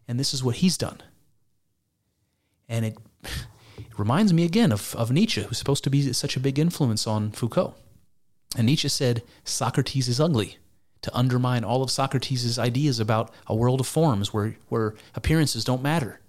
And 0.08 0.20
this 0.20 0.34
is 0.34 0.44
what 0.44 0.58
he's 0.58 0.78
done. 0.78 1.02
And 2.70 2.86
it, 2.86 2.98
it 3.78 4.00
reminds 4.00 4.34
me 4.34 4.44
again 4.44 4.72
of, 4.72 4.96
of 4.96 5.12
Nietzsche, 5.12 5.44
who's 5.44 5.58
supposed 5.58 5.84
to 5.84 5.90
be 5.90 6.14
such 6.14 6.36
a 6.36 6.40
big 6.40 6.60
influence 6.60 7.08
on 7.08 7.32
Foucault. 7.32 7.76
And 8.56 8.66
Nietzsche 8.68 8.90
said 8.90 9.24
Socrates 9.44 10.08
is 10.08 10.20
ugly 10.20 10.58
to 11.02 11.16
undermine 11.16 11.64
all 11.64 11.84
of 11.84 11.92
Socrates' 11.92 12.58
ideas 12.58 13.00
about 13.00 13.32
a 13.46 13.56
world 13.56 13.80
of 13.80 13.88
forms 13.88 14.34
where, 14.34 14.56
where 14.70 14.96
appearances 15.16 15.64
don't 15.64 15.84
matter. 15.84 16.20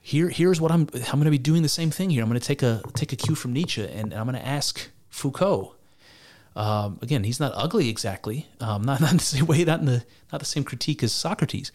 Here, 0.00 0.28
here's 0.28 0.60
what 0.60 0.72
I'm 0.72 0.88
I'm 0.94 1.18
going 1.18 1.24
to 1.24 1.30
be 1.30 1.38
doing 1.38 1.62
the 1.62 1.68
same 1.68 1.90
thing 1.90 2.10
here. 2.10 2.22
I'm 2.22 2.28
going 2.28 2.40
to 2.40 2.46
take 2.46 2.62
a 2.62 2.82
take 2.94 3.12
a 3.12 3.16
cue 3.16 3.34
from 3.34 3.52
Nietzsche 3.52 3.84
and 3.84 4.14
I'm 4.14 4.26
going 4.26 4.38
to 4.38 4.46
ask 4.46 4.90
Foucault. 5.10 5.74
Um, 6.56 6.98
again, 7.02 7.22
he's 7.22 7.38
not 7.38 7.52
ugly 7.54 7.88
exactly, 7.88 8.48
um, 8.60 8.82
not, 8.82 9.00
not 9.02 9.10
in 9.10 9.18
the 9.18 9.22
same 9.22 9.46
way, 9.46 9.62
not 9.64 9.80
in 9.80 9.86
the 9.86 10.04
not 10.32 10.38
the 10.38 10.46
same 10.46 10.64
critique 10.64 11.02
as 11.02 11.12
Socrates, 11.12 11.70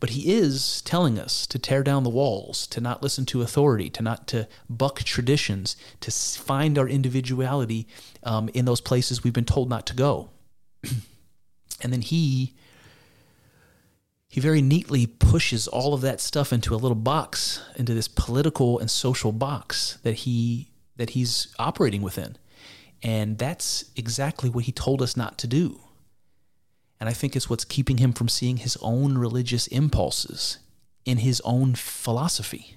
but 0.00 0.10
he 0.10 0.32
is 0.32 0.82
telling 0.82 1.18
us 1.18 1.46
to 1.46 1.58
tear 1.58 1.82
down 1.82 2.04
the 2.04 2.10
walls, 2.10 2.66
to 2.68 2.80
not 2.80 3.02
listen 3.02 3.26
to 3.26 3.42
authority, 3.42 3.90
to 3.90 4.02
not 4.02 4.26
to 4.28 4.48
buck 4.68 5.00
traditions, 5.00 5.76
to 6.00 6.10
find 6.10 6.78
our 6.78 6.88
individuality 6.88 7.86
um, 8.22 8.48
in 8.54 8.64
those 8.64 8.80
places 8.80 9.24
we've 9.24 9.32
been 9.32 9.44
told 9.44 9.68
not 9.68 9.86
to 9.86 9.94
go. 9.94 10.30
and 11.82 11.92
then 11.92 12.02
he 12.02 12.54
he 14.30 14.42
very 14.42 14.60
neatly 14.60 15.06
pushes 15.06 15.66
all 15.66 15.94
of 15.94 16.02
that 16.02 16.20
stuff 16.20 16.52
into 16.52 16.74
a 16.74 16.76
little 16.76 16.94
box, 16.94 17.62
into 17.76 17.94
this 17.94 18.08
political 18.08 18.78
and 18.78 18.90
social 18.90 19.32
box 19.32 19.98
that 20.02 20.14
he 20.14 20.68
that 20.96 21.10
he's 21.10 21.54
operating 21.58 22.02
within. 22.02 22.36
And 23.02 23.38
that's 23.38 23.84
exactly 23.96 24.50
what 24.50 24.64
he 24.64 24.72
told 24.72 25.00
us 25.00 25.16
not 25.16 25.38
to 25.38 25.46
do. 25.46 25.80
And 27.00 27.08
I 27.08 27.12
think 27.12 27.36
it's 27.36 27.48
what's 27.48 27.64
keeping 27.64 27.98
him 27.98 28.12
from 28.12 28.28
seeing 28.28 28.58
his 28.58 28.76
own 28.80 29.18
religious 29.18 29.66
impulses 29.68 30.58
in 31.04 31.18
his 31.18 31.40
own 31.42 31.74
philosophy. 31.74 32.76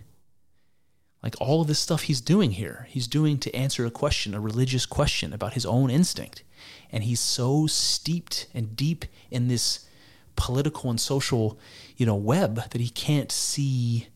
Like 1.23 1.35
all 1.39 1.61
of 1.61 1.67
this 1.67 1.79
stuff 1.79 2.03
he's 2.03 2.21
doing 2.21 2.51
here, 2.51 2.87
he's 2.89 3.07
doing 3.07 3.37
to 3.39 3.55
answer 3.55 3.85
a 3.85 3.91
question, 3.91 4.33
a 4.33 4.39
religious 4.39 4.85
question 4.85 5.33
about 5.33 5.53
his 5.53 5.65
own 5.65 5.89
instinct. 5.89 6.43
And 6.91 7.03
he's 7.03 7.19
so 7.19 7.67
steeped 7.67 8.47
and 8.53 8.75
deep 8.75 9.05
in 9.29 9.47
this 9.47 9.87
political 10.35 10.89
and 10.89 10.99
social, 10.99 11.59
you 11.97 12.05
know, 12.05 12.15
web 12.15 12.55
that 12.71 12.81
he 12.81 12.89
can't 12.89 13.31
see 13.31 14.07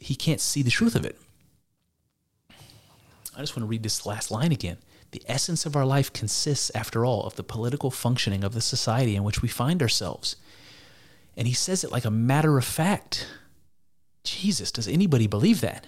he 0.00 0.14
can't 0.14 0.40
see 0.40 0.62
the 0.62 0.70
truth 0.70 0.94
of 0.94 1.04
it. 1.04 1.18
I 3.36 3.40
just 3.40 3.56
want 3.56 3.64
to 3.64 3.66
read 3.66 3.82
this 3.82 4.06
last 4.06 4.30
line 4.30 4.52
again. 4.52 4.78
The 5.10 5.22
essence 5.26 5.64
of 5.64 5.74
our 5.74 5.86
life 5.86 6.12
consists, 6.12 6.70
after 6.74 7.04
all, 7.04 7.24
of 7.24 7.36
the 7.36 7.42
political 7.42 7.90
functioning 7.90 8.44
of 8.44 8.52
the 8.52 8.60
society 8.60 9.16
in 9.16 9.24
which 9.24 9.40
we 9.40 9.48
find 9.48 9.80
ourselves. 9.80 10.36
And 11.36 11.48
he 11.48 11.54
says 11.54 11.84
it 11.84 11.92
like 11.92 12.04
a 12.04 12.10
matter 12.10 12.58
of 12.58 12.64
fact. 12.64 13.26
Jesus, 14.24 14.70
does 14.70 14.88
anybody 14.88 15.26
believe 15.26 15.60
that? 15.62 15.86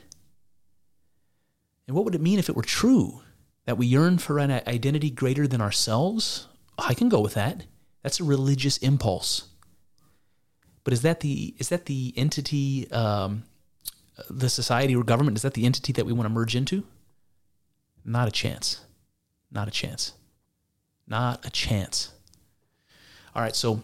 And 1.87 1.97
what 1.97 2.05
would 2.05 2.15
it 2.15 2.21
mean 2.21 2.39
if 2.39 2.49
it 2.49 2.57
were 2.57 2.63
true 2.63 3.21
that 3.67 3.77
we 3.77 3.87
yearn 3.87 4.19
for 4.19 4.39
an 4.39 4.51
identity 4.51 5.11
greater 5.11 5.47
than 5.47 5.61
ourselves? 5.61 6.47
I 6.79 6.95
can 6.95 7.09
go 7.09 7.21
with 7.21 7.35
that. 7.35 7.65
That's 8.03 8.21
a 8.21 8.25
religious 8.25 8.79
impulse. 8.79 9.49
But 10.85 10.93
is 10.93 11.03
that 11.03 11.21
the 11.21 11.55
is 11.59 11.69
that 11.69 11.87
the 11.87 12.15
entity, 12.17 12.91
um, 12.91 13.43
the 14.31 14.49
society 14.49 14.97
or 14.97 15.05
government? 15.05 15.37
Is 15.37 15.43
that 15.43 15.55
the 15.55 15.67
entity 15.67 15.93
that 15.93 16.07
we 16.07 16.13
want 16.13 16.27
to 16.27 16.33
merge 16.33 16.57
into? 16.57 16.85
Not 18.05 18.29
a 18.29 18.31
chance. 18.31 18.81
Not 19.51 19.69
a 19.69 19.71
chance. 19.71 20.13
Not 21.07 21.45
a 21.45 21.51
chance. 21.51 22.13
All 23.35 23.43
right, 23.43 23.55
so 23.55 23.83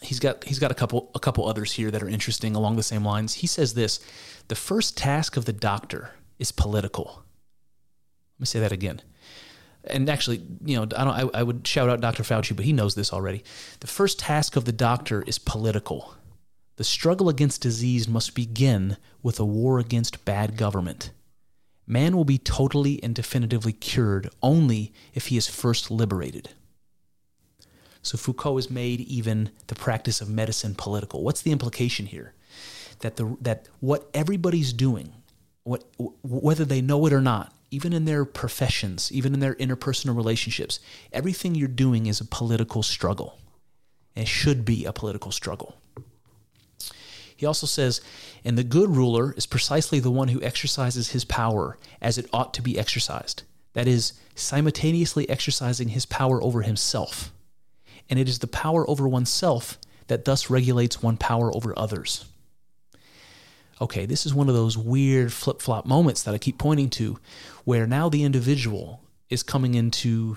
he's 0.00 0.20
got 0.20 0.44
he's 0.44 0.58
got 0.58 0.70
a 0.70 0.74
couple 0.74 1.10
a 1.14 1.18
couple 1.18 1.46
others 1.46 1.72
here 1.72 1.90
that 1.90 2.02
are 2.02 2.08
interesting 2.08 2.54
along 2.54 2.76
the 2.76 2.82
same 2.82 3.04
lines. 3.04 3.34
He 3.34 3.46
says 3.46 3.74
this: 3.74 4.00
the 4.48 4.54
first 4.54 4.96
task 4.96 5.36
of 5.36 5.44
the 5.44 5.52
doctor 5.52 6.12
is 6.38 6.52
political. 6.52 7.24
Let 8.36 8.40
me 8.40 8.46
say 8.46 8.60
that 8.60 8.72
again. 8.72 9.02
And 9.84 10.10
actually, 10.10 10.42
you 10.64 10.76
know, 10.76 10.82
I 10.82 11.04
don't. 11.04 11.34
I, 11.34 11.40
I 11.40 11.42
would 11.42 11.66
shout 11.66 11.88
out 11.88 12.00
Dr. 12.00 12.22
Fauci, 12.22 12.54
but 12.54 12.64
he 12.64 12.72
knows 12.72 12.94
this 12.94 13.12
already. 13.12 13.42
The 13.80 13.86
first 13.86 14.18
task 14.18 14.56
of 14.56 14.64
the 14.64 14.72
doctor 14.72 15.22
is 15.26 15.38
political. 15.38 16.14
The 16.76 16.84
struggle 16.84 17.28
against 17.28 17.60
disease 17.60 18.08
must 18.08 18.34
begin 18.34 18.96
with 19.22 19.38
a 19.38 19.44
war 19.44 19.78
against 19.78 20.24
bad 20.24 20.56
government. 20.56 21.10
Man 21.90 22.16
will 22.16 22.24
be 22.24 22.38
totally 22.38 23.02
and 23.02 23.16
definitively 23.16 23.72
cured 23.72 24.30
only 24.44 24.92
if 25.12 25.26
he 25.26 25.36
is 25.36 25.48
first 25.48 25.90
liberated. 25.90 26.50
So 28.00 28.16
Foucault 28.16 28.54
has 28.56 28.70
made 28.70 29.00
even 29.00 29.50
the 29.66 29.74
practice 29.74 30.20
of 30.20 30.28
medicine 30.28 30.76
political. 30.76 31.24
What's 31.24 31.42
the 31.42 31.50
implication 31.50 32.06
here? 32.06 32.32
That 33.00 33.16
the 33.16 33.36
that 33.40 33.68
what 33.80 34.08
everybody's 34.14 34.72
doing, 34.72 35.14
what 35.64 35.82
whether 36.22 36.64
they 36.64 36.80
know 36.80 37.06
it 37.06 37.12
or 37.12 37.20
not, 37.20 37.52
even 37.72 37.92
in 37.92 38.04
their 38.04 38.24
professions, 38.24 39.10
even 39.10 39.34
in 39.34 39.40
their 39.40 39.56
interpersonal 39.56 40.14
relationships, 40.14 40.78
everything 41.12 41.56
you're 41.56 41.66
doing 41.66 42.06
is 42.06 42.20
a 42.20 42.24
political 42.24 42.84
struggle. 42.84 43.36
It 44.14 44.28
should 44.28 44.64
be 44.64 44.84
a 44.84 44.92
political 44.92 45.32
struggle. 45.32 45.74
He 47.40 47.46
also 47.46 47.66
says, 47.66 48.02
and 48.44 48.56
the 48.56 48.64
good 48.64 48.96
ruler 48.96 49.32
is 49.36 49.46
precisely 49.46 50.00
the 50.00 50.10
one 50.10 50.28
who 50.28 50.42
exercises 50.42 51.10
his 51.10 51.24
power 51.24 51.78
as 52.00 52.18
it 52.18 52.28
ought 52.32 52.54
to 52.54 52.62
be 52.62 52.78
exercised. 52.78 53.42
That 53.72 53.86
is, 53.86 54.14
simultaneously 54.34 55.28
exercising 55.28 55.88
his 55.88 56.06
power 56.06 56.42
over 56.42 56.62
himself. 56.62 57.32
And 58.08 58.18
it 58.18 58.28
is 58.28 58.40
the 58.40 58.46
power 58.46 58.88
over 58.88 59.06
oneself 59.06 59.78
that 60.08 60.24
thus 60.24 60.50
regulates 60.50 61.02
one 61.02 61.16
power 61.16 61.54
over 61.54 61.78
others. 61.78 62.24
Okay, 63.80 64.06
this 64.06 64.26
is 64.26 64.34
one 64.34 64.48
of 64.48 64.54
those 64.54 64.76
weird 64.76 65.32
flip 65.32 65.62
flop 65.62 65.86
moments 65.86 66.22
that 66.22 66.34
I 66.34 66.38
keep 66.38 66.58
pointing 66.58 66.90
to, 66.90 67.18
where 67.64 67.86
now 67.86 68.08
the 68.08 68.24
individual 68.24 69.02
is 69.28 69.42
coming 69.42 69.74
into 69.74 70.36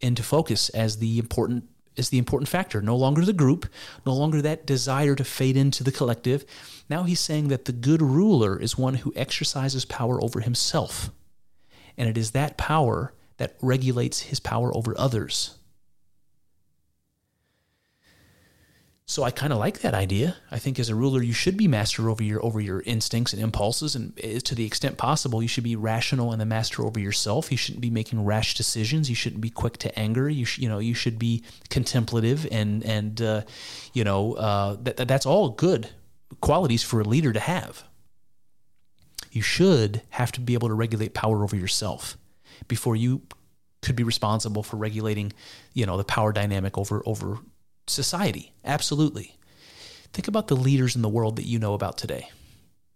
into 0.00 0.22
focus 0.22 0.68
as 0.70 0.98
the 0.98 1.18
important 1.18 1.64
is 1.96 2.08
the 2.08 2.18
important 2.18 2.48
factor. 2.48 2.82
No 2.82 2.96
longer 2.96 3.24
the 3.24 3.32
group, 3.32 3.66
no 4.04 4.14
longer 4.14 4.42
that 4.42 4.66
desire 4.66 5.14
to 5.14 5.24
fade 5.24 5.56
into 5.56 5.84
the 5.84 5.92
collective. 5.92 6.44
Now 6.88 7.04
he's 7.04 7.20
saying 7.20 7.48
that 7.48 7.64
the 7.64 7.72
good 7.72 8.02
ruler 8.02 8.60
is 8.60 8.76
one 8.76 8.94
who 8.94 9.12
exercises 9.16 9.84
power 9.84 10.22
over 10.22 10.40
himself. 10.40 11.10
And 11.96 12.08
it 12.08 12.18
is 12.18 12.32
that 12.32 12.56
power 12.56 13.14
that 13.36 13.56
regulates 13.60 14.22
his 14.22 14.40
power 14.40 14.74
over 14.76 14.94
others. 14.98 15.56
So 19.06 19.22
I 19.22 19.30
kind 19.30 19.52
of 19.52 19.58
like 19.58 19.80
that 19.80 19.92
idea. 19.92 20.36
I 20.50 20.58
think 20.58 20.78
as 20.78 20.88
a 20.88 20.94
ruler, 20.94 21.22
you 21.22 21.34
should 21.34 21.58
be 21.58 21.68
master 21.68 22.08
over 22.08 22.22
your 22.22 22.42
over 22.42 22.58
your 22.58 22.80
instincts 22.86 23.34
and 23.34 23.42
impulses, 23.42 23.94
and 23.94 24.16
to 24.16 24.54
the 24.54 24.64
extent 24.64 24.96
possible, 24.96 25.42
you 25.42 25.48
should 25.48 25.64
be 25.64 25.76
rational 25.76 26.32
and 26.32 26.40
the 26.40 26.46
master 26.46 26.82
over 26.82 26.98
yourself. 26.98 27.50
You 27.50 27.58
shouldn't 27.58 27.82
be 27.82 27.90
making 27.90 28.24
rash 28.24 28.54
decisions. 28.54 29.10
You 29.10 29.14
shouldn't 29.14 29.42
be 29.42 29.50
quick 29.50 29.76
to 29.78 29.98
anger. 29.98 30.30
You 30.30 30.46
sh- 30.46 30.58
you 30.58 30.70
know 30.70 30.78
you 30.78 30.94
should 30.94 31.18
be 31.18 31.44
contemplative 31.68 32.48
and 32.50 32.82
and 32.82 33.20
uh, 33.20 33.42
you 33.92 34.04
know 34.04 34.34
uh, 34.34 34.76
that 34.80 35.06
that's 35.06 35.26
all 35.26 35.50
good 35.50 35.90
qualities 36.40 36.82
for 36.82 37.00
a 37.00 37.04
leader 37.04 37.32
to 37.34 37.40
have. 37.40 37.84
You 39.32 39.42
should 39.42 40.00
have 40.10 40.32
to 40.32 40.40
be 40.40 40.54
able 40.54 40.68
to 40.68 40.74
regulate 40.74 41.12
power 41.12 41.42
over 41.42 41.56
yourself 41.56 42.16
before 42.68 42.96
you 42.96 43.20
could 43.82 43.96
be 43.96 44.02
responsible 44.02 44.62
for 44.62 44.78
regulating, 44.78 45.32
you 45.74 45.84
know, 45.84 45.98
the 45.98 46.04
power 46.04 46.32
dynamic 46.32 46.78
over 46.78 47.02
over 47.04 47.38
society. 47.86 48.52
Absolutely. 48.64 49.36
Think 50.12 50.28
about 50.28 50.48
the 50.48 50.56
leaders 50.56 50.94
in 50.96 51.02
the 51.02 51.08
world 51.08 51.36
that 51.36 51.46
you 51.46 51.58
know 51.58 51.74
about 51.74 51.98
today. 51.98 52.30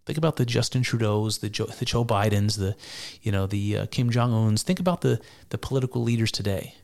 Think 0.07 0.17
about 0.17 0.37
the 0.37 0.47
Justin 0.47 0.83
Trudeau's, 0.83 1.39
the 1.39 1.51
Joe, 1.51 1.67
the 1.67 1.85
Joe 1.85 2.05
Bidens, 2.05 2.57
the 2.57 2.75
you 3.21 3.31
know 3.31 3.47
the 3.47 3.77
uh, 3.77 3.87
Kim 3.91 4.09
Jong 4.09 4.33
Un's. 4.33 4.63
Think 4.63 4.81
about 4.81 5.03
the 5.03 5.21
the 5.51 5.59
political 5.59 6.03
leaders 6.03 6.33
today. 6.33 6.75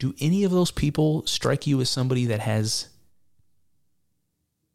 Do 0.00 0.14
any 0.18 0.42
of 0.42 0.50
those 0.50 0.72
people 0.72 1.24
strike 1.26 1.66
you 1.66 1.80
as 1.80 1.88
somebody 1.88 2.26
that 2.26 2.40
has 2.40 2.88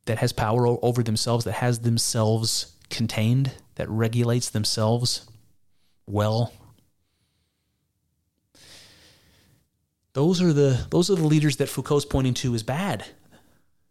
that 0.05 0.19
has 0.19 0.31
power 0.31 0.65
over 0.65 1.03
themselves, 1.03 1.43
that 1.45 1.53
has 1.53 1.79
themselves 1.79 2.75
contained, 2.89 3.51
that 3.75 3.89
regulates 3.89 4.49
themselves 4.49 5.27
well? 6.05 6.53
Those 10.15 10.41
are 10.41 10.53
the 10.53 10.87
those 10.89 11.09
are 11.09 11.15
the 11.15 11.27
leaders 11.27 11.57
that 11.57 11.67
Foucault's 11.67 12.05
pointing 12.05 12.33
to 12.35 12.55
as 12.55 12.63
bad. 12.63 13.05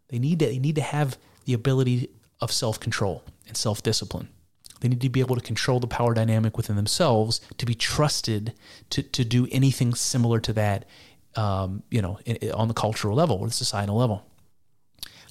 They 0.09 0.17
need 0.17 0.39
to 0.39 0.47
they 0.47 0.57
need 0.57 0.75
to 0.75 0.81
have 0.81 1.19
the 1.45 1.53
ability 1.53 2.09
of 2.41 2.51
self-control 2.51 3.23
and 3.47 3.55
self-discipline. 3.55 4.29
They 4.79 4.87
need 4.87 5.01
to 5.01 5.09
be 5.09 5.19
able 5.19 5.35
to 5.35 5.41
control 5.41 5.79
the 5.79 5.87
power 5.87 6.15
dynamic 6.15 6.57
within 6.57 6.75
themselves 6.75 7.41
to 7.59 7.65
be 7.67 7.75
trusted 7.75 8.53
to, 8.89 9.03
to 9.03 9.23
do 9.23 9.47
anything 9.51 9.93
similar 9.93 10.39
to 10.39 10.53
that, 10.53 10.85
um, 11.35 11.83
you 11.91 12.01
know, 12.01 12.17
on 12.55 12.69
the 12.69 12.73
cultural 12.73 13.15
level 13.15 13.37
or 13.37 13.47
the 13.47 13.53
societal 13.53 13.95
level. 13.95 14.25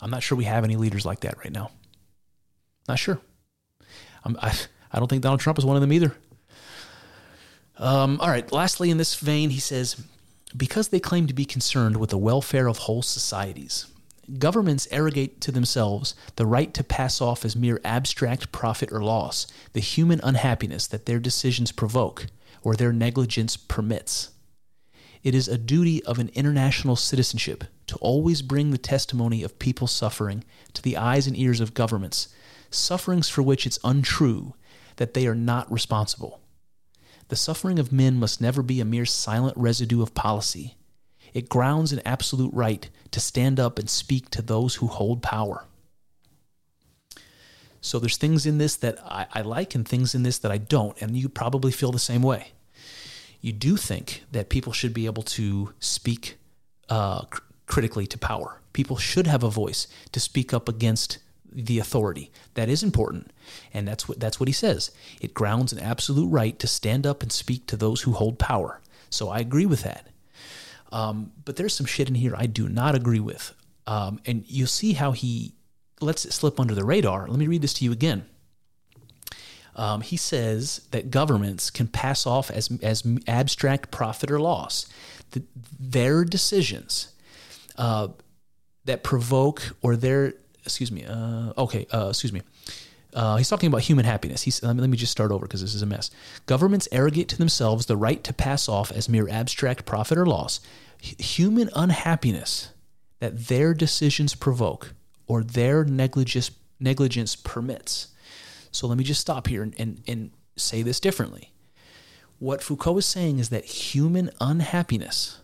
I'm 0.01 0.11
not 0.11 0.23
sure 0.23 0.39
we 0.39 0.45
have 0.45 0.63
any 0.63 0.77
leaders 0.77 1.05
like 1.05 1.21
that 1.21 1.39
right 1.39 1.53
now. 1.53 1.73
Not 2.89 3.01
sure. 3.01 3.21
I'm, 4.25 4.39
I, 4.41 4.55
I 4.93 4.99
don't 4.99 5.09
think 5.09 5.23
Donald 5.23 5.41
Trump 5.41 5.59
is 5.59 5.65
one 5.65 5.77
of 5.77 5.83
them 5.83 5.93
either. 5.93 6.15
Um, 7.79 8.21
all 8.21 8.29
right. 8.29 8.51
Lastly, 8.53 8.91
in 8.91 8.99
this 8.99 9.17
vein, 9.17 9.51
he 9.51 9.61
says, 9.61 10.01
because 10.57 10.89
they 10.89 11.01
claim 11.01 11.27
to 11.27 11.35
be 11.35 11.45
concerned 11.45 11.97
with 11.97 12.11
the 12.11 12.19
welfare 12.19 12.67
of 12.69 12.79
whole 12.79 13.03
societies, 13.03 13.87
governments 14.39 14.89
arrogate 14.91 15.41
to 15.41 15.53
themselves 15.53 16.15
the 16.37 16.47
right 16.47 16.73
to 16.75 16.85
pass 16.85 17.21
off 17.21 17.45
as 17.45 17.57
mere 17.57 17.81
abstract 17.85 18.53
profit 18.53 18.93
or 18.93 19.03
loss 19.03 19.47
the 19.73 19.81
human 19.81 20.21
unhappiness 20.23 20.87
that 20.87 21.07
their 21.07 21.19
decisions 21.19 21.73
provoke 21.73 22.27
or 22.63 22.75
their 22.75 22.93
negligence 22.93 23.57
permits. 23.57 24.31
It 25.23 25.35
is 25.35 25.49
a 25.49 25.59
duty 25.59 26.05
of 26.05 26.19
an 26.19 26.31
international 26.35 26.97
citizenship 26.97 27.65
to 27.87 27.97
always 27.97 28.43
bring 28.43 28.71
the 28.71 28.79
testimony 28.79 29.43
of 29.43 29.59
people 29.59 29.87
suffering 29.87 30.45
to 30.75 30.83
the 30.83 30.97
eyes 30.97 31.27
and 31.27 31.37
ears 31.37 31.61
of 31.61 31.75
governments, 31.75 32.29
sufferings 32.71 33.29
for 33.29 33.43
which 33.43 33.67
it's 33.67 33.79
untrue 33.85 34.55
that 34.97 35.15
they 35.15 35.27
are 35.27 35.35
not 35.35 35.71
responsible. 35.73 36.41
The 37.35 37.39
suffering 37.39 37.81
of 37.81 37.91
men 37.91 38.17
must 38.21 38.41
never 38.41 38.63
be 38.63 38.79
a 38.79 38.85
mere 38.85 39.05
silent 39.05 39.57
residue 39.57 40.03
of 40.03 40.15
policy. 40.15 40.77
It 41.33 41.49
grounds 41.49 41.93
an 41.93 42.01
absolute 42.05 42.55
right 42.55 42.89
to 43.11 43.19
stand 43.19 43.59
up 43.59 43.77
and 43.77 43.91
speak 43.91 44.31
to 44.31 44.41
those 44.41 44.77
who 44.77 44.87
hold 44.87 45.21
power. 45.21 45.65
So 47.81 47.99
there's 47.99 48.19
things 48.19 48.47
in 48.47 48.59
this 48.59 48.77
that 48.77 49.01
I, 49.05 49.27
I, 49.33 49.41
like 49.41 49.75
and 49.75 49.85
things 49.85 50.15
in 50.15 50.23
this 50.23 50.39
that 50.39 50.53
I 50.53 50.59
don't, 50.59 50.97
and 51.03 51.17
you 51.17 51.29
probably 51.29 51.73
feel 51.73 51.91
the 51.91 51.99
same 51.99 52.23
way. 52.23 52.53
You 53.41 53.51
do 53.51 53.77
think 53.77 54.23
that 54.31 54.49
people 54.49 54.73
should 54.73 54.95
be 54.95 55.07
able 55.07 55.25
to 55.25 55.75
speak 55.81 56.39
uh, 56.89 57.23
cr- 57.23 57.43
critically 57.67 58.07
to 58.07 58.17
power. 58.17 58.61
People 58.73 58.97
should 58.97 59.27
have 59.27 59.43
a 59.43 59.51
voice 59.51 59.89
to 60.13 60.21
speak 60.21 60.55
up 60.55 60.69
against 60.69 61.19
the 61.53 61.81
authority. 61.81 62.31
That 62.55 62.69
is 62.69 62.85
important, 62.85 63.33
and 63.73 63.87
that's 63.87 64.09
what 64.09 64.21
that's 64.21 64.39
what 64.39 64.49
he 64.49 64.53
says. 64.53 64.91
It 65.21 65.35
grounds 65.35 65.73
an 65.73 65.79
absolute 65.79 66.29
right 66.29 66.59
to 66.59 66.67
stand 66.67 67.07
up 67.07 67.23
and 67.23 67.33
speak 67.33 67.67
to 67.67 67.77
those 67.77 68.03
who 68.03 68.13
hold 68.13 68.39
power. 68.39 68.81
So 69.11 69.29
I 69.29 69.39
agree 69.39 69.67
with 69.67 69.83
that. 69.83 70.09
Um, 70.93 71.33
but 71.45 71.57
there's 71.57 71.75
some 71.75 71.87
shit 71.87 72.09
in 72.09 72.15
here 72.15 72.35
I 72.37 72.47
do 72.47 72.69
not 72.69 72.95
agree 72.95 73.21
with, 73.21 73.53
um, 73.87 74.21
and 74.27 74.45
you'll 74.47 74.67
see 74.67 74.93
how 74.93 75.13
he 75.13 75.55
lets 76.01 76.25
it 76.25 76.33
slip 76.33 76.61
under 76.61 76.75
the 76.75 76.85
radar. 76.85 77.27
Let 77.29 77.39
me 77.39 77.47
read 77.47 77.63
this 77.63 77.75
to 77.75 77.85
you 77.85 77.93
again. 77.93 78.27
Um, 79.77 80.03
he 80.03 80.17
says 80.17 80.87
that 80.93 81.11
governments 81.11 81.71
can 81.71 81.89
pass 81.89 82.27
off 82.27 82.51
as 82.51 82.71
as 82.83 83.03
abstract 83.27 83.91
profit 83.91 84.31
or 84.31 84.39
loss 84.39 84.87
the, 85.33 85.43
their 85.79 86.25
decisions 86.25 87.13
uh, 87.77 88.09
that 88.85 89.03
provoke 89.03 89.75
or 89.83 89.97
their 89.97 90.35
excuse 90.65 90.91
me. 90.91 91.05
Uh, 91.05 91.53
okay, 91.59 91.87
uh, 91.93 92.09
excuse 92.11 92.33
me. 92.33 92.43
Uh, 93.15 93.37
he's 93.37 93.49
talking 93.49 93.69
about 93.69 93.83
human 93.83 94.05
happiness. 94.05 94.43
He's, 94.43 94.63
let, 94.63 94.75
me, 94.75 94.81
let 94.81 94.91
me 94.91 94.97
just 94.97 95.13
start 95.13 95.31
over 95.31 95.47
because 95.47 95.61
this 95.61 95.75
is 95.75 95.83
a 95.83 95.87
mess. 95.87 96.11
Governments 96.47 96.89
arrogate 96.91 97.29
to 97.29 97.39
themselves 97.39 97.87
the 97.87 97.97
right 97.97 98.23
to 98.25 98.33
pass 98.33 98.69
off 98.69 98.91
as 98.91 99.09
mere 99.09 99.29
abstract 99.29 99.87
profit 99.87 100.19
or 100.19 100.27
loss 100.27 100.61
H- 101.03 101.37
human 101.37 101.71
unhappiness 101.77 102.71
that 103.21 103.47
their 103.47 103.73
decisions 103.73 104.35
provoke 104.35 104.95
or 105.27 105.45
their 105.45 105.85
negligence, 105.85 106.51
negligence 106.81 107.37
permits. 107.37 108.09
So 108.73 108.89
let 108.89 108.99
me 108.99 109.05
just 109.05 109.21
stop 109.21 109.47
here 109.47 109.63
and, 109.63 109.75
and, 109.79 110.03
and 110.09 110.31
say 110.57 110.83
this 110.83 110.99
differently. 110.99 111.53
What 112.41 112.63
Foucault 112.63 112.99
is 112.99 113.07
saying 113.07 113.39
is 113.39 113.51
that 113.51 113.65
human 113.65 114.31
unhappiness 114.41 115.41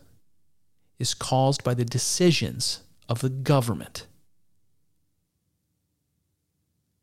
is 0.98 1.14
caused 1.14 1.62
by 1.62 1.74
the 1.74 1.84
decisions 1.84 2.82
of 3.08 3.20
the 3.20 3.28
government 3.28 4.06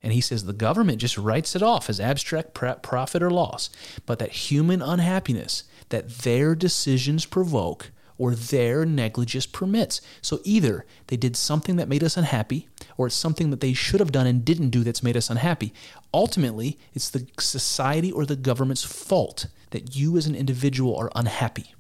and 0.01 0.14
he 0.14 0.22
says 0.22 0.45
the 0.45 0.53
government 0.53 1.00
just 1.00 1.17
writes 1.17 1.56
it 1.56 1.64
off 1.64 1.90
as 1.90 2.00
abstract 2.00 2.53
profit 2.53 3.24
or 3.24 3.32
loss, 3.32 3.69
but 4.06 4.19
that 4.19 4.32
human 4.32 4.82
unhappiness 4.82 5.64
that 5.90 6.09
their 6.09 6.56
decisions 6.56 7.26
provoke 7.26 7.92
or 8.17 8.34
their 8.34 8.85
negligence 8.85 9.45
permits. 9.45 10.01
So 10.22 10.40
either 10.43 10.85
they 11.08 11.17
did 11.17 11.35
something 11.35 11.76
that 11.76 11.88
made 11.88 12.03
us 12.03 12.17
unhappy, 12.17 12.67
or 12.98 13.08
it's 13.08 13.16
something 13.16 13.51
that 13.51 13.61
they 13.61 13.74
should 13.74 14.00
have 14.00 14.11
done 14.11 14.26
and 14.26 14.43
didn't 14.43 14.72
do 14.72 14.84
that's 14.84 15.03
made 15.03 15.17
us 15.17 15.30
unhappy. 15.30 15.74
Ultimately, 16.14 16.80
it's 16.93 17.09
the 17.09 17.27
society 17.40 18.11
or 18.11 18.26
the 18.26 18.35
government's 18.35 18.84
fault 18.84 19.48
that 19.69 19.95
you 19.95 20.17
as 20.17 20.26
an 20.26 20.35
individual 20.35 20.95
are 20.95 21.11
unhappy. 21.16 21.76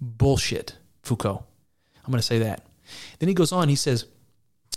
Bullshit, 0.00 0.76
Foucault. 1.02 1.44
I'm 2.04 2.10
going 2.10 2.18
to 2.18 2.26
say 2.26 2.38
that. 2.40 2.64
Then 3.18 3.28
he 3.28 3.34
goes 3.34 3.52
on, 3.52 3.68
he 3.68 3.76
says, 3.76 4.06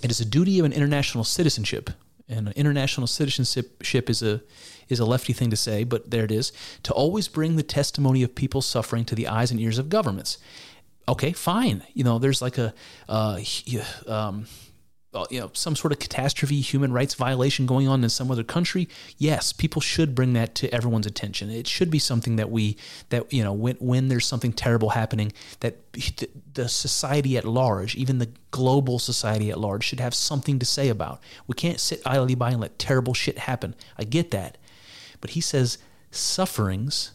it 0.03 0.11
is 0.11 0.19
a 0.19 0.25
duty 0.25 0.59
of 0.59 0.65
an 0.65 0.73
international 0.73 1.23
citizenship, 1.23 1.89
and 2.27 2.47
an 2.47 2.53
international 2.55 3.07
citizenship 3.07 4.09
is 4.09 4.23
a 4.23 4.41
is 4.89 4.99
a 4.99 5.05
lefty 5.05 5.31
thing 5.31 5.49
to 5.49 5.55
say, 5.55 5.83
but 5.85 6.11
there 6.11 6.25
it 6.25 6.31
is, 6.31 6.51
to 6.83 6.93
always 6.93 7.29
bring 7.29 7.55
the 7.55 7.63
testimony 7.63 8.23
of 8.23 8.35
people 8.35 8.61
suffering 8.61 9.05
to 9.05 9.15
the 9.15 9.27
eyes 9.27 9.49
and 9.49 9.59
ears 9.59 9.77
of 9.77 9.87
governments. 9.87 10.37
Okay, 11.07 11.31
fine. 11.31 11.83
You 11.93 12.03
know, 12.03 12.19
there's 12.19 12.41
like 12.41 12.57
a 12.57 12.73
uh, 13.07 13.39
um, 14.07 14.47
Uh, 15.13 15.25
you 15.29 15.41
know 15.41 15.51
some 15.51 15.75
sort 15.75 15.91
of 15.91 15.99
catastrophe 15.99 16.61
human 16.61 16.93
rights 16.93 17.15
violation 17.15 17.65
going 17.65 17.85
on 17.85 18.01
in 18.01 18.09
some 18.09 18.31
other 18.31 18.45
country 18.45 18.87
yes 19.17 19.51
people 19.51 19.81
should 19.81 20.15
bring 20.15 20.31
that 20.31 20.55
to 20.55 20.73
everyone's 20.73 21.05
attention. 21.05 21.49
It 21.49 21.67
should 21.67 21.91
be 21.91 21.99
something 21.99 22.37
that 22.37 22.49
we 22.49 22.77
that 23.09 23.31
you 23.33 23.43
know 23.43 23.51
when 23.51 23.75
when 23.75 24.07
there's 24.07 24.25
something 24.25 24.53
terrible 24.53 24.91
happening 24.91 25.33
that 25.59 25.75
the 26.53 26.69
society 26.69 27.35
at 27.35 27.43
large 27.43 27.93
even 27.95 28.19
the 28.19 28.29
global 28.51 28.99
society 28.99 29.51
at 29.51 29.59
large 29.59 29.83
should 29.83 29.99
have 29.99 30.15
something 30.15 30.59
to 30.59 30.65
say 30.65 30.87
about. 30.87 31.21
We 31.45 31.55
can't 31.55 31.81
sit 31.81 32.01
idly 32.05 32.35
by 32.35 32.51
and 32.51 32.61
let 32.61 32.79
terrible 32.79 33.13
shit 33.13 33.37
happen. 33.37 33.75
I 33.97 34.05
get 34.05 34.31
that. 34.31 34.57
But 35.19 35.31
he 35.31 35.41
says 35.41 35.77
sufferings 36.09 37.11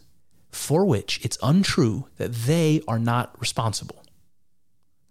for 0.51 0.85
which 0.85 1.19
it's 1.23 1.37
untrue 1.41 2.07
that 2.17 2.33
they 2.33 2.81
are 2.87 2.99
not 2.99 3.39
responsible. 3.39 4.03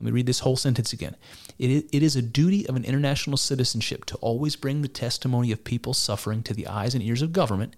Let 0.00 0.06
me 0.06 0.12
read 0.12 0.26
this 0.26 0.40
whole 0.40 0.56
sentence 0.56 0.92
again. 0.92 1.16
It 1.58 2.02
is 2.02 2.16
a 2.16 2.22
duty 2.22 2.68
of 2.68 2.76
an 2.76 2.84
international 2.84 3.36
citizenship 3.36 4.04
to 4.06 4.16
always 4.16 4.56
bring 4.56 4.82
the 4.82 4.88
testimony 4.88 5.52
of 5.52 5.64
people 5.64 5.94
suffering 5.94 6.42
to 6.42 6.54
the 6.54 6.66
eyes 6.66 6.94
and 6.94 7.02
ears 7.02 7.22
of 7.22 7.32
government, 7.32 7.76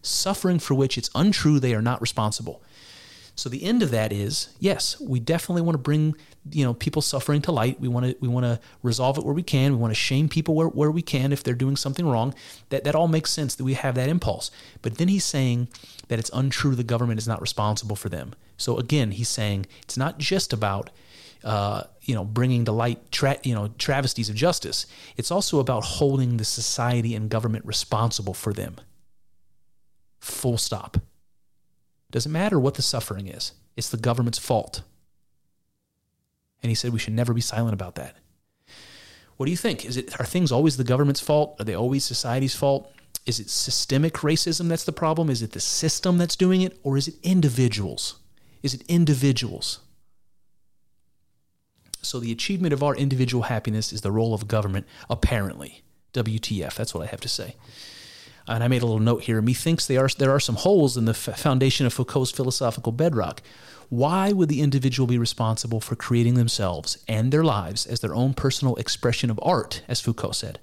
suffering 0.00 0.58
for 0.58 0.74
which 0.74 0.96
it's 0.96 1.10
untrue 1.14 1.60
they 1.60 1.74
are 1.74 1.82
not 1.82 2.00
responsible. 2.00 2.62
So 3.38 3.48
the 3.48 3.62
end 3.62 3.84
of 3.84 3.92
that 3.92 4.12
is 4.12 4.48
yes, 4.58 5.00
we 5.00 5.20
definitely 5.20 5.62
want 5.62 5.74
to 5.74 5.82
bring 5.82 6.16
you 6.50 6.64
know 6.64 6.74
people 6.74 7.02
suffering 7.02 7.40
to 7.42 7.52
light. 7.52 7.78
We 7.80 7.86
want 7.86 8.06
to 8.06 8.16
we 8.20 8.26
want 8.26 8.44
to 8.44 8.58
resolve 8.82 9.16
it 9.16 9.24
where 9.24 9.34
we 9.34 9.44
can. 9.44 9.72
We 9.72 9.78
want 9.78 9.92
to 9.92 10.00
shame 10.00 10.28
people 10.28 10.56
where, 10.56 10.66
where 10.66 10.90
we 10.90 11.02
can 11.02 11.32
if 11.32 11.44
they're 11.44 11.54
doing 11.54 11.76
something 11.76 12.06
wrong. 12.08 12.34
That 12.70 12.82
that 12.82 12.96
all 12.96 13.06
makes 13.06 13.30
sense 13.30 13.54
that 13.54 13.62
we 13.62 13.74
have 13.74 13.94
that 13.94 14.08
impulse. 14.08 14.50
But 14.82 14.98
then 14.98 15.06
he's 15.06 15.24
saying 15.24 15.68
that 16.08 16.18
it's 16.18 16.30
untrue 16.32 16.74
the 16.74 16.82
government 16.82 17.20
is 17.20 17.28
not 17.28 17.40
responsible 17.40 17.94
for 17.94 18.08
them. 18.08 18.34
So 18.56 18.76
again, 18.76 19.12
he's 19.12 19.28
saying 19.28 19.66
it's 19.82 19.96
not 19.96 20.18
just 20.18 20.52
about 20.52 20.90
uh, 21.44 21.84
you 22.02 22.14
know, 22.14 22.24
bringing 22.24 22.64
to 22.64 22.72
light, 22.72 23.12
tra- 23.12 23.38
you 23.42 23.54
know, 23.54 23.68
travesties 23.78 24.28
of 24.28 24.34
justice. 24.34 24.86
It's 25.16 25.30
also 25.30 25.60
about 25.60 25.84
holding 25.84 26.36
the 26.36 26.44
society 26.44 27.14
and 27.14 27.30
government 27.30 27.64
responsible 27.64 28.34
for 28.34 28.52
them. 28.52 28.76
Full 30.18 30.58
stop. 30.58 30.98
Doesn't 32.10 32.32
matter 32.32 32.58
what 32.58 32.74
the 32.74 32.82
suffering 32.82 33.28
is. 33.28 33.52
It's 33.76 33.90
the 33.90 33.96
government's 33.96 34.38
fault. 34.38 34.82
And 36.62 36.70
he 36.70 36.74
said 36.74 36.92
we 36.92 36.98
should 36.98 37.12
never 37.12 37.32
be 37.32 37.40
silent 37.40 37.74
about 37.74 37.94
that. 37.96 38.16
What 39.36 39.46
do 39.46 39.52
you 39.52 39.56
think? 39.56 39.84
Is 39.84 39.96
it 39.96 40.18
are 40.20 40.24
things 40.24 40.50
always 40.50 40.76
the 40.76 40.84
government's 40.84 41.20
fault? 41.20 41.56
Are 41.60 41.64
they 41.64 41.74
always 41.74 42.04
society's 42.04 42.56
fault? 42.56 42.92
Is 43.24 43.38
it 43.38 43.50
systemic 43.50 44.14
racism 44.14 44.68
that's 44.68 44.84
the 44.84 44.92
problem? 44.92 45.30
Is 45.30 45.42
it 45.42 45.52
the 45.52 45.60
system 45.60 46.18
that's 46.18 46.34
doing 46.34 46.62
it? 46.62 46.78
Or 46.82 46.96
is 46.96 47.06
it 47.06 47.14
individuals? 47.22 48.18
Is 48.62 48.74
it 48.74 48.82
individuals? 48.88 49.80
So 52.02 52.20
the 52.20 52.32
achievement 52.32 52.72
of 52.72 52.82
our 52.82 52.94
individual 52.94 53.44
happiness 53.44 53.92
is 53.92 54.00
the 54.00 54.12
role 54.12 54.34
of 54.34 54.48
government, 54.48 54.86
apparently. 55.10 55.82
WTF, 56.14 56.74
that's 56.74 56.94
what 56.94 57.04
I 57.04 57.10
have 57.10 57.20
to 57.20 57.28
say. 57.28 57.56
And 58.46 58.64
I 58.64 58.68
made 58.68 58.82
a 58.82 58.86
little 58.86 59.00
note 59.00 59.24
here. 59.24 59.42
Methinks 59.42 59.86
there 59.86 60.04
are, 60.04 60.08
there 60.08 60.30
are 60.30 60.40
some 60.40 60.56
holes 60.56 60.96
in 60.96 61.04
the 61.04 61.10
f- 61.12 61.38
foundation 61.38 61.84
of 61.84 61.92
Foucault's 61.92 62.30
philosophical 62.30 62.92
bedrock. 62.92 63.42
Why 63.90 64.32
would 64.32 64.48
the 64.48 64.62
individual 64.62 65.06
be 65.06 65.18
responsible 65.18 65.80
for 65.80 65.96
creating 65.96 66.34
themselves 66.34 67.02
and 67.06 67.30
their 67.30 67.44
lives 67.44 67.86
as 67.86 68.00
their 68.00 68.14
own 68.14 68.32
personal 68.34 68.76
expression 68.76 69.30
of 69.30 69.38
art, 69.42 69.82
as 69.86 70.00
Foucault 70.00 70.32
said? 70.32 70.60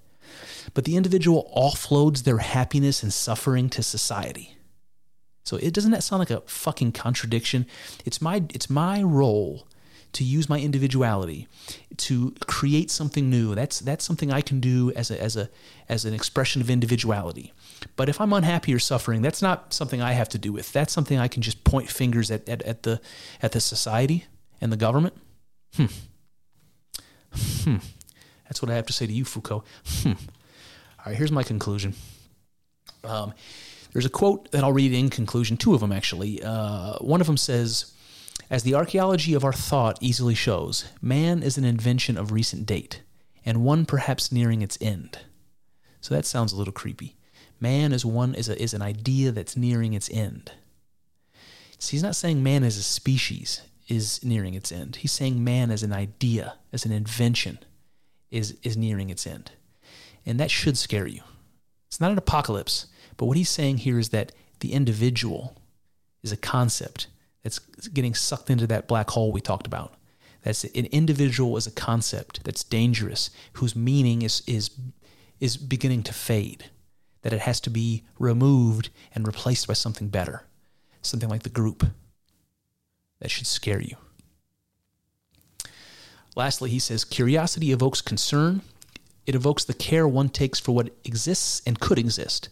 But 0.74 0.86
the 0.86 0.96
individual 0.96 1.52
offloads 1.56 2.24
their 2.24 2.40
happiness 2.40 3.04
and 3.04 3.14
suffering 3.14 3.70
to 3.70 3.84
society. 3.84 4.58
So 5.44 5.58
it 5.58 5.74
doesn't 5.74 5.92
that 5.92 6.04
sound 6.04 6.20
like 6.20 6.32
a 6.32 6.42
fucking 6.42 6.94
contradiction? 6.94 7.68
It's 8.04 8.20
my 8.20 8.44
it's 8.50 8.70
my 8.70 9.04
role 9.04 9.68
to 10.16 10.24
use 10.24 10.48
my 10.48 10.60
individuality 10.60 11.48
to 11.98 12.34
create 12.48 12.90
something 12.90 13.30
new. 13.30 13.53
That's 13.53 13.80
that's 13.80 14.06
something 14.06 14.32
I 14.32 14.42
can 14.42 14.60
do 14.61 14.92
as 14.95 15.11
a 15.11 15.22
as 15.22 15.35
a 15.35 15.50
as 15.90 16.06
an 16.06 16.14
expression 16.14 16.61
of 16.61 16.69
individuality. 16.69 17.53
But 17.98 18.08
if 18.08 18.22
I'm 18.22 18.32
unhappy 18.32 18.74
or 18.74 18.80
suffering, 18.80 19.22
that's 19.22 19.42
not 19.42 19.74
something 19.74 20.02
I 20.02 20.14
have 20.14 20.30
to 20.30 20.38
do 20.38 20.53
with. 20.53 20.72
That's 20.72 20.94
something 20.94 21.19
I 21.19 21.27
can 21.27 21.42
just 21.42 21.64
point 21.64 21.90
fingers 21.90 22.32
at 22.32 22.48
at, 22.48 22.61
at 22.64 22.84
the 22.84 23.02
at 23.42 23.52
the 23.52 23.60
society 23.60 24.26
and 24.61 24.72
the 24.72 24.77
government. 24.77 25.14
Hmm. 25.76 25.85
Hmm. 27.64 27.77
That's 28.45 28.61
what 28.61 28.72
I 28.72 28.76
have 28.76 28.85
to 28.85 28.94
say 28.94 29.06
to 29.08 29.14
you, 29.14 29.26
Foucault. 29.26 29.64
Hmm. 30.02 30.11
All 30.11 31.08
right, 31.08 31.18
here's 31.18 31.32
my 31.32 31.44
conclusion. 31.44 31.94
Um, 33.03 33.34
there's 33.92 34.06
a 34.06 34.10
quote 34.10 34.52
that 34.52 34.64
I'll 34.64 34.74
read 34.74 34.94
in 34.94 35.10
conclusion, 35.10 35.58
two 35.58 35.74
of 35.74 35.82
them 35.82 35.92
actually. 35.92 36.42
Uh, 36.42 36.98
one 37.00 37.22
of 37.22 37.27
them 37.27 37.38
says, 37.38 37.92
As 38.50 38.62
the 38.62 38.76
archaeology 38.76 39.34
of 39.34 39.44
our 39.44 39.54
thought 39.54 39.98
easily 40.02 40.36
shows, 40.36 40.86
man 41.02 41.42
is 41.42 41.58
an 41.58 41.66
invention 41.66 42.16
of 42.16 42.32
recent 42.32 42.68
date, 42.68 43.02
and 43.44 43.64
one 43.64 43.86
perhaps 43.86 44.32
nearing 44.32 44.62
its 44.62 44.78
end. 44.80 45.20
So 46.00 46.14
that 46.14 46.26
sounds 46.26 46.54
a 46.54 46.56
little 46.56 46.74
creepy. 46.74 47.16
Man 47.60 47.92
is 47.92 48.06
one 48.06 48.36
is, 48.36 48.48
a, 48.48 48.62
is 48.62 48.76
an 48.76 48.84
idea 48.84 49.32
that's 49.32 49.58
nearing 49.58 49.94
its 49.94 50.12
end. 50.12 50.52
See, 51.80 51.96
he's 51.96 52.04
not 52.04 52.16
saying 52.16 52.44
man 52.44 52.64
as 52.64 52.78
a 52.78 52.84
species 52.84 53.62
is 53.88 54.24
nearing 54.24 54.54
its 54.54 54.72
end. 54.72 54.98
He's 54.98 55.12
saying 55.12 55.44
man 55.44 55.72
as 55.72 55.82
an 55.82 55.94
idea, 55.94 56.56
as 56.72 56.86
an 56.86 56.92
invention, 56.92 57.60
is, 58.30 58.58
is 58.62 58.78
nearing 58.78 59.10
its 59.10 59.26
end. 59.26 59.52
And 60.24 60.40
that 60.40 60.52
should 60.52 60.78
scare 60.78 61.08
you. 61.08 61.22
It's 61.88 62.00
not 62.00 62.12
an 62.12 62.18
apocalypse, 62.18 62.86
but 63.18 63.26
what 63.26 63.38
he's 63.38 63.50
saying 63.50 63.78
here 63.80 63.98
is 63.98 64.10
that 64.10 64.32
the 64.60 64.74
individual 64.74 65.56
is 66.22 66.32
a 66.32 66.38
concept 66.38 67.08
that's 67.46 67.60
getting 67.94 68.16
sucked 68.16 68.50
into 68.50 68.66
that 68.66 68.88
black 68.88 69.12
hole 69.12 69.32
we 69.32 69.40
talked 69.40 69.68
about. 69.68 69.94
That's 70.42 70.64
an 70.64 70.88
individual 70.88 71.58
as 71.58 71.68
a 71.68 71.72
concept 71.72 72.44
that's 72.44 72.64
dangerous, 72.64 73.30
whose 73.54 73.76
meaning 73.76 74.24
is 74.24 74.42
is 74.48 74.72
is 75.40 75.56
beginning 75.56 76.02
to 76.04 76.14
fade. 76.14 76.72
That 77.22 77.34
it 77.34 77.42
has 77.42 77.60
to 77.62 77.70
be 77.70 78.04
removed 78.18 78.90
and 79.14 79.28
replaced 79.28 79.68
by 79.68 79.76
something 79.76 80.08
better, 80.10 80.48
something 81.04 81.30
like 81.30 81.44
the 81.44 81.50
group. 81.50 81.86
That 83.20 83.30
should 83.30 83.46
scare 83.48 83.82
you. 83.82 83.96
Lastly, 86.36 86.72
he 86.72 86.80
says 86.80 87.06
curiosity 87.06 87.72
evokes 87.72 88.02
concern. 88.02 88.62
It 89.28 89.36
evokes 89.36 89.66
the 89.66 89.74
care 89.76 90.08
one 90.08 90.30
takes 90.30 90.60
for 90.60 90.72
what 90.74 90.96
exists 91.04 91.62
and 91.66 91.80
could 91.80 92.00
exist, 92.00 92.50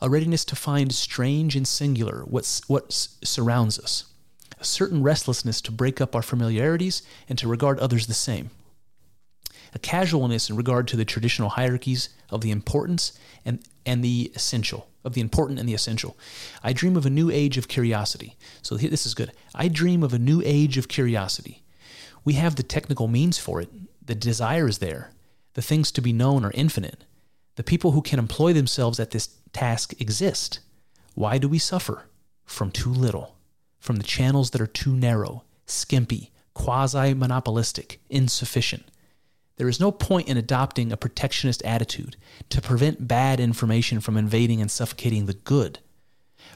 a 0.00 0.08
readiness 0.08 0.44
to 0.46 0.56
find 0.56 0.92
strange 0.94 1.54
and 1.54 1.68
singular 1.68 2.24
what's, 2.24 2.66
what 2.66 2.92
surrounds 2.92 3.78
us, 3.78 4.11
a 4.62 4.64
certain 4.64 5.02
restlessness 5.02 5.60
to 5.60 5.72
break 5.72 6.00
up 6.00 6.14
our 6.14 6.22
familiarities 6.22 7.02
and 7.28 7.36
to 7.36 7.48
regard 7.48 7.80
others 7.80 8.06
the 8.06 8.14
same, 8.14 8.50
a 9.74 9.78
casualness 9.80 10.48
in 10.48 10.54
regard 10.54 10.86
to 10.86 10.96
the 10.96 11.04
traditional 11.04 11.48
hierarchies 11.50 12.10
of 12.30 12.42
the 12.42 12.52
importance 12.52 13.12
and, 13.44 13.58
and 13.84 14.04
the 14.04 14.30
essential, 14.36 14.88
of 15.04 15.14
the 15.14 15.20
important 15.20 15.58
and 15.58 15.68
the 15.68 15.74
essential. 15.74 16.16
I 16.62 16.72
dream 16.72 16.96
of 16.96 17.04
a 17.04 17.10
new 17.10 17.28
age 17.28 17.58
of 17.58 17.66
curiosity. 17.66 18.36
So 18.62 18.76
this 18.76 19.04
is 19.04 19.14
good. 19.14 19.32
I 19.52 19.66
dream 19.66 20.04
of 20.04 20.14
a 20.14 20.18
new 20.18 20.40
age 20.44 20.78
of 20.78 20.86
curiosity. 20.86 21.64
We 22.24 22.34
have 22.34 22.54
the 22.54 22.62
technical 22.62 23.08
means 23.08 23.38
for 23.38 23.60
it. 23.60 23.68
The 24.06 24.14
desire 24.14 24.68
is 24.68 24.78
there. 24.78 25.10
The 25.54 25.62
things 25.62 25.90
to 25.92 26.00
be 26.00 26.12
known 26.12 26.44
are 26.44 26.52
infinite. 26.54 27.04
The 27.56 27.64
people 27.64 27.90
who 27.90 28.00
can 28.00 28.20
employ 28.20 28.52
themselves 28.52 29.00
at 29.00 29.10
this 29.10 29.28
task 29.52 30.00
exist. 30.00 30.60
Why 31.14 31.38
do 31.38 31.48
we 31.48 31.58
suffer? 31.58 32.04
From 32.44 32.70
too 32.70 32.90
little. 32.90 33.34
From 33.82 33.96
the 33.96 34.04
channels 34.04 34.50
that 34.50 34.60
are 34.60 34.66
too 34.68 34.94
narrow, 34.94 35.42
skimpy, 35.66 36.30
quasi 36.54 37.14
monopolistic, 37.14 38.00
insufficient. 38.08 38.84
There 39.56 39.68
is 39.68 39.80
no 39.80 39.90
point 39.90 40.28
in 40.28 40.36
adopting 40.36 40.92
a 40.92 40.96
protectionist 40.96 41.64
attitude 41.64 42.14
to 42.50 42.60
prevent 42.60 43.08
bad 43.08 43.40
information 43.40 43.98
from 43.98 44.16
invading 44.16 44.60
and 44.60 44.70
suffocating 44.70 45.26
the 45.26 45.34
good. 45.34 45.80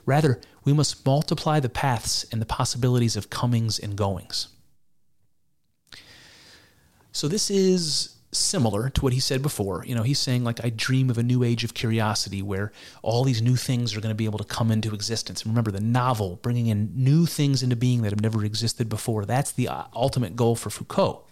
Rather, 0.05 0.41
we 0.63 0.73
must 0.73 1.05
multiply 1.05 1.59
the 1.59 1.69
paths 1.69 2.25
and 2.31 2.41
the 2.41 2.47
possibilities 2.47 3.17
of 3.17 3.29
comings 3.29 3.81
and 3.81 3.97
goings. 3.97 4.47
So, 7.11 7.27
this 7.27 7.51
is 7.51 8.16
similar 8.37 8.91
to 8.91 9.01
what 9.01 9.13
he 9.13 9.21
said 9.21 9.43
before. 9.43 9.85
You 9.87 9.95
know, 9.95 10.03
he's 10.03 10.19
saying, 10.19 10.45
like, 10.45 10.65
I 10.65 10.71
dream 10.71 11.11
of 11.11 11.19
a 11.19 11.23
new 11.23 11.43
age 11.43 11.65
of 11.65 11.75
curiosity 11.75 12.43
where 12.43 12.73
all 13.03 13.25
these 13.25 13.43
new 13.43 13.57
things 13.57 13.97
are 13.97 14.01
going 14.01 14.11
to 14.11 14.17
be 14.17 14.25
able 14.25 14.39
to 14.39 14.45
come 14.45 14.71
into 14.71 14.95
existence. 14.95 15.43
And 15.43 15.53
remember, 15.53 15.71
the 15.71 15.81
novel, 15.81 16.39
bringing 16.43 16.67
in 16.67 16.93
new 16.95 17.27
things 17.27 17.63
into 17.63 17.77
being 17.77 18.03
that 18.03 18.13
have 18.13 18.21
never 18.21 18.45
existed 18.45 18.89
before, 18.89 19.25
that's 19.25 19.53
the 19.53 19.69
uh, 19.69 19.85
ultimate 19.95 20.37
goal 20.37 20.57
for 20.57 20.71
Foucault. 20.71 21.25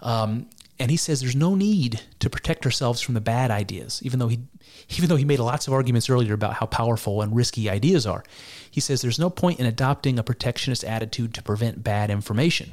Um, 0.00 0.46
and 0.78 0.90
he 0.90 0.96
says 0.96 1.20
there's 1.20 1.36
no 1.36 1.54
need 1.54 2.00
to 2.20 2.30
protect 2.30 2.64
ourselves 2.64 3.00
from 3.00 3.14
the 3.14 3.20
bad 3.20 3.50
ideas, 3.50 4.00
even 4.04 4.18
though 4.18 4.28
he, 4.28 4.40
even 4.96 5.08
though 5.08 5.16
he 5.16 5.24
made 5.24 5.40
lots 5.40 5.66
of 5.66 5.72
arguments 5.72 6.08
earlier 6.08 6.34
about 6.34 6.54
how 6.54 6.66
powerful 6.66 7.22
and 7.22 7.34
risky 7.34 7.68
ideas 7.68 8.06
are. 8.06 8.22
He 8.70 8.80
says 8.80 9.02
there's 9.02 9.18
no 9.18 9.30
point 9.30 9.60
in 9.60 9.66
adopting 9.66 10.18
a 10.18 10.22
protectionist 10.22 10.84
attitude 10.84 11.34
to 11.34 11.42
prevent 11.42 11.82
bad 11.82 12.10
information. 12.10 12.72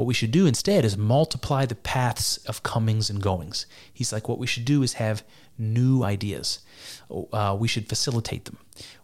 What 0.00 0.06
we 0.06 0.14
should 0.14 0.30
do 0.30 0.46
instead 0.46 0.86
is 0.86 0.96
multiply 0.96 1.66
the 1.66 1.74
paths 1.74 2.38
of 2.46 2.62
comings 2.62 3.10
and 3.10 3.20
goings. 3.20 3.66
He's 3.92 4.14
like, 4.14 4.30
what 4.30 4.38
we 4.38 4.46
should 4.46 4.64
do 4.64 4.82
is 4.82 4.94
have 4.94 5.22
new 5.58 6.02
ideas. 6.02 6.60
Uh, 7.10 7.54
we 7.60 7.68
should 7.68 7.86
facilitate 7.86 8.46
them. 8.46 8.56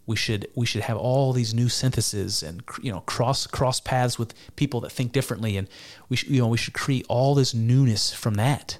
We 0.06 0.16
should 0.16 0.48
we 0.54 0.64
should 0.64 0.80
have 0.80 0.96
all 0.96 1.34
these 1.34 1.52
new 1.52 1.68
syntheses 1.68 2.42
and 2.42 2.62
you 2.80 2.90
know 2.90 3.00
cross 3.00 3.46
cross 3.46 3.78
paths 3.78 4.18
with 4.18 4.32
people 4.56 4.80
that 4.80 4.90
think 4.90 5.12
differently, 5.12 5.58
and 5.58 5.68
we 6.08 6.16
should, 6.16 6.30
you 6.30 6.40
know 6.40 6.48
we 6.48 6.56
should 6.56 6.72
create 6.72 7.04
all 7.10 7.34
this 7.34 7.52
newness 7.52 8.14
from 8.14 8.36
that. 8.36 8.78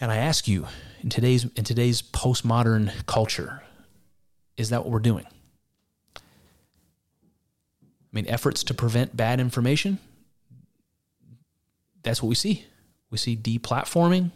And 0.00 0.10
I 0.10 0.16
ask 0.16 0.48
you, 0.48 0.66
in 1.04 1.08
today's 1.08 1.44
in 1.54 1.62
today's 1.62 2.02
postmodern 2.02 3.06
culture, 3.06 3.62
is 4.56 4.70
that 4.70 4.82
what 4.82 4.90
we're 4.90 4.98
doing? 4.98 5.26
I 8.10 8.16
mean, 8.16 8.26
efforts 8.28 8.62
to 8.64 8.74
prevent 8.74 9.16
bad 9.16 9.40
information. 9.40 9.98
That's 12.02 12.22
what 12.22 12.28
we 12.28 12.34
see. 12.34 12.64
We 13.10 13.18
see 13.18 13.36
deplatforming, 13.36 14.30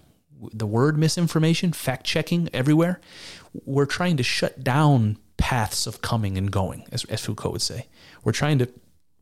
the 0.53 0.67
word 0.67 0.99
misinformation, 0.99 1.73
fact 1.73 2.05
checking 2.05 2.49
everywhere. 2.53 3.01
We're 3.65 3.87
trying 3.87 4.17
to 4.19 4.23
shut 4.23 4.63
down 4.63 5.19
paths 5.37 5.87
of 5.87 6.03
coming 6.03 6.37
and 6.37 6.51
going, 6.51 6.87
as, 6.93 7.05
as 7.07 7.25
Foucault 7.25 7.51
would 7.51 7.63
say. 7.63 7.87
We're 8.25 8.33
trying 8.33 8.59
to 8.59 8.69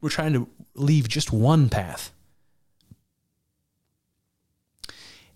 we're 0.01 0.11
trying 0.11 0.33
to 0.33 0.49
leave 0.75 1.09
just 1.09 1.33
one 1.33 1.69
path. 1.69 2.13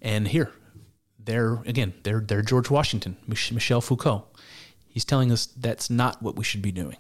And 0.01 0.29
here, 0.29 0.51
there 1.19 1.55
again, 1.67 1.95
they're, 2.03 2.21
they're 2.21 2.43
George 2.43 2.71
Washington, 2.71 3.17
Michel 3.27 3.81
Foucault. 3.81 4.27
He's 4.89 5.05
telling 5.05 5.33
us 5.33 5.47
that's 5.47 5.91
not 5.91 6.23
what 6.23 6.37
we 6.37 6.45
should 6.45 6.63
be 6.63 6.73
doing. 6.73 6.97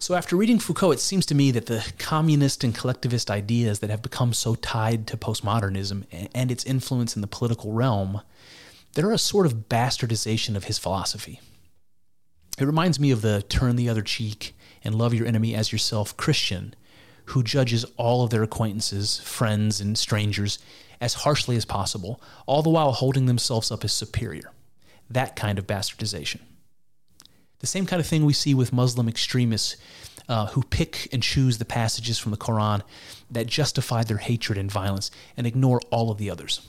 So, 0.00 0.14
after 0.14 0.36
reading 0.36 0.60
Foucault, 0.60 0.92
it 0.92 1.00
seems 1.00 1.26
to 1.26 1.34
me 1.34 1.50
that 1.50 1.66
the 1.66 1.84
communist 1.98 2.62
and 2.62 2.72
collectivist 2.72 3.32
ideas 3.32 3.80
that 3.80 3.90
have 3.90 4.00
become 4.00 4.32
so 4.32 4.54
tied 4.54 5.08
to 5.08 5.16
postmodernism 5.16 6.04
and 6.32 6.52
its 6.52 6.64
influence 6.64 7.16
in 7.16 7.20
the 7.20 7.26
political 7.26 7.72
realm, 7.72 8.22
they're 8.94 9.10
a 9.10 9.18
sort 9.18 9.44
of 9.44 9.68
bastardization 9.68 10.54
of 10.54 10.64
his 10.64 10.78
philosophy. 10.78 11.40
It 12.60 12.64
reminds 12.64 13.00
me 13.00 13.10
of 13.10 13.22
the 13.22 13.42
turn 13.42 13.74
the 13.74 13.88
other 13.88 14.02
cheek 14.02 14.54
and 14.84 14.94
love 14.94 15.14
your 15.14 15.26
enemy 15.26 15.56
as 15.56 15.72
yourself 15.72 16.16
Christian, 16.16 16.76
who 17.26 17.42
judges 17.42 17.84
all 17.96 18.22
of 18.22 18.30
their 18.30 18.44
acquaintances, 18.44 19.18
friends, 19.18 19.80
and 19.80 19.98
strangers 19.98 20.60
as 21.00 21.14
harshly 21.14 21.56
as 21.56 21.64
possible, 21.64 22.20
all 22.46 22.62
the 22.62 22.70
while 22.70 22.92
holding 22.92 23.26
themselves 23.26 23.72
up 23.72 23.84
as 23.84 23.92
superior. 23.92 24.52
That 25.10 25.34
kind 25.34 25.58
of 25.58 25.66
bastardization. 25.66 26.38
The 27.60 27.66
same 27.66 27.86
kind 27.86 28.00
of 28.00 28.06
thing 28.06 28.24
we 28.24 28.32
see 28.32 28.54
with 28.54 28.72
Muslim 28.72 29.08
extremists 29.08 29.76
uh, 30.28 30.46
who 30.46 30.62
pick 30.62 31.08
and 31.12 31.22
choose 31.22 31.58
the 31.58 31.64
passages 31.64 32.18
from 32.18 32.30
the 32.30 32.38
Quran 32.38 32.82
that 33.30 33.46
justify 33.46 34.04
their 34.04 34.18
hatred 34.18 34.58
and 34.58 34.70
violence 34.70 35.10
and 35.36 35.46
ignore 35.46 35.80
all 35.90 36.10
of 36.10 36.18
the 36.18 36.30
others. 36.30 36.60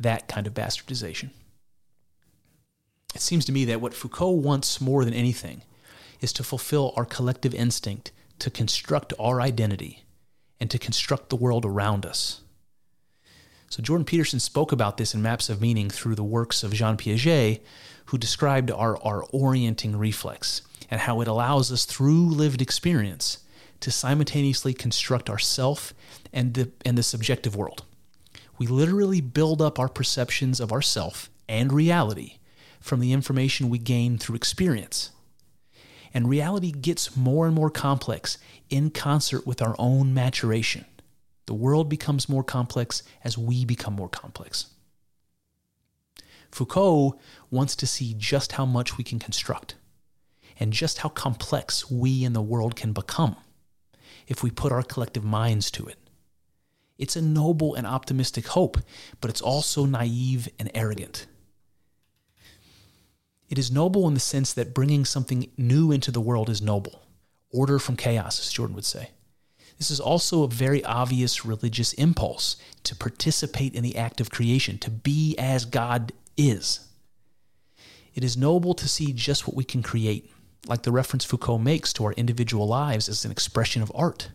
That 0.00 0.28
kind 0.28 0.46
of 0.46 0.54
bastardization. 0.54 1.30
It 3.14 3.20
seems 3.20 3.44
to 3.46 3.52
me 3.52 3.64
that 3.66 3.80
what 3.80 3.94
Foucault 3.94 4.32
wants 4.32 4.80
more 4.80 5.04
than 5.04 5.14
anything 5.14 5.62
is 6.20 6.32
to 6.34 6.44
fulfill 6.44 6.92
our 6.96 7.04
collective 7.04 7.54
instinct 7.54 8.12
to 8.38 8.50
construct 8.50 9.12
our 9.18 9.40
identity 9.40 10.04
and 10.60 10.70
to 10.70 10.78
construct 10.78 11.28
the 11.28 11.36
world 11.36 11.64
around 11.64 12.04
us. 12.04 12.40
So 13.70 13.82
Jordan 13.82 14.04
Peterson 14.04 14.40
spoke 14.40 14.72
about 14.72 14.96
this 14.96 15.14
in 15.14 15.22
Maps 15.22 15.48
of 15.48 15.60
Meaning 15.60 15.90
through 15.90 16.14
the 16.14 16.24
works 16.24 16.62
of 16.62 16.72
Jean 16.72 16.96
Piaget, 16.96 17.60
who 18.08 18.18
described 18.18 18.70
our, 18.70 18.96
our 19.02 19.24
orienting 19.32 19.94
reflex 19.96 20.62
and 20.90 21.02
how 21.02 21.20
it 21.20 21.28
allows 21.28 21.70
us 21.70 21.84
through 21.84 22.24
lived 22.26 22.62
experience 22.62 23.38
to 23.80 23.90
simultaneously 23.90 24.72
construct 24.72 25.28
ourself 25.28 25.92
and 26.32 26.54
the, 26.54 26.70
and 26.86 26.96
the 26.96 27.02
subjective 27.02 27.54
world. 27.54 27.84
We 28.56 28.66
literally 28.66 29.20
build 29.20 29.60
up 29.60 29.78
our 29.78 29.90
perceptions 29.90 30.58
of 30.58 30.72
ourself 30.72 31.28
and 31.50 31.70
reality 31.70 32.38
from 32.80 33.00
the 33.00 33.12
information 33.12 33.68
we 33.68 33.78
gain 33.78 34.16
through 34.16 34.36
experience. 34.36 35.10
And 36.14 36.30
reality 36.30 36.72
gets 36.72 37.14
more 37.14 37.46
and 37.46 37.54
more 37.54 37.70
complex 37.70 38.38
in 38.70 38.88
concert 38.88 39.46
with 39.46 39.60
our 39.60 39.76
own 39.78 40.14
maturation. 40.14 40.86
The 41.44 41.52
world 41.52 41.90
becomes 41.90 42.26
more 42.26 42.42
complex 42.42 43.02
as 43.22 43.36
we 43.36 43.66
become 43.66 43.92
more 43.92 44.08
complex. 44.08 44.68
Foucault 46.50 47.18
wants 47.50 47.76
to 47.76 47.86
see 47.86 48.14
just 48.16 48.52
how 48.52 48.64
much 48.64 48.96
we 48.96 49.04
can 49.04 49.18
construct 49.18 49.74
and 50.58 50.72
just 50.72 50.98
how 50.98 51.08
complex 51.08 51.90
we 51.90 52.24
and 52.24 52.34
the 52.34 52.42
world 52.42 52.76
can 52.76 52.92
become 52.92 53.36
if 54.26 54.42
we 54.42 54.50
put 54.50 54.72
our 54.72 54.82
collective 54.82 55.24
minds 55.24 55.70
to 55.70 55.86
it. 55.86 55.98
It's 56.98 57.16
a 57.16 57.22
noble 57.22 57.74
and 57.74 57.86
optimistic 57.86 58.48
hope, 58.48 58.78
but 59.20 59.30
it's 59.30 59.40
also 59.40 59.86
naive 59.86 60.48
and 60.58 60.70
arrogant. 60.74 61.26
It 63.48 63.56
is 63.56 63.70
noble 63.70 64.06
in 64.08 64.14
the 64.14 64.20
sense 64.20 64.52
that 64.52 64.74
bringing 64.74 65.04
something 65.04 65.50
new 65.56 65.92
into 65.92 66.10
the 66.10 66.20
world 66.20 66.50
is 66.50 66.60
noble. 66.60 67.02
Order 67.50 67.78
from 67.78 67.96
chaos, 67.96 68.40
as 68.40 68.52
Jordan 68.52 68.74
would 68.74 68.84
say. 68.84 69.10
This 69.78 69.90
is 69.90 70.00
also 70.00 70.42
a 70.42 70.48
very 70.48 70.84
obvious 70.84 71.44
religious 71.44 71.92
impulse 71.94 72.56
to 72.82 72.96
participate 72.96 73.74
in 73.74 73.84
the 73.84 73.96
act 73.96 74.20
of 74.20 74.30
creation, 74.30 74.76
to 74.78 74.90
be 74.90 75.36
as 75.38 75.64
God 75.64 76.12
is. 76.38 76.88
It 78.14 78.24
is 78.24 78.36
noble 78.36 78.72
to 78.74 78.88
see 78.88 79.12
just 79.12 79.46
what 79.46 79.56
we 79.56 79.64
can 79.64 79.82
create, 79.82 80.30
like 80.66 80.82
the 80.82 80.92
reference 80.92 81.24
Foucault 81.24 81.58
makes 81.58 81.92
to 81.92 82.04
our 82.04 82.12
individual 82.12 82.66
lives 82.66 83.08
as 83.08 83.24
an 83.24 83.30
expression 83.30 83.82
of 83.82 83.92
art. 83.94 84.30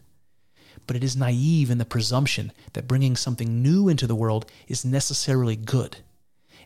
But 0.85 0.95
it 0.95 1.03
is 1.03 1.15
naive 1.15 1.71
in 1.71 1.77
the 1.77 1.85
presumption 1.85 2.51
that 2.73 2.87
bringing 2.87 3.15
something 3.15 3.61
new 3.61 3.89
into 3.89 4.07
the 4.07 4.15
world 4.15 4.45
is 4.67 4.85
necessarily 4.85 5.55
good, 5.55 5.97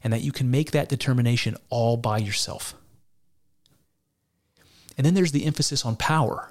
and 0.04 0.12
that 0.12 0.22
you 0.22 0.32
can 0.32 0.52
make 0.52 0.72
that 0.72 0.90
determination 0.90 1.56
all 1.70 1.98
by 1.98 2.18
yourself. 2.18 2.74
And 4.98 5.06
then 5.06 5.14
there's 5.14 5.32
the 5.32 5.46
emphasis 5.46 5.86
on 5.86 5.96
power, 5.96 6.50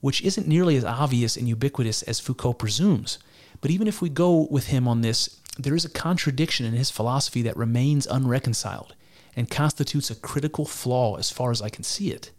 which 0.00 0.22
isn't 0.22 0.48
nearly 0.48 0.76
as 0.76 0.84
obvious 0.84 1.36
and 1.36 1.46
ubiquitous 1.46 2.02
as 2.04 2.20
Foucault 2.20 2.54
presumes. 2.54 3.18
But 3.60 3.70
even 3.70 3.86
if 3.86 4.00
we 4.00 4.08
go 4.08 4.46
with 4.50 4.68
him 4.68 4.88
on 4.88 5.02
this, 5.02 5.39
there 5.58 5.74
is 5.74 5.84
a 5.84 5.90
contradiction 5.90 6.66
in 6.66 6.74
his 6.74 6.90
philosophy 6.90 7.42
that 7.42 7.56
remains 7.56 8.06
unreconciled 8.06 8.94
and 9.36 9.50
constitutes 9.50 10.10
a 10.10 10.14
critical 10.14 10.64
flaw 10.64 11.16
as 11.16 11.30
far 11.30 11.50
as 11.50 11.62
I 11.62 11.68
can 11.68 11.84
see 11.84 12.10
it. 12.10 12.30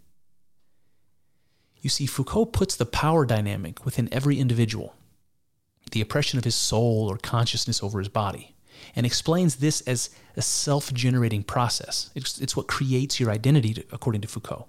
You 1.82 1.90
see, 1.90 2.06
Foucault 2.06 2.46
puts 2.48 2.76
the 2.76 2.86
power 2.86 3.26
dynamic 3.26 3.84
within 3.86 4.10
every 4.12 4.40
individual, 4.40 4.96
the 5.92 6.02
oppression 6.02 6.38
of 6.38 6.46
his 6.46 6.56
soul 6.56 7.08
or 7.10 7.18
consciousness 7.18 7.82
over 7.82 8.00
his 8.00 8.08
body, 8.08 8.56
and 8.96 9.06
explains 9.06 9.56
this 9.56 9.82
as 9.82 10.10
a 10.38 10.42
self 10.42 10.94
generating 10.94 11.44
process. 11.44 12.12
It's, 12.16 12.40
it's, 12.40 12.56
what 12.56 12.68
creates 12.68 13.20
your 13.20 13.32
identity, 13.32 13.84
according 13.92 14.22
to 14.22 14.28
Foucault. 14.28 14.68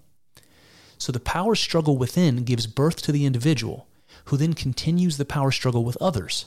So 0.99 1.13
the 1.13 1.21
power 1.21 1.55
struggle 1.55 1.97
within 1.97 2.45
gives 2.45 2.67
birth 2.67 3.03
to 3.03 3.13
the 3.13 3.27
individual, 3.27 3.89
who 4.27 4.37
then 4.37 4.55
continues 4.55 5.17
the 5.17 5.25
power 5.25 5.51
struggle 5.51 5.85
with 5.85 5.99
others. 6.01 6.47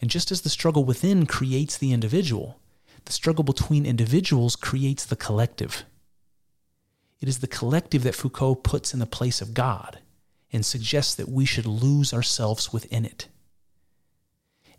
And 0.00 0.10
just 0.10 0.30
as 0.30 0.42
the 0.42 0.48
struggle 0.48 0.84
within 0.84 1.26
creates 1.26 1.78
the 1.78 1.92
individual, 1.92 2.60
the 3.06 3.12
struggle 3.12 3.44
between 3.44 3.86
individuals 3.86 4.56
creates 4.56 5.04
the 5.04 5.16
collective. 5.16 5.84
It 7.20 7.28
is 7.28 7.38
the 7.38 7.46
collective 7.46 8.02
that 8.02 8.14
Foucault 8.14 8.56
puts 8.56 8.92
in 8.92 9.00
the 9.00 9.06
place 9.06 9.40
of 9.40 9.54
God 9.54 10.00
and 10.52 10.64
suggests 10.64 11.14
that 11.14 11.28
we 11.28 11.44
should 11.44 11.66
lose 11.66 12.12
ourselves 12.12 12.72
within 12.72 13.04
it. 13.04 13.28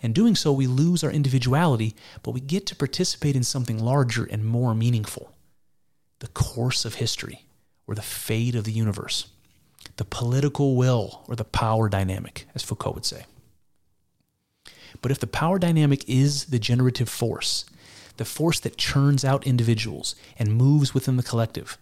In 0.02 0.14
doing 0.14 0.36
so, 0.36 0.54
we 0.54 0.68
lose 0.68 1.04
our 1.04 1.10
individuality, 1.10 1.96
but 2.22 2.32
we 2.32 2.40
get 2.40 2.68
to 2.68 2.76
participate 2.76 3.36
in 3.36 3.44
something 3.44 3.80
larger 3.80 4.26
and 4.26 4.46
more 4.46 4.76
meaningful 4.76 5.34
the 6.20 6.28
course 6.30 6.84
of 6.84 6.96
history, 6.96 7.46
or 7.86 7.94
the 7.94 8.02
fate 8.02 8.56
of 8.56 8.64
the 8.64 8.72
universe, 8.72 9.28
the 9.98 10.06
political 10.06 10.76
will, 10.76 11.24
or 11.28 11.36
the 11.36 11.44
power 11.44 11.88
dynamic, 11.90 12.48
as 12.56 12.64
Foucault 12.64 12.94
would 12.94 13.06
say. 13.06 13.26
But 15.02 15.12
if 15.12 15.20
the 15.20 15.28
power 15.28 15.60
dynamic 15.60 16.08
is 16.08 16.46
the 16.46 16.60
generative 16.60 17.10
force, 17.10 17.66
the 18.18 18.26
force 18.26 18.60
that 18.62 18.78
churns 18.78 19.24
out 19.24 19.48
individuals 19.48 20.16
and 20.38 20.56
moves 20.56 20.94
within 20.94 21.18
the 21.18 21.24
collective, 21.24 21.78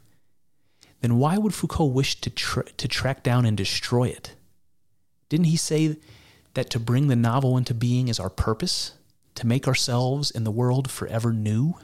then 1.01 1.17
why 1.17 1.37
would 1.37 1.53
Foucault 1.53 1.85
wish 1.85 2.19
to, 2.21 2.29
tra- 2.29 2.71
to 2.71 2.87
track 2.87 3.23
down 3.23 3.45
and 3.45 3.55
destroy 3.55 4.05
it? 4.05 4.35
Didn't 5.29 5.45
he 5.45 5.57
say 5.57 5.97
that 6.53 6.69
to 6.71 6.79
bring 6.79 7.07
the 7.07 7.15
novel 7.15 7.57
into 7.57 7.73
being 7.73 8.07
is 8.07 8.19
our 8.19 8.29
purpose? 8.29 8.93
To 9.35 9.47
make 9.47 9.67
ourselves 9.67 10.31
and 10.31 10.45
the 10.45 10.51
world 10.51 10.89
forever 10.89 11.31
new? 11.33 11.75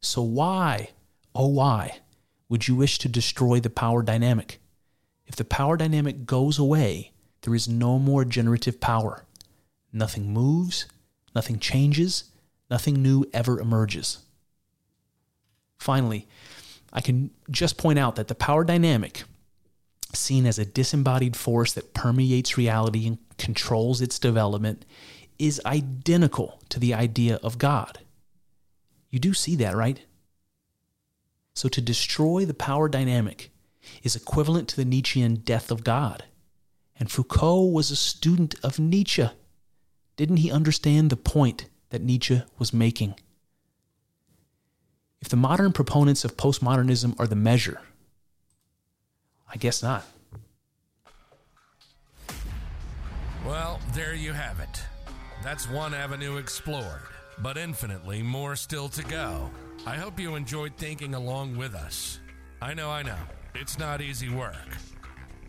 So 0.00 0.22
why, 0.22 0.90
oh 1.34 1.48
why, 1.48 2.00
would 2.48 2.68
you 2.68 2.74
wish 2.74 2.98
to 2.98 3.08
destroy 3.08 3.60
the 3.60 3.70
power 3.70 4.02
dynamic? 4.02 4.60
If 5.26 5.36
the 5.36 5.44
power 5.44 5.76
dynamic 5.76 6.26
goes 6.26 6.58
away, 6.58 7.12
there 7.42 7.54
is 7.54 7.68
no 7.68 7.98
more 7.98 8.24
generative 8.24 8.80
power. 8.80 9.25
Nothing 9.96 10.32
moves, 10.32 10.86
nothing 11.34 11.58
changes, 11.58 12.24
Nothing 12.70 13.02
new 13.02 13.24
ever 13.32 13.60
emerges. 13.60 14.18
Finally, 15.78 16.26
I 16.92 17.00
can 17.00 17.30
just 17.50 17.78
point 17.78 17.98
out 17.98 18.16
that 18.16 18.28
the 18.28 18.34
power 18.34 18.64
dynamic, 18.64 19.24
seen 20.12 20.46
as 20.46 20.58
a 20.58 20.64
disembodied 20.64 21.36
force 21.36 21.72
that 21.74 21.94
permeates 21.94 22.58
reality 22.58 23.06
and 23.06 23.18
controls 23.38 24.00
its 24.00 24.18
development, 24.18 24.84
is 25.38 25.60
identical 25.64 26.60
to 26.70 26.80
the 26.80 26.94
idea 26.94 27.38
of 27.42 27.58
God. 27.58 28.00
You 29.10 29.18
do 29.18 29.34
see 29.34 29.54
that, 29.56 29.76
right? 29.76 30.00
So 31.54 31.68
to 31.68 31.80
destroy 31.80 32.44
the 32.44 32.54
power 32.54 32.88
dynamic 32.88 33.50
is 34.02 34.16
equivalent 34.16 34.68
to 34.68 34.76
the 34.76 34.84
Nietzschean 34.84 35.36
death 35.36 35.70
of 35.70 35.84
God. 35.84 36.24
And 36.98 37.10
Foucault 37.10 37.66
was 37.66 37.90
a 37.90 37.96
student 37.96 38.56
of 38.64 38.80
Nietzsche. 38.80 39.28
Didn't 40.16 40.38
he 40.38 40.50
understand 40.50 41.10
the 41.10 41.16
point 41.16 41.66
that 41.90 42.02
Nietzsche 42.02 42.42
was 42.58 42.72
making. 42.72 43.14
If 45.20 45.28
the 45.28 45.36
modern 45.36 45.72
proponents 45.72 46.24
of 46.24 46.36
postmodernism 46.36 47.18
are 47.18 47.26
the 47.26 47.36
measure, 47.36 47.80
I 49.52 49.56
guess 49.56 49.82
not. 49.82 50.04
Well, 53.46 53.80
there 53.94 54.14
you 54.14 54.32
have 54.32 54.60
it. 54.60 54.82
That's 55.42 55.70
one 55.70 55.94
avenue 55.94 56.36
explored, 56.36 57.02
but 57.38 57.56
infinitely 57.56 58.22
more 58.22 58.56
still 58.56 58.88
to 58.90 59.04
go. 59.04 59.50
I 59.86 59.96
hope 59.96 60.18
you 60.18 60.34
enjoyed 60.34 60.76
thinking 60.76 61.14
along 61.14 61.56
with 61.56 61.74
us. 61.74 62.18
I 62.60 62.74
know, 62.74 62.90
I 62.90 63.02
know. 63.02 63.18
It's 63.54 63.78
not 63.78 64.00
easy 64.00 64.28
work 64.28 64.54